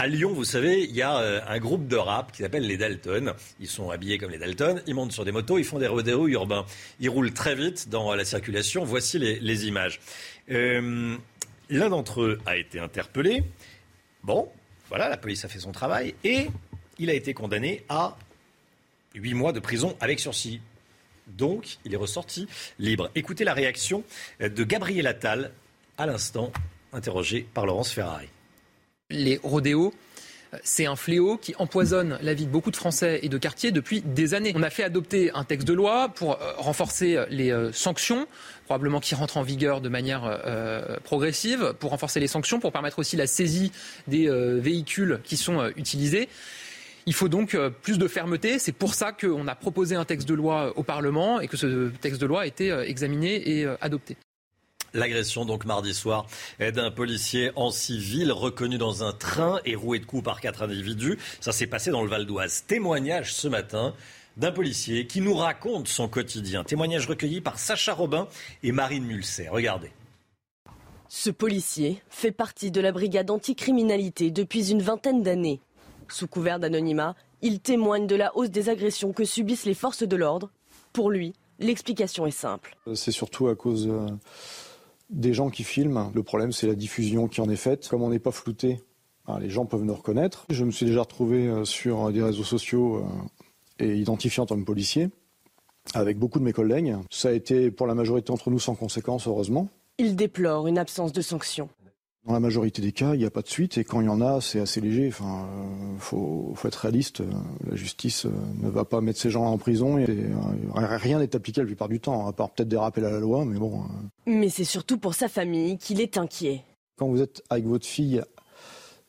À 0.01 0.06
Lyon, 0.06 0.32
vous 0.32 0.47
savez, 0.47 0.85
il 0.85 0.97
y 0.97 1.02
a 1.02 1.18
euh, 1.18 1.40
un 1.47 1.59
groupe 1.59 1.86
de 1.86 1.97
rap 1.97 2.32
qui 2.32 2.40
s'appelle 2.40 2.66
les 2.66 2.78
Dalton. 2.78 3.35
Ils 3.60 3.68
sont 3.68 3.90
habillés 3.90 4.16
comme 4.16 4.31
les 4.31 4.39
Dalton, 4.39 4.81
ils 4.86 4.94
montent 4.94 5.12
sur 5.12 5.27
des 5.27 5.31
motos, 5.31 5.59
ils 5.59 5.64
font 5.64 5.78
des 5.78 5.89
rodéos 5.89 6.27
urbains. 6.27 6.64
Ils 7.01 7.10
roulent 7.10 7.35
très 7.35 7.55
vite 7.55 7.90
dans 7.90 8.14
la 8.14 8.24
circulation. 8.24 8.82
Voici 8.82 9.18
les, 9.18 9.66
images. 9.66 10.01
Euh, 10.51 11.18
l'un 11.68 11.90
d'entre 11.90 12.22
eux 12.22 12.39
a 12.47 12.56
été 12.56 12.81
interpellé. 12.81 13.43
Bon, 14.22 14.48
voilà, 14.89 15.10
la 15.10 15.18
police 15.18 15.44
a 15.44 15.48
fait 15.48 15.59
son 15.59 15.70
travail 15.70 16.14
et 16.24 16.47
il 16.98 17.10
a 17.10 17.12
été 17.12 17.35
condamné 17.35 17.85
à 17.90 18.16
8 19.16 19.35
mois 19.35 19.52
de 19.52 19.60
prison 19.60 19.98
avec 20.01 20.18
sursis. 20.18 20.62
Donc, 21.27 21.77
il 21.85 21.93
est 21.93 21.98
ressorti 21.98 22.48
libre. 22.78 23.10
Écoutez 23.14 23.44
la 23.44 23.52
réaction 23.52 24.02
de 24.40 24.64
Gabriel 24.64 25.06
Attal 25.06 25.52
à 25.98 26.06
l'instant, 26.06 26.55
interrogé 26.94 27.47
par 27.52 27.66
Laurence 27.66 27.93
Ferrari 27.93 28.31
les 29.11 29.41
rodéos 29.43 29.93
c'est 30.62 30.87
un 30.87 30.97
fléau 30.97 31.37
qui 31.37 31.55
empoisonne 31.59 32.19
la 32.23 32.35
vie 32.35 32.47
de 32.47 32.51
beaucoup 32.51 32.70
de 32.70 32.77
Français 32.77 33.20
et 33.23 33.28
de 33.28 33.39
quartiers 33.39 33.70
depuis 33.70 34.03
des 34.03 34.35
années. 34.35 34.53
On 34.57 34.62
a 34.62 34.70
fait 34.70 34.82
adopter 34.82 35.31
un 35.35 35.45
texte 35.45 35.66
de 35.66 35.73
loi 35.73 36.09
pour 36.09 36.41
euh, 36.41 36.53
renforcer 36.57 37.24
les 37.31 37.51
euh, 37.51 37.73
sanctions, 37.73 38.27
probablement 38.65 39.01
qui 39.01 39.15
rentrent 39.15 39.37
en 39.37 39.43
vigueur 39.43 39.81
de 39.81 39.89
manière 39.89 40.23
euh, 40.24 40.97
progressive, 41.05 41.74
pour 41.78 41.91
renforcer 41.91 42.20
les 42.20 42.27
sanctions, 42.27 42.59
pour 42.59 42.73
permettre 42.73 42.99
aussi 42.99 43.16
la 43.16 43.27
saisie 43.27 43.73
des 44.09 44.28
véhicules 44.61 45.20
qui 45.24 45.37
sont 45.37 45.70
utilisés. 45.77 46.28
Il 47.07 47.15
faut 47.15 47.28
donc 47.28 47.57
plus 47.82 47.99
de 47.99 48.09
fermeté. 48.09 48.59
C'est 48.59 48.73
pour 48.73 48.95
ça 48.95 49.12
qu'on 49.12 49.49
a 49.49 49.55
proposé 49.55 49.97
un 49.97 50.05
texte 50.05 50.28
de 50.28 50.35
loi 50.35 50.73
au 50.77 50.82
Parlement 50.82 51.41
et 51.41 51.49
que 51.49 51.57
ce 51.57 51.89
texte 52.01 52.20
de 52.20 52.27
loi 52.27 52.43
a 52.43 52.47
été 52.47 52.70
examiné 52.87 53.59
et 53.59 53.66
adopté. 53.81 54.16
L'agression 54.94 55.44
donc 55.44 55.64
mardi 55.64 55.94
soir 55.94 56.26
d'un 56.58 56.90
policier 56.90 57.50
en 57.56 57.70
civil 57.70 58.32
reconnu 58.32 58.78
dans 58.78 59.04
un 59.04 59.12
train 59.12 59.60
et 59.64 59.74
roué 59.74 59.98
de 59.98 60.04
coups 60.04 60.24
par 60.24 60.40
quatre 60.40 60.62
individus. 60.62 61.18
Ça 61.40 61.52
s'est 61.52 61.66
passé 61.66 61.90
dans 61.90 62.02
le 62.02 62.08
Val 62.08 62.26
d'Oise. 62.26 62.64
Témoignage 62.66 63.34
ce 63.34 63.48
matin 63.48 63.94
d'un 64.36 64.52
policier 64.52 65.06
qui 65.06 65.20
nous 65.20 65.34
raconte 65.34 65.88
son 65.88 66.08
quotidien. 66.08 66.64
Témoignage 66.64 67.06
recueilli 67.06 67.40
par 67.40 67.58
Sacha 67.58 67.94
Robin 67.94 68.26
et 68.62 68.72
Marine 68.72 69.04
Mulset. 69.04 69.48
Regardez. 69.48 69.90
Ce 71.08 71.30
policier 71.30 72.02
fait 72.08 72.30
partie 72.30 72.70
de 72.70 72.80
la 72.80 72.92
brigade 72.92 73.30
anticriminalité 73.30 74.30
depuis 74.30 74.70
une 74.70 74.80
vingtaine 74.80 75.22
d'années. 75.22 75.60
Sous 76.08 76.28
couvert 76.28 76.58
d'anonymat, 76.60 77.16
il 77.42 77.60
témoigne 77.60 78.06
de 78.06 78.16
la 78.16 78.36
hausse 78.36 78.50
des 78.50 78.68
agressions 78.68 79.12
que 79.12 79.24
subissent 79.24 79.64
les 79.64 79.74
forces 79.74 80.04
de 80.04 80.16
l'ordre. 80.16 80.50
Pour 80.92 81.10
lui, 81.10 81.32
l'explication 81.58 82.26
est 82.26 82.30
simple. 82.30 82.76
C'est 82.94 83.12
surtout 83.12 83.48
à 83.48 83.56
cause 83.56 83.88
euh, 83.88 84.06
des 85.11 85.35
gens 85.35 85.51
qui 85.51 85.65
filment. 85.65 86.11
Le 86.15 86.23
problème, 86.23 86.53
c'est 86.53 86.66
la 86.66 86.74
diffusion 86.74 87.28
qui 87.28 87.41
en 87.41 87.49
est 87.49 87.57
faite. 87.57 87.89
Comme 87.89 88.03
on 88.03 88.11
n'est 88.11 88.19
pas 88.19 88.31
flouté, 88.31 88.81
hein, 89.27 89.39
les 89.39 89.51
gens 89.51 89.66
peuvent 89.66 89.85
nous 89.85 89.95
reconnaître. 89.95 90.47
Je 90.51 90.65
me 90.65 90.70
suis 90.70 90.87
déjà 90.87 91.01
retrouvé 91.01 91.49
euh, 91.49 91.65
sur 91.65 92.12
des 92.12 92.23
réseaux 92.23 92.45
sociaux 92.45 92.97
euh, 92.99 93.85
et 93.85 93.97
identifié 93.97 94.41
en 94.43 94.47
tant 94.47 94.57
que 94.57 94.65
policier 94.65 95.11
avec 95.95 96.19
beaucoup 96.19 96.39
de 96.39 96.45
mes 96.45 96.53
collègues. 96.53 96.97
Ça 97.11 97.28
a 97.28 97.32
été 97.32 97.70
pour 97.70 97.87
la 97.87 97.95
majorité 97.95 98.27
d'entre 98.27 98.51
nous 98.51 98.59
sans 98.59 98.74
conséquence, 98.74 99.27
heureusement. 99.27 99.69
Il 99.99 100.16
déplore 100.16 100.66
une 100.66 100.78
absence 100.78 101.12
de 101.12 101.20
sanctions. 101.20 101.69
Dans 102.26 102.34
la 102.34 102.40
majorité 102.40 102.82
des 102.82 102.92
cas, 102.92 103.14
il 103.14 103.18
n'y 103.18 103.24
a 103.24 103.30
pas 103.30 103.40
de 103.40 103.48
suite 103.48 103.78
et 103.78 103.84
quand 103.84 104.02
il 104.02 104.06
y 104.06 104.10
en 104.10 104.20
a, 104.20 104.42
c'est 104.42 104.60
assez 104.60 104.80
léger. 104.82 105.09
Enfin, 105.09 105.48
euh, 105.48 105.97
faut, 105.98 106.55
être 106.64 106.76
réaliste. 106.76 107.22
La 107.66 107.76
justice 107.76 108.26
ne 108.26 108.68
va 108.68 108.84
pas 108.84 109.01
mettre 109.01 109.18
ces 109.18 109.30
gens-là 109.30 109.48
en 109.48 109.56
prison 109.56 109.97
et 109.97 110.06
rien 110.74 111.18
n'est 111.18 111.34
appliqué 111.34 111.62
la 111.62 111.66
plupart 111.66 111.88
du 111.88 111.98
temps, 111.98 112.26
à 112.26 112.32
part 112.32 112.51
peut-être 112.51 112.68
des 112.68 112.76
rappels 112.76 113.06
à 113.06 113.10
la 113.10 113.20
loi, 113.20 113.44
mais 113.47 113.59
bon. 113.59 113.84
Mais 114.26 114.51
c'est 114.51 114.64
surtout 114.64 114.98
pour 114.98 115.14
sa 115.14 115.28
famille 115.28 115.78
qu'il 115.78 116.01
est 116.01 116.18
inquiet. 116.18 116.62
Quand 116.98 117.09
vous 117.09 117.22
êtes 117.22 117.42
avec 117.48 117.64
votre 117.64 117.86
fille, 117.86 118.22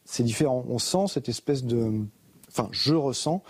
c'est 0.05 0.23
différent. 0.23 0.63
On 0.69 0.79
sent 0.79 1.07
cette 1.07 1.27
espèce 1.27 1.65
de, 1.65 2.05
enfin, 2.49 2.69
je 2.71 2.93
ressens 2.93 3.43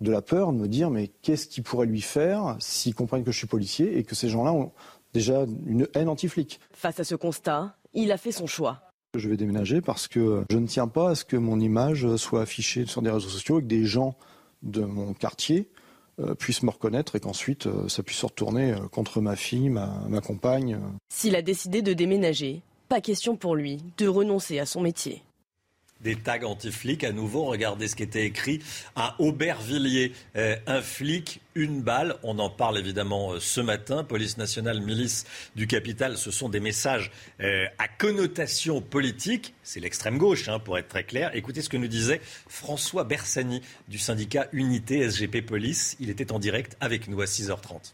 de 0.00 0.10
la 0.10 0.22
peur 0.22 0.52
de 0.52 0.58
me 0.58 0.68
dire 0.68 0.90
mais 0.90 1.08
qu'est-ce 1.08 1.46
qui 1.46 1.60
pourrait 1.60 1.86
lui 1.86 2.00
faire 2.00 2.56
s'ils 2.58 2.94
comprennent 2.94 3.24
que 3.24 3.30
je 3.30 3.38
suis 3.38 3.46
policier 3.46 3.98
et 3.98 4.04
que 4.04 4.14
ces 4.14 4.30
gens-là 4.30 4.52
ont 4.52 4.72
déjà 5.12 5.44
une 5.66 5.86
haine 5.94 6.08
anti-flic? 6.08 6.60
Face 6.72 6.98
à 6.98 7.04
ce 7.04 7.14
constat, 7.14 7.76
il 7.92 8.10
a 8.10 8.16
fait 8.16 8.32
son 8.32 8.46
choix. 8.46 8.91
Je 9.14 9.28
vais 9.28 9.36
déménager 9.36 9.82
parce 9.82 10.08
que 10.08 10.44
je 10.50 10.56
ne 10.56 10.66
tiens 10.66 10.88
pas 10.88 11.10
à 11.10 11.14
ce 11.14 11.24
que 11.26 11.36
mon 11.36 11.60
image 11.60 12.16
soit 12.16 12.40
affichée 12.40 12.86
sur 12.86 13.02
des 13.02 13.10
réseaux 13.10 13.28
sociaux 13.28 13.58
et 13.58 13.62
que 13.62 13.66
des 13.66 13.84
gens 13.84 14.16
de 14.62 14.82
mon 14.82 15.12
quartier 15.12 15.68
euh, 16.20 16.34
puissent 16.34 16.62
me 16.62 16.70
reconnaître 16.70 17.16
et 17.16 17.20
qu'ensuite 17.20 17.66
euh, 17.66 17.88
ça 17.88 18.02
puisse 18.02 18.18
se 18.18 18.26
retourner 18.26 18.72
euh, 18.72 18.88
contre 18.88 19.20
ma 19.20 19.34
fille, 19.36 19.70
ma, 19.70 20.02
ma 20.08 20.20
compagne. 20.20 20.78
S'il 21.08 21.36
a 21.36 21.42
décidé 21.42 21.82
de 21.82 21.92
déménager, 21.92 22.62
pas 22.88 23.00
question 23.00 23.36
pour 23.36 23.56
lui 23.56 23.78
de 23.98 24.08
renoncer 24.08 24.58
à 24.58 24.66
son 24.66 24.80
métier 24.80 25.22
des 26.02 26.16
tags 26.16 26.44
anti-flics. 26.44 27.04
À 27.04 27.12
nouveau, 27.12 27.44
regardez 27.44 27.88
ce 27.88 27.96
qui 27.96 28.02
était 28.02 28.26
écrit 28.26 28.60
à 28.96 29.16
Aubervilliers. 29.18 30.12
Euh, 30.36 30.56
un 30.66 30.82
flic, 30.82 31.40
une 31.54 31.82
balle. 31.82 32.16
On 32.22 32.38
en 32.38 32.50
parle 32.50 32.78
évidemment 32.78 33.32
euh, 33.32 33.40
ce 33.40 33.60
matin. 33.60 34.04
Police 34.04 34.38
nationale, 34.38 34.80
milice 34.80 35.24
du 35.56 35.66
capital, 35.66 36.16
ce 36.16 36.30
sont 36.30 36.48
des 36.48 36.60
messages 36.60 37.10
euh, 37.40 37.66
à 37.78 37.88
connotation 37.88 38.80
politique. 38.80 39.54
C'est 39.62 39.80
l'extrême 39.80 40.18
gauche, 40.18 40.48
hein, 40.48 40.58
pour 40.58 40.78
être 40.78 40.88
très 40.88 41.04
clair. 41.04 41.30
Écoutez 41.34 41.62
ce 41.62 41.68
que 41.68 41.76
nous 41.76 41.88
disait 41.88 42.20
François 42.48 43.04
Bersani 43.04 43.62
du 43.88 43.98
syndicat 43.98 44.48
Unité 44.52 45.08
SGP 45.08 45.44
Police. 45.44 45.96
Il 46.00 46.10
était 46.10 46.32
en 46.32 46.38
direct 46.38 46.76
avec 46.80 47.08
nous 47.08 47.20
à 47.20 47.26
6h30 47.26 47.92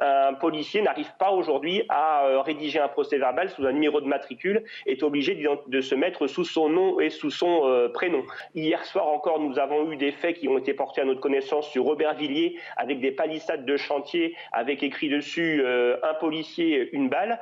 un 0.00 0.34
policier 0.34 0.82
n'arrive 0.82 1.12
pas 1.18 1.30
aujourd'hui 1.30 1.82
à 1.88 2.26
euh, 2.26 2.40
rédiger 2.40 2.80
un 2.80 2.88
procès 2.88 3.18
verbal 3.18 3.50
sous 3.50 3.64
un 3.66 3.72
numéro 3.72 4.00
de 4.00 4.06
matricule, 4.06 4.64
est 4.86 5.02
obligé 5.02 5.34
de 5.66 5.80
se 5.80 5.94
mettre 5.94 6.26
sous 6.26 6.44
son 6.44 6.68
nom 6.68 7.00
et 7.00 7.10
sous 7.10 7.30
son 7.30 7.68
euh, 7.68 7.88
prénom. 7.88 8.22
Hier 8.54 8.84
soir 8.84 9.08
encore, 9.08 9.40
nous 9.40 9.58
avons 9.58 9.90
eu 9.90 9.96
des 9.96 10.12
faits 10.12 10.38
qui 10.38 10.48
ont 10.48 10.58
été 10.58 10.74
portés 10.74 11.00
à 11.00 11.04
notre 11.04 11.20
connaissance 11.20 11.68
sur 11.68 11.84
Robert 11.84 12.14
Villiers 12.14 12.58
avec 12.76 13.00
des 13.00 13.12
palissades 13.12 13.64
de 13.64 13.76
chantier 13.76 14.36
avec 14.52 14.82
écrit 14.82 15.08
dessus 15.08 15.62
euh, 15.64 15.96
un 16.02 16.14
policier, 16.14 16.90
une 16.92 17.08
balle. 17.08 17.40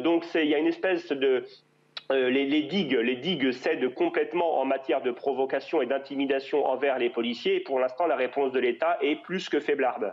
donc 0.00 0.24
il 0.34 0.46
y 0.46 0.54
a 0.54 0.58
une 0.58 0.66
espèce 0.66 1.08
de 1.08 1.44
les, 2.10 2.44
les, 2.44 2.62
digues, 2.62 2.94
les 2.94 3.16
digues 3.16 3.52
cèdent 3.52 3.94
complètement 3.94 4.60
en 4.60 4.64
matière 4.64 5.00
de 5.00 5.10
provocation 5.10 5.80
et 5.80 5.86
d'intimidation 5.86 6.66
envers 6.66 6.98
les 6.98 7.10
policiers. 7.10 7.56
Et 7.56 7.60
pour 7.60 7.78
l'instant, 7.78 8.06
la 8.06 8.16
réponse 8.16 8.52
de 8.52 8.58
l'État 8.58 8.98
est 9.00 9.16
plus 9.16 9.48
que 9.48 9.60
faiblarde. 9.60 10.12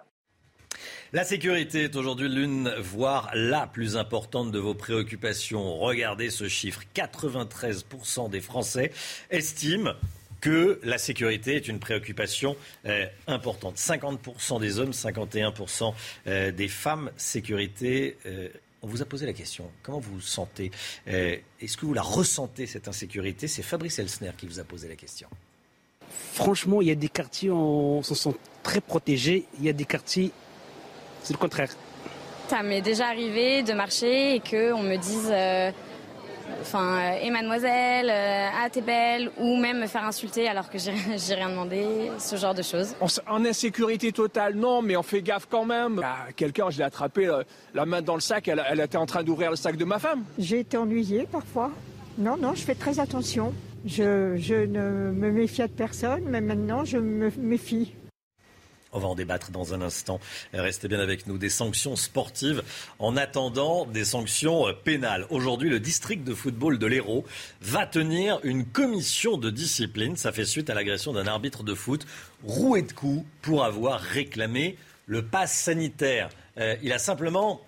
La 1.14 1.24
sécurité 1.24 1.84
est 1.84 1.96
aujourd'hui 1.96 2.28
l'une, 2.28 2.70
voire 2.82 3.32
la 3.34 3.66
plus 3.66 3.96
importante 3.96 4.52
de 4.52 4.60
vos 4.60 4.74
préoccupations. 4.74 5.78
Regardez 5.78 6.30
ce 6.30 6.50
chiffre. 6.50 6.82
93% 6.94 8.30
des 8.30 8.42
Français 8.42 8.92
estiment 9.30 9.94
que 10.42 10.82
la 10.84 10.98
sécurité 10.98 11.56
est 11.56 11.70
une 11.70 11.80
préoccupation 11.80 12.58
euh, 12.86 13.06
importante. 13.28 13.78
50% 13.78 14.60
des 14.60 14.80
hommes, 14.80 14.92
51% 14.92 15.94
euh, 16.28 16.52
des 16.52 16.68
femmes. 16.68 17.10
Sécurité. 17.16 18.18
Euh, 18.26 18.50
on 18.82 18.88
vous 18.88 19.02
a 19.02 19.06
posé 19.06 19.26
la 19.26 19.34
question. 19.34 19.72
Comment 19.84 20.00
vous 20.00 20.20
sentez 20.20 20.72
Est-ce 21.08 21.78
que 21.78 21.86
vous 21.86 21.94
la 21.94 22.02
ressentez, 22.02 22.68
cette 22.68 22.90
insécurité? 22.90 23.48
C'est 23.48 23.64
Fabrice 23.64 23.98
Elsner 23.98 24.32
qui 24.38 24.46
vous 24.46 24.60
a 24.60 24.66
posé 24.66 24.90
la 24.90 24.96
question. 24.96 25.30
Franchement, 26.34 26.82
il 26.82 26.90
y 26.90 26.92
a 26.92 26.96
des 26.96 27.10
quartiers, 27.10 27.50
on 27.50 28.04
se 28.04 28.14
sent 28.14 28.36
très 28.62 28.82
protégés. 28.82 29.46
Il 29.58 29.66
y 29.66 29.70
a 29.70 29.74
des 29.74 29.86
quartiers 29.86 30.32
c'est 31.24 31.34
le 31.34 31.40
contraire. 31.40 31.70
Ça 32.48 32.64
m'est 32.64 32.82
déjà 32.82 33.08
arrivé 33.08 33.62
de 33.64 33.74
marcher 33.74 34.36
et 34.36 34.40
qu'on 34.40 34.82
me 34.82 34.96
dise, 34.96 35.30
euh, 35.30 35.70
enfin, 36.62 36.98
euh, 36.98 37.20
et 37.22 37.30
mademoiselle, 37.30 38.10
euh, 38.10 38.48
ah 38.56 38.70
t'es 38.70 38.80
belle, 38.80 39.32
ou 39.38 39.58
même 39.58 39.82
me 39.82 39.88
faire 39.88 40.06
insulter 40.06 40.48
alors 40.48 40.70
que 40.70 40.78
j'ai 40.78 41.36
rien 41.36 41.50
demandé, 41.50 42.10
ce 42.18 42.38
genre 42.38 42.54
de 42.54 42.62
choses. 42.62 42.96
En, 43.28 43.44
insécurité 43.44 44.14
totale, 44.14 44.56
non, 44.56 44.82
mais 44.82 44.96
on 44.96 45.04
fait 45.04 45.22
gaffe 45.22 45.48
quand 45.50 45.66
même. 45.66 46.02
Ah, 46.02 46.28
quelqu'un, 46.38 46.70
je 46.70 46.78
l'ai 46.78 46.86
attrapé 46.86 47.30
la 47.74 47.86
main 47.86 48.02
dans 48.02 48.16
le 48.16 48.22
sac, 48.22 48.48
elle, 48.48 48.64
elle 48.70 48.80
était 48.80 48.98
en 48.98 49.06
train 49.06 49.24
d'ouvrir 49.24 49.50
le 49.50 49.58
sac 49.58 49.76
de 49.76 49.86
ma 49.86 50.00
femme. 50.00 50.24
J'ai 50.40 50.60
été 50.60 50.78
ennuyée 50.78 51.28
parfois. 51.30 51.72
Non, 52.18 52.38
non, 52.38 52.56
je 52.56 52.62
fais 52.62 52.76
très 52.76 53.02
attention. 53.02 53.54
Je, 53.86 54.38
je 54.38 54.56
ne 54.56 55.12
me 55.12 55.32
méfie 55.32 55.62
de 55.64 55.68
personne, 55.68 56.24
mais 56.28 56.42
maintenant 56.42 56.86
je 56.86 56.98
me 56.98 57.30
méfie. 57.38 57.94
On 58.98 59.00
va 59.00 59.10
en 59.10 59.16
débattre 59.16 59.52
dans 59.52 59.76
un 59.76 59.84
instant. 59.84 60.20
Restez 60.54 60.88
bien 60.88 61.00
avec 61.00 61.28
nous. 61.28 61.38
Des 61.38 61.52
sanctions 61.52 61.96
sportives 61.96 62.64
en 62.98 63.16
attendant 63.16 63.86
des 63.86 64.06
sanctions 64.06 64.68
euh, 64.68 64.74
pénales. 64.74 65.28
Aujourd'hui, 65.30 65.70
le 65.70 65.80
district 65.80 66.24
de 66.24 66.34
football 66.34 66.80
de 66.80 66.88
l'Hérault 66.88 67.24
va 67.62 67.86
tenir 67.86 68.40
une 68.42 68.66
commission 68.66 69.38
de 69.38 69.52
discipline. 69.52 70.16
Ça 70.18 70.32
fait 70.32 70.46
suite 70.46 70.72
à 70.72 70.74
l'agression 70.74 71.14
d'un 71.14 71.28
arbitre 71.28 71.62
de 71.62 71.76
foot 71.76 72.08
roué 72.44 72.82
de 72.82 72.92
coups 72.92 73.24
pour 73.44 73.64
avoir 73.64 74.02
réclamé 74.02 74.78
le 75.06 75.22
pass 75.22 75.54
sanitaire. 75.54 76.30
Euh, 76.58 76.76
il 76.82 76.92
a 76.92 76.98
simplement 76.98 77.62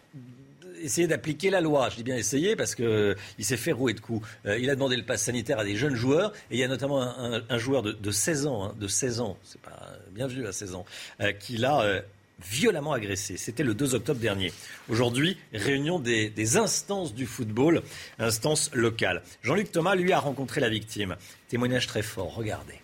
essayé 0.82 1.08
d'appliquer 1.08 1.50
la 1.50 1.62
loi. 1.62 1.90
Je 1.90 1.98
dis 1.98 2.04
bien 2.04 2.16
essayer 2.16 2.56
parce 2.56 2.76
qu'il 2.76 3.16
s'est 3.40 3.58
fait 3.58 3.72
rouer 3.72 3.94
de 3.94 4.00
coups. 4.00 4.28
Euh, 4.46 4.58
il 4.60 4.70
a 4.70 4.76
demandé 4.76 4.96
le 4.96 5.06
pass 5.06 5.24
sanitaire 5.24 5.60
à 5.60 5.64
des 5.64 5.76
jeunes 5.76 5.96
joueurs 5.96 6.34
et 6.52 6.56
il 6.56 6.60
y 6.60 6.64
a 6.64 6.68
notamment 6.68 7.02
un, 7.02 7.58
joueur 7.58 7.84
de, 7.84 8.12
16 8.12 8.48
ans, 8.48 8.66
hein, 8.66 8.76
de 8.80 8.88
16 8.88 9.20
ans, 9.22 9.38
c'est 9.44 9.62
pas 9.62 9.80
bien 10.12 10.28
vieux 10.28 10.48
à 10.48 10.52
16 10.52 10.76
ans, 10.76 10.86
euh, 11.22 11.32
qui 11.32 11.58
l'a 11.58 11.82
euh, 11.82 12.02
violemment 12.42 12.94
agressé. 12.94 13.38
C'était 13.38 13.64
le 13.64 13.74
2 13.74 13.96
octobre 13.96 14.20
dernier. 14.20 14.52
Aujourd'hui, 14.90 15.38
réunion 15.54 16.00
des, 16.00 16.30
des, 16.30 16.58
instances 16.58 17.14
du 17.14 17.26
football, 17.26 17.84
instances 18.18 18.72
locales. 18.74 19.22
Jean-Luc 19.44 19.72
Thomas, 19.72 19.96
lui, 19.96 20.14
a 20.14 20.20
rencontré 20.20 20.62
la 20.62 20.70
victime. 20.70 21.16
Témoignage 21.50 21.88
très 21.88 22.02
fort, 22.02 22.34
regardez. 22.34 22.76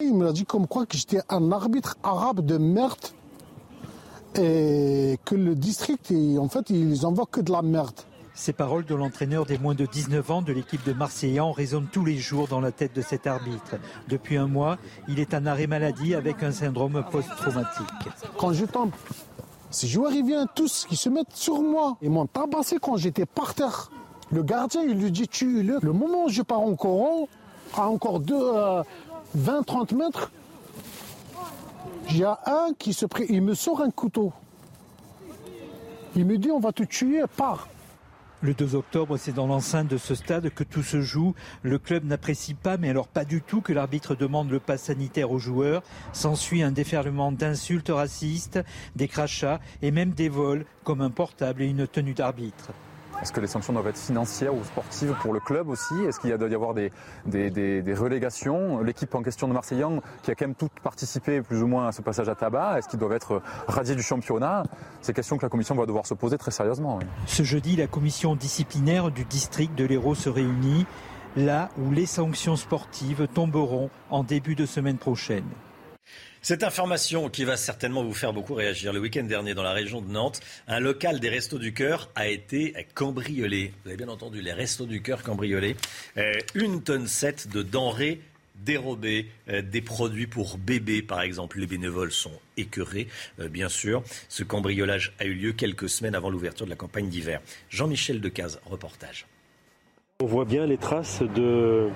Il 0.00 0.14
m'a 0.14 0.32
dit 0.32 0.44
comme 0.44 0.66
quoi 0.66 0.84
que 0.84 0.96
j'étais 0.96 1.20
un 1.28 1.52
arbitre 1.52 1.96
arabe 2.02 2.44
de 2.44 2.58
merde 2.58 2.98
et 4.38 5.18
que 5.24 5.34
le 5.34 5.54
district, 5.54 6.12
en 6.38 6.48
fait, 6.48 6.70
ils 6.70 7.06
envoient 7.06 7.26
que 7.30 7.40
de 7.40 7.52
la 7.52 7.62
merde. 7.62 8.00
Ces 8.34 8.54
paroles 8.54 8.86
de 8.86 8.94
l'entraîneur 8.94 9.44
des 9.44 9.58
moins 9.58 9.74
de 9.74 9.84
19 9.84 10.30
ans 10.30 10.42
de 10.42 10.52
l'équipe 10.52 10.82
de 10.86 10.94
Marseillan 10.94 11.52
résonnent 11.52 11.88
tous 11.92 12.04
les 12.04 12.16
jours 12.16 12.48
dans 12.48 12.60
la 12.60 12.72
tête 12.72 12.94
de 12.96 13.02
cet 13.02 13.26
arbitre. 13.26 13.76
Depuis 14.08 14.38
un 14.38 14.46
mois, 14.46 14.78
il 15.06 15.20
est 15.20 15.34
en 15.34 15.44
arrêt 15.44 15.66
maladie 15.66 16.14
avec 16.14 16.42
un 16.42 16.50
syndrome 16.50 17.04
post-traumatique. 17.10 17.86
Quand 18.38 18.54
je 18.54 18.64
tombe, 18.64 18.90
ces 19.70 19.86
joueurs, 19.86 20.12
ils 20.12 20.24
viennent 20.24 20.46
tous, 20.54 20.86
qui 20.88 20.96
se 20.96 21.10
mettent 21.10 21.34
sur 21.34 21.60
moi. 21.60 21.96
Ils 22.00 22.10
m'ont 22.10 22.26
tabassé 22.26 22.78
quand 22.80 22.96
j'étais 22.96 23.26
par 23.26 23.54
terre. 23.54 23.90
Le 24.30 24.42
gardien, 24.42 24.82
il 24.82 24.98
lui 24.98 25.10
dit 25.10 25.28
tue-le. 25.28 25.78
Le 25.82 25.92
moment 25.92 26.24
où 26.24 26.28
je 26.30 26.40
pars 26.40 26.60
en 26.60 26.74
courant, 26.74 27.28
à 27.74 27.88
encore 27.88 28.20
20-30 28.20 28.84
euh, 29.36 29.96
mètres, 29.96 30.30
il 32.10 32.24
a 32.24 32.40
un 32.46 32.72
qui 32.78 32.92
se 32.92 33.06
il 33.28 33.42
me 33.42 33.54
sort 33.54 33.80
un 33.80 33.90
couteau. 33.90 34.32
Il 36.14 36.26
me 36.26 36.36
dit 36.36 36.50
on 36.50 36.60
va 36.60 36.72
te 36.72 36.82
tuer, 36.82 37.22
pars. 37.36 37.68
Le 38.44 38.54
2 38.54 38.74
octobre, 38.74 39.16
c'est 39.18 39.32
dans 39.32 39.46
l'enceinte 39.46 39.86
de 39.86 39.96
ce 39.96 40.16
stade 40.16 40.50
que 40.50 40.64
tout 40.64 40.82
se 40.82 41.00
joue. 41.00 41.34
Le 41.62 41.78
club 41.78 42.04
n'apprécie 42.04 42.54
pas, 42.54 42.76
mais 42.76 42.90
alors 42.90 43.06
pas 43.06 43.24
du 43.24 43.40
tout, 43.40 43.60
que 43.60 43.72
l'arbitre 43.72 44.16
demande 44.16 44.50
le 44.50 44.58
pass 44.58 44.82
sanitaire 44.82 45.30
aux 45.30 45.38
joueurs. 45.38 45.84
S'ensuit 46.12 46.62
un 46.62 46.72
déferlement 46.72 47.30
d'insultes 47.30 47.90
racistes, 47.90 48.58
des 48.96 49.06
crachats 49.06 49.60
et 49.80 49.92
même 49.92 50.10
des 50.10 50.28
vols, 50.28 50.66
comme 50.82 51.02
un 51.02 51.10
portable 51.10 51.62
et 51.62 51.66
une 51.66 51.86
tenue 51.86 52.14
d'arbitre. 52.14 52.72
Est-ce 53.22 53.32
que 53.32 53.40
les 53.40 53.46
sanctions 53.46 53.72
doivent 53.72 53.86
être 53.86 53.98
financières 53.98 54.52
ou 54.52 54.64
sportives 54.64 55.14
pour 55.20 55.32
le 55.32 55.38
club 55.38 55.68
aussi? 55.68 55.94
Est-ce 56.08 56.18
qu'il 56.18 56.36
doit 56.36 56.48
y 56.48 56.54
avoir 56.56 56.74
des, 56.74 56.90
relégations? 57.94 58.82
L'équipe 58.82 59.14
en 59.14 59.22
question 59.22 59.46
de 59.46 59.52
Marseillan, 59.52 60.00
qui 60.22 60.32
a 60.32 60.34
quand 60.34 60.46
même 60.46 60.56
tout 60.56 60.68
participé 60.82 61.40
plus 61.40 61.62
ou 61.62 61.68
moins 61.68 61.86
à 61.86 61.92
ce 61.92 62.02
passage 62.02 62.28
à 62.28 62.34
tabac, 62.34 62.78
est-ce 62.78 62.88
qu'ils 62.88 62.98
doivent 62.98 63.12
être 63.12 63.40
radiés 63.68 63.94
du 63.94 64.02
championnat? 64.02 64.64
C'est 65.02 65.12
questions 65.14 65.36
que 65.36 65.46
la 65.46 65.50
commission 65.50 65.76
va 65.76 65.86
devoir 65.86 66.04
se 66.04 66.14
poser 66.14 66.36
très 66.36 66.50
sérieusement. 66.50 66.98
Ce 67.26 67.44
jeudi, 67.44 67.76
la 67.76 67.86
commission 67.86 68.34
disciplinaire 68.34 69.12
du 69.12 69.24
district 69.24 69.76
de 69.76 69.84
l'Hérault 69.84 70.16
se 70.16 70.28
réunit 70.28 70.84
là 71.36 71.68
où 71.78 71.92
les 71.92 72.06
sanctions 72.06 72.56
sportives 72.56 73.28
tomberont 73.32 73.88
en 74.10 74.24
début 74.24 74.56
de 74.56 74.66
semaine 74.66 74.98
prochaine. 74.98 75.44
Cette 76.44 76.64
information 76.64 77.30
qui 77.30 77.44
va 77.44 77.56
certainement 77.56 78.02
vous 78.02 78.14
faire 78.14 78.32
beaucoup 78.32 78.54
réagir. 78.54 78.92
Le 78.92 78.98
week-end 78.98 79.22
dernier, 79.22 79.54
dans 79.54 79.62
la 79.62 79.72
région 79.72 80.00
de 80.00 80.10
Nantes, 80.10 80.40
un 80.66 80.80
local 80.80 81.20
des 81.20 81.28
Restos 81.28 81.60
du 81.60 81.72
Cœur 81.72 82.10
a 82.16 82.26
été 82.26 82.74
cambriolé. 82.94 83.72
Vous 83.84 83.90
avez 83.90 83.96
bien 83.96 84.08
entendu, 84.08 84.42
les 84.42 84.52
Restos 84.52 84.86
du 84.86 85.02
Cœur 85.02 85.22
cambriolés. 85.22 85.76
Euh, 86.16 86.32
une 86.56 86.82
tonne 86.82 87.06
7 87.06 87.48
de 87.48 87.62
denrées 87.62 88.20
dérobées, 88.56 89.28
euh, 89.50 89.62
des 89.62 89.82
produits 89.82 90.26
pour 90.26 90.58
bébés 90.58 91.02
par 91.02 91.22
exemple. 91.22 91.60
Les 91.60 91.68
bénévoles 91.68 92.10
sont 92.10 92.40
écœurés, 92.56 93.06
euh, 93.38 93.48
bien 93.48 93.68
sûr. 93.68 94.02
Ce 94.28 94.42
cambriolage 94.42 95.12
a 95.20 95.26
eu 95.26 95.34
lieu 95.34 95.52
quelques 95.52 95.88
semaines 95.88 96.16
avant 96.16 96.28
l'ouverture 96.28 96.66
de 96.66 96.70
la 96.70 96.76
campagne 96.76 97.08
d'hiver. 97.08 97.40
Jean-Michel 97.70 98.20
Decaze, 98.20 98.60
reportage. 98.66 99.26
On 100.22 100.26
voit 100.26 100.44
bien 100.44 100.66
les 100.66 100.76
traces 100.76 101.20
de, 101.34 101.88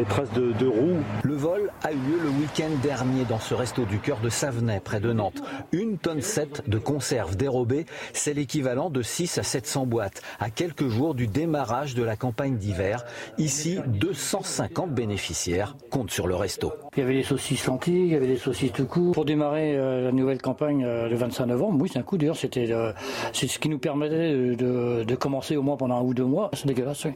les 0.00 0.04
traces 0.04 0.32
de, 0.32 0.66
roues. 0.66 1.00
Le 1.22 1.34
vol 1.34 1.70
a 1.84 1.92
eu 1.92 1.94
lieu 1.94 2.18
le 2.20 2.28
week-end 2.30 2.70
dernier 2.82 3.24
dans 3.24 3.38
ce 3.38 3.54
resto 3.54 3.84
du 3.84 4.00
cœur 4.00 4.18
de 4.18 4.28
Savenay, 4.28 4.80
près 4.80 4.98
de 4.98 5.12
Nantes. 5.12 5.40
Une 5.70 5.96
tonne 5.96 6.20
7 6.20 6.68
de 6.68 6.78
conserves 6.78 7.36
dérobées, 7.36 7.86
c'est 8.12 8.34
l'équivalent 8.34 8.90
de 8.90 9.00
6 9.00 9.38
à 9.38 9.44
700 9.44 9.86
boîtes, 9.86 10.22
à 10.40 10.50
quelques 10.50 10.88
jours 10.88 11.14
du 11.14 11.28
démarrage 11.28 11.94
de 11.94 12.02
la 12.02 12.16
campagne 12.16 12.56
d'hiver. 12.56 13.04
Ici, 13.38 13.78
250 13.86 14.90
bénéficiaires 14.90 15.76
comptent 15.88 16.10
sur 16.10 16.26
le 16.26 16.34
resto. 16.34 16.72
Il 16.96 17.00
y 17.00 17.02
avait 17.04 17.14
des 17.14 17.22
saucisses 17.22 17.64
lentilles, 17.66 18.06
il 18.06 18.12
y 18.12 18.16
avait 18.16 18.26
des 18.26 18.38
saucisses 18.38 18.72
tout 18.72 18.86
court. 18.86 19.12
Pour 19.12 19.24
démarrer 19.24 19.76
euh, 19.76 20.02
la 20.02 20.10
nouvelle 20.10 20.42
campagne 20.42 20.84
euh, 20.84 21.08
le 21.08 21.14
25 21.14 21.46
novembre, 21.46 21.80
oui, 21.80 21.88
c'est 21.92 22.00
un 22.00 22.02
coup 22.02 22.18
dur. 22.18 22.34
C'était 22.34 22.72
euh, 22.72 22.92
c'est 23.32 23.46
ce 23.46 23.60
qui 23.60 23.68
nous 23.68 23.78
permettait 23.78 24.32
de, 24.32 25.04
de, 25.04 25.14
commencer 25.14 25.56
au 25.56 25.62
moins 25.62 25.76
pendant 25.76 25.98
un 25.98 26.02
ou 26.02 26.12
deux 26.12 26.24
mois. 26.24 26.50
C'est 26.54 26.66
dégueulasse. 26.66 27.04
Oui. 27.04 27.12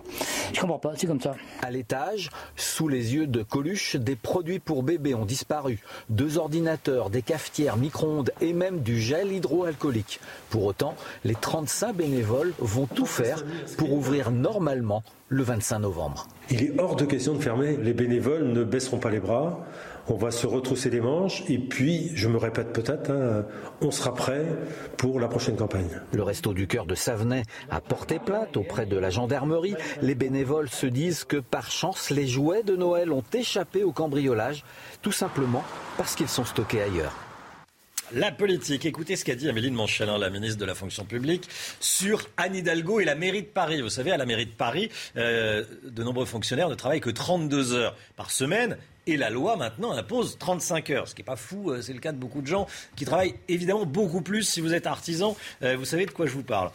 Je 0.53 0.61
comprends 0.61 0.79
pas, 0.79 0.93
c'est 0.97 1.07
comme 1.07 1.21
ça. 1.21 1.35
À 1.63 1.71
l'étage, 1.71 2.31
sous 2.57 2.89
les 2.89 3.15
yeux 3.15 3.27
de 3.27 3.43
Coluche, 3.43 3.97
des 3.97 4.17
produits 4.17 4.59
pour 4.59 4.83
bébés 4.83 5.15
ont 5.15 5.25
disparu. 5.25 5.81
Deux 6.09 6.39
ordinateurs, 6.39 7.11
des 7.11 7.23
cafetières, 7.23 7.77
micro-ondes 7.77 8.33
et 8.41 8.53
même 8.53 8.81
du 8.81 9.01
gel 9.01 9.33
hydroalcoolique. 9.33 10.21
Pour 10.51 10.65
autant, 10.65 10.95
les 11.25 11.35
35 11.35 11.97
bénévoles 11.97 12.53
vont 12.59 12.87
tout 12.87 13.07
faire 13.07 13.45
pour 13.77 13.93
ouvrir 13.93 14.31
normalement 14.31 15.03
le 15.29 15.43
25 15.43 15.79
novembre. 15.79 16.29
Il 16.51 16.63
est 16.63 16.79
hors 16.79 16.97
de 16.97 17.05
question 17.05 17.35
de 17.35 17.41
fermer. 17.43 17.77
Les 17.77 17.95
bénévoles 17.95 18.49
ne 18.49 18.65
baisseront 18.65 18.99
pas 18.99 19.11
les 19.11 19.21
bras 19.21 19.65
on 20.13 20.17
va 20.17 20.31
se 20.31 20.47
retrousser 20.47 20.91
les 20.91 21.01
manches 21.01 21.43
et 21.49 21.59
puis, 21.59 22.11
je 22.15 22.29
me 22.29 22.37
répète 22.37 22.75
peut-être, 22.75 23.11
hein, 23.11 23.47
on 23.81 23.91
sera 23.91 24.15
prêt 24.15 24.45
pour 24.99 25.19
la 25.19 25.27
prochaine 25.27 25.57
campagne. 25.57 25.89
Le 26.13 26.23
Resto 26.23 26.53
du 26.53 26.67
Cœur 26.67 26.85
de 26.85 26.95
Savenay 26.95 27.45
a 27.71 27.81
porté 27.81 28.19
plainte 28.19 28.59
auprès 28.59 28.85
de 28.85 28.99
la 28.99 29.09
gendarmerie. 29.09 29.75
Les 30.03 30.15
bénévoles 30.15 30.69
se 30.69 30.87
disent 30.87 31.25
que 31.25 31.39
par 31.39 31.71
chance, 31.71 32.11
les 32.11 32.27
jouets 32.27 32.63
de 32.63 32.77
Noël 32.77 33.11
ont 33.11 33.25
échappé 33.33 33.85
au 33.85 33.93
cambriolage, 33.93 34.65
tout 35.01 35.13
simplement 35.13 35.65
parce 35.97 36.15
qu'ils 36.15 36.29
sont 36.29 36.45
stockés 36.45 36.83
ailleurs. 36.83 37.15
La 38.15 38.31
politique. 38.31 38.85
Écoutez 38.85 39.17
ce 39.17 39.25
qu'a 39.25 39.35
dit 39.35 39.49
Amélie 39.49 39.71
de 39.71 39.75
Montchalin, 39.75 40.19
la 40.19 40.29
ministre 40.29 40.59
de 40.59 40.67
la 40.67 40.75
fonction 40.75 41.07
publique, 41.07 41.49
sur 41.81 42.29
Anne 42.37 42.55
Hidalgo 42.55 43.01
et 43.01 43.07
la 43.07 43.15
mairie 43.15 43.41
de 43.41 43.47
Paris. 43.47 43.81
Vous 43.81 43.89
savez, 43.89 44.13
à 44.13 44.19
la 44.19 44.27
mairie 44.27 44.45
de 44.45 44.51
Paris, 44.51 44.91
euh, 45.17 45.65
de 45.85 46.03
nombreux 46.03 46.27
fonctionnaires 46.27 46.69
ne 46.69 46.75
travaillent 46.75 47.01
que 47.01 47.09
32 47.09 47.73
heures 47.73 47.97
par 48.17 48.31
semaine. 48.31 48.77
Et 49.07 49.17
la 49.17 49.31
loi 49.31 49.57
maintenant 49.57 49.93
impose 49.93 50.39
35 50.39 50.91
heures, 50.91 51.09
ce 51.09 51.15
qui 51.15 51.23
n'est 51.23 51.27
pas 51.27 51.37
fou, 51.37 51.71
euh, 51.71 51.83
c'est 51.83 51.93
le 51.93 51.99
cas 51.99 52.13
de 52.13 52.19
beaucoup 52.19 52.41
de 52.41 52.47
gens 52.47 52.67
qui 52.97 53.05
travaillent 53.05 53.35
évidemment 53.49 53.85
beaucoup 53.85 54.23
plus. 54.23 54.43
Si 54.43 54.61
vous 54.61 54.75
êtes 54.75 54.87
artisan, 54.87 55.37
euh, 55.63 55.77
vous 55.77 55.85
savez 55.85 56.07
de 56.07 56.13
quoi 56.13 56.27
je 56.27 56.33
vous 56.33 56.45
parle. 56.45 56.71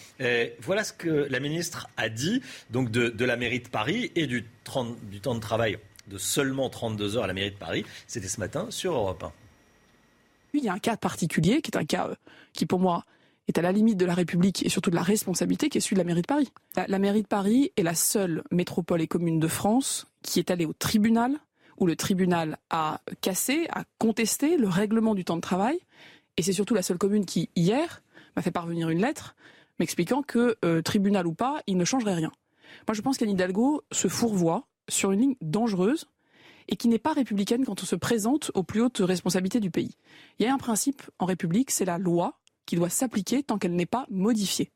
voilà 0.62 0.84
ce 0.84 0.94
que 0.94 1.28
la 1.30 1.40
ministre 1.40 1.88
a 1.98 2.10
dit 2.10 2.42
donc 2.70 2.92
de, 2.92 3.26
la 3.26 3.38
mairie 3.38 3.60
de 3.60 3.70
Paris 3.70 4.12
et 4.16 4.28
du, 4.28 4.46
temps 4.64 4.86
de 4.86 5.40
travail 5.40 5.78
de 6.08 6.18
seulement 6.18 6.70
32 6.70 7.18
heures 7.18 7.24
à 7.24 7.28
la 7.28 7.34
mairie 7.34 7.52
de 7.52 7.58
Paris. 7.58 7.86
C'était 8.08 8.28
ce 8.28 8.40
matin 8.40 8.68
sur 8.70 8.94
Europe 8.94 9.24
1 9.24 9.32
il 10.58 10.64
y 10.64 10.70
a 10.70 10.74
un 10.74 10.80
cas 10.80 10.98
particulier 10.98 11.62
qui 11.62 11.72
est 11.72 11.78
un 11.78 11.86
cas 11.86 12.08
euh, 12.08 12.16
qui, 12.54 12.66
pour 12.66 12.80
moi, 12.80 13.04
est 13.48 13.58
à 13.58 13.62
la 13.62 13.72
limite 13.72 13.98
de 13.98 14.06
la 14.06 14.14
République 14.14 14.66
et 14.66 14.70
surtout 14.70 14.90
de 14.90 14.96
la 14.96 15.04
responsabilité 15.04 15.70
qui 15.70 15.78
est 15.78 15.82
celui 15.82 15.96
de 15.96 16.00
la 16.00 16.04
mairie 16.04 16.22
de 16.22 16.28
Paris. 16.28 16.52
La, 16.88 17.00
mairie 17.00 17.22
de 17.22 17.28
Paris 17.28 17.72
est 17.78 17.84
la 17.84 17.96
seule 17.96 18.44
métropole 18.52 19.02
et 19.02 19.08
commune 19.08 19.40
de 19.40 19.48
France 19.48 20.08
qui 20.22 20.40
est 20.40 20.52
allée 20.52 20.66
au 20.66 20.74
tribunal, 20.74 21.38
où 21.78 21.86
le 21.86 21.96
tribunal 21.96 22.58
a 22.70 23.02
cassé, 23.22 23.68
a 23.72 23.84
contesté 23.98 24.58
le 24.58 24.68
règlement 24.68 25.16
du 25.16 25.26
temps 25.26 25.36
de 25.36 25.42
travail. 25.42 25.80
Et 26.38 26.42
c'est 26.42 26.54
surtout 26.54 26.74
la 26.74 26.82
seule 26.82 26.98
commune 26.98 27.26
qui, 27.26 27.50
hier, 27.56 28.02
m'a 28.36 28.42
fait 28.42 28.52
parvenir 28.52 28.90
une 28.90 29.02
lettre 29.02 29.36
m'expliquant 29.80 30.22
que, 30.22 30.58
euh, 30.66 30.82
tribunal 30.82 31.28
ou 31.28 31.34
pas, 31.34 31.62
il 31.68 31.78
ne 31.78 31.86
changerait 31.86 32.16
rien. 32.16 32.32
Moi, 32.88 32.94
je 32.94 33.02
pense 33.02 33.18
qu'Anne 33.18 33.30
Hidalgo 33.30 33.84
se 33.92 34.08
fourvoie 34.08 34.68
sur 34.90 35.12
une 35.12 35.22
ligne 35.22 35.36
dangereuse 35.42 36.08
et 36.68 36.76
qui 36.76 36.88
n'est 36.88 37.00
pas 37.00 37.14
républicaine 37.14 37.66
quand 37.66 37.82
on 37.82 37.86
se 37.86 37.96
présente 37.96 38.52
aux 38.54 38.64
plus 38.64 38.82
hautes 38.82 39.00
responsabilités 39.00 39.60
du 39.60 39.72
pays. 39.72 39.96
Il 40.40 40.46
y 40.46 40.50
a 40.50 40.54
un 40.54 40.58
principe 40.58 41.02
en 41.20 41.26
République, 41.26 41.72
c'est 41.72 41.86
la 41.86 41.98
loi 41.98 42.40
qui 42.66 42.76
doit 42.76 42.90
s'appliquer 42.90 43.44
tant 43.44 43.58
qu'elle 43.58 43.76
n'est 43.76 43.86
pas 43.86 44.06
modifiée. 44.10 44.72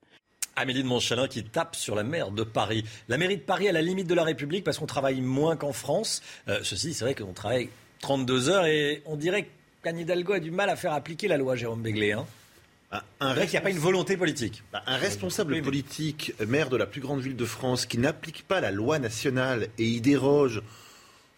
Amélie 0.56 0.84
de 0.84 0.88
Montchalin 0.88 1.28
qui 1.28 1.44
tape 1.44 1.76
sur 1.76 1.96
la 1.96 2.04
maire 2.04 2.32
de 2.32 2.44
Paris. 2.44 2.84
La 3.08 3.18
mairie 3.18 3.38
de 3.38 3.42
Paris 3.42 3.68
à 3.68 3.72
la 3.72 3.82
limite 3.82 4.08
de 4.08 4.14
la 4.14 4.24
République 4.24 4.64
parce 4.64 4.78
qu'on 4.78 4.86
travaille 4.86 5.22
moins 5.22 5.56
qu'en 5.56 5.74
France. 5.74 6.22
Euh, 6.48 6.60
ceci, 6.64 6.94
c'est 6.94 7.06
vrai 7.06 7.16
qu'on 7.16 7.34
travaille 7.34 7.70
32 8.02 8.50
heures 8.50 8.66
et 8.66 9.02
on 9.06 9.16
dirait 9.16 9.50
qu'Anne 9.84 10.00
Hidalgo 10.00 10.34
a 10.34 10.40
du 10.40 10.52
mal 10.52 10.70
à 10.70 10.76
faire 10.76 10.94
appliquer 10.94 11.28
la 11.28 11.38
loi, 11.38 11.56
Jérôme 11.56 11.82
Béglé. 11.82 12.12
Hein. 12.12 12.26
Bah, 12.92 13.06
un 13.22 13.34
qu'il 13.34 13.52
n'y 13.52 13.58
a 13.58 13.62
pas 13.62 13.70
une 13.70 13.78
volonté 13.78 14.18
politique. 14.18 14.64
Bah, 14.74 14.84
un 14.86 14.98
responsable 14.98 15.62
politique, 15.62 16.34
maire 16.46 16.70
de 16.70 16.76
la 16.76 16.86
plus 16.86 17.00
grande 17.00 17.22
ville 17.22 17.38
de 17.38 17.46
France, 17.46 17.86
qui 17.86 17.98
n'applique 17.98 18.46
pas 18.48 18.60
la 18.60 18.72
loi 18.72 19.00
nationale 19.00 19.70
et 19.78 19.86
y 19.86 20.02
déroge 20.02 20.62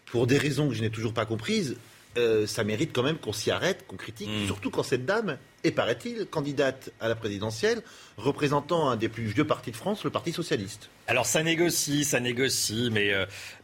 pour 0.06 0.26
des 0.26 0.36
raisons 0.36 0.68
que 0.68 0.74
je 0.74 0.82
n'ai 0.82 0.90
toujours 0.90 1.14
pas 1.14 1.26
comprises, 1.26 1.76
euh, 2.16 2.46
ça 2.46 2.64
mérite 2.64 2.90
quand 2.92 3.02
même 3.02 3.18
qu'on 3.18 3.32
s'y 3.32 3.50
arrête, 3.50 3.86
qu'on 3.86 3.96
critique, 3.96 4.28
Mm. 4.28 4.46
surtout 4.46 4.70
quand 4.70 4.82
cette 4.82 5.04
dame 5.04 5.38
est, 5.64 5.70
paraît-il, 5.70 6.26
candidate 6.26 6.90
à 7.00 7.08
la 7.08 7.14
présidentielle, 7.14 7.82
représentant 8.16 8.88
un 8.90 8.96
des 8.96 9.08
plus 9.08 9.24
vieux 9.24 9.46
partis 9.46 9.70
de 9.70 9.76
France, 9.76 10.04
le 10.04 10.10
Parti 10.10 10.32
socialiste. 10.32 10.88
Alors 11.06 11.26
ça 11.26 11.42
négocie, 11.42 12.04
ça 12.04 12.20
négocie, 12.20 12.90
mais 12.92 13.08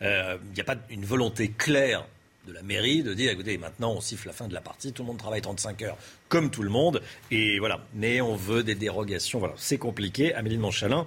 il 0.01 0.39
n'y 0.55 0.61
a 0.61 0.65
pas 0.65 0.77
une 0.91 1.05
volonté 1.05 1.51
claire 1.51 2.07
de 2.49 2.55
la 2.55 2.63
mairie 2.63 3.03
de 3.03 3.13
dire 3.13 3.31
écoutez, 3.31 3.59
maintenant 3.59 3.93
on 3.93 4.01
siffle 4.01 4.27
la 4.27 4.33
fin 4.33 4.49
de 4.49 4.55
la 4.55 4.63
partie, 4.63 4.93
tout 4.93 5.03
le 5.03 5.09
monde 5.09 5.19
travaille 5.19 5.43
35 5.43 5.83
heures 5.83 5.99
comme 6.29 6.51
tout 6.51 6.63
le 6.63 6.71
monde, 6.71 7.03
et 7.31 7.59
voilà. 7.59 7.81
Mais 7.95 8.21
on 8.23 8.35
veut 8.35 8.63
des 8.63 8.75
dérogations, 8.75 9.39
voilà. 9.39 9.55
C'est 9.59 9.79
compliqué. 9.79 10.35
Amélie 10.35 10.57
de 10.57 10.63
Montchalin 10.63 11.07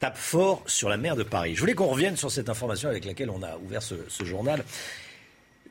tape 0.00 0.16
fort 0.16 0.62
sur 0.66 0.88
la 0.88 0.96
maire 0.96 1.16
de 1.16 1.24
Paris. 1.24 1.56
Je 1.56 1.60
voulais 1.60 1.74
qu'on 1.74 1.88
revienne 1.88 2.16
sur 2.16 2.30
cette 2.30 2.48
information 2.48 2.88
avec 2.88 3.04
laquelle 3.04 3.30
on 3.30 3.42
a 3.42 3.56
ouvert 3.58 3.82
ce, 3.82 3.96
ce 4.08 4.24
journal. 4.24 4.64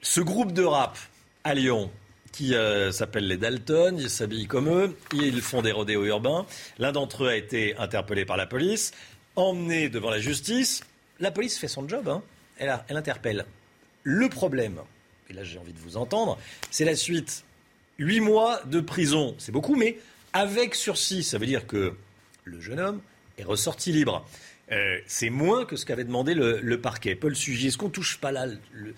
Ce 0.02 0.22
groupe 0.22 0.52
de 0.52 0.64
rap 0.64 0.98
à 1.44 1.53
Lyon, 1.53 1.90
qui 2.32 2.53
euh, 2.53 2.91
s'appelle 2.91 3.28
les 3.28 3.38
Dalton, 3.38 3.98
ils 3.99 4.10
s'habillent 4.10 4.48
comme 4.48 4.69
eux, 4.69 4.95
ils 5.14 5.41
font 5.41 5.61
des 5.61 5.72
rodéos 5.72 6.06
urbains. 6.06 6.45
L'un 6.78 6.91
d'entre 6.91 7.24
eux 7.24 7.30
a 7.30 7.36
été 7.36 7.76
interpellé 7.78 8.26
par 8.26 8.38
la 8.38 8.45
police, 8.45 8.91
emmené 9.36 9.90
devant 9.90 10.11
la 10.11 10.19
justice. 10.19 10.84
La 11.19 11.32
police 11.32 11.57
fait 11.57 11.68
son 11.68 11.88
job, 11.88 12.07
hein. 12.10 12.22
elle, 12.60 12.78
elle 12.88 12.98
interpelle. 12.98 13.45
Le 14.03 14.30
problème, 14.30 14.82
et 15.30 15.34
là 15.34 15.44
j'ai 15.44 15.57
envie 15.57 15.74
de 15.74 15.80
vous 15.80 15.98
entendre, 15.98 16.38
c'est 16.69 16.86
la 16.86 16.95
suite. 16.95 17.44
Huit 17.98 18.19
mois 18.19 18.61
de 18.65 18.80
prison, 18.80 19.34
c'est 19.40 19.52
beaucoup, 19.52 19.76
mais 19.76 19.98
avec 20.32 20.76
sursis, 20.76 21.24
ça 21.24 21.40
veut 21.40 21.48
dire 21.48 21.65
que 21.65 21.95
le 22.44 22.61
jeune 22.61 22.80
homme 22.80 23.02
est 23.40 23.44
ressorti 23.44 23.91
libre. 23.91 24.28
Euh, 24.72 24.98
c'est 25.06 25.30
moins 25.30 25.65
que 25.65 25.76
ce 25.77 25.85
qu'avait 25.85 26.03
demandé 26.03 26.34
le, 26.34 26.60
le 26.61 26.81
parquet. 26.81 27.15
Paul 27.15 27.35
Sugy, 27.35 27.68
est-ce 27.68 27.77
qu'on 27.77 27.89
touche 27.89 28.19
pas 28.19 28.31
là 28.34 28.48
le- 28.48 28.94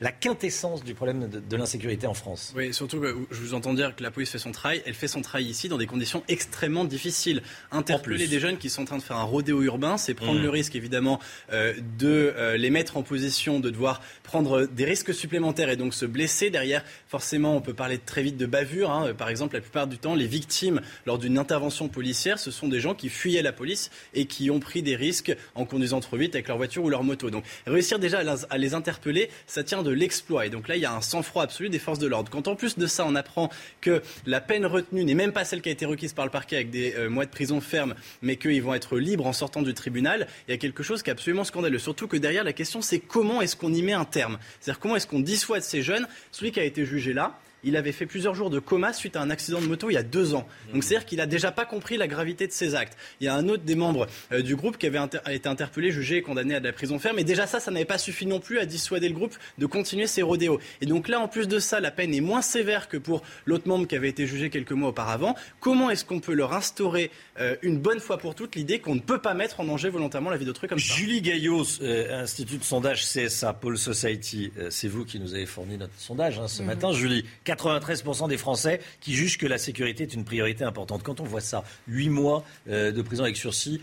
la 0.00 0.10
quintessence 0.12 0.82
du 0.84 0.94
problème 0.94 1.28
de, 1.28 1.40
de 1.40 1.56
l'insécurité 1.56 2.06
en 2.06 2.14
France 2.14 2.52
Oui, 2.56 2.74
surtout 2.74 3.00
que 3.00 3.14
je 3.30 3.40
vous 3.40 3.54
entends 3.54 3.74
dire 3.74 3.94
que 3.94 4.02
la 4.02 4.10
police 4.10 4.30
fait 4.30 4.38
son 4.38 4.52
travail. 4.52 4.82
Elle 4.86 4.94
fait 4.94 5.08
son 5.08 5.22
travail 5.22 5.46
ici 5.46 5.68
dans 5.68 5.78
des 5.78 5.86
conditions 5.86 6.22
extrêmement 6.28 6.84
difficiles. 6.84 7.42
Interpeller 7.70 8.26
des 8.28 8.40
jeunes 8.40 8.58
qui 8.58 8.70
sont 8.70 8.82
en 8.82 8.86
train 8.86 8.98
de 8.98 9.02
faire 9.02 9.16
un 9.16 9.22
rodéo 9.24 9.62
urbain, 9.62 9.96
c'est 9.96 10.14
prendre 10.14 10.40
Mm. 10.40 10.42
le 10.42 10.50
risque 10.50 10.74
évidemment 10.74 11.20
euh, 11.52 11.74
de 11.98 12.32
euh, 12.36 12.56
les 12.56 12.70
mettre 12.70 12.96
en 12.96 13.02
position 13.02 13.60
de 13.60 13.70
devoir 13.70 14.00
prendre 14.24 14.66
des 14.66 14.84
risques 14.84 15.14
supplémentaires 15.14 15.70
et 15.70 15.76
donc 15.76 15.94
se 15.94 16.04
blesser. 16.06 16.50
Derrière, 16.50 16.84
forcément, 17.06 17.56
on 17.56 17.60
peut 17.60 17.74
parler 17.74 17.98
très 17.98 18.22
vite 18.22 18.36
de 18.36 18.46
bavure. 18.46 18.90
hein. 18.90 19.14
Par 19.14 19.28
exemple, 19.28 19.54
la 19.54 19.60
plupart 19.60 19.86
du 19.86 19.98
temps, 19.98 20.14
les 20.14 20.26
victimes 20.26 20.80
lors 21.06 21.18
d'une 21.18 21.38
intervention 21.38 21.88
policière, 21.88 22.38
ce 22.38 22.50
sont 22.50 22.68
des 22.68 22.80
gens 22.80 22.94
qui 22.94 23.08
fuyaient 23.08 23.42
la 23.42 23.52
police 23.52 23.90
et 24.14 24.26
qui 24.26 24.50
ont 24.50 24.60
pris 24.60 24.82
des 24.82 24.96
risques 24.96 25.34
en 25.54 25.64
conduisant 25.64 26.00
trop 26.00 26.16
vite 26.16 26.34
avec 26.34 26.48
leur 26.48 26.56
voiture 26.56 26.82
ou 26.84 26.90
leur 26.90 27.04
moto. 27.04 27.30
Donc 27.30 27.44
réussir 27.66 27.98
déjà 28.00 28.22
à 28.50 28.58
les 28.58 28.74
interpeller, 28.74 29.30
ça 29.46 29.62
tient 29.62 29.83
de 29.84 29.92
l'exploit. 29.92 30.46
Et 30.46 30.50
donc 30.50 30.68
là, 30.68 30.76
il 30.76 30.82
y 30.82 30.84
a 30.84 30.92
un 30.92 31.00
sang-froid 31.00 31.44
absolu 31.44 31.68
des 31.68 31.78
forces 31.78 31.98
de 31.98 32.06
l'ordre. 32.06 32.30
Quand 32.30 32.48
en 32.48 32.56
plus 32.56 32.76
de 32.76 32.86
ça, 32.86 33.04
on 33.06 33.14
apprend 33.14 33.50
que 33.80 34.02
la 34.26 34.40
peine 34.40 34.66
retenue 34.66 35.04
n'est 35.04 35.14
même 35.14 35.32
pas 35.32 35.44
celle 35.44 35.62
qui 35.62 35.68
a 35.68 35.72
été 35.72 35.86
requise 35.86 36.12
par 36.12 36.24
le 36.24 36.30
parquet 36.30 36.56
avec 36.56 36.70
des 36.70 36.94
euh, 36.96 37.08
mois 37.08 37.26
de 37.26 37.30
prison 37.30 37.60
ferme, 37.60 37.94
mais 38.22 38.36
qu'ils 38.36 38.62
vont 38.62 38.74
être 38.74 38.98
libres 38.98 39.26
en 39.26 39.32
sortant 39.32 39.62
du 39.62 39.74
tribunal, 39.74 40.26
il 40.48 40.50
y 40.50 40.54
a 40.54 40.58
quelque 40.58 40.82
chose 40.82 41.02
qui 41.02 41.10
est 41.10 41.12
absolument 41.12 41.44
scandaleux. 41.44 41.78
Surtout 41.78 42.08
que 42.08 42.16
derrière, 42.16 42.44
la 42.44 42.52
question, 42.52 42.82
c'est 42.82 42.98
comment 42.98 43.40
est-ce 43.40 43.56
qu'on 43.56 43.72
y 43.72 43.82
met 43.82 43.92
un 43.92 44.04
terme? 44.04 44.38
C'est-à-dire 44.60 44.80
comment 44.80 44.96
est-ce 44.96 45.06
qu'on 45.06 45.20
dissuade 45.20 45.62
ces 45.62 45.82
jeunes? 45.82 46.08
Celui 46.32 46.50
qui 46.50 46.60
a 46.60 46.64
été 46.64 46.84
jugé 46.84 47.12
là, 47.12 47.38
il 47.64 47.76
avait 47.76 47.92
fait 47.92 48.06
plusieurs 48.06 48.34
jours 48.34 48.50
de 48.50 48.58
coma 48.58 48.92
suite 48.92 49.16
à 49.16 49.20
un 49.22 49.30
accident 49.30 49.60
de 49.60 49.66
moto 49.66 49.90
il 49.90 49.94
y 49.94 49.96
a 49.96 50.02
deux 50.02 50.34
ans. 50.34 50.46
Donc 50.72 50.84
c'est-à-dire 50.84 51.06
qu'il 51.06 51.20
a 51.20 51.26
déjà 51.26 51.50
pas 51.52 51.64
compris 51.64 51.96
la 51.96 52.06
gravité 52.06 52.46
de 52.46 52.52
ses 52.52 52.74
actes. 52.74 52.96
Il 53.20 53.24
y 53.24 53.28
a 53.28 53.34
un 53.34 53.48
autre 53.48 53.62
des 53.64 53.74
membres 53.74 54.06
euh, 54.32 54.42
du 54.42 54.56
groupe 54.56 54.76
qui 54.78 54.86
avait 54.86 54.98
inter- 54.98 55.18
a 55.24 55.32
été 55.32 55.48
interpellé, 55.48 55.90
jugé 55.90 56.16
et 56.18 56.22
condamné 56.22 56.54
à 56.54 56.60
de 56.60 56.64
la 56.66 56.72
prison 56.72 56.98
ferme. 56.98 57.18
Et 57.18 57.24
déjà 57.24 57.46
ça, 57.46 57.60
ça 57.60 57.70
n'avait 57.70 57.84
pas 57.84 57.98
suffi 57.98 58.26
non 58.26 58.40
plus 58.40 58.58
à 58.58 58.66
dissuader 58.66 59.08
le 59.08 59.14
groupe 59.14 59.34
de 59.58 59.66
continuer 59.66 60.06
ses 60.06 60.22
rodéos. 60.22 60.60
Et 60.80 60.86
donc 60.86 61.08
là, 61.08 61.20
en 61.20 61.28
plus 61.28 61.48
de 61.48 61.58
ça, 61.58 61.80
la 61.80 61.90
peine 61.90 62.14
est 62.14 62.20
moins 62.20 62.42
sévère 62.42 62.88
que 62.88 62.96
pour 62.96 63.22
l'autre 63.46 63.68
membre 63.68 63.86
qui 63.86 63.96
avait 63.96 64.08
été 64.08 64.26
jugé 64.26 64.50
quelques 64.50 64.72
mois 64.72 64.90
auparavant. 64.90 65.34
Comment 65.60 65.90
est-ce 65.90 66.04
qu'on 66.04 66.20
peut 66.20 66.34
leur 66.34 66.52
instaurer 66.52 67.10
euh, 67.40 67.56
une 67.62 67.78
bonne 67.78 68.00
fois 68.00 68.18
pour 68.18 68.34
toutes 68.34 68.54
l'idée 68.56 68.78
qu'on 68.78 68.94
ne 68.94 69.00
peut 69.00 69.20
pas 69.20 69.34
mettre 69.34 69.60
en 69.60 69.64
danger 69.64 69.88
volontairement 69.88 70.30
la 70.30 70.36
vie 70.36 70.44
d'autrui 70.44 70.68
comme 70.68 70.78
ça? 70.78 70.94
Julie 70.94 71.22
Gaillot, 71.22 71.64
euh, 71.82 72.22
Institut 72.22 72.58
de 72.58 72.64
sondage 72.64 73.04
CSA, 73.04 73.52
Pôle 73.54 73.78
Society, 73.78 74.52
c'est 74.70 74.88
vous 74.88 75.04
qui 75.04 75.18
nous 75.20 75.34
avez 75.34 75.46
fourni 75.46 75.76
notre 75.78 75.92
sondage 75.98 76.38
hein, 76.38 76.48
ce 76.48 76.60
Mhm. 76.62 76.66
matin. 76.68 76.92
Julie, 76.92 77.24
93% 77.54 78.28
des 78.28 78.36
Français 78.36 78.80
qui 79.00 79.14
jugent 79.14 79.38
que 79.38 79.46
la 79.46 79.58
sécurité 79.58 80.04
est 80.04 80.14
une 80.14 80.24
priorité 80.24 80.64
importante. 80.64 81.02
Quand 81.02 81.20
on 81.20 81.24
voit 81.24 81.40
ça, 81.40 81.64
8 81.88 82.08
mois 82.08 82.44
euh, 82.68 82.92
de 82.92 83.02
prison 83.02 83.24
avec 83.24 83.36
sursis, 83.36 83.80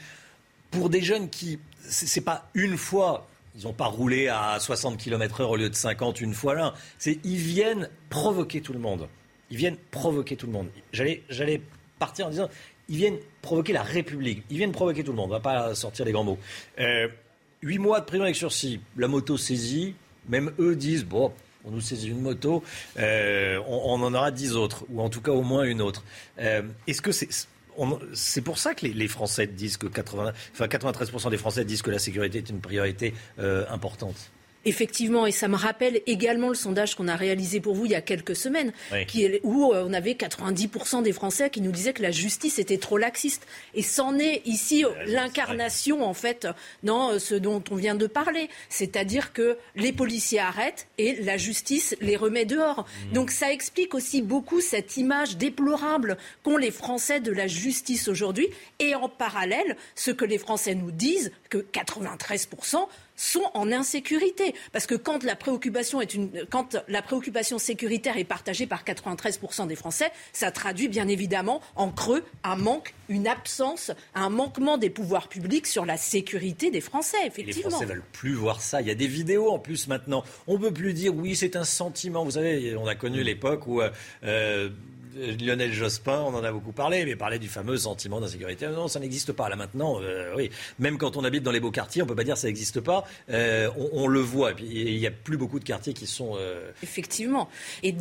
pour 0.69 0.89
des 0.89 1.02
jeunes 1.02 1.30
qui, 1.30 1.60
c'est 1.81 2.22
pas 2.22 2.49
une 2.53 2.77
fois, 2.77 3.27
ils 3.56 3.64
n'ont 3.64 3.73
pas 3.73 3.85
roulé 3.85 4.27
à 4.30 4.57
60 4.60 4.98
km/h 4.98 5.43
au 5.43 5.56
lieu 5.57 5.69
de 5.69 5.76
50 5.76 6.22
une 6.22 6.34
fois 6.34 6.56
là, 6.56 6.73
c'est 6.98 7.19
ils 7.23 7.38
viennent 7.38 7.89
provoquer 8.10 8.61
tout 8.61 8.73
le 8.73 8.80
monde. 8.80 9.07
Ils 9.49 9.57
viennent 9.57 9.77
provoquer 9.91 10.38
tout 10.38 10.45
le 10.45 10.53
monde. 10.53 10.69
J'allais, 10.93 11.23
j'allais 11.30 11.61
partir 11.99 12.27
en 12.27 12.30
disant, 12.30 12.49
ils 12.88 12.98
viennent 12.98 13.19
provoquer 13.41 13.73
la 13.73 13.84
République. 13.84 14.43
Ils 14.49 14.57
viennent 14.57 14.72
provoquer 14.72 15.03
tout 15.03 15.11
le 15.11 15.18
monde. 15.18 15.30
On 15.30 15.34
va 15.34 15.39
pas 15.41 15.76
sortir 15.76 16.06
les 16.06 16.14
grands 16.14 16.23
mots. 16.23 16.39
Euh, 16.80 17.10
Huit 17.64 17.77
mois 17.77 17.99
de 17.99 18.06
prison 18.06 18.23
avec 18.23 18.35
sursis. 18.35 18.80
La 18.98 19.07
moto 19.07 19.38
saisie. 19.38 19.93
Même 20.30 20.52
eux 20.60 20.76
disent, 20.76 21.06
bon, 21.06 21.31
on 21.65 21.71
nous 21.71 21.81
saisit 21.81 22.09
une 22.09 22.21
moto, 22.21 22.63
euh, 22.99 23.59
on, 23.67 24.01
en 24.01 24.13
aura 24.13 24.31
dix 24.31 24.55
autres, 24.55 24.85
ou 24.89 25.01
en 25.01 25.09
tout 25.09 25.21
cas 25.21 25.31
au 25.31 25.43
moins 25.43 25.63
une 25.63 25.81
autre. 25.81 26.03
Euh, 26.39 26.63
Est-ce 26.88 27.01
que 27.01 27.11
c'est 27.11 27.29
c'est 28.13 28.41
pour 28.41 28.57
ça 28.57 28.73
que 28.73 28.85
les, 28.85 28.93
les 28.93 29.07
Français 29.07 29.47
disent 29.47 29.77
que 29.77 29.88
80, 29.88 30.33
enfin 30.51 30.65
93% 30.65 31.29
des 31.29 31.38
Français 31.38 31.63
disent 31.63 31.81
que 31.81 31.89
la 31.89 31.99
sécurité 31.99 32.39
est 32.39 32.49
une 32.49 32.59
priorité 32.59 33.13
euh, 33.39 33.65
importante? 33.69 34.31
Effectivement, 34.65 35.25
et 35.25 35.31
ça 35.31 35.47
me 35.47 35.55
rappelle 35.55 36.01
également 36.05 36.49
le 36.49 36.55
sondage 36.55 36.95
qu'on 36.95 37.07
a 37.07 37.15
réalisé 37.15 37.59
pour 37.59 37.73
vous 37.73 37.85
il 37.85 37.91
y 37.91 37.95
a 37.95 38.01
quelques 38.01 38.35
semaines, 38.35 38.71
Oui. 38.91 39.05
qui 39.07 39.23
est- 39.25 39.39
où 39.43 39.73
euh, 39.73 39.83
on 39.88 39.93
avait 39.93 40.13
90% 40.13 41.01
des 41.01 41.11
Français 41.13 41.49
qui 41.49 41.61
nous 41.61 41.71
disaient 41.71 41.93
que 41.93 42.01
la 42.03 42.11
justice 42.11 42.59
était 42.59 42.77
trop 42.77 42.97
laxiste. 42.97 43.47
Et 43.73 43.81
c'en 43.81 44.19
est 44.19 44.41
ici 44.45 44.85
l'incarnation, 45.07 46.03
en 46.05 46.13
fait, 46.13 46.47
dans 46.83 47.11
euh, 47.13 47.19
ce 47.19 47.35
dont 47.35 47.63
on 47.71 47.75
vient 47.75 47.95
de 47.95 48.07
parler. 48.07 48.49
C'est-à-dire 48.69 49.33
que 49.33 49.57
les 49.75 49.91
policiers 49.93 50.39
arrêtent 50.39 50.88
et 50.97 51.15
la 51.23 51.38
justice 51.38 51.95
les 52.01 52.15
remet 52.15 52.45
dehors. 52.45 52.85
Donc 53.13 53.31
ça 53.31 53.51
explique 53.51 53.95
aussi 53.95 54.21
beaucoup 54.21 54.61
cette 54.61 54.97
image 54.97 55.38
déplorable 55.38 56.17
qu'ont 56.43 56.57
les 56.57 56.71
Français 56.71 57.19
de 57.19 57.31
la 57.31 57.47
justice 57.47 58.07
aujourd'hui. 58.07 58.47
Et 58.79 58.93
en 58.95 59.09
parallèle, 59.09 59.75
ce 59.95 60.11
que 60.11 60.25
les 60.25 60.38
Français 60.38 60.75
nous 60.75 60.91
disent, 60.91 61.31
que 61.49 61.57
93% 61.57 62.88
sont 63.22 63.52
en 63.53 63.72
insécurité. 63.72 64.56
Parce 64.72 64.88
que 64.88 64.95
quand 64.95 65.23
la 65.23 65.35
préoccupation, 65.35 66.02
est 66.02 66.14
une, 66.14 66.45
quand 66.49 66.77
la 66.88 67.02
préoccupation 67.02 67.60
sécuritaire 67.60 68.18
est 68.18 68.23
partagée 68.23 68.65
par 68.65 68.84
93% 68.84 69.68
des 69.68 69.76
Français, 69.76 70.11
ça 70.34 70.52
traduit 70.52 70.88
bien 70.88 71.07
évidemment 71.07 71.61
en 71.76 71.91
creux 71.91 72.23
un 72.43 72.56
manque, 72.56 72.95
une 73.10 73.27
absence, 73.27 73.91
un 74.15 74.30
manquement 74.30 74.77
des 74.77 74.89
pouvoirs 74.89 75.30
publics 75.30 75.68
sur 75.68 75.85
la 75.85 75.98
sécurité 75.98 76.72
des 76.72 76.81
Français, 76.81 77.18
Les 77.22 77.27
effectivement. 77.27 77.69
Français 77.69 77.85
veulent 77.85 78.03
plus 78.11 78.34
voir 78.34 78.60
ça. 78.61 78.81
Il 78.81 78.88
y 78.88 78.91
a 78.91 78.95
des 78.95 79.07
vidéos 79.07 79.52
en 79.52 79.60
plus 79.60 79.88
maintenant. 79.88 80.23
On 80.48 80.57
peut 80.57 80.73
plus 80.73 80.93
dire 80.93 81.15
oui, 81.15 81.35
c'est 81.35 81.56
un 81.56 81.64
sentiment. 81.64 82.23
Vous 82.23 82.31
savez, 82.31 82.76
on 82.76 82.88
a 82.88 82.95
connu 82.95 83.23
l'époque 83.23 83.68
où 83.68 83.81
euh, 83.81 83.91
euh, 84.23 84.69
Lionel 85.39 85.73
Jospin, 85.73 86.19
on 86.21 86.33
en 86.35 86.43
a 86.43 86.51
beaucoup 86.51 86.71
parlé, 86.71 87.05
mais 87.05 87.15
parlait 87.15 87.39
du 87.39 87.47
fameux 87.47 87.77
sentiment 87.77 88.19
d'insécurité. 88.21 88.67
Non, 88.67 88.88
ça 88.88 88.99
n'existe 88.99 89.31
pas. 89.33 89.49
Là 89.49 89.55
maintenant, 89.55 89.99
euh, 90.01 90.33
oui, 90.35 90.49
même 90.79 90.97
quand 90.97 91.17
on 91.17 91.23
habite 91.23 91.43
dans 91.43 91.51
les 91.51 91.59
beaux 91.59 91.71
quartiers, 91.71 92.01
on 92.01 92.05
peut 92.05 92.15
pas 92.15 92.23
dire 92.23 92.35
que 92.35 92.39
ça 92.39 92.47
n'existe 92.47 92.79
pas. 92.79 93.03
Euh, 93.29 93.69
on, 93.77 93.89
on 94.03 94.07
le 94.07 94.19
voit. 94.19 94.51
Il 94.59 94.97
y 94.97 95.07
a 95.07 95.11
plus 95.11 95.38
beaucoup 95.38 95.59
de 95.59 95.63
quartiers 95.65 95.93
qui 95.93 96.07
sont 96.07 96.33
euh, 96.38 96.71
Effectivement. 96.83 97.49
Et 97.83 97.91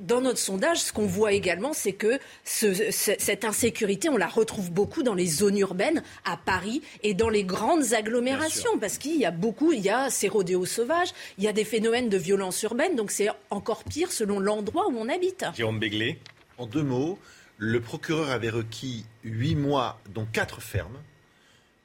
dans, 0.00 0.20
notre 0.20 0.38
sondage, 0.38 0.78
ce 0.78 0.92
qu'on 0.92 1.06
voit 1.06 1.32
également, 1.32 1.72
c'est 1.72 1.92
que 1.92 2.18
ce- 2.44 2.74
ce- 2.90 3.16
cette 3.18 3.44
insécurité, 3.44 4.08
on 4.08 4.16
la 4.16 4.26
retrouve 4.28 4.70
beaucoup 4.70 5.02
dans 5.02 5.14
les 5.14 5.26
zones 5.26 5.58
urbaines, 5.58 6.02
à 6.24 6.36
Paris 6.36 6.82
et 7.02 7.14
dans 7.14 7.28
les 7.28 7.44
grandes 7.44 7.92
agglomérations, 7.94 8.78
parce 8.78 8.98
qu'il 8.98 9.16
y 9.16 9.24
a 9.24 9.30
beaucoup, 9.30 9.72
il 9.72 9.80
y 9.80 9.90
a 9.90 10.10
ces 10.10 10.28
rodéos 10.28 10.66
sauvages, 10.66 11.10
il 11.38 11.44
y 11.44 11.48
a 11.48 11.52
des 11.52 11.64
phénomènes 11.64 12.08
de 12.08 12.16
violence 12.16 12.62
urbaine, 12.62 12.96
donc 12.96 13.10
c'est 13.10 13.28
encore 13.50 13.84
pire 13.84 14.12
selon 14.12 14.38
l'endroit 14.38 14.86
où 14.88 14.96
on 14.98 15.08
habite. 15.08 15.44
Jérôme 15.56 15.78
Béglé. 15.78 16.18
En 16.58 16.66
deux 16.66 16.82
mots, 16.82 17.18
le 17.58 17.80
procureur 17.80 18.30
avait 18.30 18.50
requis 18.50 19.04
huit 19.24 19.54
mois, 19.56 20.00
dont 20.14 20.26
quatre 20.32 20.60
fermes. 20.60 20.98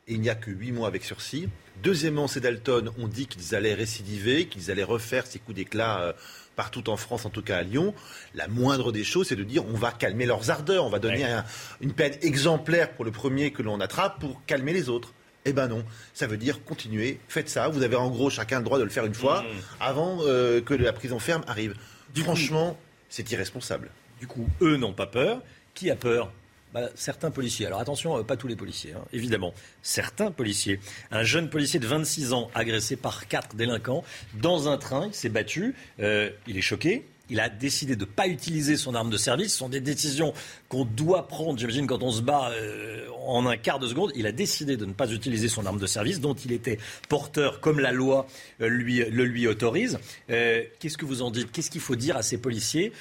Et 0.08 0.14
il 0.14 0.22
n'y 0.22 0.30
a 0.30 0.36
que 0.36 0.50
huit 0.52 0.72
mois 0.72 0.88
avec 0.88 1.04
sursis. 1.04 1.50
Deuxièmement, 1.84 2.28
ces 2.28 2.42
Dalton 2.42 2.92
ont 2.98 3.08
dit 3.08 3.28
qu'ils 3.28 3.56
allaient 3.56 3.74
récidiver, 3.76 4.48
qu'ils 4.48 4.70
allaient 4.72 4.84
refaire 4.84 5.26
ces 5.28 5.40
coups 5.40 5.56
d'éclat 5.56 6.02
euh, 6.02 6.14
partout 6.56 6.90
en 6.90 6.98
France, 6.98 7.26
en 7.26 7.30
tout 7.30 7.42
cas 7.44 7.58
à 7.58 7.62
Lyon. 7.64 7.94
La 8.36 8.48
moindre 8.48 8.92
des 8.92 9.04
choses, 9.04 9.28
c'est 9.28 9.36
de 9.36 9.44
dire 9.44 9.64
on 9.66 9.76
va 9.78 9.92
calmer 9.92 10.26
leurs 10.26 10.50
ardeurs, 10.50 10.86
on 10.86 10.90
va 10.90 11.00
donner 11.00 11.24
un- 11.24 11.46
une 11.80 11.94
peine 11.94 12.14
exemplaire 12.22 12.92
pour 12.94 13.06
le 13.06 13.12
premier 13.12 13.52
que 13.52 13.62
l'on 13.62 13.80
attrape 13.80 14.20
pour 14.20 14.44
calmer 14.46 14.74
les 14.74 14.90
autres. 14.90 15.14
Eh 15.46 15.54
ben 15.54 15.68
non, 15.68 15.86
ça 16.14 16.28
veut 16.28 16.38
dire 16.38 16.66
continuer, 16.66 17.20
faites 17.30 17.48
ça. 17.48 17.70
Vous 17.70 17.82
avez 17.84 17.96
en 17.96 18.10
gros 18.10 18.30
chacun 18.30 18.58
le 18.60 18.66
droit 18.66 18.78
de 18.78 18.84
le 18.84 18.90
faire 18.90 19.06
une 19.06 19.14
fois 19.14 19.44
Mmh. 19.44 19.46
avant 19.80 20.18
euh, 20.24 20.60
que 20.60 20.74
la 20.74 20.92
prison 20.92 21.18
ferme 21.20 21.44
arrive. 21.48 21.76
Franchement, 22.16 22.78
c'est 23.10 23.32
irresponsable. 23.32 23.90
Du 24.20 24.28
coup, 24.28 24.48
eux 24.62 24.78
n'ont 24.78 24.94
pas 24.94 25.08
peur. 25.08 25.42
Qui 25.74 25.90
a 25.90 25.96
peur? 25.96 26.32
Bah, 26.74 26.90
certains 26.94 27.32
policiers. 27.32 27.66
Alors 27.66 27.80
attention, 27.80 28.20
euh, 28.20 28.24
pas 28.24 28.38
tous 28.38 28.48
les 28.48 28.56
policiers, 28.56 28.94
hein, 28.94 29.04
évidemment. 29.12 29.54
Certains 29.82 30.30
policiers. 30.30 30.80
Un 31.10 31.24
jeune 31.24 31.50
policier 31.50 31.80
de 31.80 31.88
26 31.88 32.34
ans 32.34 32.52
agressé 32.54 32.96
par 32.96 33.28
quatre 33.28 33.56
délinquants 33.56 34.04
dans 34.36 34.68
un 34.68 34.78
train, 34.78 35.08
il 35.08 35.14
s'est 35.16 35.30
battu, 35.30 35.74
euh, 36.00 36.30
il 36.46 36.58
est 36.58 36.62
choqué, 36.62 37.08
il 37.30 37.40
a 37.40 37.50
décidé 37.50 37.96
de 37.96 38.02
ne 38.02 38.06
pas 38.06 38.28
utiliser 38.28 38.78
son 38.78 38.96
arme 38.96 39.10
de 39.10 39.18
service. 39.18 39.54
Ce 39.54 39.58
sont 39.60 39.70
des 39.70 39.82
décisions 39.82 40.34
qu'on 40.68 40.86
doit 40.86 41.28
prendre, 41.28 41.58
j'imagine, 41.58 41.88
quand 41.88 42.04
on 42.04 42.12
se 42.12 42.22
bat 42.22 42.52
euh, 42.52 43.08
en 43.26 43.46
un 43.46 43.58
quart 43.58 43.80
de 43.80 43.88
seconde. 43.88 44.12
Il 44.16 44.26
a 44.26 44.32
décidé 44.32 44.78
de 44.78 44.86
ne 44.86 44.94
pas 44.94 45.12
utiliser 45.12 45.48
son 45.48 45.66
arme 45.66 45.80
de 45.80 45.88
service, 45.88 46.20
dont 46.20 46.34
il 46.34 46.52
était 46.52 46.78
porteur, 47.08 47.60
comme 47.60 47.80
la 47.80 47.92
loi 47.92 48.28
euh, 48.62 48.68
lui, 48.68 49.04
le 49.10 49.26
lui 49.26 49.48
autorise. 49.48 50.00
Euh, 50.30 50.64
Qu'est-ce 50.80 50.98
que 50.98 51.06
vous 51.06 51.22
en 51.22 51.32
dites? 51.32 51.52
Qu'est-ce 51.52 51.72
qu'il 51.72 51.82
faut 51.82 51.96
dire 51.96 52.18
à 52.18 52.22
ces 52.22 52.38
policiers? 52.38 52.92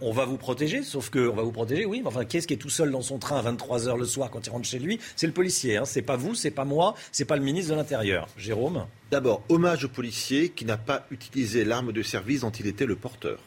On 0.00 0.12
va 0.12 0.24
vous 0.24 0.36
protéger, 0.36 0.82
sauf 0.82 1.10
qu'on 1.10 1.34
va 1.34 1.42
vous 1.42 1.52
protéger, 1.52 1.84
oui, 1.84 2.00
mais 2.02 2.08
enfin, 2.08 2.24
qu'est-ce 2.24 2.46
qui 2.46 2.54
est 2.54 2.58
tout 2.58 2.70
seul 2.70 2.90
dans 2.90 3.02
son 3.02 3.18
train 3.18 3.38
à 3.38 3.42
23 3.42 3.86
h 3.86 3.98
le 3.98 4.04
soir 4.04 4.30
quand 4.30 4.46
il 4.46 4.50
rentre 4.50 4.66
chez 4.66 4.78
lui? 4.78 4.98
C'est 5.16 5.26
le 5.26 5.32
policier, 5.32 5.76
hein. 5.76 5.84
c'est 5.84 6.02
pas 6.02 6.16
vous, 6.16 6.34
c'est 6.34 6.50
pas 6.50 6.64
moi, 6.64 6.94
c'est 7.12 7.24
pas 7.24 7.36
le 7.36 7.42
ministre 7.42 7.72
de 7.72 7.76
l'Intérieur. 7.76 8.28
Jérôme? 8.36 8.86
D'abord, 9.10 9.42
hommage 9.48 9.84
au 9.84 9.88
policier 9.88 10.48
qui 10.48 10.64
n'a 10.64 10.78
pas 10.78 11.06
utilisé 11.10 11.64
l'arme 11.64 11.92
de 11.92 12.02
service 12.02 12.40
dont 12.40 12.50
il 12.50 12.66
était 12.66 12.86
le 12.86 12.96
porteur. 12.96 13.38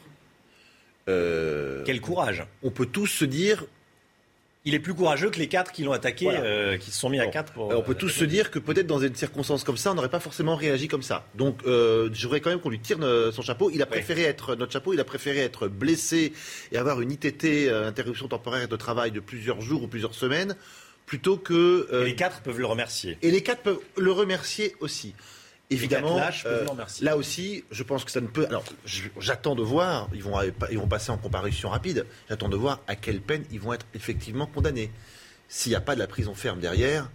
Euh, 1.07 1.83
Quel 1.85 2.01
courage 2.01 2.45
On 2.63 2.71
peut 2.71 2.85
tous 2.85 3.07
se 3.07 3.25
dire. 3.25 3.65
Il 4.67 4.73
est 4.73 4.79
plus 4.79 4.95
courageux 4.95 5.29
que 5.29 5.37
les 5.37 5.47
quatre 5.47 5.71
qui 5.71 5.83
l'ont 5.83 5.91
attaqué, 5.91 6.25
Voilà. 6.25 6.41
euh, 6.41 6.77
qui 6.77 6.89
se 6.89 6.99
sont 6.99 7.07
mis 7.11 7.19
à 7.19 7.27
quatre 7.27 7.53
pour. 7.53 7.67
on 7.69 7.83
peut 7.83 7.93
tous 7.93 8.09
se 8.09 8.23
dire 8.25 8.49
que 8.49 8.57
peut-être 8.57 8.87
dans 8.87 8.97
une 8.97 9.13
circonstance 9.13 9.63
comme 9.63 9.77
ça, 9.77 9.91
on 9.91 9.93
n'aurait 9.93 10.09
pas 10.09 10.19
forcément 10.19 10.55
réagi 10.55 10.87
comme 10.87 11.03
ça. 11.03 11.27
Donc, 11.35 11.59
euh, 11.67 12.09
je 12.11 12.23
voudrais 12.23 12.41
quand 12.41 12.49
même 12.49 12.59
qu'on 12.59 12.71
lui 12.71 12.79
tire 12.79 12.97
euh, 13.03 13.31
son 13.31 13.43
chapeau. 13.43 13.69
Il 13.71 13.83
a 13.83 13.85
préféré 13.85 14.23
être 14.23 14.55
notre 14.55 14.71
chapeau. 14.73 14.91
Il 14.93 14.99
a 14.99 15.03
préféré 15.03 15.37
être 15.41 15.67
blessé 15.67 16.33
et 16.71 16.77
avoir 16.79 16.99
une 17.01 17.11
ITT, 17.11 17.45
euh, 17.69 17.87
interruption 17.87 18.27
temporaire 18.27 18.67
de 18.67 18.75
travail, 18.75 19.11
de 19.11 19.19
plusieurs 19.19 19.61
jours 19.61 19.83
ou 19.83 19.87
plusieurs 19.87 20.15
semaines, 20.15 20.55
plutôt 21.05 21.37
que. 21.37 21.87
Et 22.01 22.05
les 22.05 22.15
quatre 22.15 22.41
peuvent 22.41 22.57
le 22.57 22.65
remercier. 22.65 23.19
Et 23.21 23.29
les 23.29 23.43
quatre 23.43 23.61
peuvent 23.61 23.77
le 23.97 24.11
remercier 24.11 24.75
aussi. 24.79 25.13
Évidemment, 25.71 26.19
euh, 26.45 26.65
là 27.01 27.17
aussi, 27.17 27.63
je 27.71 27.81
pense 27.81 28.05
que 28.05 28.11
ça 28.11 28.21
ne 28.21 28.27
peut. 28.27 28.45
Alors, 28.45 28.63
j'attends 29.17 29.55
de 29.55 29.63
voir. 29.63 30.09
Ils 30.13 30.21
vont, 30.21 30.39
ils 30.69 30.77
vont 30.77 30.87
passer 30.87 31.09
en 31.09 31.17
comparution 31.17 31.69
rapide. 31.69 32.05
J'attends 32.29 32.49
de 32.49 32.55
voir 32.55 32.81
à 32.87 32.95
quelle 32.95 33.19
peine 33.19 33.43
ils 33.51 33.59
vont 33.59 33.73
être 33.73 33.87
effectivement 33.95 34.45
condamnés. 34.45 34.91
S'il 35.47 35.71
n'y 35.71 35.75
a 35.75 35.81
pas 35.81 35.95
de 35.95 35.99
la 35.99 36.07
prison 36.07 36.35
ferme 36.35 36.59
derrière, 36.59 37.09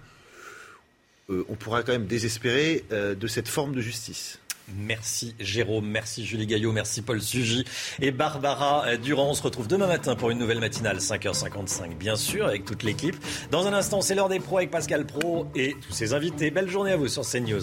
euh, 1.30 1.44
on 1.48 1.54
pourra 1.54 1.82
quand 1.82 1.92
même 1.92 2.06
désespérer 2.06 2.84
euh, 2.92 3.14
de 3.14 3.26
cette 3.26 3.48
forme 3.48 3.74
de 3.74 3.80
justice. 3.80 4.38
Merci 4.76 5.34
Jérôme, 5.40 5.86
merci 5.86 6.24
Julie 6.24 6.46
Gaillot, 6.46 6.70
merci 6.70 7.02
Paul 7.02 7.20
Sugy 7.20 7.64
et 8.00 8.12
Barbara 8.12 8.86
euh, 8.86 8.96
Durand. 8.96 9.30
On 9.30 9.34
se 9.34 9.42
retrouve 9.42 9.66
demain 9.66 9.88
matin 9.88 10.14
pour 10.14 10.30
une 10.30 10.38
nouvelle 10.38 10.60
matinale, 10.60 10.98
5h55, 10.98 11.96
bien 11.96 12.16
sûr, 12.16 12.46
avec 12.46 12.64
toute 12.64 12.82
l'équipe. 12.82 13.16
Dans 13.50 13.66
un 13.66 13.72
instant, 13.72 14.00
c'est 14.00 14.14
l'heure 14.14 14.28
des 14.28 14.38
pros 14.38 14.58
avec 14.58 14.70
Pascal 14.70 15.06
Pro 15.06 15.46
et 15.54 15.74
tous 15.86 15.92
ses 15.92 16.14
invités. 16.14 16.50
Belle 16.50 16.68
journée 16.70 16.92
à 16.92 16.96
vous 16.96 17.08
sur 17.08 17.28
CNews. 17.28 17.62